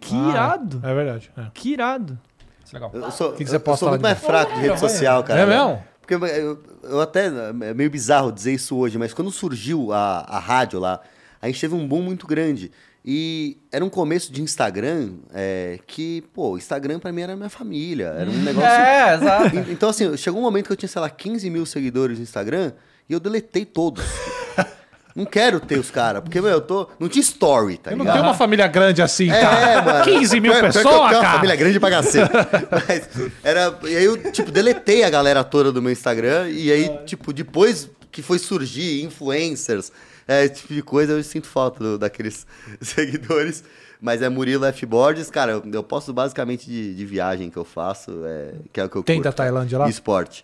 Que 0.01 0.15
Ah, 0.15 0.29
irado. 0.31 0.81
É 0.85 0.95
verdade. 0.95 1.31
é. 1.37 1.47
Que 1.55 1.73
irado. 1.73 2.19
Isso 2.65 2.77
é 2.77 2.79
legal. 2.81 2.91
Eu 2.93 3.11
sou, 3.11 3.33
que 3.33 3.45
você 3.47 3.57
eu 3.57 3.61
posta 3.61 3.81
sou 3.81 3.87
lá 3.87 3.93
muito 3.93 4.01
de 4.01 4.09
mais 4.09 4.19
fraco 4.19 4.53
de 4.55 4.61
rede 4.61 4.79
social, 4.81 5.23
cara. 5.25 5.41
É 5.41 5.47
mesmo? 5.47 5.83
Porque 6.01 6.15
eu, 6.15 6.63
eu 6.83 7.01
até. 7.01 7.27
É 7.27 7.75
meio 7.75 7.91
bizarro 7.91 8.33
dizer 8.33 8.53
isso 8.53 8.77
hoje, 8.77 8.99
mas 8.99 9.13
quando 9.15 9.31
surgiu 9.31 9.93
a, 9.93 10.21
a 10.21 10.39
rádio 10.39 10.79
lá, 10.81 11.01
a 11.41 11.47
gente 11.47 11.61
teve 11.61 11.75
um 11.75 11.87
boom 11.87 12.03
muito 12.03 12.27
grande. 12.27 12.71
E 13.05 13.57
era 13.73 13.83
um 13.85 13.89
começo 13.89 14.31
de 14.33 14.43
Instagram 14.43 15.15
é, 15.33 15.79
que, 15.87 16.23
pô, 16.35 16.57
Instagram 16.59 16.99
pra 16.99 17.11
mim 17.13 17.23
era 17.23 17.35
minha 17.37 17.49
família. 17.49 18.09
Era 18.09 18.29
um 18.31 18.37
negócio. 18.43 18.69
É, 18.71 19.15
exato. 19.15 19.57
En- 19.57 19.73
Então, 19.73 19.89
assim, 19.89 20.17
chegou 20.17 20.39
um 20.41 20.43
momento 20.45 20.67
que 20.67 20.73
eu 20.73 20.77
tinha, 20.77 20.89
sei 20.89 21.01
lá, 21.01 21.09
15 21.09 21.49
mil 21.49 21.65
seguidores 21.65 22.19
no 22.19 22.23
Instagram 22.25 22.73
e 23.09 23.13
eu 23.13 23.21
deletei 23.21 23.65
todos. 23.65 24.05
Não 25.15 25.25
quero 25.25 25.59
ter 25.61 25.79
os 25.79 25.91
caras, 25.91 26.23
porque, 26.23 26.41
meu, 26.41 26.51
eu 26.51 26.61
tô. 26.61 26.89
Não 26.99 27.09
tinha 27.09 27.21
story, 27.23 27.77
tá 27.79 27.91
Eu 27.91 27.97
não 27.97 28.05
ligado? 28.05 28.17
tenho 28.17 28.27
uma 28.29 28.35
família 28.35 28.67
grande 28.69 29.03
assim, 29.03 29.31
É, 29.31 29.41
cara. 29.41 29.83
mano. 29.83 30.05
15 30.05 30.41
mil 30.41 30.53
pessoas, 30.53 30.85
tenho 30.85 30.99
uma 31.01 31.11
cara. 31.11 31.33
família 31.33 31.57
grande 31.57 31.81
pra 31.81 31.91
cacete. 31.91 32.31
Mas 32.89 33.09
era. 33.43 33.77
E 33.85 33.97
aí 33.97 34.05
eu, 34.05 34.31
tipo, 34.31 34.51
deletei 34.51 35.03
a 35.05 35.11
galera 35.11 35.43
toda 35.43 35.73
do 35.73 35.83
meu 35.83 35.91
Instagram. 35.93 36.49
E 36.51 36.71
aí, 36.71 36.89
tipo, 37.07 37.33
depois 37.33 37.91
que 38.13 38.23
foi 38.23 38.39
surgir 38.39 39.03
influencers, 39.05 39.91
é, 40.29 40.45
esse 40.45 40.55
tipo 40.63 40.75
de 40.75 40.83
coisa, 40.83 41.13
eu 41.15 41.23
sinto 41.23 41.47
falta 41.49 41.83
do- 41.83 41.99
daqueles 41.99 42.47
seguidores. 42.81 43.65
Mas 44.03 44.23
é 44.23 44.29
Murilo 44.31 44.65
F-Boards, 44.65 45.29
cara, 45.31 45.53
eu, 45.53 45.63
eu 45.73 45.83
posto 45.83 46.11
basicamente 46.13 46.67
de, 46.67 46.95
de 46.95 47.05
viagem 47.05 47.51
que 47.51 47.57
eu 47.59 47.67
faço, 47.67 48.11
é, 48.25 48.53
que 48.73 48.81
é 48.81 48.85
o 48.85 48.89
que 48.89 48.97
eu 48.97 49.03
Tem 49.03 49.17
curto, 49.17 49.25
da 49.25 49.33
cara. 49.33 49.51
Tailândia 49.51 49.79
lá? 49.79 49.89
Esporte. 49.91 50.43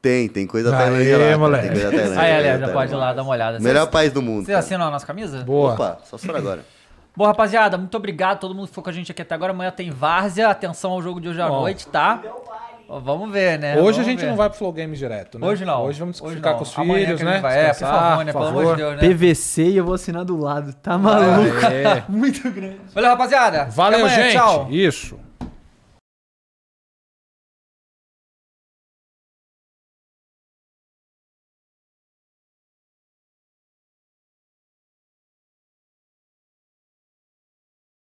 Tem, 0.00 0.28
tem 0.28 0.46
coisa 0.46 0.70
da 0.70 0.78
Aê, 0.78 0.84
Tailândia 0.84 1.30
lá. 1.32 1.38
moleque. 1.38 1.62
Tem 1.68 1.72
coisa 1.72 1.90
da 1.90 1.96
Tailândia. 1.96 2.20
Aí, 2.22 2.32
aliás, 2.32 2.60
já 2.60 2.68
pode 2.68 2.92
ir 2.92 2.96
lá 2.96 3.12
dar 3.12 3.22
uma 3.22 3.32
olhada. 3.32 3.58
Melhor 3.58 3.80
Vocês- 3.80 3.90
país 3.92 4.12
do 4.12 4.22
mundo. 4.22 4.44
Vocês 4.44 4.46
cara. 4.48 4.58
assinam 4.60 4.86
a 4.86 4.90
nossa 4.90 5.06
camisa? 5.06 5.42
Boa. 5.44 5.74
Opa, 5.74 5.98
só 6.04 6.16
se 6.16 6.26
for 6.26 6.36
agora. 6.36 6.60
Bom, 7.16 7.26
rapaziada, 7.26 7.76
muito 7.76 7.96
obrigado. 7.96 8.38
Todo 8.38 8.54
mundo 8.54 8.64
que 8.66 8.70
ficou 8.70 8.84
com 8.84 8.90
a 8.90 8.92
gente 8.92 9.10
aqui 9.10 9.22
até 9.22 9.34
agora. 9.34 9.52
Amanhã 9.52 9.72
tem 9.72 9.90
Várzea. 9.90 10.48
Atenção 10.50 10.92
ao 10.92 11.02
jogo 11.02 11.20
de 11.20 11.28
hoje 11.28 11.40
à 11.40 11.48
Bom. 11.48 11.60
noite, 11.62 11.86
tá? 11.88 12.22
Ó, 12.88 13.00
Vamos 13.00 13.30
ver, 13.32 13.58
né? 13.58 13.72
Hoje 13.72 13.80
a 13.80 13.84
Vamos 14.02 14.06
gente 14.06 14.20
ver. 14.20 14.26
não 14.28 14.36
vai 14.36 14.48
pro 14.48 14.56
Flow 14.56 14.72
Games 14.72 14.98
direto, 14.98 15.36
né? 15.38 15.46
Hoje 15.46 15.62
não. 15.64 15.82
Hoje 15.84 15.98
vamos 15.98 16.22
Hoje 16.22 16.36
ficar 16.36 16.50
não. 16.52 16.56
com 16.58 16.62
os 16.62 16.78
Amanhã 16.78 17.04
filhos, 17.06 17.20
que 17.20 17.26
a 17.26 17.32
gente 17.32 17.34
né? 17.34 17.40
vai. 17.42 17.58
É, 17.58 17.64
por 17.64 17.70
Descansar, 17.72 18.00
favor, 18.10 18.24
né? 18.24 18.32
Pelo 18.32 18.46
amor 18.46 18.66
de 18.76 18.82
Deus, 18.82 18.96
né? 18.96 19.08
PVC 19.08 19.62
e 19.64 19.76
eu 19.76 19.84
vou 19.84 19.94
assinar 19.94 20.24
do 20.24 20.36
lado. 20.40 20.72
Tá 20.74 20.96
maluco? 20.96 21.66
É. 21.66 22.04
Muito 22.08 22.50
grande. 22.50 22.78
Valeu, 22.94 23.10
rapaziada. 23.10 23.62
Até 23.62 23.70
Valeu, 23.72 23.98
amanhã, 24.06 24.14
gente. 24.14 24.32
Tchau. 24.36 24.68
Isso. 24.70 25.18